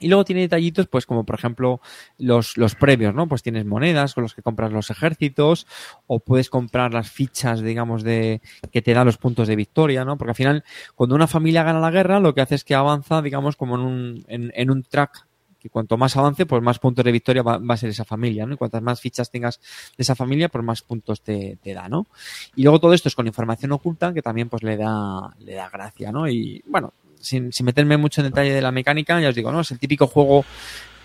Y 0.00 0.08
luego 0.08 0.24
tiene 0.24 0.42
detallitos, 0.42 0.86
pues 0.86 1.06
como 1.06 1.24
por 1.24 1.36
ejemplo 1.36 1.80
los, 2.18 2.56
los 2.56 2.74
premios, 2.76 3.14
¿no? 3.14 3.26
Pues 3.26 3.42
tienes 3.42 3.64
monedas 3.64 4.14
con 4.14 4.22
los 4.22 4.34
que 4.34 4.42
compras 4.42 4.70
los 4.70 4.90
ejércitos 4.90 5.66
o 6.06 6.20
puedes 6.20 6.50
comprar 6.50 6.94
las 6.94 7.10
fichas, 7.10 7.62
digamos, 7.62 8.04
de 8.04 8.40
que 8.70 8.80
te 8.80 8.94
dan 8.94 9.06
los 9.06 9.18
puntos 9.18 9.48
de 9.48 9.56
victoria, 9.56 10.04
¿no? 10.04 10.16
Porque 10.16 10.30
al 10.30 10.36
final, 10.36 10.64
cuando 10.94 11.16
una 11.16 11.26
familia 11.26 11.64
gana 11.64 11.80
la 11.80 11.90
guerra, 11.90 12.20
lo 12.20 12.32
que 12.32 12.42
hace 12.42 12.54
es 12.54 12.64
que 12.64 12.76
avanza, 12.76 13.22
digamos, 13.22 13.56
como 13.56 13.74
en 13.74 13.80
un, 13.80 14.24
en 14.28 14.70
un 14.70 14.84
track 14.84 15.27
que 15.58 15.70
cuanto 15.70 15.96
más 15.96 16.16
avance, 16.16 16.46
pues 16.46 16.62
más 16.62 16.78
puntos 16.78 17.04
de 17.04 17.12
victoria 17.12 17.42
va, 17.42 17.60
a 17.68 17.76
ser 17.76 17.90
esa 17.90 18.04
familia, 18.04 18.46
¿no? 18.46 18.54
Y 18.54 18.56
cuantas 18.56 18.82
más 18.82 19.00
fichas 19.00 19.30
tengas 19.30 19.60
de 19.96 20.02
esa 20.02 20.14
familia, 20.14 20.48
pues 20.48 20.64
más 20.64 20.82
puntos 20.82 21.20
te, 21.22 21.58
te 21.62 21.74
da, 21.74 21.88
¿no? 21.88 22.06
Y 22.54 22.62
luego 22.62 22.78
todo 22.78 22.92
esto 22.92 23.08
es 23.08 23.14
con 23.14 23.26
información 23.26 23.72
oculta 23.72 24.12
que 24.12 24.22
también 24.22 24.48
pues 24.48 24.62
le 24.62 24.76
da, 24.76 25.34
le 25.40 25.54
da 25.54 25.68
gracia, 25.68 26.12
¿no? 26.12 26.28
Y 26.28 26.62
bueno, 26.66 26.92
sin, 27.20 27.52
sin 27.52 27.66
meterme 27.66 27.96
mucho 27.96 28.20
en 28.20 28.28
detalle 28.28 28.52
de 28.52 28.62
la 28.62 28.72
mecánica, 28.72 29.20
ya 29.20 29.30
os 29.30 29.34
digo, 29.34 29.50
¿no? 29.50 29.60
Es 29.60 29.70
el 29.70 29.78
típico 29.78 30.06
juego 30.06 30.44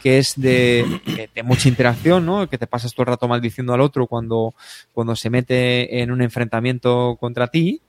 que 0.01 0.17
es 0.17 0.33
de, 0.35 1.01
de, 1.05 1.29
de 1.33 1.43
mucha 1.43 1.69
interacción, 1.69 2.25
¿no? 2.25 2.47
Que 2.49 2.57
te 2.57 2.67
pasas 2.67 2.93
todo 2.93 3.03
el 3.03 3.07
rato 3.07 3.27
maldiciendo 3.27 3.73
al 3.73 3.81
otro 3.81 4.05
cuando, 4.05 4.53
cuando 4.91 5.15
se 5.15 5.29
mete 5.29 6.01
en 6.01 6.11
un 6.11 6.21
enfrentamiento 6.21 7.17
contra 7.19 7.47
ti 7.47 7.81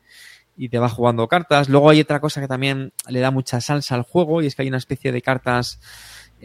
y 0.57 0.69
te 0.69 0.79
va 0.79 0.89
jugando 0.89 1.27
cartas. 1.29 1.69
Luego 1.69 1.91
hay 1.91 2.01
otra 2.01 2.21
cosa 2.21 2.41
que 2.41 2.49
también 2.49 2.93
le 3.09 3.21
da 3.21 3.31
mucha 3.31 3.61
salsa 3.61 3.95
al 3.95 4.03
juego 4.03 4.43
y 4.43 4.47
es 4.47 4.55
que 4.55 4.63
hay 4.63 4.69
una 4.69 4.79
especie 4.79 5.13
de 5.13 5.23
cartas 5.23 5.81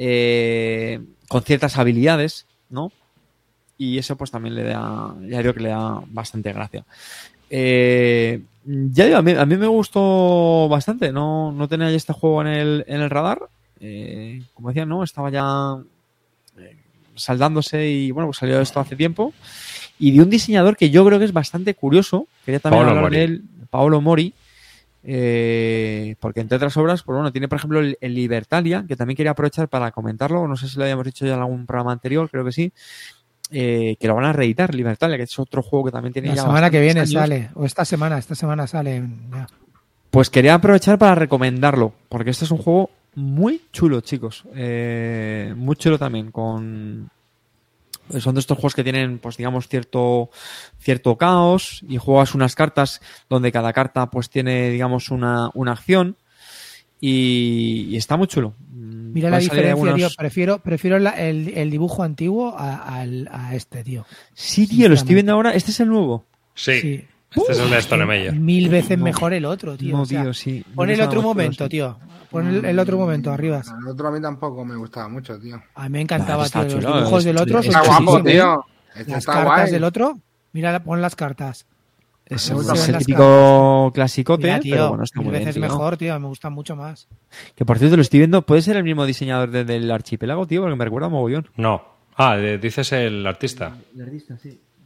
eh, 0.02 1.02
con 1.28 1.44
ciertas 1.44 1.78
habilidades, 1.78 2.46
¿no? 2.70 2.94
Y 3.78 3.98
eso 3.98 4.16
pues 4.16 4.32
también 4.32 4.56
le 4.56 4.64
da, 4.64 5.14
ya 5.28 5.40
creo 5.40 5.54
que 5.54 5.60
le 5.60 5.70
da 5.70 6.02
bastante 6.08 6.54
gracia. 6.54 6.86
Eh, 7.50 8.42
ya 8.64 9.06
digo, 9.06 9.18
a 9.18 9.22
mí, 9.22 9.32
a 9.32 9.46
mí 9.46 9.58
me 9.58 9.68
gustó 9.68 10.70
bastante, 10.70 11.12
no, 11.12 11.52
no 11.52 11.68
tenía 11.68 11.90
ya 11.90 11.98
este 11.98 12.14
juego 12.14 12.42
en 12.42 12.48
el, 12.48 12.86
en 12.88 13.02
el 13.02 13.10
radar. 13.10 13.42
Eh, 13.82 14.42
como 14.54 14.70
decía, 14.70 14.86
no, 14.86 15.04
estaba 15.04 15.30
ya 15.32 15.78
eh, 16.58 16.78
saldándose 17.16 17.90
y 17.90 18.12
bueno, 18.12 18.28
pues 18.28 18.38
salió 18.38 18.62
esto 18.62 18.80
hace 18.80 18.96
tiempo. 18.96 19.34
Y 20.00 20.12
de 20.12 20.22
un 20.22 20.30
diseñador 20.30 20.78
que 20.78 20.92
yo 20.92 21.06
creo 21.06 21.20
que 21.20 21.26
es 21.26 21.34
bastante 21.34 21.74
curioso, 21.74 22.28
quería 22.46 22.62
también 22.62 22.86
Paolo 22.86 22.98
hablar 23.00 23.12
Mori. 23.12 23.18
de 23.18 23.24
él, 23.26 23.44
Paolo 23.70 24.00
Mori, 24.00 24.34
eh, 25.04 26.16
porque 26.20 26.42
entre 26.42 26.58
otras 26.58 26.76
obras, 26.78 27.04
pues 27.04 27.16
bueno, 27.16 27.32
tiene 27.32 27.48
por 27.48 27.58
ejemplo 27.58 27.80
el, 27.80 27.98
el 28.02 28.14
Libertalia, 28.14 28.86
que 28.88 28.96
también 28.96 29.16
quería 29.16 29.32
aprovechar 29.32 29.68
para 29.70 29.92
comentarlo, 29.92 30.48
no 30.48 30.56
sé 30.56 30.68
si 30.68 30.78
lo 30.78 30.84
habíamos 30.84 31.06
dicho 31.06 31.26
ya 31.26 31.36
en 31.36 31.40
algún 31.40 31.66
programa 31.66 31.92
anterior, 31.92 32.30
creo 32.30 32.44
que 32.44 32.52
sí, 32.52 32.74
eh, 33.52 33.96
que 34.00 34.08
lo 34.08 34.16
van 34.16 34.26
a 34.26 34.34
reeditar, 34.34 34.76
Libertalia, 34.76 35.18
que 35.18 35.24
es 35.24 35.40
otro 35.40 35.64
juego 35.64 35.86
que 35.86 35.92
también 35.92 36.14
tiene 36.14 36.30
La 36.30 36.36
ya 36.36 36.42
semana 36.44 36.70
que 36.70 36.80
viene 36.82 37.02
años. 37.02 37.12
sale, 37.12 37.50
o 37.56 37.66
esta 37.66 37.86
semana, 37.86 38.18
esta 38.18 38.36
semana 38.36 38.68
sale. 38.68 39.04
ya. 39.32 39.48
Pues 40.12 40.30
quería 40.30 40.56
aprovechar 40.56 40.98
para 40.98 41.16
recomendarlo, 41.16 41.94
porque 42.10 42.32
este 42.32 42.46
es 42.46 42.52
un 42.52 42.58
juego 42.58 42.90
muy 43.16 43.62
chulo, 43.72 44.02
chicos. 44.02 44.44
Eh, 44.56 45.54
muy 45.56 45.76
chulo 45.76 45.98
también, 45.98 46.32
con... 46.32 47.10
Son 48.20 48.34
de 48.36 48.40
estos 48.40 48.58
juegos 48.58 48.74
que 48.76 48.84
tienen, 48.84 49.20
pues 49.20 49.38
digamos, 49.38 49.68
cierto, 49.68 50.30
cierto 50.80 51.18
caos 51.18 51.84
y 51.88 51.98
juegas 51.98 52.34
unas 52.36 52.56
cartas 52.56 53.02
donde 53.30 53.52
cada 53.52 53.72
carta 53.74 54.10
pues 54.10 54.30
tiene, 54.30 54.70
digamos, 54.70 55.10
una, 55.12 55.50
una 55.54 55.74
acción 55.74 56.18
y, 57.02 57.88
y 57.90 57.98
está 57.98 58.18
muy 58.18 58.28
chulo. 58.28 58.54
Mm, 58.72 59.14
Mira 59.14 59.30
la 59.30 59.38
diferencia, 59.40 59.72
algunos- 59.72 59.96
tío. 59.96 60.10
Prefiero, 60.18 60.60
prefiero 60.60 61.00
la- 61.00 61.12
el, 61.20 61.50
el 61.58 61.70
dibujo 61.72 62.04
antiguo 62.04 62.56
a, 62.58 63.00
al- 63.00 63.30
a 63.32 63.56
este, 63.56 63.84
tío. 63.84 64.06
Sí, 64.34 64.68
tío, 64.68 64.90
lo 64.90 64.96
estoy 64.96 65.14
viendo 65.16 65.34
ahora. 65.34 65.54
Este 65.54 65.72
es 65.72 65.80
el 65.80 65.90
nuevo. 65.90 66.26
Sí. 66.56 66.80
Sí. 66.82 67.06
Este 67.36 67.52
es 67.52 67.60
el 67.60 67.70
de 67.70 67.78
Stone 67.78 68.06
Meyer. 68.06 68.34
Mil 68.36 68.70
veces 68.70 68.98
No. 68.98 69.04
mejor 69.04 69.34
el 69.34 69.46
otro, 69.46 69.78
tío. 69.78 69.96
No, 69.96 70.02
o 70.04 70.06
sea, 70.06 70.24
tío, 70.24 70.34
sí. 70.34 70.64
Pon 70.76 70.90
el 70.90 71.00
otro 71.02 71.22
momento, 71.22 71.70
tío. 71.70 71.98
Pon 72.32 72.48
el, 72.48 72.66
el 72.66 72.80
otro 72.80 72.98
momento, 72.98 73.32
arriba. 73.32 73.62
El 73.82 73.88
otro 73.88 74.08
a 74.08 74.12
mí 74.12 74.22
tampoco 74.22 74.64
me 74.66 74.76
gustaba 74.76 75.08
mucho, 75.10 75.40
tío. 75.40 75.62
A 75.76 75.84
mí 75.84 75.90
me 75.90 76.02
encantaba, 76.02 76.48
tío. 76.50 76.64
Los 76.64 76.74
dibujos 76.74 77.24
del 77.24 77.38
otro 77.38 77.60
Está 77.60 77.82
sí, 77.84 77.88
guapo, 77.88 78.20
¿eh? 78.20 78.24
tío. 78.32 78.66
Este 78.96 79.12
Las 79.12 79.20
está 79.20 79.34
cartas 79.34 79.60
guay. 79.62 79.72
del 79.72 79.84
otro. 79.84 80.20
Mira, 80.54 80.84
pon 80.84 81.02
las 81.02 81.16
cartas. 81.16 81.66
Es, 82.26 82.50
el 82.52 82.98
típico 83.00 83.92
clasicote, 83.94 84.44
Mira, 84.44 84.60
tío, 84.60 84.76
pero 84.76 84.90
bueno, 84.90 85.04
está 85.04 85.20
mil 85.20 85.26
muy 85.26 85.32
bien, 85.32 85.42
veces 85.46 85.56
tío. 85.56 85.62
mejor, 85.64 85.98
tío. 85.98 86.20
Me 86.20 86.28
gustan 86.28 86.54
mucho 86.54 86.76
más. 86.76 87.08
Que 87.56 87.66
por 87.66 87.80
cierto, 87.80 87.96
lo 87.96 88.04
estoy 88.04 88.20
viendo. 88.20 88.44
¿Puede 88.44 88.62
ser 88.62 88.76
el 88.78 88.84
mismo 88.84 89.06
diseñador 89.06 89.50
de- 89.50 89.64
del 89.66 89.90
archipiélago, 89.90 90.46
tío? 90.46 90.62
Porque 90.62 90.76
me 90.76 90.86
recuerda 90.86 91.08
a 91.08 91.10
mogollón. 91.10 91.48
No. 91.58 91.82
Ah, 92.16 92.36
de- 92.38 92.60
dices 92.60 92.92
el 92.92 93.26
artista. 93.26 93.74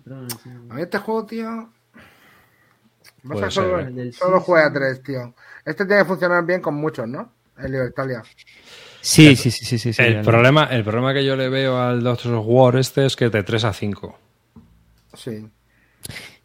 A 0.09 0.73
mí 0.75 0.81
este 0.81 0.97
juego, 0.99 1.25
tío. 1.25 1.69
Solo, 3.23 3.49
ser, 3.49 3.93
¿eh? 3.97 4.11
solo 4.11 4.39
juega 4.41 4.67
a 4.67 4.73
tres, 4.73 5.01
tío. 5.01 5.33
Este 5.63 5.85
tiene 5.85 6.01
que 6.01 6.07
funcionar 6.07 6.45
bien 6.45 6.61
con 6.61 6.75
muchos, 6.75 7.07
¿no? 7.07 7.31
El 7.57 7.71
Libertalia. 7.71 8.21
Sí, 8.99 9.35
sí, 9.35 9.51
sí, 9.51 9.65
sí, 9.65 9.77
sí. 9.77 9.93
sí, 9.93 10.01
el, 10.01 10.21
problema, 10.21 10.65
el 10.65 10.83
problema 10.83 11.13
que 11.13 11.25
yo 11.25 11.35
le 11.35 11.49
veo 11.49 11.79
al 11.79 12.03
Doctor 12.03 12.33
of 12.35 12.45
War 12.47 12.75
este 12.77 13.05
es 13.05 13.15
que 13.15 13.25
es 13.25 13.31
de 13.31 13.43
3 13.43 13.63
a 13.65 13.73
5. 13.73 14.19
Sí. 15.13 15.45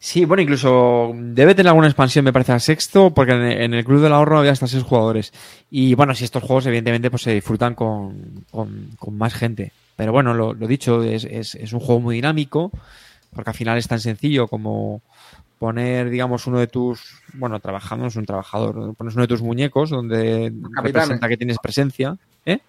Sí, 0.01 0.23
bueno, 0.23 0.41
incluso 0.41 1.11
debe 1.13 1.53
tener 1.53 1.69
alguna 1.69 1.87
expansión, 1.87 2.23
me 2.23 2.31
parece, 2.31 2.53
al 2.53 2.61
sexto, 2.61 3.13
porque 3.13 3.33
en, 3.33 3.41
en 3.41 3.73
el 3.73 3.83
Club 3.83 4.01
del 4.01 4.13
Ahorro 4.13 4.39
había 4.39 4.53
hasta 4.53 4.67
seis 4.67 4.83
jugadores. 4.83 5.33
Y 5.69 5.93
bueno, 5.95 6.15
si 6.15 6.23
estos 6.23 6.41
juegos, 6.41 6.65
evidentemente, 6.67 7.09
pues 7.09 7.23
se 7.23 7.33
disfrutan 7.33 7.75
con, 7.75 8.45
con, 8.49 8.91
con 8.97 9.17
más 9.17 9.33
gente. 9.33 9.73
Pero 9.97 10.13
bueno, 10.13 10.33
lo, 10.33 10.53
lo 10.53 10.67
dicho, 10.67 11.03
es, 11.03 11.25
es, 11.25 11.55
es 11.55 11.73
un 11.73 11.81
juego 11.81 11.99
muy 11.99 12.15
dinámico, 12.15 12.71
porque 13.33 13.49
al 13.49 13.55
final 13.55 13.77
es 13.77 13.89
tan 13.89 13.99
sencillo 13.99 14.47
como 14.47 15.01
poner, 15.59 16.09
digamos, 16.09 16.47
uno 16.47 16.57
de 16.59 16.67
tus, 16.67 17.21
bueno, 17.33 17.59
trabajando, 17.59 18.03
no 18.03 18.07
es 18.07 18.15
un 18.15 18.25
trabajador, 18.25 18.95
pones 18.95 19.13
uno 19.13 19.23
de 19.23 19.27
tus 19.27 19.41
muñecos 19.41 19.89
donde 19.89 20.51
representa 20.81 21.27
que 21.27 21.37
tienes 21.37 21.57
presencia. 21.59 22.17
¿Eh? 22.45 22.59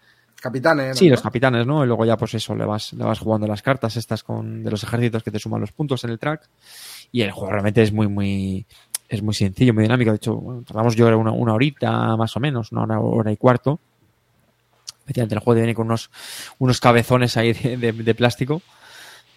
Capitanes. 0.41 0.99
Sí, 0.99 1.07
¿no? 1.07 1.13
los 1.13 1.23
capitanes, 1.23 1.67
¿no? 1.67 1.85
Y 1.85 1.87
luego 1.87 2.05
ya, 2.05 2.17
pues 2.17 2.35
eso, 2.35 2.55
le 2.55 2.65
vas, 2.65 2.93
le 2.95 3.05
vas 3.05 3.19
jugando 3.21 3.47
las 3.47 3.63
cartas 3.63 3.97
estas 3.97 4.23
con, 4.25 4.63
de 4.65 4.71
los 4.71 4.83
ejércitos 4.83 5.23
que 5.23 5.31
te 5.31 5.39
suman 5.39 5.61
los 5.61 5.71
puntos 5.73 6.03
en 6.05 6.11
el 6.11 6.19
track. 6.19 6.49
Y 7.13 7.23
el 7.23 7.31
juego 7.31 7.53
realmente 7.53 7.83
es 7.83 7.93
muy, 7.93 8.09
muy, 8.09 8.67
es 9.09 9.23
muy 9.23 9.35
sencillo, 9.35 9.73
muy 9.75 9.83
dinámico. 9.85 10.11
De 10.11 10.17
hecho, 10.17 10.35
bueno, 10.37 10.63
tardamos 10.67 10.97
yo 10.97 11.07
una, 11.19 11.31
una 11.31 11.55
horita 11.55 12.17
más 12.17 12.37
o 12.37 12.41
menos, 12.41 12.73
una 12.73 12.83
hora, 12.83 13.01
hora 13.01 13.33
y 13.33 13.37
cuarto. 13.37 13.79
Efectivamente, 15.05 15.35
el 15.35 15.41
juego 15.41 15.57
viene 15.59 15.75
con 15.75 15.87
unos, 15.87 16.11
unos 16.59 16.81
cabezones 16.81 17.37
ahí 17.37 17.53
de, 17.53 17.77
de- 17.77 17.93
de 17.93 18.15
plástico, 18.15 18.63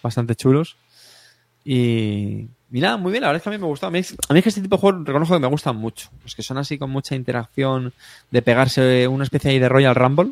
bastante 0.02 0.36
chulos. 0.36 0.78
Y, 1.66 2.48
nada, 2.82 2.98
muy 2.98 3.12
bien, 3.12 3.22
la 3.22 3.28
verdad 3.28 3.38
es 3.38 3.44
que 3.44 3.50
a 3.50 3.52
mí 3.52 3.58
me 3.58 3.68
gusta. 3.68 3.88
A 3.88 3.90
mí, 3.92 4.00
es- 4.00 4.16
a 4.30 4.34
mí 4.34 4.40
es 4.40 4.44
que 4.44 4.50
este 4.50 4.62
tipo 4.62 4.78
de 4.78 4.82
juegos 4.82 5.06
reconozco 5.06 5.36
que 5.36 5.40
me 5.42 5.48
gustan 5.48 5.76
mucho. 5.76 6.10
Los 6.24 6.36
que 6.36 6.44
son 6.44 6.58
así 6.58 6.78
con 6.78 6.90
mucha 6.90 7.16
interacción, 7.16 7.94
de 8.32 8.42
pegarse 8.42 9.08
una 9.08 9.24
especie 9.24 9.52
ahí 9.52 9.60
de 9.60 9.70
Royal 9.70 9.96
Rumble. 9.96 10.32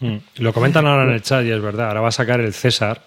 Mm. 0.00 0.16
Lo 0.38 0.52
comentan 0.52 0.86
ahora 0.86 1.04
en 1.04 1.10
el 1.10 1.22
chat 1.22 1.44
y 1.44 1.50
es 1.50 1.60
verdad. 1.62 1.88
Ahora 1.88 2.00
va 2.00 2.08
a 2.08 2.12
sacar 2.12 2.40
el 2.40 2.52
César, 2.52 3.02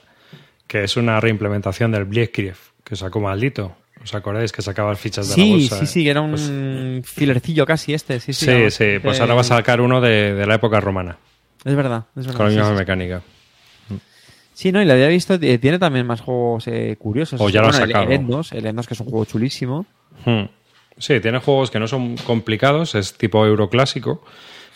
que 0.68 0.84
es 0.84 0.97
una 0.97 1.19
reimplementación 1.19 1.91
del 1.91 2.06
Blitzkrieg, 2.06 2.56
que 2.84 2.95
sacó 2.95 3.19
maldito. 3.19 3.76
¿Os 4.01 4.15
acordáis 4.15 4.53
que 4.53 4.61
sacaba 4.61 4.95
fichas 4.95 5.27
de 5.27 5.31
la 5.31 5.35
Sí, 5.43 5.51
bolsa? 5.51 5.80
sí, 5.80 5.85
sí, 5.85 6.03
que 6.06 6.10
era 6.11 6.22
un 6.22 6.31
Pues- 6.31 7.11
filercillo 7.11 7.65
casi 7.65 7.93
este. 7.93 8.22
Sí, 8.22 8.31
sí, 8.31 8.45
Sí, 8.45 8.72
sí, 8.72 8.85
pues 9.01 9.19
ahora 9.19 9.34
va 9.34 9.41
a 9.41 9.43
sacar 9.43 9.81
uno 9.81 9.99
de, 9.99 10.34
de 10.35 10.47
la 10.47 10.56
época 10.56 10.80
romana, 10.80 11.18
Es 11.65 11.76
verdad, 11.76 12.06
es 12.15 12.26
verdad. 12.27 12.38
con 12.38 12.45
la 12.45 12.51
sí, 12.51 12.56
misma 12.57 12.69
sí, 12.69 12.76
sí. 12.76 12.80
mecánica. 12.80 13.22
Sí, 14.60 14.73
no, 14.73 14.81
y 14.81 14.86
lo 14.86 14.91
había 14.91 15.07
visto, 15.07 15.36
eh, 15.36 15.57
tiene 15.57 15.80
también 15.80 16.06
más 16.06 16.19
juegos 16.19 16.68
eh, 16.68 16.98
curiosos. 16.99 17.40
O 17.40 17.48
ya 17.49 17.61
lo 17.61 17.68
ha 17.68 17.72
Bueno, 17.72 17.86
el- 17.86 17.91
sacado. 17.91 18.06
El 18.07 18.11
Endos, 18.11 18.52
el 18.52 18.65
Endos, 18.65 18.88
que 18.88 18.94
es 18.94 18.99
un 18.99 19.06
juego 19.10 19.23
chulísimo. 19.23 19.86
Hmm. 20.26 20.44
Sí, 20.98 21.22
tiene 21.22 21.40
juegos 21.40 21.72
que 21.72 21.80
no 21.80 21.88
son 21.88 22.18
complicados, 22.18 22.94
es 22.95 23.14
tipo 23.14 23.45
euroclásico, 23.45 24.22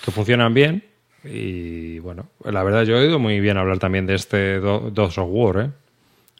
que 0.06 0.12
funcionan 0.12 0.54
bien. 0.54 0.86
Y 1.26 2.00
bueno, 2.00 2.28
la 2.46 2.64
verdad 2.64 2.84
yo 2.84 2.96
he 2.96 3.02
oído 3.06 3.20
muy 3.20 3.42
bien 3.42 3.58
hablar 3.58 3.80
también 3.80 4.06
de 4.06 4.16
este 4.16 4.60
Do- 4.62 4.90
Dos 4.90 5.18
of 5.18 5.28
War, 5.30 5.66
¿eh? 5.66 5.70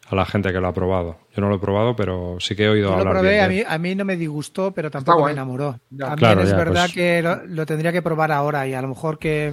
A 0.08 0.14
la 0.14 0.24
gente 0.24 0.50
que 0.52 0.60
lo 0.60 0.68
ha 0.68 0.72
probado. 0.72 1.18
Yo 1.36 1.42
no 1.42 1.50
lo 1.50 1.56
he 1.56 1.58
probado, 1.58 1.94
pero 1.96 2.36
sí 2.40 2.56
que 2.56 2.64
he 2.64 2.68
oído 2.70 2.88
Yo 2.88 2.94
lo 2.94 3.00
hablar 3.00 3.14
probé, 3.14 3.28
bien. 3.30 3.40
a 3.40 3.48
de 3.48 3.54
mí, 3.54 3.60
él. 3.60 3.66
a 3.68 3.78
mí 3.78 3.94
no 3.94 4.04
me 4.06 4.16
disgustó, 4.16 4.72
pero 4.72 4.90
tampoco 4.90 5.26
me 5.26 5.32
enamoró. 5.32 5.78
Ya. 5.90 6.06
También 6.06 6.16
Claro, 6.16 6.42
es 6.44 6.50
ya, 6.50 6.56
verdad 6.56 6.82
pues- 6.84 6.94
que 6.94 7.20
lo, 7.22 7.44
lo 7.46 7.66
tendría 7.66 7.92
que 7.92 8.00
probar 8.00 8.32
ahora 8.32 8.66
y 8.66 8.72
a 8.72 8.80
lo 8.80 8.88
mejor 8.88 9.18
que 9.18 9.52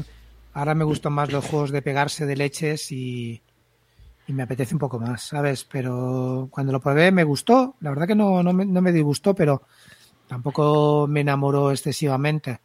ahora 0.54 0.76
me 0.76 0.86
gustan 0.86 1.12
más 1.12 1.30
los 1.32 1.44
juegos 1.46 1.72
de 1.72 1.82
pegarse 1.82 2.26
de 2.26 2.36
leches 2.38 2.90
y, 2.92 3.42
y 4.32 4.34
me 4.34 4.44
apetece 4.44 4.74
un 4.74 4.80
poco 4.80 4.98
más, 4.99 5.24
¿sabes? 5.24 5.66
Pero 5.66 6.48
cuando 6.49 6.72
lo 6.72 6.80
probé 6.80 7.12
me 7.12 7.24
gustó, 7.26 7.76
la 7.82 7.90
verdad 7.90 8.08
que 8.08 8.16
no, 8.16 8.41
no, 8.41 8.53
me, 8.53 8.66
no 8.66 8.82
me 8.82 8.91
disgustó, 8.94 9.36
pero 9.36 9.64
tampoco 10.28 11.06
me 11.08 11.20
enamoró 11.20 11.72
excesivamente. 11.72 12.60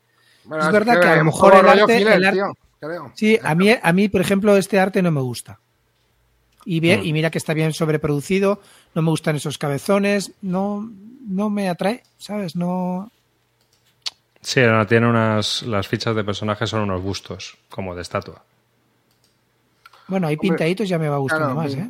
Bueno, 0.44 0.64
Es 0.64 0.72
verdad 0.72 1.00
que 1.00 1.08
a 1.08 1.16
lo 1.16 1.24
mejor 1.24 1.54
el 1.56 1.62
rollo 1.62 1.82
arte- 1.84 1.98
el 2.02 2.24
arte- 2.24 2.32
tío, 2.32 2.46
creo. 2.78 3.12
Sí, 3.16 3.38
a 3.42 3.54
mí, 3.56 3.68
a 3.82 3.92
mí, 3.92 4.08
por 4.08 4.20
ejemplo, 4.20 4.56
este 4.56 4.78
arte 4.78 5.02
no 5.02 5.10
me 5.10 5.20
gusta. 5.20 5.58
Y, 6.64 6.80
bien, 6.80 7.00
Mm. 7.00 7.04
y 7.06 7.12
mira 7.12 7.30
que 7.30 7.38
está 7.38 7.52
bien 7.54 7.72
sobreproducido, 7.72 8.60
no 8.94 9.02
me 9.02 9.10
gustan 9.10 9.36
esos 9.36 9.58
cabezones, 9.58 10.32
no, 10.42 10.88
no 11.28 11.50
me 11.50 11.68
atrae, 11.68 12.02
¿sabes? 12.18 12.54
No. 12.56 13.10
Sí, 14.40 14.60
tiene 14.88 15.08
unas. 15.08 15.62
Las 15.62 15.88
fichas 15.88 16.14
de 16.14 16.22
personajes 16.22 16.70
son 16.70 16.82
unos 16.82 17.02
bustos, 17.02 17.56
como 17.68 17.94
de 17.96 18.02
estatua. 18.02 18.44
Bueno, 20.08 20.26
ahí 20.28 20.36
pintaditos 20.36 20.88
ya 20.88 20.98
me 20.98 21.08
va 21.08 21.18
gustando 21.18 21.46
Claro, 21.54 21.60
más, 21.60 21.74
¿eh? 21.74 21.88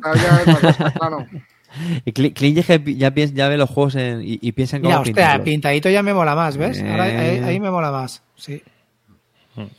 ya 0.81 0.91
claro. 0.93 1.25
Y 2.05 2.11
Cli- 2.13 2.33
Clint 2.33 2.57
ya, 2.65 2.75
ya, 2.97 3.11
piensa- 3.13 3.35
ya 3.35 3.47
ve 3.49 3.57
los 3.57 3.69
juegos 3.69 3.95
en- 3.95 4.21
y, 4.23 4.39
y 4.41 4.51
piensa 4.53 4.77
en 4.77 4.83
cómo 4.83 5.01
Mira, 5.01 5.01
hostia, 5.01 5.43
pintadito 5.43 5.89
ya 5.89 6.01
me 6.01 6.13
mola 6.13 6.33
más, 6.33 6.57
¿ves? 6.57 6.81
Ahora 6.81 7.03
ahí, 7.03 7.11
Eh. 7.37 7.43
ahí 7.43 7.59
me 7.59 7.69
mola 7.69 7.91
más, 7.91 8.23
sí. 8.35 8.63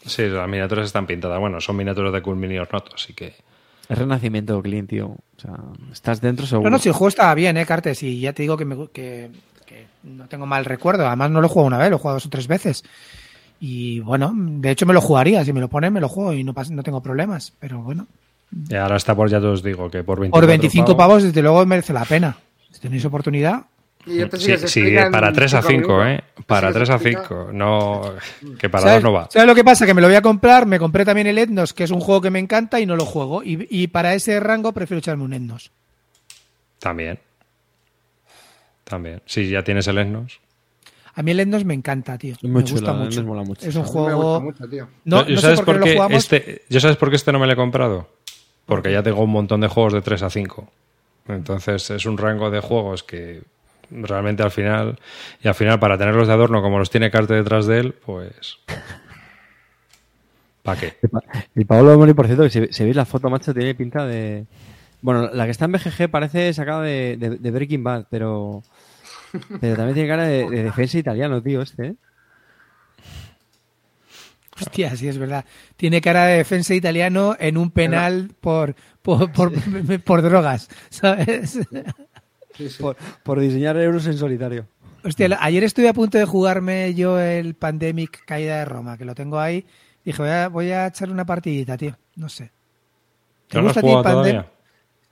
Sí, 0.04 0.22
las 0.26 0.48
miniaturas 0.48 0.86
están 0.86 1.06
pintadas. 1.06 1.38
Bueno, 1.40 1.60
son 1.60 1.76
miniaturas 1.76 2.12
de 2.12 2.20
Cool 2.22 2.36
Mini 2.36 2.56
así 2.58 3.14
que. 3.14 3.34
Es 3.88 3.96
renacimiento, 3.98 4.60
Clint, 4.60 4.90
tío. 4.90 5.06
O 5.08 5.40
sea, 5.40 5.54
estás 5.92 6.20
dentro 6.20 6.44
No, 6.44 6.48
seguro. 6.48 6.70
no, 6.70 6.78
si 6.78 6.88
el 6.88 6.94
juego 6.94 7.08
estaba 7.08 7.34
bien, 7.34 7.56
¿eh, 7.56 7.64
Cartes? 7.64 8.02
Y 8.02 8.20
ya 8.20 8.32
te 8.32 8.42
digo 8.42 8.56
que, 8.56 8.64
me- 8.64 8.88
que- 8.88 9.30
que 9.64 9.86
no 10.02 10.26
tengo 10.28 10.46
mal 10.46 10.64
recuerdo. 10.66 11.06
Además, 11.06 11.30
no 11.30 11.40
lo 11.40 11.46
he 11.46 11.50
jugado 11.50 11.68
una 11.68 11.78
vez, 11.78 11.90
lo 11.90 11.96
he 11.96 11.98
jugado 11.98 12.16
dos 12.16 12.26
o 12.26 12.30
tres 12.30 12.48
veces. 12.48 12.84
Y 13.60 14.00
bueno, 14.00 14.32
de 14.34 14.70
hecho 14.70 14.84
me 14.84 14.94
lo 14.94 15.00
jugaría. 15.00 15.44
Si 15.44 15.52
me 15.52 15.60
lo 15.60 15.68
ponen, 15.68 15.92
me 15.92 16.00
lo 16.00 16.08
juego 16.08 16.32
y 16.34 16.44
no, 16.44 16.54
no 16.70 16.82
tengo 16.82 17.00
problemas. 17.02 17.52
Pero 17.58 17.80
bueno, 17.80 18.06
Y 18.70 18.74
ahora 18.74 18.96
está 18.96 19.14
por, 19.14 19.28
ya 19.28 19.40
te 19.40 19.46
os 19.46 19.62
digo, 19.62 19.90
que 19.90 20.02
por 20.04 20.20
24 20.20 20.30
por 20.30 20.46
25 20.48 20.96
pavos, 20.96 21.22
desde 21.22 21.42
luego 21.42 21.64
merece 21.66 21.92
la 21.92 22.04
pena. 22.04 22.36
Si 22.70 22.80
tenéis 22.80 23.04
oportunidad, 23.04 23.64
Y 24.06 24.20
sí 24.38 24.56
Sí, 24.56 24.68
sí, 24.68 24.96
para 25.12 25.32
3 25.32 25.54
a 25.54 25.60
cinco 25.62 25.70
5, 25.70 26.04
minutos. 26.04 26.06
¿eh? 26.06 26.42
Para 26.46 26.68
Este 26.68 26.78
sí 26.80 26.84
3 26.84 26.88
que 26.88 26.94
a 26.94 26.98
se 26.98 27.08
explica- 27.10 27.28
5. 27.28 27.52
No, 27.52 28.02
que 28.58 28.68
para 28.70 28.82
¿Sabes, 28.84 29.02
dos 29.02 29.04
no 29.04 29.12
va. 29.12 29.28
¿Sabes 29.30 29.46
lo 29.48 29.54
que 29.54 29.64
pasa? 29.64 29.84
Que 29.84 29.92
me 29.92 30.00
lo 30.00 30.06
voy 30.06 30.16
a 30.16 30.22
comprar, 30.22 30.64
me 30.66 30.78
compré 30.78 31.04
también 31.04 31.26
el 31.26 31.36
Etnos, 31.36 31.74
que 31.74 31.84
es 31.84 31.90
un 31.90 32.00
juego 32.00 32.20
que 32.22 32.30
me 32.30 32.38
encanta 32.38 32.80
y 32.80 32.86
no 32.86 32.96
lo 32.96 33.04
juego. 33.04 33.42
Y, 33.42 33.66
y 33.70 33.88
para 33.88 34.14
ese 34.14 34.40
rango 34.40 34.72
prefiero 34.72 34.98
echarme 35.00 35.24
un 35.24 35.34
Etnos. 35.34 35.70
También. 36.78 37.18
También. 38.84 39.20
Si 39.26 39.48
ya 39.50 39.62
tienes 39.62 39.86
el 39.88 39.98
Etnos. 39.98 40.40
A 41.14 41.22
mí 41.22 41.32
el 41.32 41.40
Etnos 41.40 41.64
me 41.64 41.74
encanta, 41.74 42.16
tío. 42.16 42.34
Es 42.34 42.42
muy 42.44 42.62
me 42.62 42.64
chulo, 42.64 42.80
gusta 42.80 42.92
mucho. 42.94 43.24
Mola 43.24 43.42
mucho. 43.42 43.68
Es 43.68 43.74
un 43.74 43.82
mí 43.82 43.88
me 43.88 43.92
gusta 43.92 43.92
juego... 44.00 44.40
mucho, 44.40 44.68
tío. 44.68 44.88
No, 45.04 45.26
¿Yo 45.26 45.34
no 45.34 45.40
sé 45.40 45.42
sabes 45.42 45.60
por 45.62 45.74
qué 45.74 45.80
no 45.80 45.86
lo 45.86 45.92
jugamos. 45.94 46.16
este, 46.18 46.62
¿Yo 46.70 46.80
sabes 46.80 46.96
por 46.96 47.10
qué 47.10 47.16
este 47.16 47.32
no 47.32 47.38
me 47.40 47.46
lo 47.46 47.52
he 47.52 47.56
comprado? 47.56 48.08
Porque 48.68 48.92
ya 48.92 49.02
tengo 49.02 49.22
un 49.22 49.30
montón 49.30 49.60
de 49.60 49.66
juegos 49.66 49.94
de 49.94 50.02
3 50.02 50.22
a 50.22 50.30
5. 50.30 50.70
Entonces 51.28 51.90
es 51.90 52.06
un 52.06 52.16
rango 52.16 52.50
de 52.50 52.60
juegos 52.60 53.02
que 53.02 53.42
realmente 53.90 54.42
al 54.42 54.50
final, 54.50 54.98
y 55.42 55.48
al 55.48 55.54
final 55.54 55.80
para 55.80 55.98
tenerlos 55.98 56.28
de 56.28 56.34
adorno 56.34 56.62
como 56.62 56.78
los 56.78 56.90
tiene 56.90 57.10
Carte 57.10 57.34
detrás 57.34 57.66
de 57.66 57.80
él, 57.80 57.94
pues... 57.94 58.58
¿Para 60.62 60.80
qué? 60.80 60.96
Y 61.56 61.64
Pablo 61.64 61.98
Mori, 61.98 62.12
por 62.12 62.26
cierto, 62.26 62.44
que 62.44 62.70
si, 62.70 62.84
veis 62.84 62.96
la 62.96 63.06
foto, 63.06 63.30
macho, 63.30 63.54
tiene 63.54 63.74
pinta 63.74 64.04
de. 64.04 64.44
Bueno, 65.00 65.30
la 65.32 65.46
que 65.46 65.50
está 65.50 65.64
en 65.64 65.72
BGG 65.72 66.10
parece 66.10 66.52
sacada 66.52 66.82
de 66.82 67.50
Breaking 67.50 67.82
Bad, 67.82 68.06
pero. 68.10 68.62
Pero 69.60 69.76
también 69.76 69.94
tiene 69.94 70.08
cara 70.08 70.24
de, 70.24 70.48
de 70.48 70.62
defensa 70.64 70.98
italiano, 70.98 71.42
tío, 71.42 71.62
este, 71.62 71.86
¿eh? 71.86 71.94
Hostia, 74.60 74.96
sí, 74.96 75.08
es 75.08 75.18
verdad. 75.18 75.44
Tiene 75.76 76.00
cara 76.00 76.26
de 76.26 76.38
defensa 76.38 76.74
italiano 76.74 77.36
en 77.38 77.56
un 77.56 77.70
penal 77.70 78.30
por, 78.40 78.74
por, 79.02 79.30
por, 79.32 79.52
por 80.02 80.22
drogas, 80.22 80.68
¿sabes? 80.90 81.50
Sí, 81.50 81.62
sí. 81.70 81.82
Por, 82.80 82.96
por 83.22 83.38
diseñar 83.38 83.76
euros 83.76 84.04
en 84.08 84.18
solitario. 84.18 84.66
Hostia, 85.04 85.38
ayer 85.40 85.62
estuve 85.62 85.88
a 85.88 85.92
punto 85.92 86.18
de 86.18 86.24
jugarme 86.24 86.92
yo 86.92 87.20
el 87.20 87.54
Pandemic 87.54 88.24
Caída 88.24 88.58
de 88.58 88.64
Roma, 88.64 88.98
que 88.98 89.04
lo 89.04 89.14
tengo 89.14 89.38
ahí. 89.38 89.64
Dije, 90.04 90.20
voy 90.20 90.30
a, 90.30 90.48
voy 90.48 90.70
a 90.72 90.86
echar 90.88 91.10
una 91.10 91.24
partidita, 91.24 91.76
tío. 91.76 91.96
No 92.16 92.28
sé. 92.28 92.50
¿Te 93.46 93.58
¿No 93.58 93.64
gusta 93.64 93.80
a 93.80 94.24
ti? 94.24 94.36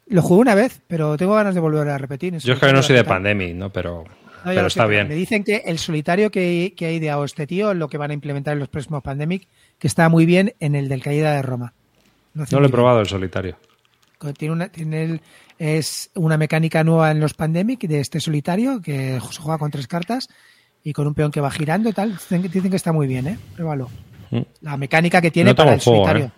Lo 0.08 0.22
jugué 0.22 0.40
una 0.40 0.54
vez, 0.54 0.82
pero 0.86 1.16
tengo 1.16 1.34
ganas 1.34 1.54
de 1.54 1.60
volver 1.60 1.88
a 1.88 1.98
repetir. 1.98 2.36
Yo 2.38 2.54
es 2.54 2.60
que 2.60 2.72
no 2.72 2.82
soy 2.82 2.96
de. 2.96 3.04
Pandemic, 3.04 3.54
¿no? 3.54 3.72
Pero, 3.72 4.04
No, 4.44 4.52
pero 4.52 4.66
está 4.66 4.84
Me 4.86 4.90
bien. 4.94 5.08
dicen 5.08 5.42
que 5.44 5.62
el 5.66 5.78
solitario 5.78 6.30
que, 6.30 6.74
que 6.76 6.86
ha 6.86 6.92
ideado 6.92 7.24
este 7.24 7.46
tío, 7.46 7.74
lo 7.74 7.88
que 7.88 7.98
van 7.98 8.10
a 8.10 8.14
implementar 8.14 8.52
en 8.54 8.60
los 8.60 8.68
próximos 8.68 9.02
Pandemic, 9.02 9.46
que 9.78 9.86
está 9.86 10.08
muy 10.08 10.26
bien 10.26 10.54
en 10.60 10.74
el 10.74 10.88
del 10.88 11.02
Caída 11.02 11.34
de 11.34 11.42
Roma. 11.42 11.72
No 12.34 12.60
lo 12.60 12.66
he 12.66 12.70
probado 12.70 13.00
el 13.00 13.06
solitario. 13.06 13.56
Tiene 14.38 14.52
una, 14.52 14.68
tiene 14.68 15.02
el- 15.04 15.20
es 15.58 16.10
una 16.14 16.36
mecánica 16.36 16.84
nueva 16.84 17.10
en 17.10 17.20
los 17.20 17.34
Pandemic 17.34 17.80
de 17.86 18.00
este 18.00 18.20
solitario 18.20 18.80
que 18.82 19.18
se 19.30 19.40
juega 19.40 19.58
con 19.58 19.70
tres 19.70 19.86
cartas 19.86 20.28
y 20.84 20.92
con 20.92 21.06
un 21.06 21.14
peón 21.14 21.30
que 21.30 21.40
va 21.40 21.50
girando 21.50 21.88
y 21.88 21.92
tal. 21.92 22.12
Dicen, 22.12 22.42
que- 22.42 22.48
dicen 22.48 22.70
que 22.70 22.76
está 22.76 22.92
muy 22.92 23.06
bien, 23.06 23.26
¿eh? 23.26 23.38
Pruébalo. 23.54 23.88
Mm. 24.30 24.40
La 24.62 24.76
mecánica 24.76 25.20
que 25.20 25.30
tiene 25.30 25.50
no 25.50 25.54
tengo 25.54 25.66
para 25.66 25.74
el 25.74 25.80
el 25.80 25.84
juego, 25.84 26.04
solitario. 26.04 26.26
¿eh? 26.26 26.30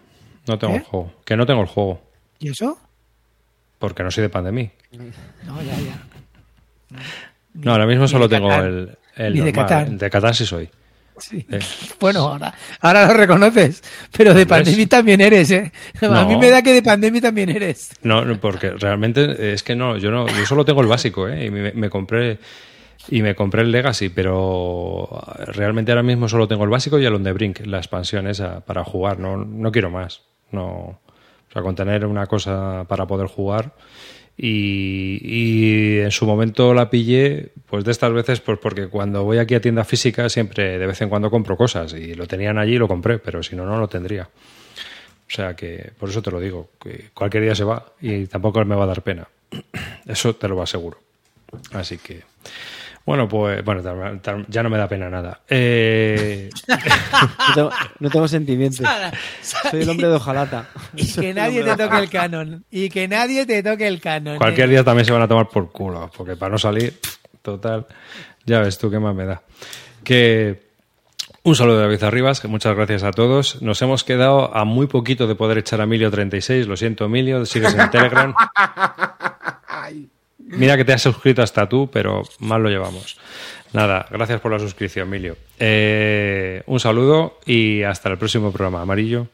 No 0.47 0.59
tengo 0.59 0.75
¿Eh? 0.75 0.77
el 0.77 0.83
juego. 0.85 1.13
Que 1.25 1.37
no 1.37 1.47
tengo 1.47 1.61
el 1.63 1.67
juego. 1.69 2.03
¿Y 2.39 2.49
eso? 2.51 2.79
Porque 3.79 4.03
no 4.03 4.11
soy 4.11 4.23
de 4.23 4.29
Pandemic. 4.29 4.73
No, 5.47 5.63
ya, 5.63 5.77
ya. 5.81 6.99
No, 7.63 7.73
ahora 7.73 7.87
mismo 7.87 8.09
solo 8.09 8.29
tengo 8.29 8.53
el, 8.53 8.97
el 9.17 9.35
Ni 9.35 9.41
de. 9.41 9.53
Catán. 9.53 9.99
De 9.99 10.11
Catán 10.11 10.35
sí 10.35 10.47
soy. 10.47 10.69
Sí. 11.19 11.45
Eh. 11.51 11.59
Bueno, 11.99 12.21
ahora, 12.21 12.55
ahora 12.81 13.07
lo 13.09 13.15
reconoces, 13.15 13.83
pero 14.17 14.31
de 14.35 14.45
¿Ves? 14.45 14.47
Pandemic 14.47 14.89
también 14.89 15.21
eres, 15.21 15.51
¿eh? 15.51 15.73
A 16.01 16.25
mí 16.25 16.37
me 16.37 16.49
da 16.49 16.63
que 16.63 16.73
de 16.73 16.83
Pandemic 16.83 17.23
también 17.23 17.49
eres. 17.49 17.91
No, 18.03 18.25
no, 18.25 18.39
porque 18.41 18.71
realmente 18.71 19.53
es 19.53 19.65
que 19.65 19.75
no, 19.75 19.97
yo 19.97 20.13
no, 20.13 20.29
yo 20.29 20.47
solo 20.47 20.65
tengo 20.65 20.81
el 20.81 20.87
básico, 20.87 21.29
¿eh? 21.29 21.47
Y 21.47 21.51
me, 21.51 21.73
me 21.73 21.91
compré 21.91 22.39
y 23.11 23.23
me 23.23 23.35
compré 23.35 23.63
el 23.63 23.73
Legacy, 23.73 24.11
pero 24.11 25.09
realmente 25.47 25.93
ahora 25.93 26.03
mismo 26.03 26.29
solo 26.29 26.47
tengo 26.47 26.65
el 26.65 26.71
básico 26.71 26.99
y 26.99 27.07
el 27.07 27.15
On 27.15 27.25
the 27.25 27.33
Brink, 27.33 27.61
la 27.67 27.79
expansión 27.79 28.27
esa 28.27 28.61
para 28.61 28.85
jugar. 28.85 29.19
No, 29.19 29.37
no 29.37 29.73
quiero 29.73 29.91
más. 29.91 30.23
No, 30.51 30.65
o 30.67 31.53
sea, 31.53 31.63
con 31.63 31.75
tener 31.75 32.05
una 32.05 32.27
cosa 32.27 32.85
para 32.87 33.07
poder 33.07 33.27
jugar. 33.29 33.73
Y, 34.41 35.99
en 35.99 36.13
su 36.13 36.25
momento 36.25 36.73
la 36.73 36.89
pillé, 36.89 37.51
pues 37.69 37.85
de 37.85 37.91
estas 37.91 38.13
veces, 38.13 38.41
pues 38.41 38.59
porque 38.59 38.87
cuando 38.87 39.25
voy 39.25 39.39
aquí 39.39 39.57
a 39.57 39.61
tienda 39.61 39.85
física 39.85 40.29
siempre 40.29 40.79
de 40.79 40.87
vez 40.87 41.01
en 41.03 41.09
cuando 41.09 41.29
compro 41.29 41.57
cosas 41.57 41.93
y 41.95 42.15
lo 42.15 42.27
tenían 42.29 42.57
allí 42.57 42.75
y 42.75 42.79
lo 42.79 42.87
compré, 42.87 43.19
pero 43.19 43.43
si 43.43 43.57
no, 43.57 43.67
no 43.67 43.79
lo 43.81 43.89
tendría. 43.89 44.23
O 44.23 45.31
sea 45.31 45.55
que 45.55 45.91
por 45.99 46.09
eso 46.09 46.23
te 46.23 46.31
lo 46.31 46.39
digo, 46.39 46.71
que 46.81 47.11
cualquier 47.13 47.43
día 47.43 47.55
se 47.57 47.65
va 47.65 47.85
y 48.01 48.27
tampoco 48.27 48.65
me 48.65 48.77
va 48.77 48.85
a 48.85 48.87
dar 48.87 49.03
pena. 49.03 49.29
Eso 50.07 50.35
te 50.37 50.49
lo 50.49 50.63
aseguro. 50.63 50.99
Así 51.73 51.99
que, 51.99 52.23
bueno, 53.09 53.27
pues 53.27 53.65
bueno, 53.65 53.81
ya 54.49 54.63
no 54.63 54.69
me 54.69 54.77
da 54.77 54.87
pena 54.87 55.09
nada. 55.09 55.41
Eh, 55.49 56.51
No 56.69 57.55
tengo, 57.55 57.71
no 58.01 58.11
tengo 58.11 58.29
sentimientos. 58.29 58.87
Soy 59.41 59.81
el 59.81 59.89
hombre 59.89 60.09
de 60.09 60.17
hojalata. 60.17 60.69
Y 60.95 61.11
que 61.15 61.33
nadie 61.33 61.65
te 61.65 61.75
toque 61.75 61.97
el 61.97 62.11
canon. 62.11 62.65
Y 62.71 62.91
que 62.91 63.09
nadie 63.09 63.47
te 63.47 63.63
toque 63.63 63.89
el 63.89 63.99
canon. 63.99 64.35
¿eh? 64.35 64.39
cualquier 64.39 64.69
día 64.69 64.85
también 64.85 65.07
se 65.07 65.13
van 65.13 65.23
a 65.23 65.29
tomar 65.29 65.49
por 65.49 65.73
culo, 65.73 66.11
porque 66.15 66.37
para 66.37 66.53
no 66.53 66.59
salir, 66.59 67.01
total, 67.41 67.87
ya 68.45 68.61
ves 68.61 68.77
tú 68.77 68.91
qué 68.91 68.99
más 68.99 69.15
me 69.15 69.25
da. 69.25 69.41
Que 70.05 70.69
un 71.45 71.57
saludo 71.57 71.79
de 71.79 71.85
David 71.85 72.03
Arribas, 72.03 72.41
que 72.41 72.49
muchas 72.49 72.77
gracias 72.77 73.05
a 73.05 73.11
todos. 73.13 73.63
Nos 73.63 73.81
hemos 73.81 74.05
quedado 74.05 74.55
a 74.55 74.67
muy 74.67 74.87
poquito 74.87 75.27
de 75.27 75.35
poder 75.35 75.57
echar 75.57 75.81
a 75.81 75.87
Emilio36. 75.87 76.67
Lo 76.67 76.77
siento, 76.77 77.07
Emilio, 77.07 77.47
sigues 77.47 77.75
en 77.75 77.91
Telegram. 77.91 78.35
Mira 80.49 80.77
que 80.77 80.85
te 80.85 80.93
has 80.95 81.03
suscrito 81.03 81.43
hasta 81.43 81.69
tú, 81.69 81.91
pero 81.91 82.23
mal 82.41 82.63
lo 82.63 82.71
llevamos. 82.71 83.19
Nada, 83.73 84.07
gracias 84.11 84.41
por 84.41 84.51
la 84.51 84.59
suscripción, 84.59 85.09
Emilio. 85.09 85.37
Eh, 85.59 86.63
un 86.67 86.81
saludo 86.81 87.39
y 87.45 87.83
hasta 87.83 88.09
el 88.09 88.19
próximo 88.19 88.51
programa. 88.51 88.81
Amarillo. 88.81 89.29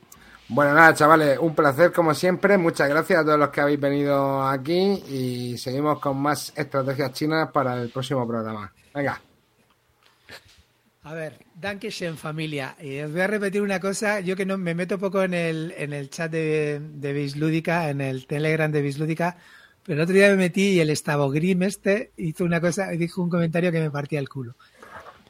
Bueno, 0.48 0.74
nada, 0.74 0.92
chavales, 0.92 1.38
un 1.38 1.54
placer 1.54 1.92
como 1.92 2.14
siempre. 2.14 2.58
Muchas 2.58 2.88
gracias 2.88 3.20
a 3.20 3.24
todos 3.24 3.38
los 3.38 3.48
que 3.50 3.60
habéis 3.60 3.80
venido 3.80 4.46
aquí 4.46 5.02
y 5.08 5.56
seguimos 5.56 6.00
con 6.00 6.18
más 6.18 6.52
estrategias 6.56 7.12
chinas 7.12 7.50
para 7.50 7.80
el 7.80 7.90
próximo 7.90 8.26
programa. 8.26 8.72
Venga. 8.92 9.20
A 11.04 11.14
ver, 11.14 11.38
Dankeschön 11.54 12.16
familia. 12.16 12.76
Y 12.80 12.98
os 13.00 13.12
voy 13.12 13.20
a 13.20 13.26
repetir 13.26 13.62
una 13.62 13.78
cosa. 13.78 14.20
Yo 14.20 14.36
que 14.36 14.46
no 14.46 14.58
me 14.58 14.74
meto 14.74 14.98
poco 14.98 15.22
en 15.22 15.34
el, 15.34 15.74
en 15.76 15.92
el 15.92 16.10
chat 16.10 16.30
de, 16.30 16.80
de 16.80 17.12
Bislúdica, 17.12 17.88
en 17.90 18.00
el 18.00 18.26
Telegram 18.26 18.70
de 18.72 18.82
Bislúdica, 18.82 19.36
pero 19.84 19.98
el 19.98 20.04
otro 20.04 20.14
día 20.14 20.28
me 20.30 20.36
metí 20.36 20.70
y 20.70 20.80
el 20.80 20.90
Estabogrim 20.90 21.62
este 21.62 22.10
hizo 22.16 22.44
una 22.44 22.60
cosa, 22.60 22.88
dijo 22.90 23.22
un 23.22 23.30
comentario 23.30 23.70
que 23.72 23.80
me 23.80 23.90
partía 23.90 24.18
el 24.18 24.28
culo. 24.28 24.54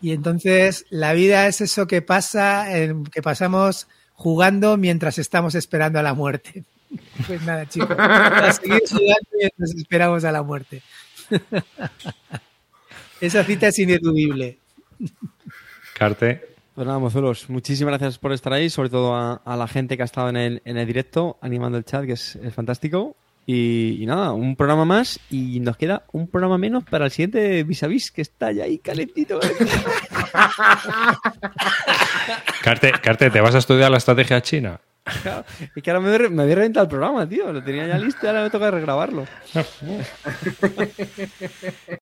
Y 0.00 0.12
entonces 0.12 0.84
la 0.90 1.12
vida 1.12 1.46
es 1.46 1.60
eso 1.60 1.86
que 1.86 2.02
pasa, 2.02 2.76
en- 2.76 3.04
que 3.04 3.22
pasamos 3.22 3.86
jugando 4.14 4.76
mientras 4.76 5.18
estamos 5.18 5.54
esperando 5.54 5.98
a 5.98 6.02
la 6.02 6.14
muerte. 6.14 6.64
Pues 7.26 7.42
nada, 7.42 7.66
chicos, 7.68 7.96
a 7.98 8.52
seguir 8.52 8.82
jugando 8.88 9.28
mientras 9.36 9.74
esperamos 9.74 10.22
a 10.24 10.30
la 10.30 10.42
muerte. 10.44 10.80
Esa 13.20 13.44
cita 13.44 13.68
es 13.68 13.78
ineludible. 13.78 14.58
Carte. 15.94 16.54
Pues 16.74 16.86
nada, 16.86 16.98
mozuelos, 16.98 17.48
muchísimas 17.50 17.92
gracias 17.92 18.18
por 18.18 18.32
estar 18.32 18.52
ahí, 18.52 18.68
sobre 18.68 18.90
todo 18.90 19.14
a, 19.14 19.34
a 19.44 19.56
la 19.56 19.68
gente 19.68 19.96
que 19.96 20.02
ha 20.02 20.06
estado 20.06 20.28
en 20.28 20.36
el, 20.36 20.62
en 20.64 20.76
el 20.76 20.86
directo 20.86 21.38
animando 21.40 21.78
el 21.78 21.84
chat, 21.84 22.04
que 22.04 22.12
es, 22.12 22.34
es 22.36 22.52
fantástico. 22.52 23.16
Y, 23.46 24.02
y 24.02 24.06
nada, 24.06 24.32
un 24.32 24.56
programa 24.56 24.84
más 24.84 25.20
y 25.30 25.60
nos 25.60 25.76
queda 25.76 26.04
un 26.12 26.28
programa 26.28 26.56
menos 26.56 26.84
para 26.84 27.04
el 27.04 27.10
siguiente 27.10 27.62
vis 27.64 27.82
a 27.82 27.86
vis 27.86 28.10
que 28.10 28.22
está 28.22 28.52
ya 28.52 28.64
ahí 28.64 28.78
calentito. 28.78 29.38
Carte, 32.62 32.92
Carte, 33.02 33.30
¿te 33.30 33.40
vas 33.40 33.54
a 33.54 33.58
estudiar 33.58 33.90
la 33.90 33.98
estrategia 33.98 34.40
china? 34.40 34.80
Claro, 35.22 35.44
es 35.76 35.82
que 35.82 35.90
ahora 35.90 36.00
me, 36.00 36.30
me 36.30 36.42
había 36.44 36.54
reventado 36.54 36.84
el 36.84 36.90
programa, 36.90 37.28
tío. 37.28 37.52
Lo 37.52 37.62
tenía 37.62 37.86
ya 37.86 37.98
listo 37.98 38.24
y 38.24 38.28
ahora 38.28 38.44
me 38.44 38.50
toca 38.50 38.70
regrabarlo. 38.70 39.26